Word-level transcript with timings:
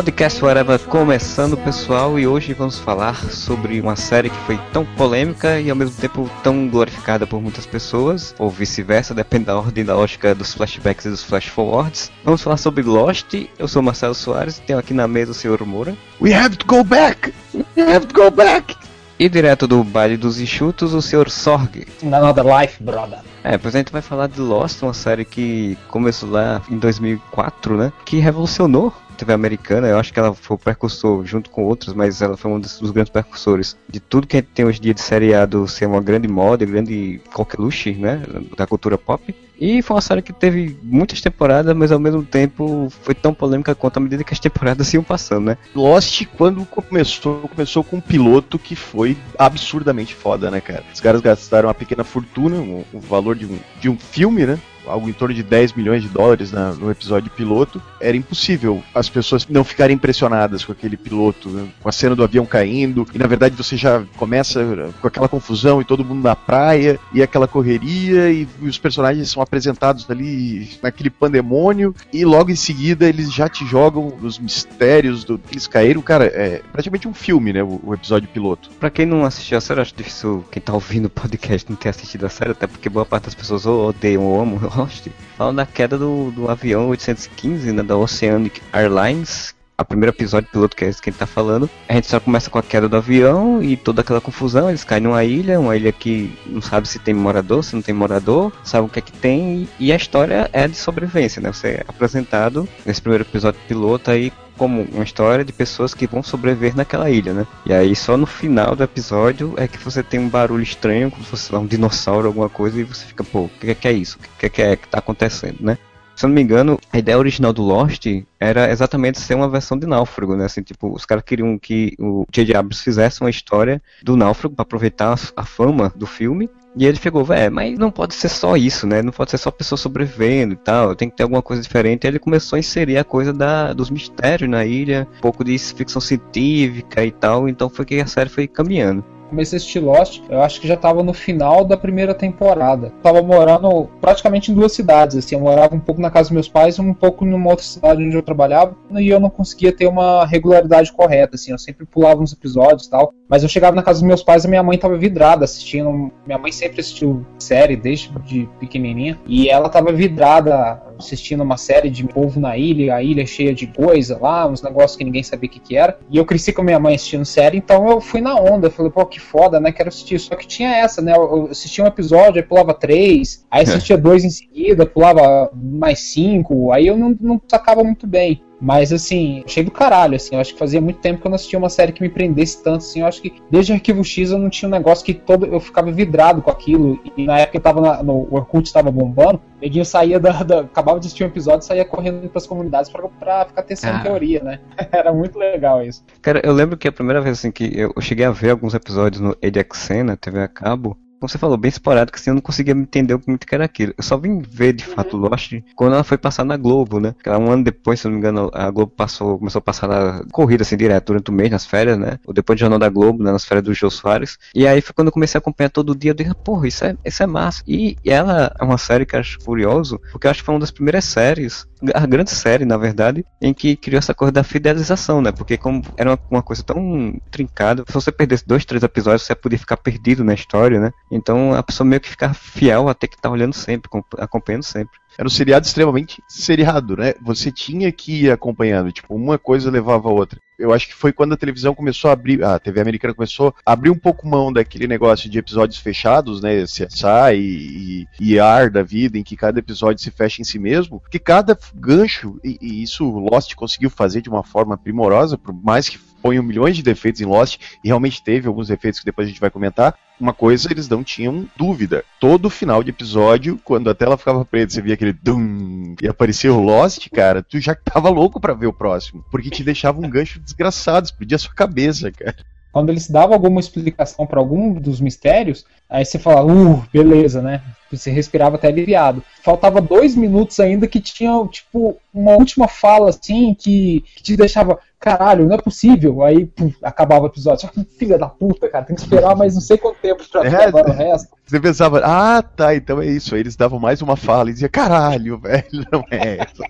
Podcast 0.00 0.42
Whatever 0.42 0.78
começando, 0.78 1.58
pessoal, 1.58 2.18
e 2.18 2.26
hoje 2.26 2.54
vamos 2.54 2.78
falar 2.78 3.16
sobre 3.30 3.78
uma 3.82 3.96
série 3.96 4.30
que 4.30 4.38
foi 4.46 4.58
tão 4.72 4.82
polêmica 4.96 5.60
e 5.60 5.68
ao 5.68 5.76
mesmo 5.76 5.94
tempo 5.94 6.30
tão 6.42 6.66
glorificada 6.68 7.26
por 7.26 7.38
muitas 7.42 7.66
pessoas, 7.66 8.34
ou 8.38 8.48
vice-versa, 8.48 9.12
depende 9.12 9.44
da 9.44 9.58
ordem 9.58 9.84
da 9.84 9.94
lógica 9.94 10.34
dos 10.34 10.54
flashbacks 10.54 11.04
e 11.04 11.10
dos 11.10 11.22
flash 11.22 11.48
forwards. 11.48 12.10
Vamos 12.24 12.40
falar 12.40 12.56
sobre 12.56 12.82
Lost. 12.82 13.34
Eu 13.58 13.68
sou 13.68 13.82
Marcelo 13.82 14.14
Soares 14.14 14.56
e 14.56 14.62
tenho 14.62 14.78
aqui 14.78 14.94
na 14.94 15.06
mesa 15.06 15.32
o 15.32 15.34
Sr. 15.34 15.66
Moura. 15.66 15.94
We 16.18 16.32
have 16.32 16.56
to 16.56 16.64
go 16.64 16.82
back! 16.82 17.34
We 17.76 17.82
have 17.82 18.06
to 18.06 18.14
go 18.14 18.30
back! 18.30 18.74
E 19.18 19.28
direto 19.28 19.66
do 19.66 19.84
baile 19.84 20.16
dos 20.16 20.40
enxutos, 20.40 20.94
o 20.94 21.02
Sr. 21.02 21.28
Sorg. 21.28 21.86
Another 22.02 22.44
Life, 22.46 22.82
brother. 22.82 23.18
É, 23.44 23.58
pois 23.58 23.74
a 23.74 23.78
gente 23.78 23.92
vai 23.92 24.00
falar 24.00 24.28
de 24.28 24.40
Lost, 24.40 24.80
uma 24.82 24.94
série 24.94 25.26
que 25.26 25.76
começou 25.88 26.30
lá 26.30 26.62
em 26.70 26.78
2004, 26.78 27.76
né? 27.76 27.92
Que 28.06 28.18
revolucionou 28.18 28.94
TV 29.20 29.32
americana. 29.32 29.88
Eu 29.88 29.98
acho 29.98 30.12
que 30.12 30.18
ela 30.18 30.34
foi 30.34 30.56
o 30.56 30.58
precursor, 30.58 31.24
junto 31.24 31.50
com 31.50 31.64
outros, 31.64 31.94
mas 31.94 32.22
ela 32.22 32.36
foi 32.36 32.50
um 32.50 32.58
dos, 32.58 32.78
dos 32.78 32.90
grandes 32.90 33.12
precursores 33.12 33.76
de 33.88 34.00
tudo 34.00 34.26
que 34.26 34.36
a 34.36 34.40
gente 34.40 34.50
tem 34.54 34.64
hoje 34.64 34.78
em 34.78 34.82
dia 34.82 34.94
de 34.94 35.00
seriado 35.00 35.66
ser 35.68 35.86
uma 35.86 36.00
grande 36.00 36.26
moda, 36.26 36.64
grande 36.64 37.20
coqueluche, 37.32 37.92
né? 37.92 38.22
Da 38.56 38.66
cultura 38.66 38.96
pop. 38.96 39.34
E 39.60 39.82
foi 39.82 39.94
uma 39.94 40.00
série 40.00 40.22
que 40.22 40.32
teve 40.32 40.78
muitas 40.82 41.20
temporadas, 41.20 41.76
mas 41.76 41.92
ao 41.92 41.98
mesmo 41.98 42.22
tempo 42.22 42.88
foi 43.02 43.14
tão 43.14 43.34
polêmica 43.34 43.74
quanto 43.74 43.98
à 43.98 44.00
medida 44.00 44.24
que 44.24 44.32
as 44.32 44.40
temporadas 44.40 44.92
iam 44.94 45.02
passando, 45.02 45.46
né? 45.46 45.58
Lost, 45.74 46.24
quando 46.38 46.64
começou, 46.64 47.46
começou 47.46 47.84
com 47.84 47.96
um 47.96 48.00
piloto 48.00 48.58
que 48.58 48.74
foi 48.74 49.18
absurdamente 49.38 50.14
foda, 50.14 50.50
né, 50.50 50.62
cara? 50.62 50.82
Os 50.92 51.00
caras 51.00 51.20
gastaram 51.20 51.68
uma 51.68 51.74
pequena 51.74 52.04
fortuna, 52.04 52.56
o, 52.56 52.86
o 52.90 53.00
valor 53.00 53.36
de 53.36 53.44
um, 53.44 53.58
de 53.78 53.90
um 53.90 53.98
filme, 53.98 54.46
né? 54.46 54.58
Algo 54.86 55.08
em 55.08 55.12
torno 55.12 55.34
de 55.34 55.42
10 55.42 55.74
milhões 55.74 56.02
de 56.02 56.08
dólares 56.08 56.52
na, 56.52 56.72
no 56.72 56.90
episódio 56.90 57.30
piloto, 57.30 57.80
era 58.00 58.16
impossível 58.16 58.82
as 58.94 59.08
pessoas 59.08 59.46
não 59.48 59.64
ficarem 59.64 59.94
impressionadas 59.96 60.64
com 60.64 60.72
aquele 60.72 60.96
piloto, 60.96 61.68
com 61.80 61.88
a 61.88 61.92
cena 61.92 62.14
do 62.14 62.24
avião 62.24 62.46
caindo, 62.46 63.06
e 63.14 63.18
na 63.18 63.26
verdade 63.26 63.54
você 63.54 63.76
já 63.76 64.02
começa 64.16 64.92
com 65.00 65.06
aquela 65.06 65.28
confusão 65.28 65.80
e 65.80 65.84
todo 65.84 66.04
mundo 66.04 66.22
na 66.22 66.36
praia, 66.36 66.98
e 67.12 67.22
aquela 67.22 67.48
correria, 67.48 68.30
e, 68.30 68.48
os 68.60 68.78
personagens 68.78 69.30
são 69.30 69.42
apresentados 69.42 70.08
ali 70.10 70.78
naquele 70.82 71.10
pandemônio, 71.10 71.94
e 72.12 72.24
logo 72.24 72.50
em 72.50 72.56
seguida 72.56 73.08
eles 73.08 73.32
já 73.32 73.48
te 73.48 73.64
jogam 73.66 74.12
os 74.22 74.38
mistérios 74.38 75.24
do 75.24 75.40
eles 75.50 75.66
caíram. 75.66 76.02
Cara, 76.02 76.26
é 76.26 76.62
praticamente 76.72 77.08
um 77.08 77.14
filme, 77.14 77.52
né, 77.52 77.62
o, 77.62 77.80
o 77.82 77.94
episódio 77.94 78.28
piloto. 78.28 78.70
Pra 78.78 78.90
quem 78.90 79.06
não 79.06 79.24
assistiu 79.24 79.58
a 79.58 79.60
série, 79.60 79.80
acho 79.80 79.94
difícil 79.94 80.44
quem 80.50 80.62
tá 80.62 80.72
ouvindo 80.72 81.06
o 81.06 81.10
podcast 81.10 81.68
não 81.68 81.76
ter 81.76 81.88
assistido 81.88 82.26
a 82.26 82.28
série, 82.28 82.52
até 82.52 82.66
porque 82.66 82.88
boa 82.88 83.04
parte 83.04 83.24
das 83.24 83.34
pessoas 83.34 83.66
ou 83.66 83.88
odeiam 83.88 84.22
ou 84.22 84.40
amam 84.40 84.69
Lost. 84.76 85.08
Falando 85.36 85.56
da 85.56 85.66
queda 85.66 85.98
do, 85.98 86.30
do 86.30 86.50
avião 86.50 86.88
815, 86.88 87.72
né, 87.72 87.82
da 87.82 87.96
Oceanic 87.96 88.60
Airlines, 88.72 89.54
a 89.80 89.84
primeiro 89.84 90.14
episódio 90.14 90.50
piloto, 90.50 90.76
que 90.76 90.84
é 90.84 90.88
esse 90.88 91.00
que 91.00 91.08
a 91.08 91.12
gente 91.12 91.20
tá 91.20 91.26
falando, 91.26 91.68
a 91.88 91.94
gente 91.94 92.06
só 92.06 92.20
começa 92.20 92.50
com 92.50 92.58
a 92.58 92.62
queda 92.62 92.86
do 92.86 92.96
avião 92.96 93.62
e 93.62 93.78
toda 93.78 94.02
aquela 94.02 94.20
confusão, 94.20 94.68
eles 94.68 94.84
caem 94.84 95.02
numa 95.02 95.24
ilha, 95.24 95.58
uma 95.58 95.74
ilha 95.74 95.90
que 95.90 96.38
não 96.44 96.60
sabe 96.60 96.86
se 96.86 96.98
tem 96.98 97.14
morador, 97.14 97.64
se 97.64 97.74
não 97.74 97.80
tem 97.80 97.94
morador, 97.94 98.52
sabe 98.62 98.86
o 98.86 98.90
que 98.90 98.98
é 98.98 99.02
que 99.02 99.12
tem, 99.12 99.66
e 99.78 99.90
a 99.90 99.96
história 99.96 100.50
é 100.52 100.68
de 100.68 100.76
sobrevivência, 100.76 101.40
né? 101.40 101.50
Você 101.50 101.68
é 101.68 101.84
apresentado 101.88 102.68
nesse 102.84 103.00
primeiro 103.00 103.24
episódio 103.24 103.58
piloto 103.66 104.10
aí 104.10 104.30
como 104.60 104.82
uma 104.92 105.04
história 105.04 105.42
de 105.42 105.54
pessoas 105.54 105.94
que 105.94 106.06
vão 106.06 106.22
sobreviver 106.22 106.76
naquela 106.76 107.08
ilha, 107.08 107.32
né? 107.32 107.46
E 107.64 107.72
aí 107.72 107.96
só 107.96 108.14
no 108.18 108.26
final 108.26 108.76
do 108.76 108.84
episódio 108.84 109.54
é 109.56 109.66
que 109.66 109.78
você 109.78 110.02
tem 110.02 110.20
um 110.20 110.28
barulho 110.28 110.62
estranho, 110.62 111.10
como 111.10 111.24
se 111.24 111.30
fosse 111.30 111.56
um 111.56 111.66
dinossauro, 111.66 112.26
alguma 112.26 112.50
coisa, 112.50 112.78
e 112.78 112.84
você 112.84 113.06
fica, 113.06 113.24
pô, 113.24 113.44
o 113.44 113.48
que 113.48 113.70
é 113.70 113.74
que 113.74 113.88
é 113.88 113.92
isso? 113.92 114.18
O 114.18 114.38
que 114.38 114.44
é 114.44 114.48
que 114.50 114.60
é 114.60 114.76
que 114.76 114.86
tá 114.86 114.98
acontecendo, 114.98 115.56
né? 115.62 115.78
Se 116.14 116.26
eu 116.26 116.28
não 116.28 116.34
me 116.34 116.42
engano, 116.42 116.78
a 116.92 116.98
ideia 116.98 117.16
original 117.16 117.54
do 117.54 117.62
Lost 117.62 118.04
era 118.38 118.70
exatamente 118.70 119.18
ser 119.18 119.34
uma 119.34 119.48
versão 119.48 119.78
de 119.78 119.86
Náufrago, 119.86 120.36
né? 120.36 120.44
Assim, 120.44 120.60
tipo, 120.60 120.94
os 120.94 121.06
caras 121.06 121.24
queriam 121.24 121.58
que 121.58 121.94
o 121.98 122.26
J.J. 122.30 122.54
Abrams 122.54 122.84
fizesse 122.84 123.22
uma 123.22 123.30
história 123.30 123.82
do 124.02 124.14
Náufrago 124.14 124.54
para 124.54 124.64
aproveitar 124.64 125.18
a 125.34 125.44
fama 125.46 125.90
do 125.96 126.06
filme. 126.06 126.50
E 126.76 126.86
ele 126.86 126.96
chegou, 126.96 127.24
velho, 127.24 127.52
mas 127.52 127.78
não 127.78 127.90
pode 127.90 128.14
ser 128.14 128.28
só 128.28 128.56
isso, 128.56 128.86
né? 128.86 129.02
Não 129.02 129.12
pode 129.12 129.30
ser 129.30 129.38
só 129.38 129.50
pessoas 129.50 129.80
sobrevivendo 129.80 130.54
e 130.54 130.56
tal, 130.56 130.94
tem 130.94 131.10
que 131.10 131.16
ter 131.16 131.24
alguma 131.24 131.42
coisa 131.42 131.62
diferente. 131.62 132.04
E 132.04 132.08
ele 132.08 132.18
começou 132.18 132.56
a 132.56 132.60
inserir 132.60 132.96
a 132.98 133.04
coisa 133.04 133.32
da, 133.32 133.72
dos 133.72 133.90
mistérios 133.90 134.48
na 134.48 134.64
ilha, 134.64 135.06
um 135.18 135.20
pouco 135.20 135.42
de 135.44 135.58
ficção 135.58 136.00
científica 136.00 137.04
e 137.04 137.10
tal, 137.10 137.48
então 137.48 137.68
foi 137.68 137.84
que 137.84 138.00
a 138.00 138.06
série 138.06 138.30
foi 138.30 138.46
caminhando 138.46 139.04
comecei 139.30 139.56
a 139.56 139.58
assistir 139.58 139.80
Lost, 139.80 140.22
eu 140.28 140.42
acho 140.42 140.60
que 140.60 140.68
já 140.68 140.76
tava 140.76 141.02
no 141.02 141.14
final 141.14 141.64
da 141.64 141.76
primeira 141.76 142.12
temporada. 142.12 142.92
Tava 143.02 143.22
morando 143.22 143.88
praticamente 144.00 144.50
em 144.50 144.54
duas 144.54 144.72
cidades, 144.72 145.16
assim, 145.16 145.34
eu 145.34 145.40
morava 145.40 145.74
um 145.74 145.80
pouco 145.80 146.00
na 146.00 146.10
casa 146.10 146.28
dos 146.28 146.34
meus 146.34 146.48
pais 146.48 146.76
e 146.76 146.80
um 146.80 146.92
pouco 146.92 147.24
numa 147.24 147.50
outra 147.50 147.64
cidade 147.64 148.04
onde 148.04 148.16
eu 148.16 148.22
trabalhava, 148.22 148.76
e 148.98 149.08
eu 149.08 149.20
não 149.20 149.30
conseguia 149.30 149.72
ter 149.72 149.86
uma 149.86 150.26
regularidade 150.26 150.92
correta, 150.92 151.36
assim, 151.36 151.52
eu 151.52 151.58
sempre 151.58 151.86
pulava 151.86 152.20
uns 152.20 152.32
episódios 152.32 152.86
e 152.86 152.90
tal. 152.90 153.14
Mas 153.28 153.42
eu 153.42 153.48
chegava 153.48 153.76
na 153.76 153.82
casa 153.82 154.00
dos 154.00 154.08
meus 154.08 154.22
pais 154.22 154.44
e 154.44 154.48
minha 154.48 154.62
mãe 154.62 154.76
tava 154.76 154.96
vidrada 154.96 155.44
assistindo. 155.44 156.10
Minha 156.26 156.38
mãe 156.38 156.50
sempre 156.50 156.80
assistiu 156.80 157.24
série 157.38 157.76
desde 157.76 158.10
de 158.26 158.48
pequenininha, 158.58 159.18
e 159.26 159.48
ela 159.48 159.68
tava 159.68 159.92
vidrada 159.92 160.82
assistindo 161.00 161.42
uma 161.42 161.56
série 161.56 161.90
de 161.90 162.04
povo 162.04 162.38
na 162.38 162.56
ilha, 162.56 162.94
a 162.94 163.02
ilha 163.02 163.26
cheia 163.26 163.54
de 163.54 163.66
coisa 163.66 164.18
lá, 164.20 164.46
uns 164.46 164.62
negócios 164.62 164.96
que 164.96 165.04
ninguém 165.04 165.22
sabia 165.22 165.48
o 165.48 165.52
que, 165.52 165.58
que 165.58 165.76
era. 165.76 165.98
E 166.10 166.16
eu 166.16 166.24
cresci 166.24 166.52
com 166.52 166.62
minha 166.62 166.78
mãe 166.78 166.94
assistindo 166.94 167.24
série, 167.24 167.58
então 167.58 167.88
eu 167.88 168.00
fui 168.00 168.20
na 168.20 168.34
onda. 168.34 168.70
Falei, 168.70 168.90
pô, 168.90 169.04
que 169.06 169.20
foda, 169.20 169.58
né? 169.58 169.72
Quero 169.72 169.88
assistir. 169.88 170.18
Só 170.18 170.36
que 170.36 170.46
tinha 170.46 170.70
essa, 170.70 171.02
né? 171.02 171.12
Eu 171.14 171.48
assistia 171.50 171.84
um 171.84 171.88
episódio, 171.88 172.40
aí 172.40 172.46
pulava 172.46 172.74
três, 172.74 173.44
aí 173.50 173.62
assistia 173.64 173.98
dois 173.98 174.24
em 174.24 174.30
seguida, 174.30 174.86
pulava 174.86 175.50
mais 175.54 176.00
cinco, 176.00 176.72
aí 176.72 176.86
eu 176.86 176.96
não, 176.96 177.16
não 177.20 177.40
sacava 177.48 177.82
muito 177.82 178.06
bem. 178.06 178.42
Mas 178.60 178.92
assim, 178.92 179.42
achei 179.44 179.64
do 179.64 179.70
caralho, 179.70 180.16
assim. 180.16 180.34
Eu 180.34 180.40
acho 180.40 180.52
que 180.52 180.58
fazia 180.58 180.80
muito 180.80 181.00
tempo 181.00 181.20
que 181.20 181.26
eu 181.26 181.30
não 181.30 181.36
assistia 181.36 181.58
uma 181.58 181.68
série 181.68 181.92
que 181.92 182.02
me 182.02 182.08
prendesse 182.08 182.62
tanto, 182.62 182.78
assim. 182.78 183.00
Eu 183.00 183.06
acho 183.06 183.22
que 183.22 183.34
desde 183.50 183.72
Arquivo 183.72 184.04
X 184.04 184.30
eu 184.30 184.38
não 184.38 184.50
tinha 184.50 184.68
um 184.68 184.72
negócio 184.72 185.04
que 185.04 185.14
todo. 185.14 185.46
Eu 185.46 185.60
ficava 185.60 185.90
vidrado 185.90 186.42
com 186.42 186.50
aquilo. 186.50 187.00
E 187.16 187.26
na 187.26 187.38
época 187.38 187.58
eu 187.58 187.62
tava 187.62 187.80
na, 187.80 188.02
no 188.02 188.20
o 188.30 188.34
Orkut 188.34 188.66
estava 188.66 188.90
bombando, 188.90 189.36
o 189.36 189.60
neguinho 189.60 189.84
saía 189.84 190.20
da, 190.20 190.42
da, 190.42 190.60
Acabava 190.60 191.00
de 191.00 191.06
assistir 191.06 191.24
um 191.24 191.28
episódio 191.28 191.60
e 191.60 191.64
saía 191.64 191.84
correndo 191.84 192.28
pras 192.28 192.46
comunidades 192.46 192.90
pra, 192.90 193.08
pra 193.08 193.44
ficar 193.46 193.62
testando 193.62 193.98
ah. 193.98 194.02
teoria, 194.02 194.42
né? 194.42 194.60
Era 194.92 195.12
muito 195.12 195.38
legal 195.38 195.82
isso. 195.82 196.04
Cara, 196.20 196.40
eu 196.44 196.52
lembro 196.52 196.76
que 196.76 196.88
a 196.88 196.92
primeira 196.92 197.20
vez 197.20 197.38
assim 197.38 197.50
que 197.50 197.70
eu 197.74 197.92
cheguei 198.00 198.24
a 198.24 198.30
ver 198.30 198.50
alguns 198.50 198.74
episódios 198.74 199.20
no 199.20 199.36
Edexena, 199.40 200.16
TV 200.16 200.42
a 200.42 200.48
cabo, 200.48 200.96
como 201.20 201.28
você 201.28 201.38
falou, 201.38 201.56
bem 201.58 201.68
esporádico, 201.68 202.18
assim, 202.18 202.30
eu 202.30 202.34
não 202.34 202.40
conseguia 202.40 202.72
entender 202.72 203.18
muito 203.26 203.44
o 203.44 203.46
que 203.46 203.54
era 203.54 203.66
aquilo. 203.66 203.92
Eu 203.96 204.02
só 204.02 204.16
vim 204.16 204.40
ver, 204.40 204.72
de 204.72 204.84
fato, 204.84 205.16
Lost 205.16 205.52
quando 205.76 205.92
ela 205.92 206.02
foi 206.02 206.16
passar 206.16 206.44
na 206.44 206.56
Globo, 206.56 206.98
né? 206.98 207.14
Um 207.26 207.50
ano 207.50 207.62
depois, 207.62 208.00
se 208.00 208.06
não 208.06 208.12
me 208.12 208.18
engano, 208.18 208.50
a 208.54 208.70
Globo 208.70 208.92
passou, 208.96 209.38
começou 209.38 209.58
a 209.58 209.62
passar 209.62 209.86
na 209.86 210.24
corrida, 210.32 210.62
assim, 210.62 210.76
direto, 210.76 211.08
durante 211.08 211.30
o 211.30 211.34
mês, 211.34 211.50
nas 211.50 211.66
férias, 211.66 211.98
né? 211.98 212.18
Ou 212.26 212.32
depois 212.32 212.56
do 212.56 212.60
Jornal 212.60 212.78
da 212.78 212.88
Globo, 212.88 213.22
né? 213.22 213.30
nas 213.30 213.44
férias 213.44 213.64
do 213.64 213.74
Jô 213.74 213.90
Soares. 213.90 214.38
E 214.54 214.66
aí 214.66 214.80
foi 214.80 214.94
quando 214.94 215.08
eu 215.08 215.12
comecei 215.12 215.36
a 215.36 215.40
acompanhar 215.40 215.70
todo 215.70 215.94
dia, 215.94 216.10
eu 216.10 216.14
disse, 216.14 216.34
porra, 216.42 216.66
isso 216.66 216.84
é, 216.84 216.96
isso 217.04 217.22
é 217.22 217.26
massa. 217.26 217.62
E 217.66 217.96
ela 218.04 218.52
é 218.58 218.64
uma 218.64 218.78
série 218.78 219.04
que 219.04 219.14
eu 219.14 219.20
acho 219.20 219.38
curioso, 219.40 220.00
porque 220.10 220.26
eu 220.26 220.30
acho 220.30 220.40
que 220.40 220.46
foi 220.46 220.54
uma 220.54 220.60
das 220.60 220.70
primeiras 220.70 221.04
séries 221.04 221.66
a 221.94 222.06
grande 222.06 222.30
série, 222.30 222.64
na 222.64 222.76
verdade, 222.76 223.24
em 223.40 223.54
que 223.54 223.76
criou 223.76 223.98
essa 223.98 224.14
coisa 224.14 224.32
da 224.32 224.44
fidelização, 224.44 225.22
né? 225.22 225.32
Porque 225.32 225.56
como 225.56 225.82
era 225.96 226.10
uma, 226.10 226.18
uma, 226.30 226.42
coisa 226.42 226.62
tão 226.62 227.18
trincada, 227.30 227.84
se 227.86 227.92
você 227.92 228.12
perdesse 228.12 228.46
dois, 228.46 228.64
três 228.64 228.82
episódios, 228.82 229.22
você 229.22 229.34
podia 229.34 229.58
ficar 229.58 229.76
perdido 229.76 230.22
na 230.22 230.34
história, 230.34 230.78
né? 230.78 230.90
Então 231.10 231.54
a 231.54 231.62
pessoa 231.62 231.86
meio 231.86 232.00
que 232.00 232.08
ficar 232.08 232.34
fiel 232.34 232.88
a 232.88 232.94
ter 232.94 233.08
que 233.08 233.14
estar 233.14 233.28
tá 233.28 233.32
olhando 233.32 233.54
sempre, 233.54 233.90
acompanhando 234.18 234.64
sempre. 234.64 234.98
Era 235.20 235.26
um 235.26 235.30
seriado 235.30 235.66
extremamente 235.66 236.22
seriado, 236.26 236.96
né? 236.96 237.12
Você 237.20 237.52
tinha 237.52 237.92
que 237.92 238.24
ir 238.24 238.30
acompanhando, 238.30 238.90
tipo, 238.90 239.14
uma 239.14 239.36
coisa 239.36 239.70
levava 239.70 240.08
a 240.08 240.12
outra. 240.12 240.40
Eu 240.58 240.72
acho 240.72 240.88
que 240.88 240.94
foi 240.94 241.12
quando 241.12 241.34
a 241.34 241.36
televisão 241.36 241.74
começou 241.74 242.08
a 242.08 242.14
abrir, 242.14 242.42
a 242.42 242.58
TV 242.58 242.80
americana 242.80 243.12
começou 243.12 243.54
a 243.66 243.72
abrir 243.72 243.90
um 243.90 243.98
pouco 243.98 244.26
mão 244.26 244.50
daquele 244.50 244.88
negócio 244.88 245.28
de 245.28 245.38
episódios 245.38 245.78
fechados, 245.78 246.40
né? 246.40 246.62
CSI 246.62 247.34
e, 247.34 248.06
e 248.18 248.40
ar 248.40 248.70
da 248.70 248.82
vida, 248.82 249.18
em 249.18 249.22
que 249.22 249.36
cada 249.36 249.58
episódio 249.58 250.02
se 250.02 250.10
fecha 250.10 250.40
em 250.40 250.44
si 250.44 250.58
mesmo, 250.58 251.02
que 251.10 251.18
cada 251.18 251.58
gancho, 251.74 252.40
e, 252.42 252.56
e 252.58 252.82
isso 252.82 253.04
Lost 253.04 253.54
conseguiu 253.54 253.90
fazer 253.90 254.22
de 254.22 254.30
uma 254.30 254.42
forma 254.42 254.78
primorosa, 254.78 255.36
por 255.36 255.52
mais 255.52 255.86
que 255.86 255.98
ponham 256.22 256.42
milhões 256.42 256.76
de 256.76 256.82
defeitos 256.82 257.20
em 257.20 257.26
Lost, 257.26 257.60
e 257.84 257.88
realmente 257.88 258.24
teve 258.24 258.48
alguns 258.48 258.68
defeitos 258.68 259.00
que 259.00 259.06
depois 259.06 259.26
a 259.26 259.30
gente 259.30 259.40
vai 259.40 259.50
comentar. 259.50 259.94
Uma 260.20 260.34
coisa 260.34 260.68
eles 260.70 260.88
não 260.88 261.02
tinham 261.02 261.48
dúvida. 261.56 262.04
Todo 262.20 262.50
final 262.50 262.82
de 262.82 262.90
episódio, 262.90 263.58
quando 263.64 263.88
a 263.88 263.94
tela 263.94 264.18
ficava 264.18 264.44
preta, 264.44 264.74
você 264.74 264.82
via 264.82 264.94
aquele 264.94 265.14
dum 265.14 265.94
e 266.00 266.06
aparecia 266.06 266.52
o 266.52 266.60
Lost, 266.60 267.08
cara, 267.08 267.42
tu 267.42 267.58
já 267.58 267.74
tava 267.74 268.10
louco 268.10 268.38
para 268.38 268.52
ver 268.52 268.66
o 268.66 268.72
próximo, 268.72 269.24
porque 269.30 269.48
te 269.48 269.64
deixava 269.64 269.98
um 269.98 270.10
gancho 270.10 270.38
desgraçado, 270.38 271.06
explodia 271.06 271.36
a 271.36 271.38
sua 271.38 271.54
cabeça, 271.54 272.12
cara. 272.12 272.36
Quando 272.72 272.90
eles 272.90 273.10
davam 273.10 273.34
alguma 273.34 273.58
explicação 273.58 274.26
para 274.26 274.38
algum 274.38 274.74
dos 274.74 275.00
mistérios, 275.00 275.64
aí 275.88 276.04
você 276.04 276.18
falava, 276.18 276.52
uh, 276.52 276.84
beleza, 276.92 277.42
né? 277.42 277.62
Você 277.90 278.10
respirava 278.10 278.54
até 278.54 278.68
aliviado. 278.68 279.24
Faltava 279.42 279.80
dois 279.80 280.14
minutos 280.14 280.60
ainda 280.60 280.86
que 280.86 281.00
tinha, 281.00 281.44
tipo, 281.48 281.96
uma 282.14 282.36
última 282.36 282.68
fala, 282.68 283.10
assim, 283.10 283.54
que, 283.54 284.04
que 284.14 284.22
te 284.22 284.36
deixava, 284.36 284.78
caralho, 285.00 285.46
não 285.46 285.54
é 285.56 285.58
possível. 285.58 286.22
Aí 286.22 286.46
pum, 286.46 286.70
acabava 286.82 287.24
o 287.24 287.26
episódio. 287.26 287.62
Só 287.62 287.68
que 287.68 287.82
filha 287.84 288.18
da 288.18 288.28
puta, 288.28 288.68
cara, 288.68 288.84
tem 288.84 288.94
que 288.94 289.02
esperar 289.02 289.34
mais 289.34 289.54
não 289.54 289.60
sei 289.60 289.78
quanto 289.78 289.98
tempo 290.00 290.22
pra 290.30 290.44
É, 290.46 290.50
ver 290.50 290.62
agora 290.62 290.90
o 290.90 290.94
resto. 290.94 291.34
Você 291.50 291.58
pensava, 291.60 292.00
ah, 292.04 292.40
tá, 292.42 292.76
então 292.76 293.02
é 293.02 293.06
isso. 293.06 293.34
Aí 293.34 293.40
eles 293.40 293.56
davam 293.56 293.80
mais 293.80 294.00
uma 294.00 294.16
fala 294.16 294.50
e 294.50 294.52
dizia, 294.52 294.68
caralho, 294.68 295.36
velho, 295.42 295.64
não 295.92 296.04
é 296.08 296.38
essa. 296.38 296.64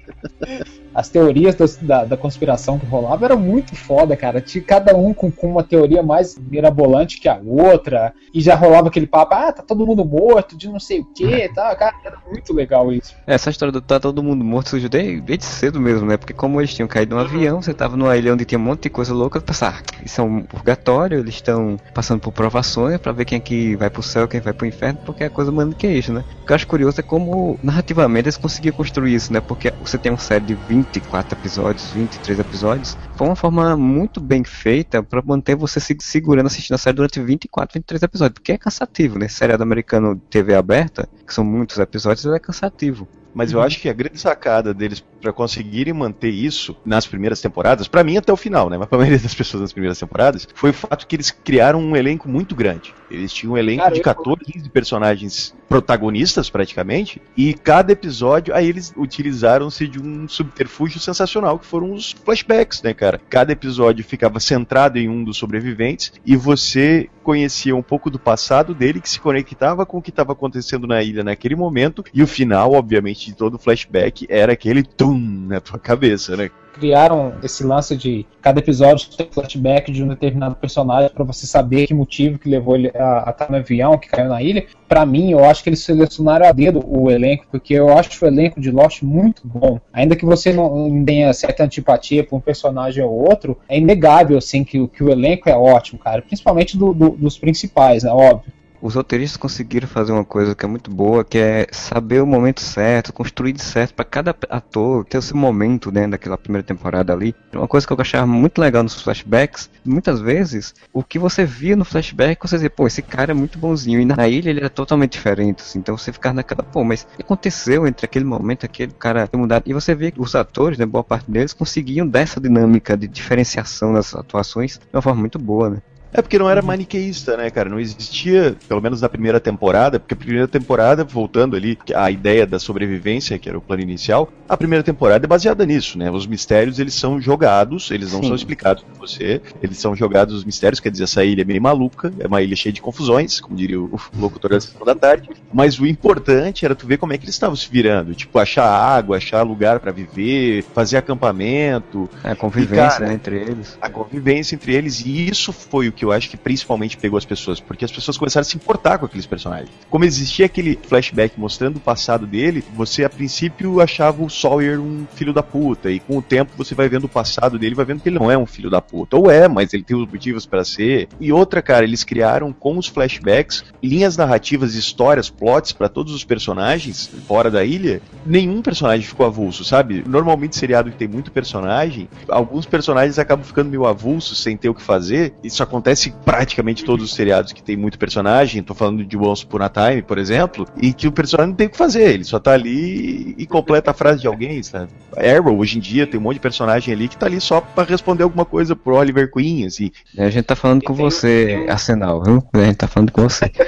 As 0.95 1.09
teorias 1.09 1.55
das- 1.55 1.77
da, 1.77 2.05
da 2.05 2.17
conspiração 2.17 2.79
que 2.79 2.87
rolava 2.87 3.25
era 3.25 3.37
muito 3.37 3.77
foda, 3.77 4.17
cara. 4.17 4.41
Tinha 4.41 4.65
cada 4.65 4.97
um 4.97 5.13
com, 5.15 5.31
com 5.31 5.49
uma 5.51 5.63
teoria 5.63 6.03
mais 6.03 6.37
mirabolante 6.39 7.21
que 7.21 7.29
a 7.29 7.39
outra. 7.45 8.13
E 8.35 8.41
já 8.41 8.55
rolava 8.55 8.89
aquele 8.89 9.07
papo, 9.07 9.35
ah, 9.35 9.53
tá 9.53 9.63
todo 9.63 9.87
mundo 9.87 10.05
morto, 10.05 10.57
de 10.57 10.69
não 10.69 10.81
sei 10.81 11.01
o 11.01 11.07
que, 11.15 11.49
tá? 11.55 11.75
Cara, 11.77 11.95
era 12.05 12.17
muito 12.29 12.53
legal 12.53 12.91
isso. 12.93 13.15
Essa 13.27 13.51
história 13.51 13.71
do 13.71 13.81
tá 13.81 14.01
todo 14.01 14.23
mundo 14.23 14.43
morto 14.43 14.71
surgiu 14.71 14.89
desde, 14.89 15.21
desde 15.21 15.45
cedo 15.45 15.81
mesmo, 15.81 16.07
né? 16.09 16.17
Porque 16.17 16.33
como 16.33 16.61
eles 16.61 16.75
tinham 16.75 16.89
caído 16.89 17.15
num 17.15 17.21
avião, 17.21 17.61
você 17.63 17.73
tava 17.75 17.97
numa 17.97 18.17
ilha 18.17 18.33
onde 18.33 18.45
tinha 18.45 18.59
um 18.59 18.63
monte 18.63 18.85
de 18.85 18.91
coisa 18.91 19.15
louca, 19.15 19.41
pensar, 19.41 19.83
ah, 19.85 20.01
isso 20.05 20.21
é 20.21 20.25
um 20.25 20.43
purgatório, 20.43 21.19
eles 21.21 21.35
estão 21.35 21.77
passando 21.95 22.21
por 22.21 22.33
provações 22.33 22.99
pra 22.99 23.13
ver 23.13 23.25
quem 23.27 23.37
é 23.37 23.41
que 23.41 23.77
vai 23.77 23.91
pro 23.91 24.03
céu, 24.03 24.27
quem 24.27 24.41
vai 24.41 24.53
pro 24.53 24.67
inferno, 24.71 24.99
porque 25.05 25.25
é 25.25 25.29
coisa 25.29 25.53
maniqueísta, 25.53 26.13
né? 26.13 26.25
O 26.43 26.47
que 26.47 26.53
eu 26.53 26.57
acho 26.57 26.67
curioso 26.67 27.01
é 27.01 27.03
como 27.03 27.59
narrativamente 27.63 28.27
eles 28.27 28.37
conseguiam 28.37 28.73
construir 28.73 29.15
isso, 29.15 29.33
né? 29.33 29.41
Porque 29.41 29.73
você 29.79 29.99
tem 29.99 30.11
uma 30.11 30.19
série 30.19 30.45
de 30.45 30.55
24 30.55 31.39
episódios, 31.39 31.93
23 31.93 32.39
episódios, 32.39 32.97
foi 33.21 33.29
uma 33.29 33.37
forma 33.37 33.77
muito 33.77 34.19
bem 34.19 34.43
feita 34.43 35.03
pra 35.03 35.21
manter 35.21 35.55
você 35.55 35.79
se 35.79 35.95
segurando 36.01 36.47
assistindo 36.47 36.77
a 36.77 36.79
série 36.79 36.97
durante 36.97 37.21
24, 37.21 37.75
23 37.75 38.03
episódios, 38.03 38.33
porque 38.39 38.53
é 38.53 38.57
cansativo, 38.57 39.19
né? 39.19 39.29
Seriado 39.29 39.63
americano 39.63 40.17
TV 40.31 40.55
aberta, 40.55 41.07
que 41.27 41.35
são 41.35 41.45
muitos 41.45 41.77
episódios, 41.79 42.25
é 42.25 42.39
cansativo. 42.39 43.07
Mas 43.33 43.53
eu 43.53 43.63
acho 43.63 43.79
que 43.79 43.89
a 43.89 43.93
grande 43.93 44.19
sacada 44.19 44.75
deles 44.75 45.05
pra 45.21 45.33
conseguirem 45.33 45.93
manter 45.93 46.31
isso 46.31 46.75
nas 46.85 47.07
primeiras 47.07 47.41
temporadas, 47.41 47.87
pra 47.87 48.03
mim 48.03 48.17
até 48.17 48.33
o 48.33 48.37
final, 48.37 48.69
né? 48.69 48.77
Mas 48.77 48.89
pra 48.89 48.99
maioria 48.99 49.19
das 49.21 49.35
pessoas 49.35 49.61
nas 49.61 49.73
primeiras 49.73 49.99
temporadas, 50.01 50.49
foi 50.55 50.71
o 50.71 50.75
fato 50.75 51.07
que 51.07 51.15
eles 51.15 51.31
criaram 51.31 51.79
um 51.81 51.95
elenco 51.95 52.29
muito 52.29 52.57
grande. 52.57 52.93
Eles 53.11 53.33
tinham 53.33 53.53
um 53.53 53.59
elenco 53.59 53.83
Cara, 53.83 53.93
de 53.95 54.01
eu- 54.01 54.05
14, 54.05 54.41
15 54.45 54.69
personagens 54.71 55.55
protagonistas 55.69 56.51
praticamente, 56.51 57.23
e 57.37 57.55
cada 57.55 57.93
episódio 57.93 58.53
aí 58.55 58.69
eles 58.69 58.93
utilizaram-se 58.97 59.87
de 59.87 60.01
um 60.01 60.27
subterfúgio 60.27 60.99
sensacional 60.99 61.59
que 61.59 61.67
foram 61.67 61.93
os 61.93 62.11
flashbacks, 62.25 62.83
né, 62.83 62.93
cara? 62.93 63.10
Cada 63.19 63.53
episódio 63.53 64.05
ficava 64.05 64.41
centrado 64.41 64.99
em 64.99 65.09
um 65.09 65.25
dos 65.25 65.37
sobreviventes 65.37 66.13
e 66.25 66.37
você 66.37 67.09
conhecia 67.31 67.77
um 67.77 67.83
pouco 67.83 68.11
do 68.11 68.19
passado 68.19 68.75
dele 68.75 69.01
que 69.01 69.09
se 69.09 69.21
conectava 69.21 69.87
com 69.87 69.99
o 69.99 70.03
que 70.03 70.11
estava 70.11 70.33
acontecendo 70.33 70.85
na 70.85 71.01
ilha 71.01 71.23
naquele 71.23 71.55
momento 71.55 72.03
e 72.13 72.25
o 72.25 72.27
final, 72.27 72.73
obviamente, 72.73 73.27
de 73.27 73.35
todo 73.37 73.55
o 73.55 73.59
flashback 73.59 74.27
era 74.29 74.53
aquele 74.53 74.83
tum 74.83 75.17
na 75.47 75.61
tua 75.61 75.79
cabeça, 75.79 76.37
né? 76.37 76.51
Criaram 76.73 77.35
esse 77.43 77.65
lance 77.65 77.97
de 77.97 78.25
cada 78.41 78.61
episódio 78.61 79.09
ter 79.11 79.29
flashback 79.31 79.91
de 79.93 80.03
um 80.05 80.09
determinado 80.09 80.55
personagem 80.55 81.11
pra 81.11 81.25
você 81.25 81.45
saber 81.45 81.87
que 81.87 81.93
motivo 81.93 82.39
que 82.39 82.49
levou 82.49 82.77
ele 82.77 82.91
a 82.95 83.29
estar 83.31 83.51
no 83.51 83.57
avião, 83.57 83.99
que 83.99 84.09
caiu 84.09 84.29
na 84.29 84.41
ilha. 84.41 84.65
Pra 84.89 85.05
mim, 85.05 85.31
eu 85.33 85.45
acho 85.45 85.63
que 85.65 85.69
eles 85.69 85.81
selecionaram 85.81 86.47
a 86.47 86.53
dedo 86.53 86.81
o 86.87 87.11
elenco, 87.11 87.45
porque 87.51 87.75
eu 87.75 87.89
acho 87.97 88.25
o 88.25 88.29
elenco 88.29 88.61
de 88.61 88.71
Lost 88.71 89.03
muito 89.03 89.43
bom. 89.45 89.81
Ainda 89.93 90.15
que 90.17 90.25
você 90.25 90.53
não 90.53 91.05
tenha 91.05 91.33
certa 91.33 91.65
antipatia 91.65 92.23
por 92.25 92.37
um 92.37 92.41
personagem 92.41 93.03
ou 93.05 93.11
outro, 93.29 93.59
é 93.69 93.77
inegável 93.77 94.39
assim 94.39 94.63
que, 94.65 94.79
o- 94.81 94.89
que 94.89 95.03
o 95.03 95.11
elenco 95.11 95.51
é 95.51 95.57
ótimo, 95.57 95.99
cara. 95.99 96.23
Principalmente 96.23 96.79
do- 96.79 96.95
do- 96.95 97.11
dos 97.21 97.39
principais, 97.39 98.05
é 98.05 98.11
óbvio. 98.11 98.53
Os 98.83 98.95
roteiristas 98.95 99.37
conseguiram 99.37 99.87
fazer 99.87 100.11
uma 100.11 100.25
coisa 100.25 100.55
que 100.55 100.65
é 100.65 100.69
muito 100.69 100.91
boa, 100.91 101.23
que 101.23 101.37
é 101.37 101.67
saber 101.71 102.23
o 102.23 102.27
momento 102.27 102.63
certo, 102.63 103.13
construir 103.13 103.53
de 103.53 103.63
certo 103.63 103.93
para 103.93 104.07
cada 104.07 104.35
ator 104.49 105.05
ter 105.05 105.19
o 105.19 105.23
seu 105.23 105.37
momento 105.37 105.91
dentro 105.91 106.13
daquela 106.13 106.39
primeira 106.39 106.67
temporada 106.67 107.13
ali. 107.13 107.35
Uma 107.53 107.69
coisa 107.69 107.87
que 107.87 107.93
eu 107.93 107.97
achava 108.01 108.27
muito 108.27 108.59
legal 108.59 108.83
nos 108.83 109.03
flashbacks, 109.03 109.69
muitas 109.85 110.19
vezes, 110.19 110.75
o 110.95 111.05
que 111.05 111.19
você 111.19 111.45
via 111.45 111.77
no 111.77 111.85
flashback, 111.85 112.41
você 112.41 112.57
dizia, 112.57 112.71
pô, 112.71 112.87
esse 112.87 113.03
cara 113.03 113.33
é 113.33 113.35
muito 113.35 113.59
bonzinho, 113.59 114.01
e 114.01 114.05
na 114.07 114.27
ilha 114.27 114.49
ele 114.49 114.61
era 114.61 114.71
totalmente 114.71 115.13
diferente, 115.13 115.61
assim, 115.61 115.79
então 115.79 115.95
você 115.99 116.11
ficava 116.11 116.37
naquela, 116.37 116.63
pô, 116.63 116.83
mas 116.83 117.03
o 117.03 117.17
que 117.17 117.23
aconteceu 117.23 117.87
entre 117.87 118.07
aquele 118.07 118.25
momento, 118.25 118.65
aquele 118.65 118.93
cara 118.93 119.27
ter 119.27 119.37
mudado, 119.37 119.65
e 119.67 119.75
você 119.75 119.95
via 119.95 120.11
que 120.11 120.23
os 120.23 120.35
atores, 120.35 120.79
né, 120.79 120.87
boa 120.87 121.05
parte 121.05 121.31
deles, 121.31 121.53
conseguiam 121.53 122.07
dessa 122.07 122.41
dinâmica 122.41 122.97
de 122.97 123.07
diferenciação 123.07 123.93
nas 123.93 124.15
atuações 124.15 124.79
de 124.79 124.97
uma 124.97 125.03
forma 125.03 125.21
muito 125.21 125.39
boa, 125.39 125.69
né. 125.69 125.83
É 126.13 126.21
porque 126.21 126.39
não 126.39 126.51
era 126.51 126.61
maniqueísta, 126.63 127.37
né, 127.37 127.51
cara? 127.51 127.69
Não 127.69 127.79
existia, 127.79 128.57
pelo 128.69 128.81
menos 128.81 129.01
na 129.01 129.09
primeira 129.09 129.39
temporada, 129.39 129.99
porque 130.01 130.15
a 130.15 130.17
primeira 130.17 130.49
temporada, 130.49 131.05
voltando 131.05 131.57
ali, 131.57 131.79
a 131.95 132.11
ideia 132.11 132.47
da 132.47 132.59
sobrevivência, 132.59 133.39
que 133.39 133.49
era 133.49 133.57
o 133.57 133.61
plano 133.61 133.83
inicial, 133.83 134.33
a 134.49 134.57
primeira 134.57 134.83
temporada 134.83 135.25
é 135.25 135.29
baseada 135.29 135.65
nisso, 135.65 135.97
né? 135.99 136.11
Os 136.11 136.27
mistérios, 136.27 136.79
eles 136.79 136.95
são 136.95 137.21
jogados, 137.21 137.91
eles 137.91 138.13
não 138.13 138.21
Sim. 138.21 138.27
são 138.29 138.37
explicados 138.37 138.83
pra 138.83 138.95
você, 138.99 139.41
eles 139.63 139.79
são 139.79 139.95
jogados 139.95 140.35
os 140.35 140.45
mistérios, 140.45 140.81
quer 140.81 140.91
dizer, 140.91 141.05
essa 141.05 141.25
ilha 141.25 141.43
é 141.43 141.45
meio 141.45 141.63
maluca, 141.63 142.13
é 142.19 142.27
uma 142.27 142.43
ilha 142.43 142.57
cheia 142.57 142.73
de 142.73 142.81
confusões, 142.81 143.41
como 143.41 143.57
diria 143.57 143.79
o 143.81 143.99
locutor 144.19 144.51
da 144.51 144.61
sessão 144.61 144.85
da 144.85 144.95
tarde, 144.95 145.29
mas 145.53 145.79
o 145.79 145.87
importante 145.87 146.65
era 146.65 146.75
tu 146.75 146.87
ver 146.87 146.97
como 146.97 147.13
é 147.13 147.19
que 147.19 147.25
eles 147.25 147.35
estavam 147.35 147.55
se 147.55 147.71
virando, 147.71 148.15
tipo, 148.15 148.37
achar 148.39 148.67
água, 148.67 149.17
achar 149.17 149.43
lugar 149.43 149.79
pra 149.79 149.93
viver, 149.93 150.65
fazer 150.75 150.97
acampamento, 150.97 152.09
A 152.25 152.35
convivência, 152.35 152.77
cara, 152.91 153.07
né, 153.07 153.15
entre 153.15 153.37
eles. 153.37 153.79
a 153.81 153.89
convivência 153.89 154.55
entre 154.55 154.75
eles, 154.75 155.01
e 155.05 155.29
isso 155.31 155.53
foi 155.53 155.89
o 155.89 155.93
que 155.93 156.00
eu 156.05 156.13
acho 156.13 156.31
que 156.31 156.37
principalmente 156.37 156.97
pegou 156.97 157.17
as 157.17 157.25
pessoas, 157.25 157.61
porque 157.61 157.85
as 157.85 157.93
pessoas 157.93 158.17
começaram 158.17 158.43
a 158.43 158.45
se 158.45 158.57
importar 158.57 158.99
com 158.99 159.07
aqueles 159.07 159.27
personagens. 159.27 159.71
Como 159.89 160.05
existia 160.05 160.47
aquele 160.47 160.79
flashback 160.83 161.39
mostrando 161.39 161.77
o 161.77 161.81
passado 161.81 162.27
dele, 162.27 162.65
você 162.75 163.05
a 163.05 163.11
princípio 163.11 163.81
achava 163.81 164.23
o 164.23 164.31
Sawyer 164.31 164.81
um 164.81 165.07
filho 165.15 165.33
da 165.33 165.43
puta, 165.43 165.91
e 165.91 166.01
com 166.01 166.19
o 166.19 166.23
tempo 166.23 166.53
você 166.57 166.75
vai 166.75 166.89
vendo 166.89 167.05
o 167.05 167.09
passado 167.09 167.59
dele, 167.59 167.75
vai 167.75 167.85
vendo 167.85 168.01
que 168.01 168.09
ele 168.09 168.19
não 168.19 168.31
é 168.31 168.37
um 168.37 168.47
filho 168.47 168.71
da 168.71 168.81
puta. 168.81 169.17
Ou 169.17 169.31
é, 169.31 169.49
mas 169.49 169.73
ele 169.73 169.83
tem 169.83 169.97
os 169.97 170.11
motivos 170.11 170.47
para 170.47 170.65
ser. 170.65 171.09
E 171.21 171.33
outra, 171.33 171.63
cara, 171.63 171.85
eles 171.85 172.05
criaram 172.05 172.53
com 172.53 172.79
os 172.79 172.87
flashbacks 172.87 173.65
linhas 173.83 174.17
narrativas, 174.17 174.75
histórias, 174.75 175.31
plots 175.31 175.73
para 175.73 175.89
todos 175.89 176.15
os 176.15 176.25
personagens 176.25 177.11
fora 177.27 177.51
da 177.51 177.65
ilha. 177.65 178.01
Nenhum 178.25 178.63
personagem 178.63 179.07
ficou 179.07 179.27
avulso, 179.27 179.65
sabe? 179.65 180.05
Normalmente 180.07 180.57
seriado 180.57 180.91
que 180.91 180.97
tem 180.97 181.09
muito 181.09 181.33
personagem, 181.33 182.09
alguns 182.29 182.67
personagens 182.67 183.19
acabam 183.19 183.45
ficando 183.45 183.71
meio 183.71 183.87
avulsos 183.87 184.39
sem 184.43 184.57
ter 184.57 184.69
o 184.69 184.75
que 184.75 184.83
fazer. 184.83 185.35
Isso 185.43 185.63
acontece 185.63 185.90
em 185.93 186.13
praticamente 186.25 186.85
todos 186.85 187.05
os 187.05 187.15
seriados 187.15 187.53
que 187.53 187.63
tem 187.63 187.77
muito 187.77 187.99
personagem. 187.99 188.63
Tô 188.63 188.75
falando 188.75 189.05
de 189.05 189.17
Once 189.17 189.45
Upon 189.45 189.63
a 189.63 189.69
Time, 189.69 190.03
por 190.03 190.19
exemplo, 190.19 190.67
e 190.81 190.93
que 190.93 191.09
o 191.09 191.13
personagem 191.13 191.51
não 191.51 191.57
tem 191.57 191.67
o 191.67 191.71
que 191.71 191.77
fazer, 191.77 192.15
ele 192.15 192.25
só 192.25 192.39
tá 192.39 192.53
ali 192.53 193.35
e 193.37 193.47
completa 193.47 193.91
a 193.91 193.95
frase 193.95 194.21
de 194.21 194.27
alguém, 194.27 194.63
sabe? 194.63 194.91
Arrow, 195.17 195.59
hoje 195.59 195.79
em 195.79 195.81
dia, 195.81 196.07
tem 196.07 196.19
um 196.19 196.23
monte 196.23 196.35
de 196.35 196.41
personagem 196.41 196.95
ali 196.95 197.09
que 197.09 197.17
tá 197.17 197.27
ali 197.27 197.41
só 197.41 197.61
pra 197.61 197.85
responder 197.85 198.23
alguma 198.23 198.45
coisa 198.45 198.77
pro 198.77 198.97
Oliver 198.97 199.31
Queen, 199.31 199.67
assim. 199.67 199.91
A 200.17 200.31
gente 200.31 200.45
tá 200.45 200.57
falando 200.57 200.83
com 200.83 200.95
você, 200.95 201.67
Arsenal, 201.69 202.23
viu? 202.23 202.43
A 202.53 202.65
gente 202.65 202.77
tá 202.77 202.89
falando 202.89 203.13
com 203.13 203.23
você. 203.23 203.51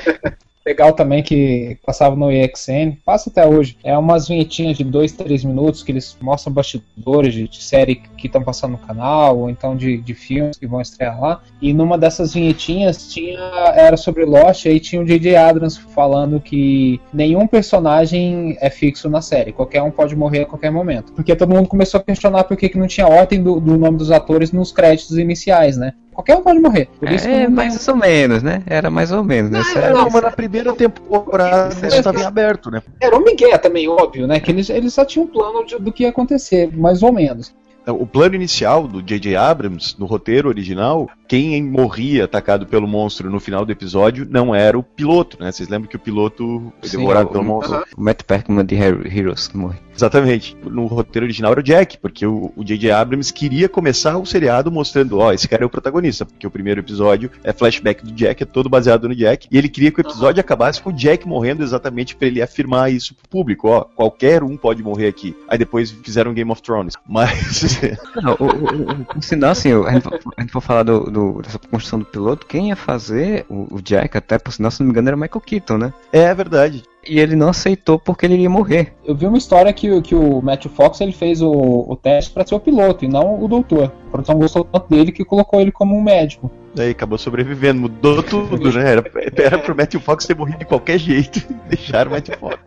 Legal 0.64 0.92
também 0.92 1.24
que 1.24 1.76
passava 1.84 2.14
no 2.14 2.30
EXN, 2.30 2.96
passa 3.04 3.28
até 3.28 3.44
hoje. 3.44 3.76
É 3.82 3.98
umas 3.98 4.28
vinhetinhas 4.28 4.76
de 4.76 4.84
2, 4.84 5.12
3 5.12 5.44
minutos 5.44 5.82
que 5.82 5.90
eles 5.90 6.16
mostram 6.20 6.52
bastidores 6.52 7.34
de, 7.34 7.48
de 7.48 7.62
série 7.62 7.96
que 8.22 8.28
estão 8.28 8.42
passando 8.42 8.72
no 8.72 8.78
canal, 8.78 9.36
ou 9.38 9.50
então 9.50 9.76
de, 9.76 9.98
de 9.98 10.14
filmes 10.14 10.56
que 10.56 10.66
vão 10.66 10.80
estrear 10.80 11.20
lá. 11.20 11.40
E 11.60 11.72
numa 11.74 11.98
dessas 11.98 12.32
vinhetinhas 12.34 13.12
tinha 13.12 13.38
era 13.74 13.96
sobre 13.96 14.24
Lost, 14.24 14.64
e 14.64 14.68
aí 14.70 14.80
tinha 14.80 15.02
o 15.02 15.04
J.J. 15.04 15.36
Abrams 15.36 15.78
falando 15.78 16.40
que 16.40 17.00
nenhum 17.12 17.46
personagem 17.46 18.56
é 18.60 18.70
fixo 18.70 19.08
na 19.10 19.20
série, 19.20 19.52
qualquer 19.52 19.82
um 19.82 19.90
pode 19.90 20.14
morrer 20.16 20.42
a 20.42 20.46
qualquer 20.46 20.70
momento. 20.70 21.12
Porque 21.12 21.34
todo 21.34 21.50
mundo 21.54 21.68
começou 21.68 21.98
a 22.00 22.02
questionar 22.02 22.44
por 22.44 22.56
que, 22.56 22.68
que 22.68 22.78
não 22.78 22.86
tinha 22.86 23.06
ordem 23.08 23.42
do, 23.42 23.60
do 23.60 23.76
nome 23.76 23.98
dos 23.98 24.10
atores 24.10 24.52
nos 24.52 24.72
créditos 24.72 25.18
iniciais, 25.18 25.76
né? 25.76 25.92
Qualquer 26.14 26.36
um 26.36 26.42
pode 26.42 26.58
morrer. 26.60 26.88
Por 27.00 27.10
isso 27.10 27.26
que 27.26 27.32
É, 27.34 27.44
não 27.48 27.50
mais 27.56 27.88
ou 27.88 27.96
menos, 27.96 28.42
né? 28.42 28.62
Era 28.66 28.90
mais 28.90 29.10
ou 29.12 29.24
menos, 29.24 29.50
né? 29.50 29.62
É, 29.76 29.90
não, 29.92 30.10
mas 30.10 30.22
na 30.22 30.30
primeira 30.30 30.72
temporada 30.74 31.74
isso 31.86 31.96
estava 31.96 32.20
em 32.20 32.24
aberto, 32.24 32.70
né? 32.70 32.82
Era 33.00 33.16
um 33.16 33.24
Miguel 33.24 33.58
também, 33.58 33.88
óbvio, 33.88 34.26
né? 34.26 34.38
Que 34.38 34.50
eles, 34.50 34.68
eles 34.68 34.92
só 34.92 35.04
tinham 35.04 35.24
um 35.24 35.28
plano 35.28 35.64
de- 35.64 35.78
do 35.78 35.90
que 35.90 36.02
ia 36.02 36.10
acontecer, 36.10 36.70
mais 36.76 37.02
ou 37.02 37.12
menos. 37.12 37.54
Então, 37.82 38.00
O 38.00 38.06
plano 38.06 38.34
inicial 38.36 38.86
do 38.86 39.02
J.J. 39.02 39.34
Abrams, 39.36 39.96
no 39.98 40.06
roteiro 40.06 40.48
original, 40.48 41.10
quem 41.26 41.60
morria 41.62 42.24
atacado 42.24 42.64
pelo 42.66 42.86
monstro 42.86 43.28
no 43.28 43.40
final 43.40 43.64
do 43.66 43.72
episódio 43.72 44.26
não 44.30 44.54
era 44.54 44.78
o 44.78 44.82
piloto, 44.82 45.36
né? 45.42 45.50
Vocês 45.50 45.68
lembram 45.68 45.88
que 45.90 45.96
o 45.96 46.00
piloto 46.00 46.72
foi 46.80 46.88
Sim, 46.88 46.98
devorado 46.98 47.28
o- 47.28 47.32
pelo 47.32 47.44
monstro? 47.44 47.84
O 47.96 48.00
Matt 48.02 48.22
Perkman 48.22 48.64
de 48.64 48.74
Hero- 48.76 49.06
Heroes 49.06 49.50
morre. 49.52 49.78
Exatamente. 50.02 50.56
No 50.64 50.86
roteiro 50.86 51.24
original 51.26 51.52
era 51.52 51.60
o 51.60 51.62
Jack, 51.62 51.96
porque 51.98 52.26
o 52.26 52.52
J.J. 52.58 52.90
Abrams 52.90 53.32
queria 53.32 53.68
começar 53.68 54.18
o 54.18 54.26
seriado 54.26 54.70
mostrando, 54.70 55.18
ó, 55.18 55.32
esse 55.32 55.48
cara 55.48 55.62
é 55.62 55.66
o 55.66 55.70
protagonista, 55.70 56.26
porque 56.26 56.46
o 56.46 56.50
primeiro 56.50 56.80
episódio 56.80 57.30
é 57.44 57.52
flashback 57.52 58.04
do 58.04 58.10
Jack, 58.12 58.42
é 58.42 58.46
todo 58.46 58.68
baseado 58.68 59.08
no 59.08 59.14
Jack, 59.14 59.46
e 59.50 59.56
ele 59.56 59.68
queria 59.68 59.92
que 59.92 60.00
o 60.00 60.02
episódio 60.02 60.40
acabasse 60.40 60.82
com 60.82 60.90
o 60.90 60.92
Jack 60.92 61.26
morrendo 61.26 61.62
exatamente 61.62 62.16
pra 62.16 62.26
ele 62.26 62.42
afirmar 62.42 62.92
isso 62.92 63.14
pro 63.14 63.28
público, 63.28 63.68
ó, 63.68 63.82
qualquer 63.84 64.42
um 64.42 64.56
pode 64.56 64.82
morrer 64.82 65.06
aqui. 65.06 65.36
Aí 65.48 65.56
depois 65.56 65.90
fizeram 65.92 66.34
Game 66.34 66.50
of 66.50 66.60
Thrones. 66.62 66.94
Mas 67.08 67.78
Não, 68.22 68.32
o, 68.40 68.44
o, 68.44 68.92
o, 68.92 69.18
o 69.18 69.22
sinal, 69.22 69.50
assim, 69.50 69.72
a 69.72 69.92
gente, 69.92 70.02
for- 70.02 70.20
a 70.36 70.40
gente 70.40 70.52
for 70.52 70.60
falar 70.60 70.82
do, 70.82 71.00
do- 71.10 71.42
dessa 71.42 71.58
construção 71.58 72.00
do 72.00 72.04
piloto, 72.06 72.46
quem 72.46 72.68
ia 72.70 72.76
fazer 72.76 73.44
o, 73.48 73.76
o 73.76 73.80
Jack, 73.82 74.16
até 74.16 74.38
por 74.38 74.52
sinal, 74.52 74.70
se 74.70 74.80
não 74.80 74.86
me 74.86 74.92
engano, 74.92 75.08
era 75.08 75.16
Michael 75.16 75.40
Keaton, 75.40 75.78
né? 75.78 75.92
é 76.12 76.34
verdade. 76.34 76.82
E 77.08 77.18
ele 77.18 77.34
não 77.34 77.48
aceitou 77.48 77.98
porque 77.98 78.24
ele 78.26 78.34
iria 78.34 78.48
morrer. 78.50 78.94
Eu 79.04 79.14
vi 79.14 79.26
uma 79.26 79.36
história 79.38 79.72
que, 79.72 79.90
o- 79.90 80.00
que 80.00 80.14
o 80.14 80.40
Matthew 80.40 80.70
Fox 80.70 81.00
ele 81.00 81.10
fez 81.12 81.42
o, 81.42 81.50
o 81.50 81.96
teste 81.96 82.30
pra 82.32 82.46
ser 82.46 82.54
o 82.54 82.60
piloto 82.60 83.04
e 83.04 83.08
não 83.08 83.42
o 83.42 83.48
doutor. 83.48 83.92
A 84.06 84.10
produção 84.10 84.36
gostou 84.38 84.64
tanto 84.64 84.88
dele 84.88 85.10
que 85.10 85.24
colocou 85.24 85.60
ele 85.60 85.72
como 85.72 85.96
um 85.96 86.02
médico. 86.02 86.50
Daí 86.74 86.90
acabou 86.90 87.18
sobrevivendo, 87.18 87.80
mudou 87.80 88.22
tudo, 88.24 88.72
né? 88.72 88.92
Era, 88.92 89.04
era 89.36 89.58
pro 89.58 89.74
Matthew 89.76 90.00
Fox 90.00 90.26
ter 90.26 90.36
morrido 90.36 90.58
de 90.60 90.64
qualquer 90.64 90.98
jeito. 90.98 91.42
Deixaram 91.68 92.10
o 92.10 92.14
Matthew 92.14 92.38
Fox. 92.38 92.58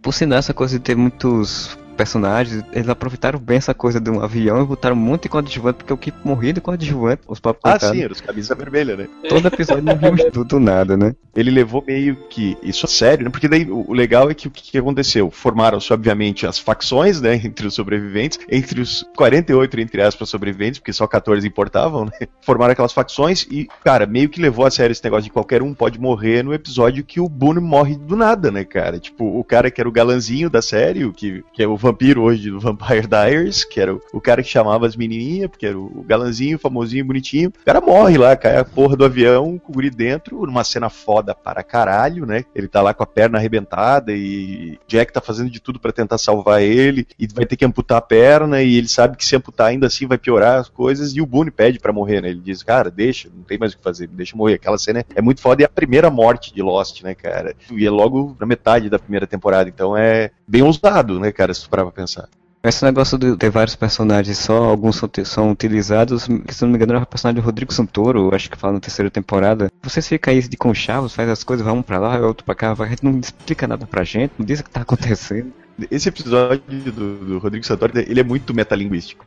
Por 0.00 0.14
sinal, 0.14 0.38
essa 0.38 0.54
coisa 0.54 0.78
de 0.78 0.84
ter 0.84 0.96
muitos 0.96 1.78
personagens, 1.98 2.64
eles 2.72 2.88
aproveitaram 2.88 3.40
bem 3.40 3.56
essa 3.56 3.74
coisa 3.74 4.00
de 4.00 4.08
um 4.08 4.22
avião 4.22 4.62
e 4.62 4.64
botaram 4.64 4.94
monte 4.94 5.24
de 5.24 5.28
coadjuvante, 5.28 5.78
porque 5.78 5.92
o 5.92 5.96
que 5.96 6.14
morria 6.24 6.52
de 6.52 6.60
coadjuvante, 6.60 7.22
os 7.26 7.40
próprios 7.40 7.64
Ah, 7.64 7.72
coitados, 7.72 7.96
sim, 7.96 8.04
era 8.04 8.12
os 8.12 8.20
camisa 8.20 8.54
vermelha, 8.54 8.96
né? 8.96 9.08
todo 9.28 9.48
episódio 9.48 9.82
morríamos 9.82 10.24
do, 10.32 10.44
do 10.44 10.60
nada, 10.60 10.96
né? 10.96 11.14
ele 11.38 11.52
levou 11.52 11.84
meio 11.86 12.16
que 12.28 12.58
isso 12.64 12.84
a 12.84 12.88
sério, 12.88 13.24
né? 13.24 13.30
Porque 13.30 13.46
daí 13.46 13.70
o 13.70 13.92
legal 13.92 14.28
é 14.28 14.34
que 14.34 14.48
o 14.48 14.50
que, 14.50 14.72
que 14.72 14.78
aconteceu? 14.78 15.30
Formaram-se, 15.30 15.92
obviamente, 15.92 16.44
as 16.44 16.58
facções, 16.58 17.20
né? 17.20 17.36
Entre 17.48 17.66
os 17.66 17.74
sobreviventes, 17.74 18.40
entre 18.50 18.80
os 18.80 19.06
48, 19.16 19.80
entre 19.80 20.02
aspas, 20.02 20.28
sobreviventes, 20.28 20.80
porque 20.80 20.92
só 20.92 21.06
14 21.06 21.46
importavam, 21.46 22.06
né? 22.06 22.26
Formaram 22.42 22.72
aquelas 22.72 22.92
facções 22.92 23.46
e, 23.50 23.68
cara, 23.84 24.04
meio 24.04 24.28
que 24.28 24.40
levou 24.40 24.66
a 24.66 24.70
sério 24.70 24.90
esse 24.90 25.04
negócio 25.04 25.24
de 25.24 25.30
qualquer 25.30 25.62
um 25.62 25.72
pode 25.72 26.00
morrer 26.00 26.42
no 26.42 26.52
episódio 26.52 27.04
que 27.04 27.20
o 27.20 27.28
Boone 27.28 27.60
morre 27.60 27.96
do 27.96 28.16
nada, 28.16 28.50
né, 28.50 28.64
cara? 28.64 28.98
Tipo, 28.98 29.38
o 29.38 29.44
cara 29.44 29.70
que 29.70 29.80
era 29.80 29.88
o 29.88 29.92
galanzinho 29.92 30.50
da 30.50 30.60
série, 30.60 31.04
o 31.04 31.12
que, 31.12 31.44
que 31.52 31.62
é 31.62 31.68
o 31.68 31.76
vampiro 31.88 32.22
hoje 32.22 32.50
do 32.50 32.60
Vampire 32.60 33.06
Diaries, 33.06 33.64
que 33.64 33.80
era 33.80 33.94
o, 33.94 34.00
o 34.12 34.20
cara 34.20 34.42
que 34.42 34.48
chamava 34.48 34.86
as 34.86 34.96
menininhas, 34.96 35.50
porque 35.50 35.66
era 35.66 35.78
o 35.78 36.04
galanzinho, 36.06 36.58
famosinho, 36.58 37.04
bonitinho. 37.04 37.48
O 37.48 37.64
cara 37.64 37.80
morre 37.80 38.18
lá, 38.18 38.36
cai 38.36 38.56
a 38.56 38.64
porra 38.64 38.96
do 38.96 39.04
avião 39.04 39.58
com 39.58 39.72
o 39.72 39.74
guri 39.74 39.90
dentro, 39.90 40.44
numa 40.44 40.64
cena 40.64 40.90
foda 40.90 41.34
para 41.34 41.62
caralho, 41.62 42.26
né? 42.26 42.44
Ele 42.54 42.68
tá 42.68 42.82
lá 42.82 42.92
com 42.92 43.02
a 43.02 43.06
perna 43.06 43.38
arrebentada 43.38 44.12
e 44.12 44.78
Jack 44.86 45.12
tá 45.12 45.20
fazendo 45.20 45.50
de 45.50 45.60
tudo 45.60 45.80
pra 45.80 45.92
tentar 45.92 46.18
salvar 46.18 46.62
ele 46.62 47.06
e 47.18 47.26
vai 47.26 47.46
ter 47.46 47.56
que 47.56 47.64
amputar 47.64 47.98
a 47.98 48.02
perna 48.02 48.62
e 48.62 48.76
ele 48.76 48.88
sabe 48.88 49.16
que 49.16 49.24
se 49.24 49.36
amputar 49.36 49.68
ainda 49.68 49.86
assim 49.86 50.06
vai 50.06 50.18
piorar 50.18 50.60
as 50.60 50.68
coisas 50.68 51.14
e 51.14 51.20
o 51.20 51.26
Boone 51.26 51.50
pede 51.50 51.78
pra 51.78 51.92
morrer, 51.92 52.20
né? 52.20 52.30
Ele 52.30 52.40
diz, 52.40 52.62
cara, 52.62 52.90
deixa, 52.90 53.30
não 53.34 53.42
tem 53.42 53.58
mais 53.58 53.72
o 53.72 53.78
que 53.78 53.82
fazer, 53.82 54.06
deixa 54.08 54.36
morrer. 54.36 54.54
Aquela 54.54 54.78
cena 54.78 55.04
é 55.14 55.22
muito 55.22 55.40
foda 55.40 55.62
e 55.62 55.64
é 55.64 55.66
a 55.66 55.70
primeira 55.70 56.10
morte 56.10 56.54
de 56.54 56.62
Lost, 56.62 57.02
né, 57.02 57.14
cara? 57.14 57.54
E 57.70 57.86
é 57.86 57.90
logo 57.90 58.36
na 58.38 58.46
metade 58.46 58.90
da 58.90 58.98
primeira 58.98 59.26
temporada, 59.26 59.68
então 59.68 59.96
é 59.96 60.30
bem 60.48 60.62
ousado, 60.62 61.20
né, 61.20 61.30
cara, 61.30 61.52
se 61.52 61.62
tu 61.62 61.70
parar 61.70 61.84
pra 61.84 61.92
pensar. 61.92 62.28
Esse 62.60 62.84
negócio 62.84 63.16
de 63.16 63.36
ter 63.36 63.50
vários 63.50 63.76
personagens, 63.76 64.36
só 64.36 64.64
alguns 64.64 64.96
são, 64.96 65.08
são 65.24 65.50
utilizados, 65.52 66.26
que 66.26 66.52
se 66.52 66.62
não 66.62 66.70
me 66.70 66.76
engano 66.76 66.94
era 66.94 67.02
o 67.02 67.06
personagem 67.06 67.40
do 67.40 67.44
Rodrigo 67.44 67.72
Santoro, 67.72 68.34
acho 68.34 68.50
que 68.50 68.58
fala 68.58 68.74
na 68.74 68.80
terceira 68.80 69.10
temporada. 69.10 69.70
Vocês 69.80 70.08
ficam 70.08 70.34
aí 70.34 70.42
de 70.42 70.56
conchavos, 70.56 71.14
faz 71.14 71.28
as 71.28 71.44
coisas, 71.44 71.64
vai 71.64 71.72
um 71.72 71.82
pra 71.82 72.00
lá, 72.00 72.18
vai 72.18 72.22
outro 72.22 72.44
pra 72.44 72.56
cá, 72.56 72.74
vai, 72.74 72.96
não 73.00 73.20
explica 73.20 73.68
nada 73.68 73.86
pra 73.86 74.02
gente, 74.02 74.32
não 74.36 74.44
diz 74.44 74.58
o 74.58 74.64
que 74.64 74.70
tá 74.70 74.80
acontecendo. 74.80 75.52
Esse 75.88 76.08
episódio 76.08 76.62
do, 76.68 77.16
do 77.18 77.38
Rodrigo 77.38 77.64
Santoro, 77.64 77.92
ele 77.96 78.18
é 78.18 78.24
muito 78.24 78.52
metalinguístico. 78.52 79.24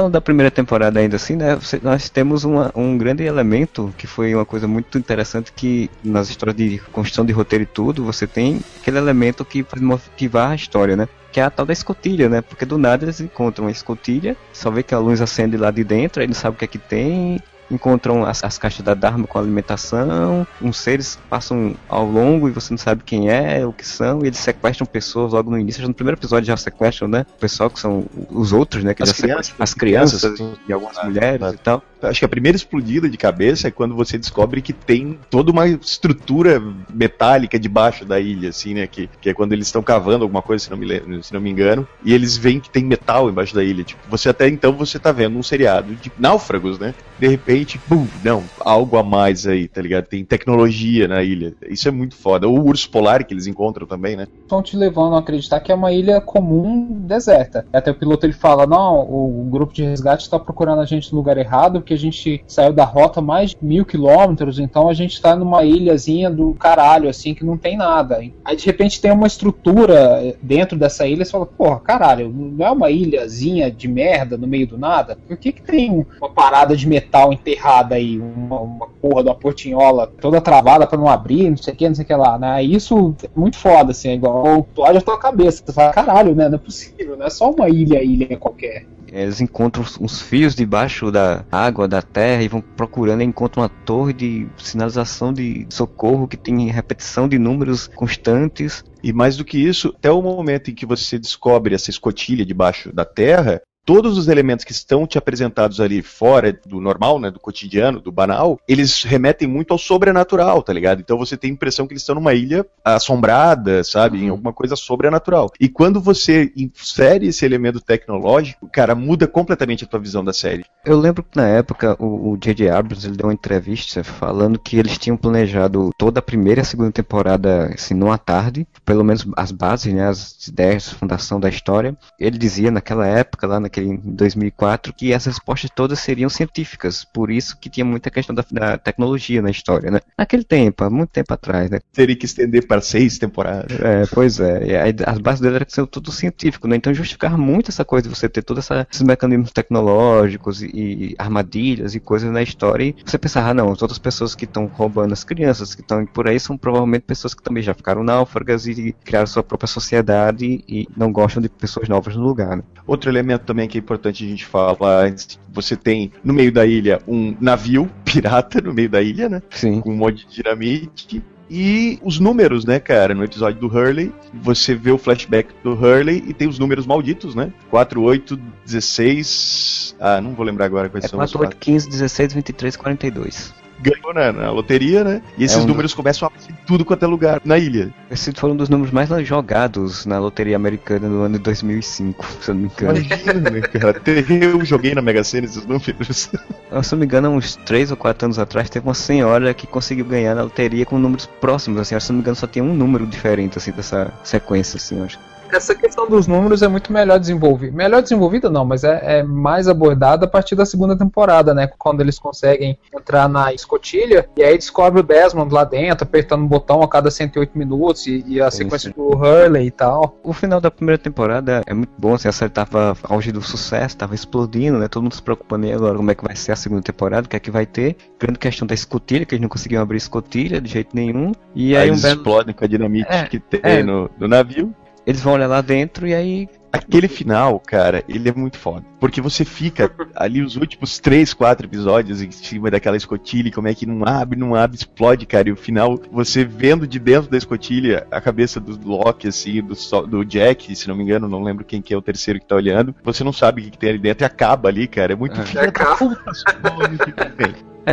Falando 0.00 0.14
da 0.14 0.20
primeira 0.22 0.50
temporada 0.50 0.98
ainda 0.98 1.16
assim, 1.16 1.36
né, 1.36 1.58
nós 1.82 2.08
temos 2.08 2.42
uma- 2.42 2.72
um 2.74 2.96
grande 2.96 3.22
elemento 3.22 3.92
que 3.98 4.06
foi 4.06 4.34
uma 4.34 4.46
coisa 4.46 4.66
muito 4.66 4.96
interessante 4.96 5.52
que 5.52 5.90
nas 6.02 6.30
histórias 6.30 6.56
de 6.56 6.78
construção 6.90 7.22
de 7.22 7.34
roteiro 7.34 7.64
e 7.64 7.66
tudo, 7.66 8.02
você 8.02 8.26
tem 8.26 8.62
aquele 8.80 8.96
elemento 8.96 9.44
que 9.44 9.62
faz 9.62 9.82
motivar 9.82 10.52
a 10.52 10.54
história, 10.54 10.96
né? 10.96 11.06
Que 11.30 11.38
é 11.38 11.42
a 11.42 11.50
tal 11.50 11.66
da 11.66 11.74
escotilha, 11.74 12.30
né? 12.30 12.40
Porque 12.40 12.64
do 12.64 12.78
nada 12.78 13.04
eles 13.04 13.20
encontram 13.20 13.66
uma 13.66 13.70
escotilha, 13.70 14.38
só 14.54 14.70
vê 14.70 14.82
que 14.82 14.94
a 14.94 14.98
luz 14.98 15.20
acende 15.20 15.58
lá 15.58 15.70
de 15.70 15.84
dentro, 15.84 16.22
aí 16.22 16.26
não 16.26 16.32
sabe 16.32 16.56
o 16.56 16.58
que 16.58 16.64
é 16.64 16.68
que 16.68 16.78
tem, 16.78 17.38
encontram 17.70 18.24
as, 18.24 18.42
as 18.42 18.58
caixas 18.58 18.84
da 18.84 18.94
Dharma 18.94 19.26
com 19.26 19.38
alimentação, 19.38 20.46
uns 20.60 20.78
seres 20.78 21.18
passam 21.28 21.74
ao 21.88 22.04
longo 22.04 22.48
e 22.48 22.52
você 22.52 22.72
não 22.72 22.78
sabe 22.78 23.02
quem 23.04 23.30
é, 23.30 23.64
o 23.66 23.72
que 23.72 23.86
são, 23.86 24.22
e 24.22 24.26
eles 24.26 24.38
sequestram 24.38 24.86
pessoas 24.86 25.32
logo 25.32 25.50
no 25.50 25.58
início, 25.58 25.86
no 25.86 25.94
primeiro 25.94 26.18
episódio 26.18 26.46
já 26.46 26.56
sequestram, 26.56 27.08
né? 27.08 27.26
O 27.36 27.40
pessoal 27.40 27.70
que 27.70 27.78
são 27.78 28.04
os 28.30 28.52
outros, 28.52 28.82
né? 28.84 28.94
Que 28.94 29.02
As 29.02 29.12
crianças, 29.12 29.54
as 29.58 29.74
crianças, 29.74 30.20
crianças, 30.20 30.58
e 30.68 30.72
algumas 30.72 30.98
ah, 30.98 31.04
mulheres 31.04 31.42
ah. 31.42 31.52
e 31.52 31.58
tal. 31.58 31.82
Acho 32.02 32.20
que 32.20 32.24
a 32.24 32.28
primeira 32.28 32.56
explodida 32.56 33.08
de 33.08 33.16
cabeça 33.16 33.68
é 33.68 33.70
quando 33.70 33.94
você 33.94 34.16
descobre 34.16 34.62
que 34.62 34.72
tem 34.72 35.18
toda 35.28 35.50
uma 35.50 35.68
estrutura 35.68 36.62
metálica 36.92 37.58
debaixo 37.58 38.04
da 38.04 38.18
ilha, 38.18 38.48
assim, 38.48 38.74
né? 38.74 38.86
Que, 38.86 39.08
que 39.20 39.28
é 39.28 39.34
quando 39.34 39.52
eles 39.52 39.66
estão 39.66 39.82
cavando 39.82 40.24
alguma 40.24 40.42
coisa, 40.42 40.64
se 40.64 40.70
não, 40.70 40.78
me, 40.78 41.22
se 41.22 41.32
não 41.32 41.40
me 41.40 41.50
engano, 41.50 41.86
e 42.04 42.14
eles 42.14 42.36
veem 42.36 42.58
que 42.58 42.70
tem 42.70 42.84
metal 42.84 43.28
embaixo 43.28 43.54
da 43.54 43.62
ilha. 43.62 43.84
Tipo, 43.84 44.00
você 44.08 44.30
até 44.30 44.48
então 44.48 44.72
você 44.72 44.98
tá 44.98 45.12
vendo 45.12 45.38
um 45.38 45.42
seriado 45.42 45.94
de 45.94 46.10
náufragos, 46.18 46.78
né? 46.78 46.94
De 47.20 47.28
repente, 47.28 47.78
pum, 47.78 48.06
não, 48.24 48.42
algo 48.60 48.96
a 48.96 49.02
mais 49.02 49.46
aí, 49.46 49.68
tá 49.68 49.82
ligado? 49.82 50.06
Tem 50.06 50.24
tecnologia 50.24 51.06
na 51.06 51.22
ilha. 51.22 51.54
Isso 51.68 51.86
é 51.86 51.90
muito 51.90 52.16
foda. 52.16 52.48
O 52.48 52.64
urso 52.66 52.90
polar 52.90 53.24
que 53.24 53.34
eles 53.34 53.46
encontram 53.46 53.86
também, 53.86 54.16
né? 54.16 54.26
Estão 54.40 54.62
te 54.62 54.74
levando 54.74 55.14
a 55.14 55.18
acreditar 55.18 55.60
que 55.60 55.70
é 55.70 55.74
uma 55.74 55.92
ilha 55.92 56.18
comum 56.22 56.86
deserta. 57.06 57.66
Até 57.70 57.90
o 57.90 57.94
piloto 57.94 58.24
ele 58.24 58.32
fala: 58.32 58.66
não, 58.66 59.00
o 59.00 59.46
grupo 59.50 59.74
de 59.74 59.84
resgate 59.84 60.22
está 60.22 60.38
procurando 60.38 60.80
a 60.80 60.86
gente 60.86 61.12
no 61.12 61.18
lugar 61.18 61.36
errado, 61.36 61.80
porque 61.80 61.92
a 61.92 61.98
gente 61.98 62.42
saiu 62.46 62.72
da 62.72 62.84
rota 62.84 63.20
mais 63.20 63.50
de 63.50 63.58
mil 63.60 63.84
quilômetros, 63.84 64.58
então 64.58 64.88
a 64.88 64.94
gente 64.94 65.12
está 65.12 65.36
numa 65.36 65.62
ilhazinha 65.62 66.30
do 66.30 66.54
caralho, 66.54 67.06
assim, 67.06 67.34
que 67.34 67.44
não 67.44 67.58
tem 67.58 67.76
nada. 67.76 68.22
Aí 68.42 68.56
de 68.56 68.64
repente 68.64 68.98
tem 68.98 69.12
uma 69.12 69.26
estrutura 69.26 70.34
dentro 70.40 70.78
dessa 70.78 71.06
ilha, 71.06 71.22
você 71.22 71.30
fala, 71.30 71.44
porra, 71.44 71.80
caralho, 71.80 72.30
não 72.30 72.66
é 72.66 72.70
uma 72.70 72.90
ilhazinha 72.90 73.70
de 73.70 73.88
merda 73.88 74.38
no 74.38 74.46
meio 74.46 74.66
do 74.66 74.78
nada? 74.78 75.18
Por 75.28 75.36
que, 75.36 75.52
que 75.52 75.60
tem 75.62 76.06
uma 76.18 76.30
parada 76.30 76.74
de 76.74 76.88
metal 76.88 77.09
enterrada 77.32 77.94
aí, 77.94 78.18
uma, 78.18 78.60
uma 78.60 78.86
porra 79.00 79.22
de 79.22 79.28
uma 79.28 79.34
portinhola 79.34 80.06
toda 80.06 80.40
travada 80.40 80.86
para 80.86 80.98
não 80.98 81.08
abrir, 81.08 81.50
não 81.50 81.56
sei 81.56 81.74
o 81.74 81.76
que, 81.76 81.88
não 81.88 81.94
sei 81.94 82.04
o 82.04 82.06
que 82.06 82.14
lá, 82.14 82.38
né? 82.38 82.62
Isso 82.62 83.14
é 83.22 83.28
muito 83.34 83.56
foda, 83.58 83.90
assim, 83.92 84.10
é 84.10 84.14
igual 84.14 84.60
explode 84.60 84.98
a 84.98 85.02
tua 85.02 85.18
cabeça. 85.18 85.62
Você 85.64 85.72
fala, 85.72 85.92
caralho, 85.92 86.34
né? 86.34 86.48
Não 86.48 86.56
é 86.56 86.58
possível, 86.58 87.16
não 87.16 87.26
é 87.26 87.30
só 87.30 87.50
uma 87.50 87.68
ilha, 87.68 88.02
ilha 88.02 88.36
qualquer. 88.36 88.86
Eles 89.12 89.40
encontram 89.40 89.82
uns- 89.82 90.00
uns 90.00 90.22
fios 90.22 90.54
debaixo 90.54 91.10
da 91.10 91.44
água, 91.50 91.88
da 91.88 92.00
terra, 92.00 92.42
e 92.42 92.48
vão 92.48 92.60
procurando 92.60 93.22
e 93.22 93.24
encontram 93.24 93.62
uma 93.64 93.68
torre 93.68 94.12
de 94.12 94.46
sinalização 94.56 95.32
de 95.32 95.66
socorro 95.68 96.28
que 96.28 96.36
tem 96.36 96.68
repetição 96.68 97.28
de 97.28 97.36
números 97.36 97.88
constantes. 97.88 98.84
E 99.02 99.12
mais 99.12 99.36
do 99.36 99.44
que 99.44 99.58
isso, 99.58 99.92
até 99.96 100.10
o 100.12 100.22
momento 100.22 100.70
em 100.70 100.74
que 100.74 100.86
você 100.86 101.18
descobre 101.18 101.74
essa 101.74 101.90
escotilha 101.90 102.44
debaixo 102.46 102.92
da 102.94 103.04
terra, 103.04 103.60
todos 103.84 104.16
os 104.18 104.28
elementos 104.28 104.64
que 104.64 104.72
estão 104.72 105.06
te 105.06 105.18
apresentados 105.18 105.80
ali 105.80 106.02
fora 106.02 106.52
do 106.66 106.80
normal, 106.80 107.18
né, 107.18 107.30
do 107.30 107.40
cotidiano, 107.40 108.00
do 108.00 108.12
banal, 108.12 108.58
eles 108.68 109.02
remetem 109.02 109.48
muito 109.48 109.72
ao 109.72 109.78
sobrenatural, 109.78 110.62
tá 110.62 110.72
ligado? 110.72 111.00
Então 111.00 111.18
você 111.18 111.36
tem 111.36 111.50
a 111.50 111.54
impressão 111.54 111.86
que 111.86 111.92
eles 111.92 112.02
estão 112.02 112.14
numa 112.14 112.34
ilha 112.34 112.64
assombrada, 112.84 113.82
sabe, 113.82 114.22
em 114.22 114.28
alguma 114.28 114.52
coisa 114.52 114.76
sobrenatural. 114.76 115.50
E 115.58 115.68
quando 115.68 116.00
você 116.00 116.52
insere 116.56 117.26
esse 117.28 117.44
elemento 117.44 117.80
tecnológico, 117.80 118.68
cara, 118.72 118.94
muda 118.94 119.26
completamente 119.26 119.84
a 119.84 119.86
tua 119.86 119.98
visão 120.00 120.24
da 120.24 120.32
série. 120.32 120.64
Eu 120.84 120.98
lembro 120.98 121.22
que 121.22 121.36
na 121.36 121.48
época 121.48 121.96
o 121.98 122.20
o 122.30 122.36
J.J. 122.36 122.68
Abrams 122.68 123.06
ele 123.06 123.16
deu 123.16 123.26
uma 123.26 123.32
entrevista 123.32 124.04
falando 124.04 124.58
que 124.58 124.76
eles 124.76 124.98
tinham 124.98 125.16
planejado 125.16 125.90
toda 125.96 126.18
a 126.20 126.22
primeira 126.22 126.60
e 126.60 126.62
a 126.62 126.64
segunda 126.64 126.92
temporada 126.92 127.70
assim, 127.74 127.94
numa 127.94 128.18
tarde, 128.18 128.66
pelo 128.84 129.02
menos 129.02 129.26
as 129.36 129.50
bases, 129.50 129.92
né, 129.92 130.06
as 130.06 130.46
ideias, 130.46 130.90
a 130.92 130.94
fundação 130.96 131.40
da 131.40 131.48
história. 131.48 131.96
Ele 132.18 132.36
dizia 132.36 132.70
naquela 132.70 133.06
época, 133.06 133.46
lá 133.46 133.58
na- 133.58 133.69
naquele 133.70 133.90
em 133.90 133.96
2004 133.96 134.92
que 134.92 135.14
as 135.14 135.24
respostas 135.24 135.70
todas 135.70 136.00
seriam 136.00 136.28
científicas, 136.28 137.04
por 137.04 137.30
isso 137.30 137.56
que 137.58 137.70
tinha 137.70 137.84
muita 137.84 138.10
questão 138.10 138.34
da, 138.34 138.44
da 138.50 138.76
tecnologia 138.76 139.40
na 139.40 139.50
história, 139.50 139.90
né? 139.90 140.00
Naquele 140.18 140.44
tempo, 140.44 140.84
há 140.84 140.90
muito 140.90 141.10
tempo 141.10 141.32
atrás, 141.32 141.70
né? 141.70 141.78
Teria 141.92 142.16
que 142.16 142.26
estender 142.26 142.66
para 142.66 142.80
seis 142.80 143.18
temporadas. 143.18 143.78
É, 143.80 144.04
pois 144.12 144.40
é. 144.40 144.92
As 145.06 145.18
bases 145.18 145.40
dele 145.40 145.56
eram 145.56 145.66
que 145.66 145.86
tudo 145.86 146.10
científico, 146.10 146.66
né? 146.66 146.76
Então 146.76 146.92
justificava 146.92 147.36
muito 147.36 147.70
essa 147.70 147.84
coisa 147.84 148.08
de 148.08 148.14
você 148.14 148.28
ter 148.28 148.42
todos 148.42 148.68
esses 148.70 149.02
mecanismos 149.02 149.52
tecnológicos 149.52 150.62
e, 150.62 150.66
e, 150.66 151.14
armadilhas 151.18 151.94
e 151.94 152.00
coisas 152.00 152.30
na 152.30 152.42
história. 152.42 152.84
E 152.84 152.96
você 153.04 153.18
pensava, 153.18 153.50
ah, 153.50 153.54
não, 153.54 153.72
as 153.72 153.80
outras 153.80 153.98
pessoas 153.98 154.34
que 154.34 154.44
estão 154.44 154.66
roubando 154.66 155.12
as 155.12 155.24
crianças 155.24 155.74
que 155.74 155.82
estão 155.82 156.04
por 156.06 156.28
aí 156.28 156.40
são 156.40 156.56
provavelmente 156.56 157.02
pessoas 157.02 157.34
que 157.34 157.42
também 157.42 157.62
já 157.62 157.74
ficaram 157.74 158.02
náufragas 158.02 158.66
e 158.66 158.94
criaram 159.04 159.26
sua 159.26 159.42
própria 159.42 159.68
sociedade 159.68 160.64
e 160.68 160.88
não 160.96 161.12
gostam 161.12 161.42
de 161.42 161.48
pessoas 161.48 161.88
novas 161.88 162.16
no 162.16 162.22
lugar. 162.22 162.56
Né? 162.56 162.62
Outro 162.86 163.10
elemento 163.10 163.44
também 163.44 163.59
que 163.68 163.78
é 163.78 163.80
importante 163.80 164.24
a 164.24 164.28
gente 164.28 164.44
falar, 164.44 165.14
você 165.52 165.76
tem 165.76 166.12
no 166.22 166.32
meio 166.32 166.52
da 166.52 166.66
ilha 166.66 167.00
um 167.06 167.36
navio 167.40 167.90
pirata 168.04 168.60
no 168.60 168.72
meio 168.72 168.88
da 168.88 169.02
ilha, 169.02 169.28
né? 169.28 169.42
Sim. 169.50 169.80
Com 169.80 169.92
um 169.92 169.96
monte 169.96 170.26
de 170.26 170.34
dinamite 170.34 171.22
e 171.50 171.98
os 172.02 172.20
números, 172.20 172.64
né, 172.64 172.78
cara? 172.78 173.12
No 173.12 173.24
episódio 173.24 173.60
do 173.60 173.66
Hurley, 173.66 174.12
você 174.32 174.74
vê 174.74 174.92
o 174.92 174.98
flashback 174.98 175.52
do 175.64 175.72
Hurley 175.72 176.22
e 176.28 176.32
tem 176.32 176.48
os 176.48 176.58
números 176.58 176.86
malditos, 176.86 177.34
né? 177.34 177.52
4, 177.70 178.00
8, 178.00 178.36
16. 178.64 179.96
Ah, 179.98 180.20
não 180.20 180.32
vou 180.32 180.46
lembrar 180.46 180.66
agora 180.66 180.88
quais 180.88 181.04
é 181.04 181.08
são 181.08 181.18
4, 181.18 181.36
os 181.36 181.46
8, 181.46 181.56
15, 181.56 181.88
16, 181.88 182.34
23, 182.34 182.76
42 182.76 183.60
ganhou 183.80 184.14
na, 184.14 184.32
na, 184.32 184.50
loteria, 184.50 185.02
né? 185.02 185.22
E 185.36 185.44
esses 185.44 185.56
é 185.56 185.60
um 185.60 185.66
números 185.66 185.94
começam 185.94 186.26
a 186.26 186.28
aparecer 186.28 186.54
tudo 186.66 186.84
quanto 186.84 187.04
é 187.04 187.08
lugar 187.08 187.40
na 187.44 187.58
ilha. 187.58 187.92
Esses 188.10 188.34
foram 188.38 188.54
um 188.54 188.56
dos 188.56 188.68
números 188.68 188.92
mais 188.92 189.08
jogados 189.26 190.06
na 190.06 190.18
loteria 190.18 190.56
americana 190.56 191.08
no 191.08 191.22
ano 191.22 191.38
de 191.38 191.44
2005, 191.44 192.26
se 192.40 192.50
eu 192.50 192.54
não 192.54 192.62
me 192.62 192.68
engano. 192.68 192.98
Imagina, 192.98 193.60
cara. 193.68 194.02
Eu 194.28 194.64
joguei 194.64 194.94
na 194.94 195.02
Mega 195.02 195.24
Sena 195.24 195.46
esses 195.46 195.64
números. 195.66 196.30
Se 196.70 196.94
eu 196.94 196.96
não 196.96 196.98
me 197.00 197.04
engano, 197.04 197.30
uns 197.30 197.56
3 197.56 197.90
ou 197.90 197.96
4 197.96 198.26
anos 198.26 198.38
atrás, 198.38 198.70
teve 198.70 198.86
uma 198.86 198.94
senhora 198.94 199.52
que 199.52 199.66
conseguiu 199.66 200.04
ganhar 200.04 200.36
na 200.36 200.44
loteria 200.44 200.86
com 200.86 200.98
números 200.98 201.26
próximos, 201.26 201.80
assim. 201.80 201.98
Se 201.98 202.10
eu 202.10 202.12
não 202.12 202.18
me 202.18 202.22
engano, 202.22 202.36
só 202.36 202.46
tinha 202.46 202.64
um 202.64 202.72
número 202.72 203.06
diferente, 203.06 203.58
assim, 203.58 203.72
dessa 203.72 204.12
sequência, 204.22 204.76
assim, 204.76 205.02
acho 205.02 205.18
essa 205.52 205.74
questão 205.74 206.08
dos 206.08 206.26
números 206.26 206.62
é 206.62 206.68
muito 206.68 206.92
melhor 206.92 207.18
desenvolvida. 207.18 207.76
Melhor 207.76 208.02
desenvolvida 208.02 208.50
não, 208.50 208.64
mas 208.64 208.84
é, 208.84 209.18
é, 209.18 209.22
mais 209.22 209.68
abordada 209.68 210.26
a 210.26 210.28
partir 210.28 210.54
da 210.54 210.64
segunda 210.64 210.96
temporada, 210.96 211.54
né? 211.54 211.68
Quando 211.78 212.00
eles 212.00 212.18
conseguem 212.18 212.78
entrar 212.94 213.28
na 213.28 213.52
escotilha 213.52 214.28
e 214.36 214.42
aí 214.42 214.56
descobre 214.56 215.00
o 215.00 215.02
Desmond 215.02 215.52
lá 215.52 215.64
dentro, 215.64 216.04
apertando 216.04 216.42
o 216.42 216.44
um 216.44 216.48
botão 216.48 216.82
a 216.82 216.88
cada 216.88 217.10
108 217.10 217.56
minutos 217.56 218.06
e, 218.06 218.24
e 218.26 218.40
a 218.40 218.50
sequência 218.50 218.92
do 218.92 219.16
Hurley 219.16 219.66
e 219.66 219.70
tal. 219.70 220.18
O 220.22 220.32
final 220.32 220.60
da 220.60 220.70
primeira 220.70 220.98
temporada 220.98 221.62
é 221.66 221.74
muito 221.74 221.92
bom, 221.98 222.14
assim, 222.14 222.28
a 222.28 222.32
série 222.32 222.50
tava 222.50 222.96
auge 223.04 223.32
do 223.32 223.42
sucesso, 223.42 223.96
tava 223.96 224.14
explodindo, 224.14 224.78
né? 224.78 224.88
Todo 224.88 225.02
mundo 225.02 225.14
se 225.14 225.22
preocupando 225.22 225.66
aí 225.66 225.72
agora 225.72 225.96
como 225.96 226.10
é 226.10 226.14
que 226.14 226.24
vai 226.24 226.36
ser 226.36 226.52
a 226.52 226.56
segunda 226.56 226.82
temporada, 226.82 227.26
o 227.26 227.28
que 227.28 227.36
é 227.36 227.40
que 227.40 227.50
vai 227.50 227.66
ter. 227.66 227.96
Grande 228.18 228.38
questão 228.38 228.66
da 228.66 228.74
escotilha, 228.74 229.24
que 229.24 229.34
eles 229.34 229.42
não 229.42 229.48
conseguiam 229.48 229.82
abrir 229.82 229.96
escotilha 229.96 230.60
de 230.60 230.70
jeito 230.70 230.94
nenhum. 230.94 231.32
E 231.54 231.76
aí, 231.76 231.82
aí 231.82 231.90
um 231.90 231.94
eles 231.94 232.02
belo... 232.02 232.16
explodem 232.16 232.54
com 232.54 232.64
a 232.64 232.68
dinamite 232.68 233.08
é, 233.10 233.24
que 233.24 233.38
tem 233.38 233.60
é, 233.62 233.82
no, 233.82 234.10
no 234.18 234.28
navio. 234.28 234.74
Eles 235.10 235.22
vão 235.22 235.32
olhar 235.32 235.48
lá 235.48 235.60
dentro 235.60 236.06
e 236.06 236.14
aí. 236.14 236.48
Aquele 236.72 237.08
final, 237.08 237.58
cara, 237.58 238.04
ele 238.08 238.28
é 238.28 238.32
muito 238.32 238.56
foda. 238.56 238.86
Porque 239.00 239.20
você 239.20 239.44
fica 239.44 239.90
ali 240.14 240.40
os 240.40 240.54
últimos 240.54 241.00
três, 241.00 241.34
quatro 241.34 241.66
episódios 241.66 242.22
em 242.22 242.30
cima 242.30 242.70
daquela 242.70 242.96
escotilha, 242.96 243.50
como 243.50 243.66
é 243.66 243.74
que 243.74 243.84
não 243.84 244.06
abre, 244.06 244.38
não 244.38 244.54
abre, 244.54 244.76
explode, 244.76 245.26
cara. 245.26 245.48
E 245.48 245.52
o 245.52 245.56
final, 245.56 245.98
você 246.12 246.44
vendo 246.44 246.86
de 246.86 247.00
dentro 247.00 247.28
da 247.28 247.36
escotilha 247.36 248.06
a 248.08 248.20
cabeça 248.20 248.60
do 248.60 248.88
Loki, 248.88 249.26
assim, 249.26 249.60
do, 249.60 249.74
do 250.06 250.24
Jack, 250.24 250.76
se 250.76 250.86
não 250.86 250.94
me 250.94 251.02
engano, 251.02 251.26
não 251.26 251.42
lembro 251.42 251.64
quem 251.64 251.82
que 251.82 251.92
é 251.92 251.96
o 251.96 252.02
terceiro 252.02 252.38
que 252.38 252.46
tá 252.46 252.54
olhando. 252.54 252.94
Você 253.02 253.24
não 253.24 253.32
sabe 253.32 253.62
o 253.62 253.64
que, 253.64 253.72
que 253.72 253.78
tem 253.78 253.90
ali 253.90 253.98
dentro 253.98 254.24
e 254.24 254.26
acaba 254.26 254.68
ali, 254.68 254.86
cara. 254.86 255.14
É 255.14 255.16
muito 255.16 255.40
é. 255.40 255.42
É, 255.42 255.46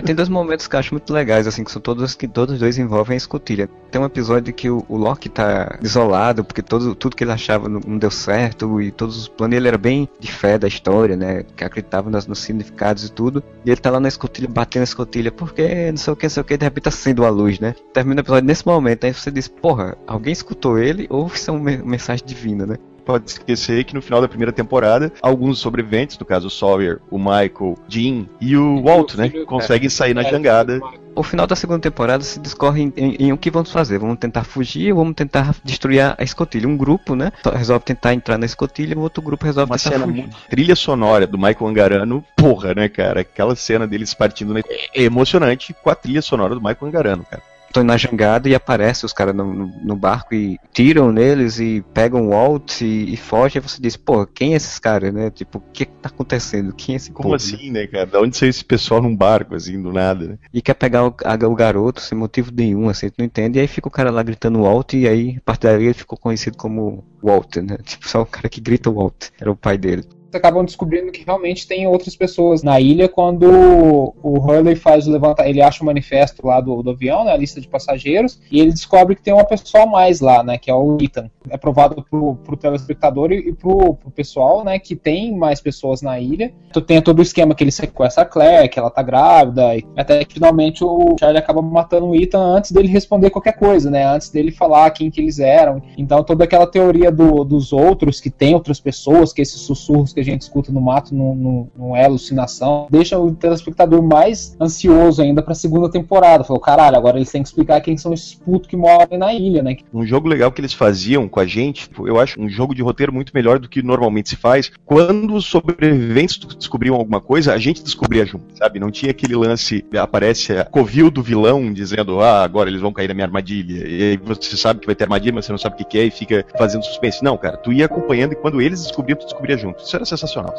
tem 0.03 0.15
dois 0.15 0.29
momentos 0.29 0.67
que 0.67 0.75
eu 0.75 0.79
acho 0.79 0.93
muito 0.93 1.11
legais, 1.13 1.47
assim, 1.47 1.63
que 1.63 1.71
são 1.71 1.81
todos 1.81 2.15
que 2.15 2.27
todos 2.27 2.59
dois 2.59 2.77
envolvem 2.77 3.15
a 3.15 3.17
escotilha. 3.17 3.69
Tem 3.89 4.01
um 4.01 4.05
episódio 4.05 4.53
que 4.53 4.69
o, 4.69 4.85
o 4.87 4.97
Loki 4.97 5.29
tá 5.29 5.77
isolado, 5.81 6.43
porque 6.43 6.61
todo, 6.61 6.93
tudo 6.95 7.15
que 7.15 7.23
ele 7.23 7.31
achava 7.31 7.69
não, 7.69 7.79
não, 7.85 7.97
deu 7.97 8.11
certo, 8.11 8.81
e 8.81 8.91
todos 8.91 9.17
os 9.17 9.27
planos, 9.27 9.55
ele 9.55 9.67
era 9.67 9.77
bem 9.77 10.09
de 10.19 10.31
fé 10.31 10.57
da 10.57 10.67
história, 10.67 11.15
né? 11.15 11.43
Que 11.55 11.63
acreditava 11.63 12.09
nos, 12.09 12.27
nos 12.27 12.39
significados 12.39 13.05
e 13.05 13.11
tudo. 13.11 13.43
E 13.65 13.69
ele 13.69 13.79
tá 13.79 13.89
lá 13.89 13.99
na 13.99 14.07
escotilha, 14.07 14.47
batendo 14.47 14.81
a 14.81 14.83
escotilha, 14.83 15.31
porque 15.31 15.91
não 15.91 15.97
sei 15.97 16.13
o 16.13 16.15
que, 16.15 16.25
não 16.25 16.29
sei 16.29 16.41
o 16.41 16.45
que, 16.45 16.57
de 16.57 16.65
repente 16.65 16.89
acende 16.89 17.21
uma 17.21 17.29
luz, 17.29 17.59
né? 17.59 17.75
Termina 17.93 18.21
o 18.21 18.23
episódio 18.23 18.45
nesse 18.45 18.65
momento, 18.65 19.05
aí 19.05 19.13
você 19.13 19.31
diz, 19.31 19.47
porra, 19.47 19.97
alguém 20.05 20.33
escutou 20.33 20.77
ele 20.77 21.07
ou 21.09 21.27
isso 21.27 21.49
é 21.49 21.53
uma 21.53 21.71
mensagem 21.77 22.25
divina, 22.25 22.65
né? 22.65 22.77
Pode 23.07 23.31
esquecer 23.31 23.85
que 23.85 23.95
no 23.95 24.01
final 24.01 24.19
da 24.19 24.27
primeira 24.27 24.51
temporada, 24.51 25.13
alguns 25.21 25.59
sobreviventes, 25.59 26.19
no 26.19 26.25
caso 26.25 26.47
o 26.47 26.49
Sawyer, 26.49 26.99
o 27.09 27.17
Michael, 27.17 27.77
Jim 27.87 28.27
e 28.41 28.57
o 28.57 28.83
Walt, 28.83 29.15
né, 29.15 29.29
conseguem 29.45 29.87
sair 29.87 30.13
na 30.13 30.23
é, 30.23 30.29
jangada. 30.29 30.81
O 31.15 31.23
final 31.23 31.47
da 31.47 31.55
segunda 31.55 31.79
temporada 31.79 32.21
se 32.21 32.37
discorre 32.37 32.83
em, 32.83 32.93
em, 32.97 33.15
em, 33.27 33.31
o 33.31 33.37
que 33.37 33.49
vamos 33.49 33.71
fazer. 33.71 33.97
Vamos 33.97 34.19
tentar 34.19 34.43
fugir 34.43 34.91
ou 34.91 34.99
vamos 34.99 35.15
tentar 35.15 35.55
destruir 35.63 36.01
a 36.01 36.21
escotilha. 36.21 36.67
Um 36.67 36.75
grupo, 36.75 37.15
né, 37.15 37.31
resolve 37.55 37.85
tentar 37.85 38.13
entrar 38.13 38.37
na 38.37 38.45
escotilha, 38.45 38.97
o 38.97 39.01
outro 39.01 39.23
grupo 39.23 39.45
resolve 39.45 39.71
Uma 39.71 39.77
tentar 39.77 39.91
cena 39.91 40.05
fugir. 40.05 40.29
Trilha 40.49 40.75
sonora 40.75 41.25
do 41.25 41.37
Michael 41.37 41.67
Angarano, 41.67 42.25
porra, 42.35 42.73
né, 42.75 42.89
cara? 42.89 43.21
Aquela 43.21 43.55
cena 43.55 43.87
deles 43.87 44.13
partindo 44.13 44.53
né, 44.53 44.61
é 44.93 45.03
emocionante 45.03 45.73
com 45.81 45.89
a 45.89 45.95
trilha 45.95 46.21
sonora 46.21 46.53
do 46.53 46.61
Michael 46.61 46.87
Angarano, 46.87 47.23
cara 47.23 47.41
estão 47.77 47.83
na 47.83 47.97
jangada 47.97 48.49
e 48.49 48.55
aparece 48.55 49.05
os 49.05 49.13
caras 49.13 49.35
no, 49.35 49.53
no, 49.53 49.95
barco 49.95 50.33
e 50.33 50.57
tiram 50.73 51.11
neles 51.11 51.59
e 51.59 51.83
pegam 51.93 52.27
o 52.27 52.29
Walt 52.29 52.81
e, 52.81 53.13
e 53.13 53.17
fogem. 53.17 53.59
E 53.59 53.67
você 53.67 53.81
diz, 53.81 53.95
pô, 53.95 54.25
quem 54.25 54.53
é 54.53 54.57
esses 54.57 54.79
caras, 54.79 55.13
né? 55.13 55.29
Tipo, 55.29 55.59
o 55.59 55.63
que, 55.73 55.85
que 55.85 55.91
tá 55.93 56.09
acontecendo? 56.09 56.73
Quem 56.73 56.93
é 56.93 56.95
esse 56.97 57.11
Como 57.11 57.23
povo, 57.23 57.35
assim, 57.35 57.71
né, 57.71 57.85
cara? 57.87 58.05
Da 58.05 58.19
onde 58.19 58.35
saiu 58.35 58.49
esse 58.49 58.65
pessoal 58.65 59.01
num 59.01 59.15
barco, 59.15 59.55
assim, 59.55 59.81
do 59.81 59.91
nada, 59.91 60.27
né? 60.27 60.37
E 60.53 60.61
quer 60.61 60.73
pegar 60.73 61.05
o, 61.05 61.15
a, 61.23 61.47
o 61.47 61.55
garoto 61.55 62.01
sem 62.01 62.17
motivo 62.17 62.51
nenhum, 62.55 62.89
assim, 62.89 63.09
tu 63.09 63.15
não 63.17 63.25
entende. 63.25 63.59
E 63.59 63.61
aí 63.61 63.67
fica 63.67 63.87
o 63.87 63.91
cara 63.91 64.09
lá 64.09 64.23
gritando 64.23 64.61
Walt 64.61 64.93
e 64.93 65.07
aí, 65.07 65.35
a 65.37 65.41
partir 65.41 65.67
daí, 65.67 65.85
ele 65.85 65.93
ficou 65.93 66.17
conhecido 66.17 66.57
como 66.57 67.05
Walter, 67.21 67.63
né? 67.63 67.77
Tipo, 67.87 68.07
só 68.07 68.21
o 68.21 68.25
cara 68.25 68.49
que 68.49 68.61
grita 68.61 68.91
Walt. 68.91 69.27
Era 69.39 69.51
o 69.51 69.55
pai 69.55 69.77
dele 69.77 70.03
acabam 70.35 70.65
descobrindo 70.65 71.11
que 71.11 71.23
realmente 71.23 71.67
tem 71.67 71.87
outras 71.87 72.15
pessoas 72.15 72.63
na 72.63 72.79
ilha 72.79 73.07
quando 73.07 74.13
o 74.21 74.39
Hurley 74.39 74.75
faz 74.75 75.07
levantar, 75.07 75.47
ele 75.47 75.61
acha 75.61 75.81
o 75.81 75.85
manifesto 75.85 76.45
lá 76.45 76.59
do, 76.59 76.83
do 76.83 76.91
avião, 76.91 77.23
né, 77.23 77.31
a 77.31 77.37
lista 77.37 77.61
de 77.61 77.67
passageiros, 77.67 78.39
e 78.51 78.59
ele 78.59 78.71
descobre 78.71 79.15
que 79.15 79.21
tem 79.21 79.33
uma 79.33 79.45
pessoa 79.45 79.83
a 79.83 79.87
mais 79.87 80.19
lá, 80.19 80.43
né, 80.43 80.57
que 80.57 80.69
é 80.69 80.73
o 80.73 80.97
Ethan. 81.01 81.29
É 81.49 81.57
provado 81.57 82.05
pro, 82.09 82.35
pro 82.35 82.57
telespectador 82.57 83.31
e, 83.31 83.49
e 83.49 83.53
pro, 83.53 83.93
pro 83.95 84.11
pessoal, 84.11 84.63
né, 84.63 84.79
que 84.79 84.95
tem 84.95 85.35
mais 85.35 85.61
pessoas 85.61 86.01
na 86.01 86.19
ilha. 86.19 86.53
Tu 86.73 86.81
tem 86.81 87.01
todo 87.01 87.19
o 87.19 87.21
esquema 87.21 87.55
que 87.55 87.63
ele 87.63 87.71
sequestra 87.71 88.23
a 88.23 88.25
Claire, 88.25 88.69
que 88.69 88.79
ela 88.79 88.89
tá 88.89 89.01
grávida, 89.01 89.75
e 89.75 89.85
até 89.95 90.23
que 90.25 90.33
finalmente 90.33 90.83
o 90.83 91.15
Charlie 91.19 91.39
acaba 91.39 91.61
matando 91.61 92.07
o 92.07 92.15
Ethan 92.15 92.39
antes 92.39 92.71
dele 92.71 92.87
responder 92.87 93.29
qualquer 93.29 93.53
coisa, 93.53 93.89
né, 93.89 94.05
antes 94.05 94.29
dele 94.29 94.51
falar 94.51 94.89
quem 94.91 95.09
que 95.09 95.21
eles 95.21 95.39
eram. 95.39 95.81
Então 95.97 96.23
toda 96.23 96.43
aquela 96.43 96.67
teoria 96.67 97.11
do, 97.11 97.43
dos 97.43 97.71
outros, 97.71 98.19
que 98.19 98.29
tem 98.29 98.53
outras 98.53 98.79
pessoas, 98.79 99.31
que 99.31 99.41
esses 99.41 99.61
sussurros 99.61 100.13
que 100.17 100.21
a 100.21 100.23
gente 100.23 100.41
escuta 100.41 100.71
no 100.71 100.81
mato 100.81 101.13
não, 101.13 101.69
não, 101.77 101.95
é 101.95 102.03
alucinação, 102.03 102.87
deixa 102.89 103.19
o 103.19 103.31
telespectador 103.35 104.01
mais 104.01 104.57
ansioso 104.59 105.21
ainda 105.21 105.43
pra 105.43 105.53
segunda 105.53 105.91
temporada. 105.91 106.43
Falou, 106.43 106.59
caralho, 106.59 106.97
agora 106.97 107.17
eles 107.17 107.31
têm 107.31 107.43
que 107.43 107.49
explicar 107.49 107.79
quem 107.81 107.95
são 107.97 108.13
esses 108.13 108.33
putos 108.33 108.67
que 108.67 108.75
moram 108.75 109.15
na 109.15 109.31
ilha, 109.31 109.61
né? 109.61 109.77
Um 109.93 110.03
jogo 110.03 110.27
legal 110.27 110.51
que 110.51 110.59
eles 110.59 110.73
faziam 110.73 111.27
com 111.27 111.39
a 111.39 111.45
gente, 111.45 111.87
eu 111.99 112.19
acho 112.19 112.41
um 112.41 112.49
jogo 112.49 112.73
de 112.73 112.81
roteiro 112.81 113.13
muito 113.13 113.31
melhor 113.31 113.59
do 113.59 113.69
que 113.69 113.83
normalmente 113.83 114.29
se 114.29 114.35
faz. 114.35 114.71
Quando 114.83 115.35
os 115.35 115.45
sobreviventes 115.45 116.39
descobriam 116.57 116.95
alguma 116.95 117.21
coisa, 117.21 117.53
a 117.53 117.59
gente 117.59 117.83
descobria 117.83 118.25
junto, 118.25 118.57
sabe? 118.57 118.79
Não 118.79 118.89
tinha 118.89 119.11
aquele 119.11 119.35
lance, 119.35 119.85
aparece 119.95 120.53
a 120.53 120.65
covil 120.65 121.11
do 121.11 121.21
vilão 121.21 121.71
dizendo, 121.71 122.21
ah, 122.21 122.43
agora 122.43 122.71
eles 122.71 122.81
vão 122.81 122.91
cair 122.91 123.07
na 123.07 123.13
minha 123.13 123.27
armadilha. 123.27 123.87
E 123.87 124.01
aí 124.01 124.17
você 124.17 124.57
sabe 124.57 124.79
que 124.79 124.87
vai 124.87 124.95
ter 124.95 125.03
armadilha, 125.03 125.33
mas 125.33 125.45
você 125.45 125.51
não 125.51 125.59
sabe 125.59 125.75
o 125.79 125.85
que 125.85 125.99
é 125.99 126.05
e 126.05 126.11
fica 126.11 126.43
fazendo 126.57 126.83
suspense. 126.83 127.23
Não, 127.23 127.37
cara, 127.37 127.55
tu 127.57 127.71
ia 127.71 127.85
acompanhando 127.85 128.33
e 128.33 128.35
quando 128.35 128.59
eles 128.59 128.81
descobriam, 128.81 129.19
tu 129.19 129.25
descobria 129.25 129.57
junto. 129.57 129.83
Isso 129.83 129.95
era 129.95 130.06
sensacional. 130.07 130.53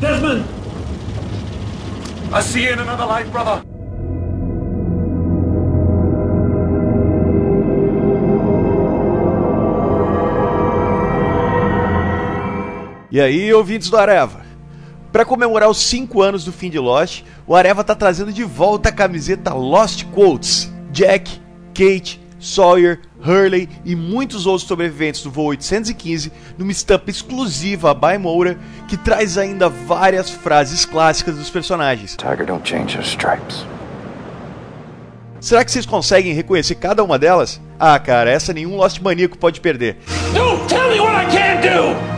Desmond! 0.00 0.44
I 2.32 2.40
see 2.40 2.64
you 2.64 2.72
in 2.72 2.78
another 2.80 3.06
life, 3.06 3.30
brother. 3.30 3.77
E 13.10 13.20
aí, 13.20 13.52
ouvintes 13.54 13.88
do 13.88 13.96
Areva? 13.96 14.42
Para 15.10 15.24
comemorar 15.24 15.70
os 15.70 15.78
5 15.78 16.20
anos 16.20 16.44
do 16.44 16.52
fim 16.52 16.68
de 16.68 16.78
Lost, 16.78 17.22
o 17.46 17.56
Areva 17.56 17.82
tá 17.82 17.94
trazendo 17.94 18.30
de 18.32 18.44
volta 18.44 18.90
a 18.90 18.92
camiseta 18.92 19.54
Lost 19.54 20.04
Quotes. 20.12 20.70
Jack, 20.92 21.40
Kate, 21.72 22.20
Sawyer, 22.38 23.00
Hurley 23.24 23.68
e 23.84 23.96
muitos 23.96 24.46
outros 24.46 24.68
sobreviventes 24.68 25.22
do 25.22 25.30
voo 25.30 25.46
815 25.46 26.30
numa 26.56 26.70
estampa 26.70 27.10
exclusiva 27.10 27.90
a 27.90 27.94
By 27.94 28.18
Moura 28.18 28.58
que 28.86 28.96
traz 28.96 29.38
ainda 29.38 29.68
várias 29.68 30.30
frases 30.30 30.84
clássicas 30.84 31.36
dos 31.36 31.48
personagens. 31.48 32.14
Tiger 32.14 32.44
don't 32.44 32.68
change 32.68 32.98
his 32.98 33.06
stripes. 33.06 33.64
Será 35.40 35.64
que 35.64 35.70
vocês 35.70 35.86
conseguem 35.86 36.34
reconhecer 36.34 36.74
cada 36.74 37.02
uma 37.02 37.18
delas? 37.18 37.60
Ah, 37.78 37.98
cara, 37.98 38.30
essa 38.30 38.52
nenhum 38.52 38.76
Lost 38.76 39.00
Maníaco 39.00 39.38
pode 39.38 39.60
perder. 39.60 39.96
Don't 40.34 40.66
tell 40.66 40.90
me 40.90 41.00
what 41.00 41.14
I 41.14 41.30
can't 41.30 41.62
do! 41.62 42.17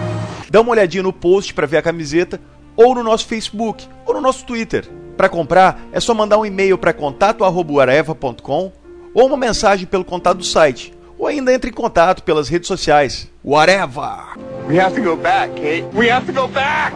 Dá 0.51 0.61
uma 0.61 0.73
olhadinha 0.73 1.03
no 1.03 1.13
post 1.13 1.55
para 1.55 1.67
ver 1.67 1.77
a 1.77 1.83
camiseta 1.83 2.41
ou 2.77 2.95
no 2.95 3.03
nosso 3.03 3.27
Facebook 3.27 3.87
ou 4.05 4.15
no 4.15 4.21
nosso 4.21 4.45
Twitter. 4.45 4.87
Para 5.17 5.29
comprar, 5.29 5.81
é 5.93 6.01
só 6.01 6.13
mandar 6.13 6.39
um 6.39 6.45
e-mail 6.45 6.77
para 6.77 6.93
contato@areva.com 6.93 8.73
ou 9.15 9.27
uma 9.27 9.37
mensagem 9.37 9.87
pelo 9.87 10.05
contato 10.05 10.39
do 10.39 10.45
site, 10.45 10.93
ou 11.19 11.27
ainda 11.27 11.53
entre 11.53 11.71
em 11.71 11.73
contato 11.75 12.23
pelas 12.23 12.49
redes 12.49 12.69
sociais. 12.69 13.31
Whatever! 13.45 14.37
We 14.69 14.79
have 14.81 14.95
to 14.95 15.03
go 15.03 15.17
back, 15.17 15.55
Kate. 15.55 15.85
We 15.95 16.11
have 16.11 16.27
to 16.27 16.33
go 16.33 16.49
back! 16.49 16.95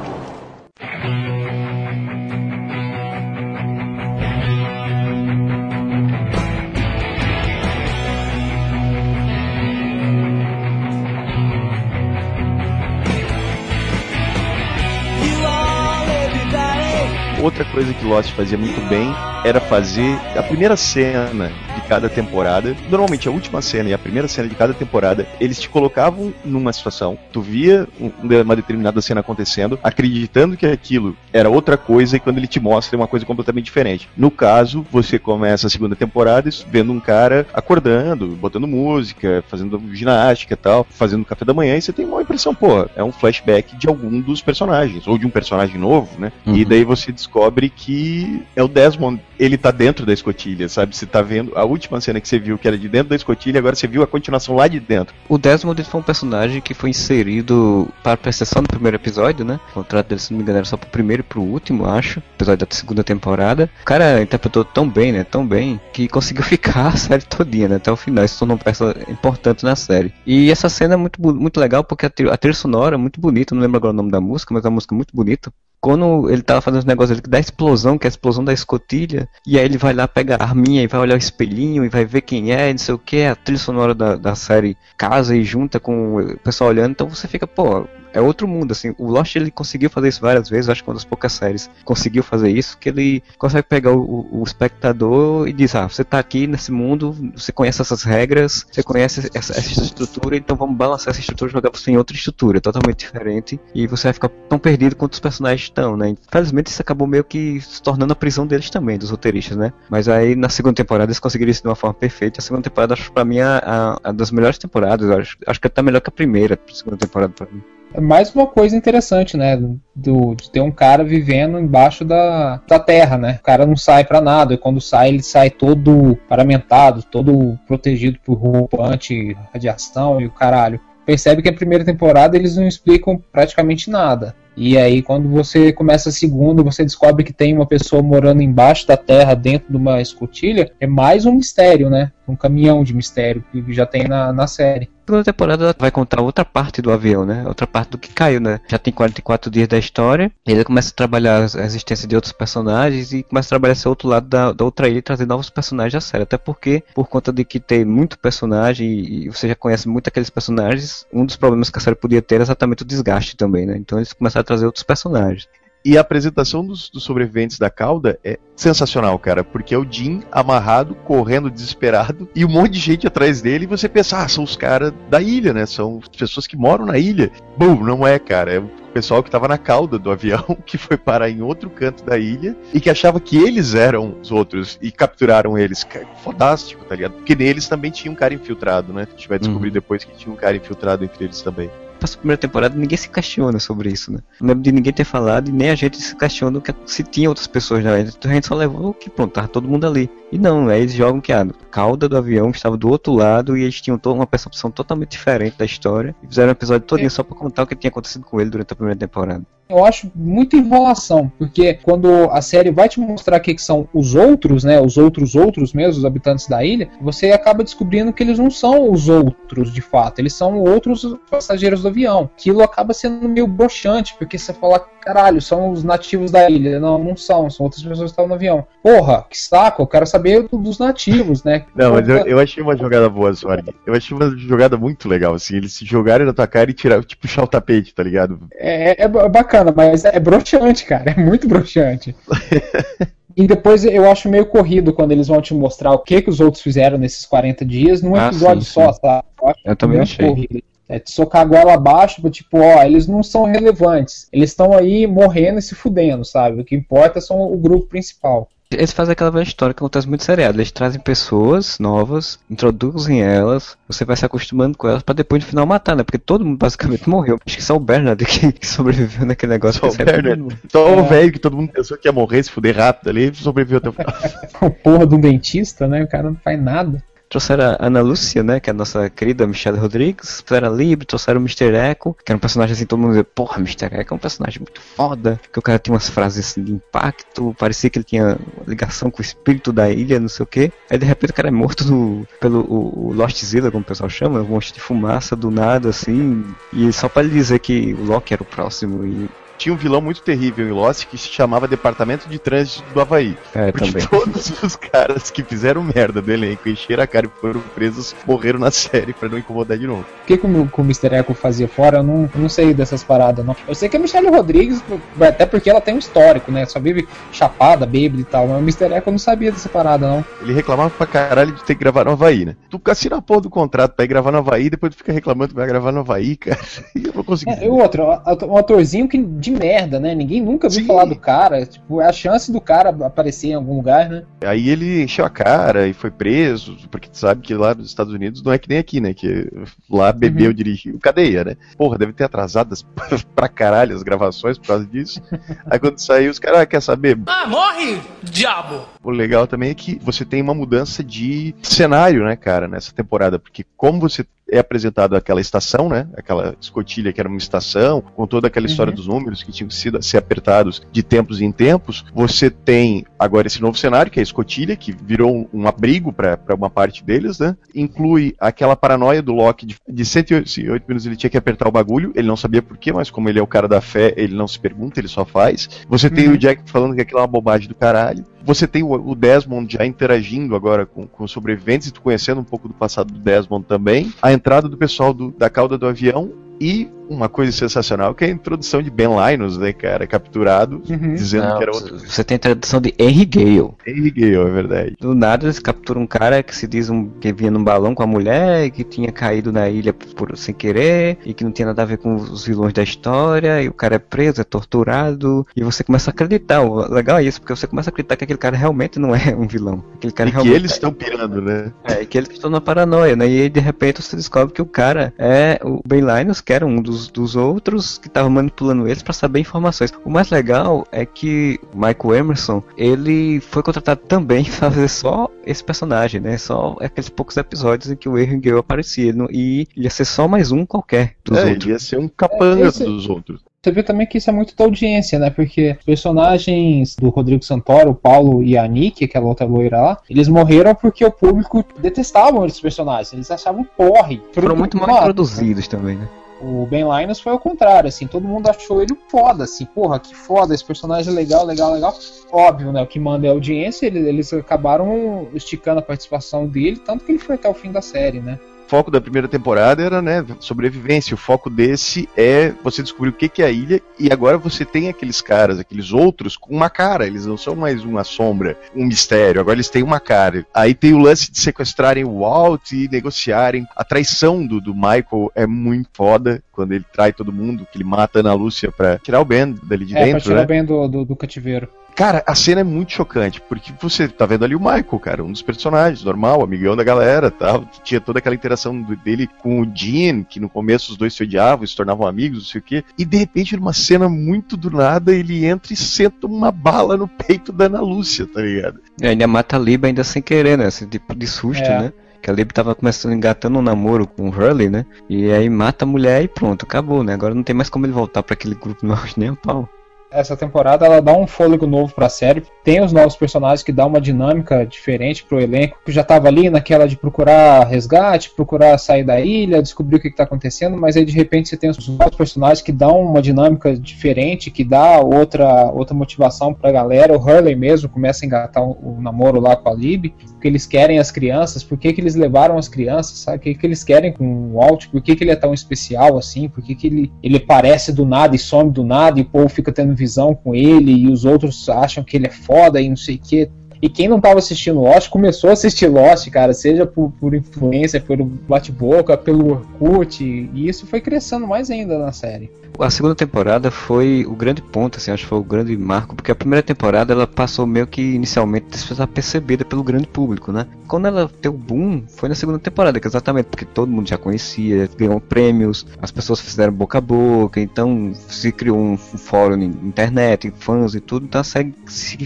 Outra 17.45 17.63
coisa 17.67 17.93
que 17.93 18.07
Lost 18.07 18.33
fazia 18.33 18.57
muito 18.57 18.81
bem 18.89 19.13
era 19.45 19.61
fazer 19.61 20.19
a 20.35 20.43
primeira 20.43 20.75
cena 20.77 21.53
de 21.75 21.81
cada 21.83 22.09
temporada. 22.09 22.75
Normalmente 22.89 23.29
a 23.29 23.31
última 23.31 23.61
cena 23.61 23.91
e 23.91 23.95
a 23.95 23.99
primeira 23.99 24.27
cena 24.27 24.49
de 24.49 24.55
cada 24.55 24.73
temporada, 24.73 25.27
eles 25.39 25.61
te 25.61 25.69
colocavam 25.69 26.33
numa 26.45 26.73
situação. 26.73 27.19
Tu 27.31 27.43
via 27.43 27.87
um- 28.01 28.11
uma 28.43 28.57
determinada 28.57 29.03
cena 29.03 29.21
acontecendo, 29.21 29.79
acreditando 29.83 30.57
que 30.57 30.65
aquilo 30.67 31.15
era 31.33 31.51
outra 31.51 31.77
coisa, 31.77 32.17
e 32.17 32.21
quando 32.21 32.39
ele 32.39 32.47
te 32.47 32.59
mostra 32.59 32.97
é 32.97 32.99
uma 32.99 33.07
coisa 33.07 33.27
completamente 33.27 33.67
diferente. 33.67 34.09
No 34.17 34.31
caso, 34.31 34.85
você 34.91 35.19
começa 35.19 35.67
a 35.67 35.71
segunda 35.71 35.95
temporada 35.95 36.49
vendo 36.71 36.91
um 36.93 37.01
cara 37.01 37.47
acordando, 37.53 38.29
botando 38.29 38.67
música, 38.67 39.45
fazendo 39.49 39.81
ginástica 39.93 40.55
e 40.55 40.57
tal, 40.57 40.87
fazendo 40.91 41.25
café 41.25 41.45
da 41.45 41.53
manhã, 41.53 41.77
e 41.77 41.83
você 41.83 41.93
tem 41.93 42.07
uma 42.07 42.23
impressão, 42.23 42.55
pô, 42.55 42.87
é 42.97 43.05
um 43.05 43.13
flashback 43.13 43.77
de 43.77 43.87
algum 43.89 44.21
dos 44.21 44.41
personagens, 44.41 45.07
ou 45.07 45.19
de 45.19 45.27
um 45.27 45.31
personagem 45.31 45.79
novo, 45.79 46.19
né? 46.19 46.33
E 46.47 46.63
Uhum. 46.63 46.69
daí 46.69 46.85
você 46.85 47.13
descobre 47.13 47.69
que 47.69 48.43
é 48.57 48.63
o 48.63 48.69
Desmond, 48.69 49.21
ele 49.39 49.57
tá 49.57 49.71
dentro 49.71 50.05
da 50.07 50.13
escotilha, 50.13 50.69
sabe? 50.69 50.97
Você 50.97 51.07
tá 51.07 51.23
vendo 51.23 51.53
a 51.57 51.65
última 51.65 52.01
cena 52.01 52.21
que 52.21 52.29
você 52.29 52.39
viu 52.39 52.59
que 52.59 52.69
era 52.69 52.79
de 52.79 52.89
dentro 52.89 53.11
da 53.11 53.17
escotilha, 53.17 53.59
agora 53.59 53.75
você 53.75 53.87
viu 53.87 54.03
a 54.03 54.07
continuação 54.07 54.55
lá 54.57 54.69
de 54.69 54.81
dentro. 54.81 55.15
O 55.29 55.39
Desmond 55.39 55.83
foi 55.85 56.01
um 56.01 56.05
personagem 56.05 56.61
que 56.61 56.75
foi 56.75 56.91
inserido 56.91 57.89
para 58.03 58.19
só 58.33 58.61
no 58.61 58.69
primeiro 58.69 58.97
episódio, 58.97 59.45
né? 59.45 59.59
O 59.71 59.75
contrato 59.75 60.09
dele, 60.09 60.21
se 60.21 60.31
não 60.33 60.39
me 60.39 60.43
engano, 60.43 60.59
era 60.59 60.67
só 60.67 60.77
pro 60.77 60.89
primeiro 60.89 61.21
e 61.21 61.25
pro 61.25 61.41
último, 61.43 61.87
acho. 61.87 62.21
Episódio 62.35 62.67
da 62.67 62.75
segunda 62.75 63.03
temporada. 63.05 63.71
O 63.83 63.85
cara 63.85 64.21
interpretou 64.23 64.65
tão 64.65 64.89
bem, 64.89 65.13
né? 65.13 65.25
Tão 65.25 65.47
bem, 65.47 65.81
que 65.93 66.09
conseguiu 66.09 66.43
ficar 66.45 66.89
a 66.89 66.97
série 66.97 67.23
todinha, 67.23 67.69
né? 67.69 67.77
Até 67.77 67.91
o 67.91 67.97
final. 67.97 68.25
Isso 68.25 68.39
tornou 68.39 68.57
uma 68.57 68.63
peça 68.63 68.95
importante 69.09 69.65
na 69.65 69.77
série. 69.77 70.13
E 70.27 70.51
essa 70.51 70.69
cena 70.69 70.95
é 70.95 70.97
muito, 70.97 71.21
muito 71.23 71.59
legal 71.61 71.85
porque 71.85 72.07
a, 72.07 72.11
tri- 72.11 72.31
a 72.31 72.37
trilha 72.37 72.55
sonora 72.55 72.95
é 72.97 72.99
muito 72.99 73.21
bonita. 73.21 73.55
Não 73.55 73.63
lembro 73.63 73.77
agora 73.77 73.93
o 73.93 73.97
nome 73.97 74.11
da 74.11 74.21
música, 74.21 74.53
mas 74.55 74.65
a 74.65 74.71
música 74.71 74.95
é 74.95 74.97
muito 74.97 75.15
bonita. 75.15 75.53
Quando 75.85 76.31
ele 76.31 76.41
tava 76.41 76.63
fazendo 76.63 76.79
os 76.79 76.87
negócios 76.87 77.19
ali 77.19 77.29
da 77.29 77.39
explosão, 77.39 77.99
que 77.99 78.07
é 78.07 78.09
a 78.09 78.15
explosão 78.15 78.43
da 78.43 78.55
escotilha, 78.55 79.29
e 79.47 79.59
aí 79.59 79.67
ele 79.67 79.77
vai 79.77 79.93
lá, 79.93 80.09
pega 80.09 80.35
a 80.37 80.43
arminha 80.43 80.83
e 80.83 80.87
vai 80.87 80.99
olhar 80.99 81.15
o 81.15 81.19
espelhinho 81.19 81.85
e 81.85 81.91
vai 81.91 82.07
ver 82.07 82.23
quem 82.23 82.53
é, 82.53 82.71
não 82.71 82.79
sei 82.79 82.95
o 82.95 82.99
que, 82.99 83.25
a 83.25 83.37
trilha 83.37 83.59
sonora 83.59 83.95
da, 83.95 84.17
da 84.17 84.35
série 84.35 84.79
casa 84.97 85.37
e 85.37 85.45
junta 85.45 85.79
com 85.79 86.17
o 86.17 86.39
pessoal 86.39 86.71
olhando, 86.71 86.93
então 86.93 87.07
você 87.07 87.29
fica, 87.29 87.47
pô, 87.47 87.87
é 88.15 88.21
outro 88.21 88.49
mundo, 88.49 88.73
assim. 88.73 88.95
O 88.97 89.11
Lost 89.11 89.37
ele 89.37 89.51
conseguiu 89.51 89.91
fazer 89.91 90.09
isso 90.09 90.21
várias 90.21 90.49
vezes, 90.49 90.71
acho 90.71 90.83
que 90.83 90.89
uma 90.89 90.95
das 90.95 91.05
poucas 91.05 91.33
séries 91.33 91.69
conseguiu 91.85 92.23
fazer 92.23 92.49
isso, 92.51 92.79
que 92.79 92.89
ele 92.89 93.23
consegue 93.37 93.69
pegar 93.69 93.93
o, 93.93 94.29
o 94.31 94.43
espectador 94.43 95.47
e 95.49 95.53
diz, 95.53 95.75
ah, 95.75 95.89
você 95.89 96.05
tá 96.05 96.19
aqui 96.19 96.47
nesse 96.47 96.73
mundo, 96.73 97.15
você 97.35 97.53
conhece 97.53 97.83
essas 97.83 98.03
regras, 98.03 98.67
você 98.71 98.83
conhece 98.83 99.29
essa, 99.35 99.53
essa 99.59 99.83
estrutura, 99.83 100.37
então 100.37 100.57
vamos 100.57 100.77
balançar 100.77 101.11
essa 101.11 101.21
estrutura 101.21 101.51
e 101.51 101.53
jogar 101.53 101.71
você 101.71 101.91
em 101.91 101.97
outra 101.97 102.17
estrutura, 102.17 102.61
totalmente 102.61 103.01
diferente, 103.01 103.61
e 103.75 103.87
você 103.87 104.09
vai 104.09 104.13
ficar 104.13 104.29
tão 104.49 104.59
perdido 104.59 104.97
quanto 104.97 105.13
os 105.15 105.21
personagens 105.21 105.63
estão, 105.63 105.97
né? 105.97 106.11
Infelizmente 106.11 106.69
isso 106.69 106.81
acabou 106.81 107.07
meio 107.07 107.25
que 107.25 107.61
se 107.61 107.83
tornando 107.83 108.13
a 108.13 108.17
prisão 108.17 108.47
deles 108.47 108.71
também, 108.71 108.97
dos 108.97 109.11
roteiristas, 109.11 109.57
né? 109.57 109.73
Mas 109.91 110.09
aí 110.09 110.37
na 110.37 110.49
segunda 110.49 110.75
temporada 110.75 111.11
eles 111.11 111.19
conseguiram 111.19 111.51
isso 111.51 111.63
de 111.63 111.69
uma 111.69 111.75
forma 111.75 111.95
perfeita. 111.95 112.41
A 112.41 112.43
segunda 112.43 112.63
temporada, 112.63 112.95
acho 112.95 113.13
pra 113.13 113.25
mim, 113.25 113.39
é 113.39 113.43
a, 113.43 113.99
a 114.03 114.13
das 114.13 114.31
melhores 114.31 114.59
temporadas. 114.59 115.11
Acho, 115.11 115.37
acho 115.47 115.61
que 115.61 115.67
até 115.67 115.83
melhor 115.83 116.01
que 116.01 116.09
a 116.09 116.13
primeira 116.13 116.55
a 116.55 116.75
segunda 116.75 116.97
temporada 116.97 117.33
pra 117.33 117.47
mim. 117.51 117.63
É 117.95 118.01
mais 118.01 118.35
uma 118.35 118.45
coisa 118.45 118.77
interessante, 118.77 119.37
né? 119.37 119.57
Do, 119.95 120.35
de 120.35 120.51
ter 120.51 120.61
um 120.61 120.73
cara 120.73 121.05
vivendo 121.05 121.61
embaixo 121.61 122.05
da, 122.05 122.61
da 122.67 122.81
terra, 122.81 123.17
né? 123.17 123.39
O 123.41 123.45
cara 123.45 123.65
não 123.65 123.77
sai 123.77 124.05
pra 124.05 124.21
nada, 124.21 124.53
e 124.53 124.59
quando 124.59 124.81
sai, 124.81 125.11
ele 125.11 125.23
sai 125.23 125.49
todo 125.49 126.19
paramentado, 126.29 127.05
todo 127.05 127.57
protegido 127.69 128.19
por 128.25 128.35
roupa 128.35 128.85
anti-radiação 128.85 130.21
e 130.21 130.27
o 130.27 130.33
caralho. 130.33 130.81
Percebe 131.07 131.41
que 131.41 131.49
a 131.49 131.53
primeira 131.53 131.85
temporada 131.85 132.37
eles 132.37 132.57
não 132.57 132.67
explicam 132.67 133.23
praticamente 133.31 133.89
nada. 133.89 134.35
E 134.57 134.77
aí, 134.77 135.01
quando 135.01 135.29
você 135.29 135.73
começa 135.73 136.09
a 136.09 136.13
segunda, 136.13 136.65
você 136.65 136.85
descobre 136.85 137.23
que 137.23 137.33
tem 137.33 137.55
uma 137.55 137.67
pessoa 137.67 138.03
morando 138.03 138.43
embaixo 138.43 138.89
da 138.89 138.97
terra, 138.97 139.35
dentro 139.35 139.71
de 139.71 139.77
uma 139.77 140.01
escotilha, 140.01 140.73
é 140.81 140.87
mais 140.87 141.27
um 141.27 141.33
mistério, 141.33 141.89
né? 141.89 142.11
Um 142.27 142.35
caminhão 142.35 142.83
de 142.83 142.95
mistério 142.95 143.45
que 143.53 143.73
já 143.73 143.87
tem 143.87 144.09
na, 144.09 144.33
na 144.33 144.49
série. 144.49 144.89
Segunda 145.07 145.23
temporada 145.23 145.77
vai 145.79 145.91
contar 145.91 146.23
outra 146.23 146.47
parte 146.47 146.81
do 146.81 146.91
avião, 146.91 147.27
né? 147.27 147.47
Outra 147.47 147.67
parte 147.67 147.91
do 147.91 147.99
que 147.99 148.09
caiu, 148.09 148.41
né? 148.41 148.59
Já 148.67 148.79
tem 148.79 148.91
44 148.91 149.51
dias 149.51 149.69
da 149.69 149.77
história. 149.77 150.33
E 150.47 150.51
ele 150.51 150.65
começa 150.65 150.91
a 150.91 150.95
trabalhar 150.95 151.43
a 151.43 151.65
existência 151.65 152.09
de 152.09 152.15
outros 152.15 152.33
personagens 152.33 153.13
e 153.13 153.23
começa 153.23 153.49
a 153.49 153.51
trabalhar 153.51 153.73
esse 153.73 153.87
outro 153.87 154.09
lado 154.09 154.27
da, 154.27 154.53
da 154.53 154.65
outra 154.65 154.89
ilha 154.89 154.99
e 154.99 155.03
trazer 155.03 155.27
novos 155.27 155.51
personagens 155.51 155.95
à 155.95 156.01
série. 156.01 156.23
Até 156.23 156.39
porque, 156.39 156.83
por 156.95 157.07
conta 157.07 157.31
de 157.31 157.45
que 157.45 157.61
tem 157.61 157.85
muito 157.85 158.19
personagem 158.19 158.89
e 158.89 159.29
você 159.29 159.47
já 159.47 159.55
conhece 159.55 159.87
muito 159.87 160.09
aqueles 160.09 160.31
personagens, 160.31 161.07
um 161.13 161.27
dos 161.27 161.37
problemas 161.37 161.69
que 161.69 161.79
a 161.79 161.83
série 161.83 161.97
podia 161.97 162.23
ter 162.23 162.41
é 162.41 162.43
exatamente 162.43 162.83
o 162.83 162.87
desgaste 162.87 163.37
também, 163.37 163.67
né? 163.67 163.77
Então 163.77 163.99
eles 163.99 164.15
começaram 164.15 164.41
a 164.41 164.45
trazer 164.45 164.65
outros 164.65 164.85
personagens. 164.85 165.47
E 165.85 165.99
a 165.99 166.01
apresentação 166.01 166.65
dos, 166.65 166.89
dos 166.89 167.03
sobreviventes 167.03 167.59
da 167.59 167.69
cauda 167.69 168.19
é 168.25 168.39
sensacional, 168.57 169.19
cara, 169.19 169.45
porque 169.45 169.75
é 169.75 169.79
o 169.79 169.87
Jim 169.89 170.23
amarrado, 170.33 170.95
correndo 170.95 171.51
desesperado, 171.51 172.27
e 172.35 172.43
um 172.45 172.49
monte 172.49 172.73
de 172.73 172.79
gente 172.79 173.07
atrás 173.07 173.43
dele, 173.43 173.65
e 173.65 173.69
você 173.69 173.87
pensa, 173.87 174.19
ah, 174.23 174.29
são 174.29 174.45
os 174.45 174.57
caras 174.57 174.95
da 175.11 175.21
ilha, 175.21 175.53
né? 175.53 175.67
São 175.67 175.99
as 176.03 176.09
pessoas 176.09 176.47
que 176.47 176.57
moram 176.57 176.87
na 176.87 176.97
ilha. 176.97 177.31
Bum, 177.59 177.75
não 177.85 178.07
é, 178.07 178.19
cara. 178.19 178.55
É 178.55 178.59
o 178.61 178.71
pessoal 178.95 179.23
que 179.23 179.31
tava 179.31 179.47
na 179.47 179.59
cauda 179.59 179.99
do 179.99 180.11
avião, 180.11 180.57
que 180.65 180.79
foi 180.79 180.97
parar 180.97 181.29
em 181.29 181.43
outro 181.43 181.69
canto 181.69 182.03
da 182.03 182.17
ilha, 182.17 182.57
e 182.73 182.81
que 182.81 182.89
achava 182.89 183.21
que 183.21 183.37
eles 183.37 183.75
eram 183.75 184.17
os 184.23 184.33
outros, 184.33 184.79
e 184.81 184.91
capturaram 184.91 185.59
eles. 185.59 185.85
Cara, 185.85 186.07
Fodástico, 186.23 186.83
tá 186.87 186.95
ligado? 186.95 187.13
Porque 187.13 187.35
neles 187.35 187.69
também 187.69 187.91
tinha 187.91 188.11
um 188.11 188.15
cara 188.15 188.33
infiltrado, 188.33 188.91
né? 188.91 189.07
A 189.07 189.11
gente 189.11 189.29
vai 189.29 189.39
descobrir 189.39 189.69
Uhum. 189.69 189.75
depois 189.75 190.03
que 190.03 190.17
tinha 190.17 190.33
um 190.33 190.37
cara 190.37 190.57
infiltrado 190.57 191.05
entre 191.05 191.25
eles 191.25 191.43
também. 191.43 191.69
Passa 192.05 192.17
a 192.17 192.19
primeira 192.19 192.39
temporada 192.39 192.77
ninguém 192.77 192.99
se 192.99 193.09
questiona 193.09 193.59
sobre 193.59 193.89
isso, 193.89 194.13
né? 194.13 194.19
Não 194.39 194.49
lembro 194.49 194.63
de 194.63 194.71
ninguém 194.71 194.93
ter 194.93 195.05
falado 195.05 195.49
e 195.49 195.53
nem 195.53 195.71
a 195.71 195.75
gente 195.75 195.97
se 195.97 196.15
questiona 196.15 196.61
que 196.61 196.75
se 196.85 197.03
tinha 197.03 197.31
outras 197.31 197.47
pessoas 197.47 197.83
na. 197.83 197.99
Então 197.99 198.31
a 198.31 198.35
gente 198.35 198.47
só 198.47 198.55
levou 198.55 198.93
que 198.93 199.09
pronto, 199.09 199.33
tava 199.33 199.49
todo 199.49 199.67
mundo 199.67 199.87
ali. 199.87 200.11
E 200.31 200.37
não, 200.37 200.69
aí 200.69 200.83
eles 200.83 200.93
jogam 200.93 201.19
que 201.19 201.33
a 201.33 201.47
cauda 201.71 202.07
do 202.07 202.15
avião 202.15 202.51
estava 202.51 202.77
do 202.77 202.91
outro 202.91 203.15
lado 203.15 203.57
e 203.57 203.63
eles 203.63 203.81
tinham 203.81 203.97
toda 203.97 204.17
uma 204.17 204.27
percepção 204.27 204.71
totalmente 204.71 205.13
diferente 205.13 205.57
da 205.57 205.65
história. 205.65 206.15
E 206.23 206.27
fizeram 206.27 206.49
um 206.49 206.53
episódio 206.53 206.87
todinho 206.87 207.11
só 207.11 207.23
pra 207.23 207.35
contar 207.35 207.63
o 207.63 207.67
que 207.67 207.75
tinha 207.75 207.89
acontecido 207.89 208.23
com 208.23 208.39
ele 208.39 208.51
durante 208.51 208.71
a 208.71 208.77
primeira 208.77 209.01
temporada. 209.01 209.43
Eu 209.69 209.85
acho 209.85 210.11
muita 210.15 210.57
enrolação, 210.57 211.31
porque 211.39 211.75
quando 211.75 212.09
a 212.31 212.43
série 212.43 212.71
vai 212.71 212.89
te 212.89 213.01
mostrar 213.01 213.41
que 213.41 213.57
são 213.59 213.89
os 213.95 214.15
outros, 214.15 214.63
né, 214.65 214.81
os 214.81 214.97
outros 214.97 215.35
outros 215.35 215.73
mesmo, 215.73 215.99
os 215.99 216.05
habitantes 216.05 216.47
da 216.47 216.65
ilha, 216.65 216.89
você 217.01 217.31
acaba 217.33 217.65
descobrindo 217.65 218.13
que 218.13 218.23
eles 218.23 218.39
não 218.39 218.51
são 218.51 218.91
os 218.91 219.09
outros 219.09 219.73
de 219.73 219.81
fato, 219.81 220.19
eles 220.19 220.35
são 220.35 220.59
outros 220.61 221.05
passageiros 221.31 221.83
do 221.83 221.89
avião. 221.89 222.31
Aquilo 222.37 222.63
acaba 222.63 222.93
sendo 222.93 223.29
meio 223.29 223.47
broxante, 223.47 224.15
porque 224.19 224.39
você 224.39 224.53
fala, 224.53 224.79
caralho, 225.01 225.41
são 225.41 225.71
os 225.71 225.83
nativos 225.85 226.31
da 226.31 226.49
ilha. 226.49 226.79
Não, 226.81 226.99
não 227.03 227.17
são, 227.17 227.49
são 227.51 227.65
outras 227.65 227.83
pessoas 227.83 228.11
que 228.11 228.13
estavam 228.13 228.29
no 228.29 228.35
avião. 228.35 228.67
Porra, 228.83 229.25
que 229.31 229.39
saco, 229.39 229.83
eu 229.83 229.87
quero 229.87 230.07
saber 230.07 230.47
do- 230.49 230.59
dos 230.59 230.79
nativos, 230.79 231.43
né? 231.45 231.65
Não, 231.75 231.93
mas 231.93 232.09
eu, 232.09 232.19
eu 232.27 232.39
achei 232.39 232.63
uma 232.63 232.77
jogada 232.77 233.09
boa, 233.09 233.33
Sorg. 233.35 233.65
Eu 233.87 233.95
achei 233.95 234.17
uma 234.17 234.31
jogada 234.37 234.77
muito 234.77 235.09
legal, 235.09 235.35
assim. 235.35 235.57
Eles 235.57 235.73
se 235.75 235.85
jogarem 235.85 236.27
na 236.27 236.33
tua 236.33 236.47
cara 236.47 236.71
e 236.71 236.75
tirar, 236.75 237.03
tipo, 237.05 237.23
puxar 237.23 237.43
o 237.45 237.47
tapete, 237.47 237.95
tá 237.95 238.03
ligado? 238.03 238.39
É, 238.55 239.05
é 239.05 239.09
ba- 239.09 239.29
bacana, 239.29 239.54
mas 239.77 240.05
é 240.05 240.19
broxante, 240.19 240.85
cara. 240.85 241.13
É 241.17 241.21
muito 241.21 241.47
broxante. 241.49 242.15
E 243.37 243.49
depois 243.49 243.85
eu 243.85 244.09
acho 244.09 244.29
meio 244.29 244.47
corrido 244.47 244.93
quando 244.93 245.11
eles 245.11 245.27
vão 245.27 245.43
te 245.43 245.53
mostrar 245.53 245.91
o 245.91 245.99
que, 245.99 246.23
que 246.23 246.31
os 246.31 246.39
outros 246.39 246.63
fizeram 246.63 246.97
nesses 246.97 247.27
40 247.27 247.65
dias 247.65 248.01
num 248.01 248.15
Ah, 248.15 248.27
episódio 248.29 248.63
sim, 248.63 248.71
só, 248.71 248.93
sim. 248.93 249.01
tá? 249.01 249.25
Eu, 249.43 249.55
Eu 249.65 249.77
também 249.77 249.99
achei. 249.99 250.29
corrido. 250.29 250.63
É 250.89 251.01
te 251.01 251.11
socar 251.11 251.43
a 251.43 251.45
goela 251.45 251.75
abaixo, 251.75 252.23
tipo, 252.31 252.59
ó, 252.59 252.83
eles 252.85 253.09
não 253.09 253.25
são 253.25 253.43
relevantes. 253.45 254.29
Eles 254.33 254.51
estão 254.51 254.73
aí 254.73 255.05
morrendo 255.07 255.59
e 255.59 255.63
se 255.63 255.75
fudendo, 255.75 256.25
sabe? 256.25 256.61
O 256.61 256.65
que 256.65 256.77
importa 256.77 257.21
são 257.21 257.41
o 257.53 257.57
grupo 257.57 257.87
principal. 257.89 258.49
Eles 258.75 258.93
fazem 258.93 259.13
aquela 259.13 259.31
velha 259.31 259.43
história 259.43 259.75
que 259.75 259.81
acontece 259.81 260.09
muito 260.09 260.25
seriado. 260.25 260.59
Eles 260.59 260.71
trazem 260.71 261.01
pessoas 261.01 261.79
novas, 261.79 262.39
introduzem 262.51 263.23
elas, 263.23 263.77
você 263.89 264.05
vai 264.05 264.17
se 264.17 264.25
acostumando 264.25 264.77
com 264.77 264.89
elas 264.89 265.03
pra 265.03 265.15
depois 265.15 265.43
no 265.43 265.49
final 265.49 265.67
matar, 265.67 265.97
né? 265.97 266.03
Porque 266.03 266.19
todo 266.19 266.45
mundo 266.45 266.59
basicamente 266.59 267.09
morreu. 267.09 267.39
Acho 267.45 267.57
que 267.57 267.63
só 267.63 267.77
o 267.77 267.81
Bernard 267.81 268.25
que, 268.25 268.53
que 268.53 268.67
sobreviveu 268.67 269.27
naquele 269.27 269.53
negócio. 269.53 269.81
Só 269.81 269.87
o 269.87 269.91
recebe 269.91 270.23
Bernard. 270.23 270.59
Só 270.71 270.99
o 270.99 271.05
velho 271.05 271.33
que 271.33 271.39
todo 271.39 271.57
mundo 271.57 271.73
pensou 271.73 271.97
que 271.97 272.09
ia 272.09 272.13
morrer, 272.13 272.43
se 272.43 272.51
fuder 272.51 272.77
rápido 272.77 273.09
ali, 273.09 273.35
sobreviveu 273.35 273.79
até 273.79 273.89
o 273.89 273.93
final. 273.93 274.15
O 274.61 274.71
porra 274.71 275.07
de 275.07 275.15
um 275.15 275.21
dentista, 275.21 275.87
né? 275.87 276.03
O 276.03 276.09
cara 276.09 276.31
não 276.31 276.37
faz 276.37 276.61
nada. 276.61 277.03
Trouxeram 277.29 277.65
a 277.65 277.87
Ana 277.87 278.01
Lúcia, 278.01 278.43
né? 278.43 278.61
Que 278.61 278.71
é 278.71 278.73
a 278.73 278.75
nossa 278.75 279.11
querida 279.11 279.47
Michelle 279.47 279.79
Rodrigues. 279.79 280.43
Trouxeram 280.43 280.73
a 280.73 280.77
Lib, 280.77 281.05
trouxeram 281.05 281.41
o 281.41 281.43
Mr. 281.43 281.75
Echo, 281.75 282.15
que 282.15 282.31
era 282.31 282.37
um 282.37 282.41
personagem 282.41 282.75
assim, 282.75 282.87
todo 282.87 283.01
mundo 283.01 283.11
dizia, 283.11 283.25
porra, 283.25 283.59
Mr. 283.59 283.87
Echo 283.93 284.13
é 284.13 284.17
um 284.17 284.19
personagem 284.19 284.61
muito 284.61 284.81
foda. 284.81 285.41
Que 285.53 285.59
o 285.59 285.63
cara 285.63 285.79
tinha 285.79 285.95
umas 285.95 286.09
frases 286.09 286.47
assim, 286.47 286.63
de 286.63 286.73
impacto, 286.73 287.55
parecia 287.59 287.91
que 287.91 287.99
ele 287.99 288.05
tinha 288.05 288.39
ligação 288.67 289.11
com 289.11 289.19
o 289.19 289.23
espírito 289.25 289.73
da 289.73 289.91
ilha, 289.91 290.21
não 290.21 290.29
sei 290.29 290.45
o 290.45 290.47
que. 290.47 290.73
Aí 290.91 290.99
de 290.99 291.07
repente 291.07 291.31
o 291.31 291.35
cara 291.35 291.49
é 291.49 291.53
morto 291.53 291.85
no, 291.85 292.27
pelo 292.41 292.61
o, 292.61 293.09
o 293.09 293.13
Lost 293.13 293.45
Zilla, 293.45 293.71
como 293.71 293.83
o 293.83 293.87
pessoal 293.87 294.09
chama, 294.09 294.41
um 294.41 294.45
monte 294.45 294.73
de 294.73 294.81
fumaça 294.81 295.35
do 295.35 295.51
nada, 295.51 295.89
assim. 295.89 296.45
E 296.73 296.93
só 296.93 297.09
pra 297.09 297.23
ele 297.23 297.33
dizer 297.33 297.59
que 297.59 297.95
o 297.95 298.05
Loki 298.05 298.35
era 298.35 298.43
o 298.43 298.47
próximo. 298.47 299.05
E 299.05 299.29
Tinha 299.57 299.73
um 299.73 299.77
vilão 299.77 300.01
muito 300.01 300.21
terrível 300.23 300.67
em 300.67 300.73
Lost 300.73 301.07
que 301.07 301.17
se 301.17 301.29
chamava 301.29 301.69
Departamento 301.69 302.29
de 302.29 302.39
Trânsito 302.39 302.85
do 302.93 303.01
Havaí. 303.01 303.37
é, 303.55 303.71
Porque 303.73 303.91
também. 303.91 304.07
todos 304.07 304.51
os 304.63 304.77
caras 304.77 305.31
que 305.31 305.43
fizeram 305.43 305.83
merda 305.83 306.21
do 306.21 306.31
elenco, 306.33 306.69
encheram 306.69 307.03
a 307.03 307.07
cara 307.07 307.27
e 307.27 307.41
foram 307.41 307.61
presos, 307.75 308.15
morreram 308.27 308.59
na 308.59 308.71
série 308.73 309.13
pra 309.13 309.29
não 309.29 309.39
incomodar 309.39 309.79
de 309.79 309.87
novo. 309.87 310.03
O 310.03 310.27
que, 310.27 310.37
que 310.37 310.47
o, 310.47 310.67
que 310.67 310.81
o 310.81 310.85
Mr. 310.85 311.15
Echo 311.15 311.35
fazia 311.35 311.69
fora, 311.69 311.99
eu 311.99 312.03
não, 312.03 312.31
eu 312.35 312.41
não 312.41 312.49
sei 312.49 312.75
dessas 312.75 313.03
paradas, 313.05 313.45
não. 313.45 313.55
Eu 313.67 313.75
sei 313.75 313.89
que 313.89 313.97
a 313.97 314.01
Michelle 314.01 314.29
Rodrigues, 314.29 314.83
até 315.21 315.47
porque 315.47 315.71
ela 315.71 315.81
tem 315.81 315.95
um 315.95 315.99
histórico, 315.99 316.51
né? 316.51 316.67
Só 316.67 316.81
vive 316.81 317.07
chapada, 317.33 317.87
bêbada 317.87 318.21
e 318.21 318.25
tal. 318.25 318.47
Mas 318.49 318.57
o 318.59 318.61
Mr. 318.61 318.97
Echo 318.97 319.09
eu 319.09 319.13
não 319.13 319.19
sabia 319.19 319.53
dessa 319.53 319.69
parada, 319.69 320.07
não. 320.07 320.25
Ele 320.43 320.53
reclamava 320.53 320.91
pra 320.91 321.07
caralho 321.07 321.53
de 321.53 321.63
ter 321.65 321.75
que 321.75 321.81
gravar 321.81 322.05
no 322.05 322.13
Havaí, 322.13 322.45
né? 322.45 322.57
Tu 322.71 322.81
assina 322.87 323.17
a 323.17 323.23
porra 323.23 323.43
do 323.43 323.51
contrato 323.51 323.93
pra 323.95 324.05
ir 324.05 324.09
gravar 324.09 324.31
no 324.33 324.39
Havaí, 324.39 324.69
depois 324.71 324.95
tu 324.95 324.99
fica 324.99 325.13
reclamando 325.13 325.49
que 325.51 325.55
vai 325.57 325.67
gravar 325.67 325.93
no 325.93 326.01
Havaí, 326.01 326.37
cara. 326.37 326.59
E 326.95 327.07
eu 327.07 327.13
não 327.15 327.25
consegui. 327.25 327.51
É, 327.51 327.67
e 327.67 327.69
outro, 327.69 328.05
um 328.49 328.57
atorzinho 328.57 329.09
que, 329.09 329.19
de 329.19 329.54
merda, 329.55 329.99
né? 330.01 330.15
Ninguém 330.15 330.43
nunca 330.43 330.69
viu 330.69 330.81
Sim. 330.81 330.87
falar 330.87 331.05
do 331.05 331.17
cara. 331.17 331.65
Tipo, 331.65 332.01
é 332.01 332.07
a 332.07 332.13
chance 332.13 332.51
do 332.53 332.61
cara 332.61 332.91
aparecer 333.07 333.49
em 333.49 333.55
algum 333.55 333.77
lugar, 333.77 334.09
né? 334.09 334.25
Aí 334.45 334.69
ele 334.69 335.03
encheu 335.03 335.25
a 335.25 335.31
cara 335.31 335.87
e 335.87 335.93
foi 335.93 336.11
preso, 336.11 336.77
porque 336.91 337.09
tu 337.09 337.17
sabe 337.19 337.41
que 337.43 337.55
lá 337.55 337.75
nos 337.75 337.89
Estados 337.89 338.13
Unidos 338.13 338.43
não 338.43 338.53
é 338.53 338.59
que 338.59 338.69
nem 338.69 338.79
aqui, 338.79 339.01
né? 339.01 339.15
Que 339.15 339.51
lá 339.91 340.13
bebeu, 340.13 340.53
dirigiu, 340.53 340.99
cadeia, 340.99 341.45
né? 341.45 341.57
Porra, 341.77 341.99
deve 341.99 342.13
ter 342.13 342.25
atrasado 342.25 342.73
as- 342.73 342.83
pra 343.35 343.49
caralho 343.49 343.95
as 343.95 344.03
gravações 344.03 344.59
por 344.59 344.67
causa 344.67 344.87
disso. 344.87 345.23
Aí 345.71 345.79
quando 345.79 345.99
saiu, 345.99 346.31
os 346.31 346.39
caras, 346.39 346.61
ah, 346.61 346.67
quer 346.67 346.81
saber? 346.83 347.19
Ah, 347.27 347.47
morre, 347.47 347.99
diabo! 348.23 348.83
O 349.03 349.11
legal 349.11 349.47
também 349.47 349.71
é 349.71 349.75
que 349.75 349.99
você 350.03 350.25
tem 350.25 350.41
uma 350.43 350.55
mudança 350.55 351.03
de 351.05 351.55
cenário, 351.63 352.25
né, 352.25 352.37
cara, 352.37 352.67
nessa 352.67 352.93
temporada, 352.93 353.39
porque 353.39 353.65
como 353.77 354.01
você 354.01 354.25
é 354.55 354.61
apresentado 354.61 355.17
aquela 355.17 355.41
estação, 355.41 355.89
né, 355.89 356.07
aquela 356.17 356.55
escotilha 356.61 357.13
que 357.13 357.21
era 357.21 357.29
uma 357.29 357.39
estação, 357.39 358.01
com 358.01 358.27
toda 358.27 358.47
aquela 358.47 358.67
história 358.67 358.91
Uhum. 358.91 358.97
dos 358.97 359.07
números 359.07 359.43
que 359.43 359.51
tinham 359.53 359.69
que 359.69 359.75
ser, 359.75 360.03
ser 360.03 360.19
apertados 360.19 360.83
de 360.93 361.03
tempos 361.03 361.41
em 361.41 361.51
tempos, 361.51 362.05
você 362.15 362.49
tem 362.51 363.05
agora 363.19 363.47
esse 363.47 363.61
novo 363.61 363.77
cenário, 363.77 364.11
que 364.11 364.19
é 364.19 364.23
a 364.23 364.25
escotilha, 364.25 364.77
que 364.77 364.93
virou 364.93 365.49
um, 365.53 365.67
abrigo 365.67 366.13
para 366.13 366.39
uma 366.55 366.71
parte 366.71 367.03
deles, 367.05 367.39
né, 367.39 367.57
inclui 367.75 368.35
aquela 368.39 368.77
paranoia 368.77 369.21
do 369.23 369.33
Loki 369.33 369.67
de, 369.67 369.77
de 369.89 370.05
108 370.05 370.49
sim, 370.49 370.69
oito 370.69 370.85
minutos 370.87 371.07
ele 371.07 371.17
tinha 371.17 371.31
que 371.31 371.37
apertar 371.39 371.69
o 371.69 371.73
bagulho, 371.73 372.13
ele 372.15 372.29
não 372.29 372.37
sabia 372.37 372.63
por 372.63 372.77
quê, 372.77 372.93
mas 372.93 373.11
como 373.11 373.29
ele 373.29 373.39
é 373.39 373.43
o 373.43 373.47
cara 373.47 373.67
da 373.69 373.81
fé, 373.81 374.15
ele 374.17 374.35
não 374.35 374.47
se 374.47 374.59
pergunta, 374.59 375.01
ele 375.01 375.09
só 375.09 375.25
faz. 375.25 375.69
Você 375.89 376.09
tem 376.11 376.29
Uhum. 376.29 376.35
o 376.35 376.39
Jack 376.39 376.63
falando 376.71 376.95
que 376.95 377.01
aquilo 377.01 377.19
é 377.19 377.23
uma 377.23 377.29
bobagem 377.29 377.69
do 377.69 377.75
caralho. 377.75 378.25
Você 378.45 378.67
tem 378.69 378.83
o, 378.83 379.15
Desmond 379.15 379.73
já 379.73 379.87
interagindo 379.87 380.55
agora 380.55 380.85
com, 380.85 381.07
com 381.07 381.27
sobreviventes 381.27 381.89
e 381.89 381.93
tu 381.93 382.01
conhecendo 382.03 382.41
um 382.41 382.45
pouco 382.45 382.69
do 382.69 382.75
passado 382.75 383.13
do 383.13 383.19
Desmond 383.19 383.65
também. 383.67 384.13
A 384.21 384.33
entrada 384.33 384.69
do 384.69 384.77
pessoal 384.77 385.15
do- 385.15 385.31
da 385.31 385.49
cauda 385.49 385.79
do 385.79 385.87
avião 385.87 386.31
e 386.61 386.89
uma 387.07 387.29
coisa 387.29 387.53
sensacional 387.53 388.15
que 388.15 388.25
é 388.25 388.29
a 388.29 388.31
introdução 388.31 388.81
de 388.83 388.91
Ben 388.91 389.09
Linus, 389.09 389.59
né, 389.59 389.75
cara, 389.75 390.07
capturado, 390.07 390.81
Uhum. 390.89 391.15
dizendo 391.15 391.47
Não, 391.49 391.57
que 391.59 391.63
era 391.63 391.73
outro. 391.73 391.99
você 391.99 392.25
tem 392.25 392.37
a 392.37 392.39
tradução 392.39 392.81
de 392.81 392.95
Henry 392.99 393.27
Gale. 393.27 393.73
Henry 393.87 394.11
Gale, 394.11 394.37
é 394.37 394.51
verdade. 394.51 394.97
Do 394.99 395.15
nada 395.15 395.45
eles 395.45 395.59
capturam 395.59 396.01
um 396.03 396.07
cara 396.07 396.43
que 396.43 396.57
se 396.57 396.67
diz 396.67 396.89
um, 396.89 397.07
que 397.21 397.31
vinha 397.31 397.51
num 397.51 397.63
balão 397.63 397.95
com 397.95 398.03
a 398.03 398.07
mulher 398.07 398.65
e 398.65 398.71
que 398.71 398.83
tinha 398.85 399.13
caído 399.13 399.53
na 399.53 399.69
ilha 399.69 399.93
por, 399.93 400.35
sem 400.39 400.55
querer 400.55 401.19
e 401.27 401.35
que 401.35 401.45
não 401.45 401.53
tinha 401.53 401.67
nada 401.67 401.83
a 401.83 401.85
ver 401.85 401.99
com 401.99 402.15
os 402.15 402.47
vilões 402.47 402.73
da 402.73 402.83
história 402.83 403.63
e 403.63 403.69
o 403.69 403.73
cara 403.75 403.97
é 403.97 403.99
preso, 403.99 404.41
é 404.41 404.45
torturado 404.45 405.47
e 405.55 405.63
você 405.63 405.85
começa 405.85 406.11
a 406.11 406.13
acreditar. 406.13 406.63
O 406.63 406.91
legal 406.91 407.19
é 407.19 407.25
isso, 407.25 407.39
porque 407.41 407.55
você 407.55 407.67
começa 407.67 407.91
a 407.91 407.93
acreditar 407.93 408.17
que 408.17 408.25
aquele 408.25 408.39
cara 408.39 408.57
realmente 408.57 408.99
não 408.99 409.13
é 409.15 409.35
um 409.37 409.47
vilão. 409.47 409.85
Aquele 409.97 410.13
cara 410.13 410.29
E 410.31 410.33
que 410.33 410.37
realmente 410.37 410.57
eles 410.57 410.73
estão 410.73 410.93
pirando, 410.93 411.43
né? 411.43 411.71
é, 411.85 412.05
que 412.07 412.17
eles 412.17 412.31
estão 412.31 412.49
na 412.49 412.61
paranoia, 412.63 413.15
né? 413.15 413.29
E 413.29 413.43
aí 413.43 413.49
de 413.51 413.61
repente 413.61 414.01
você 414.03 414.17
descobre 414.17 414.55
que 414.55 414.63
o 414.63 414.67
cara 414.67 415.13
é 415.19 415.61
o 415.63 415.81
Ben 415.87 416.01
Linus, 416.01 416.41
que 416.45 416.53
era 416.53 416.67
um 416.67 416.81
dos, 416.83 417.09
dos 417.09 417.37
outros 417.37 417.99
que 417.99 418.09
tava 418.09 418.29
manipulando 418.29 418.87
eles 418.87 419.03
pra 419.03 419.13
saber 419.13 419.41
informações. 419.41 419.93
O 420.05 420.11
mais 420.11 420.31
legal 420.31 420.87
é 420.93 421.05
que 421.07 421.59
o 421.73 421.77
Michael 421.77 422.15
Emerson, 422.25 422.63
ele 422.77 423.41
foi 423.41 423.63
contratado 423.63 424.01
também 424.07 424.45
pra 424.59 424.71
fazer 424.71 424.89
só 424.89 425.29
esse 425.47 425.63
personagem, 425.65 426.21
né? 426.21 426.37
Só 426.39 426.77
aqueles 426.81 427.09
poucos 427.09 427.37
episódios 427.37 427.91
em 427.91 427.97
que 427.97 428.09
o 428.09 428.19
Erwin 428.19 428.41
Gale 428.41 428.59
aparecia. 428.59 429.09
Ele 429.09 429.19
não- 429.19 429.29
E 429.31 429.67
ia 429.77 429.91
ser 429.91 430.05
só 430.05 430.29
mais 430.29 430.53
um 430.53 430.65
qualquer 430.67 431.15
dos 431.25 431.39
É, 431.39 431.45
outros. 431.47 431.65
ele 431.65 431.73
ia 431.73 431.79
ser 431.79 431.99
um 431.99 432.09
capanga 432.09 432.65
É, 432.65 432.69
esse- 432.69 432.85
dos 432.85 433.09
outros. 433.09 433.41
Você 433.63 433.73
vê 433.73 433.83
também 433.83 434.07
que 434.07 434.19
isso 434.19 434.29
é 434.29 434.33
muito 434.33 434.55
da 434.55 434.63
audiência, 434.65 435.19
né? 435.19 435.31
Porque 435.31 435.75
os 435.79 435.85
personagens 435.87 436.95
do 436.97 437.09
Rodrigo 437.09 437.43
Santoro, 437.43 437.91
o 437.91 437.95
Paulo 437.95 438.43
e 438.43 438.59
a 438.59 438.67
Nick, 438.69 439.05
aquela 439.05 439.25
outra 439.27 439.47
loira 439.47 439.81
lá, 439.81 439.99
eles 440.09 440.29
morreram 440.29 440.75
porque 440.75 441.03
o 441.05 441.11
público 441.11 441.65
detestavam 441.79 442.45
esses 442.45 442.61
personagens. 442.61 443.13
Eles 443.15 443.31
achavam 443.31 443.65
porre. 443.65 444.21
Foram 444.33 444.55
muito 444.57 444.77
mal 444.77 444.87
Mano, 444.89 444.99
introduzidos 445.01 445.67
também, 445.67 445.97
né? 445.97 446.07
O 446.47 446.67
Ben 446.67 446.85
Linus 446.85 447.21
foi 447.21 447.33
ao 447.33 447.39
contrário, 447.39 447.89
assim, 447.89 448.07
todo 448.07 448.29
mundo 448.29 448.49
achou 448.49 448.83
ele 448.83 448.95
foda, 449.09 449.45
assim, 449.45 449.65
porra, 449.65 449.99
que 449.99 450.15
foda, 450.15 450.55
esse 450.55 450.65
personagem 450.65 451.11
é 451.11 451.17
legal, 451.17 451.45
legal, 451.47 451.73
legal. 451.73 451.95
Óbvio, 452.31 452.71
né? 452.71 452.83
O 452.83 452.87
que 452.87 453.01
manda 453.01 453.27
é 453.27 453.31
a 453.31 453.33
audiência, 453.33 453.87
eles, 453.87 454.07
eles 454.07 454.33
acabaram 454.33 455.29
esticando 455.33 455.79
a 455.79 455.83
participação 455.83 456.47
dele, 456.47 456.77
tanto 456.77 457.05
que 457.05 457.13
ele 457.13 457.19
foi 457.19 457.37
até 457.37 457.49
o 457.49 457.55
fim 457.55 457.73
da 457.73 457.81
série, 457.81 458.21
né? 458.21 458.39
O 458.75 458.77
foco 458.77 458.91
da 458.91 459.01
primeira 459.01 459.29
temporada 459.29 459.85
era, 459.85 460.03
né, 460.03 460.27
sobrevivência. 460.41 461.15
O 461.15 461.17
foco 461.17 461.49
desse 461.49 462.09
é 462.17 462.53
você 462.61 462.83
descobrir 462.83 463.11
o 463.11 463.13
que 463.13 463.29
que 463.29 463.41
é 463.41 463.47
a 463.47 463.51
ilha 463.51 463.81
e 463.97 464.13
agora 464.13 464.37
você 464.37 464.65
tem 464.65 464.89
aqueles 464.89 465.23
caras, 465.23 465.61
aqueles 465.61 465.93
outros 465.93 466.37
com 466.37 466.53
uma 466.53 466.69
cara. 466.69 467.07
Eles 467.07 467.25
não 467.25 467.37
são 467.37 467.55
mais 467.55 467.85
uma 467.85 468.03
sombra, 468.03 468.59
um 468.75 468.85
mistério. 468.85 469.41
Agora 469.41 469.55
eles 469.55 469.69
têm 469.69 469.85
uma 469.85 470.01
cara. 470.01 470.45
Aí 470.53 470.75
tem 470.75 470.93
o 470.93 470.99
lance 470.99 471.31
de 471.31 471.39
sequestrarem 471.39 472.03
o 472.03 472.19
Walt 472.19 472.73
e 472.73 472.89
negociarem. 472.91 473.65
A 473.77 473.85
traição 473.85 474.45
do, 474.45 474.61
do 474.61 474.75
Michael 474.75 475.31
é 475.37 475.47
muito 475.47 475.91
foda 475.93 476.43
quando 476.51 476.73
ele 476.73 476.85
trai 476.93 477.13
todo 477.13 477.33
mundo, 477.33 477.69
que 477.71 477.77
ele 477.77 477.85
mata 477.85 478.19
a 478.19 478.21
Ana 478.23 478.35
Lúcia 478.35 478.73
pra 478.73 478.99
tirar 478.99 479.21
o 479.21 479.25
Ben 479.25 479.55
dali 479.63 479.85
de 479.85 479.95
é, 479.95 479.99
pra 479.99 480.05
dentro, 480.07 480.23
tirar 480.23 480.41
né? 480.41 480.47
bem 480.47 480.65
do, 480.65 480.89
do, 480.89 481.05
do 481.05 481.15
cativeiro. 481.15 481.69
Cara, 481.95 482.25
a 482.27 482.35
cena 482.35 482.61
é 482.61 482.65
muito 482.65 482.93
chocante, 482.93 483.41
porque 483.41 483.73
você 483.81 484.09
tá 484.09 484.27
vendo 484.27 484.45
ali 484.45 484.57
o 484.57 484.59
Michael, 484.59 484.99
cara, 485.01 485.25
um 485.25 485.31
dos 485.31 485.43
personagens, 485.43 486.03
normal, 486.03 486.43
amigão 486.43 486.75
da 486.75 486.83
galera, 486.83 487.31
tal, 487.31 487.65
tinha 487.85 488.01
toda 488.01 488.19
aquela 488.19 488.35
interação 488.35 488.83
dele 489.05 489.29
com 489.41 489.61
o 489.61 489.67
Dean, 489.67 490.25
que 490.25 490.41
no 490.41 490.49
começo 490.49 490.91
os 490.91 490.99
dois 490.99 491.15
se 491.15 491.23
odiavam, 491.23 491.65
se 491.65 491.77
tornavam 491.77 492.05
amigos, 492.07 492.39
não 492.39 492.45
sei 492.47 492.61
o 492.61 492.65
quê, 492.65 492.85
e 492.99 493.05
de 493.05 493.17
repente, 493.17 493.57
numa 493.57 493.73
cena 493.73 494.09
muito 494.09 494.57
do 494.57 494.71
nada, 494.73 495.15
ele 495.15 495.45
entra 495.45 495.73
e 495.73 495.77
senta 495.77 496.27
uma 496.27 496.51
bala 496.51 496.97
no 496.97 497.07
peito 497.07 497.53
da 497.53 497.67
Ana 497.67 497.81
Lúcia, 497.81 498.27
tá 498.27 498.41
ligado? 498.41 498.81
E 499.01 499.07
ainda 499.07 499.27
mata 499.29 499.55
a 499.55 499.59
Lib 499.61 499.85
ainda 499.85 500.03
sem 500.03 500.21
querer, 500.21 500.59
né? 500.59 500.67
Esse 500.67 500.87
tipo 500.87 501.15
de 501.15 501.27
susto, 501.29 501.63
É. 501.65 501.79
né? 501.81 501.93
Que 502.21 502.29
a 502.31 502.33
Lib 502.33 502.51
tava 502.53 502.75
começando 502.75 503.13
engatando 503.13 503.59
um 503.59 503.63
namoro 503.63 504.07
com 504.07 504.29
o 504.29 504.33
Hurley, 504.33 504.69
né? 504.69 504.85
E 505.09 505.31
aí 505.31 505.49
mata 505.49 505.85
a 505.85 505.87
mulher 505.87 506.25
e 506.25 506.29
pronto, 506.29 506.65
acabou, 506.65 507.05
né? 507.05 507.13
Agora 507.15 507.35
não 507.35 507.43
tem 507.43 507.55
mais 507.55 507.69
como 507.69 507.87
ele 507.87 507.93
voltar 507.93 508.23
pra 508.23 508.33
aquele 508.33 508.55
grupo 508.57 508.85
não, 508.85 508.97
nem 509.17 509.29
a 509.29 509.37
pau. 509.37 509.69
Essa 510.11 510.37
temporada 510.37 510.87
ela 510.87 511.01
dá 511.01 511.13
um 511.13 511.27
fôlego 511.27 511.67
novo 511.67 511.95
pra 511.95 512.09
série. 512.09 512.45
Tem 512.63 512.83
os 512.83 512.93
novos 512.93 513.17
personagens 513.17 513.63
que 513.63 513.73
dá 513.73 513.85
uma 513.85 514.01
dinâmica 514.01 514.65
diferente 514.65 515.25
pro 515.25 515.41
elenco, 515.41 515.79
que 515.85 515.93
já 515.93 516.05
tava 516.05 516.29
ali 516.29 516.49
naquela 516.49 516.87
de 516.87 516.97
procurar 516.97 517.65
resgate, 517.67 518.31
procurar 518.31 518.79
sair 518.79 519.05
da 519.05 519.21
ilha, 519.21 519.63
descobrir 519.63 519.97
o 519.97 520.01
que, 520.01 520.11
que 520.11 520.17
tá 520.17 520.25
acontecendo, 520.25 520.77
mas 520.77 520.97
aí 520.97 521.05
de 521.05 521.13
repente 521.13 521.49
você 521.49 521.57
tem 521.57 521.71
os 521.71 521.89
novos 521.89 522.17
personagens 522.17 522.63
que 522.63 522.73
dão 522.73 523.01
uma 523.01 523.21
dinâmica 523.21 523.77
diferente, 523.77 524.51
que 524.51 524.65
dá 524.65 525.01
outra, 525.01 525.71
outra 525.71 525.95
motivação 525.95 526.55
pra 526.55 526.73
galera. 526.73 527.17
O 527.17 527.21
Hurley 527.21 527.57
mesmo 527.57 527.89
começa 527.89 528.25
a 528.25 528.27
engatar 528.27 528.63
o, 528.63 529.01
namoro 529.01 529.41
lá 529.41 529.57
com 529.57 529.69
a 529.69 529.75
Lib, 529.75 530.15
porque 530.33 530.49
eles 530.49 530.67
querem 530.67 530.99
as 530.99 531.11
crianças, 531.11 531.65
por 531.65 531.77
que, 531.77 531.93
que 531.93 532.01
eles 532.01 532.15
levaram 532.15 532.57
as 532.57 532.69
crianças, 532.69 533.19
sabe? 533.19 533.39
O 533.39 533.41
que, 533.41 533.55
que 533.55 533.67
eles 533.67 533.83
querem 533.83 534.13
com 534.13 534.25
o 534.25 534.55
Walt, 534.55 534.87
por 534.89 535.03
que, 535.03 535.17
que 535.17 535.25
ele 535.25 535.31
é 535.31 535.37
tão 535.37 535.53
especial 535.53 536.17
assim, 536.17 536.49
por 536.49 536.63
que, 536.63 536.75
que 536.75 536.87
ele, 536.87 537.13
ele 537.23 537.37
aparece 537.37 537.93
do 537.93 538.05
nada 538.05 538.37
e 538.37 538.39
some 538.39 538.71
do 538.71 538.85
nada 538.85 539.19
e 539.19 539.23
o 539.23 539.27
povo 539.27 539.49
fica 539.49 539.73
tendo 539.73 539.94
visão 539.95 540.35
com 540.35 540.55
ele 540.55 540.93
e 540.93 541.09
os 541.09 541.25
outros 541.25 541.69
acham 541.69 542.05
que 542.05 542.17
ele 542.17 542.27
é 542.27 542.31
foda 542.31 542.81
e 542.81 542.89
não 542.89 542.97
sei 542.97 543.17
o 543.17 543.19
que. 543.19 543.51
E 543.81 543.89
quem 543.89 544.09
não 544.09 544.21
tava 544.21 544.39
assistindo 544.39 544.81
Lost 544.81 545.11
começou 545.11 545.51
a 545.51 545.53
assistir 545.53 545.89
Lost, 545.89 546.29
cara, 546.31 546.55
seja 546.55 546.87
por, 546.87 547.13
por 547.21 547.35
influência, 547.35 548.01
pelo 548.01 548.25
bate-boca, 548.25 549.17
pelo 549.17 549.51
Orkut, 549.51 550.25
e 550.25 550.69
isso 550.69 550.87
foi 550.87 551.01
crescendo 551.01 551.47
mais 551.47 551.71
ainda 551.71 551.99
na 551.99 552.11
série. 552.11 552.51
A 552.79 552.91
segunda 552.91 553.15
temporada 553.15 553.71
foi 553.71 554.27
o 554.27 554.35
grande 554.35 554.61
ponto, 554.61 554.99
assim, 554.99 555.13
acho 555.13 555.23
que 555.23 555.29
foi 555.29 555.39
o 555.39 555.45
grande 555.45 555.77
marco, 555.77 556.17
porque 556.17 556.33
a 556.33 556.35
primeira 556.35 556.63
temporada 556.63 557.13
ela 557.13 557.27
passou 557.27 557.67
meio 557.67 557.87
que 557.87 558.03
inicialmente 558.03 558.67
percebida 559.13 559.65
pelo 559.65 559.83
grande 559.83 560.09
público, 560.09 560.51
né? 560.51 560.67
Quando 560.89 561.07
ela 561.07 561.31
o 561.47 561.53
boom, 561.53 562.03
foi 562.09 562.29
na 562.29 562.35
segunda 562.35 562.59
temporada, 562.59 563.01
exatamente 563.03 563.47
porque 563.47 563.65
todo 563.65 563.91
mundo 563.91 564.09
já 564.09 564.19
conhecia, 564.19 564.89
ganhou 564.99 565.21
prêmios, 565.21 565.87
as 566.03 566.11
pessoas 566.11 566.41
fizeram 566.41 566.73
boca 566.73 566.99
a 566.99 567.01
boca, 567.01 567.61
então 567.61 568.13
se 568.29 568.51
criou 568.51 568.77
um 568.77 568.97
fórum 568.97 569.57
na 569.57 569.65
internet, 569.65 570.53
fãs 570.59 570.95
e 570.95 571.01
tudo, 571.01 571.27
então 571.27 571.41
a 571.41 571.45
série 571.45 571.73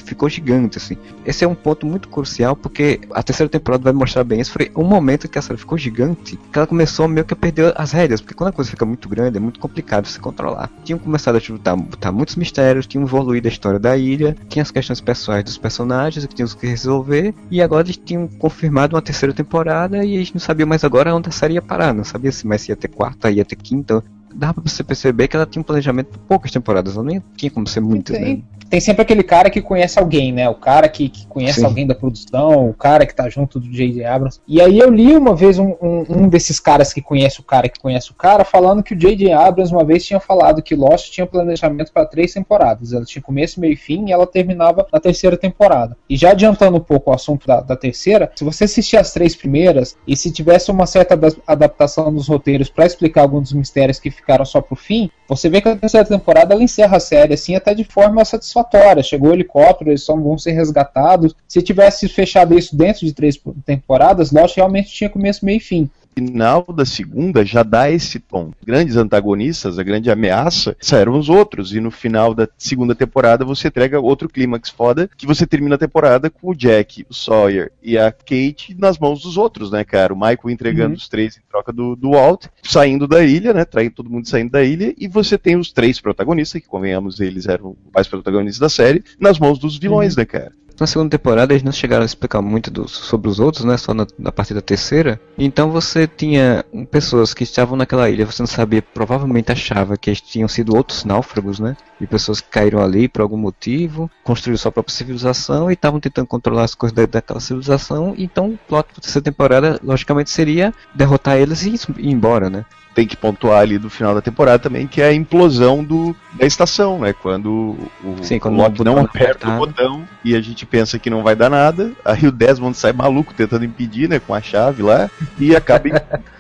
ficou 0.02 0.30
gigante, 0.30 0.78
assim. 0.78 0.96
Esse 1.26 1.44
é 1.44 1.48
um 1.48 1.54
ponto 1.54 1.86
muito 1.86 2.08
crucial, 2.08 2.56
porque 2.56 3.00
a 3.12 3.22
terceira 3.22 3.50
temporada 3.50 3.84
vai 3.84 3.92
mostrar 3.92 4.24
bem 4.24 4.40
isso. 4.40 4.52
Foi 4.52 4.72
um 4.74 4.84
momento 4.84 5.28
que 5.28 5.38
a 5.38 5.42
série 5.42 5.58
ficou 5.58 5.76
gigante, 5.76 6.38
que 6.50 6.58
ela 6.58 6.66
começou 6.66 7.06
meio 7.06 7.26
que 7.26 7.34
a 7.34 7.36
perder 7.36 7.74
as 7.76 7.92
rédeas, 7.92 8.20
porque 8.20 8.34
quando 8.34 8.48
a 8.48 8.52
coisa 8.52 8.70
fica 8.70 8.86
muito 8.86 9.08
grande, 9.08 9.36
é 9.36 9.40
muito 9.40 9.60
complicado 9.60 10.08
controlar. 10.20 10.37
Tinham 10.84 10.98
começado 10.98 11.36
a 11.36 11.52
botar, 11.52 11.76
botar 11.76 12.12
muitos 12.12 12.36
mistérios, 12.36 12.86
tinham 12.86 13.04
evoluído 13.04 13.48
a 13.48 13.50
história 13.50 13.78
da 13.78 13.96
ilha, 13.96 14.36
tinha 14.48 14.62
as 14.62 14.70
questões 14.70 15.00
pessoais 15.00 15.44
dos 15.44 15.58
personagens 15.58 16.26
que 16.26 16.34
tinham 16.34 16.48
que 16.48 16.66
resolver, 16.66 17.34
e 17.50 17.60
agora 17.62 17.86
eles 17.86 17.96
tinham 17.96 18.28
confirmado 18.28 18.94
uma 18.94 19.02
terceira 19.02 19.34
temporada 19.34 20.04
e 20.04 20.18
gente 20.18 20.34
não 20.34 20.40
sabia 20.40 20.66
mais 20.66 20.84
agora 20.84 21.14
onde 21.14 21.28
a 21.28 21.32
série 21.32 21.54
ia 21.54 21.62
parar, 21.62 21.94
não 21.94 22.04
sabia 22.04 22.32
se 22.32 22.46
mais 22.46 22.68
ia 22.68 22.76
ter 22.76 22.88
quarta, 22.88 23.30
ia 23.30 23.44
ter 23.44 23.56
quinta. 23.56 24.04
Dava 24.34 24.60
pra 24.60 24.70
você 24.70 24.84
perceber 24.84 25.28
que 25.28 25.36
ela 25.36 25.46
tinha 25.46 25.60
um 25.60 25.64
planejamento 25.64 26.12
de 26.12 26.18
poucas 26.18 26.50
temporadas, 26.50 26.94
ela 26.94 27.04
nem 27.04 27.22
tinha 27.36 27.50
como 27.50 27.66
ser 27.66 27.80
muitas, 27.80 28.18
né? 28.18 28.42
tem 28.68 28.80
sempre 28.80 29.02
aquele 29.02 29.22
cara 29.22 29.50
que 29.50 29.60
conhece 29.60 29.98
alguém, 29.98 30.32
né? 30.32 30.48
O 30.48 30.54
cara 30.54 30.88
que, 30.88 31.08
que 31.08 31.26
conhece 31.26 31.60
Sim. 31.60 31.66
alguém 31.66 31.86
da 31.86 31.94
produção, 31.94 32.68
o 32.68 32.74
cara 32.74 33.06
que 33.06 33.14
tá 33.14 33.28
junto 33.28 33.58
do 33.58 33.70
J.J. 33.70 34.04
Abrams. 34.04 34.40
E 34.46 34.60
aí 34.60 34.78
eu 34.78 34.90
li 34.90 35.16
uma 35.16 35.34
vez 35.34 35.58
um, 35.58 35.74
um, 35.80 36.04
um, 36.08 36.28
desses 36.28 36.60
caras 36.60 36.92
que 36.92 37.00
conhece 37.00 37.40
o 37.40 37.42
cara 37.42 37.68
que 37.68 37.80
conhece 37.80 38.10
o 38.10 38.14
cara, 38.14 38.44
falando 38.44 38.82
que 38.82 38.94
o 38.94 38.98
J.J. 38.98 39.32
Abrams 39.32 39.72
uma 39.72 39.84
vez 39.84 40.04
tinha 40.04 40.20
falado 40.20 40.62
que 40.62 40.74
Lost 40.74 41.10
tinha 41.10 41.26
planejamento 41.26 41.92
para 41.92 42.06
três 42.06 42.32
temporadas. 42.32 42.92
Ela 42.92 43.04
tinha 43.04 43.22
começo, 43.22 43.60
meio 43.60 43.72
e 43.72 43.76
fim 43.76 44.06
e 44.08 44.12
ela 44.12 44.26
terminava 44.26 44.86
na 44.92 45.00
terceira 45.00 45.36
temporada. 45.36 45.96
E 46.08 46.16
já 46.16 46.30
adiantando 46.30 46.76
um 46.76 46.80
pouco 46.80 47.10
o 47.10 47.14
assunto 47.14 47.46
da, 47.46 47.60
da 47.60 47.76
terceira, 47.76 48.30
se 48.34 48.44
você 48.44 48.64
assistir 48.64 48.96
as 48.96 49.12
três 49.12 49.34
primeiras 49.34 49.96
e 50.06 50.16
se 50.16 50.30
tivesse 50.30 50.70
uma 50.70 50.86
certa 50.86 51.18
adaptação 51.46 52.12
dos 52.12 52.28
roteiros 52.28 52.68
para 52.68 52.86
explicar 52.86 53.22
alguns 53.22 53.44
dos 53.44 53.52
mistérios 53.52 53.98
que 53.98 54.10
ficaram 54.18 54.44
só 54.44 54.60
pro 54.60 54.76
fim, 54.76 55.10
você 55.26 55.48
vê 55.48 55.60
que 55.60 55.68
a 55.68 55.76
terceira 55.76 56.06
temporada 56.06 56.54
ela 56.54 56.62
encerra 56.62 56.96
a 56.96 57.00
série 57.00 57.34
assim 57.34 57.54
até 57.54 57.74
de 57.74 57.84
forma 57.84 58.24
satisfatória. 58.24 59.02
Chegou 59.02 59.30
o 59.30 59.32
helicóptero, 59.32 59.90
eles 59.90 60.02
só 60.02 60.14
vão 60.14 60.38
ser 60.38 60.52
resgatados. 60.52 61.34
Se 61.46 61.62
tivesse 61.62 62.08
fechado 62.08 62.58
isso 62.58 62.76
dentro 62.76 63.04
de 63.04 63.12
três 63.12 63.40
temporadas, 63.64 64.30
Lost 64.30 64.56
realmente 64.56 64.90
tinha 64.90 65.10
começo, 65.10 65.44
meio 65.44 65.56
e 65.56 65.60
fim 65.60 65.90
final 66.18 66.64
da 66.74 66.84
segunda 66.84 67.44
já 67.44 67.62
dá 67.62 67.90
esse 67.90 68.18
tom. 68.18 68.52
Grandes 68.64 68.96
antagonistas, 68.96 69.78
a 69.78 69.82
grande 69.82 70.10
ameaça, 70.10 70.76
eram 70.92 71.18
os 71.18 71.28
outros. 71.28 71.72
E 71.72 71.80
no 71.80 71.90
final 71.90 72.34
da 72.34 72.48
segunda 72.58 72.94
temporada 72.94 73.44
você 73.44 73.68
entrega 73.68 74.00
outro 74.00 74.28
clímax 74.28 74.68
foda, 74.68 75.08
que 75.16 75.26
você 75.26 75.46
termina 75.46 75.76
a 75.76 75.78
temporada 75.78 76.28
com 76.30 76.50
o 76.50 76.54
Jack, 76.54 77.06
o 77.08 77.14
Sawyer 77.14 77.72
e 77.82 77.96
a 77.96 78.10
Kate 78.10 78.76
nas 78.78 78.98
mãos 78.98 79.22
dos 79.22 79.36
outros, 79.36 79.70
né, 79.70 79.84
cara? 79.84 80.12
O 80.12 80.16
Michael 80.16 80.50
entregando 80.50 80.90
uhum. 80.90 80.96
os 80.96 81.08
três 81.08 81.36
em 81.36 81.40
troca 81.48 81.72
do, 81.72 81.94
do 81.94 82.10
Walt, 82.10 82.46
saindo 82.62 83.06
da 83.06 83.22
ilha, 83.24 83.52
né? 83.52 83.64
Traindo 83.64 83.94
todo 83.94 84.10
mundo 84.10 84.28
saindo 84.28 84.50
da 84.50 84.62
ilha, 84.62 84.94
e 84.98 85.08
você 85.08 85.38
tem 85.38 85.56
os 85.56 85.72
três 85.72 86.00
protagonistas, 86.00 86.60
que 86.60 86.68
convenhamos, 86.68 87.20
eles 87.20 87.46
eram 87.46 87.76
os 87.94 88.08
protagonistas 88.08 88.58
da 88.58 88.68
série, 88.68 89.04
nas 89.18 89.38
mãos 89.38 89.58
dos 89.58 89.78
vilões, 89.78 90.14
uhum. 90.14 90.20
né, 90.20 90.24
cara? 90.26 90.52
Na 90.78 90.86
segunda 90.86 91.10
temporada 91.10 91.52
eles 91.52 91.62
não 91.62 91.72
chegaram 91.72 92.02
a 92.02 92.06
explicar 92.06 92.40
muito 92.40 92.70
do, 92.70 92.88
sobre 92.88 93.28
os 93.28 93.40
outros, 93.40 93.64
né? 93.64 93.76
Só 93.76 93.92
na, 93.92 94.06
na 94.18 94.30
partir 94.30 94.54
da 94.54 94.60
terceira. 94.60 95.20
Então 95.36 95.70
você 95.70 96.06
tinha 96.06 96.64
pessoas 96.90 97.34
que 97.34 97.42
estavam 97.42 97.76
naquela 97.76 98.08
ilha, 98.08 98.24
você 98.24 98.42
não 98.42 98.46
sabia, 98.46 98.80
provavelmente 98.80 99.50
achava 99.50 99.96
que 99.96 100.10
eles 100.10 100.20
tinham 100.20 100.46
sido 100.46 100.76
outros 100.76 101.04
náufragos, 101.04 101.58
né? 101.58 101.76
E 102.00 102.06
pessoas 102.06 102.40
que 102.40 102.48
caíram 102.48 102.80
ali 102.80 103.08
por 103.08 103.22
algum 103.22 103.36
motivo, 103.36 104.08
construíram 104.22 104.58
sua 104.58 104.70
própria 104.70 104.94
civilização 104.94 105.68
e 105.70 105.74
estavam 105.74 105.98
tentando 105.98 106.26
controlar 106.28 106.64
as 106.64 106.74
coisas 106.74 106.94
da, 106.94 107.06
daquela 107.06 107.40
civilização. 107.40 108.14
Então 108.16 108.50
o 108.50 108.58
plot 108.68 108.86
da 108.94 109.00
terceira 109.00 109.24
temporada, 109.24 109.80
logicamente, 109.82 110.30
seria 110.30 110.72
derrotar 110.94 111.36
eles 111.36 111.62
e 111.64 111.74
ir 111.74 112.10
embora, 112.10 112.48
né? 112.48 112.64
Tem 112.98 113.06
que 113.06 113.16
pontuar 113.16 113.60
ali 113.60 113.78
do 113.78 113.88
final 113.88 114.12
da 114.12 114.20
temporada 114.20 114.58
também, 114.58 114.84
que 114.84 115.00
é 115.00 115.06
a 115.06 115.14
implosão 115.14 115.84
do, 115.84 116.16
da 116.34 116.44
estação, 116.44 116.98
né? 116.98 117.12
Quando 117.12 117.76
o, 118.02 118.16
Sim, 118.22 118.40
quando 118.40 118.54
o 118.54 118.56
Loki 118.56 118.82
não 118.82 118.98
aperta 118.98 119.48
o 119.48 119.56
botão 119.56 120.04
e 120.24 120.34
a 120.34 120.40
gente 120.40 120.66
pensa 120.66 120.98
que 120.98 121.08
não 121.08 121.22
vai 121.22 121.36
dar 121.36 121.48
nada, 121.48 121.92
aí 122.04 122.26
o 122.26 122.32
Desmond 122.32 122.76
sai 122.76 122.92
maluco 122.92 123.32
tentando 123.32 123.64
impedir, 123.64 124.08
né? 124.08 124.18
Com 124.18 124.34
a 124.34 124.42
chave 124.42 124.82
lá, 124.82 125.08
e 125.38 125.54
acaba 125.54 125.88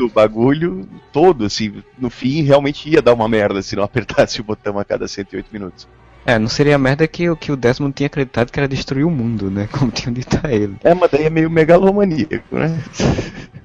o 0.00 0.08
bagulho 0.08 0.84
todo, 1.12 1.44
assim. 1.44 1.80
No 1.96 2.10
fim, 2.10 2.42
realmente 2.42 2.90
ia 2.90 3.00
dar 3.00 3.14
uma 3.14 3.28
merda 3.28 3.62
se 3.62 3.76
não 3.76 3.84
apertasse 3.84 4.40
o 4.40 4.44
botão 4.44 4.80
a 4.80 4.84
cada 4.84 5.06
108 5.06 5.46
minutos. 5.52 5.86
É, 6.26 6.40
não 6.40 6.48
seria 6.48 6.74
a 6.74 6.78
merda 6.78 7.06
que, 7.06 7.34
que 7.36 7.52
o 7.52 7.56
Desmond 7.56 7.94
tinha 7.94 8.08
acreditado 8.08 8.50
que 8.50 8.58
era 8.58 8.66
destruir 8.66 9.04
o 9.04 9.10
mundo, 9.10 9.48
né? 9.48 9.68
Como 9.70 9.92
tinham 9.92 10.12
dito 10.12 10.40
a 10.42 10.52
ele. 10.52 10.74
É, 10.82 10.92
mas 10.92 11.08
daí 11.08 11.22
é 11.22 11.30
meio 11.30 11.48
megalomaníaco, 11.48 12.56
né? 12.56 12.82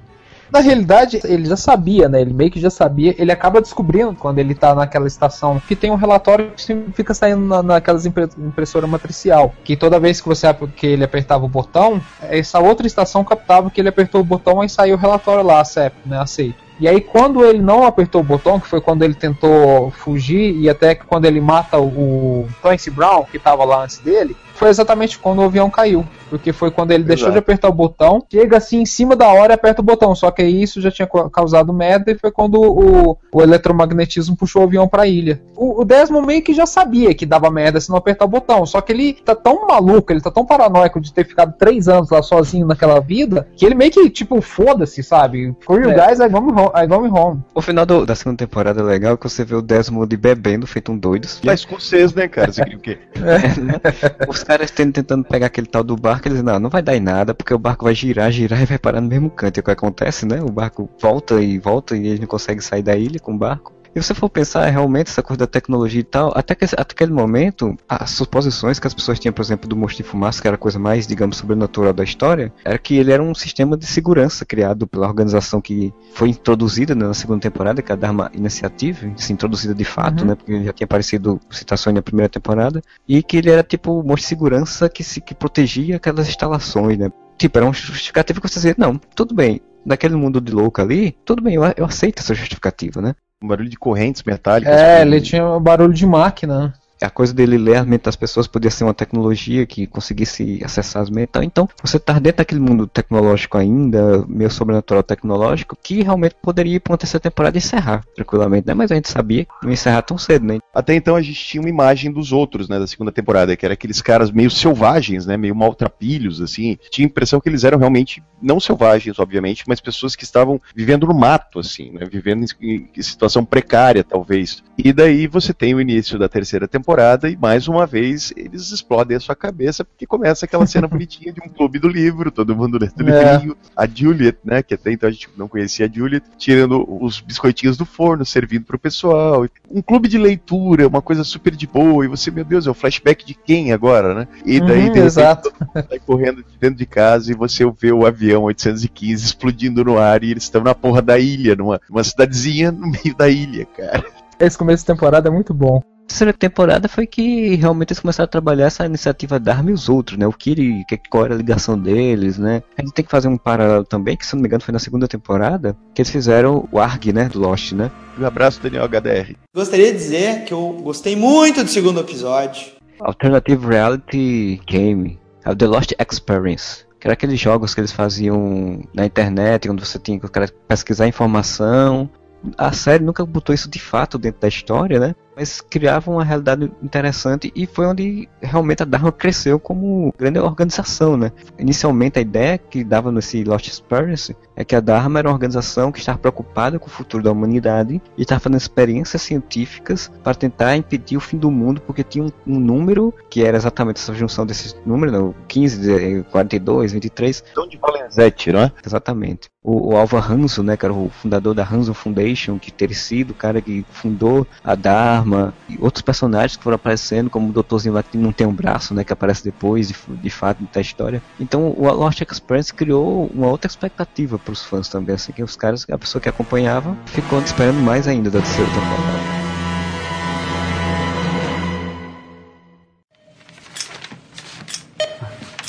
Na 0.54 0.60
realidade, 0.60 1.20
ele 1.24 1.46
já 1.46 1.56
sabia, 1.56 2.08
né? 2.08 2.20
Ele 2.20 2.32
meio 2.32 2.48
que 2.48 2.60
já 2.60 2.70
sabia. 2.70 3.12
Ele 3.18 3.32
acaba 3.32 3.60
descobrindo 3.60 4.14
quando 4.14 4.38
ele 4.38 4.54
tá 4.54 4.72
naquela 4.72 5.08
estação 5.08 5.60
que 5.66 5.74
tem 5.74 5.90
um 5.90 5.96
relatório 5.96 6.52
que 6.56 6.92
fica 6.94 7.12
saindo 7.12 7.44
na, 7.44 7.60
naquelas 7.60 8.06
impre, 8.06 8.28
impressora 8.38 8.86
matricial. 8.86 9.52
Que 9.64 9.76
toda 9.76 9.98
vez 9.98 10.20
que 10.20 10.28
você 10.28 10.46
que 10.76 10.86
ele 10.86 11.02
apertava 11.02 11.44
o 11.44 11.48
botão, 11.48 12.00
essa 12.22 12.60
outra 12.60 12.86
estação 12.86 13.24
captava 13.24 13.68
que 13.68 13.80
ele 13.80 13.88
apertou 13.88 14.20
o 14.20 14.24
botão 14.24 14.62
e 14.62 14.68
saiu 14.68 14.94
o 14.94 14.98
relatório 14.98 15.44
lá, 15.44 15.60
aceito, 15.60 15.96
né? 16.06 16.20
Aceito. 16.20 16.62
E 16.78 16.86
aí 16.86 17.00
quando 17.00 17.44
ele 17.44 17.60
não 17.60 17.84
apertou 17.84 18.20
o 18.20 18.24
botão, 18.24 18.60
que 18.60 18.68
foi 18.68 18.80
quando 18.80 19.02
ele 19.02 19.14
tentou 19.14 19.90
fugir 19.90 20.56
e 20.56 20.70
até 20.70 20.94
quando 20.94 21.24
ele 21.24 21.40
mata 21.40 21.80
o 21.80 22.46
Clancy 22.62 22.92
Brown, 22.92 23.24
que 23.24 23.38
estava 23.38 23.64
lá 23.64 23.82
antes 23.82 23.98
dele, 23.98 24.36
foi 24.54 24.68
exatamente 24.68 25.18
quando 25.18 25.40
o 25.40 25.44
avião 25.44 25.68
caiu. 25.68 26.04
Porque 26.30 26.52
foi 26.52 26.70
quando 26.70 26.90
ele 26.90 27.02
Exato. 27.02 27.08
deixou 27.08 27.30
de 27.30 27.38
apertar 27.38 27.68
o 27.68 27.72
botão, 27.72 28.24
chega 28.30 28.56
assim 28.56 28.80
em 28.80 28.86
cima 28.86 29.14
da 29.14 29.28
hora 29.28 29.52
e 29.52 29.54
aperta 29.54 29.80
o 29.80 29.84
botão. 29.84 30.14
Só 30.14 30.30
que 30.30 30.42
aí 30.42 30.62
isso 30.62 30.80
já 30.80 30.90
tinha 30.90 31.06
causado 31.06 31.72
merda 31.72 32.10
e 32.10 32.18
foi 32.18 32.30
quando 32.30 32.60
o, 32.60 33.18
o 33.32 33.42
eletromagnetismo 33.42 34.36
puxou 34.36 34.62
o 34.62 34.64
avião 34.64 34.88
pra 34.88 35.06
ilha. 35.06 35.40
O, 35.54 35.82
o 35.82 35.84
Desmond 35.84 36.26
meio 36.26 36.42
que 36.42 36.52
já 36.52 36.66
sabia 36.66 37.14
que 37.14 37.26
dava 37.26 37.50
merda 37.50 37.80
se 37.80 37.90
não 37.90 37.96
apertar 37.96 38.24
o 38.24 38.28
botão. 38.28 38.66
Só 38.66 38.80
que 38.80 38.92
ele 38.92 39.12
tá 39.12 39.34
tão 39.34 39.66
maluco, 39.66 40.12
ele 40.12 40.20
tá 40.20 40.30
tão 40.30 40.44
paranoico 40.44 41.00
de 41.00 41.12
ter 41.12 41.24
ficado 41.24 41.54
três 41.58 41.88
anos 41.88 42.10
lá 42.10 42.22
sozinho 42.22 42.66
naquela 42.66 43.00
vida, 43.00 43.46
que 43.56 43.64
ele 43.64 43.74
meio 43.74 43.90
que, 43.90 44.10
tipo, 44.10 44.40
foda-se, 44.40 45.02
sabe? 45.02 45.54
For 45.60 45.82
you 45.82 45.90
é. 45.90 46.06
guys, 46.06 46.20
I 46.20 46.28
go 46.28 46.38
home. 46.38 46.70
I 46.74 46.86
go 46.86 47.16
home. 47.16 47.42
O 47.54 47.62
final 47.62 47.86
do, 47.86 48.04
da 48.06 48.14
segunda 48.14 48.38
temporada 48.38 48.80
é 48.80 48.84
legal 48.84 49.16
que 49.16 49.28
você 49.28 49.44
vê 49.44 49.54
o 49.54 49.62
Desmond 49.62 50.16
bebendo, 50.16 50.66
feito 50.66 50.90
um 50.90 50.98
doido. 50.98 51.28
Tá 51.44 51.54
escocês, 51.54 52.12
né, 52.12 52.28
cara? 52.28 52.52
Você 52.52 52.62
queria 52.62 52.78
o 52.78 52.80
quê? 52.80 52.98
É, 53.24 53.60
né? 53.60 53.80
caras 54.44 54.70
tentando 54.70 55.24
pegar 55.24 55.46
aquele 55.46 55.66
tal 55.66 55.82
do 55.82 55.96
barco, 55.96 56.28
eles 56.28 56.42
não, 56.42 56.58
não 56.58 56.70
vai 56.70 56.82
dar 56.82 56.96
em 56.96 57.00
nada, 57.00 57.34
porque 57.34 57.52
o 57.54 57.58
barco 57.58 57.84
vai 57.84 57.94
girar, 57.94 58.30
girar 58.30 58.62
e 58.62 58.66
vai 58.66 58.78
parar 58.78 59.00
no 59.00 59.08
mesmo 59.08 59.30
canto. 59.30 59.58
E 59.58 59.60
o 59.60 59.62
que 59.62 59.70
acontece, 59.70 60.26
né? 60.26 60.40
O 60.42 60.50
barco 60.50 60.88
volta 61.00 61.40
e 61.42 61.58
volta 61.58 61.96
e 61.96 62.06
eles 62.06 62.20
não 62.20 62.26
conseguem 62.26 62.60
sair 62.60 62.82
da 62.82 62.96
ilha 62.96 63.18
com 63.18 63.34
o 63.34 63.38
barco. 63.38 63.72
E 63.94 64.02
você 64.02 64.12
for 64.12 64.28
pensar 64.28 64.68
realmente 64.68 65.08
essa 65.08 65.22
coisa 65.22 65.38
da 65.38 65.46
tecnologia 65.46 66.00
e 66.00 66.04
tal, 66.04 66.32
até, 66.34 66.54
que, 66.54 66.64
até 66.64 66.82
aquele 66.82 67.12
momento, 67.12 67.76
as 67.88 68.10
suposições 68.10 68.78
que 68.78 68.86
as 68.86 68.94
pessoas 68.94 69.18
tinham, 69.18 69.32
por 69.32 69.42
exemplo, 69.42 69.68
do 69.68 69.76
monstro 69.76 70.02
de 70.02 70.08
fumaça, 70.08 70.42
que 70.42 70.48
era 70.48 70.56
a 70.56 70.58
coisa 70.58 70.78
mais, 70.78 71.06
digamos, 71.06 71.36
sobrenatural 71.36 71.92
da 71.92 72.02
história, 72.02 72.52
era 72.64 72.76
que 72.76 72.96
ele 72.96 73.12
era 73.12 73.22
um 73.22 73.34
sistema 73.34 73.76
de 73.76 73.86
segurança 73.86 74.44
criado 74.44 74.86
pela 74.86 75.06
organização 75.06 75.60
que 75.60 75.94
foi 76.12 76.30
introduzida 76.30 76.94
né, 76.94 77.06
na 77.06 77.14
segunda 77.14 77.40
temporada, 77.40 77.82
que 77.82 77.92
é 77.92 77.94
a 77.94 77.96
Dharma 77.96 78.30
Initiative, 78.34 79.12
assim, 79.16 79.34
introduzida 79.34 79.74
de 79.74 79.84
fato, 79.84 80.22
uhum. 80.22 80.28
né, 80.28 80.34
porque 80.34 80.64
já 80.64 80.72
tinha 80.72 80.84
aparecido 80.84 81.40
citações 81.50 81.94
na 81.94 82.02
primeira 82.02 82.28
temporada, 82.28 82.82
e 83.08 83.22
que 83.22 83.36
ele 83.36 83.50
era 83.50 83.62
tipo 83.62 83.92
o 83.92 84.02
monstro 84.02 84.22
de 84.22 84.26
segurança 84.26 84.88
que, 84.88 85.04
se, 85.04 85.20
que 85.20 85.34
protegia 85.34 85.96
aquelas 85.96 86.28
instalações, 86.28 86.98
né. 86.98 87.10
Tipo, 87.38 87.58
era 87.58 87.66
um 87.66 87.72
justificativo 87.72 88.40
que 88.40 88.48
você 88.48 88.54
dizia, 88.54 88.74
não, 88.76 88.96
tudo 88.96 89.34
bem, 89.34 89.60
naquele 89.84 90.16
mundo 90.16 90.40
de 90.40 90.52
louco 90.52 90.80
ali, 90.80 91.16
tudo 91.24 91.42
bem, 91.42 91.54
eu, 91.54 91.62
eu 91.76 91.84
aceito 91.84 92.20
essa 92.20 92.34
justificativa, 92.34 93.00
né? 93.00 93.14
Um 93.44 93.46
barulho 93.46 93.68
de 93.68 93.76
correntes 93.76 94.22
metálicas. 94.22 94.74
É, 94.74 95.02
ele 95.02 95.20
tinha 95.20 95.46
um 95.46 95.60
barulho 95.60 95.92
de 95.92 96.06
máquina 96.06 96.72
a 97.00 97.10
coisa 97.10 97.34
dele 97.34 97.58
ler 97.58 97.76
a 97.76 97.84
mente 97.84 98.02
das 98.02 98.16
pessoas 98.16 98.46
podia 98.46 98.70
ser 98.70 98.84
uma 98.84 98.94
tecnologia 98.94 99.66
que 99.66 99.86
conseguisse 99.86 100.60
acessar 100.64 101.02
as 101.02 101.10
mentes. 101.10 101.40
Então, 101.42 101.68
você 101.82 101.98
tá 101.98 102.14
dentro 102.18 102.38
daquele 102.38 102.60
mundo 102.60 102.86
tecnológico 102.86 103.58
ainda, 103.58 104.24
meio 104.28 104.50
sobrenatural 104.50 105.02
tecnológico, 105.02 105.76
que 105.82 106.02
realmente 106.02 106.36
poderia 106.40 106.76
ir 106.76 106.80
pra 106.80 106.92
uma 106.92 106.98
terceira 106.98 107.22
temporada 107.22 107.56
e 107.56 107.58
encerrar 107.58 108.04
tranquilamente, 108.14 108.66
né? 108.66 108.74
Mas 108.74 108.90
a 108.90 108.94
gente 108.94 109.08
sabia 109.08 109.46
não 109.62 109.72
encerrar 109.72 110.02
tão 110.02 110.16
cedo, 110.16 110.46
né? 110.46 110.58
Até 110.72 110.94
então 110.94 111.16
a 111.16 111.22
gente 111.22 111.42
tinha 111.44 111.60
uma 111.60 111.68
imagem 111.68 112.12
dos 112.12 112.32
outros, 112.32 112.68
né, 112.68 112.78
da 112.78 112.86
segunda 112.86 113.12
temporada, 113.12 113.56
que 113.56 113.64
era 113.64 113.74
aqueles 113.74 114.00
caras 114.00 114.30
meio 114.30 114.50
selvagens, 114.50 115.26
né, 115.26 115.36
meio 115.36 115.54
maltrapilhos, 115.54 116.40
assim. 116.40 116.78
Tinha 116.90 117.06
a 117.06 117.10
impressão 117.10 117.40
que 117.40 117.48
eles 117.48 117.64
eram 117.64 117.78
realmente, 117.78 118.22
não 118.40 118.60
selvagens, 118.60 119.18
obviamente, 119.18 119.64
mas 119.66 119.80
pessoas 119.80 120.16
que 120.16 120.24
estavam 120.24 120.60
vivendo 120.74 121.06
no 121.06 121.14
mato, 121.14 121.58
assim, 121.58 121.90
né, 121.90 122.06
vivendo 122.10 122.44
em 122.60 123.02
situação 123.02 123.44
precária, 123.44 124.04
talvez. 124.04 124.62
E 124.78 124.92
daí 124.92 125.26
você 125.26 125.52
tem 125.52 125.74
o 125.74 125.80
início 125.80 126.18
da 126.18 126.28
terceira 126.28 126.66
temporada 126.68 126.83
temporada 126.84 127.30
e 127.30 127.36
mais 127.36 127.66
uma 127.66 127.86
vez 127.86 128.32
eles 128.36 128.70
explodem 128.70 129.16
a 129.16 129.20
sua 129.20 129.34
cabeça 129.34 129.84
porque 129.84 130.06
começa 130.06 130.44
aquela 130.44 130.66
cena 130.66 130.86
bonitinha 130.86 131.32
de 131.32 131.40
um 131.40 131.48
clube 131.48 131.78
do 131.78 131.88
livro, 131.88 132.30
todo 132.30 132.54
mundo 132.54 132.78
lendo 132.78 133.08
É. 133.10 133.32
livrinho. 133.32 133.56
A 133.74 133.86
Juliet, 133.86 134.36
né, 134.44 134.62
que 134.62 134.74
até 134.74 134.92
então 134.92 135.08
a 135.08 135.12
gente 135.12 135.28
não 135.36 135.48
conhecia 135.48 135.86
a 135.86 135.88
Juliet, 135.88 136.22
tirando 136.36 136.86
os 137.02 137.20
biscoitinhos 137.20 137.76
do 137.78 137.86
forno, 137.86 138.24
servindo 138.24 138.64
pro 138.64 138.78
pessoal. 138.78 139.46
Um 139.70 139.80
clube 139.80 140.08
de 140.08 140.18
leitura, 140.18 140.86
uma 140.86 141.00
coisa 141.00 141.24
super 141.24 141.54
de 141.56 141.66
boa, 141.66 142.04
e 142.04 142.08
você, 142.08 142.30
meu 142.30 142.44
Deus, 142.44 142.66
é 142.66 142.70
o 142.70 142.74
flashback 142.74 143.24
de 143.24 143.34
quem 143.34 143.72
agora, 143.72 144.14
né? 144.14 144.28
E 144.44 144.60
daí, 144.60 144.68
de 144.68 144.80
repente, 144.88 144.98
exato. 145.06 145.52
sai 145.72 145.98
correndo 146.00 146.42
de 146.42 146.58
dentro 146.58 146.76
de 146.76 146.86
casa 146.86 147.30
e 147.32 147.34
você 147.34 147.64
vê 147.80 147.92
o 147.92 148.06
avião 148.06 148.42
815 148.44 149.24
explodindo 149.24 149.84
no 149.84 149.98
ar 149.98 150.22
e 150.22 150.30
eles 150.32 150.44
estão 150.44 150.62
na 150.62 150.74
porra 150.74 151.00
da 151.00 151.18
ilha, 151.18 151.56
numa, 151.56 151.80
numa 151.88 152.04
cidadezinha 152.04 152.70
no 152.70 152.88
meio 152.88 153.14
da 153.16 153.28
ilha, 153.28 153.64
cara. 153.66 154.04
Esse 154.38 154.58
começo 154.58 154.82
de 154.82 154.86
temporada 154.86 155.28
é 155.28 155.32
muito 155.32 155.54
bom. 155.54 155.80
A 156.04 156.06
terceira 156.06 156.32
temporada 156.32 156.86
foi 156.86 157.06
que 157.06 157.54
realmente 157.56 157.90
eles 157.90 158.00
começaram 158.00 158.26
a 158.26 158.28
trabalhar 158.28 158.66
essa 158.66 158.84
iniciativa 158.84 159.40
Dharma 159.40 159.70
e 159.70 159.72
os 159.72 159.88
outros, 159.88 160.18
né? 160.18 160.26
O 160.26 160.32
Kiri, 160.32 160.84
que, 160.86 160.98
qual 161.10 161.24
era 161.24 161.34
a 161.34 161.36
ligação 161.36 161.78
deles, 161.78 162.38
né? 162.38 162.62
A 162.78 162.82
gente 162.82 162.92
tem 162.92 163.04
que 163.04 163.10
fazer 163.10 163.26
um 163.26 163.38
paralelo 163.38 163.84
também, 163.84 164.16
que 164.16 164.24
se 164.24 164.34
não 164.34 164.42
me 164.42 164.46
engano 164.46 164.62
foi 164.62 164.72
na 164.72 164.78
segunda 164.78 165.08
temporada, 165.08 165.76
que 165.94 166.02
eles 166.02 166.10
fizeram 166.10 166.68
o 166.70 166.78
ARG, 166.78 167.12
né? 167.12 167.28
Do 167.28 167.40
Lost, 167.40 167.72
né? 167.72 167.90
Um 168.18 168.24
abraço, 168.24 168.62
Daniel 168.62 168.84
HDR. 168.84 169.34
Gostaria 169.52 169.92
de 169.92 169.98
dizer 169.98 170.44
que 170.44 170.52
eu 170.52 170.78
gostei 170.82 171.16
muito 171.16 171.64
do 171.64 171.70
segundo 171.70 172.00
episódio. 172.00 172.74
Alternative 173.00 173.66
Reality 173.66 174.60
Game, 174.66 175.18
é 175.44 175.50
o 175.50 175.56
The 175.56 175.66
Lost 175.66 175.92
Experience. 175.98 176.84
Que 177.00 177.08
era 177.08 177.14
aqueles 177.14 177.40
jogos 177.40 177.74
que 177.74 177.80
eles 177.80 177.92
faziam 177.92 178.82
na 178.94 179.04
internet, 179.04 179.68
onde 179.68 179.84
você 179.84 179.98
tinha 179.98 180.18
que 180.20 180.28
pesquisar 180.68 181.08
informação. 181.08 182.08
A 182.56 182.72
série 182.72 183.02
nunca 183.02 183.24
botou 183.24 183.54
isso 183.54 183.68
de 183.68 183.78
fato 183.78 184.18
dentro 184.18 184.40
da 184.40 184.48
história, 184.48 185.00
né? 185.00 185.14
Mas 185.36 185.60
criava 185.60 186.10
uma 186.10 186.24
realidade 186.24 186.70
interessante 186.82 187.52
e 187.54 187.66
foi 187.66 187.86
onde 187.86 188.28
realmente 188.40 188.82
a 188.82 188.86
Dharma 188.86 189.10
cresceu 189.10 189.58
como 189.58 190.14
grande 190.16 190.38
organização, 190.38 191.16
né? 191.16 191.32
Inicialmente 191.58 192.18
a 192.18 192.22
ideia 192.22 192.58
que 192.58 192.84
dava 192.84 193.10
nesse 193.10 193.42
Lost 193.44 193.66
Experience 193.66 194.36
é 194.56 194.64
que 194.64 194.76
a 194.76 194.80
Dharma 194.80 195.18
era 195.18 195.28
uma 195.28 195.34
organização 195.34 195.90
que 195.90 195.98
estava 195.98 196.18
preocupada 196.18 196.78
com 196.78 196.86
o 196.86 196.90
futuro 196.90 197.22
da 197.22 197.32
humanidade 197.32 198.00
e 198.16 198.22
estava 198.22 198.40
fazendo 198.40 198.58
experiências 198.58 199.22
científicas 199.22 200.10
para 200.22 200.34
tentar 200.34 200.76
impedir 200.76 201.16
o 201.16 201.20
fim 201.20 201.36
do 201.36 201.50
mundo, 201.50 201.80
porque 201.80 202.04
tinha 202.04 202.24
um, 202.24 202.30
um 202.46 202.60
número 202.60 203.12
que 203.28 203.42
era 203.42 203.56
exatamente 203.56 204.00
essa 204.00 204.14
junção 204.14 204.46
desses 204.46 204.76
números, 204.86 205.12
né? 205.12 205.18
o 205.18 205.34
15, 205.48 205.92
eh, 205.92 206.22
42, 206.30 206.92
23, 206.92 207.44
Então 207.50 207.68
de 207.68 207.76
Valenzetti, 207.76 208.52
não 208.52 208.60
é? 208.60 208.72
Exatamente. 208.84 209.48
O, 209.62 209.92
o 209.92 209.96
Alva 209.96 210.20
Hanso, 210.20 210.62
né, 210.62 210.76
que 210.76 210.84
era 210.84 210.92
o 210.92 211.08
fundador 211.08 211.54
da 211.54 211.64
Hanso 211.64 211.94
Foundation, 211.94 212.58
que 212.58 212.70
teria 212.70 212.94
sido 212.94 213.30
o 213.30 213.34
cara 213.34 213.62
que 213.62 213.84
fundou 213.90 214.46
a 214.62 214.74
Dharma, 214.74 215.23
e 215.68 215.78
outros 215.80 216.02
personagens 216.02 216.56
que 216.56 216.62
foram 216.62 216.76
aparecendo, 216.76 217.30
como 217.30 217.48
o 217.48 217.52
Doutorzinho 217.52 217.94
lá 217.94 218.02
que 218.02 218.16
não 218.16 218.32
tem 218.32 218.46
um 218.46 218.52
braço, 218.52 218.94
né, 218.94 219.04
que 219.04 219.12
aparece 219.12 219.44
depois, 219.44 219.88
de, 219.88 219.94
de 220.08 220.30
fato, 220.30 220.66
da 220.72 220.80
história. 220.80 221.22
Então, 221.38 221.74
o 221.76 221.90
Lost 221.92 222.20
Experience 222.20 222.72
criou 222.72 223.30
uma 223.34 223.48
outra 223.48 223.68
expectativa 223.68 224.38
para 224.38 224.52
os 224.52 224.62
fãs 224.64 224.88
também, 224.88 225.14
assim, 225.14 225.32
que 225.32 225.42
os 225.42 225.56
caras, 225.56 225.86
a 225.90 225.98
pessoa 225.98 226.20
que 226.20 226.28
acompanhava, 226.28 226.96
ficou 227.06 227.40
esperando 227.40 227.80
mais 227.80 228.06
ainda 228.06 228.30
da 228.30 228.40
terceira 228.40 228.70
temporada. 228.70 229.44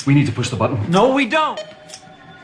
We 0.06 0.14
need 0.14 0.26
to 0.26 0.32
push 0.32 0.50
the 0.50 0.56
button. 0.56 0.78
No, 0.88 1.12
we 1.14 1.26
don't. 1.26 1.60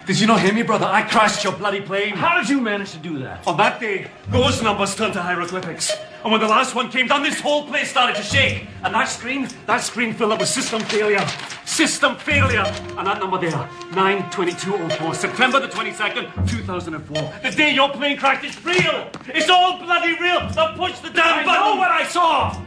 Did 0.05 0.19
you 0.19 0.27
not 0.27 0.41
hear 0.41 0.53
me, 0.53 0.65
brother? 0.65 0.87
I 0.87 1.03
crashed 1.03 1.45
your 1.45 1.53
bloody 1.53 1.81
plane. 1.81 2.17
How 2.17 2.41
did 2.41 2.49
you 2.49 2.61
manage 2.61 2.91
to 2.91 2.99
do 2.99 3.21
that? 3.21 3.47
On 3.47 3.57
that 3.59 3.79
day, 3.79 4.09
those 4.33 4.61
numbers 4.61 4.97
turned 4.97 5.13
to 5.13 5.23
hieroglyphics. 5.23 5.93
And 6.23 6.31
when 6.31 6.41
the 6.41 6.47
last 6.47 6.77
one 6.77 6.89
came 6.89 7.09
down, 7.09 7.25
this 7.25 7.41
whole 7.41 7.66
place 7.66 7.91
started 7.91 8.14
to 8.14 8.23
shake. 8.23 8.66
And 8.85 8.95
that 8.95 9.07
screen, 9.09 9.49
that 9.66 9.79
screen 9.79 10.14
filled 10.14 10.33
up 10.33 10.39
with 10.39 10.49
system 10.49 10.81
failure. 10.83 11.27
System 11.64 12.14
failure. 12.16 12.64
And 12.97 13.07
that 13.07 13.18
number 13.18 13.39
there, 13.39 13.68
92204, 13.95 15.14
September 15.14 15.59
the 15.59 15.66
22nd, 15.66 16.49
2004. 16.49 17.33
The 17.43 17.57
day 17.57 17.75
your 17.75 17.91
plane 17.91 18.16
crashed, 18.16 18.45
it's 18.45 18.64
real. 18.64 19.11
It's 19.27 19.49
all 19.49 19.79
bloody 19.79 20.16
real. 20.20 20.49
Now 20.55 20.77
push 20.77 21.01
the 21.01 21.11
damn 21.11 21.41
I 21.41 21.45
button. 21.45 21.61
know 21.61 21.77
what 21.77 21.91
I 21.91 22.07
saw. 22.07 22.62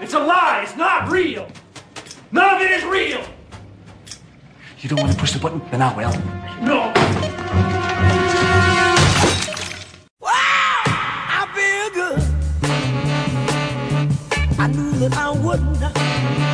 It's 0.00 0.14
a 0.14 0.20
lie. 0.20 0.60
It's 0.62 0.76
not 0.76 1.10
real. 1.10 1.50
None 2.30 2.56
of 2.56 2.62
it 2.62 2.70
is 2.70 2.84
real. 2.84 3.24
You 4.78 4.88
don't 4.88 5.00
want 5.00 5.12
to 5.12 5.18
push 5.18 5.32
the 5.32 5.40
button? 5.40 5.60
Then 5.72 5.82
I 5.82 5.96
will. 5.96 6.12
No. 6.62 7.97
I 14.60 14.66
knew 14.66 14.90
that 14.98 15.16
I 15.16 15.30
wouldn't. 15.30 16.47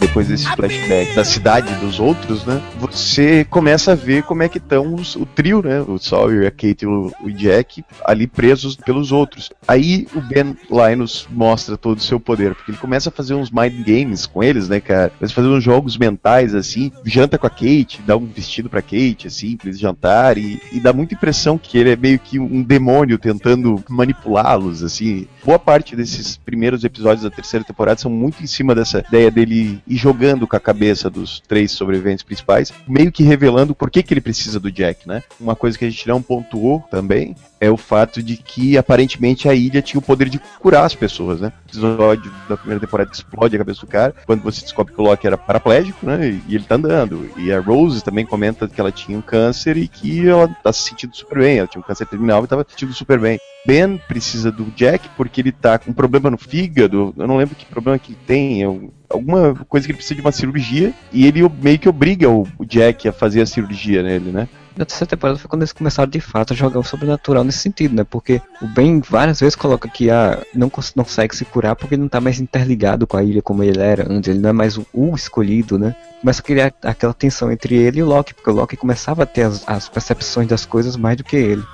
Depois 0.00 0.28
desse 0.28 0.48
flashback 0.54 1.14
da 1.14 1.24
cidade 1.24 1.74
dos 1.76 1.98
outros, 1.98 2.44
né? 2.44 2.62
Você 2.78 3.44
começa 3.44 3.92
a 3.92 3.94
ver 3.94 4.22
como 4.22 4.42
é 4.42 4.48
que 4.48 4.58
estão 4.58 4.94
o 4.94 5.26
trio, 5.26 5.62
né? 5.62 5.80
O 5.80 5.98
Sawyer, 5.98 6.46
a 6.46 6.50
Kate 6.50 6.84
e 6.84 6.86
o, 6.86 7.12
o 7.22 7.30
Jack 7.30 7.84
ali 8.04 8.26
presos 8.26 8.76
pelos 8.76 9.12
outros. 9.12 9.50
Aí 9.66 10.06
o 10.14 10.20
Ben 10.20 10.56
Linus 10.70 11.26
mostra 11.30 11.76
todo 11.76 11.98
o 11.98 12.02
seu 12.02 12.20
poder, 12.20 12.54
porque 12.54 12.70
ele 12.70 12.78
começa 12.78 13.08
a 13.08 13.12
fazer 13.12 13.34
uns 13.34 13.50
mind 13.50 13.84
games 13.84 14.26
com 14.26 14.42
eles, 14.42 14.68
né, 14.68 14.80
cara? 14.80 15.10
Começa 15.10 15.32
a 15.32 15.36
fazer 15.36 15.48
uns 15.48 15.64
jogos 15.64 15.96
mentais, 15.96 16.54
assim. 16.54 16.92
Janta 17.04 17.38
com 17.38 17.46
a 17.46 17.50
Kate, 17.50 18.00
dá 18.06 18.16
um 18.16 18.26
vestido 18.26 18.68
pra 18.68 18.82
Kate, 18.82 19.26
assim, 19.26 19.56
pra 19.56 19.68
eles 19.68 19.80
jantarem. 19.80 20.60
E, 20.72 20.76
e 20.76 20.80
dá 20.80 20.92
muita 20.92 21.14
impressão 21.14 21.58
que 21.58 21.76
ele 21.76 21.90
é 21.90 21.96
meio 21.96 22.18
que 22.18 22.38
um 22.38 22.62
demônio 22.62 23.18
tentando 23.18 23.82
manipulá-los, 23.88 24.82
assim. 24.82 25.26
Boa 25.44 25.58
parte 25.58 25.96
desses 25.96 26.36
primeiros 26.36 26.84
episódios 26.84 27.22
da 27.22 27.30
terceira 27.30 27.64
temporada 27.64 28.00
são 28.00 28.10
muito 28.10 28.42
em 28.42 28.46
cima 28.46 28.74
dessa 28.74 29.04
ideia 29.06 29.30
dele 29.30 29.80
ir 29.88 29.96
jogando 29.96 30.46
com 30.46 30.56
a 30.56 30.60
cabeça 30.60 31.08
dos 31.08 31.40
três 31.40 31.72
sobreviventes 31.72 32.22
principais, 32.22 32.72
meio 32.86 33.10
que 33.10 33.22
revelando 33.22 33.74
por 33.74 33.90
que, 33.90 34.02
que 34.02 34.12
ele 34.12 34.20
precisa 34.20 34.60
do 34.60 34.70
Jack, 34.70 35.08
né? 35.08 35.22
Uma 35.40 35.56
coisa 35.56 35.78
que 35.78 35.84
a 35.84 35.90
gente 35.90 36.06
não 36.06 36.20
pontuou 36.20 36.80
também 36.90 37.34
é 37.60 37.70
o 37.70 37.76
fato 37.76 38.22
de 38.22 38.36
que 38.36 38.76
aparentemente 38.78 39.48
a 39.48 39.54
ilha 39.54 39.82
tinha 39.82 39.98
o 39.98 40.02
poder 40.02 40.28
de 40.28 40.40
curar 40.60 40.84
as 40.84 40.94
pessoas, 40.94 41.40
né? 41.40 41.52
O 41.66 41.68
episódio 41.70 42.32
da 42.48 42.56
primeira 42.56 42.80
temporada 42.80 43.10
explode 43.12 43.54
a 43.56 43.58
cabeça 43.58 43.80
do 43.80 43.86
cara, 43.86 44.14
quando 44.26 44.42
você 44.42 44.60
descobre 44.62 44.94
que 44.94 45.00
o 45.00 45.04
Loki 45.04 45.26
era 45.26 45.36
paraplégico, 45.36 46.06
né? 46.06 46.40
E 46.48 46.54
ele 46.54 46.64
tá 46.64 46.76
andando. 46.76 47.28
E 47.36 47.52
a 47.52 47.60
Rose 47.60 48.02
também 48.02 48.24
comenta 48.24 48.68
que 48.68 48.80
ela 48.80 48.92
tinha 48.92 49.16
um 49.18 49.22
câncer 49.22 49.76
e 49.76 49.88
que 49.88 50.28
ela 50.28 50.48
tá 50.62 50.72
se 50.72 50.82
sentindo 50.88 51.14
super 51.16 51.38
bem. 51.38 51.58
Ela 51.58 51.66
tinha 51.66 51.80
um 51.80 51.84
câncer 51.86 52.06
terminal 52.06 52.44
e 52.44 52.46
tava 52.46 52.62
se 52.64 52.72
sentindo 52.72 52.92
super 52.92 53.18
bem. 53.18 53.38
Ben 53.66 53.98
precisa 54.08 54.50
do 54.52 54.64
Jack 54.76 55.08
porque 55.16 55.40
ele 55.40 55.52
tá 55.52 55.78
com 55.78 55.90
um 55.90 55.94
problema 55.94 56.30
no 56.30 56.38
fígado. 56.38 57.12
Eu 57.18 57.26
não 57.26 57.36
lembro 57.36 57.54
que 57.56 57.66
problema 57.66 57.98
que 57.98 58.12
ele 58.12 58.18
tem. 58.26 58.66
um- 58.66 58.90
alguma 59.10 59.54
coisa 59.68 59.86
que 59.86 59.92
ele 59.92 59.96
precisa 59.96 60.14
de 60.16 60.20
uma 60.20 60.32
cirurgia. 60.32 60.92
E 61.12 61.26
ele 61.26 61.40
meio 61.62 61.78
que 61.78 61.88
obriga 61.88 62.28
o, 62.30 62.46
o 62.58 62.64
Jack 62.64 63.08
a 63.08 63.12
fazer 63.12 63.40
a 63.40 63.46
cirurgia 63.46 64.02
nele, 64.02 64.30
né? 64.30 64.48
Na 64.78 64.84
terceira 64.84 65.10
temporada 65.10 65.36
foi 65.40 65.48
quando 65.48 65.62
eles 65.62 65.72
começaram 65.72 66.08
de 66.08 66.20
fato 66.20 66.52
a 66.52 66.56
jogar 66.56 66.78
o 66.78 66.84
sobrenatural 66.84 67.42
nesse 67.42 67.58
sentido, 67.58 67.96
né? 67.96 68.04
Porque 68.08 68.40
o 68.62 68.66
Ben 68.68 69.00
várias 69.00 69.40
vezes 69.40 69.56
coloca 69.56 69.88
que 69.88 70.08
ah, 70.08 70.40
não 70.54 70.70
cons- 70.70 70.94
não 70.94 71.02
consegue 71.02 71.34
se 71.34 71.44
curar 71.44 71.74
porque 71.74 71.96
não 71.96 72.06
tá 72.06 72.20
mais 72.20 72.38
interligado 72.38 73.04
com 73.04 73.16
a 73.16 73.24
ilha 73.24 73.42
como 73.42 73.64
ele 73.64 73.80
era 73.80 74.06
antes, 74.08 74.30
ele 74.30 74.38
não 74.38 74.50
é 74.50 74.52
mais 74.52 74.78
o, 74.78 74.86
o 74.94 75.16
escolhido, 75.16 75.76
né? 75.80 75.96
Começa 76.20 76.40
a 76.40 76.44
criar 76.44 76.72
aquela 76.84 77.12
tensão 77.12 77.50
entre 77.50 77.74
ele 77.74 77.98
e 77.98 78.02
o 78.04 78.06
Loki, 78.06 78.32
porque 78.34 78.50
o 78.50 78.54
Loki 78.54 78.76
começava 78.76 79.24
a 79.24 79.26
ter 79.26 79.42
as, 79.42 79.68
as 79.68 79.88
percepções 79.88 80.46
das 80.46 80.64
coisas 80.64 80.96
mais 80.96 81.16
do 81.16 81.24
que 81.24 81.34
ele. 81.34 81.64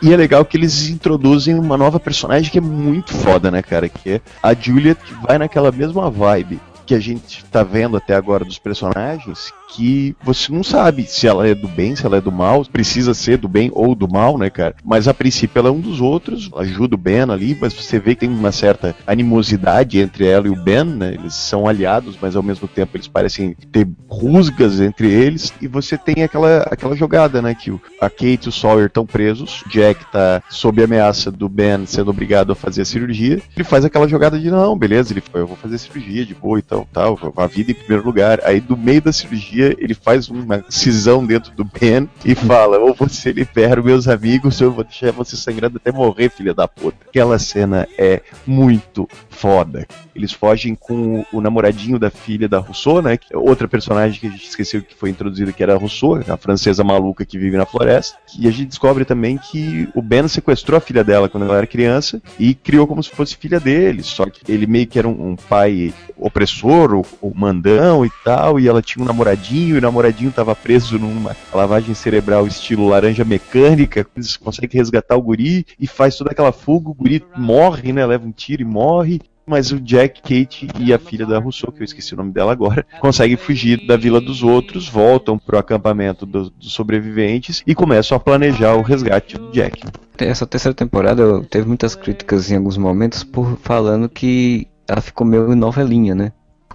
E 0.00 0.12
é 0.12 0.16
legal 0.16 0.44
que 0.44 0.56
eles 0.56 0.88
introduzem 0.88 1.58
uma 1.58 1.76
nova 1.76 1.98
personagem 1.98 2.48
que 2.48 2.58
é 2.58 2.60
muito 2.60 3.12
foda, 3.12 3.50
né, 3.50 3.60
cara? 3.60 3.88
Que 3.88 4.10
é 4.12 4.20
a 4.40 4.54
Juliet, 4.54 5.00
que 5.02 5.14
vai 5.26 5.36
naquela 5.36 5.72
mesma 5.72 6.08
vibe 6.08 6.60
que 6.86 6.94
a 6.94 7.00
gente 7.00 7.44
tá 7.46 7.62
vendo 7.62 7.96
até 7.96 8.14
agora 8.14 8.44
dos 8.44 8.58
personagens, 8.58 9.52
que 9.74 10.14
você 10.22 10.52
não 10.52 10.62
sabe 10.62 11.04
se 11.04 11.26
ela 11.26 11.46
é 11.46 11.54
do 11.54 11.66
bem, 11.66 11.96
se 11.96 12.04
ela 12.04 12.18
é 12.18 12.20
do 12.20 12.30
mal, 12.30 12.64
precisa 12.66 13.14
ser 13.14 13.38
do 13.38 13.48
bem 13.48 13.70
ou 13.72 13.94
do 13.94 14.08
mal, 14.08 14.36
né, 14.36 14.50
cara? 14.50 14.74
Mas 14.84 15.08
a 15.08 15.14
princípio 15.14 15.58
ela 15.58 15.68
é 15.68 15.72
um 15.72 15.80
dos 15.80 16.00
outros, 16.00 16.50
ajuda 16.56 16.94
o 16.94 16.98
Ben 16.98 17.22
ali, 17.30 17.56
mas 17.58 17.72
você 17.72 17.98
vê 17.98 18.14
que 18.14 18.22
tem 18.22 18.28
uma 18.28 18.52
certa 18.52 18.94
animosidade 19.06 19.98
entre 19.98 20.26
ela 20.26 20.46
e 20.46 20.50
o 20.50 20.56
Ben, 20.56 20.84
né? 20.84 21.14
Eles 21.14 21.34
são 21.34 21.66
aliados, 21.66 22.18
mas 22.20 22.36
ao 22.36 22.42
mesmo 22.42 22.68
tempo 22.68 22.96
eles 22.96 23.08
parecem 23.08 23.56
ter 23.72 23.88
rusgas 24.08 24.80
entre 24.80 25.10
eles, 25.10 25.52
e 25.60 25.66
você 25.66 25.96
tem 25.96 26.22
aquela, 26.22 26.58
aquela 26.70 26.94
jogada, 26.94 27.40
né, 27.40 27.54
que 27.54 27.72
a 28.00 28.10
Kate 28.10 28.46
e 28.46 28.48
o 28.48 28.52
Sawyer 28.52 28.86
estão 28.86 29.06
presos, 29.06 29.64
Jack 29.68 30.04
tá 30.12 30.42
sob 30.50 30.82
ameaça 30.82 31.30
do 31.30 31.48
Ben 31.48 31.86
sendo 31.86 32.10
obrigado 32.10 32.52
a 32.52 32.54
fazer 32.54 32.82
a 32.82 32.84
cirurgia, 32.84 33.40
ele 33.56 33.64
faz 33.64 33.84
aquela 33.84 34.06
jogada 34.06 34.38
de 34.38 34.50
não, 34.50 34.76
beleza, 34.76 35.12
ele 35.12 35.22
eu 35.32 35.46
vou 35.46 35.56
fazer 35.56 35.78
cirurgia 35.78 36.26
de 36.26 36.34
boa 36.34 36.58
e 36.58 36.62
tal. 36.62 36.71
Então, 36.72 36.86
tal, 36.90 37.18
a 37.36 37.46
vida 37.46 37.70
em 37.70 37.74
primeiro 37.74 38.02
lugar. 38.02 38.40
Aí, 38.44 38.58
do 38.58 38.76
meio 38.76 39.02
da 39.02 39.12
cirurgia, 39.12 39.76
ele 39.78 39.92
faz 39.92 40.30
uma 40.30 40.64
cisão 40.70 41.24
dentro 41.24 41.52
do 41.52 41.64
Ben 41.64 42.08
e 42.24 42.34
fala: 42.34 42.78
ou 42.78 42.94
você 42.94 43.30
libera 43.30 43.82
meus 43.82 44.08
amigos, 44.08 44.60
ou 44.62 44.68
eu 44.68 44.72
vou 44.72 44.84
deixar 44.84 45.12
você 45.12 45.36
sangrando 45.36 45.76
até 45.76 45.92
morrer, 45.92 46.30
filha 46.30 46.54
da 46.54 46.66
puta. 46.66 46.96
Aquela 47.06 47.38
cena 47.38 47.86
é 47.98 48.22
muito 48.46 49.06
foda. 49.28 49.86
Eles 50.14 50.32
fogem 50.32 50.74
com 50.74 51.24
o 51.32 51.40
namoradinho 51.40 51.98
da 51.98 52.10
filha 52.10 52.48
da 52.48 52.58
Rousseau, 52.58 53.02
né? 53.02 53.18
É 53.30 53.36
outra 53.36 53.66
personagem 53.66 54.20
que 54.20 54.26
a 54.26 54.30
gente 54.30 54.48
esqueceu 54.48 54.82
que 54.82 54.94
foi 54.94 55.10
introduzida, 55.10 55.52
que 55.52 55.62
era 55.62 55.74
a 55.74 55.78
Rousseau, 55.78 56.20
a 56.28 56.36
francesa 56.36 56.84
maluca 56.84 57.24
que 57.24 57.38
vive 57.38 57.56
na 57.56 57.66
floresta. 57.66 58.16
E 58.38 58.46
a 58.46 58.50
gente 58.50 58.68
descobre 58.68 59.04
também 59.04 59.36
que 59.36 59.88
o 59.94 60.00
Ben 60.00 60.28
sequestrou 60.28 60.78
a 60.78 60.80
filha 60.80 61.02
dela 61.02 61.28
quando 61.28 61.44
ela 61.44 61.58
era 61.58 61.66
criança 61.66 62.22
e 62.38 62.54
criou 62.54 62.86
como 62.86 63.02
se 63.02 63.10
fosse 63.10 63.36
filha 63.36 63.58
dele. 63.58 64.02
Só 64.02 64.26
que 64.26 64.50
ele 64.50 64.66
meio 64.66 64.86
que 64.86 64.98
era 64.98 65.08
um, 65.08 65.30
um 65.30 65.36
pai 65.36 65.92
opressor, 66.16 66.61
ou, 66.68 67.32
mandão 67.34 68.04
e 68.04 68.10
tal, 68.24 68.58
e 68.58 68.68
ela 68.68 68.82
tinha 68.82 69.02
um 69.02 69.06
namoradinho, 69.06 69.76
e 69.76 69.78
o 69.78 69.80
namoradinho 69.80 70.30
estava 70.30 70.54
preso 70.54 70.98
numa 70.98 71.36
lavagem 71.52 71.94
cerebral 71.94 72.46
estilo 72.46 72.88
laranja 72.88 73.24
mecânica. 73.24 74.06
Eles 74.16 74.36
conseguem 74.36 74.78
resgatar 74.78 75.16
o 75.16 75.22
guri 75.22 75.66
e 75.78 75.86
faz 75.86 76.16
toda 76.16 76.30
aquela 76.30 76.52
fuga, 76.52 76.90
o 76.90 76.94
guri 76.94 77.24
morre, 77.36 77.92
né? 77.92 78.04
Leva 78.04 78.26
um 78.26 78.32
tiro 78.32 78.62
e 78.62 78.64
morre. 78.64 79.20
Mas 79.44 79.72
o 79.72 79.80
Jack, 79.80 80.22
Kate 80.22 80.68
e 80.78 80.92
a 80.92 80.98
filha 80.98 81.26
da 81.26 81.38
Rousseau, 81.40 81.72
que 81.72 81.80
eu 81.80 81.84
esqueci 81.84 82.14
o 82.14 82.16
nome 82.16 82.32
dela 82.32 82.52
agora, 82.52 82.86
conseguem 83.00 83.36
fugir 83.36 83.86
da 83.86 83.96
vila 83.96 84.20
dos 84.20 84.42
outros, 84.42 84.88
voltam 84.88 85.36
pro 85.36 85.58
acampamento 85.58 86.24
do, 86.24 86.48
dos 86.48 86.72
sobreviventes 86.72 87.60
e 87.66 87.74
começam 87.74 88.16
a 88.16 88.20
planejar 88.20 88.74
o 88.76 88.82
resgate 88.82 89.36
do 89.36 89.50
Jack. 89.50 89.82
Essa 90.16 90.46
terceira 90.46 90.74
temporada 90.74 91.42
teve 91.50 91.66
muitas 91.66 91.96
críticas 91.96 92.52
em 92.52 92.56
alguns 92.56 92.76
momentos 92.76 93.24
por 93.24 93.58
falando 93.58 94.08
que 94.08 94.68
ela 94.86 95.00
ficou 95.00 95.26
meio 95.26 95.56
novelinha, 95.56 96.14
né? 96.14 96.32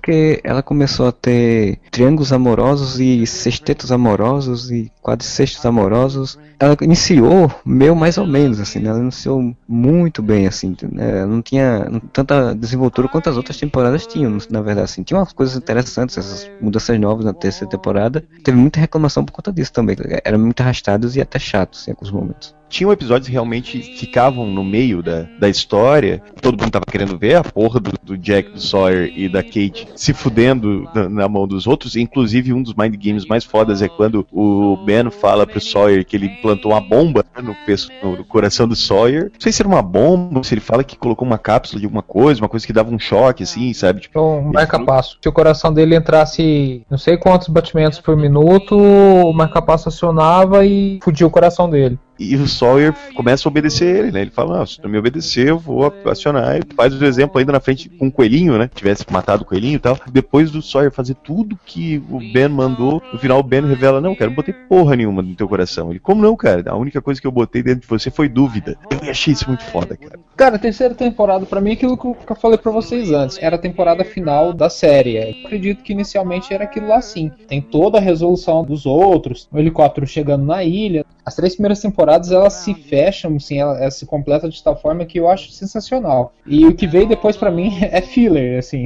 Porque 0.07 0.39
ela 0.41 0.63
começou 0.63 1.05
a 1.05 1.11
ter 1.11 1.79
triângulos 1.91 2.31
amorosos 2.31 2.97
e 2.97 3.27
sextetos 3.27 3.91
amorosos 3.91 4.71
e 4.71 4.89
quadricestos 5.01 5.65
amorosos. 5.65 6.39
Ela 6.59 6.75
iniciou 6.81 7.51
meio 7.65 7.95
mais 7.95 8.17
ou 8.17 8.25
menos, 8.25 8.59
assim, 8.59 8.79
né? 8.79 8.89
Ela 8.89 8.99
iniciou 8.99 9.55
muito 9.67 10.21
bem, 10.21 10.47
assim, 10.47 10.75
né? 10.91 11.25
Não 11.25 11.41
tinha 11.41 11.87
tanta 12.11 12.55
desenvoltura 12.55 13.07
quanto 13.07 13.29
as 13.29 13.37
outras 13.37 13.57
temporadas 13.57 14.07
tinham, 14.07 14.37
na 14.49 14.61
verdade, 14.61 14.85
assim. 14.85 15.03
Tinha 15.03 15.19
umas 15.19 15.33
coisas 15.33 15.55
interessantes, 15.55 16.17
essas 16.17 16.49
mudanças 16.59 16.99
novas 16.99 17.25
na 17.25 17.33
terceira 17.33 17.69
temporada. 17.69 18.23
Teve 18.43 18.57
muita 18.57 18.79
reclamação 18.79 19.23
por 19.23 19.31
conta 19.31 19.51
disso 19.51 19.73
também. 19.73 19.95
Eram 20.23 20.39
muito 20.39 20.61
arrastados 20.61 21.15
e 21.15 21.21
até 21.21 21.39
chatos 21.39 21.87
em 21.87 21.91
alguns 21.91 22.11
momentos 22.11 22.57
tinham 22.69 22.91
episódios 22.91 23.27
que 23.27 23.33
realmente 23.33 23.81
ficavam 23.97 24.45
no 24.45 24.63
meio 24.63 25.01
da, 25.01 25.23
da 25.39 25.49
história. 25.49 26.21
Todo 26.41 26.59
mundo 26.59 26.71
tava 26.71 26.85
querendo 26.85 27.17
ver 27.17 27.35
a 27.35 27.43
porra 27.43 27.79
do, 27.79 27.91
do 28.03 28.17
Jack, 28.17 28.51
do 28.51 28.59
Sawyer 28.59 29.11
e 29.15 29.29
da 29.29 29.41
Kate 29.43 29.87
se 29.95 30.13
fudendo 30.13 30.89
na, 30.93 31.09
na, 31.09 31.29
mão 31.29 31.47
dos 31.47 31.67
outros. 31.67 31.95
Inclusive, 31.95 32.53
um 32.53 32.61
dos 32.61 32.73
mind 32.73 32.95
games 32.95 33.25
mais 33.25 33.43
fodas 33.43 33.81
é 33.81 33.87
quando 33.87 34.27
o 34.31 34.77
Ben 34.85 35.09
fala 35.09 35.47
pro 35.47 35.61
Sawyer 35.61 36.05
que 36.05 36.15
ele 36.15 36.29
plantou 36.47 36.71
uma 36.71 36.79
bomba 36.79 37.25
no, 37.43 37.53
peço, 37.65 37.89
no, 38.01 38.23
coração 38.23 38.67
do 38.67 38.75
Sawyer. 38.75 39.25
Não 39.33 39.39
sei 39.39 39.51
se 39.51 39.61
era 39.61 39.67
uma 39.67 39.81
bomba, 39.81 40.41
se 40.43 40.53
ele 40.53 40.61
fala 40.61 40.83
que 40.83 40.97
colocou 40.97 41.27
uma 41.27 41.37
cápsula 41.37 41.79
de 41.79 41.85
alguma 41.85 42.01
coisa, 42.01 42.41
uma 42.41 42.47
coisa 42.47 42.65
que 42.65 42.71
dava 42.71 42.89
um 42.89 42.99
choque, 42.99 43.43
assim, 43.43 43.73
sabe? 43.73 44.01
Tipo, 44.01 44.21
um 44.21 44.53
marca-passo. 44.53 45.17
Se 45.21 45.27
o 45.27 45.33
coração 45.33 45.73
dele 45.73 45.95
entrasse 45.95 46.85
não 46.89 46.97
sei 46.97 47.17
quantos 47.17 47.49
batimentos 47.49 47.99
por 47.99 48.15
minuto, 48.15 48.77
o 48.77 49.33
marca-passo 49.33 49.89
acionava 49.89 50.65
e 50.65 50.99
fudia 51.03 51.27
o 51.27 51.31
coração 51.31 51.69
dele. 51.69 51.99
E 52.19 52.35
o 52.35 52.47
Sawyer 52.47 52.93
começa 53.15 53.47
a 53.47 53.49
obedecer 53.49 53.95
ele, 53.95 54.11
né? 54.11 54.21
Ele 54.21 54.31
fala, 54.31 54.65
se 54.65 54.79
tu 54.79 54.89
me 54.89 54.97
obedecer, 54.97 55.49
eu 55.49 55.59
vou 55.59 55.91
acionar. 56.05 56.55
Ele 56.55 56.65
faz 56.75 56.93
o 56.93 57.05
exemplo 57.05 57.39
ainda 57.39 57.51
na 57.51 57.59
frente 57.59 57.89
com 57.89 58.07
o 58.07 58.11
coelhinho, 58.11 58.57
né? 58.57 58.69
Tivesse 58.73 59.05
matado 59.11 59.43
o 59.43 59.45
coelhinho 59.45 59.75
e 59.75 59.79
tal. 59.79 59.97
Depois 60.11 60.51
do 60.51 60.61
Sawyer 60.61 60.91
fazer 60.91 61.15
tudo 61.15 61.57
que 61.65 62.01
o 62.09 62.19
Ben 62.19 62.49
mandou, 62.49 63.01
no 63.11 63.19
final 63.19 63.39
o 63.39 63.43
Ben 63.43 63.65
revela, 63.65 64.01
não, 64.01 64.15
cara, 64.15 64.29
não 64.29 64.35
botei 64.35 64.53
porra 64.53 64.95
nenhuma 64.95 65.21
no 65.21 65.35
teu 65.35 65.47
coração. 65.47 65.91
Ele, 65.91 65.99
como 65.99 66.21
não, 66.21 66.35
cara? 66.35 66.63
A 66.67 66.75
única 66.75 67.01
coisa 67.01 67.21
que 67.21 67.27
eu 67.27 67.31
botei 67.31 67.61
dentro 67.61 67.81
de 67.81 67.87
você 67.87 68.09
foi 68.09 68.27
dúvida. 68.27 68.77
Eu 68.91 69.11
achei 69.11 69.33
isso 69.33 69.47
muito 69.47 69.63
foda, 69.65 69.95
cara. 69.95 70.19
Cara, 70.35 70.55
a 70.55 70.59
terceira 70.59 70.93
temporada, 70.93 71.45
para 71.45 71.61
mim, 71.61 71.71
é 71.71 71.73
aquilo 71.73 71.97
que 71.97 72.05
eu 72.05 72.35
falei 72.35 72.57
para 72.57 72.71
vocês 72.71 73.11
antes. 73.11 73.37
Era 73.41 73.55
a 73.55 73.59
temporada 73.59 74.03
final 74.03 74.53
da 74.53 74.69
série. 74.69 75.17
Eu 75.17 75.45
acredito 75.45 75.83
que 75.83 75.93
inicialmente 75.93 76.53
era 76.53 76.63
aquilo 76.63 76.87
lá 76.87 77.01
sim. 77.01 77.31
Tem 77.47 77.61
toda 77.61 77.97
a 77.97 78.01
resolução 78.01 78.63
dos 78.63 78.85
outros, 78.85 79.47
o 79.51 79.57
helicóptero 79.57 80.05
chegando 80.05 80.45
na 80.45 80.63
ilha. 80.63 81.05
As 81.27 81.35
três 81.35 81.55
primeiras 81.55 81.81
temporadas, 81.81 82.31
elas 82.31 82.53
se 82.53 82.73
fecham, 82.73 83.35
assim, 83.35 83.59
ela, 83.59 83.77
ela 83.77 83.91
se 83.91 84.05
completa 84.05 84.47
de 84.47 84.63
tal 84.63 84.79
forma 84.79 85.03
que 85.03 85.19
eu 85.19 85.29
acho 85.29 85.51
sensacional. 85.51 86.33
E 86.45 86.65
o 86.65 86.73
que 86.73 86.87
veio 86.87 87.05
depois 87.05 87.35
para 87.35 87.51
mim 87.51 87.77
é 87.81 87.99
filler, 87.99 88.57
assim. 88.57 88.85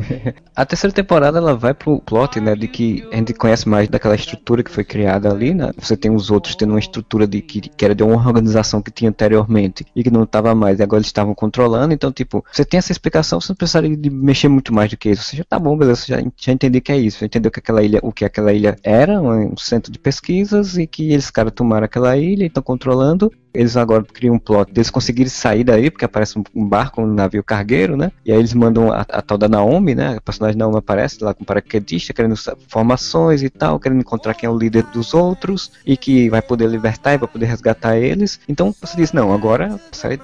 a 0.54 0.66
terceira 0.66 0.94
temporada, 0.94 1.38
ela 1.38 1.56
vai 1.56 1.72
pro 1.72 1.98
plot, 1.98 2.40
né, 2.40 2.54
de 2.54 2.68
que 2.68 3.08
a 3.10 3.16
gente 3.16 3.32
conhece 3.32 3.66
mais 3.66 3.88
daquela 3.88 4.14
estrutura 4.14 4.62
que 4.62 4.70
foi 4.70 4.84
criada 4.84 5.30
ali, 5.30 5.54
né? 5.54 5.70
Você 5.78 5.96
tem 5.96 6.10
os 6.10 6.30
outros 6.30 6.54
tendo 6.54 6.74
uma 6.74 6.78
estrutura 6.78 7.26
de 7.26 7.40
que, 7.40 7.62
que 7.62 7.82
era 7.82 7.94
de 7.94 8.02
uma 8.02 8.16
organização 8.16 8.82
que 8.82 8.90
tinha 8.90 9.08
anteriormente 9.08 9.86
e 9.96 10.04
que 10.04 10.10
não 10.10 10.24
estava 10.24 10.54
mais, 10.54 10.80
e 10.80 10.82
agora 10.82 10.98
eles 10.98 11.06
estavam 11.06 11.34
controlando, 11.34 11.94
então, 11.94 12.12
tipo, 12.12 12.44
você 12.52 12.66
tem 12.66 12.76
essa 12.76 12.92
explicação, 12.92 13.40
você 13.40 13.50
não 13.50 13.56
precisaria 13.56 13.96
de 13.96 14.10
mexer 14.10 14.48
muito 14.48 14.74
mais 14.74 14.90
do 14.90 14.98
que 14.98 15.08
isso. 15.08 15.22
Você 15.22 15.38
já 15.38 15.44
tá 15.44 15.58
bom, 15.58 15.74
beleza, 15.74 16.02
você 16.02 16.12
já, 16.12 16.22
já 16.36 16.52
entendeu 16.52 16.82
que 16.82 16.92
é 16.92 16.98
isso, 16.98 17.20
já 17.20 17.24
entendeu 17.24 17.50
que 17.50 17.60
aquela 17.60 17.82
ilha, 17.82 17.98
o 18.02 18.12
que 18.12 18.26
aquela 18.26 18.52
ilha 18.52 18.76
era, 18.82 19.18
um 19.22 19.56
centro 19.56 19.90
de 19.90 19.98
pesquisas, 19.98 20.76
e 20.76 20.86
que 20.86 21.12
eles, 21.12 21.30
caras, 21.30 21.54
tomaram 21.54 21.77
aquela 21.86 22.16
ilha 22.16 22.44
e 22.44 22.46
estão 22.46 22.62
controlando, 22.62 23.32
eles 23.58 23.76
agora 23.76 24.04
criam 24.04 24.36
um 24.36 24.38
plot 24.38 24.72
deles 24.72 24.88
conseguirem 24.88 25.28
sair 25.28 25.64
daí, 25.64 25.90
porque 25.90 26.04
aparece 26.04 26.38
um, 26.38 26.44
um 26.54 26.64
barco, 26.64 27.02
um 27.02 27.06
navio 27.06 27.42
cargueiro, 27.42 27.96
né? 27.96 28.12
E 28.24 28.30
aí 28.30 28.38
eles 28.38 28.54
mandam 28.54 28.92
a, 28.92 29.00
a, 29.00 29.20
tal 29.20 29.36
da 29.36 29.48
Naomi, 29.48 29.96
né? 29.96 30.16
A 30.16 30.20
personagem 30.20 30.56
Naomi 30.56 30.78
aparece 30.78 31.22
lá 31.24 31.34
com 31.34 31.44
paraquedista, 31.44 32.12
querendo 32.12 32.36
formações 32.68 33.42
e 33.42 33.50
tal, 33.50 33.80
querendo 33.80 33.98
encontrar 33.98 34.34
quem 34.34 34.46
é 34.46 34.50
o 34.50 34.56
líder 34.56 34.84
dos 34.84 35.12
outros 35.12 35.72
e 35.84 35.96
que 35.96 36.30
vai 36.30 36.40
poder 36.40 36.68
libertar 36.68 37.14
e 37.14 37.18
vai 37.18 37.26
poder 37.26 37.46
resgatar 37.46 37.96
eles. 37.96 38.38
Então 38.48 38.72
você 38.80 38.96
diz, 38.96 39.12
não, 39.12 39.32
agora 39.32 39.80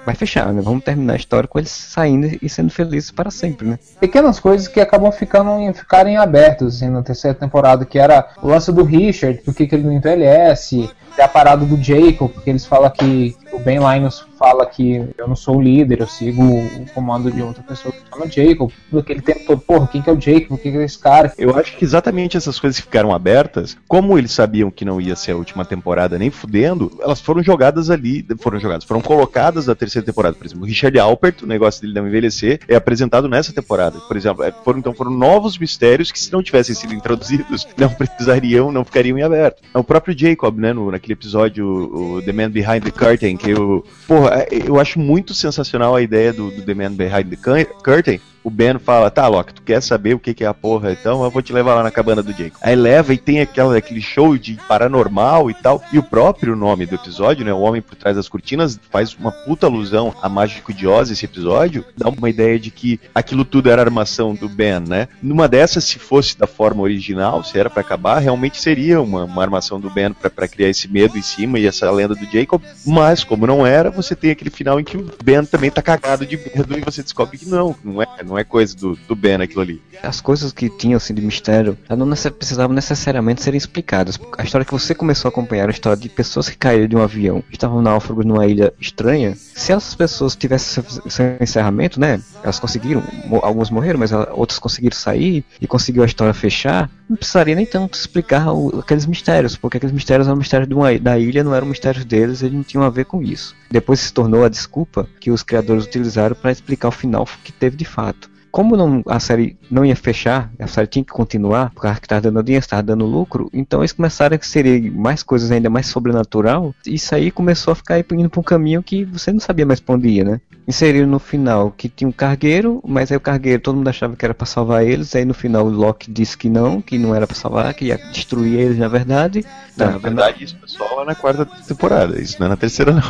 vai 0.06 0.14
fechar, 0.14 0.52
né? 0.52 0.62
Vamos 0.62 0.84
terminar 0.84 1.14
a 1.14 1.16
história 1.16 1.48
com 1.48 1.58
eles 1.58 1.70
saindo 1.70 2.38
e 2.40 2.48
sendo 2.48 2.70
felizes 2.70 3.10
para 3.10 3.32
sempre, 3.32 3.66
né? 3.66 3.80
Pequenas 3.98 4.38
coisas 4.38 4.68
que 4.68 4.78
acabam 4.78 5.10
ficando 5.10 5.50
ficarem 5.74 6.16
abertas 6.16 6.76
assim, 6.76 6.88
na 6.88 7.02
terceira 7.02 7.36
temporada, 7.36 7.84
que 7.84 7.98
era 7.98 8.28
o 8.40 8.46
lance 8.46 8.70
do 8.70 8.84
Richard, 8.84 9.40
por 9.42 9.52
que 9.52 9.68
ele 9.72 9.82
não 9.82 9.92
envelhece, 9.92 10.88
a 11.22 11.28
parada 11.28 11.64
do 11.64 11.80
Jacob, 11.82 12.30
porque 12.30 12.50
eles 12.50 12.66
falam 12.66 12.90
que 12.90 13.23
really 13.24 13.43
o 13.54 13.58
Ben 13.60 13.78
Linus 13.78 14.26
fala 14.38 14.66
que 14.66 15.08
eu 15.16 15.28
não 15.28 15.36
sou 15.36 15.56
o 15.56 15.62
líder, 15.62 16.00
eu 16.00 16.06
sigo 16.06 16.42
o 16.42 16.86
comando 16.92 17.30
de 17.30 17.40
outra 17.40 17.62
pessoa 17.62 17.92
que 17.92 18.00
chama 18.10 18.30
Jacob. 18.30 18.70
Aquele 18.98 19.22
tempo 19.22 19.40
todo, 19.46 19.60
porra, 19.60 19.86
quem 19.86 20.02
que 20.02 20.10
é 20.10 20.12
o 20.12 20.20
Jacob? 20.20 20.58
Quem 20.58 20.72
que 20.72 20.78
é 20.78 20.84
esse 20.84 20.98
cara? 20.98 21.32
Eu 21.38 21.56
acho 21.56 21.76
que 21.76 21.84
exatamente 21.84 22.36
essas 22.36 22.58
coisas 22.58 22.78
que 22.78 22.86
ficaram 22.86 23.14
abertas, 23.14 23.76
como 23.86 24.18
eles 24.18 24.32
sabiam 24.32 24.70
que 24.70 24.84
não 24.84 25.00
ia 25.00 25.16
ser 25.16 25.32
a 25.32 25.36
última 25.36 25.64
temporada 25.64 26.18
nem 26.18 26.30
fudendo, 26.30 26.90
elas 27.00 27.20
foram 27.20 27.42
jogadas 27.42 27.90
ali, 27.90 28.26
foram 28.38 28.58
jogadas, 28.58 28.84
foram 28.84 29.00
colocadas 29.00 29.66
na 29.66 29.74
terceira 29.74 30.04
temporada. 30.04 30.36
Por 30.36 30.46
exemplo, 30.46 30.64
o 30.64 30.66
Richard 30.66 30.98
Alpert, 30.98 31.42
o 31.42 31.46
negócio 31.46 31.80
dele 31.80 31.94
não 31.94 32.06
envelhecer, 32.06 32.60
é 32.68 32.74
apresentado 32.74 33.28
nessa 33.28 33.52
temporada. 33.52 33.98
Por 34.00 34.16
exemplo, 34.16 34.42
é, 34.42 34.52
foram, 34.64 34.80
então 34.80 34.94
foram 34.94 35.12
novos 35.12 35.56
mistérios 35.56 36.10
que 36.10 36.18
se 36.18 36.32
não 36.32 36.42
tivessem 36.42 36.74
sido 36.74 36.92
introduzidos, 36.92 37.66
não 37.78 37.88
precisariam, 37.88 38.72
não 38.72 38.84
ficariam 38.84 39.16
em 39.18 39.22
aberto. 39.22 39.62
O 39.72 39.84
próprio 39.84 40.16
Jacob, 40.16 40.58
né, 40.58 40.72
no, 40.72 40.90
naquele 40.90 41.14
episódio, 41.14 41.66
o 41.66 42.22
The 42.22 42.32
Man 42.32 42.50
Behind 42.50 42.82
the 42.82 42.90
Curtain, 42.90 43.36
eu, 43.44 43.84
porra, 44.06 44.46
eu 44.50 44.78
acho 44.78 44.98
muito 44.98 45.34
sensacional 45.34 45.94
a 45.94 46.02
ideia 46.02 46.32
do, 46.32 46.50
do 46.50 46.62
The 46.62 46.74
Man 46.74 46.92
Behind 46.92 47.28
the 47.28 47.36
Curtain, 47.82 48.20
o 48.44 48.50
Ben 48.50 48.78
fala, 48.78 49.10
tá, 49.10 49.26
Loki, 49.26 49.54
tu 49.54 49.62
quer 49.62 49.82
saber 49.82 50.14
o 50.14 50.18
que, 50.18 50.34
que 50.34 50.44
é 50.44 50.46
a 50.46 50.52
porra, 50.52 50.92
então 50.92 51.24
eu 51.24 51.30
vou 51.30 51.40
te 51.40 51.52
levar 51.52 51.74
lá 51.74 51.82
na 51.82 51.90
cabana 51.90 52.22
do 52.22 52.30
Jacob. 52.30 52.58
Aí 52.60 52.76
leva 52.76 53.14
e 53.14 53.18
tem 53.18 53.40
aquela, 53.40 53.76
aquele 53.76 54.02
show 54.02 54.36
de 54.36 54.58
paranormal 54.68 55.50
e 55.50 55.54
tal. 55.54 55.82
E 55.90 55.98
o 55.98 56.02
próprio 56.02 56.54
nome 56.54 56.84
do 56.84 56.94
episódio, 56.94 57.44
né, 57.44 57.52
o 57.54 57.60
Homem 57.60 57.80
por 57.80 57.96
Trás 57.96 58.16
das 58.16 58.28
Cortinas, 58.28 58.78
faz 58.90 59.14
uma 59.14 59.32
puta 59.32 59.66
alusão 59.66 60.14
a 60.20 60.28
Mágico 60.28 60.74
de 60.74 60.86
Oz, 60.86 61.10
esse 61.10 61.24
episódio. 61.24 61.84
Dá 61.96 62.10
uma 62.10 62.28
ideia 62.28 62.58
de 62.58 62.70
que 62.70 63.00
aquilo 63.14 63.44
tudo 63.44 63.70
era 63.70 63.80
armação 63.80 64.34
do 64.34 64.48
Ben, 64.48 64.80
né? 64.80 65.08
Numa 65.22 65.48
dessas, 65.48 65.84
se 65.84 65.98
fosse 65.98 66.36
da 66.36 66.46
forma 66.46 66.82
original, 66.82 67.42
se 67.42 67.58
era 67.58 67.70
para 67.70 67.80
acabar, 67.80 68.18
realmente 68.18 68.60
seria 68.60 69.00
uma, 69.00 69.24
uma 69.24 69.42
armação 69.42 69.80
do 69.80 69.88
Ben 69.88 70.12
para 70.12 70.48
criar 70.48 70.68
esse 70.68 70.86
medo 70.86 71.16
em 71.16 71.22
cima 71.22 71.58
e 71.58 71.66
essa 71.66 71.90
lenda 71.90 72.14
do 72.14 72.26
Jacob. 72.26 72.62
Mas, 72.84 73.24
como 73.24 73.46
não 73.46 73.66
era, 73.66 73.90
você 73.90 74.14
tem 74.14 74.30
aquele 74.30 74.50
final 74.50 74.78
em 74.78 74.84
que 74.84 74.98
o 74.98 75.10
Ben 75.22 75.44
também 75.44 75.70
tá 75.70 75.80
cagado 75.80 76.26
de 76.26 76.36
medo 76.36 76.76
e 76.76 76.82
você 76.82 77.02
descobre 77.02 77.38
que 77.38 77.48
não, 77.48 77.74
não 77.82 78.02
é, 78.02 78.06
não 78.24 78.33
não 78.34 78.38
é 78.38 78.44
coisa 78.44 78.76
do, 78.76 78.96
do 78.96 79.14
Ben 79.14 79.36
aquilo 79.36 79.60
ali. 79.60 79.82
As 80.02 80.20
coisas 80.20 80.52
que 80.52 80.68
tinham 80.68 80.96
assim 80.96 81.14
de 81.14 81.22
mistério 81.22 81.78
não 81.88 82.08
precisavam 82.32 82.74
necessariamente 82.74 83.42
serem 83.42 83.56
explicadas. 83.56 84.18
A 84.36 84.42
história 84.42 84.64
que 84.64 84.72
você 84.72 84.94
começou 84.94 85.28
a 85.28 85.30
acompanhar, 85.30 85.68
a 85.68 85.70
história 85.70 85.96
de 85.96 86.08
pessoas 86.08 86.48
que 86.48 86.56
caíram 86.56 86.88
de 86.88 86.96
um 86.96 87.02
avião, 87.02 87.44
estavam 87.50 87.80
náufragos 87.80 88.24
numa 88.24 88.46
ilha 88.46 88.72
estranha. 88.80 89.36
Se 89.36 89.72
essas 89.72 89.94
pessoas 89.94 90.34
tivessem 90.34 90.82
seu 91.08 91.36
encerramento, 91.40 92.00
né? 92.00 92.20
Elas 92.42 92.58
conseguiram, 92.58 93.02
algumas 93.42 93.70
morreram, 93.70 94.00
mas 94.00 94.10
outras 94.32 94.58
conseguiram 94.58 94.96
sair 94.96 95.44
e 95.60 95.66
conseguiu 95.66 96.02
a 96.02 96.06
história 96.06 96.34
fechar. 96.34 96.90
Não 97.08 97.16
precisaria 97.16 97.54
nem 97.54 97.66
tanto 97.66 97.94
explicar 97.94 98.52
o, 98.52 98.80
aqueles 98.80 99.06
mistérios, 99.06 99.56
porque 99.56 99.76
aqueles 99.76 99.94
mistérios 99.94 100.26
eram 100.26 100.36
mistérios 100.36 100.68
uma, 100.70 100.98
da 100.98 101.18
ilha, 101.18 101.44
não 101.44 101.54
eram 101.54 101.68
mistérios 101.68 102.04
deles, 102.04 102.42
eles 102.42 102.54
não 102.54 102.64
tinham 102.64 102.82
a 102.82 102.90
ver 102.90 103.04
com 103.04 103.22
isso. 103.22 103.54
Depois 103.70 104.00
se 104.00 104.12
tornou 104.12 104.44
a 104.44 104.48
desculpa 104.48 105.08
que 105.20 105.30
os 105.30 105.42
criadores 105.42 105.84
utilizaram 105.84 106.36
para 106.36 106.52
explicar 106.52 106.88
o 106.88 106.92
final 106.92 107.26
que 107.42 107.52
teve 107.52 107.76
de 107.76 107.84
fato. 107.84 108.30
Como 108.54 108.76
não, 108.76 109.02
a 109.08 109.18
série 109.18 109.58
não 109.68 109.84
ia 109.84 109.96
fechar, 109.96 110.48
a 110.60 110.68
série 110.68 110.86
tinha 110.86 111.04
que 111.04 111.12
continuar, 111.12 111.72
porque 111.74 111.88
a 111.88 111.94
que 111.96 112.06
estava 112.06 112.20
dando 112.20 112.36
audiência, 112.36 112.66
estava 112.66 112.84
dando 112.84 113.04
lucro, 113.04 113.50
então 113.52 113.80
eles 113.80 113.90
começaram 113.90 114.36
a 114.36 114.38
inserir 114.38 114.92
mais 114.92 115.24
coisas 115.24 115.50
ainda 115.50 115.68
mais 115.68 115.86
sobrenatural, 115.88 116.72
e 116.86 116.94
isso 116.94 117.12
aí 117.12 117.32
começou 117.32 117.72
a 117.72 117.74
ficar 117.74 117.98
indo 117.98 118.30
para 118.30 118.38
um 118.38 118.44
caminho 118.44 118.80
que 118.80 119.04
você 119.04 119.32
não 119.32 119.40
sabia 119.40 119.66
mais 119.66 119.80
pra 119.80 119.96
onde 119.96 120.06
ia, 120.06 120.22
né? 120.22 120.40
Inseriram 120.68 121.08
no 121.08 121.18
final 121.18 121.72
que 121.72 121.88
tinha 121.88 122.06
um 122.06 122.12
cargueiro, 122.12 122.80
mas 122.86 123.10
aí 123.10 123.16
o 123.16 123.20
cargueiro 123.20 123.60
todo 123.60 123.74
mundo 123.74 123.88
achava 123.88 124.14
que 124.14 124.24
era 124.24 124.32
para 124.32 124.46
salvar 124.46 124.86
eles, 124.86 125.16
aí 125.16 125.24
no 125.24 125.34
final 125.34 125.66
o 125.66 125.70
Loki 125.70 126.08
disse 126.08 126.38
que 126.38 126.48
não, 126.48 126.80
que 126.80 126.96
não 126.96 127.12
era 127.12 127.26
para 127.26 127.34
salvar, 127.34 127.74
que 127.74 127.86
ia 127.86 127.98
destruir 128.12 128.60
eles 128.60 128.78
na 128.78 128.86
verdade. 128.86 129.44
Não, 129.76 129.90
na 129.90 129.98
verdade, 129.98 130.44
isso 130.44 130.56
é 130.62 130.68
só 130.68 131.04
na 131.04 131.16
quarta 131.16 131.44
temporada, 131.44 132.22
isso 132.22 132.36
não 132.38 132.46
é 132.46 132.50
na 132.50 132.56
terceira 132.56 132.92
não. 132.92 133.02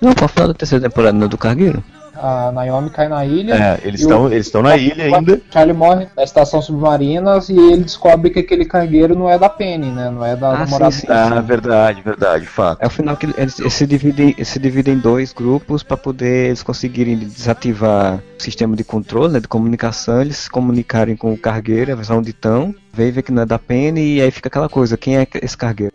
Não, 0.00 0.14
qual 0.14 0.26
final 0.26 0.48
da 0.48 0.54
terceira 0.54 0.88
temporada 0.88 1.18
não 1.18 1.26
é 1.26 1.28
do 1.28 1.36
cargueiro? 1.36 1.84
A 2.14 2.50
Naomi 2.52 2.90
cai 2.90 3.08
na 3.08 3.24
ilha. 3.24 3.54
É, 3.54 3.80
eles 3.86 4.00
estão 4.00 4.26
eles 4.26 4.46
estão 4.46 4.62
na 4.62 4.76
ilha 4.76 5.04
ainda. 5.04 5.40
Charlie 5.50 5.76
morre 5.76 6.08
na 6.16 6.22
estação 6.22 6.60
submarina 6.60 7.38
e 7.48 7.72
ele 7.72 7.84
descobre 7.84 8.30
que 8.30 8.40
aquele 8.40 8.64
cargueiro 8.64 9.14
não 9.14 9.28
é 9.28 9.38
da 9.38 9.48
Penny, 9.48 9.90
né? 9.90 10.10
Não 10.10 10.24
é 10.24 10.36
da 10.36 10.50
Ah, 10.50 10.58
namorada 10.58 10.90
sim, 10.90 11.00
sim. 11.00 11.06
Ah, 11.08 11.40
verdade, 11.40 12.02
verdade, 12.02 12.46
fato. 12.46 12.82
É 12.82 12.86
o 12.86 12.90
final 12.90 13.16
que 13.16 13.26
eles, 13.26 13.58
eles 13.58 13.72
se, 13.72 13.86
dividem, 13.86 14.34
eles 14.36 14.48
se 14.48 14.58
dividem 14.58 14.94
em 14.94 14.98
dois 14.98 15.32
grupos 15.32 15.82
para 15.82 15.96
poder 15.96 16.46
eles 16.48 16.62
conseguirem 16.62 17.16
desativar 17.18 18.22
o 18.38 18.42
sistema 18.42 18.76
de 18.76 18.84
controle, 18.84 19.34
né, 19.34 19.40
de 19.40 19.48
comunicação, 19.48 20.20
eles 20.20 20.36
se 20.36 20.50
comunicarem 20.50 21.16
com 21.16 21.32
o 21.32 21.38
cargueiro, 21.38 21.92
a 21.92 21.94
versão 21.94 22.18
onde 22.18 22.30
estão, 22.30 22.74
vem 22.92 23.10
ver 23.10 23.22
que 23.22 23.32
não 23.32 23.42
é 23.42 23.46
da 23.46 23.58
Penny 23.58 24.16
e 24.16 24.22
aí 24.22 24.30
fica 24.30 24.48
aquela 24.48 24.68
coisa, 24.68 24.96
quem 24.96 25.16
é 25.18 25.26
esse 25.42 25.56
cargueiro? 25.56 25.94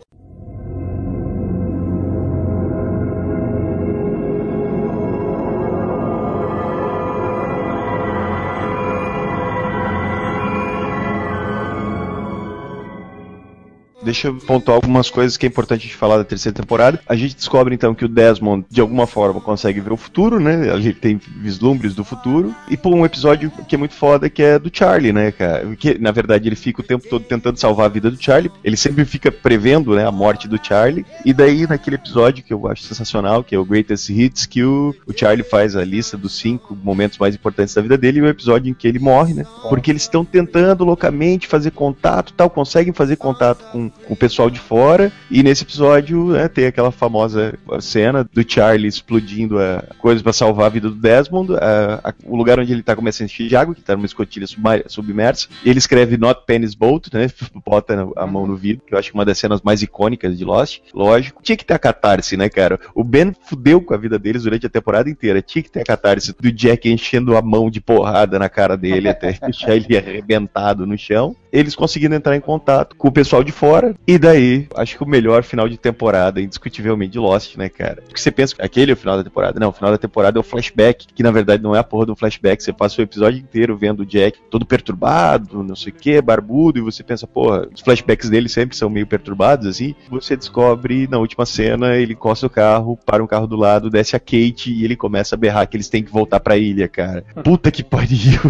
Deixa 14.16 14.28
eu 14.28 14.36
pontuar 14.36 14.76
algumas 14.76 15.10
coisas 15.10 15.36
que 15.36 15.44
é 15.44 15.48
importante 15.48 15.80
a 15.80 15.82
gente 15.82 15.94
falar 15.94 16.16
da 16.16 16.24
terceira 16.24 16.56
temporada. 16.56 16.98
A 17.06 17.14
gente 17.14 17.36
descobre 17.36 17.74
então 17.74 17.94
que 17.94 18.02
o 18.02 18.08
Desmond, 18.08 18.64
de 18.70 18.80
alguma 18.80 19.06
forma, 19.06 19.42
consegue 19.42 19.78
ver 19.78 19.92
o 19.92 19.96
futuro, 19.96 20.40
né? 20.40 20.74
Gente 20.80 20.98
tem 20.98 21.20
vislumbres 21.36 21.94
do 21.94 22.02
futuro. 22.02 22.54
E 22.70 22.78
pô, 22.78 22.94
um 22.94 23.04
episódio 23.04 23.52
que 23.68 23.74
é 23.74 23.78
muito 23.78 23.94
foda 23.94 24.30
que 24.30 24.42
é 24.42 24.58
do 24.58 24.70
Charlie, 24.72 25.12
né, 25.12 25.30
cara? 25.32 25.76
Que 25.76 25.98
na 25.98 26.12
verdade 26.12 26.48
ele 26.48 26.56
fica 26.56 26.80
o 26.80 26.84
tempo 26.84 27.06
todo 27.06 27.24
tentando 27.24 27.58
salvar 27.58 27.86
a 27.86 27.88
vida 27.90 28.10
do 28.10 28.16
Charlie. 28.22 28.50
Ele 28.64 28.76
sempre 28.76 29.04
fica 29.04 29.30
prevendo, 29.30 29.94
né, 29.94 30.06
a 30.06 30.12
morte 30.12 30.48
do 30.48 30.58
Charlie. 30.62 31.04
E 31.22 31.34
daí, 31.34 31.66
naquele 31.66 31.96
episódio 31.96 32.42
que 32.42 32.54
eu 32.54 32.66
acho 32.68 32.84
sensacional, 32.84 33.44
que 33.44 33.54
é 33.54 33.58
o 33.58 33.66
Greatest 33.66 34.08
Hits, 34.08 34.46
que 34.46 34.64
o, 34.64 34.94
o 35.06 35.12
Charlie 35.14 35.44
faz 35.44 35.76
a 35.76 35.84
lista 35.84 36.16
dos 36.16 36.38
cinco 36.38 36.74
momentos 36.74 37.18
mais 37.18 37.34
importantes 37.34 37.74
da 37.74 37.82
vida 37.82 37.98
dele, 37.98 38.20
e 38.20 38.22
o 38.22 38.28
episódio 38.28 38.70
em 38.70 38.74
que 38.74 38.88
ele 38.88 38.98
morre, 38.98 39.34
né? 39.34 39.44
Porque 39.68 39.90
eles 39.90 40.02
estão 40.02 40.24
tentando 40.24 40.84
loucamente 40.84 41.46
fazer 41.46 41.72
contato 41.72 42.32
tal, 42.32 42.48
conseguem 42.48 42.94
fazer 42.94 43.16
contato 43.16 43.62
com, 43.70 43.90
com 44.06 44.14
o 44.14 44.16
pessoal 44.16 44.48
de 44.50 44.58
fora. 44.58 45.10
E 45.30 45.42
nesse 45.42 45.64
episódio 45.64 46.26
né, 46.28 46.48
tem 46.48 46.66
aquela 46.66 46.90
famosa 46.90 47.54
cena 47.80 48.22
do 48.32 48.44
Charlie 48.50 48.88
explodindo 48.88 49.58
a 49.60 49.82
coisa 49.98 50.22
para 50.22 50.32
salvar 50.32 50.66
a 50.66 50.70
vida 50.70 50.88
do 50.88 50.94
Desmond. 50.96 51.54
a- 51.56 52.00
a- 52.10 52.14
o 52.24 52.36
lugar 52.36 52.58
onde 52.58 52.72
ele 52.72 52.82
tá 52.82 52.94
começa 52.96 53.22
a 53.22 53.26
encher 53.26 53.48
de 53.48 53.56
água, 53.56 53.74
que 53.74 53.82
tá 53.82 53.94
numa 53.96 54.06
escotilha 54.06 54.46
submersa. 54.86 55.48
Ele 55.64 55.78
escreve 55.78 56.16
Not 56.16 56.42
Penny's 56.46 56.74
Boat, 56.74 57.10
né? 57.12 57.26
Bota 57.66 58.08
a 58.16 58.26
mão 58.26 58.46
no 58.46 58.56
vidro, 58.56 58.84
que 58.86 58.94
eu 58.94 58.98
acho 58.98 59.10
que 59.10 59.16
é 59.16 59.18
uma 59.18 59.24
das 59.24 59.38
cenas 59.38 59.60
mais 59.62 59.82
icônicas 59.82 60.36
de 60.38 60.44
Lost. 60.44 60.80
Lógico. 60.94 61.42
Tinha 61.42 61.56
que 61.56 61.64
ter 61.64 61.74
a 61.74 61.78
catarse, 61.78 62.36
né, 62.36 62.48
cara? 62.48 62.78
O 62.94 63.02
Ben 63.04 63.32
fudeu 63.46 63.80
com 63.80 63.94
a 63.94 63.96
vida 63.96 64.18
deles 64.18 64.42
durante 64.44 64.66
a 64.66 64.70
temporada 64.70 65.08
inteira. 65.10 65.42
Tinha 65.42 65.62
que 65.62 65.70
ter 65.70 65.80
a 65.80 65.84
catarse 65.84 66.34
do 66.38 66.50
Jack 66.52 66.88
enchendo 66.90 67.36
a 67.36 67.42
mão 67.42 67.70
de 67.70 67.80
porrada 67.80 68.38
na 68.38 68.48
cara 68.48 68.76
dele 68.76 69.08
até 69.08 69.32
deixar 69.42 69.74
ele 69.76 69.96
arrebentado 69.96 70.86
no 70.86 70.96
chão. 70.96 71.34
Eles 71.56 71.74
conseguindo 71.74 72.14
entrar 72.14 72.36
em 72.36 72.40
contato 72.40 72.94
com 72.96 73.08
o 73.08 73.12
pessoal 73.12 73.42
de 73.42 73.52
fora. 73.52 73.94
E 74.06 74.18
daí, 74.18 74.66
acho 74.76 74.96
que 74.96 75.02
o 75.02 75.08
melhor 75.08 75.42
final 75.42 75.68
de 75.68 75.76
temporada, 75.78 76.40
indiscutivelmente, 76.40 77.12
de 77.12 77.18
Lost, 77.18 77.56
né, 77.56 77.68
cara? 77.68 78.02
Porque 78.02 78.20
você 78.20 78.30
pensa 78.30 78.54
que 78.54 78.62
aquele 78.62 78.90
é 78.90 78.94
o 78.94 78.96
final 78.96 79.16
da 79.16 79.24
temporada. 79.24 79.58
Não, 79.58 79.68
o 79.68 79.72
final 79.72 79.90
da 79.90 79.98
temporada 79.98 80.38
é 80.38 80.40
o 80.40 80.42
flashback, 80.42 81.06
que 81.14 81.22
na 81.22 81.30
verdade 81.30 81.62
não 81.62 81.74
é 81.74 81.78
a 81.78 81.84
porra 81.84 82.06
do 82.06 82.16
flashback. 82.16 82.62
Você 82.62 82.72
passa 82.72 83.00
o 83.00 83.04
episódio 83.04 83.40
inteiro 83.40 83.76
vendo 83.76 84.00
o 84.00 84.06
Jack 84.06 84.38
todo 84.50 84.66
perturbado, 84.66 85.62
não 85.62 85.76
sei 85.76 85.92
o 85.92 85.94
que, 85.94 86.20
barbudo, 86.20 86.78
e 86.78 86.82
você 86.82 87.02
pensa, 87.02 87.26
porra, 87.26 87.66
os 87.74 87.80
flashbacks 87.80 88.28
dele 88.28 88.48
sempre 88.48 88.76
são 88.76 88.88
meio 88.90 89.06
perturbados, 89.06 89.66
assim. 89.66 89.94
Você 90.10 90.36
descobre, 90.36 91.08
na 91.08 91.18
última 91.18 91.46
cena, 91.46 91.96
ele 91.96 92.12
encosta 92.12 92.46
o 92.46 92.50
carro, 92.50 92.98
para 93.04 93.22
um 93.22 93.26
carro 93.26 93.46
do 93.46 93.56
lado, 93.56 93.90
desce 93.90 94.14
a 94.16 94.20
Kate 94.20 94.72
e 94.72 94.84
ele 94.84 94.96
começa 94.96 95.34
a 95.34 95.38
berrar 95.38 95.66
que 95.66 95.76
eles 95.76 95.88
têm 95.88 96.02
que 96.02 96.12
voltar 96.12 96.40
pra 96.40 96.56
ilha, 96.56 96.88
cara. 96.88 97.24
Puta 97.42 97.70
que 97.70 97.82
pariu. 97.82 98.40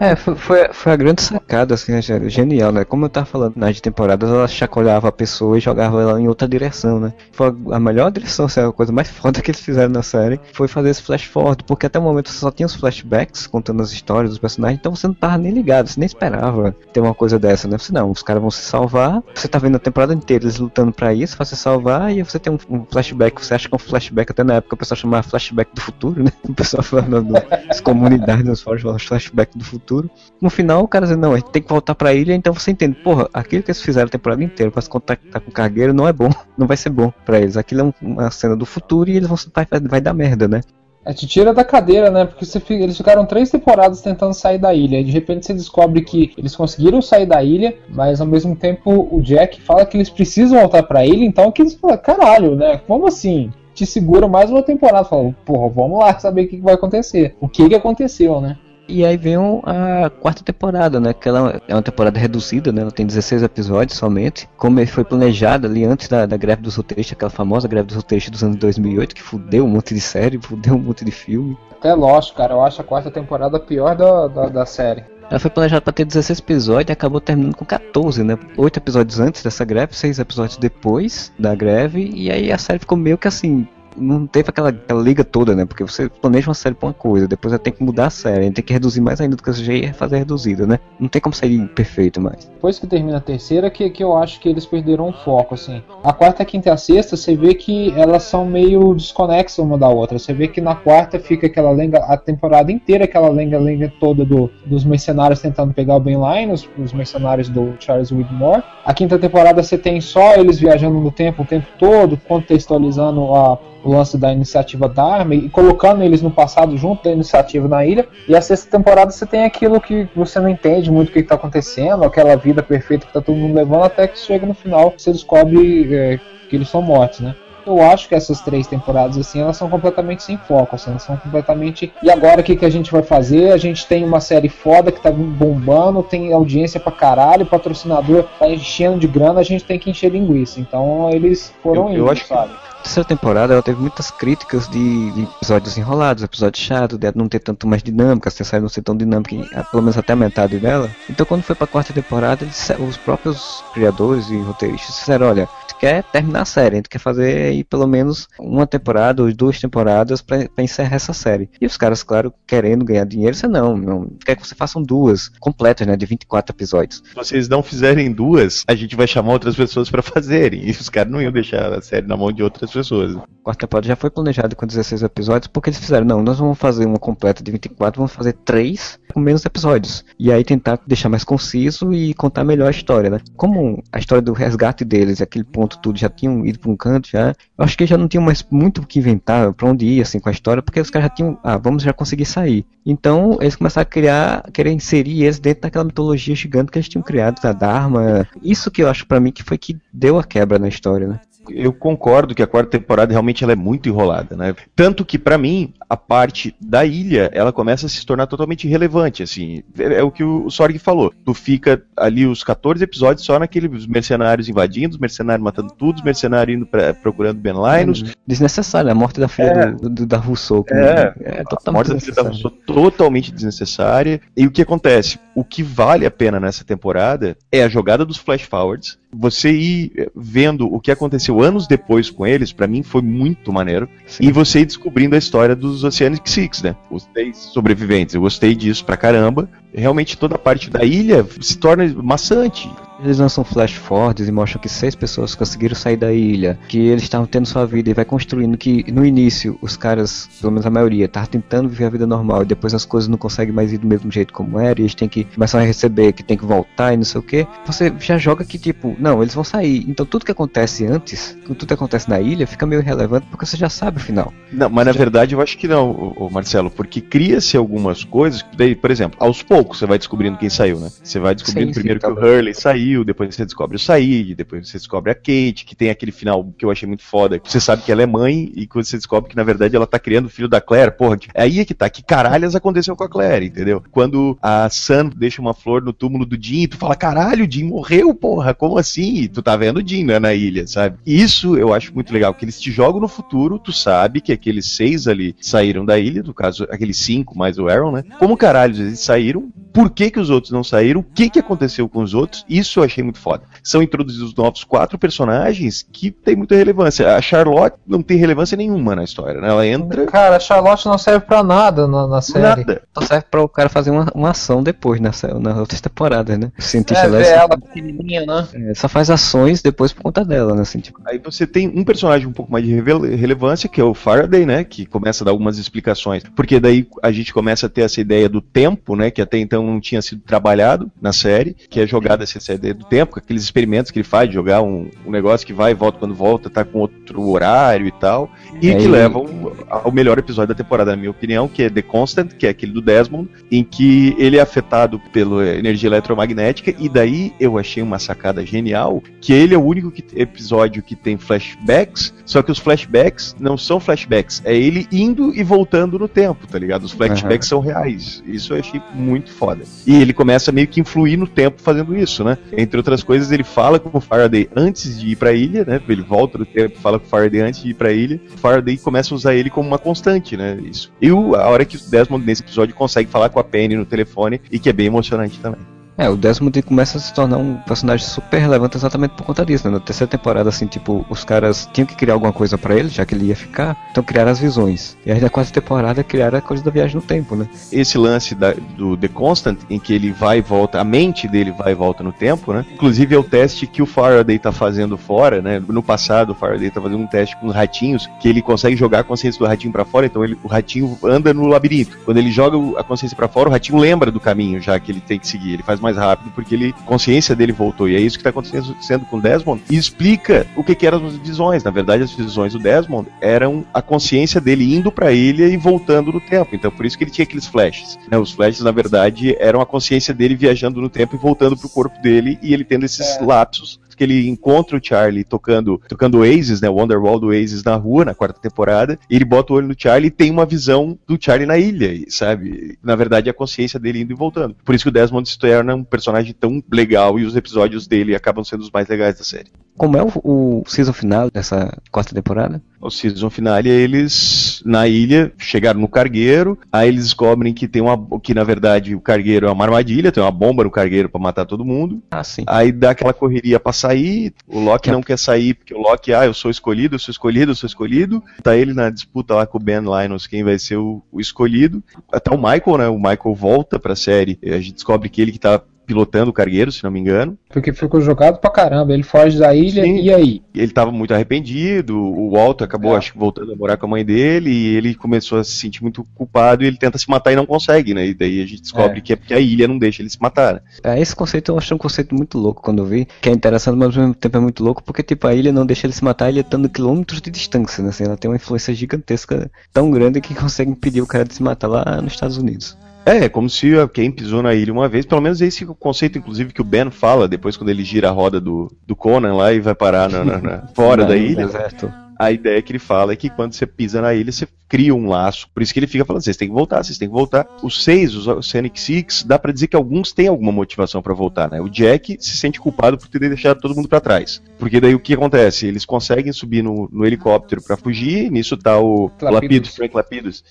É, 0.00 0.16
foi, 0.16 0.68
foi, 0.72 0.92
a 0.92 0.96
grande 0.96 1.22
sacada, 1.22 1.74
assim, 1.74 1.92
né, 1.92 2.02
Gê- 2.02 2.28
genial, 2.50 2.72
né? 2.72 2.84
Como 2.84 3.04
eu 3.04 3.08
tava 3.08 3.26
falando 3.26 3.54
nas 3.56 3.80
temporadas, 3.80 4.28
ela 4.28 4.48
chacoalhava 4.48 5.08
a 5.08 5.12
pessoa 5.12 5.56
e 5.56 5.60
jogava 5.60 6.02
ela 6.02 6.20
em 6.20 6.26
outra 6.26 6.48
direção, 6.48 6.98
né? 6.98 7.12
Foi 7.32 7.54
a 7.70 7.78
melhor 7.78 8.10
direção, 8.10 8.46
assim, 8.46 8.60
a 8.60 8.72
coisa 8.72 8.92
mais 8.92 9.08
foda 9.10 9.40
que 9.40 9.50
eles 9.50 9.60
fizeram 9.60 9.92
na 9.92 10.02
série 10.02 10.40
foi 10.52 10.66
fazer 10.66 10.90
esse 10.90 11.02
flash 11.02 11.24
forward, 11.24 11.62
porque 11.64 11.86
até 11.86 11.98
o 11.98 12.02
momento 12.02 12.28
você 12.28 12.38
só 12.38 12.50
tinha 12.50 12.66
os 12.66 12.74
flashbacks 12.74 13.46
contando 13.46 13.82
as 13.82 13.92
histórias 13.92 14.30
dos 14.30 14.38
personagens, 14.38 14.80
então 14.80 14.94
você 14.94 15.06
não 15.06 15.14
tava 15.14 15.38
nem 15.38 15.52
ligado, 15.52 15.86
você 15.86 16.00
nem 16.00 16.06
esperava 16.06 16.74
ter 16.92 17.00
uma 17.00 17.14
coisa 17.14 17.38
dessa, 17.38 17.68
né? 17.68 17.78
Você 17.78 17.92
não, 17.92 18.10
os 18.10 18.22
caras 18.22 18.42
vão 18.42 18.50
se 18.50 18.62
salvar, 18.62 19.22
você 19.34 19.46
tá 19.46 19.58
vendo 19.58 19.76
a 19.76 19.80
temporada 19.80 20.12
inteira 20.12 20.44
eles 20.44 20.58
lutando 20.58 20.92
pra 20.92 21.14
isso, 21.14 21.36
pra 21.36 21.46
se 21.46 21.56
salvar, 21.56 22.12
e 22.12 22.22
você 22.22 22.38
tem 22.38 22.52
um, 22.52 22.58
um 22.68 22.84
flashback, 22.90 23.44
você 23.44 23.54
acha 23.54 23.68
que 23.68 23.74
é 23.74 23.76
um 23.76 23.78
flashback, 23.78 24.32
até 24.32 24.42
na 24.42 24.54
época 24.54 24.74
o 24.74 24.78
pessoal 24.78 24.96
chamava 24.96 25.22
flashback 25.22 25.74
do 25.74 25.80
futuro, 25.80 26.24
né? 26.24 26.32
O 26.48 26.54
pessoal 26.54 26.82
falando 26.82 27.32
das 27.68 27.80
comunidades, 27.80 28.44
nos 28.44 28.60
falando 28.60 28.98
flashback 28.98 29.56
do 29.56 29.64
futuro. 29.64 30.10
No 30.40 30.50
final, 30.50 30.82
o 30.82 30.88
cara 30.88 31.06
diz, 31.06 31.16
não, 31.16 31.32
a 31.32 31.36
gente 31.36 31.50
tem 31.50 31.62
que 31.62 31.68
voltar 31.68 31.94
pra 31.94 32.12
ilha, 32.12 32.34
então 32.40 32.52
você 32.52 32.70
entende, 32.72 32.96
porra, 32.96 33.28
aquilo 33.32 33.62
que 33.62 33.70
eles 33.70 33.80
fizeram 33.82 34.06
a 34.06 34.10
temporada 34.10 34.42
inteira 34.42 34.72
pra 34.72 34.82
se 34.82 34.88
contactar 34.90 35.40
com 35.40 35.50
o 35.50 35.54
cargueiro 35.54 35.92
não 35.94 36.08
é 36.08 36.12
bom, 36.12 36.28
não 36.58 36.66
vai 36.66 36.76
ser 36.76 36.90
bom 36.90 37.12
pra 37.24 37.38
eles. 37.40 37.56
Aquilo 37.56 37.80
é 37.80 37.84
um- 37.84 37.92
uma 38.02 38.30
cena 38.30 38.56
do 38.56 38.66
futuro 38.66 39.08
e 39.08 39.16
eles 39.16 39.28
vão 39.28 39.36
vai, 39.54 39.66
vai 39.80 40.00
dar 40.00 40.12
merda, 40.14 40.48
né? 40.48 40.60
É, 41.02 41.14
te 41.14 41.26
tira 41.26 41.54
da 41.54 41.64
cadeira, 41.64 42.10
né? 42.10 42.26
Porque 42.26 42.44
você 42.44 42.60
eles 42.70 42.96
ficaram 42.96 43.24
três 43.24 43.50
temporadas 43.50 44.02
tentando 44.02 44.34
sair 44.34 44.58
da 44.58 44.74
ilha. 44.74 45.00
E 45.00 45.04
de 45.04 45.10
repente 45.10 45.46
você 45.46 45.54
descobre 45.54 46.02
que 46.02 46.32
eles 46.36 46.54
conseguiram 46.54 47.00
sair 47.00 47.24
da 47.24 47.42
ilha, 47.42 47.74
mas 47.88 48.20
ao 48.20 48.26
mesmo 48.26 48.54
tempo 48.54 49.08
o 49.10 49.22
Jack 49.22 49.62
fala 49.62 49.86
que 49.86 49.96
eles 49.96 50.10
precisam 50.10 50.58
voltar 50.60 50.82
pra 50.82 51.06
ilha. 51.06 51.24
Então 51.24 51.50
que 51.50 51.62
eles 51.62 51.74
falam, 51.74 51.96
caralho, 51.96 52.54
né? 52.54 52.80
Como 52.86 53.06
assim? 53.06 53.50
Te 53.72 53.86
segura 53.86 54.28
mais 54.28 54.50
uma 54.50 54.62
temporada. 54.62 55.04
Falam, 55.04 55.34
porra, 55.44 55.70
vamos 55.70 55.98
lá 56.00 56.18
saber 56.18 56.42
o 56.42 56.48
que 56.48 56.56
que 56.56 56.62
vai 56.62 56.74
acontecer. 56.74 57.34
O 57.40 57.48
que 57.48 57.66
que 57.68 57.74
aconteceu, 57.74 58.38
né? 58.40 58.58
E 58.90 59.04
aí 59.04 59.16
vem 59.16 59.36
a 59.36 60.10
quarta 60.10 60.42
temporada, 60.42 60.98
né? 60.98 61.14
Que 61.14 61.28
ela 61.28 61.60
é 61.68 61.74
uma 61.74 61.82
temporada 61.82 62.18
reduzida, 62.18 62.72
né? 62.72 62.82
Ela 62.82 62.90
tem 62.90 63.06
16 63.06 63.44
episódios 63.44 63.96
somente. 63.96 64.48
Como 64.56 64.84
foi 64.86 65.04
planejada 65.04 65.68
ali 65.68 65.84
antes 65.84 66.08
da, 66.08 66.26
da 66.26 66.36
greve 66.36 66.62
dos 66.62 66.74
roteiristas, 66.74 67.16
aquela 67.16 67.30
famosa 67.30 67.68
greve 67.68 67.86
dos 67.86 67.96
roteiristas 67.96 68.32
dos 68.32 68.42
anos 68.42 68.56
2008, 68.56 69.14
que 69.14 69.22
fudeu 69.22 69.64
um 69.64 69.68
monte 69.68 69.94
de 69.94 70.00
série, 70.00 70.38
fudeu 70.42 70.74
um 70.74 70.78
monte 70.80 71.04
de 71.04 71.12
filme. 71.12 71.56
Até 71.70 71.94
Lost, 71.94 72.34
cara. 72.34 72.54
Eu 72.54 72.62
acho 72.62 72.80
a 72.80 72.84
quarta 72.84 73.10
temporada 73.10 73.56
a 73.56 73.60
pior 73.60 73.94
da, 73.94 74.26
da, 74.26 74.46
da 74.48 74.66
série. 74.66 75.04
Ela 75.30 75.38
foi 75.38 75.50
planejada 75.50 75.80
para 75.80 75.92
ter 75.92 76.04
16 76.04 76.40
episódios 76.40 76.90
e 76.90 76.92
acabou 76.92 77.20
terminando 77.20 77.54
com 77.54 77.64
14, 77.64 78.24
né? 78.24 78.36
8 78.56 78.78
episódios 78.78 79.20
antes 79.20 79.44
dessa 79.44 79.64
greve, 79.64 79.94
6 79.94 80.18
episódios 80.18 80.56
depois 80.56 81.32
da 81.38 81.54
greve, 81.54 82.10
e 82.12 82.32
aí 82.32 82.50
a 82.50 82.58
série 82.58 82.80
ficou 82.80 82.98
meio 82.98 83.16
que 83.16 83.28
assim. 83.28 83.68
Não 84.00 84.26
teve 84.26 84.48
aquela, 84.48 84.70
aquela 84.70 85.02
liga 85.02 85.22
toda, 85.22 85.54
né? 85.54 85.64
Porque 85.64 85.84
você 85.84 86.08
planeja 86.08 86.48
uma 86.48 86.54
série 86.54 86.74
pra 86.74 86.88
uma 86.88 86.94
coisa, 86.94 87.28
depois 87.28 87.56
tem 87.60 87.72
que 87.72 87.82
mudar 87.82 88.06
a 88.06 88.10
série, 88.10 88.50
tem 88.50 88.64
que 88.64 88.72
reduzir 88.72 89.00
mais 89.00 89.20
ainda 89.20 89.36
do 89.36 89.42
que 89.42 89.52
você 89.52 89.78
ia 89.78 89.94
fazer 89.94 90.18
reduzida, 90.18 90.66
né? 90.66 90.78
Não 90.98 91.08
tem 91.08 91.20
como 91.20 91.34
sair 91.34 91.66
perfeito 91.68 92.20
mais. 92.20 92.46
Depois 92.46 92.78
que 92.78 92.86
termina 92.86 93.18
a 93.18 93.20
terceira, 93.20 93.70
que, 93.70 93.88
que 93.90 94.02
eu 94.02 94.16
acho 94.16 94.40
que 94.40 94.48
eles 94.48 94.64
perderam 94.66 95.08
o 95.08 95.12
foco, 95.12 95.54
assim. 95.54 95.82
A 96.02 96.12
quarta, 96.12 96.42
a 96.42 96.46
quinta 96.46 96.68
e 96.68 96.72
a 96.72 96.76
sexta, 96.76 97.16
você 97.16 97.36
vê 97.36 97.54
que 97.54 97.92
elas 97.96 98.22
são 98.22 98.44
meio 98.44 98.94
desconexas 98.94 99.58
uma 99.58 99.76
da 99.76 99.88
outra. 99.88 100.18
Você 100.18 100.32
vê 100.32 100.48
que 100.48 100.60
na 100.60 100.74
quarta 100.74 101.18
fica 101.18 101.46
aquela 101.46 101.70
lenga, 101.70 101.98
a 101.98 102.16
temporada 102.16 102.72
inteira, 102.72 103.04
aquela 103.04 103.28
lenga-lenga 103.28 103.92
toda 104.00 104.24
do, 104.24 104.50
dos 104.64 104.84
mercenários 104.84 105.40
tentando 105.40 105.74
pegar 105.74 105.96
o 105.96 106.00
Ben 106.00 106.16
Line, 106.16 106.52
os, 106.52 106.68
os 106.78 106.92
mercenários 106.92 107.48
do 107.48 107.74
Charles 107.78 108.10
Widmore. 108.10 108.62
A 108.84 108.94
quinta 108.94 109.18
temporada 109.18 109.62
você 109.62 109.76
tem 109.76 110.00
só 110.00 110.34
eles 110.34 110.58
viajando 110.58 110.98
no 110.98 111.10
tempo 111.10 111.42
o 111.42 111.46
tempo 111.46 111.66
todo, 111.78 112.16
contextualizando 112.28 113.34
a, 113.34 113.58
o 113.82 113.90
lance 113.92 114.16
da 114.18 114.32
iniciativa 114.32 114.88
Dharma 114.88 115.34
e 115.34 115.48
colocando 115.48 116.02
eles 116.02 116.22
no 116.22 116.30
passado 116.30 116.76
junto 116.76 117.04
da 117.04 117.10
iniciativa 117.10 117.66
na 117.68 117.84
ilha. 117.84 118.06
E 118.28 118.36
a 118.36 118.40
sexta 118.40 118.70
temporada 118.76 119.10
você 119.10 119.26
tem 119.26 119.44
aquilo 119.44 119.80
que 119.80 120.08
você 120.14 120.38
não 120.40 120.48
entende 120.48 120.90
muito 120.90 121.08
o 121.08 121.12
que 121.12 121.20
está 121.20 121.34
acontecendo, 121.34 122.04
aquela 122.04 122.36
vida 122.36 122.62
perfeita 122.62 123.06
que 123.06 123.12
tá 123.12 123.20
todo 123.20 123.36
mundo 123.36 123.54
levando, 123.54 123.84
até 123.84 124.06
que 124.06 124.18
chega 124.18 124.46
no 124.46 124.54
final 124.54 124.92
você 124.96 125.12
descobre 125.12 125.94
é, 125.94 126.20
que 126.48 126.56
eles 126.56 126.68
são 126.68 126.82
mortos, 126.82 127.20
né? 127.20 127.34
Eu 127.66 127.80
acho 127.82 128.08
que 128.08 128.14
essas 128.14 128.40
três 128.40 128.66
temporadas 128.66 129.18
assim, 129.18 129.40
elas 129.42 129.56
são 129.56 129.68
completamente 129.68 130.22
sem 130.22 130.36
foco, 130.38 130.74
assim, 130.76 130.90
elas 130.90 131.02
são 131.02 131.16
completamente. 131.18 131.92
E 132.02 132.10
agora 132.10 132.40
o 132.40 132.42
que, 132.44 132.56
que 132.56 132.64
a 132.64 132.70
gente 132.70 132.90
vai 132.90 133.02
fazer? 133.02 133.52
A 133.52 133.58
gente 133.58 133.86
tem 133.86 134.02
uma 134.02 134.18
série 134.18 134.48
foda 134.48 134.90
que 134.90 135.00
tá 135.00 135.10
bombando, 135.10 136.02
tem 136.02 136.32
audiência 136.32 136.80
pra 136.80 136.90
caralho, 136.90 137.44
o 137.44 137.46
patrocinador 137.46 138.24
tá 138.38 138.48
enchendo 138.48 138.98
de 138.98 139.06
grana, 139.06 139.40
a 139.40 139.44
gente 139.44 139.62
tem 139.64 139.78
que 139.78 139.90
encher 139.90 140.10
linguiça. 140.10 140.58
Então 140.58 141.10
eles 141.10 141.52
foram 141.62 141.82
Eu- 141.82 141.88
eu 141.88 141.94
indo, 142.04 142.10
acho 142.10 142.22
que- 142.22 142.28
sabe? 142.28 142.50
Terceira 142.82 143.08
temporada 143.08 143.52
ela 143.52 143.62
teve 143.62 143.80
muitas 143.80 144.10
críticas 144.10 144.68
de, 144.68 145.10
de 145.12 145.22
episódios 145.22 145.76
enrolados, 145.78 146.22
episódios 146.22 146.62
chatos, 146.62 146.98
de 146.98 147.12
não 147.14 147.28
ter 147.28 147.40
tanto 147.40 147.66
mais 147.66 147.82
dinâmica, 147.82 148.28
a 148.28 148.32
série 148.32 148.62
não 148.62 148.68
ser 148.68 148.82
tão 148.82 148.96
dinâmica, 148.96 149.36
pelo 149.70 149.82
menos 149.82 149.96
até 149.96 150.12
a 150.12 150.16
metade 150.16 150.58
dela. 150.58 150.90
Então 151.08 151.26
quando 151.26 151.42
foi 151.42 151.54
pra 151.54 151.66
quarta 151.66 151.92
temporada, 151.92 152.44
eles, 152.44 152.70
os 152.78 152.96
próprios 152.96 153.62
criadores 153.72 154.28
e 154.30 154.38
roteiristas 154.38 154.96
disseram, 154.96 155.28
olha, 155.28 155.48
quer 155.80 156.04
terminar 156.04 156.42
a 156.42 156.44
série, 156.44 156.74
a 156.74 156.78
gente 156.78 156.88
quer 156.90 156.98
fazer 156.98 157.48
aí 157.48 157.64
pelo 157.64 157.86
menos 157.86 158.28
uma 158.38 158.66
temporada 158.66 159.22
ou 159.22 159.32
duas 159.32 159.58
temporadas 159.58 160.20
para 160.20 160.46
encerrar 160.58 160.96
essa 160.96 161.14
série. 161.14 161.48
E 161.58 161.64
os 161.64 161.78
caras, 161.78 162.02
claro, 162.02 162.32
querendo 162.46 162.84
ganhar 162.84 163.06
dinheiro, 163.06 163.34
você 163.34 163.48
não, 163.48 163.76
não 163.76 164.10
quer 164.24 164.36
que 164.36 164.46
você 164.46 164.54
façam 164.54 164.82
duas 164.82 165.30
completas, 165.40 165.86
né, 165.86 165.96
de 165.96 166.04
24 166.04 166.54
episódios. 166.54 167.02
Se 167.08 167.14
vocês 167.14 167.48
não 167.48 167.62
fizerem 167.62 168.12
duas, 168.12 168.62
a 168.68 168.74
gente 168.74 168.94
vai 168.94 169.06
chamar 169.06 169.32
outras 169.32 169.56
pessoas 169.56 169.88
para 169.88 170.02
fazerem. 170.04 170.68
E 170.68 170.70
os 170.70 170.90
caras 170.90 171.10
não 171.10 171.22
iam 171.22 171.32
deixar 171.32 171.72
a 171.72 171.80
série 171.80 172.06
na 172.06 172.16
mão 172.16 172.30
de 172.30 172.42
outras 172.42 172.69
pessoas. 172.72 173.16
A 173.16 173.42
quarta 173.42 173.66
temporada 173.66 173.86
já 173.86 173.96
foi 173.96 174.10
planejada 174.10 174.54
com 174.54 174.66
16 174.66 175.02
episódios, 175.02 175.46
porque 175.46 175.70
eles 175.70 175.78
fizeram, 175.78 176.06
não, 176.06 176.22
nós 176.22 176.38
vamos 176.38 176.58
fazer 176.58 176.84
uma 176.84 176.98
completa 176.98 177.42
de 177.42 177.50
24, 177.50 177.98
vamos 177.98 178.12
fazer 178.12 178.32
três 178.32 178.98
com 179.12 179.20
menos 179.20 179.44
episódios. 179.44 180.04
E 180.18 180.30
aí 180.30 180.44
tentar 180.44 180.78
deixar 180.86 181.08
mais 181.08 181.24
conciso 181.24 181.92
e 181.92 182.12
contar 182.14 182.44
melhor 182.44 182.68
a 182.68 182.70
história, 182.70 183.08
né? 183.08 183.18
Como 183.36 183.82
a 183.92 183.98
história 183.98 184.22
do 184.22 184.32
resgate 184.32 184.84
deles, 184.84 185.20
aquele 185.20 185.44
ponto 185.44 185.70
ponto 185.70 185.78
tudo, 185.78 185.98
já 185.98 186.08
tinham 186.08 186.46
ido 186.46 186.58
para 186.58 186.70
um 186.70 186.76
canto 186.76 187.08
já. 187.08 187.34
Eu 187.56 187.64
acho 187.64 187.76
que 187.76 187.86
já 187.86 187.98
não 187.98 188.08
tinham 188.08 188.24
mais 188.24 188.44
muito 188.50 188.80
o 188.80 188.86
que 188.86 188.98
inventar, 188.98 189.52
para 189.52 189.68
onde 189.68 189.84
ir 189.84 190.00
assim 190.00 190.18
com 190.18 190.28
a 190.28 190.32
história, 190.32 190.62
porque 190.62 190.80
os 190.80 190.90
caras 190.90 191.08
já 191.08 191.14
tinham, 191.14 191.38
ah, 191.42 191.58
vamos 191.58 191.82
já 191.82 191.92
conseguir 191.92 192.24
sair. 192.24 192.64
Então 192.84 193.38
eles 193.40 193.56
começaram 193.56 193.82
a 193.82 193.90
criar, 193.90 194.50
querer 194.52 194.72
inserir 194.72 195.22
eles 195.22 195.38
dentro 195.38 195.62
daquela 195.62 195.84
mitologia 195.84 196.34
gigante 196.34 196.70
que 196.70 196.78
eles 196.78 196.88
tinham 196.88 197.02
criado 197.02 197.40
da 197.42 197.52
Dharma. 197.52 198.26
Isso 198.42 198.70
que 198.70 198.82
eu 198.82 198.88
acho 198.88 199.06
para 199.06 199.20
mim 199.20 199.30
que 199.30 199.42
foi 199.42 199.58
que 199.58 199.76
deu 199.92 200.18
a 200.18 200.24
quebra 200.24 200.58
na 200.58 200.68
história, 200.68 201.06
né? 201.06 201.20
Eu 201.54 201.72
concordo 201.72 202.34
que 202.34 202.42
a 202.42 202.46
quarta 202.46 202.78
temporada 202.78 203.12
realmente 203.12 203.44
ela 203.44 203.52
é 203.52 203.56
muito 203.56 203.88
enrolada, 203.88 204.36
né? 204.36 204.54
Tanto 204.74 205.04
que 205.04 205.18
para 205.18 205.38
mim 205.38 205.72
a 205.90 205.96
parte 205.96 206.54
da 206.60 206.84
ilha 206.84 207.28
ela 207.32 207.52
começa 207.52 207.86
a 207.86 207.88
se 207.88 208.06
tornar 208.06 208.28
totalmente 208.28 208.68
irrelevante, 208.68 209.24
assim. 209.24 209.64
É, 209.76 209.94
é 209.94 210.02
o 210.04 210.10
que 210.12 210.22
o 210.22 210.48
Sorg 210.48 210.78
falou. 210.78 211.12
Tu 211.24 211.34
fica 211.34 211.82
ali 211.96 212.24
os 212.24 212.44
14 212.44 212.84
episódios 212.84 213.26
só 213.26 213.40
naqueles 213.40 213.86
mercenários 213.86 214.48
invadindo, 214.48 214.94
os 214.94 215.00
mercenários 215.00 215.42
matando 215.42 215.74
tudo, 215.76 215.96
os 215.96 216.04
mercenários 216.04 216.56
indo 216.56 216.64
pra, 216.64 216.94
procurando 216.94 217.40
Ben 217.40 217.54
Linus. 217.54 218.04
É, 218.08 218.12
desnecessário, 218.24 218.88
a 218.88 218.94
morte 218.94 219.18
da 219.18 219.26
filha 219.26 219.48
é, 219.48 219.72
do, 219.72 219.90
do, 219.90 220.06
da 220.06 220.16
Rousseau. 220.16 220.64
É, 220.70 221.12
é 221.20 221.42
totalmente 221.42 221.66
a 221.66 221.72
morte 221.72 221.92
da 221.92 222.00
filha 222.00 222.14
da 222.14 222.22
Rousseau 222.22 222.50
totalmente 222.50 223.32
desnecessária. 223.32 224.20
E 224.36 224.46
o 224.46 224.50
que 224.52 224.62
acontece? 224.62 225.18
O 225.34 225.42
que 225.42 225.60
vale 225.60 226.06
a 226.06 226.10
pena 226.10 226.38
nessa 226.38 226.62
temporada 226.62 227.36
é 227.50 227.64
a 227.64 227.68
jogada 227.68 228.04
dos 228.04 228.16
flash 228.16 228.42
forwards, 228.42 228.96
você 229.12 229.50
ir 229.50 230.10
vendo 230.14 230.72
o 230.72 230.80
que 230.80 230.90
aconteceu 230.90 231.40
anos 231.40 231.66
depois 231.66 232.10
com 232.10 232.26
eles, 232.26 232.52
para 232.52 232.66
mim 232.66 232.82
foi 232.82 233.02
muito 233.02 233.52
maneiro. 233.52 233.88
Sim. 234.06 234.24
E 234.24 234.32
você 234.32 234.60
ir 234.60 234.66
descobrindo 234.66 235.14
a 235.14 235.18
história 235.18 235.56
dos 235.56 235.79
Oceanic 235.84 236.30
Six, 236.30 236.62
né? 236.62 236.76
Os 236.90 237.08
seis 237.12 237.36
sobreviventes. 237.36 238.14
Eu 238.14 238.20
gostei 238.20 238.54
disso 238.54 238.84
pra 238.84 238.96
caramba 238.96 239.48
realmente 239.72 240.16
toda 240.16 240.34
a 240.34 240.38
parte 240.38 240.70
da 240.70 240.84
ilha 240.84 241.26
se 241.40 241.56
torna 241.58 241.86
maçante. 242.02 242.70
Eles 243.02 243.18
lançam 243.18 243.44
flash 243.44 243.74
forwards 243.74 244.28
e 244.28 244.32
mostram 244.32 244.60
que 244.60 244.68
seis 244.68 244.94
pessoas 244.94 245.34
conseguiram 245.34 245.74
sair 245.74 245.96
da 245.96 246.12
ilha, 246.12 246.58
que 246.68 246.78
eles 246.78 247.02
estavam 247.02 247.26
tendo 247.26 247.46
sua 247.46 247.66
vida 247.66 247.90
e 247.90 247.94
vai 247.94 248.04
construindo 248.04 248.56
que 248.56 248.84
no 248.92 249.04
início 249.04 249.58
os 249.62 249.76
caras, 249.76 250.28
pelo 250.40 250.52
menos 250.52 250.66
a 250.66 250.70
maioria, 250.70 251.06
estavam 251.06 251.28
tentando 251.28 251.68
viver 251.68 251.86
a 251.86 251.90
vida 251.90 252.06
normal 252.06 252.42
e 252.42 252.46
depois 252.46 252.74
as 252.74 252.84
coisas 252.84 253.08
não 253.08 253.16
conseguem 253.16 253.54
mais 253.54 253.72
ir 253.72 253.78
do 253.78 253.86
mesmo 253.86 254.10
jeito 254.10 254.32
como 254.32 254.58
era 254.58 254.80
e 254.80 254.82
eles 254.82 254.94
têm 254.94 255.08
que 255.08 255.24
começar 255.24 255.60
a 255.60 255.62
receber, 255.62 256.12
que 256.12 256.22
tem 256.22 256.36
que 256.36 256.44
voltar 256.44 256.92
e 256.92 256.96
não 256.96 257.04
sei 257.04 257.20
o 257.20 257.22
que. 257.22 257.46
Você 257.64 257.92
já 257.98 258.18
joga 258.18 258.44
que 258.44 258.58
tipo, 258.58 258.96
não, 258.98 259.22
eles 259.22 259.34
vão 259.34 259.44
sair. 259.44 259.84
Então 259.88 260.04
tudo 260.04 260.24
que 260.24 260.32
acontece 260.32 260.84
antes, 260.86 261.36
tudo 261.46 261.66
que 261.66 261.74
acontece 261.74 262.08
na 262.08 262.20
ilha 262.20 262.46
fica 262.46 262.66
meio 262.66 262.82
irrelevante 262.82 263.26
porque 263.30 263.46
você 263.46 263.56
já 263.56 263.68
sabe 263.68 263.98
o 263.98 264.00
final. 264.00 264.32
Não, 264.52 264.68
mas 264.68 264.84
na 264.84 264.92
já... 264.92 264.98
verdade 264.98 265.34
eu 265.34 265.40
acho 265.40 265.56
que 265.56 265.68
não, 265.68 265.90
o 265.90 266.30
Marcelo, 266.30 266.70
porque 266.70 267.00
cria-se 267.00 267.56
algumas 267.56 268.04
coisas, 268.04 268.44
daí, 268.56 268.74
por 268.74 268.90
exemplo, 268.90 269.16
aos 269.20 269.42
poucos 269.42 269.60
pouco 269.60 269.76
você 269.76 269.86
vai 269.86 269.98
descobrindo 269.98 270.38
quem 270.38 270.48
saiu, 270.48 270.78
né? 270.78 270.90
Você 271.02 271.18
vai 271.18 271.34
descobrindo 271.34 271.68
sim, 271.68 271.74
primeiro 271.74 272.00
sim, 272.00 272.08
que 272.08 272.14
tá 272.14 272.20
o 272.20 272.24
Hurley 272.24 272.54
saiu, 272.54 272.89
depois 273.04 273.34
você 273.34 273.44
descobre 273.44 273.76
o 273.76 273.78
Said, 273.78 274.34
depois 274.34 274.68
você 274.68 274.78
descobre 274.78 275.10
a 275.12 275.14
Kate, 275.14 275.64
que 275.64 275.76
tem 275.76 275.90
aquele 275.90 276.12
final 276.12 276.52
que 276.56 276.64
eu 276.64 276.70
achei 276.70 276.86
muito 276.86 277.02
foda. 277.02 277.40
Você 277.42 277.60
sabe 277.60 277.82
que 277.82 277.92
ela 277.92 278.02
é 278.02 278.06
mãe 278.06 278.52
e 278.54 278.66
quando 278.66 278.84
você 278.84 278.96
descobre 278.96 279.30
que 279.30 279.36
na 279.36 279.42
verdade 279.42 279.76
ela 279.76 279.86
tá 279.86 279.98
criando 279.98 280.26
o 280.26 280.30
filho 280.30 280.48
da 280.48 280.60
Claire, 280.60 280.90
porra, 280.90 281.18
aí 281.34 281.60
é 281.60 281.64
que 281.64 281.74
tá, 281.74 281.88
que 281.88 282.02
caralhas 282.02 282.54
aconteceu 282.54 282.96
com 282.96 283.04
a 283.04 283.08
Claire, 283.08 283.46
entendeu? 283.46 283.82
Quando 283.90 284.38
a 284.42 284.68
Sam 284.68 285.10
deixa 285.14 285.40
uma 285.40 285.54
flor 285.54 285.82
no 285.82 285.92
túmulo 285.92 286.26
do 286.26 286.40
Jim, 286.40 286.66
tu 286.66 286.76
fala, 286.76 286.94
caralho, 286.96 287.46
o 287.46 287.50
Jim 287.50 287.64
morreu, 287.64 288.14
porra, 288.14 288.54
como 288.54 288.78
assim? 288.78 289.14
E 289.16 289.28
tu 289.28 289.42
tá 289.42 289.56
vendo 289.56 289.78
o 289.78 289.86
Jim 289.86 290.04
né, 290.04 290.18
na 290.18 290.34
ilha, 290.34 290.66
sabe? 290.66 290.98
Isso 291.06 291.56
eu 291.56 291.72
acho 291.72 291.94
muito 291.94 292.12
legal, 292.12 292.34
que 292.34 292.44
eles 292.44 292.60
te 292.60 292.70
jogam 292.70 293.00
no 293.00 293.08
futuro, 293.08 293.58
tu 293.58 293.72
sabe 293.72 294.20
que 294.20 294.32
aqueles 294.32 294.66
seis 294.66 295.06
ali 295.06 295.34
saíram 295.40 295.84
da 295.84 295.98
ilha, 295.98 296.22
no 296.22 296.34
caso, 296.34 296.64
aqueles 296.70 296.98
cinco 296.98 297.36
mais 297.36 297.58
o 297.58 297.68
Aaron, 297.68 297.92
né? 297.92 298.04
Como 298.18 298.36
caralho 298.36 298.74
eles 298.74 299.00
saíram, 299.00 299.50
por 299.72 299.90
que, 299.90 300.10
que 300.10 300.20
os 300.20 300.30
outros 300.30 300.52
não 300.52 300.64
saíram, 300.64 301.00
o 301.00 301.04
que, 301.04 301.30
que 301.30 301.38
aconteceu 301.38 301.88
com 301.88 302.02
os 302.02 302.14
outros, 302.14 302.44
isso 302.48 302.79
eu 302.80 302.86
achei 302.86 303.02
muito 303.02 303.18
foda. 303.18 303.44
São 303.62 303.82
introduzidos 303.82 304.34
novos 304.34 304.64
quatro 304.64 304.98
personagens 304.98 305.86
que 305.90 306.10
tem 306.10 306.36
muita 306.36 306.54
relevância. 306.54 307.14
A 307.14 307.22
Charlotte 307.22 307.76
não 307.86 308.02
tem 308.02 308.16
relevância 308.16 308.56
nenhuma 308.56 308.96
na 308.96 309.04
história, 309.04 309.40
né? 309.40 309.48
Ela 309.48 309.66
entra. 309.66 310.06
Cara, 310.06 310.36
a 310.36 310.40
Charlotte 310.40 310.86
não 310.86 310.98
serve 310.98 311.26
pra 311.26 311.42
nada 311.42 311.86
na, 311.86 312.06
na 312.06 312.20
série. 312.20 312.64
Nada. 312.64 312.82
Só 312.96 313.06
serve 313.06 313.26
pra 313.30 313.42
o 313.42 313.48
cara 313.48 313.68
fazer 313.68 313.90
uma, 313.90 314.06
uma 314.14 314.30
ação 314.30 314.62
depois 314.62 315.00
na, 315.00 315.10
na 315.38 315.60
outra 315.60 315.78
temporada, 315.78 316.36
né? 316.36 316.52
O 316.58 316.62
cientista 316.62 317.06
é, 317.06 317.32
ela 317.32 317.58
pequenininha, 317.58 318.24
né? 318.26 318.48
É, 318.54 318.74
só 318.74 318.88
faz 318.88 319.10
ações 319.10 319.62
depois 319.62 319.92
por 319.92 320.02
conta 320.02 320.24
dela, 320.24 320.54
né? 320.54 320.62
Assim, 320.62 320.80
tipo. 320.80 321.00
Aí 321.04 321.18
você 321.18 321.46
tem 321.46 321.68
um 321.68 321.84
personagem 321.84 322.26
um 322.26 322.32
pouco 322.32 322.50
mais 322.50 322.64
de 322.64 322.74
relevância, 323.16 323.68
que 323.68 323.80
é 323.80 323.84
o 323.84 323.94
Faraday, 323.94 324.46
né? 324.46 324.64
Que 324.64 324.86
começa 324.86 325.22
a 325.22 325.26
dar 325.26 325.30
algumas 325.30 325.58
explicações. 325.58 326.22
Porque 326.34 326.60
daí 326.60 326.86
a 327.02 327.10
gente 327.10 327.32
começa 327.32 327.66
a 327.66 327.68
ter 327.68 327.82
essa 327.82 328.00
ideia 328.00 328.28
do 328.28 328.40
tempo, 328.40 328.96
né? 328.96 329.10
Que 329.10 329.22
até 329.22 329.38
então 329.38 329.64
não 329.64 329.80
tinha 329.80 330.02
sido 330.02 330.22
trabalhado 330.22 330.90
na 331.00 331.12
série, 331.12 331.54
que 331.54 331.80
é 331.80 331.86
jogada 331.86 332.24
essa 332.24 332.52
ideia 332.52 332.69
do 332.74 332.84
tempo, 332.84 333.12
com 333.12 333.18
aqueles 333.18 333.42
experimentos 333.42 333.90
que 333.90 333.98
ele 333.98 334.04
faz, 334.04 334.28
de 334.28 334.34
jogar 334.34 334.62
um, 334.62 334.90
um, 335.06 335.10
negócio 335.10 335.46
que 335.46 335.52
vai 335.52 335.72
e 335.72 335.74
volta 335.74 335.98
quando 335.98 336.14
volta, 336.14 336.50
tá 336.50 336.64
com 336.64 336.78
outro 336.78 337.28
horário 337.28 337.86
e 337.86 337.92
tal, 337.92 338.30
e 338.60 338.70
é 338.70 338.74
que 338.74 338.86
levam 338.86 339.52
ao 339.68 339.92
melhor 339.92 340.18
episódio 340.18 340.48
da 340.48 340.54
temporada, 340.54 340.92
na 340.92 340.96
minha 340.96 341.10
opinião, 341.10 341.48
que 341.48 341.62
é 341.62 341.70
The 341.70 341.82
Constant, 341.82 342.32
que 342.34 342.46
é 342.46 342.50
aquele 342.50 342.72
do 342.72 342.80
Desmond, 342.80 343.28
em 343.50 343.62
que 343.64 344.14
ele 344.18 344.36
é 344.36 344.40
afetado 344.40 345.00
pela 345.12 345.46
energia 345.46 345.88
eletromagnética, 345.88 346.74
e 346.78 346.88
daí 346.88 347.32
eu 347.38 347.58
achei 347.58 347.82
uma 347.82 347.98
sacada 347.98 348.44
genial, 348.44 349.02
que 349.20 349.32
ele 349.32 349.54
é 349.54 349.58
o 349.58 349.62
único 349.62 349.90
que, 349.90 350.04
episódio 350.14 350.82
que 350.82 350.94
tem 350.94 351.16
flashbacks, 351.16 352.14
só 352.24 352.42
que 352.42 352.50
os 352.50 352.58
flashbacks 352.58 353.34
não 353.38 353.56
são 353.56 353.80
flashbacks, 353.80 354.42
é 354.44 354.56
ele 354.56 354.86
indo 354.90 355.34
e 355.34 355.42
voltando 355.42 355.98
no 355.98 356.08
tempo, 356.08 356.46
tá 356.46 356.58
ligado? 356.58 356.84
Os 356.84 356.92
flashbacks 356.92 357.50
uhum. 357.50 357.60
são 357.60 357.60
reais. 357.60 358.22
Isso 358.26 358.54
eu 358.54 358.58
achei 358.58 358.80
muito 358.94 359.30
foda. 359.32 359.64
E 359.86 360.00
ele 360.00 360.12
começa 360.12 360.52
meio 360.52 360.66
que 360.66 360.80
influir 360.80 361.16
no 361.16 361.26
tempo 361.26 361.60
fazendo 361.60 361.96
isso, 361.96 362.24
né? 362.24 362.38
Entre 362.60 362.76
outras 362.76 363.02
coisas, 363.02 363.32
ele 363.32 363.44
fala 363.44 363.78
com 363.78 363.96
o 363.96 364.00
Faraday 364.00 364.48
antes 364.54 364.98
de 364.98 365.08
ir 365.08 365.16
pra 365.16 365.32
ilha, 365.32 365.64
né? 365.64 365.80
Ele 365.88 366.02
volta 366.02 366.38
no 366.38 366.46
tempo, 366.46 366.78
fala 366.78 366.98
com 366.98 367.06
o 367.06 367.08
Faraday 367.08 367.40
antes 367.40 367.62
de 367.62 367.70
ir 367.70 367.74
pra 367.74 367.92
ilha. 367.92 368.20
O 368.34 368.38
Faraday 368.38 368.76
começa 368.76 369.14
a 369.14 369.16
usar 369.16 369.34
ele 369.34 369.50
como 369.50 369.68
uma 369.68 369.78
constante, 369.78 370.36
né? 370.36 370.58
Isso. 370.62 370.92
E 371.00 371.10
o, 371.10 371.34
a 371.34 371.48
hora 371.48 371.64
que 371.64 371.76
o 371.76 371.80
Desmond, 371.80 372.24
nesse 372.24 372.42
episódio, 372.42 372.74
consegue 372.74 373.10
falar 373.10 373.28
com 373.28 373.38
a 373.38 373.44
Penny 373.44 373.76
no 373.76 373.86
telefone 373.86 374.40
e 374.50 374.58
que 374.58 374.68
é 374.68 374.72
bem 374.72 374.86
emocionante 374.86 375.38
também. 375.40 375.79
É, 376.00 376.08
o 376.08 376.16
Desmond 376.16 376.62
começa 376.62 376.96
a 376.96 377.00
se 377.00 377.12
tornar 377.12 377.36
um 377.36 377.56
personagem 377.56 378.06
super 378.06 378.38
relevante 378.38 378.74
exatamente 378.74 379.10
por 379.10 379.22
conta 379.22 379.44
disso, 379.44 379.68
né? 379.68 379.74
Na 379.74 379.80
terceira 379.80 380.10
temporada, 380.10 380.48
assim, 380.48 380.66
tipo, 380.66 381.04
os 381.10 381.24
caras 381.24 381.68
tinham 381.74 381.84
que 381.84 381.94
criar 381.94 382.14
alguma 382.14 382.32
coisa 382.32 382.56
para 382.56 382.74
ele, 382.74 382.88
já 382.88 383.04
que 383.04 383.14
ele 383.14 383.26
ia 383.26 383.36
ficar, 383.36 383.76
então 383.90 384.02
criaram 384.02 384.30
as 384.30 384.38
visões. 384.38 384.96
E 385.04 385.12
aí 385.12 385.20
na 385.20 385.28
quarta 385.28 385.52
temporada 385.52 386.02
criaram 386.02 386.38
a 386.38 386.40
coisa 386.40 386.64
da 386.64 386.70
viagem 386.70 386.96
no 386.96 387.02
tempo, 387.02 387.36
né? 387.36 387.46
Esse 387.70 387.98
lance 387.98 388.34
da, 388.34 388.54
do 388.78 388.96
The 388.96 389.08
Constant, 389.08 389.58
em 389.68 389.78
que 389.78 389.92
ele 389.92 390.10
vai 390.10 390.38
e 390.38 390.40
volta, 390.40 390.80
a 390.80 390.84
mente 390.84 391.28
dele 391.28 391.52
vai 391.52 391.72
e 391.72 391.74
volta 391.74 392.02
no 392.02 392.12
tempo, 392.12 392.54
né? 392.54 392.64
Inclusive 392.72 393.14
é 393.14 393.18
o 393.18 393.22
teste 393.22 393.66
que 393.66 393.82
o 393.82 393.86
Faraday 393.86 394.38
tá 394.38 394.52
fazendo 394.52 394.96
fora, 394.96 395.42
né? 395.42 395.62
No 395.68 395.82
passado, 395.82 396.30
o 396.30 396.34
Faraday 396.34 396.70
tá 396.70 396.80
fazendo 396.80 397.02
um 397.02 397.06
teste 397.06 397.36
com 397.36 397.48
os 397.48 397.54
ratinhos, 397.54 398.08
que 398.22 398.26
ele 398.26 398.40
consegue 398.40 398.74
jogar 398.74 399.00
a 399.00 399.04
consciência 399.04 399.38
do 399.38 399.46
ratinho 399.46 399.70
para 399.70 399.84
fora, 399.84 400.06
então 400.06 400.24
ele, 400.24 400.38
o 400.42 400.48
ratinho 400.48 400.98
anda 401.04 401.34
no 401.34 401.46
labirinto. 401.46 401.98
Quando 402.06 402.16
ele 402.16 402.30
joga 402.30 402.56
a 402.80 402.82
consciência 402.82 403.14
para 403.14 403.28
fora, 403.28 403.50
o 403.50 403.52
ratinho 403.52 403.78
lembra 403.78 404.10
do 404.10 404.18
caminho 404.18 404.62
já 404.62 404.80
que 404.80 404.90
ele 404.90 405.02
tem 405.02 405.18
que 405.18 405.28
seguir, 405.28 405.52
ele 405.52 405.62
faz 405.62 405.78
mais 405.90 405.96
rápido 405.96 406.30
porque 406.34 406.54
ele, 406.54 406.74
a 406.78 406.82
consciência 406.82 407.34
dele 407.34 407.52
voltou. 407.52 407.88
E 407.88 407.96
é 407.96 408.00
isso 408.00 408.16
que 408.16 408.20
está 408.20 408.30
acontecendo 408.30 409.04
com 409.06 409.18
Desmond. 409.18 409.62
E 409.70 409.76
explica 409.76 410.46
o 410.56 410.62
que, 410.62 410.74
que 410.74 410.86
eram 410.86 411.04
as 411.04 411.16
visões. 411.16 411.64
Na 411.64 411.70
verdade, 411.70 412.02
as 412.02 412.12
visões 412.12 412.52
do 412.52 412.58
Desmond 412.58 413.08
eram 413.20 413.64
a 413.74 413.82
consciência 413.82 414.40
dele 414.40 414.74
indo 414.74 414.92
para 414.92 415.08
a 415.08 415.12
ilha 415.12 415.46
e 415.46 415.56
voltando 415.56 416.12
no 416.12 416.20
tempo. 416.20 416.54
Então, 416.54 416.70
por 416.70 416.86
isso 416.86 416.96
que 416.96 417.04
ele 417.04 417.10
tinha 417.10 417.24
aqueles 417.24 417.46
flashes. 417.46 417.98
Né? 418.10 418.16
Os 418.16 418.32
flashes, 418.32 418.60
na 418.60 418.70
verdade, 418.70 419.36
eram 419.38 419.60
a 419.60 419.66
consciência 419.66 420.14
dele 420.14 420.34
viajando 420.34 420.80
no 420.80 420.88
tempo 420.88 421.16
e 421.16 421.18
voltando 421.18 421.56
pro 421.56 421.68
corpo 421.68 422.00
dele 422.00 422.38
e 422.42 422.54
ele 422.54 422.64
tendo 422.64 422.84
esses 422.84 423.16
é. 423.16 423.24
lapsos 423.24 423.80
que 424.00 424.04
ele 424.04 424.30
encontra 424.30 424.78
o 424.78 424.80
Charlie 424.82 425.24
tocando 425.24 425.78
tocando 425.86 426.20
Oasis, 426.20 426.62
né, 426.62 426.70
o 426.70 426.74
Wonderwall 426.74 427.20
do 427.20 427.26
Oasis 427.26 427.62
na 427.62 427.76
rua, 427.76 428.02
na 428.02 428.14
quarta 428.14 428.40
temporada, 428.40 428.98
e 429.10 429.14
ele 429.14 429.26
bota 429.26 429.52
o 429.52 429.56
olho 429.56 429.68
no 429.68 429.74
Charlie 429.76 430.08
e 430.08 430.10
tem 430.10 430.30
uma 430.30 430.46
visão 430.46 430.98
do 431.06 431.18
Charlie 431.20 431.46
na 431.46 431.58
ilha, 431.58 432.06
sabe? 432.08 432.78
Na 432.82 432.96
verdade, 432.96 433.28
a 433.28 433.34
consciência 433.34 433.78
dele 433.78 434.00
indo 434.00 434.12
e 434.12 434.16
voltando. 434.16 434.56
Por 434.64 434.74
isso 434.74 434.84
que 434.84 434.88
o 434.88 434.92
Desmond 434.92 435.28
se 435.28 435.38
torna 435.38 435.74
um 435.74 435.84
personagem 435.84 436.32
tão 436.32 436.64
legal 436.72 437.18
e 437.18 437.26
os 437.26 437.36
episódios 437.36 437.86
dele 437.86 438.14
acabam 438.14 438.42
sendo 438.42 438.62
os 438.62 438.70
mais 438.70 438.88
legais 438.88 439.18
da 439.18 439.24
série. 439.24 439.50
Como 439.80 439.96
é 439.96 440.02
o, 440.02 440.10
o 440.22 440.62
season 440.66 440.92
final 440.92 441.30
dessa 441.30 441.74
quarta 441.90 442.14
temporada? 442.14 442.60
O 442.78 442.90
season 442.90 443.30
finale, 443.30 443.70
eles 443.70 444.62
na 444.62 444.86
ilha 444.86 445.32
chegaram 445.38 445.80
no 445.80 445.88
cargueiro, 445.88 446.58
aí 446.70 446.88
eles 446.88 447.04
descobrem 447.04 447.54
que 447.54 447.66
tem 447.66 447.80
uma 447.80 447.98
que 448.20 448.34
na 448.34 448.44
verdade 448.44 448.94
o 448.94 449.00
cargueiro 449.00 449.46
é 449.46 449.50
uma 449.50 449.64
armadilha, 449.64 450.12
tem 450.12 450.22
uma 450.22 450.30
bomba 450.30 450.64
no 450.64 450.70
cargueiro 450.70 451.08
para 451.08 451.18
matar 451.18 451.46
todo 451.46 451.64
mundo. 451.64 452.02
Ah, 452.10 452.22
sim. 452.22 452.44
Aí 452.46 452.70
dá 452.70 452.90
aquela 452.90 453.14
correria 453.14 453.58
para 453.58 453.72
sair, 453.72 454.34
o 454.46 454.60
Loki 454.60 454.90
não 454.90 455.02
quer 455.02 455.18
sair 455.18 455.54
porque 455.54 455.72
o 455.72 455.80
Loki, 455.80 456.12
ah, 456.12 456.26
eu 456.26 456.34
sou 456.34 456.50
escolhido, 456.50 456.96
eu 456.96 456.98
sou 456.98 457.10
escolhido, 457.10 457.52
eu 457.52 457.56
sou 457.56 457.66
escolhido. 457.66 458.22
Tá 458.42 458.54
ele 458.54 458.74
na 458.74 458.90
disputa 458.90 459.34
lá 459.34 459.46
com 459.46 459.56
o 459.56 459.62
Ben 459.62 459.80
Linus, 459.80 460.26
quem 460.26 460.44
vai 460.44 460.58
ser 460.58 460.76
o, 460.76 461.02
o 461.10 461.22
escolhido. 461.22 461.82
Até 462.12 462.30
o 462.30 462.36
Michael, 462.36 462.76
né? 462.76 462.88
O 462.88 462.98
Michael 462.98 463.34
volta 463.34 463.78
pra 463.78 463.96
série, 463.96 464.38
a 464.44 464.60
gente 464.60 464.74
descobre 464.74 465.08
que 465.08 465.22
ele 465.22 465.32
que 465.32 465.38
tá 465.38 465.62
pilotando 465.90 466.30
o 466.30 466.32
cargueiro, 466.32 466.70
se 466.70 466.84
não 466.84 466.90
me 466.92 467.00
engano. 467.00 467.36
Porque 467.48 467.72
ficou 467.72 468.00
jogado 468.00 468.38
pra 468.38 468.48
caramba. 468.48 468.92
Ele 468.94 469.02
foge 469.02 469.36
da 469.40 469.52
ilha 469.52 469.82
Sim. 469.82 469.96
e 470.00 470.14
aí? 470.14 470.40
Ele 470.54 470.70
tava 470.70 470.92
muito 470.92 471.12
arrependido, 471.12 471.98
o 471.98 472.30
Walter 472.30 472.62
acabou, 472.64 472.94
É. 472.94 472.98
acho 472.98 473.12
que 473.12 473.18
voltando 473.18 473.52
a 473.52 473.56
morar 473.56 473.76
com 473.76 473.86
a 473.86 473.88
mãe 473.88 474.04
dele, 474.04 474.50
e 474.50 474.76
ele 474.76 474.94
começou 474.94 475.38
a 475.38 475.42
se 475.44 475.50
sentir 475.50 475.82
muito 475.82 476.04
culpado 476.14 476.62
e 476.62 476.66
ele 476.68 476.76
tenta 476.76 476.96
se 476.96 477.10
matar 477.10 477.32
e 477.32 477.36
não 477.36 477.44
consegue, 477.44 477.92
né? 477.92 478.06
E 478.06 478.14
daí 478.14 478.40
a 478.40 478.46
gente 478.46 478.62
descobre 478.62 478.98
É. 478.98 479.00
que 479.00 479.12
é 479.12 479.16
porque 479.16 479.34
a 479.34 479.40
ilha 479.40 479.66
não 479.66 479.78
deixa 479.78 480.00
ele 480.00 480.10
se 480.10 480.20
matar. 480.22 480.54
né? 480.54 480.60
É, 480.84 481.00
esse 481.00 481.14
conceito 481.16 481.50
eu 481.50 481.58
achei 481.58 481.74
um 481.74 481.78
conceito 481.78 482.14
muito 482.14 482.38
louco 482.38 482.62
quando 482.62 482.78
eu 482.78 482.86
vi, 482.86 483.08
que 483.20 483.28
é 483.28 483.32
interessante, 483.32 483.76
mas 483.76 483.96
ao 483.96 484.02
mesmo 484.02 484.14
tempo 484.14 484.36
é 484.36 484.40
muito 484.40 484.62
louco, 484.62 484.82
porque 484.84 485.02
tipo, 485.02 485.26
a 485.26 485.34
ilha 485.34 485.50
não 485.50 485.66
deixa 485.66 485.86
ele 485.86 485.92
se 485.92 486.04
matar, 486.04 486.28
ele 486.28 486.38
estando 486.40 486.68
quilômetros 486.68 487.20
de 487.20 487.30
distância, 487.32 487.82
né? 487.82 487.88
Assim, 487.90 488.04
ela 488.04 488.16
tem 488.16 488.30
uma 488.30 488.36
influência 488.36 488.72
gigantesca, 488.72 489.50
tão 489.72 489.90
grande 489.90 490.20
que 490.20 490.34
consegue 490.34 490.70
impedir 490.70 491.00
o 491.02 491.06
cara 491.06 491.24
de 491.24 491.34
se 491.34 491.42
matar 491.42 491.66
lá 491.68 492.00
nos 492.00 492.12
Estados 492.12 492.36
Unidos. 492.36 492.76
É, 493.06 493.24
é 493.24 493.28
como 493.28 493.48
se 493.48 493.70
quem 493.92 494.10
pisou 494.10 494.42
na 494.42 494.54
ilha 494.54 494.72
uma 494.72 494.88
vez, 494.88 495.06
pelo 495.06 495.20
menos 495.20 495.40
esse 495.40 495.64
é 495.64 495.66
o 495.66 495.74
conceito, 495.74 496.18
inclusive, 496.18 496.52
que 496.52 496.60
o 496.60 496.64
Ben 496.64 496.90
fala 496.90 497.26
depois 497.26 497.56
quando 497.56 497.70
ele 497.70 497.84
gira 497.84 498.08
a 498.08 498.12
roda 498.12 498.40
do, 498.40 498.70
do 498.86 498.94
Conan 498.94 499.34
lá 499.34 499.52
e 499.52 499.60
vai 499.60 499.74
parar 499.74 500.08
na- 500.10 500.24
na- 500.24 500.38
na- 500.38 500.66
fora 500.74 501.04
da 501.04 501.16
ilha. 501.16 501.46
deserto. 501.46 501.90
A 502.18 502.30
ideia 502.30 502.60
que 502.60 502.70
ele 502.70 502.78
fala 502.78 503.14
é 503.14 503.16
que 503.16 503.30
quando 503.30 503.54
você 503.54 503.64
pisa 503.66 504.02
na 504.02 504.12
ilha, 504.12 504.30
você 504.30 504.46
cria 504.68 504.94
um 504.94 505.08
laço. 505.08 505.48
Por 505.54 505.62
isso 505.62 505.72
que 505.72 505.80
ele 505.80 505.86
fica 505.86 506.04
falando, 506.04 506.22
vocês 506.22 506.36
têm 506.36 506.48
que 506.48 506.52
voltar, 506.54 506.84
vocês 506.84 506.98
têm 506.98 507.08
que 507.08 507.14
voltar. 507.14 507.46
Os 507.62 507.82
seis, 507.82 508.14
os 508.14 508.28
Oceanic 508.28 508.78
Six, 508.78 509.22
dá 509.24 509.38
pra 509.38 509.50
dizer 509.52 509.68
que 509.68 509.74
alguns 509.76 510.12
têm 510.12 510.28
alguma 510.28 510.52
motivação 510.52 511.00
pra 511.00 511.14
voltar, 511.14 511.50
né? 511.50 511.62
O 511.62 511.68
Jack 511.70 512.18
se 512.20 512.36
sente 512.36 512.60
culpado 512.60 512.98
por 512.98 513.08
ter 513.08 513.20
deixado 513.20 513.58
todo 513.58 513.74
mundo 513.74 513.88
pra 513.88 514.00
trás. 514.00 514.42
Porque 514.58 514.78
daí 514.82 514.94
o 514.94 515.00
que 515.00 515.14
acontece? 515.14 515.66
Eles 515.66 515.86
conseguem 515.86 516.30
subir 516.30 516.62
no, 516.62 516.90
no 516.92 517.06
helicóptero 517.06 517.62
pra 517.62 517.78
fugir, 517.78 518.30
nisso 518.30 518.54
tá 518.54 518.78
o. 518.78 519.10
Lapidus, 519.22 519.74
Frank 519.74 519.96
Lapidus, 519.96 520.44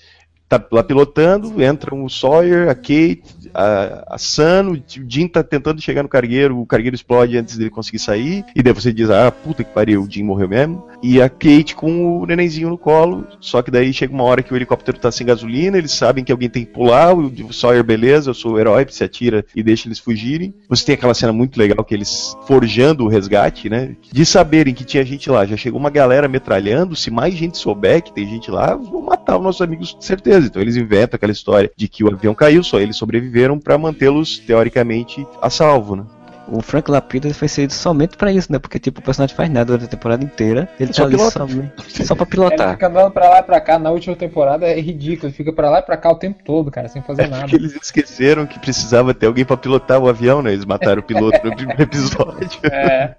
tá 0.50 0.60
lá 0.72 0.82
pilotando, 0.82 1.62
entram 1.62 2.04
o 2.04 2.10
Sawyer, 2.10 2.68
a 2.68 2.74
Kate, 2.74 3.22
a, 3.54 4.14
a 4.14 4.18
Sun, 4.18 4.72
o 4.72 4.82
Jim 5.08 5.28
tá 5.28 5.44
tentando 5.44 5.80
chegar 5.80 6.02
no 6.02 6.08
cargueiro, 6.08 6.58
o 6.58 6.66
cargueiro 6.66 6.96
explode 6.96 7.38
antes 7.38 7.56
dele 7.56 7.70
conseguir 7.70 8.00
sair, 8.00 8.44
e 8.54 8.60
daí 8.60 8.72
você 8.72 8.92
diz, 8.92 9.08
ah, 9.10 9.30
puta 9.30 9.62
que 9.62 9.72
pariu, 9.72 10.02
o 10.02 10.10
Jim 10.10 10.24
morreu 10.24 10.48
mesmo. 10.48 10.84
E 11.00 11.22
a 11.22 11.28
Kate 11.28 11.76
com 11.76 12.20
o 12.20 12.26
nenenzinho 12.26 12.68
no 12.68 12.76
colo, 12.76 13.24
só 13.40 13.62
que 13.62 13.70
daí 13.70 13.92
chega 13.92 14.12
uma 14.12 14.24
hora 14.24 14.42
que 14.42 14.52
o 14.52 14.56
helicóptero 14.56 14.98
tá 14.98 15.12
sem 15.12 15.24
gasolina, 15.24 15.78
eles 15.78 15.92
sabem 15.92 16.24
que 16.24 16.32
alguém 16.32 16.50
tem 16.50 16.64
que 16.64 16.72
pular, 16.72 17.14
o 17.14 17.52
Sawyer, 17.52 17.84
beleza, 17.84 18.30
eu 18.30 18.34
sou 18.34 18.54
o 18.54 18.58
herói, 18.58 18.84
se 18.90 19.04
atira 19.04 19.46
e 19.54 19.62
deixa 19.62 19.86
eles 19.86 20.00
fugirem. 20.00 20.52
Você 20.68 20.84
tem 20.84 20.96
aquela 20.96 21.14
cena 21.14 21.32
muito 21.32 21.56
legal 21.56 21.84
que 21.84 21.94
eles 21.94 22.36
forjando 22.44 23.04
o 23.04 23.08
resgate, 23.08 23.68
né? 23.68 23.94
De 24.12 24.26
saberem 24.26 24.74
que 24.74 24.84
tinha 24.84 25.04
gente 25.04 25.30
lá, 25.30 25.46
já 25.46 25.56
chegou 25.56 25.78
uma 25.78 25.90
galera 25.90 26.26
metralhando, 26.26 26.96
se 26.96 27.08
mais 27.08 27.34
gente 27.34 27.56
souber 27.56 28.02
que 28.02 28.12
tem 28.12 28.28
gente 28.28 28.50
lá, 28.50 28.74
vão 28.74 29.00
matar 29.00 29.36
os 29.36 29.44
nossos 29.44 29.62
amigos 29.62 29.96
certeza. 30.00 30.39
Então 30.46 30.60
eles 30.62 30.76
inventam 30.76 31.16
aquela 31.16 31.32
história 31.32 31.70
de 31.76 31.88
que 31.88 32.02
o 32.04 32.12
avião 32.12 32.34
caiu, 32.34 32.62
só 32.62 32.78
eles 32.80 32.96
sobreviveram 32.96 33.58
pra 33.58 33.76
mantê-los 33.78 34.38
teoricamente 34.38 35.26
a 35.40 35.50
salvo, 35.50 35.96
né? 35.96 36.04
O 36.52 36.60
Frank 36.60 36.90
Lapida 36.90 37.32
foi 37.32 37.46
saído 37.46 37.72
somente 37.72 38.16
pra 38.16 38.32
isso, 38.32 38.50
né? 38.50 38.58
Porque 38.58 38.76
tipo, 38.80 38.98
o 38.98 39.02
personagem 39.04 39.36
faz 39.36 39.48
nada 39.48 39.66
durante 39.66 39.84
a 39.84 39.88
temporada 39.88 40.24
inteira, 40.24 40.68
ele 40.80 40.92
Só 40.92 41.04
tá 41.04 41.08
pilota. 41.10 41.30
somente- 41.46 42.04
só 42.04 42.14
pra 42.16 42.24
Ele 42.24 42.30
pilotar. 42.30 42.72
fica 42.72 42.88
andando 42.88 43.12
pra 43.12 43.28
lá 43.30 43.38
e 43.38 43.42
pra 43.44 43.60
cá. 43.60 43.78
Na 43.78 43.90
última 43.92 44.16
temporada 44.16 44.66
é 44.66 44.80
ridículo. 44.80 45.28
Ele 45.28 45.32
fica 45.36 45.52
pra 45.52 45.70
lá 45.70 45.78
e 45.78 45.82
pra 45.82 45.96
cá 45.96 46.10
o 46.10 46.16
tempo 46.16 46.40
todo, 46.44 46.68
cara, 46.68 46.88
sem 46.88 47.02
fazer 47.02 47.28
nada. 47.28 47.42
Porque 47.42 47.54
eles 47.54 47.76
esqueceram 47.80 48.46
que 48.46 48.58
precisava 48.58 49.14
ter 49.14 49.26
alguém 49.26 49.44
pra 49.44 49.56
pilotar 49.56 50.00
o 50.00 50.08
avião, 50.08 50.42
né? 50.42 50.52
Eles 50.52 50.64
mataram 50.64 50.98
o 51.00 51.04
piloto 51.04 51.38
no 51.44 51.54
primeiro 51.54 51.82
episódio. 51.82 52.58
É. 52.64 53.14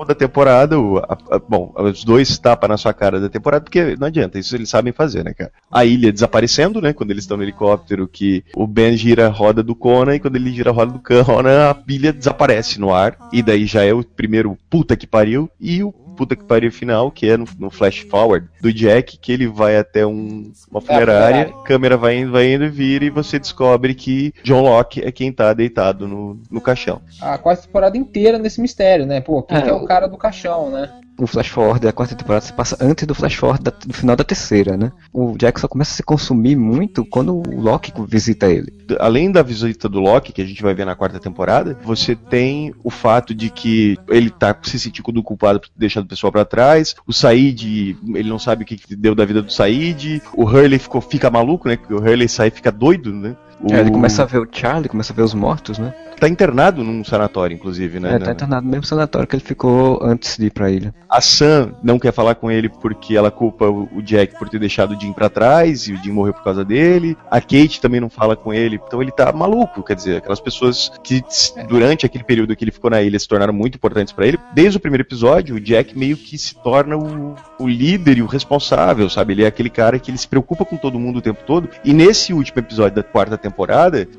final 0.00 0.06
da 0.06 0.14
temporada, 0.14 0.78
o, 0.78 0.98
a- 0.98 1.18
a- 1.30 1.38
bom, 1.38 1.72
os 1.76 2.04
dois 2.04 2.38
tapas 2.38 2.68
na 2.68 2.76
sua 2.76 2.92
cara 2.92 3.20
da 3.20 3.28
temporada, 3.28 3.64
porque 3.64 3.96
não 3.96 4.06
adianta, 4.06 4.38
isso 4.38 4.54
eles 4.56 4.68
sabem 4.68 4.92
fazer, 4.92 5.24
né, 5.24 5.32
cara? 5.34 5.50
A 5.70 5.84
ilha 5.84 6.12
desaparecendo, 6.12 6.80
né, 6.80 6.92
quando 6.92 7.10
eles 7.10 7.24
estão 7.24 7.36
no 7.36 7.42
helicóptero, 7.42 8.08
que 8.08 8.44
o 8.54 8.66
Ben 8.66 8.96
gira 8.96 9.26
a 9.26 9.30
roda 9.30 9.62
do 9.62 9.74
Conan, 9.74 10.14
e 10.14 10.20
quando 10.20 10.36
ele 10.36 10.52
gira 10.52 10.70
a 10.70 10.72
roda 10.72 10.92
do 10.92 10.98
Conan, 11.00 11.70
a 11.70 11.74
pilha 11.74 12.12
desaparece 12.12 12.80
no 12.80 12.92
ar, 12.94 13.16
e 13.32 13.42
daí 13.42 13.66
já 13.66 13.82
é 13.84 13.92
o 13.92 14.04
primeiro 14.04 14.56
puta 14.68 14.96
que 14.96 15.06
pariu, 15.06 15.48
e 15.60 15.82
o 15.82 15.92
puta 16.20 16.36
que 16.36 16.44
pariu 16.44 16.70
final, 16.70 17.10
que 17.10 17.30
é 17.30 17.34
no, 17.34 17.46
no 17.58 17.70
flash 17.70 18.00
forward 18.00 18.46
do 18.60 18.70
Jack, 18.70 19.16
que 19.16 19.32
ele 19.32 19.46
vai 19.46 19.78
até 19.78 20.06
um, 20.06 20.52
uma 20.70 20.82
funerária, 20.82 21.46
funerária. 21.46 21.64
câmera 21.64 21.96
vai 21.96 22.18
indo, 22.18 22.30
vai 22.30 22.52
indo 22.52 22.64
e 22.64 22.68
vira, 22.68 23.06
e 23.06 23.10
você 23.10 23.38
descobre 23.38 23.94
que 23.94 24.34
John 24.44 24.60
Locke 24.60 25.02
é 25.02 25.10
quem 25.10 25.32
tá 25.32 25.54
deitado 25.54 26.06
no, 26.06 26.38
no 26.50 26.60
caixão. 26.60 27.00
A 27.22 27.38
quarta 27.38 27.62
temporada 27.62 27.96
inteira 27.96 28.38
nesse 28.38 28.60
mistério, 28.60 29.06
né? 29.06 29.22
Pô, 29.22 29.42
quem 29.42 29.56
É, 29.56 29.62
que 29.62 29.70
é 29.70 29.72
o 29.72 29.86
cara 29.86 30.06
do 30.06 30.18
caixão, 30.18 30.70
né? 30.70 30.90
O 31.20 31.26
Flash 31.26 31.48
Forward 31.48 31.80
da 31.80 31.92
quarta 31.92 32.14
temporada 32.14 32.44
se 32.44 32.52
passa 32.52 32.76
antes 32.80 33.06
do 33.06 33.14
Flash 33.14 33.34
Forward 33.34 33.62
da- 33.62 33.72
do 33.86 33.92
final 33.92 34.16
da 34.16 34.24
terceira, 34.24 34.76
né? 34.76 34.90
O 35.12 35.36
Jack 35.36 35.60
só 35.60 35.68
começa 35.68 35.92
a 35.92 35.94
se 35.96 36.02
consumir 36.02 36.56
muito 36.56 37.04
quando 37.04 37.36
o 37.36 37.60
Loki 37.60 37.92
visita 38.08 38.46
ele. 38.48 38.72
além 38.98 39.30
da 39.30 39.42
visita 39.42 39.88
do 39.88 40.00
Loki, 40.00 40.32
que 40.32 40.42
a 40.42 40.44
gente 40.44 40.62
vai 40.62 40.74
ver 40.74 40.84
na 40.84 40.96
quarta 40.96 41.20
temporada, 41.20 41.78
você 41.84 42.16
tem 42.16 42.74
o 42.82 42.90
fato 42.90 43.32
de 43.34 43.48
que 43.50 43.96
ele 44.08 44.30
tá 44.30 44.56
se 44.62 44.78
sentindo 44.80 45.22
culpado 45.22 45.60
por 45.60 45.68
ter 45.68 45.78
deixado 45.78 46.04
o 46.04 46.08
pessoal 46.08 46.32
pra 46.32 46.44
trás. 46.44 46.96
O 47.06 47.12
Said, 47.12 47.96
ele 48.14 48.28
não 48.28 48.38
sabe 48.38 48.64
o 48.64 48.66
que 48.66 48.76
que 48.76 48.96
deu 48.96 49.14
da 49.14 49.24
vida 49.24 49.42
do 49.42 49.52
Said. 49.52 50.20
O 50.34 50.44
Hurley 50.44 50.78
ficou, 50.78 51.00
fica 51.00 51.30
maluco, 51.30 51.68
né? 51.68 51.78
O 51.90 51.96
Hurley 51.96 52.28
sai 52.28 52.50
fica 52.50 52.72
doido, 52.72 53.12
né? 53.12 53.36
O... 53.62 53.72
É, 53.72 53.80
ele 53.80 53.90
começa 53.90 54.22
a 54.22 54.26
ver 54.26 54.38
o 54.38 54.48
Charlie, 54.50 54.88
começa 54.88 55.12
a 55.12 55.16
ver 55.16 55.22
os 55.22 55.34
mortos, 55.34 55.78
né? 55.78 55.94
Tá 56.18 56.28
internado 56.28 56.84
num 56.84 57.02
sanatório, 57.02 57.54
inclusive, 57.54 57.98
né? 57.98 58.16
É, 58.16 58.18
tá 58.18 58.32
internado 58.32 58.66
no 58.66 58.70
mesmo 58.70 58.84
sanatório 58.84 59.26
que 59.26 59.34
ele 59.34 59.42
ficou 59.42 59.98
antes 60.02 60.36
de 60.36 60.46
ir 60.46 60.50
pra 60.50 60.70
ilha. 60.70 60.94
A 61.08 61.20
Sam 61.22 61.72
não 61.82 61.98
quer 61.98 62.12
falar 62.12 62.34
com 62.34 62.50
ele 62.50 62.68
porque 62.68 63.16
ela 63.16 63.30
culpa 63.30 63.66
o 63.68 64.02
Jack 64.02 64.38
por 64.38 64.48
ter 64.48 64.58
deixado 64.58 64.94
o 64.94 65.00
Jim 65.00 65.14
pra 65.14 65.30
trás 65.30 65.88
e 65.88 65.94
o 65.94 65.96
Jim 65.96 66.12
morreu 66.12 66.34
por 66.34 66.44
causa 66.44 66.62
dele. 66.62 67.16
A 67.30 67.40
Kate 67.40 67.80
também 67.80 68.00
não 68.00 68.10
fala 68.10 68.36
com 68.36 68.52
ele, 68.52 68.78
então 68.86 69.00
ele 69.00 69.10
tá 69.10 69.32
maluco. 69.32 69.82
Quer 69.82 69.94
dizer, 69.94 70.16
aquelas 70.18 70.40
pessoas 70.40 70.92
que 71.02 71.24
durante 71.66 72.04
aquele 72.04 72.22
período 72.22 72.54
que 72.54 72.64
ele 72.64 72.70
ficou 72.70 72.90
na 72.90 73.00
ilha 73.00 73.18
se 73.18 73.26
tornaram 73.26 73.54
muito 73.54 73.76
importantes 73.76 74.12
pra 74.12 74.26
ele. 74.26 74.38
Desde 74.54 74.76
o 74.76 74.80
primeiro 74.80 75.02
episódio, 75.02 75.56
o 75.56 75.60
Jack 75.60 75.98
meio 75.98 76.18
que 76.18 76.36
se 76.36 76.54
torna 76.56 76.98
o, 76.98 77.34
o 77.58 77.66
líder 77.66 78.18
e 78.18 78.22
o 78.22 78.26
responsável, 78.26 79.08
sabe? 79.08 79.32
Ele 79.32 79.44
é 79.44 79.46
aquele 79.46 79.70
cara 79.70 79.98
que 79.98 80.10
ele 80.10 80.18
se 80.18 80.28
preocupa 80.28 80.66
com 80.66 80.76
todo 80.76 80.98
mundo 80.98 81.16
o 81.16 81.22
tempo 81.22 81.40
todo. 81.46 81.70
E 81.82 81.94
nesse 81.94 82.34
último 82.34 82.58
episódio 82.58 82.96
da 82.96 83.02
quarta 83.02 83.38
temporada, 83.38 83.49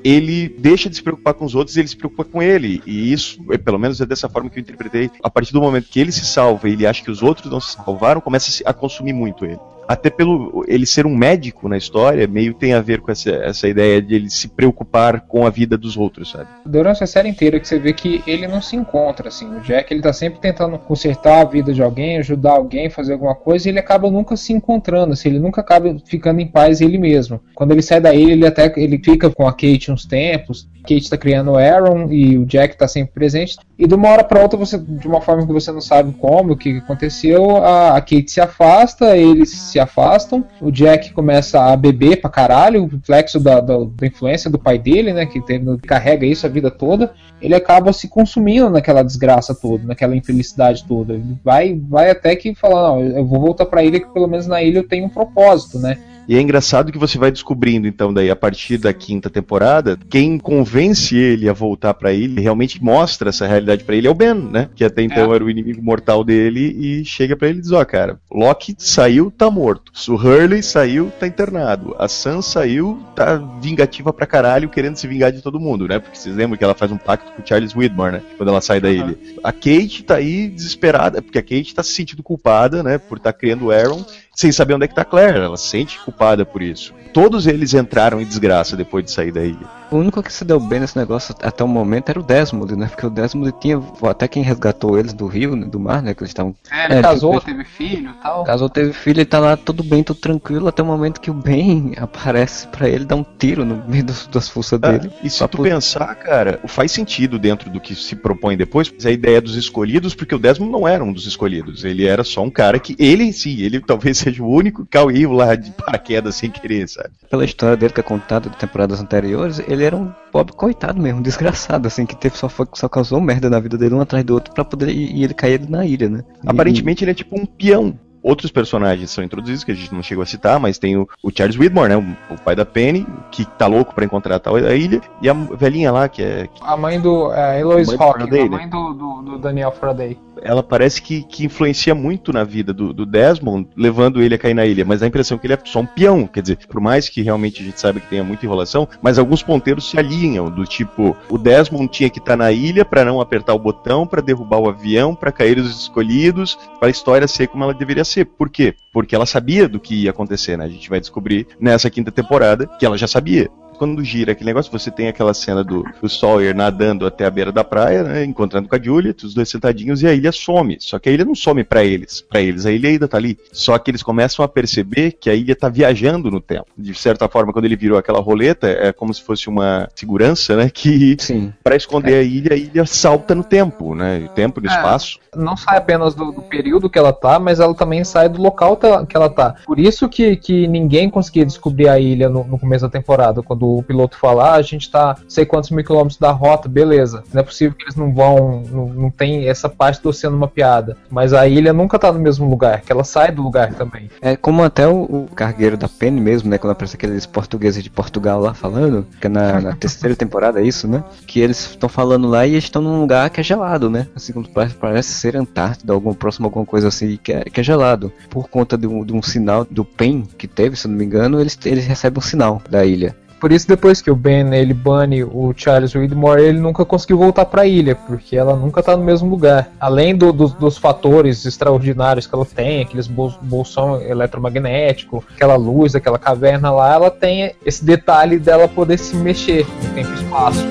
ele 0.04 0.50
deixa 0.58 0.90
de 0.90 0.96
se 0.96 1.04
preocupar 1.04 1.34
com 1.34 1.46
os 1.46 1.56
outros 1.56 1.76
e 1.76 1.80
ele 1.80 1.88
se 1.88 1.98
preocupa 1.98 2.24
com 2.24 2.42
ele. 2.42 2.82
E 2.86 3.12
isso, 3.12 3.40
é, 3.52 3.58
pelo 3.58 3.80
menos 3.80 4.00
é 4.02 4.06
dessa 4.06 4.30
forma 4.30 4.50
que 4.50 4.60
eu 4.60 4.62
interpretei. 4.62 5.10
A 5.24 5.30
partir 5.30 5.54
do 5.54 5.62
momento 5.62 5.90
que 5.90 6.00
ele 6.00 6.12
se 6.12 6.26
salva 6.26 6.70
e 6.70 6.74
ele 6.74 6.88
acha 6.88 7.04
que 7.04 7.12
os 7.12 7.22
outros 7.22 7.52
não 7.52 7.60
se 7.60 7.74
salvaram, 7.74 8.22
começa 8.22 8.64
a 8.66 8.74
consumir 8.74 9.14
muito 9.14 9.46
ele. 9.46 9.60
Até 9.92 10.10
pelo 10.10 10.64
ele 10.70 10.86
ser 10.86 11.06
um 11.06 11.14
médico 11.14 11.68
na 11.68 11.78
história, 11.78 12.26
meio 12.26 12.54
tem 12.54 12.74
a 12.74 12.80
ver 12.80 13.02
com 13.02 13.12
essa, 13.12 13.30
essa 13.30 13.68
ideia 13.68 14.02
de 14.02 14.16
ele 14.16 14.30
se 14.30 14.48
preocupar 14.48 15.22
com 15.28 15.46
a 15.46 15.50
vida 15.50 15.78
dos 15.78 15.98
outros, 15.98 16.32
sabe? 16.32 16.48
Durante 16.66 17.04
a 17.04 17.08
série 17.08 17.28
inteira 17.28 17.60
que 17.60 17.68
você 17.68 17.78
vê 17.78 17.92
que 17.92 18.24
ele 18.26 18.48
não 18.48 18.62
se 18.62 18.78
encontra, 18.78 19.28
assim. 19.28 19.54
O 19.54 19.60
Jack, 19.60 19.94
ele 19.94 20.02
tá 20.02 20.14
sempre 20.14 20.40
tentando 20.40 20.78
consertar 20.78 21.42
a 21.42 21.44
vida 21.44 21.74
de 21.74 21.84
alguém, 21.84 22.20
ajudar 22.20 22.52
alguém, 22.52 22.90
fazer 22.90 23.14
alguma 23.14 23.36
coisa, 23.36 23.68
e 23.68 23.72
ele 23.72 23.80
acaba 23.80 24.10
nunca 24.10 24.38
se 24.38 24.54
encontrando, 24.54 25.12
assim. 25.12 25.28
Ele 25.28 25.40
nunca 25.40 25.60
acaba 25.60 25.94
ficando 26.06 26.40
em 26.40 26.48
paz 26.48 26.80
ele 26.80 26.98
mesmo. 26.98 27.42
Quando 27.54 27.72
ele 27.72 27.82
sai 27.82 28.00
da 28.00 28.14
ilha, 28.14 28.32
ele 28.32 28.48
até 28.48 28.72
ele 28.78 28.98
fica 28.98 29.30
com 29.30 29.46
a 29.46 29.52
Kate 29.52 29.92
uns 29.92 30.06
tempos. 30.06 30.70
Kate 30.82 31.10
tá 31.10 31.18
criando 31.18 31.52
o 31.52 31.58
Aaron 31.58 32.12
e 32.12 32.38
o 32.38 32.46
Jack 32.46 32.78
tá 32.78 32.88
sempre 32.88 33.14
presente. 33.14 33.58
E 33.78 33.88
de 33.88 33.94
uma 33.94 34.10
hora 34.10 34.24
pra 34.24 34.42
outra, 34.42 34.58
você, 34.58 34.78
de 34.78 35.08
uma 35.08 35.22
forma 35.22 35.46
que 35.46 35.54
você 35.54 35.72
não 35.72 35.82
sabe 35.82 36.14
como, 36.14 36.54
o 36.54 36.58
que 36.58 36.78
aconteceu, 36.78 37.58
a, 37.58 37.98
a 37.98 38.02
Kate 38.02 38.32
se 38.32 38.42
afasta, 38.42 39.18
eles 39.18 39.50
se 39.50 39.80
afastam, 39.82 40.46
o 40.62 40.72
Jack 40.72 41.14
começa 41.14 41.62
a 41.62 41.76
beber 41.76 42.22
pra 42.22 42.30
caralho, 42.30 42.84
o 42.84 42.88
reflexo 42.88 43.40
da, 43.40 43.60
da, 43.60 43.78
da 43.78 44.08
influência 44.08 44.50
do 44.50 44.60
pai 44.60 44.78
dele, 44.78 45.14
né, 45.14 45.26
que 45.26 45.42
tem, 45.42 45.64
carrega 45.80 46.26
isso 46.26 46.46
a 46.46 46.50
vida 46.50 46.72
toda, 46.72 47.14
ele 47.42 47.56
acaba 47.56 47.92
se 47.92 48.08
consumindo 48.08 48.70
naquela 48.70 49.04
desgraça 49.04 49.54
toda, 49.54 49.86
naquela 49.86 50.16
infelicidade 50.16 50.86
toda. 50.86 51.14
Ele 51.14 51.38
vai, 51.44 51.74
vai 51.76 52.10
até 52.10 52.36
que 52.36 52.54
fala, 52.56 52.90
não, 52.90 53.02
eu 53.02 53.26
vou 53.26 53.40
voltar 53.40 53.66
pra 53.66 53.84
ilha 53.84 54.00
que 54.00 54.14
pelo 54.14 54.28
menos 54.28 54.48
na 54.48 54.62
ilha 54.62 54.80
eu 54.80 54.88
tenho 54.88 55.06
um 55.06 55.10
propósito, 55.10 55.80
né? 55.80 55.98
E 56.28 56.36
é 56.36 56.42
engraçado 56.42 56.92
que 56.92 56.98
você 56.98 57.18
vai 57.18 57.32
descobrindo, 57.32 57.88
então, 57.88 58.14
daí, 58.14 58.30
a 58.30 58.36
partir 58.36 58.78
da 58.78 58.94
quinta 58.94 59.30
temporada, 59.30 59.98
quem 60.10 60.38
convence 60.38 61.16
ele 61.18 61.50
a 61.50 61.54
voltar 61.54 61.94
pra 61.94 62.14
ilha, 62.14 62.42
realmente 62.42 62.82
mostra 62.82 63.30
essa 63.30 63.46
realidade 63.48 63.84
pra 63.84 63.96
ele, 63.96 64.08
é 64.08 64.10
o 64.10 64.14
Ben, 64.14 64.34
né? 64.34 64.70
Que 64.76 64.84
até 64.84 65.02
então 65.02 65.32
É. 65.32 65.36
era 65.36 65.44
o 65.44 65.50
inimigo 65.50 65.82
mortal 65.84 66.24
dele, 66.24 66.76
e 66.80 67.04
chega 67.04 67.36
pra 67.36 67.50
ele 67.50 67.60
e 67.60 67.62
diz, 67.62 67.72
ó, 67.72 67.84
cara, 67.84 68.20
Loki 68.32 68.76
saiu, 68.78 69.32
tá 69.32 69.50
morto. 69.50 69.92
O 70.10 70.14
Hurley 70.16 70.62
saiu, 70.64 71.12
tá 71.20 71.28
internado. 71.28 71.96
A 71.98 72.08
Sam 72.08 72.42
saiu, 72.42 73.02
tá 73.16 73.36
vingativa 73.62 74.14
pra 74.14 74.26
caralho, 74.26 74.70
querendo 74.70 74.96
se 74.96 75.08
vingar 75.08 75.32
de 75.32 75.42
todo 75.42 75.60
mundo, 75.60 75.88
né? 75.88 76.00
Porque 76.00 76.18
vocês 76.18 76.36
lembram 76.36 76.58
que 76.58 76.64
ela 76.64 76.76
faz 76.76 76.92
um 76.92 76.98
pacto 76.98 77.32
com 77.32 77.42
o 77.42 77.46
Charles 77.48 77.76
Widmore, 77.76 78.14
né? 78.14 78.22
Quando 78.38 78.50
ela 78.50 78.62
sai 78.62 78.80
da 78.80 78.90
ilha. 78.92 79.18
A 79.44 79.52
Kate 79.52 80.04
tá 80.04 80.16
aí 80.16 80.48
desesperada, 80.50 81.22
porque 81.22 81.40
a 81.40 81.44
Kate 81.44 81.74
tá 81.76 81.84
se 81.84 81.92
sentindo 81.94 82.24
culpada, 82.24 82.84
né? 82.84 82.98
Por 82.98 83.18
estar 83.18 83.34
criando 83.34 83.66
o 83.66 83.72
Aaron, 83.72 84.06
sem 84.34 84.52
saber 84.52 84.74
onde 84.74 84.86
é 84.86 84.88
que 84.88 84.96
tá 84.96 85.06
Claire. 85.06 85.40
Ela 85.40 85.58
se 85.58 85.68
sente 85.68 86.00
culpada 86.00 86.46
por 86.46 86.62
isso. 86.62 86.94
Todos 87.14 87.48
eles 87.48 87.74
entraram 87.74 88.22
em 88.22 88.26
desgraça 88.26 88.78
depois 88.78 89.04
de 89.04 89.12
sair 89.12 89.32
da 89.32 89.44
ilha. 89.44 89.81
O 89.92 89.98
único 89.98 90.24
que 90.24 90.32
se 90.32 90.46
deu 90.46 90.58
bem 90.60 90.80
nesse 90.80 90.98
negócio 90.98 91.36
até 91.42 91.64
o 91.64 91.68
momento 91.68 92.08
era 92.10 92.20
o 92.20 92.24
Desmond, 92.24 92.76
né? 92.78 92.88
Porque 92.88 93.06
o 93.06 93.10
Desmond 93.10 93.54
tinha. 93.60 93.82
Até 94.04 94.26
quem 94.28 94.42
resgatou 94.42 94.98
eles 94.98 95.12
do 95.12 95.28
rio, 95.28 95.56
né? 95.56 95.66
do 95.68 95.80
mar, 95.80 96.02
né? 96.02 96.14
Que 96.14 96.22
eles 96.24 96.30
estavam. 96.30 96.56
É, 96.72 96.86
ele 96.86 96.94
É, 96.96 97.02
casou, 97.02 97.34
tipo, 97.40 97.46
teve 97.46 97.64
filho 97.66 98.10
e 98.12 98.24
tal. 98.24 98.44
Casou, 98.46 98.70
teve 98.70 98.94
filho, 98.94 99.18
ele 99.20 99.26
tá 99.26 99.40
lá 99.40 99.58
tudo 99.58 99.84
bem, 99.84 100.02
tudo 100.04 100.20
tranquilo, 100.22 100.68
até 100.70 100.82
o 100.82 100.86
momento 100.86 101.20
que 101.20 101.30
o 101.30 101.34
Ben 101.34 101.94
aparece 101.98 102.68
pra 102.68 102.88
ele 102.88 103.04
dar 103.04 103.16
um 103.18 103.26
tiro 103.38 103.66
no 103.66 103.84
meio 103.88 104.04
dos- 104.06 104.28
das 104.28 104.48
forças 104.48 104.80
Ah, 104.82 104.92
dele. 104.94 105.12
e 105.22 105.30
se 105.30 105.46
tu 105.48 105.58
por- 105.58 105.64
pensar, 105.68 106.16
cara, 106.16 106.60
faz 106.68 106.92
sentido 106.94 107.38
dentro 107.38 107.70
do 107.70 107.80
que 107.82 107.94
se 107.94 108.16
propõe 108.16 108.56
depois, 108.56 108.90
mas 108.90 109.06
a 109.06 109.12
ideia 109.12 109.42
dos 109.42 109.56
escolhidos, 109.58 110.16
porque 110.16 110.34
o 110.34 110.40
Desmond 110.40 110.72
não 110.72 110.88
era 110.88 111.04
um 111.04 111.12
dos 111.12 111.26
escolhidos. 111.28 111.84
Ele 111.84 112.06
era 112.06 112.24
só 112.24 112.42
um 112.44 112.50
cara 112.50 112.80
que. 112.80 112.96
Ele 112.98 113.24
em 113.26 113.32
si, 113.34 113.62
ele 113.64 113.80
talvez 113.86 114.18
seja 114.18 114.42
o 114.42 114.50
único 114.50 114.84
que 114.86 114.92
caiu 114.92 115.34
lá 115.34 115.54
de 115.56 115.70
paraquedas 115.72 116.36
sem 116.36 116.50
querer, 116.50 116.88
sabe? 116.88 117.10
Pela 117.30 117.44
história 117.44 117.76
dele 117.76 117.92
que 117.94 118.00
é 118.00 118.04
contada 118.04 118.50
de 118.50 118.56
temporadas 118.56 119.02
anteriores, 119.02 119.60
ele 119.68 119.81
era 119.84 119.96
um 119.98 120.12
pobre 120.32 120.54
coitado 120.54 121.02
mesmo, 121.02 121.22
desgraçado, 121.22 121.88
assim, 121.88 122.06
que 122.06 122.16
teve 122.16 122.38
só, 122.38 122.50
só 122.74 122.88
causou 122.90 123.20
merda 123.22 123.50
na 123.50 123.60
vida 123.60 123.78
dele 123.78 123.96
um 123.96 124.02
atrás 124.02 124.24
do 124.24 124.34
outro 124.34 124.54
pra 124.54 124.64
poder. 124.66 124.90
E, 124.90 125.20
e 125.20 125.24
ele 125.24 125.34
cair 125.34 125.68
na 125.70 125.86
ilha, 125.86 126.10
né? 126.10 126.24
E- 126.44 126.50
Aparentemente 126.50 127.04
ele 127.04 127.12
é 127.12 127.16
tipo 127.16 127.40
um 127.40 127.46
peão. 127.46 127.98
Outros 128.24 128.52
personagens 128.52 129.10
são 129.12 129.24
introduzidos 129.24 129.64
que 129.64 129.72
a 129.72 129.76
gente 129.76 129.94
não 129.94 130.04
chegou 130.04 130.22
a 130.22 130.26
citar, 130.26 130.60
mas 130.60 130.78
tem 130.78 130.98
o, 130.98 131.08
o 131.24 131.32
Charles 131.36 131.58
Widmore, 131.58 131.90
né? 131.90 131.98
O, 131.98 132.34
o 132.34 132.38
pai 132.38 132.56
da 132.56 132.66
Penny, 132.66 133.06
que 133.32 133.46
tá 133.46 133.68
louco 133.68 133.96
pra 133.96 134.06
encontrar 134.06 134.36
a 134.36 134.40
tal 134.40 134.56
a 134.56 134.76
ilha, 134.76 135.02
e 135.22 135.30
a 135.30 135.34
velhinha 135.34 135.92
lá, 135.92 136.08
que 136.08 136.22
é. 136.22 136.48
A 136.62 136.78
mãe 136.78 137.00
do. 137.00 137.32
É, 137.34 137.60
Eloise 137.60 137.96
Mãe 137.96 138.08
Hawking, 138.08 138.20
Faraday, 138.20 138.42
a 138.42 138.44
né? 138.44 138.50
mãe 138.50 138.70
do, 138.70 138.94
do, 138.94 139.22
do 139.22 139.38
Daniel 139.40 139.72
Faraday. 139.72 140.18
Ela 140.44 140.64
parece 140.64 141.02
que, 141.02 141.24
que 141.24 141.46
influencia 141.46 141.94
muito 141.94 142.34
na 142.34 142.44
vida 142.44 142.74
do, 142.74 142.92
do 142.94 143.06
Desmond, 143.06 143.68
levando 143.76 144.22
ele 144.22 144.36
a 144.36 144.38
cair 144.38 144.54
na 144.54 144.66
ilha, 144.66 144.84
mas 144.84 145.00
dá 145.00 145.06
a 145.06 145.10
impressão 145.10 145.38
que 145.38 145.46
ele 145.46 145.54
é 145.54 145.60
só 145.66 145.80
um 145.80 145.86
peão. 145.86 146.26
Quer 146.26 146.42
dizer, 146.42 146.58
por 146.68 146.82
mais 146.82 147.08
que 147.08 147.22
realmente 147.22 147.62
a 147.62 147.66
gente 147.66 147.80
saiba 147.80 148.00
que 148.00 148.08
tenha 148.08 148.24
muita 148.24 148.46
enrolação, 148.46 148.88
mas 149.02 149.20
alguns 149.20 149.44
ponteiros 149.44 149.90
se 149.90 150.00
alinham, 150.00 150.50
do 150.50 150.66
tipo, 150.66 151.16
o 151.30 151.38
Desmond 151.38 151.88
tinha 151.88 152.10
que 152.10 152.20
estar 152.20 152.36
na 152.36 152.52
ilha 152.52 152.84
pra 152.84 153.06
não 153.06 153.22
apertar 153.22 153.54
o 153.54 153.60
botão, 153.60 154.08
pra 154.08 154.22
derrubar 154.22 154.58
o 154.58 154.70
avião, 154.70 155.14
pra 155.14 155.32
cair 155.32 155.58
os 155.58 155.82
escolhidos, 155.82 156.58
pra 156.80 156.90
história 156.90 157.28
ser 157.28 157.48
como 157.48 157.64
ela 157.64 157.74
deveria 157.74 158.04
ser. 158.04 158.11
Por 158.38 158.50
quê? 158.50 158.76
Porque 158.92 159.16
ela 159.16 159.26
sabia 159.26 159.68
do 159.68 159.80
que 159.80 160.04
ia 160.04 160.12
acontecer, 160.12 160.58
né? 160.58 160.66
A 160.66 160.70
gente 160.70 160.90
vai 160.90 161.00
descobrir 161.00 161.48
nessa 161.60 161.90
quinta 161.90 162.12
temporada 162.12 162.68
que 162.80 162.86
ela 162.86 162.98
já 162.98 163.08
sabia. 163.08 163.50
Quando 163.78 164.04
gira 164.04 164.34
aquele 164.34 164.46
negócio, 164.52 164.72
você 164.72 164.92
tem 164.92 165.08
aquela 165.08 165.34
cena 165.34 165.64
do, 165.64 165.84
do 166.00 166.08
Sawyer 166.08 166.56
nadando 166.56 167.04
até 167.04 167.26
a 167.26 167.32
beira 167.32 167.52
da 167.52 167.64
praia, 167.64 168.04
né, 168.04 168.24
encontrando 168.24 168.70
com 168.70 168.76
a 168.76 168.80
Juliet, 168.80 169.24
os 169.26 169.34
dois 169.34 169.50
sentadinhos, 169.50 170.04
e 170.04 170.08
a 170.08 170.14
ilha 170.14 170.32
some. 170.32 170.78
Só 170.80 171.00
que 171.00 171.10
a 171.10 171.12
ilha 171.12 171.26
não 171.26 171.34
some 171.34 171.64
pra 171.64 171.84
eles. 171.84 172.22
Pra 172.30 172.40
eles, 172.42 172.68
a 172.68 172.72
ilha 172.72 172.90
ainda 172.90 173.08
tá 173.08 173.18
ali. 173.18 173.40
Só 173.52 173.76
que 173.80 173.90
eles 173.90 174.04
começam 174.04 174.46
a 174.46 174.48
perceber 174.48 175.14
que 175.14 175.32
a 175.32 175.34
ilha 175.34 175.56
tá 175.56 175.68
viajando 175.68 176.30
no 176.30 176.40
tempo. 176.40 176.68
De 176.78 176.94
certa 176.94 177.28
forma, 177.28 177.52
quando 177.52 177.66
ele 177.66 177.76
virou 177.76 177.98
aquela 177.98 178.20
roleta, 178.20 178.68
é 178.68 178.94
como 178.94 179.12
se 179.16 179.24
fosse 179.24 179.48
uma 179.50 179.90
segurança, 179.96 180.56
né? 180.56 180.70
Que 180.72 181.16
Sim. 181.20 181.52
pra 181.64 181.76
esconder 181.76 182.14
a 182.18 182.22
ilha, 182.22 182.54
a 182.54 182.58
ilha 182.58 182.86
salta 182.86 183.34
no 183.34 183.44
tempo, 183.44 183.96
né? 183.96 184.30
Tempo, 184.36 184.62
no 184.62 184.70
É. 184.70 184.76
espaço. 184.76 185.18
Não 185.36 185.58
sai 185.58 185.78
apenas 185.80 186.14
do, 186.14 186.32
do 186.32 186.44
período 186.44 186.88
que 186.88 187.00
ela 187.00 187.14
tá, 187.14 187.40
mas 187.40 187.60
ela 187.60 187.74
também 187.74 188.04
sai 188.04 188.30
do 188.30 188.40
local 188.40 188.76
que 188.82 188.88
ela, 188.88 189.06
que 189.06 189.18
ela 189.18 189.30
tá. 189.30 189.56
Por 189.66 189.80
isso 189.80 190.10
que, 190.10 190.36
que 190.36 190.68
ninguém 190.68 191.10
conseguia 191.10 191.46
descobrir 191.46 191.88
a 191.88 192.00
ilha 192.00 192.28
no, 192.28 192.44
no 192.44 192.60
começo 192.60 192.86
da 192.86 192.92
temporada. 192.92 193.42
Quando 193.42 193.78
o 193.78 193.84
piloto 193.84 194.18
fala, 194.18 194.52
ah, 194.52 194.56
a 194.56 194.62
gente 194.62 194.90
tá 194.90 195.16
sei 195.28 195.46
quantos 195.46 195.70
mil 195.70 195.86
quilômetros 195.86 196.18
da 196.18 196.32
rota, 196.32 196.68
beleza. 196.68 197.24
Não 197.34 197.42
é 197.42 197.44
possível 197.44 197.76
que 197.78 197.84
eles 197.84 197.96
não 197.96 198.14
vão. 198.14 198.64
Não, 198.70 198.86
não 198.88 199.10
tem 199.12 199.48
essa 199.48 199.70
parte 199.70 200.02
do 200.02 200.10
oceano 200.10 200.38
mapeada. 200.38 200.98
Mas 201.10 201.34
a 201.34 201.48
ilha 201.48 201.74
nunca 201.74 202.00
tá 202.00 202.12
no 202.12 202.20
mesmo 202.20 202.50
lugar, 202.50 202.82
que 202.82 202.92
ela 202.92 203.04
sai 203.04 203.32
do 203.32 203.42
lugar 203.42 203.74
também. 203.74 204.10
É 204.22 204.36
como 204.36 204.64
até 204.64 204.88
o, 204.88 205.04
o 205.04 205.28
cargueiro 205.36 205.78
da 205.78 205.88
Penny 205.88 206.20
mesmo, 206.20 206.50
né? 206.50 206.58
Quando 206.58 206.72
aparece 206.72 206.96
aqueles 206.96 207.26
portugueses 207.26 207.84
de 207.84 207.90
Portugal 207.90 208.40
lá 208.40 208.54
falando, 208.54 209.06
que 209.20 209.28
é 209.28 209.30
na, 209.30 209.62
na 209.62 209.76
terceira 209.78 210.16
temporada 210.16 210.62
é 210.62 210.64
isso, 210.64 210.88
né? 210.88 211.04
Que 211.28 211.40
eles 211.40 211.72
estão 211.72 211.90
falando 211.90 212.28
lá 212.28 212.46
e 212.46 212.52
eles 212.52 212.64
estão 212.64 212.82
num 212.82 213.00
lugar 213.02 213.30
que 213.30 213.40
é 213.40 213.44
gelado, 213.44 213.90
né? 213.90 214.08
Assim 214.16 214.34
como 214.34 214.48
parece, 214.48 214.76
parece 214.76 215.12
ser 215.14 215.36
Antártida, 215.36 215.94
algum 215.94 216.14
próximo, 216.14 216.48
alguma 216.48 216.66
coisa 216.66 216.88
assim, 216.88 217.18
que 217.22 217.32
é, 217.32 217.44
que 217.44 217.60
é 217.60 217.64
gelado. 217.64 218.12
Por 218.30 218.50
conta 218.50 218.71
de 218.78 218.88
um, 218.88 219.04
de 219.06 219.14
um 219.14 219.22
sinal 219.22 219.66
do 219.70 219.84
PEN 219.86 220.24
que 220.38 220.48
teve, 220.48 220.76
se 220.76 220.88
não 220.88 220.96
me 220.96 221.06
engano, 221.06 221.40
eles, 221.40 221.58
eles 221.66 221.86
recebem 221.86 222.20
um 222.20 222.22
sinal 222.22 222.62
da 222.70 222.86
ilha. 222.86 223.16
Por 223.40 223.52
isso, 223.52 223.68
depois 223.68 224.04
que 224.04 224.12
o 224.12 224.16
Ben 224.16 224.54
ele 224.54 224.72
bane 224.72 225.24
o 225.24 225.52
Charles 225.58 225.96
Widmore, 225.96 226.44
ele 226.44 226.60
nunca 226.60 226.86
conseguiu 226.86 227.18
voltar 227.18 227.44
pra 227.46 227.66
ilha, 227.66 227.96
porque 227.96 228.38
ela 228.38 228.56
nunca 228.56 228.84
tá 228.84 228.96
no 228.96 229.04
mesmo 229.04 229.28
lugar. 229.28 229.72
Além 229.80 230.16
do- 230.16 230.32
dos- 230.32 230.54
dos 230.54 230.78
fatores 230.78 231.44
extraordinários 231.44 232.28
que 232.28 232.36
ela 232.36 232.46
tem, 232.46 232.84
aqueles 232.84 233.08
bol 233.08 233.34
bolsão 233.42 234.00
eletromagnético, 234.00 235.24
aquela 235.34 235.56
luz, 235.56 235.96
aquela 235.96 236.20
caverna 236.20 236.70
lá, 236.72 236.94
ela 236.94 237.10
tem 237.10 237.56
esse 237.66 237.84
detalhe 237.84 238.38
dela 238.38 238.68
poder 238.68 239.00
se 239.00 239.16
mexer 239.16 239.66
no 239.84 239.90
tempo 239.96 240.12
e 240.12 240.24
espaço. 240.24 240.64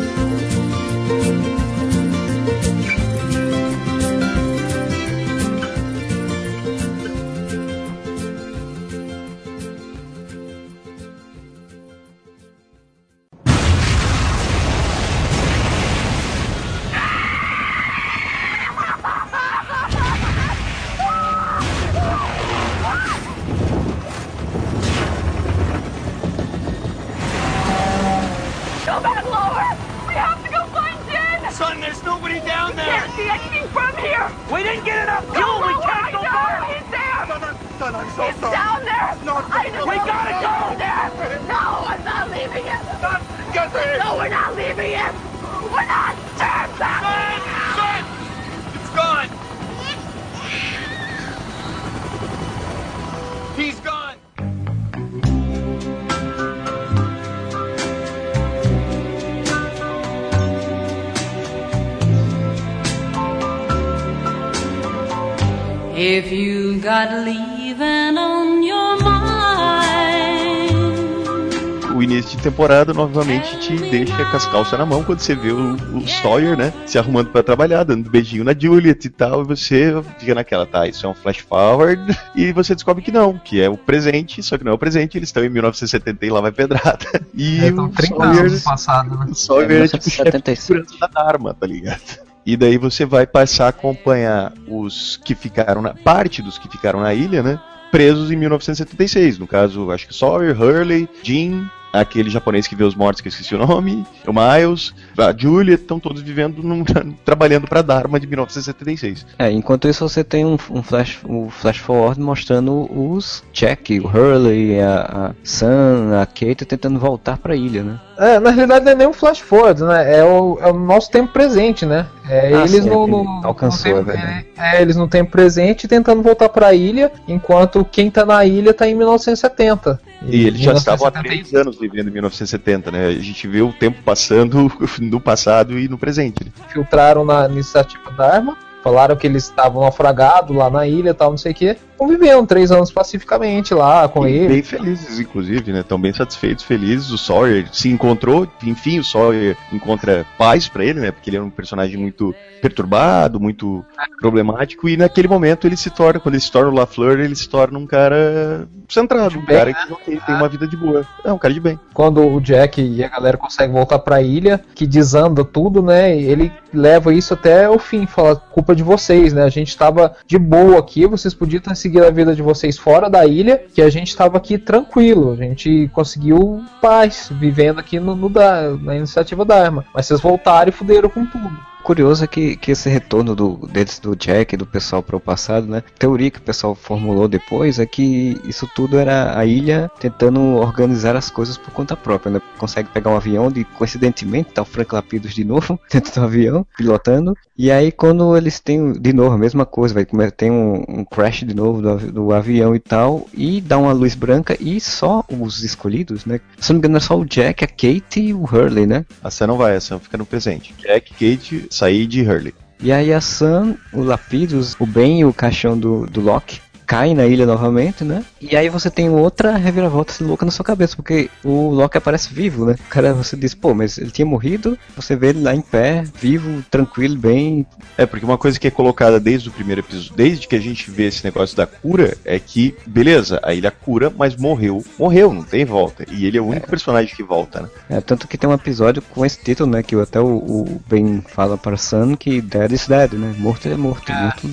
Temporada 72.60 72.92
novamente 72.92 73.58
te 73.58 73.74
deixa 73.74 74.22
com 74.22 74.36
as 74.36 74.44
calças 74.44 74.78
na 74.78 74.84
mão 74.84 75.02
quando 75.02 75.20
você 75.20 75.34
vê 75.34 75.50
o, 75.50 75.76
o 75.96 76.06
Sawyer, 76.06 76.58
né? 76.58 76.70
Se 76.84 76.98
arrumando 76.98 77.30
pra 77.30 77.42
trabalhar, 77.42 77.84
dando 77.84 78.10
beijinho 78.10 78.44
na 78.44 78.52
Juliet 78.52 79.02
e 79.02 79.08
tal, 79.08 79.40
e 79.40 79.44
você 79.46 79.94
fica 80.18 80.34
naquela, 80.34 80.66
tá? 80.66 80.86
Isso 80.86 81.06
é 81.06 81.08
um 81.08 81.14
flash 81.14 81.38
forward, 81.38 82.14
e 82.36 82.52
você 82.52 82.74
descobre 82.74 83.02
que 83.02 83.10
não, 83.10 83.38
que 83.38 83.62
é 83.62 83.70
o 83.70 83.78
presente, 83.78 84.42
só 84.42 84.58
que 84.58 84.64
não 84.64 84.72
é 84.72 84.74
o 84.74 84.78
presente, 84.78 85.16
eles 85.16 85.30
estão 85.30 85.42
em 85.42 85.48
1970 85.48 86.26
e 86.26 86.28
lá 86.28 86.42
vai 86.42 86.52
pedrada. 86.52 87.06
E 87.34 87.64
É, 87.64 87.72
o 87.72 87.88
30 87.88 88.14
Sawyer, 88.14 88.40
anos 88.40 88.52
no 88.52 88.60
passado, 88.60 89.18
né? 89.18 89.26
o 89.30 89.34
Sawyer 89.34 89.82
é, 89.84 89.88
tipo 89.88 90.10
chefe 90.10 90.98
da 91.00 91.06
Dharma, 91.06 91.54
tá 91.54 91.66
ligado? 91.66 92.02
E 92.44 92.58
daí 92.58 92.76
você 92.76 93.06
vai 93.06 93.26
passar 93.26 93.66
a 93.66 93.68
acompanhar 93.68 94.52
os 94.68 95.16
que 95.24 95.34
ficaram 95.34 95.80
na. 95.80 95.94
parte 95.94 96.42
dos 96.42 96.58
que 96.58 96.68
ficaram 96.68 97.00
na 97.00 97.14
ilha, 97.14 97.42
né? 97.42 97.58
Presos 97.90 98.30
em 98.30 98.36
1976. 98.36 99.38
No 99.38 99.46
caso, 99.46 99.90
acho 99.90 100.06
que 100.06 100.14
Sawyer, 100.14 100.60
Hurley, 100.60 101.08
Jean, 101.22 101.70
aquele 101.92 102.30
japonês 102.30 102.66
que 102.66 102.74
vê 102.76 102.84
os 102.84 102.94
mortos, 102.94 103.20
que 103.20 103.28
eu 103.28 103.30
esqueci 103.30 103.54
o 103.54 103.58
nome, 103.66 104.04
o 104.26 104.32
Miles, 104.32 104.94
a 105.18 105.34
Julia, 105.36 105.74
estão 105.74 105.98
todos 105.98 106.22
vivendo, 106.22 106.62
num, 106.62 106.84
trabalhando 107.24 107.66
pra 107.66 107.82
Dharma 107.82 108.18
de 108.20 108.26
1976. 108.26 109.26
É, 109.38 109.50
enquanto 109.50 109.88
isso 109.88 110.08
você 110.08 110.22
tem 110.24 110.44
um, 110.44 110.56
um 110.70 110.82
flash, 110.82 111.18
um 111.28 111.48
flash 111.50 111.78
forward 111.78 112.20
mostrando 112.20 112.88
os 112.92 113.42
Jack, 113.52 113.98
o 114.00 114.06
Hurley, 114.06 114.80
a, 114.80 115.00
a 115.30 115.34
Sam, 115.42 116.20
a 116.20 116.26
Kate 116.26 116.64
tentando 116.64 116.98
voltar 116.98 117.38
pra 117.38 117.54
ilha, 117.56 117.82
né? 117.82 118.00
É, 118.18 118.38
na 118.38 118.50
realidade 118.50 118.84
não 118.84 118.92
é 118.92 118.94
nem 118.94 119.06
um 119.06 119.14
flash 119.14 119.38
forward, 119.38 119.82
né? 119.82 120.18
É 120.18 120.22
o, 120.24 120.58
é 120.60 120.70
o 120.70 120.74
nosso 120.78 121.10
tempo 121.10 121.32
presente, 121.32 121.86
né? 121.86 122.06
É, 122.28 122.54
Ah, 122.54 122.58
eles 122.60 122.84
sim, 122.84 122.90
não, 122.90 123.04
é 123.04 123.10
não- 123.10 123.40
alcançou, 123.46 123.90
não 123.92 123.98
é 124.00 124.04
tem- 124.04 124.14
verdade. 124.14 124.46
é, 124.58 124.82
eles 124.82 124.94
não 124.94 125.08
têm 125.08 125.24
presente 125.24 125.88
tentando 125.88 126.22
voltar 126.22 126.50
pra 126.50 126.74
ilha, 126.74 127.10
enquanto 127.26 127.82
quem 127.84 128.10
tá 128.10 128.24
na 128.26 128.44
ilha 128.44 128.74
tá 128.74 128.86
em 128.86 128.94
1970. 128.94 129.98
E 130.26 130.46
eles 130.46 130.60
já 130.60 130.74
estavam 130.74 131.06
há 131.06 131.10
1970 131.10 131.22
três 131.50 131.54
anos 131.54 131.79
vivendo 131.80 132.08
em 132.08 132.12
1970, 132.12 132.90
né? 132.90 133.06
A 133.06 133.12
gente 133.12 133.48
vê 133.48 133.62
o 133.62 133.72
tempo 133.72 134.02
passando 134.04 134.70
no 135.00 135.20
passado 135.20 135.78
e 135.78 135.88
no 135.88 135.98
presente. 135.98 136.44
né? 136.44 136.50
infiltraram 136.68 137.24
na 137.24 137.48
iniciativa 137.48 138.10
Dharma, 138.12 138.56
falaram 138.82 139.16
que 139.16 139.26
eles 139.26 139.44
estavam 139.44 139.82
naufragados 139.82 140.56
lá 140.56 140.70
na 140.70 140.86
ilha 140.86 141.10
e 141.10 141.14
tal, 141.14 141.30
não 141.30 141.38
sei 141.38 141.52
o 141.52 141.54
que. 141.54 141.76
Conviveram 141.96 142.46
três 142.46 142.72
anos 142.72 142.90
pacificamente 142.90 143.74
lá 143.74 144.08
com 144.08 144.26
E 144.26 144.32
ele. 144.32 144.48
bem 144.48 144.62
felizes, 144.62 145.20
inclusive, 145.20 145.70
né? 145.70 145.80
Estão 145.80 146.00
bem 146.00 146.14
satisfeitos, 146.14 146.64
felizes. 146.64 147.10
O 147.10 147.18
Sawyer 147.18 147.68
se 147.72 147.90
encontrou, 147.90 148.48
enfim, 148.62 148.98
o 148.98 149.04
Sawyer 149.04 149.54
encontra 149.70 150.24
paz 150.38 150.66
pra 150.66 150.82
ele, 150.82 150.98
né? 150.98 151.10
Porque 151.10 151.28
ele 151.28 151.36
é 151.36 151.42
um 151.42 151.50
personagem 151.50 151.98
muito 151.98 152.34
perturbado, 152.62 153.38
muito 153.38 153.84
problemático. 154.18 154.88
E 154.88 154.96
naquele 154.96 155.28
momento 155.28 155.66
ele 155.66 155.76
se 155.76 155.90
torna, 155.90 156.18
quando 156.20 156.34
ele 156.36 156.42
se 156.42 156.50
torna 156.50 156.70
o 156.70 156.74
LaFleur, 156.74 157.20
ele 157.20 157.34
se 157.34 157.48
torna 157.48 157.78
um 157.78 157.86
cara 157.86 158.66
centrado, 158.88 159.38
um 159.38 159.44
bem, 159.44 159.56
cara 159.56 159.74
que 159.74 159.92
ok, 159.92 160.20
tem 160.26 160.34
uma 160.34 160.48
vida 160.48 160.66
de 160.66 160.76
boa. 160.76 161.06
É 161.22 161.30
um 161.32 161.38
cara 161.38 161.52
de 161.52 161.60
bem. 161.60 161.78
Quando 161.92 162.26
o 162.26 162.40
Jack 162.40 162.80
e 162.80 163.04
a 163.04 163.08
galera 163.08 163.36
conseguem 163.36 163.74
voltar 163.74 163.98
pra 163.98 164.22
ilha, 164.22 164.60
que 164.74 164.86
desanda 164.86 165.44
tudo, 165.44 165.82
né? 165.82 166.16
Ele 166.18 166.50
leva 166.72 167.12
isso 167.12 167.34
até 167.34 167.68
o 167.68 167.78
fim, 167.78 168.06
fala, 168.06 168.36
culpa 168.36 168.69
de 168.74 168.82
vocês, 168.82 169.32
né? 169.32 169.42
A 169.42 169.48
gente 169.48 169.76
tava 169.76 170.16
de 170.26 170.38
boa 170.38 170.78
aqui, 170.78 171.06
vocês 171.06 171.34
podiam 171.34 171.60
ter 171.60 171.76
seguido 171.76 172.04
a 172.04 172.10
vida 172.10 172.34
de 172.34 172.42
vocês 172.42 172.78
fora 172.78 173.08
da 173.08 173.26
ilha, 173.26 173.62
que 173.74 173.82
a 173.82 173.90
gente 173.90 174.16
tava 174.16 174.36
aqui 174.36 174.58
tranquilo, 174.58 175.32
a 175.32 175.36
gente 175.36 175.90
conseguiu 175.92 176.62
paz, 176.80 177.30
vivendo 177.32 177.80
aqui 177.80 178.00
no, 178.00 178.14
no 178.14 178.28
da, 178.28 178.70
na 178.70 178.96
iniciativa 178.96 179.44
Dharma. 179.44 179.84
Mas 179.94 180.06
vocês 180.06 180.20
voltaram 180.20 180.68
e 180.68 180.72
fuderam 180.72 181.08
com 181.08 181.26
tudo. 181.26 181.69
Curioso 181.82 182.24
é 182.24 182.26
que, 182.26 182.56
que 182.56 182.70
esse 182.72 182.88
retorno 182.88 183.34
do, 183.34 183.68
deles, 183.72 183.98
do 183.98 184.14
Jack 184.14 184.56
do 184.56 184.66
pessoal 184.66 185.02
para 185.02 185.16
o 185.16 185.20
passado, 185.20 185.66
né? 185.66 185.82
Teoria 185.98 186.30
que 186.30 186.38
o 186.38 186.42
pessoal 186.42 186.74
formulou 186.74 187.26
depois 187.28 187.78
é 187.78 187.86
que 187.86 188.40
isso 188.44 188.68
tudo 188.74 188.98
era 188.98 189.38
a 189.38 189.44
ilha 189.44 189.90
tentando 189.98 190.40
organizar 190.56 191.16
as 191.16 191.30
coisas 191.30 191.56
por 191.56 191.72
conta 191.72 191.96
própria, 191.96 192.32
né? 192.32 192.42
Consegue 192.58 192.88
pegar 192.90 193.10
um 193.10 193.16
avião 193.16 193.52
e 193.54 193.64
coincidentemente 193.64 194.52
tá 194.52 194.62
o 194.62 194.64
Frank 194.64 194.94
Lapidos 194.94 195.34
de 195.34 195.44
novo 195.44 195.78
dentro 195.90 196.12
do 196.12 196.24
avião, 196.24 196.66
pilotando. 196.76 197.36
E 197.56 197.70
aí 197.70 197.90
quando 197.90 198.36
eles 198.36 198.60
têm 198.60 198.92
de 198.92 199.12
novo 199.12 199.34
a 199.34 199.38
mesma 199.38 199.66
coisa, 199.66 199.94
vai 199.94 200.06
tem 200.30 200.50
um, 200.50 200.84
um 200.88 201.04
crash 201.04 201.44
de 201.44 201.54
novo 201.54 201.80
do, 201.80 202.12
do 202.12 202.32
avião 202.32 202.74
e 202.74 202.78
tal, 202.80 203.26
e 203.32 203.60
dá 203.60 203.78
uma 203.78 203.92
luz 203.92 204.14
branca 204.14 204.56
e 204.60 204.80
só 204.80 205.24
os 205.28 205.62
escolhidos, 205.62 206.24
né? 206.24 206.40
Se 206.58 206.70
não 206.70 206.76
me 206.76 206.78
engano 206.80 206.96
é 206.96 207.00
só 207.00 207.18
o 207.18 207.24
Jack, 207.24 207.64
a 207.64 207.66
Kate 207.66 208.20
e 208.20 208.34
o 208.34 208.42
Hurley, 208.42 208.86
né? 208.86 209.04
A 209.22 209.30
Sam 209.30 209.48
não 209.48 209.56
vai, 209.56 209.76
a 209.76 209.80
Sam 209.80 209.98
fica 209.98 210.18
no 210.18 210.26
presente. 210.26 210.74
Jack, 210.78 211.12
Kate, 211.12 211.66
Said 211.70 212.12
e 212.14 212.22
Hurley. 212.22 212.54
E 212.82 212.92
aí 212.92 213.12
a 213.12 213.20
Sam, 213.20 213.76
o 213.92 214.02
Lapidus, 214.02 214.74
o 214.78 214.86
Ben 214.86 215.20
e 215.20 215.24
o 215.24 215.32
caixão 215.32 215.78
do, 215.78 216.06
do 216.06 216.20
Loki 216.20 216.60
caem 216.90 217.14
na 217.14 217.24
ilha 217.24 217.46
novamente, 217.46 218.02
né? 218.02 218.24
E 218.40 218.56
aí 218.56 218.68
você 218.68 218.90
tem 218.90 219.08
outra 219.08 219.56
reviravolta 219.56 220.12
louca 220.24 220.44
na 220.44 220.50
sua 220.50 220.64
cabeça, 220.64 220.96
porque 220.96 221.30
o 221.44 221.70
Loki 221.70 221.96
aparece 221.96 222.34
vivo, 222.34 222.66
né? 222.66 222.74
O 222.84 222.90
cara, 222.90 223.14
você 223.14 223.36
diz, 223.36 223.54
pô, 223.54 223.72
mas 223.72 223.96
ele 223.96 224.10
tinha 224.10 224.26
morrido, 224.26 224.76
você 224.96 225.14
vê 225.14 225.28
ele 225.28 225.40
lá 225.40 225.54
em 225.54 225.60
pé, 225.60 226.02
vivo, 226.20 226.64
tranquilo, 226.68 227.16
bem. 227.16 227.64
É, 227.96 228.04
porque 228.04 228.26
uma 228.26 228.36
coisa 228.36 228.58
que 228.58 228.66
é 228.66 228.72
colocada 228.72 229.20
desde 229.20 229.48
o 229.48 229.52
primeiro 229.52 229.82
episódio, 229.82 230.16
desde 230.16 230.48
que 230.48 230.56
a 230.56 230.60
gente 230.60 230.90
vê 230.90 231.04
esse 231.04 231.24
negócio 231.24 231.56
da 231.56 231.64
cura, 231.64 232.16
é 232.24 232.40
que, 232.40 232.74
beleza, 232.84 233.38
a 233.40 233.54
ilha 233.54 233.70
cura, 233.70 234.10
mas 234.10 234.34
morreu. 234.34 234.84
Morreu, 234.98 235.32
não 235.32 235.44
tem 235.44 235.64
volta. 235.64 236.04
E 236.10 236.26
ele 236.26 236.38
é 236.38 236.40
o 236.40 236.46
único 236.46 236.68
personagem 236.68 237.14
que 237.14 237.22
volta, 237.22 237.60
né? 237.60 237.68
É, 237.88 238.00
tanto 238.00 238.26
que 238.26 238.36
tem 238.36 238.50
um 238.50 238.54
episódio 238.54 239.00
com 239.00 239.24
esse 239.24 239.38
título, 239.40 239.70
né? 239.70 239.80
Que 239.84 239.94
até 239.94 240.18
o, 240.18 240.26
o 240.26 240.82
Ben 240.88 241.22
fala 241.24 241.56
para 241.56 241.76
Sam 241.76 242.16
que 242.16 242.40
dead 242.40 242.72
is 242.72 242.88
dead, 242.88 243.12
né? 243.12 243.32
Morto 243.38 243.68
é 243.68 243.76
morto, 243.76 244.12
morto 244.12 244.48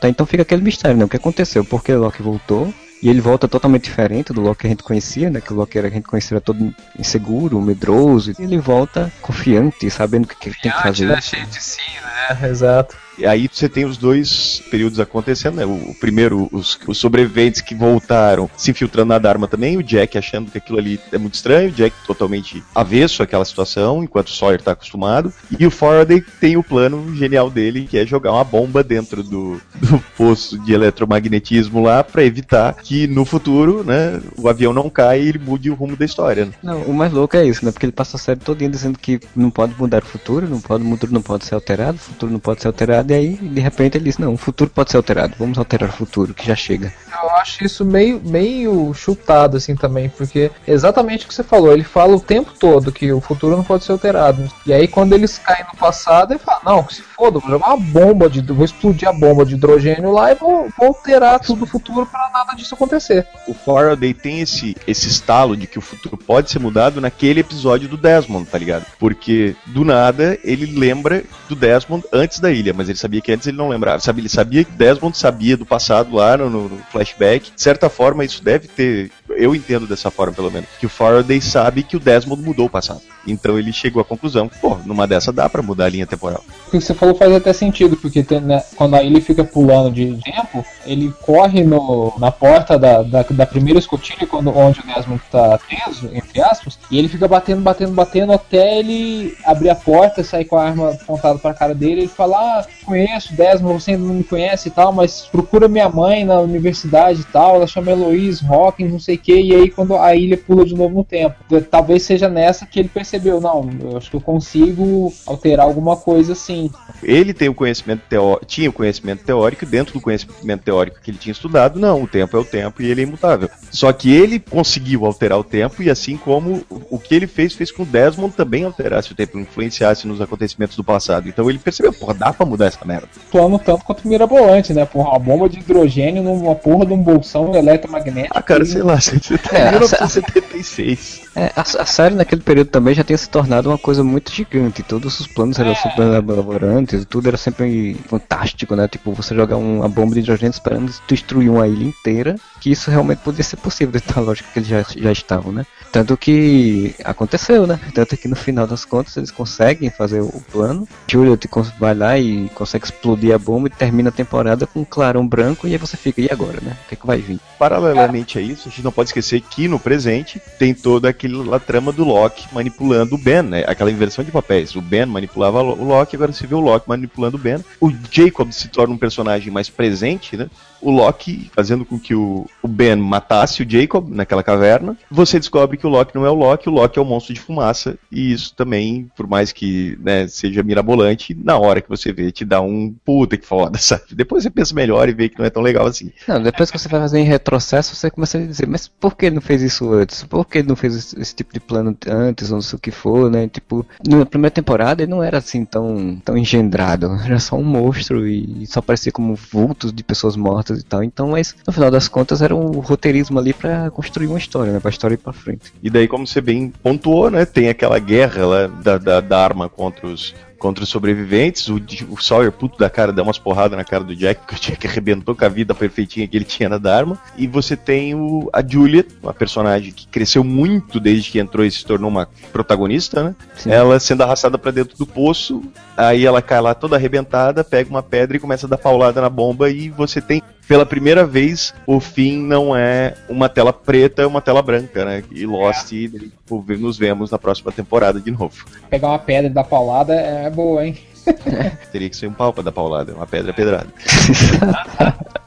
Tá, 0.00 0.08
então 0.08 0.24
fica 0.24 0.42
aquele 0.42 0.62
mistério, 0.62 0.96
né? 0.96 1.04
O 1.04 1.08
que 1.08 1.16
aconteceu? 1.16 1.64
Por 1.64 1.84
que 1.84 1.92
o 1.92 2.00
Loki 2.00 2.22
voltou? 2.22 2.72
E 3.02 3.08
ele 3.08 3.20
volta 3.20 3.48
totalmente 3.48 3.84
diferente 3.84 4.32
do 4.32 4.42
Loki 4.42 4.60
que 4.60 4.66
a 4.66 4.70
gente 4.70 4.82
conhecia, 4.82 5.30
né? 5.30 5.40
Que 5.40 5.52
o 5.52 5.56
Loki 5.56 5.78
era, 5.78 5.88
que 5.88 5.94
a 5.94 5.98
gente 5.98 6.08
conhecia 6.08 6.34
era 6.36 6.40
todo 6.40 6.74
inseguro, 6.98 7.60
medroso. 7.60 8.34
E 8.38 8.42
ele 8.42 8.58
volta 8.58 9.10
confiante, 9.22 9.88
sabendo 9.90 10.24
o 10.24 10.28
que, 10.28 10.36
que 10.36 10.60
tem 10.60 10.70
que 10.70 10.82
fazer. 10.82 11.22
cheio 11.22 11.46
de 11.46 11.62
si, 11.62 11.80
né? 11.80 12.48
Exato. 12.48 12.96
E 13.20 13.26
aí 13.26 13.48
você 13.52 13.68
tem 13.68 13.84
os 13.84 13.98
dois 13.98 14.62
períodos 14.70 14.98
acontecendo, 14.98 15.56
né? 15.56 15.66
O, 15.66 15.90
o 15.90 15.94
primeiro, 15.94 16.48
os, 16.50 16.78
os 16.86 16.98
sobreviventes 16.98 17.60
que 17.60 17.74
voltaram 17.74 18.48
se 18.56 18.70
infiltrando 18.70 19.08
na 19.10 19.18
Dharma 19.18 19.46
também, 19.46 19.76
o 19.76 19.82
Jack 19.82 20.16
achando 20.16 20.50
que 20.50 20.58
aquilo 20.58 20.78
ali 20.78 20.98
é 21.12 21.18
muito 21.18 21.34
estranho, 21.34 21.68
o 21.68 21.72
Jack 21.72 21.94
totalmente 22.06 22.62
avesso 22.74 23.22
àquela 23.22 23.44
situação, 23.44 24.02
enquanto 24.02 24.28
o 24.28 24.32
Sawyer 24.32 24.62
tá 24.62 24.72
acostumado. 24.72 25.32
E 25.58 25.66
o 25.66 25.70
Faraday 25.70 26.22
tem 26.40 26.56
o 26.56 26.62
plano 26.62 27.14
genial 27.14 27.50
dele, 27.50 27.86
que 27.88 27.98
é 27.98 28.06
jogar 28.06 28.32
uma 28.32 28.44
bomba 28.44 28.82
dentro 28.82 29.22
do, 29.22 29.60
do 29.76 30.02
poço 30.16 30.58
de 30.58 30.72
eletromagnetismo 30.72 31.82
lá 31.82 32.02
para 32.02 32.24
evitar 32.24 32.74
que 32.74 33.06
no 33.06 33.24
futuro, 33.24 33.84
né, 33.84 34.20
o 34.38 34.48
avião 34.48 34.72
não 34.72 34.88
caia 34.88 35.20
e 35.20 35.28
ele 35.28 35.38
mude 35.38 35.70
o 35.70 35.74
rumo 35.74 35.96
da 35.96 36.04
história. 36.04 36.46
né? 36.46 36.52
Não, 36.62 36.82
o 36.82 36.94
mais 36.94 37.12
louco 37.12 37.36
é 37.36 37.44
isso, 37.44 37.64
né? 37.64 37.70
Porque 37.70 37.84
ele 37.84 37.92
passa 37.92 38.16
a 38.16 38.20
série 38.20 38.40
todinha 38.40 38.70
dizendo 38.70 38.98
que 38.98 39.20
não 39.36 39.50
pode 39.50 39.74
mudar 39.78 40.02
o 40.02 40.06
futuro, 40.06 40.48
não 40.48 40.60
pode, 40.60 40.84
o 40.84 40.90
futuro 40.90 41.12
não 41.12 41.22
pode 41.22 41.44
ser 41.44 41.54
alterado, 41.54 41.96
o 41.96 42.00
futuro 42.00 42.32
não 42.32 42.38
pode 42.38 42.62
ser 42.62 42.68
alterado, 42.68 43.09
e 43.10 43.12
aí, 43.12 43.28
de 43.34 43.60
repente, 43.60 43.96
ele 43.96 44.04
diz, 44.04 44.18
não, 44.18 44.34
o 44.34 44.36
futuro 44.36 44.70
pode 44.70 44.92
ser 44.92 44.96
alterado, 44.96 45.34
vamos 45.36 45.58
alterar 45.58 45.90
o 45.90 45.92
futuro, 45.92 46.32
que 46.32 46.46
já 46.46 46.54
chega. 46.54 46.92
Eu 47.22 47.30
acho 47.30 47.64
isso 47.64 47.84
meio, 47.84 48.20
meio 48.24 48.94
chutado, 48.94 49.56
assim, 49.56 49.74
também, 49.74 50.08
porque 50.08 50.50
é 50.64 50.72
exatamente 50.72 51.24
o 51.24 51.28
que 51.28 51.34
você 51.34 51.42
falou, 51.42 51.72
ele 51.72 51.82
fala 51.82 52.14
o 52.14 52.20
tempo 52.20 52.52
todo 52.56 52.92
que 52.92 53.12
o 53.12 53.20
futuro 53.20 53.56
não 53.56 53.64
pode 53.64 53.84
ser 53.84 53.92
alterado. 53.92 54.48
E 54.64 54.72
aí, 54.72 54.86
quando 54.86 55.12
eles 55.12 55.38
caem 55.38 55.64
no 55.72 55.76
passado, 55.76 56.32
ele 56.32 56.38
fala, 56.38 56.60
não, 56.64 56.88
se 56.88 57.02
foda, 57.02 57.38
vou 57.38 57.50
jogar 57.50 57.66
uma 57.66 57.76
bomba 57.76 58.30
de. 58.30 58.40
vou 58.40 58.64
explodir 58.64 59.08
a 59.08 59.12
bomba 59.12 59.44
de 59.44 59.54
hidrogênio 59.54 60.12
lá 60.12 60.32
e 60.32 60.34
vou, 60.36 60.68
vou 60.78 60.88
alterar 60.88 61.40
tudo 61.40 61.64
o 61.64 61.66
futuro 61.66 62.06
pra 62.06 62.30
nada 62.32 62.54
disso 62.54 62.74
acontecer. 62.74 63.26
O 63.46 63.52
Faraday 63.52 64.14
tem 64.14 64.40
esse, 64.40 64.76
esse 64.86 65.08
estalo 65.08 65.56
de 65.56 65.66
que 65.66 65.78
o 65.78 65.82
futuro 65.82 66.16
pode 66.16 66.50
ser 66.50 66.58
mudado 66.58 67.00
naquele 67.00 67.40
episódio 67.40 67.88
do 67.88 67.96
Desmond, 67.96 68.48
tá 68.48 68.56
ligado? 68.56 68.86
Porque 68.98 69.54
do 69.66 69.84
nada 69.84 70.38
ele 70.42 70.66
lembra 70.66 71.22
do 71.48 71.54
Desmond 71.54 72.06
antes 72.12 72.40
da 72.40 72.50
ilha, 72.50 72.72
mas 72.72 72.88
ele 72.88 72.98
sabia 73.00 73.20
que 73.20 73.32
antes 73.32 73.46
ele 73.46 73.56
não 73.56 73.68
lembrava. 73.68 74.00
Sabe, 74.00 74.20
ele 74.20 74.28
sabia 74.28 74.64
que 74.64 74.72
Desmond 74.72 75.16
sabia 75.16 75.56
do 75.56 75.66
passado 75.66 76.14
lá 76.14 76.36
no, 76.36 76.50
no 76.50 76.78
flashback. 76.90 77.52
De 77.54 77.60
certa 77.60 77.88
forma, 77.88 78.24
isso 78.24 78.42
deve 78.42 78.68
ter. 78.68 79.10
Eu 79.36 79.54
entendo 79.54 79.86
dessa 79.86 80.10
forma, 80.10 80.32
pelo 80.32 80.50
menos. 80.50 80.68
Que 80.78 80.86
o 80.86 80.88
Faraday 80.88 81.40
sabe 81.40 81.82
que 81.82 81.96
o 81.96 82.00
Desmond 82.00 82.42
mudou 82.42 82.66
o 82.66 82.70
passado. 82.70 83.00
Então 83.26 83.58
ele 83.58 83.72
chegou 83.72 84.00
à 84.00 84.04
conclusão 84.04 84.50
pô, 84.60 84.76
numa 84.84 85.06
dessa 85.06 85.32
dá 85.32 85.48
pra 85.48 85.62
mudar 85.62 85.86
a 85.86 85.88
linha 85.88 86.06
temporal. 86.06 86.42
O 86.66 86.70
que 86.70 86.80
você 86.80 86.94
falou 86.94 87.14
faz 87.14 87.32
até 87.32 87.52
sentido, 87.52 87.96
porque 87.96 88.22
tem, 88.22 88.40
né, 88.40 88.62
quando 88.76 88.96
ilha 88.96 89.20
fica 89.20 89.44
pulando 89.44 89.92
de 89.92 90.18
tempo, 90.22 90.64
ele 90.86 91.12
corre 91.22 91.62
no, 91.62 92.14
na 92.18 92.30
porta 92.30 92.78
da, 92.78 93.02
da, 93.02 93.22
da 93.22 93.46
primeira 93.46 93.78
escotilha, 93.78 94.26
quando, 94.26 94.56
onde 94.56 94.80
o 94.80 94.82
Desmond 94.82 95.22
tá 95.30 95.58
preso, 95.58 96.10
entre 96.12 96.40
aspas, 96.40 96.78
e 96.90 96.98
ele 96.98 97.08
fica 97.08 97.28
batendo, 97.28 97.60
batendo, 97.60 97.92
batendo 97.92 98.32
até 98.32 98.78
ele 98.78 99.36
abrir 99.44 99.70
a 99.70 99.74
porta, 99.74 100.24
sair 100.24 100.44
com 100.44 100.56
a 100.56 100.64
arma 100.64 100.90
apontada 100.90 101.38
pra 101.38 101.54
cara 101.54 101.74
dele, 101.74 102.02
ele 102.02 102.08
fala, 102.08 102.36
ah, 102.36 102.66
conheço, 102.84 103.34
Desmond, 103.34 103.82
você 103.82 103.92
ainda 103.92 104.04
não 104.04 104.14
me 104.14 104.24
conhece 104.24 104.68
e 104.68 104.70
tal, 104.70 104.92
mas 104.92 105.22
procura 105.30 105.68
minha 105.68 105.88
mãe 105.88 106.24
na 106.24 106.40
universidade 106.40 107.20
e 107.20 107.24
tal, 107.24 107.56
ela 107.56 107.66
chama 107.66 107.90
Eloise 107.90 108.44
Hawkins, 108.46 108.92
não 108.92 109.00
sei 109.00 109.19
que, 109.20 109.32
e 109.32 109.54
aí 109.54 109.70
quando 109.70 109.96
a 109.96 110.14
ilha 110.14 110.36
pula 110.36 110.64
de 110.64 110.74
novo 110.74 110.96
no 110.96 111.04
tempo. 111.04 111.36
Talvez 111.70 112.02
seja 112.02 112.28
nessa 112.28 112.66
que 112.66 112.80
ele 112.80 112.88
percebeu, 112.88 113.40
não, 113.40 113.68
eu 113.80 113.96
acho 113.96 114.10
que 114.10 114.16
eu 114.16 114.20
consigo 114.20 115.12
alterar 115.24 115.66
alguma 115.66 115.96
coisa 115.96 116.32
assim. 116.32 116.70
Ele 117.02 117.32
tem 117.32 117.48
o 117.48 117.54
conhecimento 117.54 118.02
tinha 118.46 118.68
o 118.68 118.72
conhecimento 118.72 119.24
teórico, 119.24 119.64
e 119.64 119.66
dentro 119.66 119.94
do 119.94 120.00
conhecimento 120.00 120.62
teórico 120.62 121.00
que 121.00 121.10
ele 121.10 121.18
tinha 121.18 121.32
estudado, 121.32 121.78
não, 121.78 122.02
o 122.02 122.08
tempo 122.08 122.36
é 122.36 122.40
o 122.40 122.44
tempo 122.44 122.82
e 122.82 122.90
ele 122.90 123.02
é 123.02 123.04
imutável. 123.04 123.48
Só 123.70 123.92
que 123.92 124.12
ele 124.12 124.40
conseguiu 124.40 125.06
alterar 125.06 125.38
o 125.38 125.44
tempo, 125.44 125.82
e 125.82 125.90
assim 125.90 126.16
como 126.16 126.62
o 126.68 126.98
que 126.98 127.14
ele 127.14 127.26
fez, 127.26 127.54
fez 127.54 127.70
com 127.70 127.84
o 127.84 127.86
Desmond 127.86 128.34
também 128.34 128.64
alterasse 128.64 129.12
o 129.12 129.14
tempo, 129.14 129.38
influenciasse 129.38 130.06
nos 130.08 130.20
acontecimentos 130.20 130.76
do 130.76 130.82
passado. 130.82 131.28
Então 131.28 131.48
ele 131.48 131.58
percebeu, 131.58 131.92
porra, 131.92 132.14
dá 132.14 132.32
pra 132.32 132.44
mudar 132.44 132.66
essa 132.66 132.80
essa 132.80 132.84
merda. 132.84 133.08
Plano 133.30 133.58
tanto 133.58 133.84
quanto 133.84 134.08
mirabolante, 134.08 134.72
né? 134.72 134.84
Porra, 134.84 135.10
uma 135.10 135.18
bomba 135.18 135.48
de 135.48 135.58
hidrogênio 135.58 136.22
numa 136.22 136.54
porra 136.54 136.86
de 136.86 136.92
um 136.92 137.02
bolsão 137.02 137.54
eletromagnético. 137.54 138.36
Ah, 138.36 138.42
cara, 138.42 138.64
sei 138.64 138.82
lá, 138.82 138.98
você 139.18 139.38
tá 139.38 139.56
É, 139.56 139.68
em 139.68 139.70
1976. 139.72 141.22
É, 141.34 141.52
a, 141.56 141.60
a 141.60 141.86
série 141.86 142.14
naquele 142.14 142.42
período 142.42 142.68
também 142.68 142.94
já 142.94 143.04
tinha 143.04 143.16
se 143.16 143.28
tornado 143.28 143.68
uma 143.68 143.78
coisa 143.78 144.02
muito 144.02 144.32
gigante. 144.32 144.82
Todos 144.82 145.20
os 145.20 145.26
planos 145.26 145.58
eram 145.58 145.74
super 145.74 146.02
elaborantes, 146.02 147.04
tudo 147.04 147.28
era 147.28 147.36
sempre 147.36 147.94
fantástico, 148.08 148.74
né? 148.74 148.88
Tipo, 148.88 149.12
você 149.12 149.34
jogar 149.34 149.56
uma 149.56 149.88
bomba 149.88 150.14
de 150.14 150.20
hidrogênio 150.20 150.50
esperando 150.50 150.92
destruir 151.06 151.50
uma 151.50 151.66
ilha 151.66 151.84
inteira, 151.84 152.36
que 152.60 152.70
isso 152.70 152.90
realmente 152.90 153.18
podia 153.18 153.44
ser 153.44 153.56
possível 153.56 153.92
dentro 153.92 154.14
da 154.14 154.20
lógica 154.20 154.48
que 154.52 154.58
eles 154.58 154.68
já, 154.68 154.84
já 154.96 155.12
estavam, 155.12 155.52
né? 155.52 155.64
Tanto 155.92 156.16
que 156.16 156.94
aconteceu, 157.04 157.66
né? 157.66 157.80
Tanto 157.94 158.16
que 158.16 158.28
no 158.28 158.36
final 158.36 158.66
das 158.66 158.84
contas 158.84 159.16
eles 159.16 159.30
conseguem 159.30 159.90
fazer 159.90 160.20
o 160.20 160.42
plano. 160.52 160.86
Juliet 161.08 161.48
vai 161.78 161.94
lá 161.94 162.18
e 162.18 162.48
consegue 162.54 162.84
explodir 162.84 163.34
a 163.34 163.38
bomba 163.38 163.68
e 163.68 163.70
termina 163.70 164.10
a 164.10 164.12
temporada 164.12 164.66
com 164.66 164.80
um 164.80 164.84
clarão 164.84 165.26
branco 165.26 165.66
e 165.66 165.72
aí 165.72 165.78
você 165.78 165.96
fica, 165.96 166.20
e 166.20 166.28
agora, 166.30 166.58
né? 166.60 166.76
O 166.84 166.88
que 166.88 166.94
é 166.94 166.96
que 166.96 167.06
vai 167.06 167.18
vir? 167.18 167.40
Paralelamente 167.58 168.38
a 168.38 168.42
isso, 168.42 168.68
a 168.68 168.70
gente 168.70 168.82
não 168.82 168.92
pode 168.92 168.99
esquecer 169.08 169.40
que 169.40 169.68
no 169.68 169.78
presente 169.78 170.40
tem 170.58 170.74
toda 170.74 171.08
aquela 171.08 171.58
trama 171.58 171.92
do 171.92 172.04
Loki 172.04 172.46
manipulando 172.52 173.14
o 173.14 173.18
Ben, 173.18 173.42
né? 173.42 173.64
Aquela 173.66 173.90
inversão 173.90 174.24
de 174.24 174.30
papéis. 174.30 174.74
O 174.74 174.80
Ben 174.80 175.06
manipulava 175.06 175.62
o 175.62 175.84
Loki, 175.84 176.16
agora 176.16 176.32
você 176.32 176.46
vê 176.46 176.54
o 176.54 176.60
Loki 176.60 176.88
manipulando 176.88 177.36
o 177.36 177.40
Ben. 177.40 177.64
O 177.80 177.92
Jacob 178.10 178.50
se 178.52 178.68
torna 178.68 178.94
um 178.94 178.98
personagem 178.98 179.52
mais 179.52 179.68
presente, 179.68 180.36
né? 180.36 180.48
O 180.80 180.90
Loki 180.90 181.50
fazendo 181.54 181.84
com 181.84 181.98
que 181.98 182.14
o, 182.14 182.46
Ben 182.66 182.96
matasse 182.96 183.62
o 183.62 183.70
Jacob 183.70 184.08
naquela 184.10 184.42
caverna. 184.42 184.96
Você 185.10 185.38
descobre 185.38 185.76
que 185.76 185.86
o 185.86 185.90
Loki 185.90 186.14
não 186.14 186.24
é 186.24 186.30
o 186.30 186.34
Loki, 186.34 186.68
o 186.68 186.72
Loki 186.72 186.98
é 186.98 187.02
o 187.02 187.04
monstro 187.04 187.34
de 187.34 187.40
fumaça. 187.40 187.98
E 188.10 188.32
isso 188.32 188.54
também, 188.54 189.10
por 189.16 189.26
mais 189.26 189.52
que 189.52 189.98
né, 190.00 190.26
seja 190.28 190.62
mirabolante, 190.62 191.34
na 191.34 191.58
hora 191.58 191.80
que 191.80 191.88
você 191.88 192.12
vê, 192.12 192.30
te 192.32 192.44
dá 192.44 192.60
um 192.60 192.94
puta 193.04 193.36
que 193.36 193.46
foda, 193.46 193.76
sabe? 193.78 194.14
Depois 194.14 194.42
você 194.42 194.50
pensa 194.50 194.74
melhor 194.74 195.08
e 195.08 195.12
vê 195.12 195.28
que 195.28 195.38
não 195.38 195.44
é 195.44 195.50
tão 195.50 195.62
legal 195.62 195.86
assim. 195.86 196.10
Não, 196.26 196.42
depois 196.42 196.70
que 196.70 196.78
você 196.78 196.88
vai 196.88 197.00
fazer 197.00 197.18
em 197.18 197.24
retrocesso, 197.24 197.94
você 197.94 198.10
começa 198.10 198.38
a 198.38 198.46
dizer, 198.46 198.66
mas 198.66 198.88
por 198.88 199.16
que 199.16 199.30
não 199.30 199.40
fez 199.40 199.62
isso 199.62 199.92
antes? 199.92 200.22
Por 200.22 200.46
que 200.46 200.62
não 200.62 200.76
fez 200.76 200.94
esse, 200.94 201.20
esse 201.20 201.34
tipo 201.34 201.52
de 201.52 201.60
plano 201.60 201.96
antes, 202.06 202.50
ou 202.50 202.56
não 202.56 202.62
sei 202.62 202.76
o 202.76 202.80
que 202.80 202.90
for, 202.90 203.30
né? 203.30 203.48
Tipo, 203.48 203.86
na 204.06 204.24
primeira 204.24 204.52
temporada 204.52 205.02
ele 205.02 205.10
não 205.10 205.22
era 205.22 205.38
assim 205.38 205.64
tão, 205.64 206.20
tão 206.24 206.36
engendrado, 206.36 207.18
era 207.24 207.38
só 207.38 207.56
um 207.56 207.64
monstro 207.64 208.26
e 208.26 208.66
só 208.66 208.80
parecia 208.80 209.12
como 209.12 209.34
vultos 209.34 209.92
de 209.92 210.02
pessoas 210.02 210.36
mortas 210.36 210.69
e 210.78 210.82
tal. 210.82 211.02
Então, 211.02 211.28
mas 211.28 211.54
no 211.66 211.72
final 211.72 211.90
das 211.90 212.08
contas 212.08 212.42
era 212.42 212.54
um 212.54 212.80
roteirismo 212.80 213.38
ali 213.38 213.52
pra 213.52 213.90
construir 213.90 214.28
uma 214.28 214.38
história, 214.38 214.72
né? 214.72 214.80
Pra 214.80 214.90
história 214.90 215.14
ir 215.14 215.18
pra 215.18 215.32
frente. 215.32 215.72
E 215.82 215.90
daí, 215.90 216.06
como 216.06 216.26
você 216.26 216.40
bem 216.40 216.72
pontuou, 216.82 217.30
né? 217.30 217.44
Tem 217.44 217.68
aquela 217.68 217.98
guerra 217.98 218.46
lá 218.46 218.66
da, 218.66 218.98
da, 218.98 219.20
da 219.20 219.42
arma 219.42 219.68
contra 219.68 220.06
os, 220.06 220.34
contra 220.60 220.84
os 220.84 220.90
sobreviventes. 220.90 221.68
O, 221.68 221.80
o 222.10 222.22
Sawyer, 222.22 222.52
puto 222.52 222.78
da 222.78 222.88
cara, 222.88 223.12
dá 223.12 223.22
umas 223.22 223.38
porradas 223.38 223.76
na 223.76 223.82
cara 223.82 224.04
do 224.04 224.14
Jack, 224.14 224.42
porque 224.42 224.54
o 224.54 224.58
Jack 224.60 224.86
arrebentou 224.86 225.34
com 225.34 225.44
a 225.44 225.48
vida 225.48 225.74
perfeitinha 225.74 226.28
que 226.28 226.36
ele 226.36 226.44
tinha 226.44 226.68
na 226.68 226.78
Dharma. 226.78 227.18
E 227.36 227.46
você 227.48 227.76
tem 227.76 228.14
o, 228.14 228.48
a 228.52 228.62
Juliet, 228.64 229.08
uma 229.20 229.34
personagem 229.34 229.90
que 229.90 230.06
cresceu 230.06 230.44
muito 230.44 231.00
desde 231.00 231.30
que 231.30 231.40
entrou 231.40 231.64
e 231.64 231.70
se 231.70 231.84
tornou 231.84 232.10
uma 232.10 232.28
protagonista, 232.52 233.24
né? 233.24 233.34
Ela 233.66 233.98
sendo 233.98 234.22
arrastada 234.22 234.58
para 234.58 234.70
dentro 234.70 234.96
do 234.96 235.06
poço, 235.06 235.62
aí 235.96 236.26
ela 236.26 236.42
cai 236.42 236.60
lá 236.60 236.74
toda 236.74 236.96
arrebentada, 236.96 237.64
pega 237.64 237.88
uma 237.88 238.02
pedra 238.02 238.36
e 238.36 238.40
começa 238.40 238.66
a 238.66 238.70
dar 238.70 238.78
paulada 238.78 239.20
na 239.20 239.30
bomba 239.30 239.70
e 239.70 239.88
você 239.88 240.20
tem 240.20 240.42
pela 240.70 240.86
primeira 240.86 241.26
vez, 241.26 241.74
o 241.84 241.98
fim 241.98 242.38
não 242.38 242.76
é 242.76 243.16
uma 243.28 243.48
tela 243.48 243.72
preta, 243.72 244.22
é 244.22 244.26
uma 244.26 244.40
tela 244.40 244.62
branca, 244.62 245.04
né? 245.04 245.24
E 245.32 245.44
Lost, 245.44 245.88
tipo, 245.88 246.30
nos 246.50 246.98
vemos 246.98 247.30
na 247.30 247.38
próxima 247.38 247.72
temporada 247.72 248.20
de 248.20 248.30
novo. 248.30 248.64
Pegar 248.88 249.08
uma 249.08 249.18
pedra 249.18 249.50
e 249.50 249.54
dar 249.54 249.64
paulada 249.64 250.14
é 250.14 250.50
boa, 250.50 250.86
hein? 250.86 250.96
Teria 251.92 252.08
que 252.08 252.16
ser 252.16 252.26
um 252.28 252.32
pau 252.32 252.52
pra 252.52 252.62
dar 252.62 252.72
paulada, 252.72 253.14
uma 253.14 253.26
pedra 253.26 253.52
pedrada. 253.52 253.88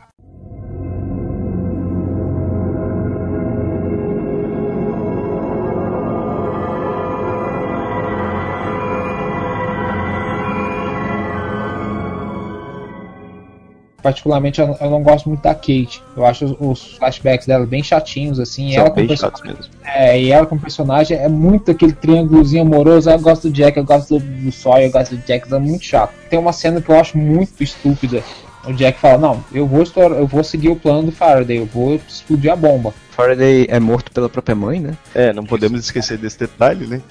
Particularmente, 14.03 14.59
eu, 14.59 14.75
eu 14.81 14.89
não 14.89 15.01
gosto 15.01 15.29
muito 15.29 15.41
da 15.41 15.55
Kate. 15.55 16.03
Eu 16.15 16.25
acho 16.25 16.43
os, 16.45 16.55
os 16.59 16.97
flashbacks 16.97 17.47
dela 17.47 17.65
bem 17.65 17.81
chatinhos, 17.81 18.37
assim. 18.39 18.73
São 18.73 18.81
ela 18.85 18.89
bem 18.93 19.15
chatos 19.15 19.41
mesmo. 19.41 19.63
É, 19.85 20.19
e 20.21 20.29
ela 20.31 20.45
como 20.45 20.59
personagem 20.59 21.17
é 21.17 21.29
muito 21.29 21.71
aquele 21.71 21.93
triângulozinho 21.93 22.63
amoroso. 22.63 23.09
Eu 23.09 23.19
gosto 23.19 23.47
do 23.49 23.53
Jack, 23.53 23.77
eu 23.77 23.85
gosto 23.85 24.19
do, 24.19 24.25
do 24.25 24.51
Sawyer, 24.51 24.87
eu 24.87 24.91
gosto 24.91 25.15
do 25.15 25.25
Jack, 25.25 25.51
é 25.51 25.57
muito 25.57 25.85
chato. 25.85 26.13
Tem 26.29 26.37
uma 26.37 26.51
cena 26.51 26.81
que 26.81 26.89
eu 26.89 26.99
acho 26.99 27.17
muito 27.17 27.63
estúpida. 27.63 28.21
O 28.65 28.73
Jack 28.73 28.99
fala, 28.99 29.17
não, 29.17 29.43
eu 29.53 29.65
vou, 29.65 29.83
estourar- 29.83 30.17
eu 30.17 30.27
vou 30.27 30.43
seguir 30.43 30.69
o 30.69 30.75
plano 30.75 31.03
do 31.03 31.11
Faraday, 31.11 31.57
eu 31.59 31.65
vou 31.65 31.95
explodir 31.95 32.51
a 32.51 32.55
bomba. 32.55 32.93
Faraday 33.13 33.67
é 33.69 33.79
morto 33.79 34.11
pela 34.11 34.27
própria 34.27 34.55
mãe, 34.55 34.79
né? 34.79 34.97
É, 35.13 35.31
não 35.31 35.45
podemos 35.45 35.79
esquecer 35.79 36.17
desse 36.17 36.39
detalhe, 36.39 36.85
né? 36.85 37.01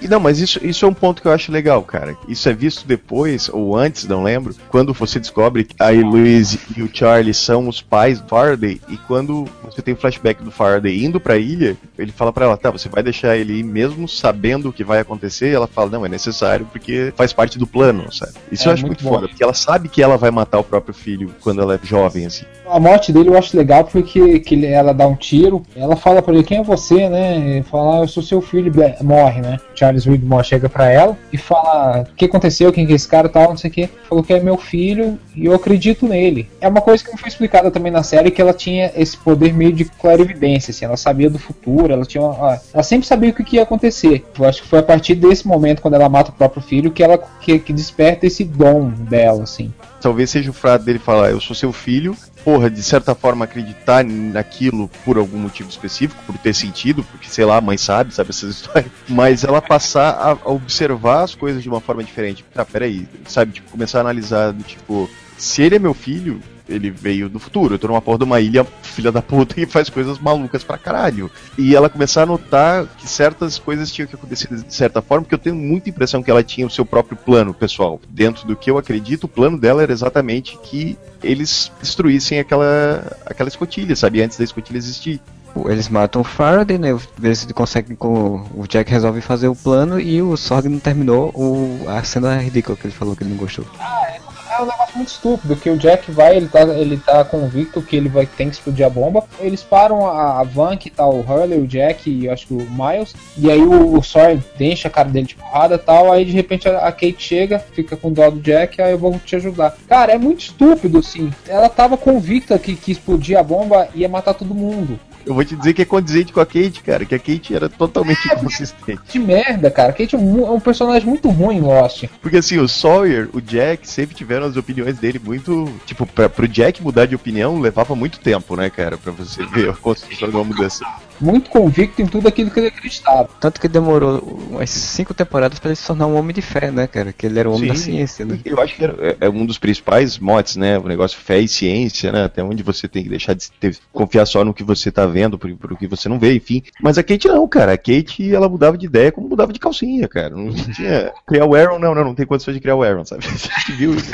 E 0.00 0.08
não, 0.08 0.20
mas 0.20 0.38
isso, 0.38 0.64
isso 0.64 0.84
é 0.84 0.88
um 0.88 0.94
ponto 0.94 1.20
que 1.20 1.28
eu 1.28 1.32
acho 1.32 1.52
legal, 1.52 1.82
cara. 1.82 2.16
Isso 2.28 2.48
é 2.48 2.52
visto 2.52 2.86
depois, 2.86 3.48
ou 3.48 3.76
antes, 3.76 4.06
não 4.06 4.22
lembro, 4.22 4.54
quando 4.68 4.94
você 4.94 5.18
descobre 5.18 5.64
que 5.64 5.74
a 5.78 5.90
Louise 5.90 6.58
e 6.76 6.82
o 6.82 6.90
Charlie 6.92 7.34
são 7.34 7.68
os 7.68 7.80
pais 7.80 8.20
do 8.20 8.28
Faraday, 8.28 8.80
e 8.88 8.96
quando 8.96 9.46
você 9.62 9.82
tem 9.82 9.94
o 9.94 9.96
flashback 9.96 10.42
do 10.42 10.50
Faraday 10.50 11.04
indo 11.04 11.20
pra 11.20 11.36
ilha, 11.36 11.76
ele 11.98 12.12
fala 12.12 12.32
pra 12.32 12.46
ela, 12.46 12.56
tá, 12.56 12.70
você 12.70 12.88
vai 12.88 13.02
deixar 13.02 13.36
ele 13.36 13.58
ir 13.58 13.62
mesmo 13.62 14.08
sabendo 14.08 14.68
o 14.68 14.72
que 14.72 14.84
vai 14.84 15.00
acontecer? 15.00 15.48
Ela 15.48 15.66
fala, 15.66 15.90
não, 15.90 16.06
é 16.06 16.08
necessário 16.08 16.66
porque 16.70 17.12
faz 17.16 17.32
parte 17.32 17.58
do 17.58 17.66
plano, 17.66 18.12
sabe? 18.12 18.32
Isso 18.50 18.64
É, 18.64 18.68
eu 18.68 18.74
acho 18.74 18.86
muito 18.86 19.02
muito, 19.02 19.14
foda, 19.14 19.28
porque 19.28 19.42
ela 19.42 19.54
sabe 19.54 19.88
que 19.88 20.02
ela 20.02 20.16
vai 20.16 20.30
matar 20.30 20.58
o 20.58 20.64
próprio 20.64 20.94
filho 20.94 21.34
quando 21.40 21.60
ela 21.60 21.74
é 21.74 21.80
jovem, 21.82 22.26
assim. 22.26 22.44
A 22.68 22.78
morte 22.78 23.12
dele 23.12 23.28
eu 23.28 23.36
acho 23.36 23.56
legal 23.56 23.84
porque 23.84 24.38
que 24.40 24.64
ela 24.64 24.92
dá 24.92 25.06
um 25.06 25.16
tiro, 25.16 25.29
ela 25.76 25.96
fala 25.96 26.22
pra 26.22 26.34
ele, 26.34 26.42
quem 26.42 26.58
é 26.58 26.62
você, 26.62 27.08
né? 27.08 27.36
Ele 27.36 27.62
fala, 27.62 27.98
ah, 27.98 28.00
eu 28.00 28.08
sou 28.08 28.22
seu 28.22 28.40
filho, 28.40 28.72
morre, 29.02 29.40
né? 29.40 29.58
Charles 29.74 30.06
Widmore 30.06 30.46
chega 30.46 30.68
pra 30.68 30.90
ela 30.90 31.16
e 31.32 31.36
fala, 31.36 32.02
o 32.10 32.14
que 32.14 32.24
aconteceu, 32.24 32.72
quem 32.72 32.86
que 32.86 32.92
é 32.92 32.96
esse 32.96 33.08
cara 33.08 33.26
e 33.26 33.30
tal, 33.30 33.50
não 33.50 33.56
sei 33.56 33.70
o 33.70 33.72
que. 33.72 33.88
Falou 34.08 34.24
que 34.24 34.32
é 34.32 34.40
meu 34.40 34.56
filho 34.56 35.18
e 35.34 35.46
eu 35.46 35.54
acredito 35.54 36.06
nele. 36.06 36.48
É 36.60 36.68
uma 36.68 36.80
coisa 36.80 37.02
que 37.04 37.10
não 37.10 37.18
foi 37.18 37.28
explicada 37.28 37.70
também 37.70 37.92
na 37.92 38.02
série, 38.02 38.30
que 38.30 38.40
ela 38.40 38.52
tinha 38.52 38.90
esse 38.96 39.16
poder 39.16 39.52
meio 39.52 39.72
de 39.72 39.84
clarividência, 39.84 40.70
assim, 40.70 40.84
ela 40.84 40.96
sabia 40.96 41.30
do 41.30 41.38
futuro, 41.38 41.92
ela 41.92 42.04
tinha 42.04 42.22
uma- 42.22 42.60
ela 42.72 42.82
sempre 42.82 43.06
sabia 43.06 43.30
o 43.30 43.32
que 43.34 43.44
que 43.44 43.56
ia 43.56 43.62
acontecer. 43.62 44.24
Eu 44.38 44.44
acho 44.44 44.62
que 44.62 44.68
foi 44.68 44.78
a 44.78 44.82
partir 44.82 45.14
desse 45.14 45.46
momento, 45.46 45.82
quando 45.82 45.94
ela 45.94 46.08
mata 46.08 46.30
o 46.30 46.34
próprio 46.34 46.62
filho, 46.62 46.90
que 46.90 47.02
ela 47.02 47.18
que, 47.40 47.58
que 47.58 47.72
desperta 47.72 48.26
esse 48.26 48.44
dom 48.44 48.88
dela, 48.90 49.44
assim. 49.44 49.72
Talvez 50.00 50.30
seja 50.30 50.50
o 50.50 50.54
frato 50.54 50.84
dele 50.84 50.98
falar, 50.98 51.30
eu 51.30 51.40
sou 51.40 51.54
seu 51.54 51.72
filho, 51.72 52.16
porra, 52.44 52.70
de 52.70 52.82
certa 52.82 53.14
forma 53.14 53.44
acreditar 53.44 54.04
naquilo 54.04 54.88
por 55.04 55.18
algum 55.18 55.38
motivo 55.38 55.68
específico, 55.68 56.22
por 56.26 56.38
ter 56.38 56.54
sentido, 56.54 57.04
porque 57.04 57.28
sei 57.28 57.44
lá, 57.44 57.58
a 57.58 57.60
mãe 57.60 57.76
sabe, 57.76 58.14
sabe 58.14 58.30
essas 58.30 58.50
histórias, 58.56 58.90
mas 59.08 59.44
ela 59.44 59.60
passar 59.60 60.10
a, 60.10 60.30
a 60.30 60.50
observar 60.50 61.22
as 61.24 61.34
coisas 61.34 61.62
de 61.62 61.68
uma 61.68 61.80
forma 61.80 62.02
diferente. 62.02 62.44
Tá, 62.54 62.64
peraí, 62.64 63.06
sabe, 63.26 63.52
tipo, 63.52 63.70
começar 63.70 63.98
a 63.98 64.00
analisar 64.02 64.54
tipo, 64.66 65.08
se 65.36 65.62
ele 65.62 65.76
é 65.76 65.78
meu 65.78 65.94
filho, 65.94 66.40
ele 66.70 66.90
veio 66.90 67.28
do 67.28 67.38
futuro, 67.38 67.74
eu 67.74 67.78
tô 67.78 67.88
numa 67.88 68.00
porra 68.00 68.18
de 68.18 68.24
uma 68.24 68.40
ilha, 68.40 68.64
filha 68.82 69.10
da 69.10 69.20
puta, 69.20 69.54
que 69.54 69.66
faz 69.66 69.90
coisas 69.90 70.18
malucas 70.18 70.62
pra 70.62 70.78
caralho. 70.78 71.30
E 71.58 71.74
ela 71.74 71.88
começar 71.88 72.22
a 72.22 72.26
notar 72.26 72.86
que 72.98 73.08
certas 73.08 73.58
coisas 73.58 73.92
tinham 73.92 74.06
que 74.06 74.14
acontecer 74.14 74.48
de 74.48 74.74
certa 74.74 75.02
forma, 75.02 75.22
porque 75.24 75.34
eu 75.34 75.38
tenho 75.38 75.56
muita 75.56 75.90
impressão 75.90 76.22
que 76.22 76.30
ela 76.30 76.42
tinha 76.42 76.66
o 76.66 76.70
seu 76.70 76.84
próprio 76.84 77.16
plano, 77.16 77.52
pessoal. 77.52 78.00
Dentro 78.08 78.46
do 78.46 78.56
que 78.56 78.70
eu 78.70 78.78
acredito, 78.78 79.24
o 79.24 79.28
plano 79.28 79.58
dela 79.58 79.82
era 79.82 79.92
exatamente 79.92 80.58
que 80.62 80.96
eles 81.22 81.70
destruíssem 81.80 82.38
aquela, 82.38 83.16
aquela 83.26 83.48
escotilha, 83.48 83.94
sabe? 83.94 84.22
Antes 84.22 84.38
da 84.38 84.44
escotilha 84.44 84.78
existir. 84.78 85.20
Eles 85.66 85.88
matam 85.88 86.22
o 86.22 86.24
Faraday, 86.24 86.78
né? 86.78 86.96
Eles 87.20 87.44
conseguem 87.52 87.96
com 87.96 88.46
o 88.54 88.66
Jack 88.68 88.88
resolve 88.90 89.20
fazer 89.20 89.48
o 89.48 89.56
plano 89.56 89.98
e 89.98 90.22
o 90.22 90.36
Sorg 90.36 90.68
não 90.68 90.78
terminou 90.78 91.30
o, 91.34 91.88
a 91.88 92.04
cena 92.04 92.38
ridícula 92.38 92.76
que 92.76 92.86
ele 92.86 92.94
falou 92.94 93.16
que 93.16 93.24
ele 93.24 93.30
não 93.30 93.36
gostou. 93.36 93.64
É 93.80 94.29
um 94.62 94.66
negócio 94.66 94.96
muito 94.96 95.08
estúpido, 95.08 95.56
que 95.56 95.70
o 95.70 95.76
Jack 95.76 96.10
vai, 96.10 96.36
ele 96.36 96.48
tá, 96.48 96.62
ele 96.62 96.96
tá 96.96 97.24
convicto 97.24 97.82
que 97.82 97.96
ele 97.96 98.08
vai 98.08 98.26
ter 98.26 98.44
que 98.44 98.50
explodir 98.50 98.86
a 98.86 98.90
bomba. 98.90 99.24
Eles 99.38 99.62
param 99.62 100.06
a, 100.06 100.40
a 100.40 100.44
van 100.44 100.76
que 100.76 100.90
tá 100.90 101.06
o 101.06 101.20
Hurley, 101.20 101.60
o 101.60 101.66
Jack 101.66 102.10
e 102.10 102.28
acho 102.28 102.46
que 102.46 102.54
o 102.54 102.68
Miles. 102.70 103.14
E 103.36 103.50
aí 103.50 103.60
o, 103.60 103.98
o 103.98 104.02
Sawyer 104.02 104.38
deixa 104.56 104.88
a 104.88 104.90
cara 104.90 105.08
dele 105.08 105.26
de 105.26 105.34
porrada 105.36 105.74
e 105.74 105.78
tal. 105.78 106.12
Aí 106.12 106.24
de 106.24 106.32
repente 106.32 106.68
a, 106.68 106.78
a 106.78 106.92
Kate 106.92 107.16
chega, 107.18 107.58
fica 107.58 107.96
com 107.96 108.12
dó 108.12 108.30
do 108.30 108.40
Jack, 108.40 108.80
aí 108.80 108.92
eu 108.92 108.98
vou 108.98 109.18
te 109.18 109.36
ajudar. 109.36 109.76
Cara, 109.88 110.12
é 110.12 110.18
muito 110.18 110.40
estúpido, 110.40 110.98
assim. 110.98 111.32
Ela 111.46 111.68
tava 111.68 111.96
convicta 111.96 112.58
que, 112.58 112.74
que 112.74 112.92
explodir 112.92 113.38
a 113.38 113.42
bomba 113.42 113.88
ia 113.94 114.08
matar 114.08 114.34
todo 114.34 114.54
mundo. 114.54 114.98
Eu 115.24 115.34
vou 115.34 115.44
te 115.44 115.56
dizer 115.56 115.74
que 115.74 115.82
é 115.82 115.84
condizente 115.84 116.32
com 116.32 116.40
a 116.40 116.46
Kate, 116.46 116.82
cara, 116.82 117.04
que 117.04 117.14
a 117.14 117.18
Kate 117.18 117.54
era 117.54 117.68
totalmente 117.68 118.26
inconsistente. 118.26 119.00
Que 119.08 119.18
merda, 119.18 119.70
cara. 119.70 119.92
Kate 119.92 120.14
é 120.14 120.18
um, 120.18 120.46
é 120.46 120.50
um 120.50 120.60
personagem 120.60 121.08
muito 121.08 121.28
ruim 121.28 121.56
em 121.56 121.60
Lost. 121.60 122.04
Porque 122.20 122.38
assim, 122.38 122.58
o 122.58 122.68
Sawyer, 122.68 123.28
o 123.32 123.40
Jack, 123.40 123.88
sempre 123.88 124.14
tiveram 124.14 124.46
as 124.46 124.56
opiniões 124.56 124.98
dele 124.98 125.20
muito. 125.22 125.72
Tipo, 125.86 126.06
pra, 126.06 126.28
pro 126.28 126.48
Jack 126.48 126.82
mudar 126.82 127.06
de 127.06 127.14
opinião 127.14 127.60
levava 127.60 127.94
muito 127.94 128.20
tempo, 128.20 128.56
né, 128.56 128.70
cara? 128.70 128.96
Pra 128.96 129.12
você 129.12 129.44
ver 129.46 129.70
a 129.70 129.74
construção 129.74 130.28
de 130.28 130.36
uma 130.36 130.44
mudança. 130.44 130.84
Muito 131.20 131.50
convicto 131.50 132.00
em 132.02 132.06
tudo 132.06 132.26
aquilo 132.28 132.50
que 132.50 132.58
ele 132.60 132.68
acreditava. 132.68 133.28
Tanto 133.40 133.60
que 133.60 133.68
demorou 133.68 134.18
umas 134.50 134.70
cinco 134.70 135.12
temporadas 135.12 135.58
para 135.58 135.68
ele 135.70 135.76
se 135.76 135.86
tornar 135.86 136.06
um 136.06 136.16
homem 136.16 136.34
de 136.34 136.42
fé, 136.42 136.70
né, 136.70 136.86
cara? 136.86 137.12
Que 137.12 137.26
ele 137.26 137.38
era 137.38 137.48
o 137.48 137.54
homem 137.54 137.68
Sim. 137.68 137.74
da 137.74 137.74
ciência, 137.74 138.24
né? 138.24 138.38
Eu 138.44 138.60
acho 138.60 138.74
que 138.76 138.84
era- 138.84 139.16
é 139.20 139.28
um 139.28 139.44
dos 139.44 139.58
principais 139.58 140.18
motes, 140.18 140.56
né? 140.56 140.78
O 140.78 140.86
negócio 140.88 141.18
fé 141.18 141.38
e 141.38 141.48
ciência, 141.48 142.10
né? 142.12 142.24
Até 142.24 142.42
onde 142.42 142.62
você 142.62 142.88
tem 142.88 143.02
que 143.02 143.08
deixar 143.08 143.34
de 143.34 143.50
ter- 143.52 143.76
confiar 143.92 144.26
só 144.26 144.44
no 144.44 144.54
que 144.54 144.64
você 144.64 144.90
tá 144.90 145.06
vendo, 145.06 145.38
por, 145.38 145.54
por 145.56 145.72
o 145.72 145.76
que 145.76 145.86
você 145.86 146.08
não 146.08 146.18
vê, 146.18 146.34
enfim. 146.34 146.62
Mas 146.82 146.96
a 146.98 147.02
Kate 147.02 147.28
não, 147.28 147.46
cara. 147.48 147.72
A 147.72 147.78
Kate, 147.78 148.34
ela 148.34 148.48
mudava 148.48 148.76
de 148.78 148.86
ideia 148.86 149.12
como 149.12 149.28
mudava 149.28 149.52
de 149.52 149.58
calcinha, 149.60 150.08
cara. 150.08 150.30
Não 150.30 150.52
tinha. 150.52 151.12
Criar 151.26 151.44
o 151.46 151.54
Aaron, 151.54 151.78
não, 151.78 151.94
não, 151.94 152.04
não 152.04 152.14
tem 152.14 152.26
condições 152.26 152.54
de 152.54 152.60
criar 152.60 152.76
o 152.76 152.82
Aaron, 152.82 153.04
sabe? 153.04 153.24
A 153.26 153.60
gente 153.60 153.72
viu 153.72 153.94
isso. 153.94 154.10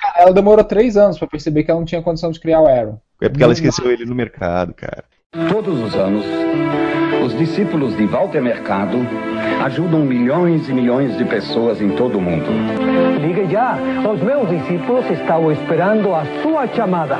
Cara, 0.00 0.14
ela 0.22 0.32
demorou 0.32 0.64
três 0.64 0.96
anos 0.96 1.18
pra 1.18 1.26
perceber 1.28 1.64
que 1.64 1.70
ela 1.70 1.80
não 1.80 1.86
tinha 1.86 2.02
condição 2.02 2.30
de 2.30 2.38
criar 2.40 2.60
o 2.60 2.66
Aaron. 2.66 2.98
É 3.20 3.28
porque 3.28 3.42
ela 3.42 3.52
esqueceu 3.52 3.90
ele 3.90 4.04
no 4.04 4.14
mercado, 4.14 4.72
cara. 4.74 5.04
Todos 5.32 5.80
os 5.80 5.94
anos, 5.94 6.24
os 7.24 7.38
discípulos 7.38 7.96
de 7.96 8.04
Walter 8.04 8.42
Mercado 8.42 8.98
ajudam 9.64 10.00
milhões 10.00 10.68
e 10.68 10.72
milhões 10.72 11.16
de 11.16 11.24
pessoas 11.24 11.80
em 11.80 11.90
todo 11.90 12.18
o 12.18 12.20
mundo. 12.20 12.46
Ligue 13.20 13.48
já, 13.48 13.78
os 14.12 14.20
meus 14.20 14.48
discípulos 14.48 15.08
estavam 15.08 15.52
esperando 15.52 16.12
a 16.12 16.24
sua 16.42 16.66
chamada. 16.74 17.16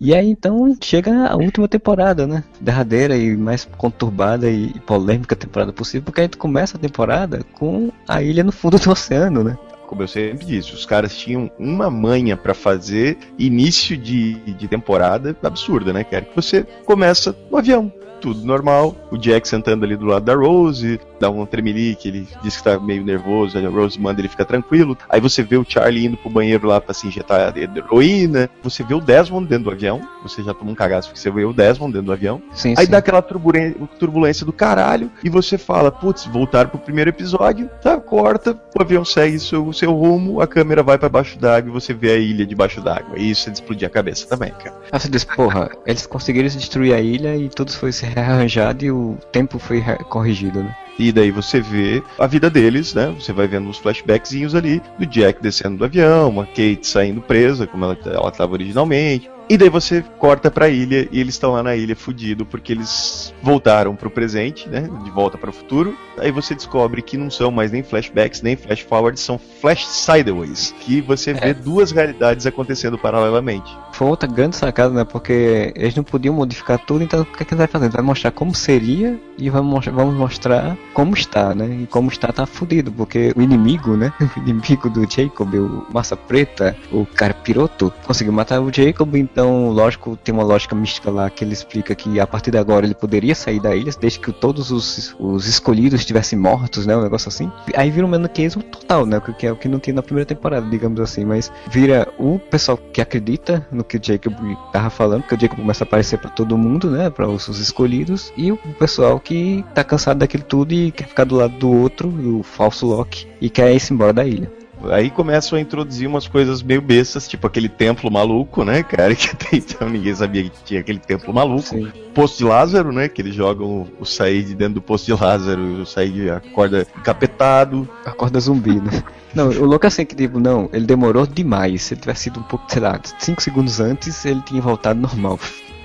E 0.00 0.12
aí 0.12 0.28
então 0.28 0.76
chega 0.82 1.28
a 1.28 1.36
última 1.36 1.68
temporada, 1.68 2.26
né? 2.26 2.42
Derradeira 2.60 3.16
e 3.16 3.36
mais 3.36 3.64
conturbada 3.76 4.50
e 4.50 4.70
polêmica 4.80 5.36
temporada 5.36 5.72
possível, 5.72 6.02
porque 6.04 6.20
a 6.20 6.24
gente 6.24 6.36
começa 6.36 6.76
a 6.76 6.80
temporada 6.80 7.44
com 7.52 7.92
a 8.08 8.20
ilha 8.20 8.42
no 8.42 8.50
fundo 8.50 8.76
do 8.76 8.90
oceano, 8.90 9.44
né? 9.44 9.56
Como 9.88 10.02
eu 10.02 10.08
sempre 10.08 10.44
disse, 10.44 10.74
os 10.74 10.84
caras 10.84 11.16
tinham 11.16 11.50
uma 11.58 11.90
manha 11.90 12.36
pra 12.36 12.52
fazer 12.52 13.16
início 13.38 13.96
de, 13.96 14.34
de 14.34 14.68
temporada 14.68 15.34
absurda, 15.42 15.94
né, 15.94 16.04
cara? 16.04 16.26
Que 16.26 16.36
você 16.36 16.62
começa 16.84 17.34
no 17.50 17.56
avião, 17.56 17.90
tudo 18.20 18.44
normal. 18.44 18.94
O 19.10 19.16
Jack 19.16 19.48
sentando 19.48 19.86
ali 19.86 19.96
do 19.96 20.04
lado 20.04 20.26
da 20.26 20.34
Rose, 20.34 21.00
dá 21.18 21.30
um 21.30 21.44
tremelique, 21.46 22.08
ele 22.08 22.28
diz 22.42 22.56
que 22.56 22.64
tá 22.64 22.78
meio 22.78 23.04
nervoso, 23.04 23.58
a 23.58 23.68
Rose 23.68 24.00
manda 24.00 24.20
ele 24.20 24.28
ficar 24.28 24.44
tranquilo. 24.44 24.96
Aí 25.08 25.20
você 25.20 25.42
vê 25.42 25.56
o 25.56 25.64
Charlie 25.68 26.06
indo 26.06 26.16
pro 26.16 26.30
banheiro 26.30 26.66
lá 26.66 26.80
pra 26.80 26.94
se 26.94 27.06
injetar 27.06 27.52
heroína. 27.56 28.48
Você 28.62 28.82
vê 28.82 28.94
o 28.94 29.00
Desmond 29.00 29.46
dentro 29.46 29.64
do 29.64 29.70
avião, 29.70 30.00
você 30.22 30.42
já 30.42 30.54
toma 30.54 30.70
um 30.70 30.74
cagaço 30.74 31.08
porque 31.08 31.20
você 31.20 31.30
vê 31.30 31.44
o 31.44 31.52
Desmond 31.52 31.92
dentro 31.92 32.06
do 32.06 32.12
avião. 32.12 32.42
Sim, 32.52 32.74
Aí 32.76 32.86
sim. 32.86 32.90
dá 32.90 32.98
aquela 32.98 33.22
turbulência, 33.22 34.44
do 34.44 34.52
caralho 34.52 35.10
e 35.22 35.28
você 35.28 35.58
fala, 35.58 35.90
putz, 35.90 36.26
voltaram 36.26 36.70
pro 36.70 36.78
primeiro 36.78 37.10
episódio, 37.10 37.68
tá, 37.82 37.96
corta, 37.98 38.58
o 38.76 38.82
avião 38.82 39.04
segue 39.04 39.38
seu, 39.38 39.72
seu 39.72 39.92
rumo, 39.92 40.40
a 40.40 40.46
câmera 40.46 40.82
vai 40.82 40.98
pra 40.98 41.08
baixo 41.08 41.38
d'água 41.38 41.70
e 41.70 41.72
você 41.72 41.92
vê 41.92 42.10
a 42.12 42.16
ilha 42.16 42.46
debaixo 42.46 42.80
d'água. 42.80 43.18
E 43.18 43.30
isso 43.30 43.48
é 43.48 43.52
de 43.52 43.58
explodir 43.58 43.86
a 43.86 43.90
cabeça 43.90 44.26
também, 44.28 44.52
cara. 44.52 44.76
Você 44.92 45.08
diz, 45.08 45.24
porra, 45.24 45.70
eles 45.86 46.06
conseguiram 46.06 46.48
destruir 46.48 46.94
a 46.94 47.00
ilha 47.00 47.36
e 47.36 47.48
tudo 47.48 47.72
foi 47.72 47.92
se 47.92 48.06
rearranjado 48.06 48.84
e 48.84 48.90
o 48.90 49.16
tempo 49.32 49.58
foi 49.58 49.80
corrigido, 50.08 50.62
né? 50.62 50.74
E 50.98 51.12
daí 51.12 51.30
você 51.30 51.60
vê 51.60 52.02
a 52.18 52.26
vida 52.26 52.50
deles, 52.50 52.92
né? 52.92 53.14
Você 53.18 53.32
vai 53.32 53.46
vendo 53.46 53.70
os 53.70 53.78
flashbackzinhos 53.78 54.54
ali 54.54 54.82
do 54.98 55.06
Jack 55.06 55.40
descendo 55.40 55.76
do 55.76 55.84
avião, 55.84 56.40
a 56.40 56.46
Kate 56.46 56.80
saindo 56.82 57.20
presa, 57.20 57.66
como 57.66 57.84
ela, 57.84 57.96
estava 58.28 58.52
originalmente. 58.52 59.30
E 59.50 59.56
daí 59.56 59.70
você 59.70 60.04
corta 60.18 60.50
pra 60.50 60.68
ilha 60.68 61.08
e 61.10 61.18
eles 61.18 61.34
estão 61.34 61.52
lá 61.52 61.62
na 61.62 61.74
ilha 61.74 61.96
fudido 61.96 62.44
porque 62.44 62.70
eles 62.70 63.32
voltaram 63.42 63.96
pro 63.96 64.10
presente, 64.10 64.68
né? 64.68 64.82
De 65.02 65.10
volta 65.10 65.38
para 65.38 65.48
o 65.48 65.52
futuro. 65.52 65.96
Aí 66.18 66.30
você 66.30 66.54
descobre 66.54 67.00
que 67.00 67.16
não 67.16 67.30
são 67.30 67.50
mais 67.50 67.72
nem 67.72 67.82
flashbacks, 67.82 68.42
nem 68.42 68.56
flash 68.56 68.80
forwards, 68.80 69.22
são 69.22 69.38
flash 69.38 69.86
sideways, 69.86 70.74
que 70.80 71.00
você 71.00 71.32
vê 71.32 71.54
duas 71.54 71.92
realidades 71.92 72.44
acontecendo 72.44 72.98
paralelamente. 72.98 73.74
Foi 73.92 74.06
outra 74.06 74.28
grande 74.28 74.56
sacada, 74.56 74.92
né? 74.92 75.04
Porque 75.04 75.72
eles 75.74 75.94
não 75.94 76.04
podiam 76.04 76.34
modificar 76.34 76.78
tudo, 76.78 77.02
então 77.02 77.22
o 77.22 77.24
que, 77.24 77.42
é 77.42 77.46
que 77.46 77.54
vai 77.54 77.66
fazer? 77.66 77.88
Vai 77.88 78.02
mostrar 78.02 78.30
como 78.32 78.54
seria 78.54 79.18
e 79.38 79.48
vamos 79.48 79.72
mostrar, 79.72 79.92
vamos 79.92 80.14
mostrar 80.14 80.76
como 80.92 81.14
está, 81.14 81.54
né? 81.54 81.82
E 81.82 81.86
como 81.86 82.08
está 82.08 82.32
tá 82.32 82.44
fudido, 82.44 82.92
porque 82.92 83.32
o 83.36 83.40
inimigo, 83.40 83.96
né? 83.96 84.12
O 84.38 84.40
inimigo 84.40 84.88
do 84.88 85.10
Jacob, 85.10 85.52
o 85.54 85.86
Massa 85.92 86.16
Preta, 86.16 86.76
o 86.92 87.04
cara 87.06 87.34
piroto, 87.34 87.92
conseguiu 88.04 88.32
matar 88.32 88.60
o 88.60 88.72
Jacob, 88.72 89.14
então, 89.38 89.70
lógico, 89.70 90.16
tem 90.16 90.34
uma 90.34 90.42
lógica 90.42 90.74
mística 90.74 91.12
lá 91.12 91.30
que 91.30 91.44
ele 91.44 91.52
explica 91.52 91.94
que 91.94 92.18
a 92.18 92.26
partir 92.26 92.50
de 92.50 92.58
agora 92.58 92.84
ele 92.84 92.94
poderia 92.94 93.36
sair 93.36 93.60
da 93.60 93.72
ilha, 93.72 93.92
desde 94.00 94.18
que 94.18 94.32
todos 94.32 94.72
os, 94.72 95.14
os 95.16 95.46
escolhidos 95.46 96.00
estivessem 96.00 96.36
mortos, 96.36 96.86
né? 96.86 96.96
Um 96.96 97.02
negócio 97.02 97.28
assim. 97.28 97.48
Aí 97.76 97.88
vira 97.88 98.04
um 98.04 98.10
maniqueísmo 98.10 98.64
total, 98.64 99.06
né? 99.06 99.22
Que 99.38 99.46
é 99.46 99.52
o 99.52 99.54
que 99.54 99.68
não 99.68 99.78
tinha 99.78 99.94
na 99.94 100.02
primeira 100.02 100.26
temporada, 100.26 100.68
digamos 100.68 100.98
assim, 100.98 101.24
mas 101.24 101.52
vira 101.68 102.12
o 102.18 102.40
pessoal 102.40 102.76
que 102.76 103.00
acredita 103.00 103.64
no 103.70 103.84
que 103.84 103.96
o 103.96 104.00
Jacob 104.02 104.34
tava 104.72 104.90
falando, 104.90 105.22
que 105.22 105.36
o 105.36 105.40
Jacob 105.40 105.60
começa 105.60 105.84
a 105.84 105.86
aparecer 105.86 106.18
pra 106.18 106.30
todo 106.30 106.58
mundo, 106.58 106.90
né? 106.90 107.08
Para 107.08 107.28
os, 107.28 107.46
os 107.46 107.60
escolhidos, 107.60 108.32
e 108.36 108.50
o 108.50 108.56
pessoal 108.56 109.20
que 109.20 109.64
tá 109.72 109.84
cansado 109.84 110.18
daquilo 110.18 110.42
tudo 110.42 110.74
e 110.74 110.90
quer 110.90 111.06
ficar 111.06 111.22
do 111.22 111.36
lado 111.36 111.56
do 111.56 111.70
outro, 111.70 112.08
do 112.08 112.42
falso 112.42 112.86
Loki, 112.86 113.28
e 113.40 113.48
quer 113.48 113.72
ir 113.72 113.80
embora 113.92 114.12
da 114.12 114.24
ilha. 114.26 114.57
Aí 114.90 115.10
começam 115.10 115.58
a 115.58 115.60
introduzir 115.60 116.06
umas 116.06 116.28
coisas 116.28 116.62
meio 116.62 116.80
bestas, 116.80 117.26
tipo 117.28 117.46
aquele 117.46 117.68
templo 117.68 118.10
maluco, 118.10 118.64
né, 118.64 118.82
cara? 118.82 119.14
Que 119.18 119.30
até 119.30 119.56
então 119.56 119.88
ninguém 119.88 120.14
sabia 120.14 120.44
que 120.44 120.50
tinha 120.64 120.80
aquele 120.80 120.98
templo 120.98 121.32
maluco. 121.34 121.62
Sim. 121.62 121.90
Poço 122.14 122.38
de 122.38 122.44
Lázaro, 122.44 122.92
né? 122.92 123.08
Que 123.08 123.22
eles 123.22 123.34
jogam 123.34 123.86
o 123.98 124.04
Said 124.04 124.54
dentro 124.54 124.74
do 124.74 124.82
Poço 124.82 125.06
de 125.06 125.12
Lázaro, 125.12 125.82
o 125.82 125.86
Said 125.86 126.30
acorda 126.30 126.86
encapetado. 126.96 127.88
Acorda 128.04 128.38
zumbi, 128.40 128.80
né? 128.80 129.02
Não, 129.34 129.48
o 129.48 129.64
louco 129.66 129.84
é 129.84 129.88
assim 129.88 130.06
que, 130.06 130.16
tipo, 130.16 130.40
não, 130.40 130.70
ele 130.72 130.86
demorou 130.86 131.26
demais. 131.26 131.82
Se 131.82 131.94
ele 131.94 132.00
tivesse 132.00 132.22
sido 132.24 132.40
um 132.40 132.42
pouco, 132.42 132.64
sei 132.66 132.80
lá, 132.80 132.98
5 133.18 133.42
segundos 133.42 133.78
antes, 133.78 134.24
ele 134.24 134.40
tinha 134.40 134.60
voltado 134.60 134.98
normal. 134.98 135.38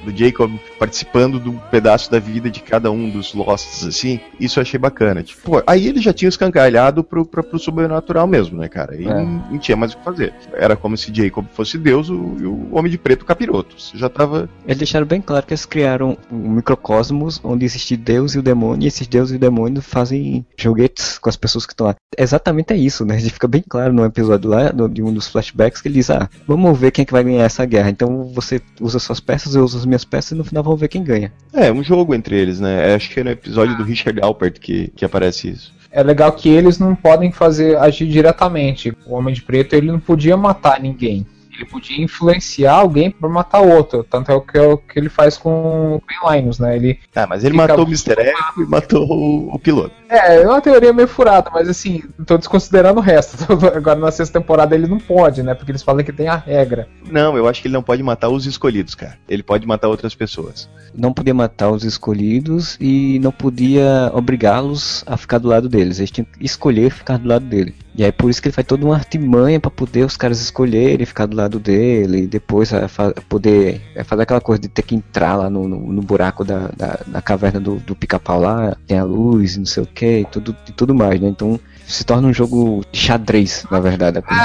Do 0.03 0.15
Jacob 0.15 0.51
participando 0.77 1.39
de 1.39 1.49
um 1.49 1.57
pedaço 1.57 2.11
da 2.11 2.19
vida 2.19 2.49
de 2.49 2.59
cada 2.61 2.91
um 2.91 3.09
dos 3.09 3.34
Losts, 3.34 3.85
assim, 3.88 4.19
isso 4.39 4.59
eu 4.59 4.61
achei 4.61 4.80
bacana. 4.80 5.23
Tipo, 5.23 5.41
pô, 5.43 5.63
aí 5.65 5.88
ele 5.88 6.01
já 6.01 6.11
tinha 6.13 6.30
escancalhado 6.30 7.03
pro, 7.03 7.25
pro, 7.25 7.43
pro 7.43 7.59
sobrenatural 7.59 8.27
mesmo, 8.27 8.57
né, 8.59 8.67
cara? 8.67 8.95
E 8.95 9.05
É. 9.05 9.13
não, 9.13 9.25
não 9.51 9.57
tinha 9.57 9.77
mais 9.77 9.93
o 9.93 9.97
que 9.97 10.03
fazer. 10.03 10.34
Era 10.53 10.75
como 10.75 10.97
se 10.97 11.13
Jacob 11.13 11.45
fosse 11.53 11.77
Deus 11.77 12.09
o- 12.09 12.35
e 12.39 12.45
o 12.45 12.69
Homem 12.71 12.91
de 12.91 12.97
Preto 12.97 13.25
capiroto. 13.25 13.80
Você 13.80 13.97
já 13.97 14.09
tava. 14.09 14.49
Eles 14.65 14.77
deixaram 14.77 15.05
bem 15.05 15.21
claro 15.21 15.45
que 15.45 15.53
eles 15.53 15.65
criaram 15.65 16.17
um 16.31 16.49
microcosmos 16.51 17.39
onde 17.43 17.65
existe 17.65 17.95
Deus 17.95 18.35
e 18.35 18.39
o 18.39 18.41
demônio, 18.43 18.84
e 18.84 18.88
esses 18.88 19.07
deuses 19.07 19.34
e 19.34 19.38
o 19.38 19.39
demônio 19.39 19.81
fazem 19.81 20.45
joguetes 20.57 21.17
com 21.17 21.30
as 21.30 21.35
pessoas 21.35 21.65
que 21.65 21.73
estão 21.73 21.88
lá. 21.88 21.95
Exatamente 22.17 22.73
é 22.73 22.77
isso, 22.77 23.05
né? 23.05 23.17
Fica 23.34 23.47
bem 23.47 23.63
claro 23.67 23.93
no 23.93 24.03
episódio 24.05 24.49
lá, 24.49 24.71
de 24.71 25.01
um 25.01 25.13
dos 25.13 25.27
flashbacks, 25.27 25.81
que 25.81 25.88
ele 25.88 25.95
diz, 25.95 26.09
ah, 26.09 26.30
vamos 26.47 26.77
ver 26.77 26.91
quem 26.91 27.03
é 27.03 27.05
que 27.05 27.11
vai 27.13 27.23
ganhar 27.23 27.43
essa 27.43 27.65
guerra. 27.65 27.89
Então 27.89 28.23
você 28.34 28.61
usa 28.81 28.99
suas 28.99 29.19
peças, 29.19 29.55
eu 29.55 29.63
uso 29.63 29.77
as 29.77 29.85
minhas 29.94 30.03
peças, 30.03 30.32
e 30.32 30.36
no 30.36 30.44
final 30.44 30.64
vamos 30.64 30.80
ver 30.80 30.88
quem 30.88 31.03
ganha. 31.03 31.32
É, 31.53 31.72
um 31.72 31.84
jogo 31.84 32.14
entre 32.15 32.36
eles, 32.36 32.60
né? 32.60 32.91
É, 32.91 32.95
Acho 32.95 33.10
que 33.10 33.20
é 33.20 33.24
no 33.24 33.30
episódio 33.30 33.78
do 33.78 33.84
Richard 33.84 34.20
Alpert 34.22 34.60
que, 34.60 34.90
que 34.95 35.06
aparece 35.06 35.49
isso. 35.49 35.74
É 35.91 36.02
legal 36.02 36.32
que 36.32 36.49
eles 36.49 36.80
não 36.80 36.95
podem 36.95 37.32
fazer 37.32 37.78
agir 37.78 38.07
diretamente. 38.07 38.91
O 39.06 39.14
Homem 39.14 39.34
de 39.34 39.44
Preto 39.44 39.76
ele 39.76 39.91
não 39.91 39.99
podia 39.99 40.36
matar 40.36 40.80
ninguém. 40.80 41.26
Ele 41.55 41.65
podia 41.65 42.03
influenciar 42.03 42.73
alguém 42.73 43.11
pra 43.11 43.30
matar 43.30 43.61
outro. 43.61 44.03
Tanto 44.03 44.31
é 44.31 44.35
o 44.35 44.41
que, 44.41 44.57
é 44.57 44.61
o 44.61 44.77
que 44.77 44.99
ele 44.99 45.09
faz 45.09 45.38
com 45.38 45.95
o 45.95 46.01
Green 46.07 46.38
Linus, 46.38 46.59
né? 46.59 46.75
Ele 46.75 46.99
Ah, 47.15 47.27
mas 47.27 47.43
ele 47.43 47.55
matou 47.55 47.85
o 47.85 47.88
Mr. 47.88 48.15
Echo 48.19 48.61
e 48.61 48.65
matou 48.65 49.07
o, 49.07 49.55
o 49.55 49.59
piloto. 49.59 49.93
É, 50.09 50.41
é 50.41 50.47
uma 50.47 50.61
teoria 50.61 50.93
meio 50.93 51.07
furada, 51.07 51.49
mas 51.53 51.69
assim, 51.69 52.03
tô 52.25 52.38
desconsiderando 52.38 52.99
o 52.99 53.03
resto. 53.03 53.38
Agora 53.75 53.99
na 53.99 54.11
sexta 54.11 54.39
temporada 54.39 54.75
ele 54.75 54.88
não 54.88 54.99
pode, 54.99 55.43
né? 55.43 55.53
Porque 55.53 55.71
eles 55.71 55.84
falam 55.84 56.03
que 56.03 56.11
tem 56.11 56.27
a 56.27 56.35
regra. 56.35 56.88
Não, 57.09 57.38
eu 57.38 57.47
acho 57.47 57.61
que 57.61 57.67
ele 57.67 57.73
não 57.73 57.84
pode 57.84 58.01
matar 58.01 58.30
os 58.30 58.45
escolhidos, 58.45 58.95
cara. 58.95 59.17
Ele 59.27 59.43
pode 59.43 59.67
matar 59.67 59.88
outras 59.88 60.15
pessoas. 60.15 60.69
Não 60.95 61.13
podia 61.13 61.34
matar 61.34 61.69
os 61.69 61.84
escolhidos 61.84 62.77
e 62.80 63.19
não 63.19 63.31
podia 63.31 64.11
obrigá-los 64.13 65.03
a 65.07 65.17
ficar 65.17 65.38
do 65.38 65.47
lado 65.47 65.69
deles. 65.69 65.99
Eles 65.99 66.11
tinham 66.11 66.25
que 66.25 66.43
escolher 66.43 66.91
ficar 66.91 67.17
do 67.17 67.27
lado 67.27 67.45
dele. 67.45 67.75
E 67.95 68.03
aí 68.03 68.11
por 68.11 68.30
isso 68.30 68.41
que 68.41 68.48
ele 68.48 68.53
faz 68.56 68.65
toda 68.65 68.86
uma 68.86 68.95
artimanha 68.95 69.60
pra 69.60 69.70
poder 69.70 70.03
os 70.03 70.18
caras 70.18 70.41
escolherem 70.41 71.06
ficar 71.06 71.26
do 71.28 71.36
lado 71.38 71.60
dele 71.60 72.24
e 72.24 72.28
depois 72.28 72.74
a 72.74 72.88
poder 73.30 73.82
é, 73.95 74.03
fazer 74.03 74.24
aquela 74.24 74.41
coisa 74.41 74.61
de 74.61 74.68
ter 74.68 74.82
que 74.82 74.95
entrar 74.95 75.36
lá 75.36 75.49
no, 75.49 75.68
no, 75.68 75.94
no 75.94 76.02
buraco 76.02 76.44
da, 76.44 76.70
da, 76.76 76.99
da 77.06 77.22
caverna 77.22 77.60
do, 77.60 77.76
do 77.76 77.95
pica-pau 77.95 78.40
lá, 78.40 78.76
tem 78.88 78.98
a 78.98 79.03
luz 79.03 79.57
não 79.57 79.65
sei 79.65 79.84
o 79.84 79.86
que 79.86 80.20
e 80.22 80.26
tudo, 80.26 80.56
e 80.68 80.72
tudo 80.72 80.95
mais, 80.95 81.20
né? 81.22 81.28
Então 81.30 81.60
se 81.86 82.03
torna 82.03 82.28
um 82.30 82.34
jogo 82.34 82.84
de 82.91 82.98
xadrez, 82.99 83.65
na 83.70 83.80
verdade. 83.80 84.18
a 84.18 84.22
coisa. 84.22 84.41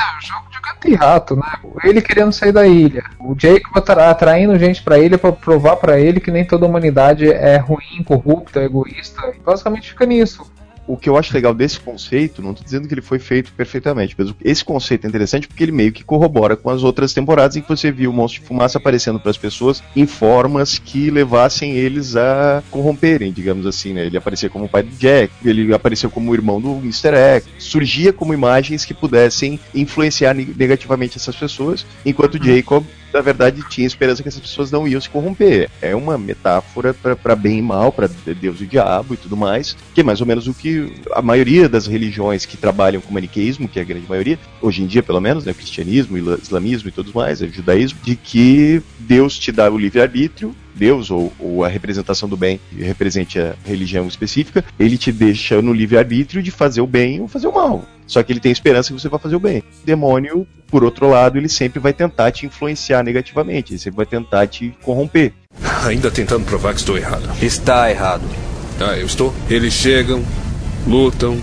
Gato 0.60 0.88
e 0.88 0.94
rato, 0.94 1.36
né? 1.36 1.42
Ele 1.84 2.02
querendo 2.02 2.32
sair 2.32 2.52
da 2.52 2.66
ilha. 2.66 3.02
O 3.18 3.34
Jacob 3.38 3.74
atra- 3.74 4.10
atraindo 4.10 4.58
gente 4.58 4.82
pra 4.82 4.98
ilha 4.98 5.16
pra 5.16 5.32
provar 5.32 5.76
pra 5.76 5.98
ele 5.98 6.20
que 6.20 6.30
nem 6.30 6.44
toda 6.44 6.66
a 6.66 6.68
humanidade 6.68 7.30
é 7.30 7.56
ruim, 7.56 8.02
corrupta, 8.04 8.60
egoísta. 8.62 9.22
E 9.34 9.40
basicamente 9.40 9.88
fica 9.90 10.04
nisso. 10.04 10.44
O 10.88 10.96
que 10.96 11.08
eu 11.08 11.18
acho 11.18 11.34
legal 11.34 11.52
desse 11.54 11.78
conceito, 11.78 12.40
não 12.40 12.54
tô 12.54 12.64
dizendo 12.64 12.88
que 12.88 12.94
ele 12.94 13.02
foi 13.02 13.18
feito 13.18 13.52
perfeitamente, 13.52 14.14
mas 14.16 14.32
esse 14.42 14.64
conceito 14.64 15.04
é 15.04 15.08
interessante 15.08 15.46
porque 15.46 15.62
ele 15.62 15.70
meio 15.70 15.92
que 15.92 16.02
corrobora 16.02 16.56
com 16.56 16.70
as 16.70 16.82
outras 16.82 17.12
temporadas 17.12 17.56
em 17.56 17.60
que 17.60 17.68
você 17.68 17.92
viu 17.92 18.10
o 18.10 18.12
monstro 18.14 18.40
de 18.40 18.48
fumaça 18.48 18.78
aparecendo 18.78 19.20
para 19.20 19.30
as 19.30 19.36
pessoas 19.36 19.82
em 19.94 20.06
formas 20.06 20.78
que 20.78 21.10
levassem 21.10 21.72
eles 21.72 22.16
a 22.16 22.62
corromperem, 22.70 23.30
digamos 23.32 23.66
assim, 23.66 23.92
né? 23.92 24.06
Ele 24.06 24.16
aparecia 24.16 24.48
como 24.48 24.64
o 24.64 24.68
pai 24.68 24.82
do 24.82 24.96
Jack, 24.96 25.30
ele 25.44 25.74
apareceu 25.74 26.10
como 26.10 26.30
o 26.30 26.34
irmão 26.34 26.58
do 26.60 26.76
Mr. 26.78 27.14
X, 27.14 27.48
surgia 27.58 28.10
como 28.12 28.32
imagens 28.32 28.84
que 28.86 28.94
pudessem 28.94 29.60
influenciar 29.74 30.32
ne- 30.32 30.54
negativamente 30.56 31.18
essas 31.18 31.36
pessoas, 31.36 31.84
enquanto 32.04 32.42
Jacob 32.42 32.82
na 33.12 33.20
verdade, 33.20 33.62
tinha 33.68 33.86
esperança 33.86 34.22
que 34.22 34.28
essas 34.28 34.40
pessoas 34.40 34.70
não 34.70 34.86
iam 34.86 35.00
se 35.00 35.08
corromper. 35.08 35.70
É 35.80 35.94
uma 35.94 36.18
metáfora 36.18 36.92
para 36.94 37.34
bem 37.34 37.58
e 37.58 37.62
mal, 37.62 37.90
para 37.90 38.08
Deus 38.08 38.60
e 38.60 38.64
o 38.64 38.66
diabo 38.66 39.14
e 39.14 39.16
tudo 39.16 39.36
mais, 39.36 39.76
que 39.94 40.00
é 40.00 40.04
mais 40.04 40.20
ou 40.20 40.26
menos 40.26 40.46
o 40.46 40.54
que 40.54 40.92
a 41.12 41.22
maioria 41.22 41.68
das 41.68 41.86
religiões 41.86 42.44
que 42.44 42.56
trabalham 42.56 43.00
com 43.00 43.12
maniqueísmo, 43.12 43.68
que 43.68 43.78
é 43.78 43.82
a 43.82 43.84
grande 43.84 44.08
maioria, 44.08 44.38
hoje 44.60 44.82
em 44.82 44.86
dia 44.86 45.02
pelo 45.02 45.20
menos, 45.20 45.44
né, 45.44 45.52
cristianismo, 45.52 46.18
islamismo 46.18 46.88
e 46.88 46.92
tudo 46.92 47.12
mais, 47.14 47.40
o 47.40 47.48
judaísmo, 47.48 47.98
de 48.02 48.16
que 48.16 48.82
Deus 48.98 49.38
te 49.38 49.50
dá 49.50 49.70
o 49.70 49.78
livre-arbítrio 49.78 50.54
Deus 50.78 51.10
ou, 51.10 51.32
ou, 51.38 51.64
a 51.64 51.68
representação 51.68 52.28
do 52.28 52.36
bem 52.36 52.60
que 52.70 52.82
represente 52.82 53.38
a 53.38 53.54
religião 53.64 54.06
específica, 54.06 54.64
ele 54.78 54.96
te 54.96 55.10
deixa 55.10 55.60
no 55.60 55.72
livre-arbítrio 55.72 56.42
de 56.42 56.50
fazer 56.50 56.80
o 56.80 56.86
bem 56.86 57.20
ou 57.20 57.28
fazer 57.28 57.48
o 57.48 57.54
mal. 57.54 57.84
Só 58.06 58.22
que 58.22 58.32
ele 58.32 58.40
tem 58.40 58.50
esperança 58.50 58.92
que 58.92 58.98
você 58.98 59.08
vai 59.08 59.20
fazer 59.20 59.36
o 59.36 59.40
bem. 59.40 59.58
O 59.58 59.86
demônio, 59.86 60.46
por 60.68 60.82
outro 60.82 61.10
lado, 61.10 61.36
ele 61.36 61.48
sempre 61.48 61.78
vai 61.78 61.92
tentar 61.92 62.30
te 62.30 62.46
influenciar 62.46 63.02
negativamente, 63.02 63.72
ele 63.72 63.78
sempre 63.78 63.98
vai 63.98 64.06
tentar 64.06 64.46
te 64.46 64.74
corromper. 64.82 65.32
Ainda 65.84 66.10
tentando 66.10 66.46
provar 66.46 66.72
que 66.72 66.80
estou 66.80 66.96
errado. 66.96 67.28
Está 67.42 67.90
errado. 67.90 68.22
Ah, 68.80 68.96
eu 68.96 69.06
estou? 69.06 69.34
Eles 69.50 69.74
chegam, 69.74 70.24
lutam, 70.86 71.38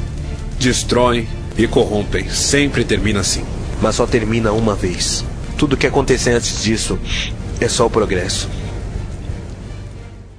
destroem 0.57 1.28
e 1.57 1.68
corrompem. 1.68 2.30
Sempre 2.30 2.84
termina 2.84 3.20
assim. 3.20 3.44
Mas 3.82 3.95
só 3.95 4.07
termina 4.07 4.53
uma 4.53 4.74
vez. 4.74 5.24
Tudo 5.57 5.78
que 5.78 5.86
acontecer 5.86 6.32
antes 6.32 6.64
disso 6.64 6.98
é 7.60 7.68
só 7.68 7.86
o 7.86 7.90
progresso 7.90 8.49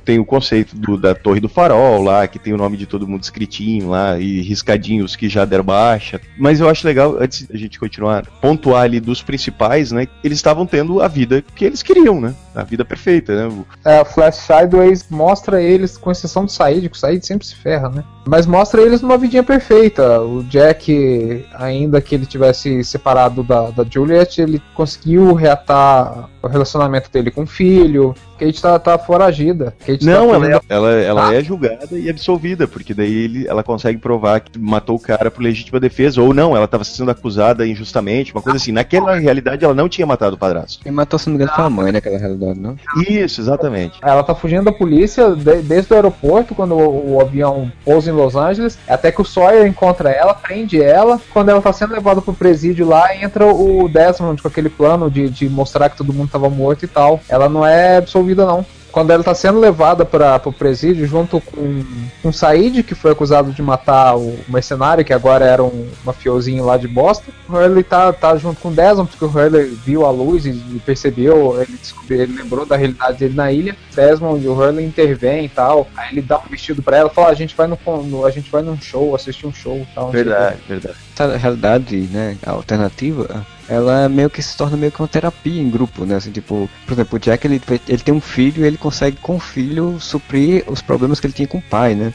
tem 0.07 0.21
o 0.21 0.25
conceito 0.25 0.77
do, 0.77 0.97
da 0.97 1.17
Torre 1.17 1.41
do 1.41 1.49
Farol 1.49 2.01
lá, 2.01 2.29
que 2.29 2.39
tem 2.39 2.53
o 2.53 2.57
nome 2.57 2.77
de 2.77 2.87
todo 2.87 3.09
mundo 3.09 3.25
escritinho 3.25 3.91
lá, 3.91 4.19
e 4.19 4.41
riscadinhos 4.41 5.17
que 5.17 5.29
já 5.29 5.45
deram 5.45 5.65
baixa. 5.65 6.21
Mas 6.39 6.61
eu 6.61 6.69
acho 6.69 6.87
legal, 6.87 7.17
antes 7.21 7.43
da 7.43 7.59
gente 7.59 7.79
continuar, 7.79 8.25
pontuar 8.41 8.85
ali 8.85 9.01
dos 9.01 9.21
principais, 9.21 9.91
né? 9.91 10.07
Eles 10.23 10.39
estavam 10.39 10.65
tendo 10.65 11.03
a 11.03 11.09
vida 11.09 11.43
que 11.55 11.65
eles 11.65 11.83
queriam, 11.83 12.21
né? 12.21 12.35
A 12.57 12.65
vida 12.65 12.85
perfeita, 12.85 13.49
né? 13.49 13.65
É, 13.85 14.01
o 14.01 14.05
Flash 14.05 14.37
Sideways 14.37 15.07
mostra 15.11 15.63
eles, 15.63 15.97
com 15.97 16.11
exceção 16.11 16.45
do 16.45 16.51
Said, 16.51 16.89
que 16.89 16.97
o 16.97 16.99
Said 16.99 17.25
sempre 17.25 17.47
se 17.47 17.55
ferra, 17.55 17.91
né? 17.91 18.03
Mas 18.27 18.47
mostra 18.47 18.83
eles 18.83 19.03
numa 19.03 19.19
vidinha 19.19 19.43
perfeita. 19.43 20.21
O 20.21 20.43
Jack, 20.43 21.47
ainda 21.55 22.01
que 22.01 22.15
ele 22.15 22.27
tivesse 22.27 22.83
separado 22.83 23.43
da, 23.43 23.71
da 23.71 23.85
Juliet, 23.85 24.39
ele 24.41 24.61
conseguiu 24.75 25.33
reatar 25.35 26.29
o 26.43 26.49
relacionamento 26.49 27.11
dele 27.11 27.31
com 27.31 27.43
o 27.43 27.47
filho. 27.47 28.15
Kate 28.39 28.61
tá, 28.61 28.79
tá 28.79 28.99
foragida. 28.99 29.75
Kate 29.81 30.05
tá 30.05 30.11
não, 30.11 30.29
tá 30.29 30.35
ela, 30.35 30.49
é, 30.49 30.61
ela, 30.69 30.91
ela 30.91 31.29
ah. 31.29 31.35
é 31.35 31.43
julgada 31.43 31.99
e 31.99 32.11
absolvida, 32.11 32.67
porque 32.67 32.93
daí 32.93 33.13
ele, 33.13 33.47
ela 33.47 33.63
consegue 33.63 33.99
provar 33.99 34.41
que 34.41 34.59
matou 34.59 34.97
o 34.97 35.01
cara 35.01 35.31
por 35.31 35.43
legítima 35.43 35.81
defesa, 35.81 36.21
ou 36.21 36.35
não, 36.35 36.55
ela 36.55 36.67
estava 36.67 36.85
sendo 36.85 37.11
acusada 37.11 37.67
injustamente, 37.67 38.33
uma 38.33 38.43
coisa 38.43 38.57
assim. 38.57 38.73
Naquela 38.73 39.19
realidade, 39.19 39.65
ela 39.65 39.75
não 39.75 39.89
tinha 39.89 40.07
matado 40.07 40.37
o 40.37 40.39
padrasto. 40.39 40.83
Quem 40.83 40.93
matou, 40.93 41.19
se 41.19 41.29
não 41.29 41.37
me 41.37 41.43
engano, 41.43 41.57
foi 41.57 41.65
a 41.65 41.71
mãe 41.71 41.93
naquela 41.93 42.19
realidade, 42.19 42.46
não? 42.55 42.77
Isso, 43.09 43.41
exatamente. 43.41 43.99
Ela 44.03 44.23
tá 44.23 44.35
fugindo 44.35 44.65
da 44.65 44.73
polícia 44.73 45.31
de, 45.31 45.63
desde 45.63 45.93
o 45.93 45.97
aeroporto, 45.97 46.55
quando 46.55 46.75
o, 46.75 47.15
o, 47.15 47.21
avião 47.21 47.71
pousa 47.85 48.11
em 48.11 48.15
Los 48.15 48.37
Angeles, 48.37 48.79
até 48.89 49.11
que 49.11 49.21
o 49.21 49.25
Sawyer 49.25 49.67
encontra 49.67 50.11
ela, 50.11 50.35
prende 50.35 50.83
ela. 50.83 51.21
Quando 51.33 51.51
ela 51.51 51.63
tá 51.63 51.73
sendo 51.73 51.95
levada 51.95 52.21
pro 52.21 52.35
presídio 52.35 52.87
lá, 52.87 53.15
entra 53.17 53.47
o 53.47 53.89
Desmond 53.89 54.41
com 54.41 54.49
aquele 54.49 54.69
plano 54.69 55.11
de, 55.11 55.29
de 55.29 55.49
mostrar 55.49 55.89
que 55.89 55.97
todo 55.97 56.13
mundo 56.13 56.31
tava 56.31 56.49
morto 56.49 56.85
e 56.85 56.89
tal. 56.89 57.21
Ela 57.29 57.49
não 57.49 57.67
é 57.67 57.97
absolvida, 57.97 58.47
não 58.47 58.65
quando 58.97 59.11
ela 59.11 59.21
está 59.21 59.35
sendo 59.35 59.61
levada 59.61 60.07
para 60.07 60.41
o 60.47 60.51
presídio 60.51 61.07
junto 61.07 61.39
com 61.39 61.85
um 62.25 62.33
Said, 62.33 62.83
que 62.83 62.95
foi 62.95 63.13
acusado 63.13 63.53
de 63.53 63.61
matar 63.61 64.17
o 64.17 64.39
mercenário, 64.49 65.05
que 65.05 65.13
agora 65.13 65.45
era 65.45 65.63
um 65.63 65.87
mafiosinho 66.03 66.65
lá 66.65 66.79
de 66.79 66.89
Boston. 66.89 67.31
O 67.47 67.53
Hurley 67.53 67.85
tá, 67.85 68.11
tá 68.11 68.35
junto 68.39 68.59
com 68.59 68.71
o 68.71 68.73
Desmond, 68.75 69.11
porque 69.11 69.27
o 69.27 69.29
Hurley 69.29 69.67
viu 69.85 70.07
a 70.07 70.11
luz 70.11 70.47
e, 70.47 70.49
e 70.49 70.81
percebeu, 70.83 71.61
ele, 71.61 71.77
descobriu, 71.77 72.23
ele 72.23 72.39
lembrou 72.39 72.65
da 72.65 72.75
realidade 72.75 73.19
dele 73.19 73.35
na 73.35 73.53
ilha. 73.53 73.77
Desmond 73.95 74.43
e 74.43 74.49
o 74.49 74.55
Hurley 74.55 74.87
intervém 74.87 75.45
e 75.45 75.49
tal. 75.51 75.87
Aí 75.95 76.13
ele 76.13 76.23
dá 76.23 76.39
um 76.39 76.49
vestido 76.49 76.83
para 76.83 76.97
ela, 76.97 77.11
fala: 77.11 77.29
ah, 77.29 77.33
a 77.33 77.35
gente 77.35 77.55
vai 77.55 77.67
no, 77.67 77.79
no, 78.03 78.25
a 78.25 78.31
gente 78.31 78.51
vai 78.51 78.63
num 78.63 78.81
show, 78.81 79.15
assistir 79.15 79.47
um 79.47 79.53
show 79.53 79.77
e 79.77 79.95
tal. 79.95 80.11
Verdade, 80.11 80.57
verdade. 80.67 80.97
Essa 81.13 81.37
realidade, 81.37 81.99
né, 82.11 82.39
alternativa 82.47 83.45
ela 83.69 84.09
meio 84.09 84.31
que 84.31 84.43
se 84.43 84.57
torna 84.57 84.77
meio 84.77 84.93
que 84.93 85.01
uma 85.01 85.09
terapia 85.09 85.61
em 85.61 85.71
grupo, 85.71 86.05
né? 86.05 86.17
Assim, 86.17 86.31
tipo, 86.31 86.69
por 86.87 86.93
exemplo, 86.93 87.17
o 87.17 87.21
Jack 87.21 87.47
ele, 87.47 87.61
ele 87.89 88.03
tem 88.03 88.15
um 88.15 88.21
filho 88.21 88.65
e 88.65 88.67
ele 88.67 88.77
consegue 88.77 89.17
com 89.17 89.37
o 89.37 89.41
filho 89.41 89.99
suprir 90.01 90.65
os 90.67 90.81
problemas 90.81 91.21
que 91.21 91.27
ele 91.27 91.35
tinha 91.35 91.49
com 91.49 91.59
o 91.59 91.63
pai, 91.63 91.95
né? 91.95 92.13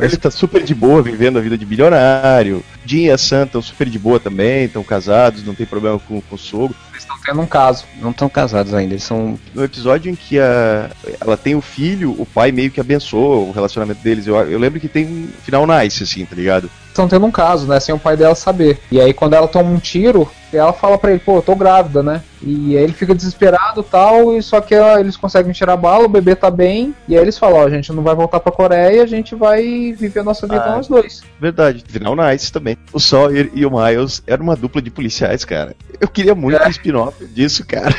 Ele 0.00 0.16
tá 0.16 0.30
super 0.30 0.62
de 0.62 0.74
boa, 0.74 1.00
vivendo 1.02 1.38
a 1.38 1.40
vida 1.40 1.56
de 1.56 1.64
bilionário. 1.64 2.64
Jim 2.84 3.04
e 3.04 3.10
a 3.10 3.18
Sam 3.18 3.44
estão 3.44 3.62
super 3.62 3.88
de 3.88 3.98
boa 3.98 4.18
também, 4.18 4.64
estão 4.64 4.82
casados, 4.82 5.44
não 5.44 5.54
tem 5.54 5.66
problema 5.66 5.98
com, 5.98 6.20
com 6.20 6.34
o 6.34 6.38
sogro. 6.38 6.76
Eles 7.00 7.02
estão 7.02 7.16
tendo 7.24 7.40
um 7.40 7.46
caso. 7.46 7.84
Não 8.00 8.10
estão 8.10 8.28
casados 8.28 8.74
ainda, 8.74 8.94
eles 8.94 9.04
são. 9.04 9.38
No 9.54 9.64
episódio 9.64 10.10
em 10.10 10.14
que 10.14 10.38
a, 10.38 10.90
ela 11.20 11.36
tem 11.36 11.54
o 11.54 11.60
filho, 11.60 12.14
o 12.18 12.26
pai 12.26 12.52
meio 12.52 12.70
que 12.70 12.80
abençoa 12.80 13.36
o 13.36 13.52
relacionamento 13.52 14.02
deles. 14.02 14.26
Eu, 14.26 14.36
eu 14.36 14.58
lembro 14.58 14.78
que 14.78 14.88
tem 14.88 15.06
um 15.06 15.28
final 15.42 15.66
nice, 15.66 16.02
assim, 16.02 16.24
tá 16.24 16.36
ligado? 16.36 16.70
Estão 16.88 17.08
tendo 17.08 17.24
um 17.24 17.30
caso, 17.30 17.66
né? 17.66 17.80
Sem 17.80 17.94
o 17.94 17.98
pai 17.98 18.16
dela 18.16 18.34
saber. 18.34 18.80
E 18.90 19.00
aí, 19.00 19.14
quando 19.14 19.34
ela 19.34 19.48
toma 19.48 19.70
um 19.70 19.78
tiro, 19.78 20.28
ela 20.52 20.72
fala 20.72 20.98
pra 20.98 21.10
ele, 21.10 21.20
pô, 21.20 21.36
eu 21.36 21.42
tô 21.42 21.54
grávida, 21.54 22.02
né? 22.02 22.22
E 22.42 22.76
aí 22.76 22.82
ele 22.82 22.92
fica 22.92 23.14
desesperado 23.14 23.82
tal, 23.82 24.36
e 24.36 24.42
só 24.42 24.60
que 24.60 24.74
eles 24.74 25.16
conseguem 25.16 25.52
tirar 25.52 25.74
a 25.74 25.76
bala, 25.76 26.06
o 26.06 26.08
bebê 26.08 26.34
tá 26.34 26.50
bem, 26.50 26.94
e 27.06 27.14
aí 27.14 27.22
eles 27.22 27.38
falam, 27.38 27.60
ó, 27.60 27.66
a 27.66 27.70
gente 27.70 27.92
não 27.92 28.02
vai 28.02 28.14
voltar 28.14 28.40
pra 28.40 28.50
Coreia, 28.50 29.02
a 29.02 29.06
gente 29.06 29.34
vai 29.34 29.62
viver 29.92 30.20
a 30.20 30.24
nossa 30.24 30.46
vida 30.46 30.64
ah, 30.64 30.76
nós 30.76 30.88
dois. 30.88 31.22
Verdade, 31.38 31.84
final 31.86 32.16
nice 32.16 32.50
também. 32.50 32.76
O 32.92 32.98
Sawyer 32.98 33.50
e 33.54 33.64
o 33.64 33.70
Miles 33.70 34.22
eram 34.26 34.44
uma 34.44 34.56
dupla 34.56 34.82
de 34.82 34.90
policiais, 34.90 35.44
cara. 35.44 35.76
Eu 36.00 36.08
queria 36.08 36.34
muito 36.34 36.60
é. 36.60 36.66
um 36.66 36.70
spin-off 36.90 37.24
disso, 37.26 37.64
cara. 37.64 37.94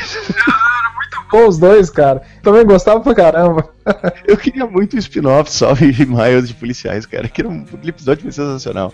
muito 0.94 1.24
bom 1.32 1.48
os 1.48 1.58
dois, 1.58 1.90
cara. 1.90 2.22
Também 2.42 2.64
gostava 2.64 3.00
pra 3.00 3.14
caramba. 3.14 3.68
Eu 4.26 4.36
queria 4.36 4.66
muito 4.66 4.96
um 4.96 4.98
spin-off 4.98 5.50
Sawyer 5.50 6.00
e 6.00 6.04
Miles 6.06 6.48
de 6.48 6.54
policiais, 6.54 7.06
cara. 7.06 7.28
Que 7.28 7.40
era 7.40 7.48
um 7.48 7.64
episódio 7.82 8.30
sensacional. 8.30 8.92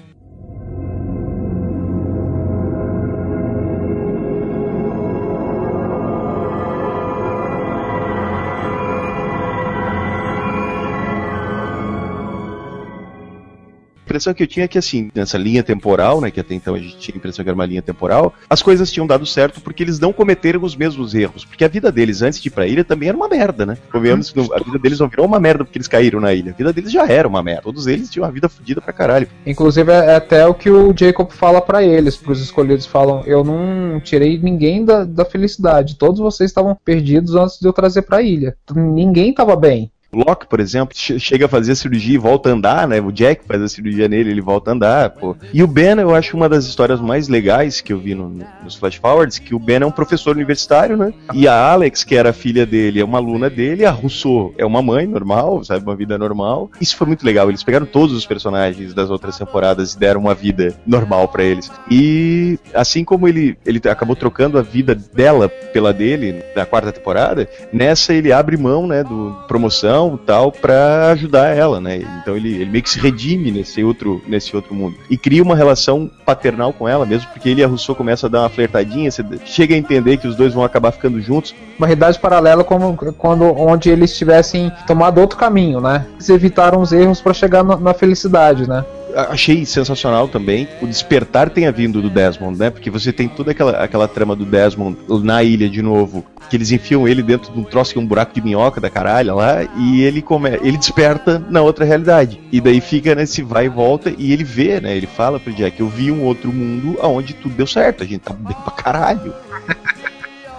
Impressão 14.19 14.35
que 14.35 14.43
eu 14.43 14.47
tinha 14.47 14.65
é 14.65 14.69
que, 14.69 14.77
assim, 14.77 15.11
nessa 15.15 15.39
linha 15.39 15.63
temporal, 15.63 16.21
né, 16.21 16.31
que 16.31 16.41
até 16.41 16.55
então 16.55 16.75
a 16.75 16.79
gente 16.79 16.99
tinha 16.99 17.15
a 17.15 17.19
impressão 17.19 17.45
que 17.45 17.49
era 17.49 17.55
uma 17.55 17.67
linha 17.67 17.81
temporal, 17.81 18.35
as 18.51 18.61
coisas 18.63 18.91
tinham 18.91 19.07
dado 19.07 19.25
certo 19.25 19.61
porque 19.61 19.83
eles 19.83 19.99
não 19.99 20.13
cometeram 20.13 20.63
os 20.63 20.75
mesmos 20.75 21.15
erros. 21.15 21.45
Porque 21.45 21.65
a 21.65 21.69
vida 21.69 21.91
deles 21.93 22.21
antes 22.21 22.41
de 22.41 22.49
ir 22.49 22.51
pra 22.51 22.67
ilha 22.67 22.85
também 22.85 23.09
era 23.09 23.17
uma 23.17 23.29
merda, 23.29 23.65
né? 23.65 23.79
Convenhamos 23.91 24.31
que 24.31 24.41
a 24.41 24.59
vida 24.63 24.79
deles 24.79 24.99
não 24.99 25.09
virou 25.09 25.25
uma 25.25 25.39
merda 25.39 25.65
porque 25.65 25.79
eles 25.79 25.89
caíram 25.89 26.21
na 26.21 26.35
ilha. 26.35 26.53
A 26.53 26.57
vida 26.57 26.73
deles 26.73 26.91
já 26.91 27.07
era 27.07 27.29
uma 27.29 27.43
merda. 27.43 27.63
Todos 27.63 27.87
eles 27.87 28.11
tinham 28.11 28.27
uma 28.27 28.33
vida 28.33 28.49
fodida 28.49 28.81
pra 28.81 28.93
caralho. 28.93 29.29
Inclusive, 29.47 29.93
é 29.93 30.17
até 30.17 30.47
o 30.47 30.55
que 30.55 30.71
o 30.71 30.93
Jacob 30.97 31.31
fala 31.31 31.61
para 31.61 31.83
eles, 31.83 32.17
pros 32.17 32.41
escolhidos 32.41 32.87
falam: 32.87 33.23
Eu 33.25 33.45
não 33.45 34.01
tirei 34.01 34.39
ninguém 34.39 34.85
da, 34.85 35.05
da 35.05 35.25
felicidade. 35.25 35.97
Todos 35.97 36.21
vocês 36.21 36.51
estavam 36.51 36.77
perdidos 36.85 37.35
antes 37.35 37.59
de 37.61 37.67
eu 37.67 37.73
trazer 37.73 38.03
pra 38.03 38.23
ilha. 38.23 38.57
Ninguém 38.75 39.33
tava 39.33 39.55
bem. 39.55 39.91
Locke, 40.13 40.47
por 40.47 40.59
exemplo, 40.59 40.97
chega 40.97 41.45
a 41.45 41.49
fazer 41.49 41.73
a 41.73 41.77
cirurgia 41.77 42.15
e 42.15 42.19
volta 42.19 42.49
a 42.49 42.53
andar, 42.53 42.89
né? 42.89 42.99
O 42.99 43.13
Jack 43.13 43.45
faz 43.45 43.61
a 43.61 43.69
cirurgia 43.69 44.09
nele, 44.09 44.31
ele 44.31 44.41
volta 44.41 44.71
a 44.71 44.75
andar, 44.75 45.11
pô. 45.11 45.37
E 45.53 45.63
o 45.63 45.67
Ben, 45.67 45.99
eu 45.99 46.15
acho 46.15 46.35
uma 46.35 46.49
das 46.49 46.65
histórias 46.65 46.99
mais 46.99 47.29
legais 47.29 47.83
que 47.83 47.93
eu 47.93 47.99
vi 47.99 48.15
no, 48.15 48.43
nos 48.65 48.77
Flash 48.77 48.97
Forwards, 48.97 49.39
que 49.39 49.55
o 49.55 49.59
Ben 49.59 49.83
é 49.83 49.87
um 49.87 49.91
professor 49.91 50.35
universitário, 50.35 50.97
né? 50.97 51.13
E 51.35 51.47
a 51.47 51.55
Alex, 51.55 52.05
que 52.05 52.15
era 52.15 52.33
filha 52.33 52.65
dele, 52.65 53.01
é 53.01 53.05
uma 53.05 53.19
aluna 53.19 53.51
dele, 53.51 53.85
a 53.85 53.91
Rousseau 53.91 54.55
é 54.57 54.65
uma 54.65 54.81
mãe 54.81 55.07
normal, 55.07 55.63
sabe? 55.63 55.85
Uma 55.85 55.95
vida 55.95 56.17
normal. 56.17 56.71
Isso 56.81 56.97
foi 56.97 57.07
muito 57.07 57.25
legal. 57.25 57.51
Eles 57.51 57.63
pegaram 57.63 57.85
todos 57.85 58.15
os 58.15 58.25
personagens 58.25 58.95
das 58.95 59.11
outras 59.11 59.37
temporadas 59.37 59.93
e 59.93 59.99
deram 59.99 60.23
uma 60.23 60.35
vida 60.35 60.75
normal 60.87 61.29
para 61.29 61.45
eles. 61.45 61.71
E 61.91 62.59
assim 62.73 63.05
como 63.05 63.29
ele, 63.29 63.59
ele 63.65 63.81
acabou 63.91 64.17
trocando 64.17 64.59
a 64.59 64.63
vida 64.63 64.95
dela 64.95 65.49
pela 65.49 65.93
dele 65.93 66.43
na 66.57 66.65
quarta 66.65 66.93
temporada, 66.93 67.47
nessa 67.71 68.15
ele 68.15 68.33
abre 68.33 68.57
mão, 68.57 68.87
né, 68.87 69.05
do 69.05 69.37
promoção 69.47 69.98
tal 70.17 70.53
para 70.53 71.11
ajudar 71.13 71.49
ela, 71.57 71.81
né? 71.81 72.03
Então 72.23 72.37
ele, 72.37 72.55
ele 72.55 72.71
meio 72.71 72.83
que 72.83 72.91
se 72.91 72.99
redime 72.99 73.51
nesse 73.51 73.83
outro, 73.83 74.23
nesse 74.27 74.55
outro 74.55 74.75
mundo 74.75 74.97
e 75.11 75.17
cria 75.17 75.43
uma 75.43 75.57
relação 75.57 76.11
paternal 76.25 76.73
com 76.73 76.89
ela 76.89 77.07
mesmo, 77.07 77.29
porque 77.33 77.49
ele 77.49 77.61
e 77.61 77.65
a 77.65 77.67
Rousseau 77.67 77.95
começam 77.95 78.29
a 78.29 78.31
dar 78.31 78.41
uma 78.41 78.49
flertadinha, 78.49 79.11
você 79.11 79.25
chega 79.45 79.75
a 79.75 79.79
entender 79.79 80.19
que 80.19 80.29
os 80.29 80.37
dois 80.37 80.55
vão 80.55 80.65
acabar 80.65 80.93
ficando 80.93 81.21
juntos. 81.21 81.55
Uma 81.79 81.87
realidade 81.87 82.19
paralela 82.19 82.63
como 82.63 82.97
quando 83.17 83.45
onde 83.45 83.91
eles 83.91 84.17
tivessem 84.17 84.71
tomado 84.87 85.21
outro 85.21 85.39
caminho, 85.39 85.81
né? 85.81 86.07
Eles 86.15 86.29
evitaram 86.29 86.81
os 86.81 86.93
erros 86.93 87.21
para 87.21 87.33
chegar 87.33 87.65
na, 87.65 87.77
na 87.77 87.95
felicidade, 87.95 88.69
né? 88.69 88.85
Achei 89.15 89.65
sensacional 89.65 90.29
também 90.29 90.69
o 90.81 90.87
despertar 90.87 91.51
tenha 91.51 91.73
vindo 91.73 92.01
do 92.01 92.11
Desmond, 92.11 92.59
né? 92.59 92.71
Porque 92.71 92.91
você 92.91 93.13
tem 93.13 93.29
toda 93.29 93.51
aquela, 93.51 93.73
aquela 93.83 94.09
trama 94.09 94.35
do 94.35 94.45
Desmond 94.45 94.97
na 95.23 95.43
ilha 95.43 95.69
de 95.69 95.83
novo, 95.83 96.25
que 96.49 96.57
eles 96.57 96.71
enfiam 96.71 97.07
ele 97.07 97.23
dentro 97.23 97.53
de 97.53 97.59
um 97.59 97.65
troço 97.65 97.93
que 97.93 97.99
é 97.99 98.03
um 98.03 98.07
buraco 98.07 98.35
de 98.35 98.43
minhoca 98.43 98.81
da 98.81 98.91
caralho 98.91 99.35
lá, 99.35 99.65
e 99.77 100.03
ele 100.03 100.23
come, 100.23 100.51
ele 100.63 100.77
desperta 100.77 101.39
na 101.51 101.63
outra 101.63 101.85
realidade. 101.85 102.41
E 102.51 102.61
daí 102.61 102.81
fica 102.81 103.15
nesse 103.15 103.43
vai 103.43 103.67
e 103.67 103.69
volta, 103.69 104.13
e 104.17 104.33
ele 104.33 104.45
vê, 104.45 104.81
né? 104.81 104.97
Ele 104.97 105.07
fala 105.07 105.39
pro 105.39 105.53
Jack, 105.53 105.81
eu 105.81 105.89
vi 105.89 106.11
um 106.11 106.23
outro 106.25 106.53
mundo 106.53 106.99
onde 107.03 107.35
tudo 107.35 107.55
deu 107.55 107.67
certo, 107.67 108.03
a 108.03 108.07
gente 108.07 108.21
tá 108.21 108.33
bem 108.33 108.57
pra 108.65 108.73
caralho. 108.73 109.35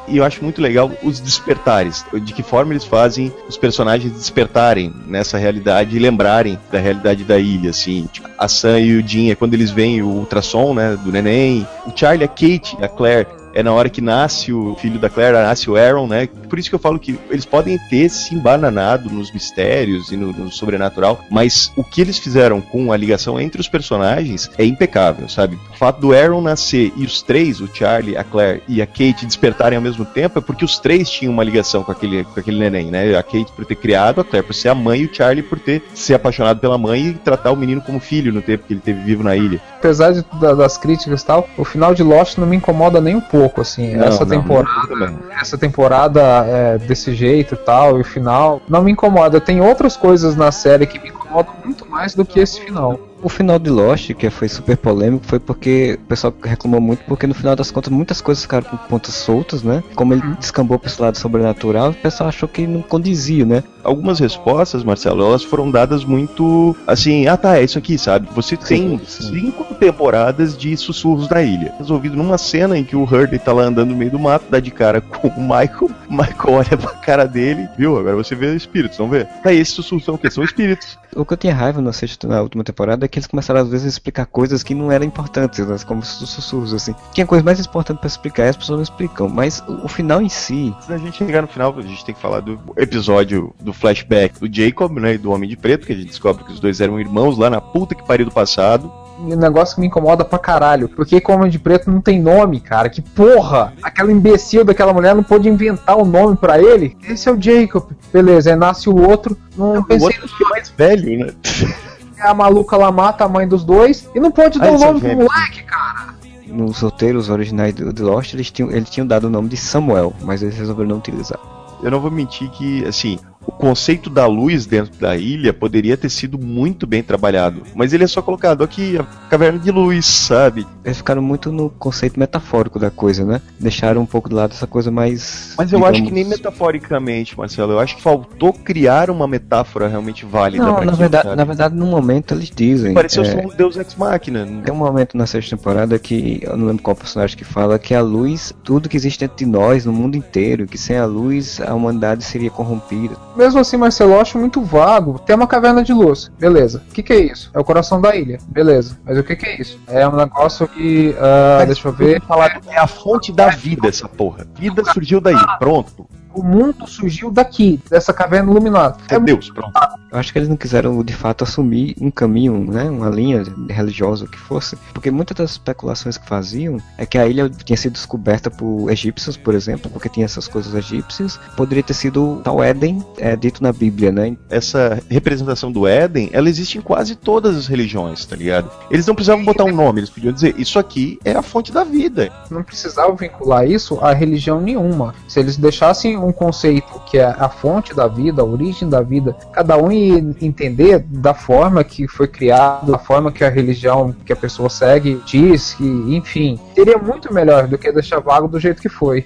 E 0.09 0.17
eu 0.17 0.23
acho 0.23 0.43
muito 0.43 0.61
legal 0.61 0.91
os 1.03 1.19
despertares, 1.19 2.03
de 2.23 2.33
que 2.33 2.41
forma 2.41 2.73
eles 2.73 2.83
fazem 2.83 3.31
os 3.47 3.57
personagens 3.57 4.11
despertarem 4.11 4.93
nessa 5.05 5.37
realidade 5.37 5.95
e 5.95 5.99
lembrarem 5.99 6.57
da 6.71 6.79
realidade 6.79 7.23
da 7.23 7.37
ilha, 7.37 7.69
assim. 7.69 8.09
Tipo, 8.11 8.27
a 8.37 8.47
Sam 8.47 8.79
e 8.79 8.97
o 8.97 9.07
Jim 9.07 9.29
é 9.29 9.35
quando 9.35 9.53
eles 9.53 9.69
veem 9.69 10.01
o 10.01 10.07
ultrassom, 10.07 10.73
né, 10.73 10.97
do 11.03 11.11
neném. 11.11 11.67
O 11.85 11.91
Charlie, 11.95 12.25
a 12.25 12.27
Kate, 12.27 12.75
a 12.81 12.87
Claire, 12.87 13.27
é 13.53 13.63
na 13.63 13.73
hora 13.73 13.89
que 13.89 14.01
nasce 14.01 14.53
o 14.53 14.75
filho 14.75 14.99
da 14.99 15.09
Claire, 15.09 15.33
nasce 15.33 15.69
o 15.69 15.75
Aaron, 15.75 16.07
né? 16.07 16.27
Por 16.49 16.59
isso 16.59 16.69
que 16.69 16.75
eu 16.75 16.79
falo 16.79 16.99
que 16.99 17.19
eles 17.29 17.45
podem 17.45 17.77
ter 17.89 18.09
se 18.09 18.35
embananado 18.35 19.09
nos 19.09 19.31
mistérios 19.31 20.11
e 20.11 20.17
no, 20.17 20.31
no, 20.31 20.51
sobrenatural, 20.51 21.19
mas 21.29 21.71
o 21.75 21.83
que 21.83 22.01
eles 22.01 22.17
fizeram 22.17 22.61
com 22.61 22.91
a 22.91 22.97
ligação 22.97 23.39
entre 23.39 23.61
os 23.61 23.67
personagens 23.67 24.49
é 24.57 24.65
impecável, 24.65 25.27
sabe? 25.29 25.57
O 25.71 25.77
fato 25.77 25.99
do 25.99 26.13
Aaron 26.13 26.41
nascer 26.41 26.91
e 26.95 27.05
os 27.05 27.21
três, 27.21 27.59
o 27.61 27.69
Charlie, 27.73 28.17
a 28.17 28.23
Claire 28.23 28.61
e 28.67 28.81
a 28.81 28.87
Kate 28.87 29.25
despertarem 29.25 29.77
ao 29.77 29.81
mesmo 29.81 30.05
tempo 30.05 30.39
é 30.39 30.41
porque 30.41 30.65
os 30.65 30.79
três 30.79 31.09
tinham 31.09 31.33
uma 31.33 31.43
ligação 31.43 31.83
com 31.83 31.91
aquele, 31.91 32.23
com 32.23 32.39
aquele 32.39 32.59
neném, 32.59 32.91
né? 32.91 33.17
A 33.17 33.23
Kate 33.23 33.51
por 33.55 33.65
ter 33.65 33.75
criado, 33.75 34.21
a 34.21 34.23
Claire 34.23 34.45
por 34.45 34.53
ser 34.53 34.69
a 34.69 34.75
mãe 34.75 35.01
e 35.01 35.05
o 35.05 35.13
Charlie 35.13 35.43
por 35.43 35.59
ter 35.59 35.83
se 35.93 36.13
apaixonado 36.13 36.59
pela 36.59 36.77
mãe 36.77 37.07
e 37.07 37.13
tratar 37.13 37.51
o 37.51 37.55
menino 37.55 37.81
como 37.81 37.99
filho 37.99 38.33
no 38.33 38.41
tempo 38.41 38.65
que 38.67 38.73
ele 38.73 38.81
teve 38.81 39.01
vivo 39.01 39.23
na 39.23 39.35
ilha. 39.35 39.61
Apesar 39.77 40.11
de, 40.11 40.25
da, 40.39 40.53
das 40.53 40.77
críticas 40.77 41.21
e 41.21 41.25
tal, 41.25 41.47
o 41.57 41.63
final 41.63 41.93
de 41.93 42.03
Lost 42.03 42.37
não 42.37 42.47
me 42.47 42.55
incomoda 42.55 42.99
nem 42.99 43.15
um 43.15 43.21
pouco 43.21 43.48
pouco, 43.49 43.61
assim. 43.61 43.95
Não, 43.95 44.05
essa, 44.07 44.25
não, 44.25 44.41
temporada, 44.41 44.95
não 44.95 45.31
essa 45.31 45.57
temporada 45.57 46.21
é 46.21 46.77
desse 46.77 47.13
jeito 47.13 47.55
e 47.55 47.57
tal, 47.57 47.97
e 47.97 48.01
o 48.01 48.05
final 48.05 48.61
não 48.69 48.83
me 48.83 48.91
incomoda. 48.91 49.41
Tem 49.41 49.59
outras 49.59 49.97
coisas 49.97 50.35
na 50.35 50.51
série 50.51 50.85
que 50.85 50.99
me 50.99 51.09
incomodam 51.09 51.53
muito 51.63 51.89
mais 51.89 52.13
do 52.15 52.23
que 52.23 52.39
esse 52.39 52.61
final. 52.61 52.99
O 53.21 53.29
final 53.29 53.59
de 53.59 53.69
Lost, 53.69 54.13
que 54.13 54.29
foi 54.29 54.47
super 54.47 54.77
polêmico, 54.77 55.25
foi 55.25 55.39
porque 55.39 55.99
o 56.01 56.07
pessoal 56.07 56.33
reclamou 56.41 56.79
muito, 56.79 57.03
porque 57.05 57.27
no 57.27 57.33
final 57.33 57.55
das 57.55 57.69
contas 57.69 57.91
muitas 57.91 58.21
coisas 58.21 58.43
ficaram 58.43 58.65
com 58.65 58.77
pontas 58.77 59.13
soltas, 59.13 59.61
né? 59.61 59.83
Como 59.95 60.13
ele 60.13 60.21
uhum. 60.21 60.35
descambou 60.39 60.79
para 60.79 60.89
esse 60.89 61.01
lado 61.01 61.17
sobrenatural, 61.17 61.91
o 61.91 61.93
pessoal 61.93 62.29
achou 62.29 62.47
que 62.47 62.65
não 62.65 62.81
condizia, 62.81 63.45
né? 63.45 63.63
Algumas 63.83 64.19
respostas, 64.19 64.83
Marcelo, 64.83 65.23
elas 65.25 65.43
foram 65.43 65.69
dadas 65.69 66.05
muito 66.05 66.75
assim, 66.87 67.27
ah 67.27 67.37
tá, 67.37 67.57
é 67.57 67.63
isso 67.63 67.77
aqui, 67.77 67.97
sabe? 67.97 68.27
Você 68.33 68.55
tem 68.55 68.99
sim, 69.05 69.29
cinco 69.29 69.75
temporadas 69.75 70.57
de 70.57 70.75
sussurros 70.77 71.27
da 71.27 71.41
ilha. 71.41 71.73
Resolvido 71.77 72.15
numa 72.15 72.37
cena 72.37 72.77
em 72.77 72.83
que 72.83 72.95
o 72.95 73.03
Hurley 73.03 73.39
tá 73.39 73.51
lá 73.51 73.63
andando 73.63 73.89
no 73.89 73.97
meio 73.97 74.11
do 74.11 74.19
mato, 74.19 74.45
dá 74.49 74.59
de 74.59 74.71
cara 74.71 75.01
com 75.01 75.27
o 75.27 75.41
Michael, 75.41 75.89
o 76.09 76.13
Michael 76.13 76.53
olha 76.53 76.77
pra 76.77 76.91
cara 76.91 77.25
dele, 77.25 77.67
viu? 77.77 77.97
Agora 77.97 78.15
você 78.15 78.35
vê 78.35 78.55
espíritos, 78.55 78.97
vamos 78.97 79.17
ver. 79.17 79.27
Tá, 79.43 79.53
esses 79.53 79.73
sussurros 79.73 80.05
são 80.05 80.15
o 80.15 80.17
quê? 80.17 80.29
São 80.29 80.43
espíritos. 80.43 80.97
O 81.15 81.25
que 81.25 81.33
eu 81.33 81.37
tinha 81.37 81.55
raiva 81.55 81.81
na, 81.81 81.91
sexta, 81.91 82.27
na 82.27 82.41
última 82.41 82.63
temporada 82.63 83.05
é 83.05 83.08
que 83.09 83.19
eles 83.19 83.27
começaram 83.27 83.61
às 83.61 83.69
vezes 83.69 83.85
a 83.85 83.89
explicar 83.89 84.25
coisas 84.25 84.63
que 84.63 84.73
não 84.73 84.91
eram 84.91 85.05
importantes, 85.05 85.65
né? 85.65 85.75
como 85.85 86.03
sussurros 86.03 86.73
assim. 86.73 86.95
Tinha 87.13 87.25
coisa 87.25 87.43
mais 87.43 87.59
importante 87.59 87.99
para 87.99 88.07
explicar 88.07 88.45
e 88.45 88.49
as 88.49 88.57
pessoas 88.57 88.77
não 88.77 88.83
explicam, 88.83 89.27
mas 89.27 89.63
o, 89.67 89.85
o, 89.85 89.87
final 89.87 90.21
em 90.21 90.29
si. 90.29 90.73
Se 90.81 90.93
a 90.93 90.97
gente 90.97 91.17
chegar 91.17 91.41
no 91.41 91.47
final, 91.47 91.73
a 91.77 91.81
gente 91.81 92.05
tem 92.05 92.15
que 92.15 92.21
falar 92.21 92.39
do 92.39 92.59
episódio 92.77 93.53
do 93.59 93.73
flashback 93.73 94.39
do 94.39 94.53
Jacob, 94.53 94.97
né, 94.99 95.15
e 95.15 95.17
do 95.17 95.31
Homem 95.31 95.49
de 95.49 95.57
Preto, 95.57 95.85
que 95.85 95.93
a 95.93 95.95
gente 95.95 96.07
descobre 96.07 96.43
que 96.43 96.51
os 96.51 96.59
dois 96.59 96.79
eram 96.79 96.99
irmãos 96.99 97.37
lá 97.37 97.49
na 97.49 97.61
puta 97.61 97.95
que 97.95 98.05
pariu 98.05 98.25
do 98.25 98.31
passado 98.31 98.91
um 99.21 99.35
negócio 99.35 99.75
que 99.75 99.81
me 99.81 99.87
incomoda 99.87 100.23
pra 100.23 100.39
caralho. 100.39 100.87
Porque 100.89 101.19
como 101.19 101.39
Homem 101.39 101.51
de 101.51 101.59
Preto 101.59 101.91
não 101.91 102.01
tem 102.01 102.21
nome, 102.21 102.59
cara. 102.59 102.89
Que 102.89 103.01
porra! 103.01 103.73
Aquela 103.83 104.11
imbecil 104.11 104.63
daquela 104.63 104.93
mulher 104.93 105.13
não 105.15 105.23
pôde 105.23 105.49
inventar 105.49 105.97
o 105.97 106.03
um 106.03 106.05
nome 106.05 106.37
para 106.37 106.59
ele. 106.59 106.97
Esse 107.07 107.27
é 107.27 107.31
o 107.31 107.41
Jacob. 107.41 107.89
Beleza, 108.11 108.51
aí 108.51 108.55
nasce 108.55 108.89
o 108.89 108.95
outro. 108.95 109.37
Não, 109.57 109.75
não 109.75 109.83
pensei. 109.83 110.07
O 110.07 110.11
outro 110.11 110.37
que 110.37 110.43
é 110.43 110.49
mais 110.49 110.69
velho, 110.69 111.25
né? 111.25 111.33
A 112.19 112.33
maluca 112.33 112.77
lá 112.77 112.91
mata 112.91 113.25
a 113.25 113.29
mãe 113.29 113.47
dos 113.47 113.63
dois 113.63 114.09
e 114.13 114.19
não 114.19 114.31
pode 114.31 114.59
dar 114.59 114.71
o 114.71 114.79
nome 114.79 114.99
pro 114.99 115.15
moleque, 115.15 115.63
cara. 115.63 116.15
Nos 116.47 116.79
roteiros 116.79 117.29
originais 117.29 117.73
do 117.73 117.93
The 117.93 118.03
Lost, 118.03 118.33
eles 118.33 118.49
tinham, 118.51 118.71
eles 118.71 118.89
tinham 118.89 119.05
dado 119.05 119.25
o 119.25 119.29
nome 119.29 119.49
de 119.49 119.57
Samuel, 119.57 120.13
mas 120.21 120.41
eles 120.41 120.57
resolveram 120.57 120.89
não 120.89 120.97
utilizar. 120.97 121.39
Eu 121.81 121.91
não 121.91 121.99
vou 121.99 122.11
mentir 122.11 122.49
que, 122.49 122.83
assim, 122.85 123.19
o 123.45 123.51
conceito 123.51 124.09
da 124.09 124.25
luz 124.25 124.65
dentro 124.65 124.99
da 124.99 125.15
ilha 125.15 125.53
poderia 125.53 125.95
ter 125.95 126.09
sido 126.09 126.37
muito 126.37 126.85
bem 126.85 127.01
trabalhado. 127.01 127.63
Mas 127.73 127.93
ele 127.93 128.03
é 128.03 128.07
só 128.07 128.21
colocado 128.21 128.63
aqui, 128.63 128.97
a 128.97 129.03
caverna 129.29 129.59
de 129.59 129.71
luz, 129.71 130.05
sabe? 130.05 130.67
Eles 130.83 130.97
ficaram 130.97 131.21
muito 131.21 131.51
no 131.51 131.69
conceito 131.69 132.19
metafórico 132.19 132.77
da 132.77 132.91
coisa, 132.91 133.25
né? 133.25 133.41
Deixaram 133.59 134.01
um 134.01 134.05
pouco 134.05 134.29
de 134.29 134.35
lado 134.35 134.51
essa 134.51 134.67
coisa 134.67 134.91
mais. 134.91 135.53
Mas 135.57 135.71
eu 135.71 135.79
digamos... 135.79 135.97
acho 135.97 136.07
que 136.07 136.13
nem 136.13 136.25
metaforicamente, 136.25 137.37
Marcelo. 137.37 137.73
Eu 137.73 137.79
acho 137.79 137.95
que 137.95 138.01
faltou 138.01 138.51
criar 138.51 139.09
uma 139.09 139.27
metáfora 139.27 139.87
realmente 139.87 140.25
válida. 140.25 140.63
Não, 140.63 140.83
na, 140.83 140.91
verdade, 140.91 141.35
na 141.35 141.43
verdade, 141.43 141.75
no 141.75 141.85
momento 141.85 142.33
eles 142.33 142.51
dizem. 142.53 142.93
Pareceu 142.93 143.23
é... 143.23 143.45
um 143.45 143.49
Deus 143.55 143.77
Ex 143.77 143.95
Machina. 143.95 144.45
Tem 144.63 144.73
um 144.73 144.77
momento 144.77 145.17
na 145.17 145.25
sexta 145.25 145.55
temporada 145.55 145.97
que 145.97 146.41
eu 146.43 146.57
não 146.57 146.67
lembro 146.67 146.83
qual 146.83 146.95
personagem 146.95 147.37
que 147.37 147.45
fala 147.45 147.79
que 147.79 147.95
a 147.95 148.01
luz, 148.01 148.53
tudo 148.63 148.89
que 148.89 148.97
existe 148.97 149.19
dentro 149.21 149.37
de 149.37 149.45
nós, 149.45 149.85
no 149.85 149.93
mundo 149.93 150.15
inteiro, 150.15 150.67
que 150.67 150.77
sem 150.77 150.97
a 150.97 151.05
luz 151.05 151.61
a 151.61 151.73
humanidade 151.73 152.23
seria 152.23 152.49
corrompida 152.49 153.15
mesmo 153.39 153.59
assim, 153.61 153.77
Marcelo, 153.77 154.11
eu 154.11 154.21
acho 154.21 154.37
muito 154.37 154.61
vago. 154.61 155.17
Tem 155.17 155.33
uma 155.33 155.47
caverna 155.47 155.81
de 155.81 155.93
luz, 155.93 156.29
beleza. 156.37 156.83
O 156.89 156.93
que, 156.93 157.01
que 157.01 157.13
é 157.13 157.19
isso? 157.19 157.49
É 157.53 157.59
o 157.59 157.63
coração 157.63 158.01
da 158.01 158.13
ilha, 158.13 158.37
beleza. 158.47 158.99
Mas 159.05 159.17
o 159.17 159.23
que, 159.23 159.35
que 159.35 159.45
é 159.45 159.61
isso? 159.61 159.79
É 159.87 160.05
um 160.05 160.15
negócio 160.15 160.67
que. 160.67 161.15
Uh, 161.17 161.65
deixa 161.65 161.87
eu 161.87 161.93
ver. 161.93 162.21
Falar, 162.23 162.59
é 162.67 162.77
a 162.77 162.85
fonte 162.85 163.31
da 163.31 163.47
vida, 163.47 163.87
essa 163.87 164.09
porra. 164.09 164.45
Vida 164.55 164.83
surgiu 164.93 165.21
daí, 165.21 165.37
pronto 165.57 166.07
o 166.33 166.43
mundo 166.43 166.87
surgiu 166.87 167.31
daqui, 167.31 167.79
dessa 167.89 168.13
caverna 168.13 168.51
luminosa. 168.51 168.97
É 169.09 169.19
Deus, 169.19 169.49
pronto. 169.49 169.71
Eu 170.11 170.17
acho 170.17 170.31
que 170.31 170.39
eles 170.39 170.49
não 170.49 170.57
quiseram 170.57 171.03
de 171.03 171.13
fato 171.13 171.43
assumir 171.43 171.95
um 172.01 172.09
caminho, 172.09 172.65
né, 172.65 172.89
uma 172.89 173.09
linha 173.09 173.43
religiosa 173.69 174.27
que 174.27 174.37
fosse, 174.37 174.75
porque 174.93 175.11
muitas 175.11 175.37
das 175.37 175.51
especulações 175.51 176.17
que 176.17 176.27
faziam 176.27 176.77
é 176.97 177.05
que 177.05 177.17
a 177.17 177.27
ilha 177.27 177.49
tinha 177.49 177.77
sido 177.77 177.93
descoberta 177.93 178.49
por 178.49 178.89
egípcios, 178.89 179.37
por 179.37 179.53
exemplo, 179.53 179.89
porque 179.91 180.09
tinha 180.09 180.25
essas 180.25 180.47
coisas 180.47 180.73
egípcias. 180.73 181.39
Poderia 181.55 181.83
ter 181.83 181.93
sido 181.93 182.41
tal 182.43 182.63
Éden 182.63 183.03
é, 183.17 183.35
dito 183.35 183.61
na 183.61 183.71
Bíblia, 183.71 184.11
né? 184.11 184.35
Essa 184.49 185.01
representação 185.09 185.71
do 185.71 185.87
Éden, 185.87 186.29
ela 186.33 186.49
existe 186.49 186.77
em 186.77 186.81
quase 186.81 187.15
todas 187.15 187.55
as 187.55 187.67
religiões, 187.67 188.25
tá 188.25 188.35
ligado? 188.35 188.71
Eles 188.89 189.05
não 189.05 189.15
precisavam 189.15 189.45
botar 189.45 189.63
um 189.63 189.75
nome, 189.75 189.99
eles 189.99 190.09
podiam 190.09 190.33
dizer 190.33 190.55
isso 190.57 190.79
aqui 190.79 191.19
é 191.23 191.33
a 191.33 191.41
fonte 191.41 191.71
da 191.71 191.83
vida. 191.83 192.31
Não 192.49 192.63
precisavam 192.63 193.15
vincular 193.15 193.69
isso 193.69 193.99
a 194.01 194.13
religião 194.13 194.59
nenhuma. 194.59 195.13
Se 195.27 195.39
eles 195.39 195.57
deixassem 195.57 196.17
um 196.17 196.28
conceito 196.31 196.99
que 197.05 197.17
é 197.17 197.25
a 197.25 197.49
fonte 197.49 197.93
da 197.93 198.07
vida, 198.07 198.41
a 198.41 198.45
origem 198.45 198.89
da 198.89 199.01
vida, 199.01 199.35
cada 199.51 199.77
um 199.77 199.91
entender 199.91 200.99
da 200.99 201.33
forma 201.33 201.83
que 201.83 202.07
foi 202.07 202.27
criado, 202.27 202.91
da 202.91 202.97
forma 202.97 203.31
que 203.31 203.43
a 203.43 203.49
religião 203.49 204.15
que 204.25 204.33
a 204.33 204.35
pessoa 204.35 204.69
segue 204.69 205.21
diz, 205.25 205.73
que, 205.73 205.85
enfim, 206.15 206.59
seria 206.75 206.97
muito 206.97 207.33
melhor 207.33 207.67
do 207.67 207.77
que 207.77 207.91
deixar 207.91 208.19
vago 208.19 208.47
do 208.47 208.59
jeito 208.59 208.81
que 208.81 208.89
foi 208.89 209.25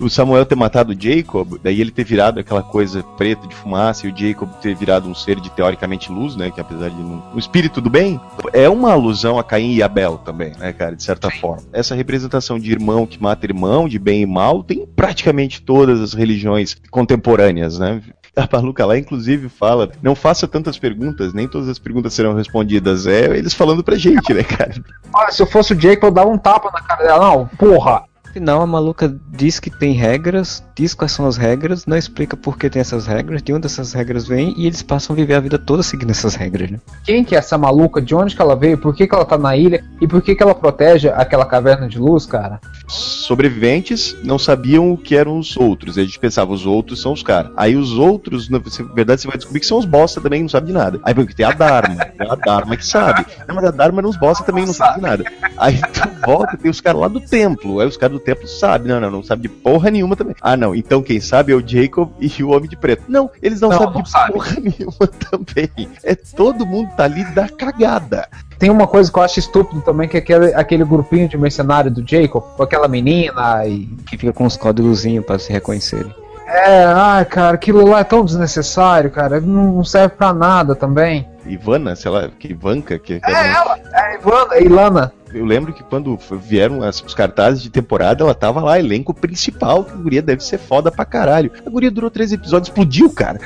o 0.00 0.08
Samuel 0.08 0.46
ter 0.46 0.54
matado 0.54 0.92
o 0.92 0.96
Jacob, 0.98 1.58
daí 1.62 1.80
ele 1.80 1.90
ter 1.90 2.04
virado 2.04 2.40
aquela 2.40 2.62
coisa 2.62 3.02
preta 3.16 3.46
de 3.46 3.54
fumaça 3.54 4.06
e 4.06 4.10
o 4.10 4.16
Jacob 4.16 4.48
ter 4.60 4.74
virado 4.74 5.08
um 5.08 5.14
ser 5.14 5.38
de 5.38 5.50
teoricamente 5.50 6.10
luz, 6.10 6.34
né? 6.34 6.50
Que 6.50 6.60
apesar 6.60 6.88
de 6.88 6.96
não. 6.96 7.22
O 7.34 7.38
espírito 7.38 7.80
do 7.80 7.90
bem, 7.90 8.20
é 8.52 8.68
uma 8.68 8.92
alusão 8.92 9.38
a 9.38 9.44
Caim 9.44 9.74
e 9.74 9.82
Abel 9.82 10.18
também, 10.18 10.52
né, 10.58 10.72
cara? 10.72 10.96
De 10.96 11.02
certa 11.02 11.30
forma. 11.30 11.62
Essa 11.72 11.94
representação 11.94 12.58
de 12.58 12.72
irmão 12.72 13.06
que 13.06 13.22
mata 13.22 13.46
irmão, 13.46 13.88
de 13.88 13.98
bem 13.98 14.22
e 14.22 14.26
mal, 14.26 14.62
tem 14.62 14.86
praticamente 14.86 15.62
todas 15.62 16.00
as 16.00 16.14
religiões 16.14 16.76
contemporâneas, 16.90 17.78
né? 17.78 18.02
A 18.36 18.48
maluca 18.50 18.86
lá, 18.86 18.96
inclusive, 18.96 19.48
fala: 19.48 19.90
não 20.02 20.14
faça 20.14 20.46
tantas 20.46 20.78
perguntas, 20.78 21.34
nem 21.34 21.48
todas 21.48 21.68
as 21.68 21.78
perguntas 21.78 22.14
serão 22.14 22.34
respondidas. 22.34 23.06
É 23.06 23.24
eles 23.36 23.52
falando 23.52 23.82
pra 23.82 23.96
gente, 23.96 24.32
né, 24.32 24.44
cara? 24.44 24.74
Ah, 25.14 25.30
se 25.30 25.42
eu 25.42 25.46
fosse 25.46 25.74
o 25.74 25.80
Jacob, 25.80 26.04
eu 26.04 26.10
dava 26.10 26.30
um 26.30 26.38
tapa 26.38 26.70
na 26.72 26.80
cara 26.80 27.02
dela. 27.02 27.26
Não, 27.26 27.46
porra, 27.46 28.04
final 28.32 28.62
a 28.62 28.66
maluca 28.66 29.14
diz 29.28 29.58
que 29.58 29.70
tem 29.70 29.92
regras, 29.92 30.62
diz 30.74 30.94
quais 30.94 31.12
são 31.12 31.26
as 31.26 31.36
regras, 31.36 31.86
não 31.86 31.96
explica 31.96 32.36
por 32.36 32.56
que 32.56 32.70
tem 32.70 32.80
essas 32.80 33.06
regras, 33.06 33.42
de 33.42 33.52
onde 33.52 33.66
essas 33.66 33.92
regras 33.92 34.26
vêm 34.26 34.54
e 34.56 34.66
eles 34.66 34.82
passam 34.82 35.14
a 35.14 35.16
viver 35.16 35.34
a 35.34 35.40
vida 35.40 35.58
toda 35.58 35.82
seguindo 35.82 36.10
essas 36.10 36.34
regras, 36.34 36.70
né? 36.70 36.80
Quem 37.04 37.24
que 37.24 37.34
é 37.34 37.38
essa 37.38 37.58
maluca? 37.58 38.00
De 38.00 38.14
onde 38.14 38.34
que 38.34 38.42
ela 38.42 38.56
veio? 38.56 38.78
Por 38.78 38.94
que, 38.94 39.06
que 39.06 39.14
ela 39.14 39.24
tá 39.24 39.36
na 39.36 39.56
ilha? 39.56 39.84
E 40.00 40.06
por 40.06 40.22
que, 40.22 40.34
que 40.34 40.42
ela 40.42 40.54
protege 40.54 41.08
aquela 41.08 41.44
caverna 41.44 41.88
de 41.88 41.98
luz, 41.98 42.26
cara? 42.26 42.60
Sobreviventes 42.88 44.16
não 44.22 44.38
sabiam 44.38 44.92
o 44.92 44.98
que 44.98 45.16
eram 45.16 45.38
os 45.38 45.56
outros. 45.56 45.98
A 45.98 46.02
gente 46.02 46.18
pensava, 46.18 46.52
os 46.52 46.66
outros 46.66 47.00
são 47.00 47.12
os 47.12 47.22
caras. 47.22 47.52
Aí 47.56 47.76
os 47.76 47.92
outros, 47.92 48.48
na 48.48 48.58
verdade, 48.58 49.20
você 49.22 49.28
vai 49.28 49.36
descobrir 49.36 49.60
que 49.60 49.66
são 49.66 49.78
os 49.78 49.84
bosta 49.84 50.20
também, 50.20 50.42
não 50.42 50.48
sabe 50.48 50.68
de 50.68 50.72
nada. 50.72 51.00
Aí 51.02 51.14
porque 51.14 51.34
tem 51.34 51.46
a 51.46 51.52
Dharma, 51.52 52.04
tem 52.04 52.30
a 52.30 52.34
Dharma 52.34 52.76
que 52.76 52.86
sabe. 52.86 53.26
Não, 53.46 53.54
mas 53.54 53.64
a 53.64 53.70
Dharma 53.70 54.02
não 54.02 54.10
os 54.10 54.16
bosta 54.16 54.44
também 54.44 54.66
não 54.66 54.72
sabe 54.72 54.96
de 54.96 55.02
nada. 55.02 55.24
Aí 55.56 55.78
tu 55.78 56.00
volta, 56.24 56.56
tem 56.56 56.70
os 56.70 56.80
caras 56.80 57.00
lá 57.00 57.08
do 57.08 57.20
templo. 57.20 57.80
Aí 57.80 57.86
os 57.86 57.96
caras 57.96 58.18
do 58.18 58.19
templo 58.20 58.46
sabem. 58.46 58.88
Não, 58.88 59.00
não, 59.00 59.10
não 59.10 59.22
sabe 59.22 59.42
de 59.42 59.48
porra 59.48 59.90
nenhuma 59.90 60.16
também. 60.16 60.34
Ah, 60.40 60.56
não, 60.56 60.74
então 60.74 61.02
quem 61.02 61.20
sabe 61.20 61.52
é 61.52 61.56
o 61.56 61.66
Jacob 61.66 62.10
e 62.20 62.42
o 62.42 62.50
Homem 62.50 62.68
de 62.68 62.76
Preto. 62.76 63.04
Não, 63.08 63.30
eles 63.42 63.60
não, 63.60 63.70
não 63.70 63.78
sabem 63.78 63.94
não 63.94 64.02
de 64.02 64.10
sabe. 64.10 64.32
porra 64.32 64.56
nenhuma 64.56 65.06
também. 65.30 65.88
É 66.04 66.14
todo 66.14 66.66
mundo 66.66 66.90
tá 66.96 67.04
ali 67.04 67.24
da 67.34 67.48
cagada. 67.48 68.28
Tem 68.58 68.70
uma 68.70 68.86
coisa 68.86 69.10
que 69.10 69.18
eu 69.18 69.22
acho 69.22 69.38
estúpido 69.38 69.80
também, 69.80 70.06
que 70.08 70.16
é 70.16 70.20
aquele, 70.20 70.54
aquele 70.54 70.84
grupinho 70.84 71.28
de 71.28 71.38
mercenário 71.38 71.90
do 71.90 72.06
Jacob, 72.06 72.42
com 72.56 72.62
aquela 72.62 72.86
menina 72.88 73.66
e. 73.66 73.86
Que 74.06 74.18
fica 74.18 74.32
com 74.32 74.44
os 74.44 74.56
códigozinhos 74.56 75.24
para 75.24 75.38
se 75.38 75.52
reconhecerem. 75.52 76.14
É, 76.46 76.84
ai, 76.84 77.24
cara, 77.24 77.54
aquilo 77.54 77.88
lá 77.88 78.00
é 78.00 78.04
tão 78.04 78.24
desnecessário, 78.24 79.10
cara. 79.10 79.40
Não 79.40 79.84
serve 79.84 80.16
pra 80.16 80.32
nada 80.32 80.74
também. 80.74 81.28
Ivana, 81.46 81.94
sei 81.94 82.10
lá, 82.10 82.28
que 82.28 82.48
Ivanka, 82.48 82.98
que. 82.98 83.14
É, 83.14 83.52
ela, 83.52 83.78
é 83.92 84.00
a 84.00 84.14
Ivana, 84.14 84.52
a 84.52 84.60
Ilana. 84.60 85.12
Eu 85.32 85.44
lembro 85.44 85.72
que 85.72 85.82
quando 85.82 86.18
vieram 86.42 86.82
as- 86.82 87.02
os 87.02 87.14
cartazes 87.14 87.62
de 87.62 87.70
temporada, 87.70 88.22
ela 88.24 88.34
tava 88.34 88.60
lá, 88.62 88.78
elenco 88.78 89.14
principal, 89.14 89.84
que 89.84 89.92
a 89.92 89.96
guria 89.96 90.22
deve 90.22 90.42
ser 90.42 90.58
foda 90.58 90.90
pra 90.90 91.04
caralho. 91.04 91.50
A 91.64 91.70
guria 91.70 91.90
durou 91.90 92.10
três 92.10 92.32
episódios, 92.32 92.68
explodiu, 92.68 93.10
cara. 93.10 93.38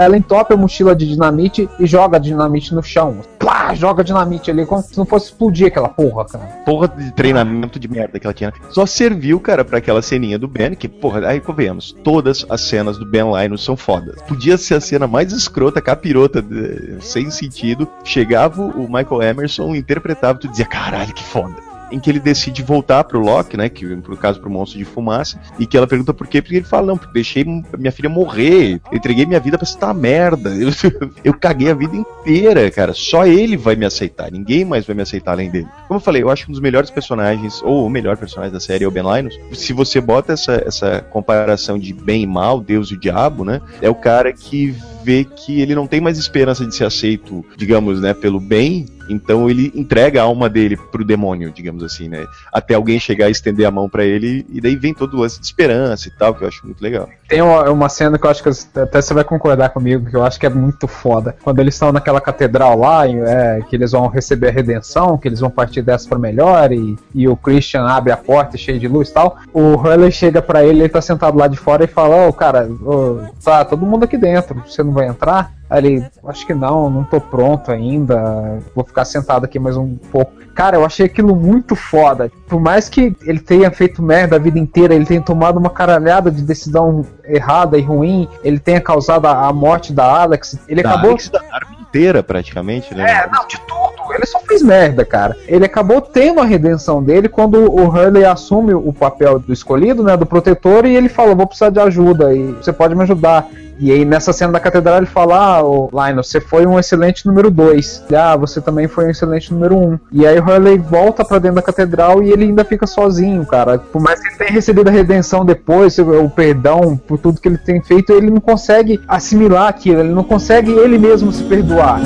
Ela 0.00 0.16
entope 0.16 0.54
a 0.54 0.56
mochila 0.56 0.96
de 0.96 1.06
dinamite 1.06 1.68
e 1.78 1.86
joga 1.86 2.16
a 2.16 2.20
dinamite 2.20 2.74
no 2.74 2.82
chão. 2.82 3.18
Plá, 3.38 3.74
joga 3.74 4.02
dinamite 4.02 4.50
ali 4.50 4.64
como 4.64 4.82
se 4.82 4.96
não 4.96 5.04
fosse 5.04 5.26
explodir 5.26 5.66
aquela 5.66 5.90
porra, 5.90 6.24
cara. 6.24 6.44
Porra 6.64 6.88
de 6.88 7.12
treinamento 7.12 7.78
de 7.78 7.86
merda 7.86 8.18
que 8.18 8.26
ela 8.26 8.32
tinha. 8.32 8.50
Só 8.70 8.86
serviu, 8.86 9.38
cara, 9.38 9.62
pra 9.62 9.76
aquela 9.76 10.00
ceninha 10.00 10.38
do 10.38 10.48
Ben, 10.48 10.74
que, 10.74 10.88
porra, 10.88 11.26
aí 11.28 11.38
convenhamos, 11.38 11.92
todas 12.02 12.46
as 12.48 12.62
cenas 12.62 12.96
do 12.96 13.04
Ben 13.04 13.24
Linus 13.30 13.62
são 13.62 13.76
fodas. 13.76 14.20
Podia 14.22 14.56
ser 14.56 14.76
a 14.76 14.80
cena 14.80 15.06
mais 15.06 15.32
escrota, 15.32 15.82
capirota, 15.82 16.40
de- 16.40 16.96
sem 17.00 17.30
sentido. 17.30 17.86
Chegava 18.02 18.62
o 18.62 18.88
Michael 18.90 19.22
Emerson, 19.22 19.74
interpretava, 19.74 20.38
tu 20.38 20.48
dizia, 20.48 20.64
caralho, 20.64 21.12
que 21.12 21.22
foda. 21.22 21.56
Em 21.90 21.98
que 21.98 22.10
ele 22.10 22.20
decide 22.20 22.62
voltar 22.62 23.04
pro 23.04 23.20
Loki, 23.20 23.56
né? 23.56 23.68
Que 23.68 23.84
no 23.84 24.16
caso 24.16 24.40
pro 24.40 24.50
monstro 24.50 24.78
de 24.78 24.84
fumaça, 24.84 25.40
e 25.58 25.66
que 25.66 25.76
ela 25.76 25.86
pergunta 25.86 26.14
por 26.14 26.26
quê, 26.26 26.40
porque 26.40 26.56
ele 26.56 26.64
fala, 26.64 26.86
não, 26.86 26.98
porque 26.98 27.12
deixei 27.12 27.44
minha 27.44 27.92
filha 27.92 28.08
morrer, 28.08 28.80
entreguei 28.92 29.26
minha 29.26 29.40
vida 29.40 29.58
pra 29.58 29.66
essa 29.66 29.92
merda. 29.94 30.50
Eu, 30.50 30.70
eu 31.24 31.34
caguei 31.34 31.70
a 31.70 31.74
vida 31.74 31.96
inteira, 31.96 32.70
cara. 32.70 32.92
Só 32.94 33.26
ele 33.26 33.56
vai 33.56 33.76
me 33.76 33.84
aceitar, 33.84 34.30
ninguém 34.30 34.64
mais 34.64 34.86
vai 34.86 34.94
me 34.94 35.02
aceitar 35.02 35.32
além 35.32 35.50
dele. 35.50 35.68
Como 35.86 35.98
eu 35.98 36.02
falei, 36.02 36.22
eu 36.22 36.30
acho 36.30 36.44
que 36.44 36.50
um 36.50 36.52
dos 36.52 36.60
melhores 36.60 36.90
personagens, 36.90 37.62
ou 37.62 37.86
o 37.86 37.90
melhor 37.90 38.16
personagem 38.16 38.52
da 38.52 38.60
série 38.60 38.84
é 38.84 38.88
o 38.88 38.90
Ben 38.90 39.02
Linus. 39.02 39.38
Se 39.52 39.72
você 39.72 40.00
bota 40.00 40.32
essa, 40.32 40.62
essa 40.66 41.00
comparação 41.10 41.78
de 41.78 41.92
bem 41.92 42.22
e 42.22 42.26
mal, 42.26 42.60
Deus 42.60 42.90
e 42.90 42.94
o 42.94 43.00
diabo, 43.00 43.44
né? 43.44 43.60
É 43.80 43.88
o 43.88 43.94
cara 43.94 44.32
que 44.32 44.76
vê 45.02 45.24
que 45.24 45.60
ele 45.60 45.74
não 45.74 45.86
tem 45.86 46.00
mais 46.00 46.18
esperança 46.18 46.64
de 46.66 46.74
ser 46.74 46.84
aceito, 46.84 47.44
digamos, 47.56 48.00
né, 48.00 48.14
pelo 48.14 48.40
bem, 48.40 48.86
então 49.10 49.50
ele 49.50 49.72
entrega 49.74 50.20
a 50.20 50.24
alma 50.24 50.48
dele 50.48 50.76
pro 50.76 51.04
demônio, 51.04 51.50
digamos 51.50 51.82
assim, 51.82 52.08
né? 52.08 52.26
Até 52.52 52.74
alguém 52.74 53.00
chegar 53.00 53.28
e 53.28 53.32
estender 53.32 53.66
a 53.66 53.70
mão 53.70 53.88
pra 53.88 54.04
ele, 54.04 54.46
e 54.48 54.60
daí 54.60 54.76
vem 54.76 54.94
todo 54.94 55.14
o 55.14 55.20
lance 55.20 55.40
de 55.40 55.46
esperança 55.46 56.08
e 56.08 56.12
tal, 56.12 56.32
que 56.32 56.44
eu 56.44 56.48
acho 56.48 56.64
muito 56.64 56.80
legal. 56.80 57.08
Tem 57.28 57.42
uma, 57.42 57.88
cena 57.88 58.18
que 58.18 58.26
eu 58.26 58.30
acho 58.30 58.42
que 58.42 58.48
até 58.78 59.02
você 59.02 59.12
vai 59.12 59.24
concordar 59.24 59.70
comigo, 59.70 60.08
que 60.08 60.16
eu 60.16 60.24
acho 60.24 60.38
que 60.38 60.46
é 60.46 60.50
muito 60.50 60.86
foda. 60.86 61.34
Quando 61.42 61.58
eles 61.58 61.74
estão 61.74 61.90
naquela 61.90 62.20
catedral 62.20 62.78
lá, 62.78 63.06
é, 63.08 63.60
que 63.68 63.74
eles 63.74 63.90
vão 63.92 64.06
receber 64.06 64.48
a 64.48 64.52
redenção, 64.52 65.18
que 65.18 65.26
eles 65.26 65.40
vão 65.40 65.50
partir 65.50 65.82
dessa 65.82 66.08
pra 66.08 66.18
melhor, 66.18 66.72
e, 66.72 66.96
e 67.14 67.26
o 67.26 67.36
Christian 67.36 67.84
abre 67.84 68.12
a 68.12 68.16
porta 68.16 68.56
cheio 68.56 68.78
de 68.78 68.86
luz 68.86 69.08
e 69.08 69.14
tal. 69.14 69.38
O 69.52 69.74
Hurley 69.74 70.12
chega 70.12 70.40
pra 70.40 70.64
ele, 70.64 70.80
ele 70.80 70.88
tá 70.88 71.00
sentado 71.00 71.36
lá 71.36 71.48
de 71.48 71.56
fora 71.56 71.84
e 71.84 71.88
fala: 71.88 72.28
Ô, 72.28 72.32
cara, 72.32 72.70
ô, 72.82 73.20
tá 73.42 73.64
todo 73.64 73.86
mundo 73.86 74.04
aqui 74.04 74.16
dentro, 74.16 74.62
você 74.66 74.82
não 74.82 74.89
vai 74.90 75.06
entrar? 75.08 75.52
Aí 75.68 75.86
ele, 75.86 76.06
acho 76.26 76.44
que 76.46 76.52
não, 76.52 76.90
não 76.90 77.04
tô 77.04 77.20
pronto 77.20 77.70
ainda, 77.70 78.58
vou 78.74 78.84
ficar 78.84 79.04
sentado 79.04 79.44
aqui 79.44 79.58
mais 79.58 79.76
um 79.76 79.94
pouco. 80.10 80.32
Cara, 80.54 80.76
eu 80.76 80.84
achei 80.84 81.06
aquilo 81.06 81.34
muito 81.36 81.76
foda. 81.76 82.30
Por 82.48 82.60
mais 82.60 82.88
que 82.88 83.16
ele 83.22 83.38
tenha 83.38 83.70
feito 83.70 84.02
merda 84.02 84.34
a 84.34 84.38
vida 84.38 84.58
inteira, 84.58 84.94
ele 84.94 85.06
tenha 85.06 85.22
tomado 85.22 85.58
uma 85.58 85.70
caralhada 85.70 86.30
de 86.30 86.42
decisão 86.42 87.06
errada 87.24 87.78
e 87.78 87.82
ruim, 87.82 88.28
ele 88.42 88.58
tenha 88.58 88.80
causado 88.80 89.26
a, 89.26 89.46
a 89.46 89.52
morte 89.52 89.92
da 89.92 90.04
Alex, 90.04 90.58
ele 90.68 90.82
Da 90.82 90.90
acabou. 90.90 91.10
Alex 91.10 91.28
da 91.28 91.40
arma 91.52 91.80
inteira, 91.80 92.22
praticamente, 92.22 92.94
né? 92.94 93.08
É, 93.08 93.30
não, 93.30 93.46
de 93.46 93.58
tudo. 93.60 94.12
Ele 94.12 94.26
só 94.26 94.40
fez 94.40 94.62
merda, 94.62 95.04
cara. 95.04 95.36
Ele 95.46 95.64
acabou 95.64 96.00
tendo 96.00 96.40
a 96.40 96.44
redenção 96.44 97.02
dele 97.02 97.28
quando 97.28 97.70
o 97.70 97.88
Hurley 97.88 98.24
assume 98.24 98.74
o 98.74 98.92
papel 98.92 99.38
do 99.38 99.52
escolhido, 99.52 100.02
né, 100.02 100.16
do 100.16 100.26
protetor, 100.26 100.84
e 100.84 100.96
ele 100.96 101.08
fala: 101.08 101.34
Vou 101.34 101.46
precisar 101.46 101.70
de 101.70 101.80
ajuda, 101.80 102.34
e 102.34 102.52
você 102.52 102.72
pode 102.72 102.94
me 102.94 103.02
ajudar. 103.02 103.48
E 103.80 103.90
aí, 103.90 104.04
nessa 104.04 104.32
cena 104.32 104.52
da 104.52 104.60
catedral, 104.60 104.98
ele 104.98 105.06
fala: 105.06 105.58
Ah, 105.58 105.60
Lionel, 105.60 106.22
você 106.22 106.38
foi 106.38 106.66
um 106.66 106.78
excelente 106.78 107.26
número 107.26 107.50
2. 107.50 108.04
Ah, 108.14 108.36
você 108.36 108.60
também 108.60 108.86
foi 108.86 109.06
um 109.06 109.10
excelente 109.10 109.52
número 109.52 109.76
1. 109.76 109.82
Um. 109.82 109.98
E 110.12 110.26
aí, 110.26 110.38
o 110.38 110.44
Hurley 110.44 110.76
volta 110.76 111.24
pra 111.24 111.38
dentro 111.38 111.56
da 111.56 111.62
catedral 111.62 112.22
e 112.22 112.30
ele 112.30 112.44
ainda 112.44 112.64
fica 112.64 112.86
sozinho, 112.86 113.44
cara. 113.46 113.78
Por 113.78 114.02
mais 114.02 114.20
que 114.20 114.28
ele 114.28 114.36
tenha 114.36 114.50
recebido 114.50 114.88
a 114.88 114.92
redenção 114.92 115.44
depois, 115.44 115.98
o 115.98 116.28
perdão 116.28 116.96
por 116.96 117.18
tudo 117.18 117.40
que 117.40 117.48
ele 117.48 117.58
tem 117.58 117.80
feito, 117.82 118.12
ele 118.12 118.30
não 118.30 118.40
consegue 118.40 119.00
assimilar 119.08 119.68
aquilo, 119.68 120.00
ele 120.00 120.12
não 120.12 120.24
consegue 120.24 120.70
ele 120.70 120.98
mesmo 120.98 121.32
se 121.32 121.42
perdoar. 121.44 122.00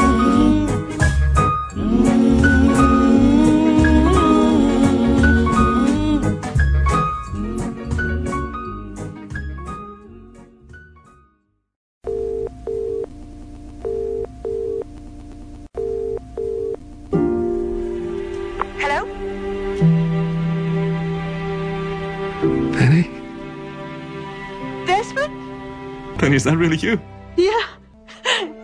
Penny, 26.25 26.37
is 26.37 26.45
that 26.45 26.57
really 26.57 26.79
you? 26.79 26.99
Yeah. 27.37 27.67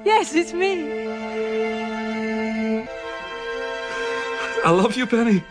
Yes, 0.02 0.34
it's 0.34 0.54
me. 0.54 0.80
I 4.64 4.70
love 4.70 4.96
you, 4.96 5.06
Penny. 5.06 5.44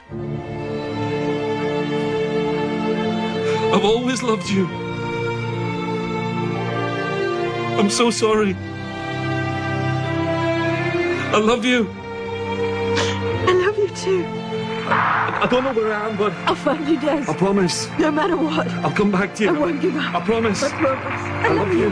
I've 3.72 3.86
always 3.86 4.24
loved 4.24 4.50
you. 4.50 4.66
I'm 7.78 7.92
so 7.92 8.10
sorry. 8.10 8.56
I 11.36 11.38
love 11.38 11.64
you. 11.64 11.88
I 13.48 13.54
love 13.54 13.78
you 13.78 13.90
too. 13.90 14.39
I 15.42 15.48
don't 15.48 15.64
know 15.64 15.74
where 15.74 15.94
I 15.94 16.10
am, 16.10 16.18
but 16.18 16.34
I'll 16.48 16.56
find 16.56 16.86
you, 16.86 17.00
Des. 17.00 17.24
I 17.30 17.34
promise. 17.34 17.88
No 17.98 18.12
matter 18.12 18.36
what. 18.36 18.68
I'll 18.84 18.92
come 18.92 19.10
back 19.10 19.34
to 19.36 19.44
you. 19.46 19.50
I 19.50 19.58
won't 19.58 19.82
give 19.82 19.96
up. 19.96 20.14
I 20.14 20.20
promise. 20.20 20.62
I 20.64 20.70
promise. 20.70 21.22
I 21.46 21.54
love 21.54 21.74
you. 21.74 21.90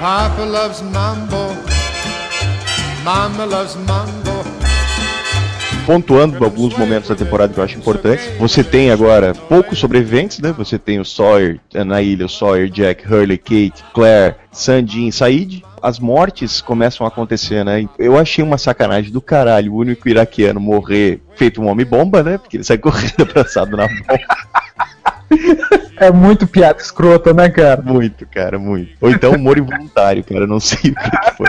Papa 0.00 0.42
loves 0.42 0.82
mambo. 0.82 1.54
Mama 3.04 3.44
loves 3.44 3.76
mambo. 3.76 4.21
Pontuando 5.86 6.44
alguns 6.44 6.76
momentos 6.76 7.08
da 7.08 7.14
temporada 7.14 7.52
que 7.52 7.58
eu 7.58 7.64
acho 7.64 7.78
importantes. 7.78 8.26
Você 8.38 8.62
tem 8.62 8.90
agora 8.90 9.34
poucos 9.34 9.78
sobreviventes, 9.78 10.38
né? 10.38 10.52
Você 10.56 10.78
tem 10.78 11.00
o 11.00 11.04
Sawyer 11.04 11.60
eh, 11.74 11.84
na 11.84 12.00
ilha, 12.00 12.26
o 12.26 12.28
Sawyer, 12.28 12.70
Jack, 12.70 13.06
Hurley, 13.06 13.38
Kate, 13.38 13.84
Claire, 13.92 14.36
Sandin, 14.50 15.10
Said. 15.10 15.62
As 15.82 15.98
mortes 15.98 16.60
começam 16.60 17.04
a 17.04 17.08
acontecer, 17.08 17.64
né? 17.64 17.88
Eu 17.98 18.16
achei 18.16 18.44
uma 18.44 18.56
sacanagem 18.56 19.12
do 19.12 19.20
caralho 19.20 19.72
o 19.72 19.76
único 19.76 20.08
iraquiano 20.08 20.60
morrer 20.60 21.20
feito 21.34 21.60
um 21.60 21.66
homem-bomba, 21.66 22.22
né? 22.22 22.38
Porque 22.38 22.58
ele 22.58 22.64
sai 22.64 22.78
correndo 22.78 23.22
abraçado 23.22 23.76
na 23.76 23.88
bomba. 23.88 24.20
É 25.96 26.10
muito 26.10 26.46
piada 26.46 26.80
escrota, 26.80 27.32
né, 27.32 27.48
cara? 27.48 27.80
Muito, 27.80 28.26
cara, 28.26 28.58
muito. 28.58 28.92
Ou 29.00 29.10
então 29.10 29.32
humor 29.32 29.58
involuntário, 29.58 30.22
cara, 30.22 30.46
não 30.46 30.60
sei 30.60 30.78
o 30.92 30.94
que 30.94 31.36
foi. 31.36 31.48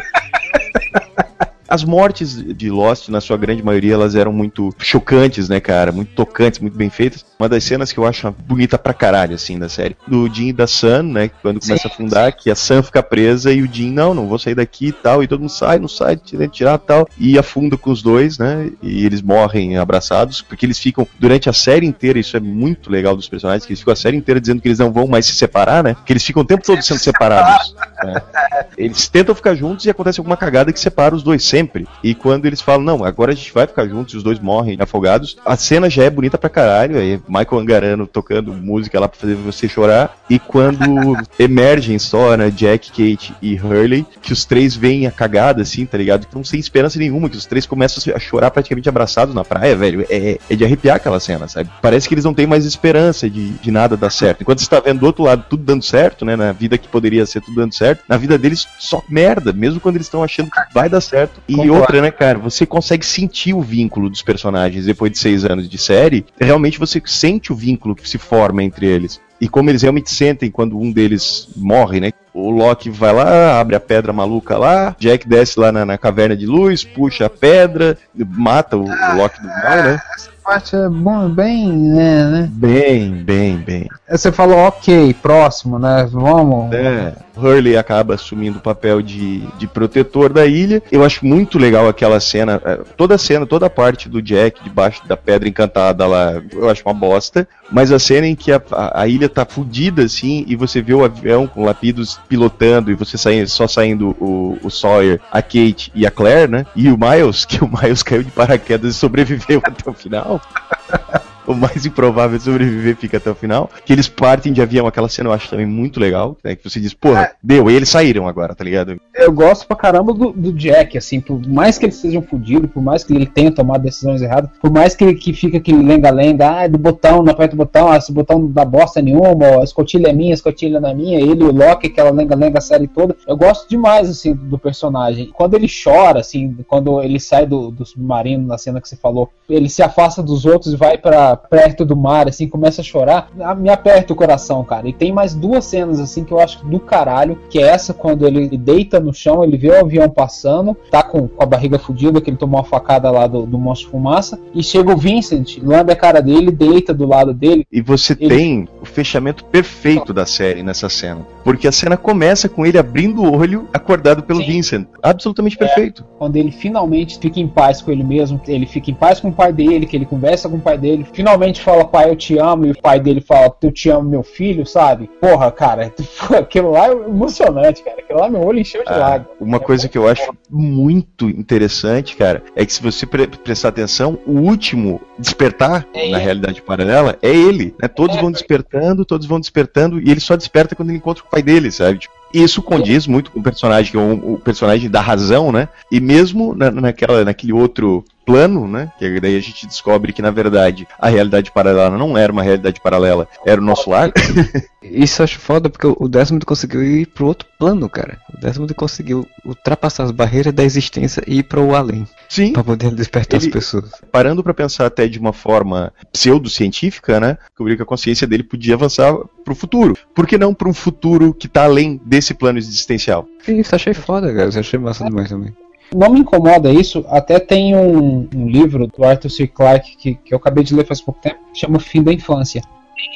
As 1.73 1.83
mortes 1.83 2.35
de 2.35 2.69
Lost, 2.69 3.09
na 3.09 3.19
sua 3.19 3.35
grande 3.35 3.63
maioria, 3.63 3.95
elas 3.95 4.13
eram 4.13 4.31
muito 4.31 4.69
chocantes, 4.77 5.49
né, 5.49 5.59
cara? 5.59 5.91
Muito 5.91 6.13
tocantes, 6.13 6.59
muito 6.59 6.77
bem 6.77 6.87
feitas. 6.87 7.25
Uma 7.39 7.49
das 7.49 7.63
cenas 7.63 7.91
que 7.91 7.97
eu 7.97 8.05
acho 8.05 8.31
bonita 8.45 8.77
pra 8.77 8.93
caralho, 8.93 9.33
assim, 9.33 9.57
da 9.57 9.67
série. 9.67 9.97
Do 10.07 10.31
Jim 10.31 10.49
e 10.49 10.53
da 10.53 10.67
Sam, 10.67 11.01
né? 11.01 11.31
Quando 11.41 11.59
começa 11.59 11.87
a 11.87 11.91
afundar, 11.91 12.37
que 12.37 12.51
a 12.51 12.55
Sam 12.55 12.83
fica 12.83 13.01
presa 13.01 13.51
e 13.51 13.63
o 13.63 13.73
Jim, 13.73 13.91
não, 13.91 14.13
não 14.13 14.27
vou 14.27 14.37
sair 14.37 14.53
daqui 14.53 14.89
e 14.89 14.91
tal. 14.91 15.23
E 15.23 15.27
todo 15.27 15.39
mundo 15.39 15.49
sai, 15.49 15.79
não 15.79 15.87
sai, 15.87 16.15
tira, 16.15 16.47
tirar 16.47 16.77
tal. 16.77 17.09
E 17.17 17.39
afunda 17.39 17.75
com 17.75 17.89
os 17.89 18.03
dois, 18.03 18.37
né? 18.37 18.69
E 18.79 19.03
eles 19.03 19.23
morrem 19.23 19.75
abraçados, 19.75 20.43
porque 20.43 20.67
eles 20.67 20.77
ficam, 20.77 21.07
durante 21.19 21.49
a 21.49 21.53
série 21.53 21.87
inteira, 21.87 22.19
isso 22.19 22.37
é 22.37 22.39
muito 22.39 22.91
legal 22.91 23.15
dos 23.15 23.27
personagens, 23.27 23.65
que 23.65 23.71
eles 23.71 23.79
ficam 23.79 23.93
a 23.93 23.97
série 23.97 24.15
inteira 24.15 24.39
dizendo 24.39 24.61
que 24.61 24.67
eles 24.67 24.77
não 24.77 24.91
vão 24.91 25.07
mais 25.07 25.25
se 25.25 25.33
separar, 25.33 25.83
né? 25.83 25.95
Que 26.05 26.13
eles 26.13 26.23
ficam 26.23 26.43
o 26.43 26.45
tempo 26.45 26.63
todo 26.63 26.83
sendo 26.83 26.99
separados. 26.99 27.73
né? 28.03 28.21
Eles 28.77 29.07
tentam 29.07 29.35
ficar 29.35 29.55
juntos 29.55 29.85
e 29.85 29.89
acontece 29.89 30.19
alguma 30.19 30.35
cagada 30.35 30.73
que 30.73 30.79
separa 30.79 31.15
os 31.15 31.23
dois 31.23 31.43
sempre. 31.43 31.62
E 32.03 32.13
quando 32.13 32.45
eles 32.45 32.61
falam, 32.61 32.83
não, 32.83 33.03
agora 33.03 33.31
a 33.31 33.35
gente 33.35 33.53
vai 33.53 33.67
ficar 33.67 33.87
juntos 33.87 34.13
e 34.13 34.17
os 34.17 34.23
dois 34.23 34.39
morrem 34.39 34.77
afogados, 34.79 35.37
a 35.45 35.55
cena 35.55 35.89
já 35.89 36.03
é 36.03 36.09
bonita 36.09 36.37
pra 36.37 36.49
caralho. 36.49 36.97
Aí 36.97 37.19
Michael 37.27 37.61
Angarano 37.61 38.07
tocando 38.07 38.53
música 38.53 38.99
lá 38.99 39.07
pra 39.07 39.19
fazer 39.19 39.35
você 39.35 39.67
chorar. 39.67 40.17
E 40.29 40.39
quando 40.39 41.15
emergem 41.37 41.97
só, 41.99 42.35
né, 42.35 42.49
Jack, 42.49 42.89
Kate 42.89 43.33
e 43.41 43.55
Hurley, 43.55 44.05
que 44.21 44.33
os 44.33 44.45
três 44.45 44.75
veem 44.75 45.07
a 45.07 45.11
cagada, 45.11 45.61
assim, 45.61 45.85
tá 45.85 45.97
ligado? 45.97 46.25
Então 46.27 46.43
sem 46.43 46.59
esperança 46.59 46.99
nenhuma, 46.99 47.29
que 47.29 47.37
os 47.37 47.45
três 47.45 47.65
começam 47.65 48.13
a 48.13 48.19
chorar 48.19 48.51
praticamente 48.51 48.89
abraçados 48.89 49.33
na 49.33 49.43
praia, 49.43 49.75
velho. 49.75 50.05
É, 50.09 50.37
é 50.49 50.55
de 50.55 50.63
arrepiar 50.63 50.97
aquela 50.97 51.19
cena, 51.19 51.47
sabe? 51.47 51.69
Parece 51.81 52.07
que 52.07 52.13
eles 52.13 52.25
não 52.25 52.33
têm 52.33 52.47
mais 52.47 52.65
esperança 52.65 53.29
de, 53.29 53.49
de 53.49 53.71
nada 53.71 53.97
dar 53.97 54.09
certo. 54.09 54.41
Enquanto 54.41 54.59
você 54.59 54.69
tá 54.69 54.79
vendo 54.79 54.99
do 54.99 55.05
outro 55.05 55.23
lado 55.23 55.45
tudo 55.49 55.63
dando 55.63 55.83
certo, 55.83 56.25
né? 56.25 56.35
Na 56.35 56.51
vida 56.51 56.77
que 56.77 56.87
poderia 56.87 57.25
ser 57.25 57.41
tudo 57.41 57.55
dando 57.55 57.73
certo, 57.73 58.03
na 58.07 58.17
vida 58.17 58.37
deles 58.37 58.67
só 58.79 59.03
merda, 59.09 59.53
mesmo 59.53 59.79
quando 59.79 59.95
eles 59.95 60.07
estão 60.07 60.23
achando 60.23 60.49
que 60.49 60.59
vai 60.73 60.89
dar 60.89 61.01
certo. 61.01 61.41
E 61.47 61.55
Concordo. 61.55 61.73
outra, 61.79 62.01
né, 62.01 62.11
cara? 62.11 62.39
Você 62.39 62.65
consegue 62.65 63.05
sentir 63.05 63.53
o 63.53 63.61
vínculo 63.61 64.09
dos 64.09 64.21
personagens 64.21 64.85
depois 64.85 65.11
de 65.11 65.17
seis 65.17 65.43
anos 65.43 65.69
de 65.69 65.77
série. 65.77 66.25
Realmente 66.39 66.79
você 66.79 67.01
sente 67.05 67.51
o 67.51 67.55
vínculo 67.55 67.95
que 67.95 68.07
se 68.07 68.17
forma 68.17 68.63
entre 68.63 68.85
eles. 68.85 69.19
E 69.43 69.49
como 69.49 69.69
eles 69.69 69.81
realmente 69.81 70.09
sentem 70.09 70.49
quando 70.49 70.79
um 70.79 70.89
deles 70.89 71.49
morre, 71.57 71.99
né? 71.99 72.13
O 72.33 72.49
Loki 72.49 72.89
vai 72.89 73.11
lá, 73.11 73.59
abre 73.59 73.75
a 73.75 73.79
pedra 73.79 74.13
maluca 74.13 74.57
lá, 74.57 74.95
Jack 74.97 75.27
desce 75.27 75.59
lá 75.59 75.69
na, 75.69 75.85
na 75.85 75.97
caverna 75.97 76.33
de 76.33 76.45
luz, 76.45 76.85
puxa 76.85 77.25
a 77.25 77.29
pedra, 77.29 77.97
mata 78.15 78.77
o, 78.77 78.85
o 78.85 79.17
Loki 79.17 79.41
do 79.41 79.47
mal, 79.47 79.83
né? 79.83 79.99
parte 80.43 80.75
é 80.75 80.89
bom, 80.89 81.29
bem, 81.29 81.71
né, 81.71 82.27
né? 82.27 82.49
Bem, 82.51 83.11
bem, 83.11 83.57
bem. 83.57 83.87
Você 84.09 84.31
falou, 84.31 84.57
ok, 84.57 85.13
próximo, 85.21 85.79
né? 85.79 86.07
Vamos. 86.11 86.73
É, 86.73 87.15
Hurley 87.35 87.77
acaba 87.77 88.15
assumindo 88.15 88.57
o 88.57 88.61
papel 88.61 89.01
de, 89.01 89.39
de 89.57 89.65
protetor 89.65 90.31
da 90.31 90.45
ilha. 90.45 90.83
Eu 90.91 91.03
acho 91.03 91.25
muito 91.25 91.57
legal 91.57 91.87
aquela 91.87 92.19
cena, 92.19 92.61
é, 92.63 92.79
toda 92.97 93.15
a 93.15 93.17
cena, 93.17 93.45
toda 93.45 93.67
a 93.67 93.69
parte 93.69 94.09
do 94.09 94.21
Jack 94.21 94.61
debaixo 94.63 95.07
da 95.07 95.15
pedra 95.15 95.47
encantada 95.47 96.05
lá, 96.05 96.41
eu 96.51 96.69
acho 96.69 96.83
uma 96.85 96.93
bosta. 96.93 97.47
Mas 97.71 97.91
a 97.91 97.97
cena 97.97 98.27
em 98.27 98.35
que 98.35 98.51
a, 98.51 98.61
a, 98.71 99.01
a 99.01 99.07
ilha 99.07 99.29
tá 99.33 99.45
fudida 99.45 100.03
assim 100.03 100.45
e 100.47 100.55
você 100.55 100.81
vê 100.81 100.93
o 100.93 101.03
avião 101.03 101.47
com 101.47 101.65
lapidos 101.65 102.19
pilotando 102.27 102.91
e 102.91 102.95
você 102.95 103.17
sai, 103.17 103.45
só 103.47 103.67
saindo 103.67 104.15
o, 104.19 104.57
o 104.61 104.69
Sawyer, 104.69 105.19
a 105.31 105.41
Kate 105.41 105.91
e 105.93 106.05
a 106.05 106.11
Claire, 106.11 106.51
né? 106.51 106.65
E 106.75 106.89
o 106.89 106.97
Miles, 106.97 107.45
que 107.45 107.63
o 107.63 107.67
Miles 107.67 108.03
caiu 108.03 108.23
de 108.23 108.31
paraquedas 108.31 108.95
e 108.95 108.97
sobreviveu 108.97 109.61
até 109.63 109.89
o 109.89 109.93
final. 109.93 110.41
o 111.47 111.53
mais 111.53 111.85
improvável 111.85 112.37
de 112.37 112.43
sobreviver 112.43 112.95
fica 112.95 113.17
até 113.17 113.29
o 113.29 113.35
final. 113.35 113.69
Que 113.85 113.93
eles 113.93 114.07
partem 114.07 114.53
de 114.53 114.61
avião, 114.61 114.87
aquela 114.87 115.09
cena 115.09 115.29
eu 115.29 115.33
acho 115.33 115.49
também 115.49 115.65
muito 115.65 115.99
legal. 115.99 116.37
Né, 116.43 116.55
que 116.55 116.63
você 116.63 116.79
diz, 116.79 116.93
porra, 116.93 117.23
é. 117.23 117.31
deu, 117.41 117.69
e 117.69 117.75
eles 117.75 117.89
saíram 117.89 118.27
agora, 118.27 118.55
tá 118.55 118.63
ligado? 118.63 118.99
Eu 119.13 119.31
gosto 119.31 119.67
pra 119.67 119.75
caramba 119.75 120.13
do, 120.13 120.31
do 120.31 120.51
Jack, 120.53 120.97
assim, 120.97 121.19
por 121.19 121.45
mais 121.47 121.77
que 121.77 121.85
eles 121.85 121.95
sejam 121.95 122.21
fodidos, 122.21 122.69
por 122.71 122.81
mais 122.81 123.03
que 123.03 123.13
ele 123.13 123.25
tenha 123.25 123.51
tomado 123.51 123.83
decisões 123.83 124.21
erradas, 124.21 124.49
por 124.61 124.71
mais 124.71 124.95
que 124.95 125.03
ele 125.03 125.15
que 125.15 125.33
fica 125.33 125.57
aquele 125.57 125.83
lenga-lenga, 125.83 126.63
ah, 126.63 126.67
do 126.67 126.77
botão, 126.77 127.23
não 127.23 127.31
aperta 127.31 127.53
o 127.53 127.57
botão, 127.57 127.91
ah, 127.91 127.97
esse 127.97 128.11
botão 128.11 128.39
não 128.39 128.51
dá 128.51 128.65
bosta 128.65 129.01
nenhuma, 129.01 129.61
a 129.61 129.63
escotilha 129.63 130.09
é 130.09 130.13
minha, 130.13 130.33
a 130.33 130.35
escotilha 130.35 130.79
não 130.79 130.89
é 130.89 130.93
minha, 130.93 131.19
ele 131.19 131.43
o 131.43 131.51
Loki, 131.51 131.87
aquela 131.87 132.11
lenga-lenga 132.11 132.61
série 132.61 132.87
toda. 132.87 133.15
Eu 133.27 133.37
gosto 133.37 133.69
demais, 133.69 134.09
assim, 134.09 134.33
do 134.33 134.57
personagem. 134.57 135.29
Quando 135.33 135.55
ele 135.55 135.67
chora, 135.67 136.19
assim, 136.19 136.55
quando 136.67 137.01
ele 137.01 137.19
sai 137.19 137.45
do, 137.45 137.71
do 137.71 137.85
submarino, 137.85 138.47
na 138.47 138.57
cena 138.57 138.81
que 138.81 138.87
você 138.87 138.95
falou, 138.95 139.29
ele 139.49 139.69
se 139.69 139.83
afasta 139.83 140.21
dos 140.21 140.45
outros 140.45 140.73
e 140.73 140.77
vai 140.77 140.97
para 140.97 141.32
perto 141.37 141.85
do 141.85 141.95
mar, 141.95 142.27
assim, 142.27 142.47
começa 142.47 142.81
a 142.81 142.83
chorar, 142.83 143.29
me 143.57 143.69
aperta 143.69 144.13
o 144.13 144.15
coração, 144.15 144.63
cara. 144.63 144.87
E 144.87 144.93
tem 144.93 145.11
mais 145.11 145.33
duas 145.33 145.65
cenas, 145.65 145.99
assim, 145.99 146.23
que 146.23 146.31
eu 146.31 146.39
acho 146.39 146.65
do 146.65 146.79
caralho, 146.79 147.37
que 147.49 147.59
é 147.59 147.67
essa 147.67 147.93
quando 147.93 148.25
ele 148.25 148.57
deita 148.57 148.99
no 148.99 149.13
chão, 149.13 149.43
ele 149.43 149.57
vê 149.57 149.69
o 149.69 149.79
avião 149.79 150.09
passando, 150.09 150.75
tá 150.89 151.03
com, 151.03 151.27
com 151.27 151.43
a 151.43 151.45
barriga 151.45 151.79
fodida, 151.79 152.21
que 152.21 152.29
ele 152.29 152.37
tomou 152.37 152.59
uma 152.59 152.65
facada 152.65 153.09
lá 153.11 153.27
do, 153.27 153.45
do 153.45 153.57
monstro 153.57 153.91
fumaça, 153.91 154.39
e 154.53 154.63
chega 154.63 154.93
o 154.93 154.97
Vincent, 154.97 155.57
lambe 155.61 155.91
a 155.91 155.95
cara 155.95 156.21
dele, 156.21 156.51
deita 156.51 156.93
do 156.93 157.07
lado 157.07 157.33
dele. 157.33 157.65
E 157.71 157.81
você 157.81 158.13
ele... 158.19 158.35
tem 158.35 158.67
o 158.81 158.85
fechamento 158.85 159.45
perfeito 159.45 160.13
da 160.13 160.25
série 160.25 160.63
nessa 160.63 160.89
cena. 160.89 161.21
Porque 161.43 161.67
a 161.67 161.71
cena 161.71 161.97
começa 161.97 162.47
com 162.47 162.65
ele 162.65 162.77
abrindo 162.77 163.21
o 163.21 163.37
olho, 163.37 163.67
acordado 163.73 164.23
pelo 164.23 164.39
Sim. 164.39 164.47
Vincent. 164.47 164.87
Absolutamente 165.01 165.55
é, 165.55 165.59
perfeito. 165.59 166.05
Quando 166.17 166.35
ele 166.35 166.51
finalmente 166.51 167.19
fica 167.19 167.39
em 167.39 167.47
paz 167.47 167.81
com 167.81 167.91
ele 167.91 168.03
mesmo, 168.03 168.39
ele 168.47 168.65
fica 168.65 168.91
em 168.91 168.93
paz 168.93 169.19
com 169.19 169.29
o 169.29 169.33
pai 169.33 169.51
dele, 169.51 169.85
que 169.85 169.95
ele 169.95 170.05
conversa 170.05 170.49
com 170.49 170.57
o 170.57 170.61
pai 170.61 170.77
dele, 170.77 171.05
finalmente 171.23 171.61
fala, 171.61 171.85
pai, 171.85 172.09
eu 172.09 172.17
te 172.17 172.37
amo, 172.37 172.65
e 172.65 172.71
o 172.71 172.81
pai 172.81 172.99
dele 172.99 173.21
fala, 173.21 173.55
eu 173.61 173.71
te 173.71 173.89
amo, 173.89 174.09
meu 174.09 174.23
filho, 174.23 174.65
sabe? 174.65 175.09
Porra, 175.21 175.49
cara, 175.49 175.93
aquilo 176.37 176.71
lá 176.71 176.89
é 176.89 176.91
emocionante, 176.91 177.81
cara. 177.81 177.99
Aquilo 177.99 178.19
lá 178.19 178.29
meu 178.29 178.41
olho 178.41 178.59
encheu 178.59 178.83
de 178.83 178.91
ah, 178.91 178.97
lágrimas. 178.97 179.37
Uma 179.39 179.59
coisa 179.59 179.87
que 179.87 179.97
eu 179.97 180.05
acho 180.05 180.33
muito 180.49 181.29
interessante, 181.29 182.17
cara, 182.17 182.43
é 182.57 182.65
que 182.65 182.73
se 182.73 182.83
você 182.83 183.05
pre 183.05 183.25
prestar 183.27 183.69
atenção, 183.69 184.19
o 184.27 184.33
último 184.33 184.99
despertar 185.17 185.87
é 185.93 186.09
na 186.09 186.17
realidade 186.17 186.61
paralela 186.61 187.17
é 187.21 187.29
ele, 187.29 187.73
né? 187.81 187.87
Todos 187.87 188.17
é, 188.17 188.21
vão 188.21 188.29
despertando, 188.29 189.05
todos 189.05 189.25
vão 189.25 189.39
despertando, 189.39 190.01
e 190.01 190.11
ele 190.11 190.19
só 190.19 190.35
desperta 190.35 190.75
quando 190.75 190.89
ele 190.89 190.97
encontra 190.97 191.23
o 191.23 191.29
pai 191.29 191.41
dele, 191.41 191.71
sabe? 191.71 191.99
Tipo, 191.99 192.13
isso 192.33 192.61
condiz 192.61 193.05
muito 193.05 193.31
com 193.31 193.39
o 193.39 193.43
personagem, 193.43 193.91
que 193.91 193.97
é 193.97 194.01
o, 194.01 194.33
o 194.33 194.39
personagem 194.39 194.89
da 194.89 194.99
razão, 194.99 195.51
né? 195.51 195.69
E 195.91 196.01
mesmo 196.01 196.55
na, 196.55 196.71
naquela, 196.71 197.23
naquele 197.23 197.53
outro 197.53 198.03
plano, 198.25 198.67
né? 198.67 198.91
Que 198.97 199.19
daí 199.19 199.35
a 199.35 199.41
gente 199.41 199.67
descobre 199.67 200.13
que 200.13 200.21
na 200.21 200.31
verdade 200.31 200.87
a 200.99 201.09
realidade 201.09 201.51
paralela 201.51 201.97
não 201.97 202.17
era 202.17 202.31
uma 202.31 202.43
realidade 202.43 202.81
paralela, 202.81 203.27
era 203.45 203.59
o 203.59 203.63
nosso 203.63 203.89
lar. 203.89 204.11
Isso 204.83 205.21
eu 205.21 205.23
acho 205.23 205.39
foda 205.39 205.69
porque 205.69 205.87
o 205.87 206.07
Desmond 206.09 206.45
conseguiu 206.45 206.83
ir 206.83 207.07
pro 207.07 207.27
outro 207.27 207.47
plano, 207.57 207.87
cara. 207.89 208.17
O 208.33 208.39
Desmond 208.39 208.73
conseguiu 208.73 209.25
ultrapassar 209.45 210.03
as 210.03 210.11
barreiras 210.11 210.53
da 210.53 210.63
existência 210.63 211.23
e 211.25 211.39
ir 211.39 211.43
pro 211.43 211.73
além. 211.73 212.05
Sim. 212.27 212.51
Pra 212.51 212.63
poder 212.63 212.91
despertar 212.91 213.37
ele, 213.37 213.47
as 213.47 213.53
pessoas. 213.53 213.91
Parando 214.11 214.43
para 214.43 214.53
pensar 214.53 214.85
até 214.85 215.07
de 215.07 215.17
uma 215.17 215.31
forma 215.31 215.93
pseudocientífica, 216.11 217.19
né? 217.19 217.37
Descobriu 217.47 217.77
que 217.77 217.83
a 217.83 217.85
consciência 217.85 218.27
dele 218.27 218.43
podia 218.43 218.75
avançar 218.75 219.15
pro 219.45 219.55
futuro. 219.55 219.97
Por 220.13 220.27
que 220.27 220.37
não 220.37 220.53
para 220.53 220.67
um 220.67 220.73
futuro 220.73 221.33
que 221.33 221.47
tá 221.47 221.63
além 221.63 221.99
desse 222.05 222.33
plano 222.33 222.57
existencial? 222.57 223.25
Isso 223.47 223.75
achei 223.75 223.93
foda, 223.93 224.33
cara. 224.33 224.49
Isso 224.49 224.59
achei 224.59 224.79
massa 224.79 225.05
demais 225.05 225.29
também. 225.29 225.53
Não 225.95 226.09
me 226.09 226.19
incomoda 226.19 226.71
isso, 226.71 227.05
até 227.07 227.39
tem 227.39 227.75
um, 227.75 228.27
um 228.35 228.47
livro 228.47 228.87
do 228.87 229.03
Arthur 229.03 229.29
C. 229.29 229.47
Clarke 229.47 229.95
que, 229.95 230.15
que 230.15 230.33
eu 230.33 230.37
acabei 230.37 230.63
de 230.63 230.75
ler 230.75 230.85
faz 230.85 231.01
pouco 231.01 231.21
tempo, 231.21 231.39
que 231.53 231.59
chama 231.59 231.79
Fim 231.79 232.01
da 232.01 232.11
Infância 232.11 232.61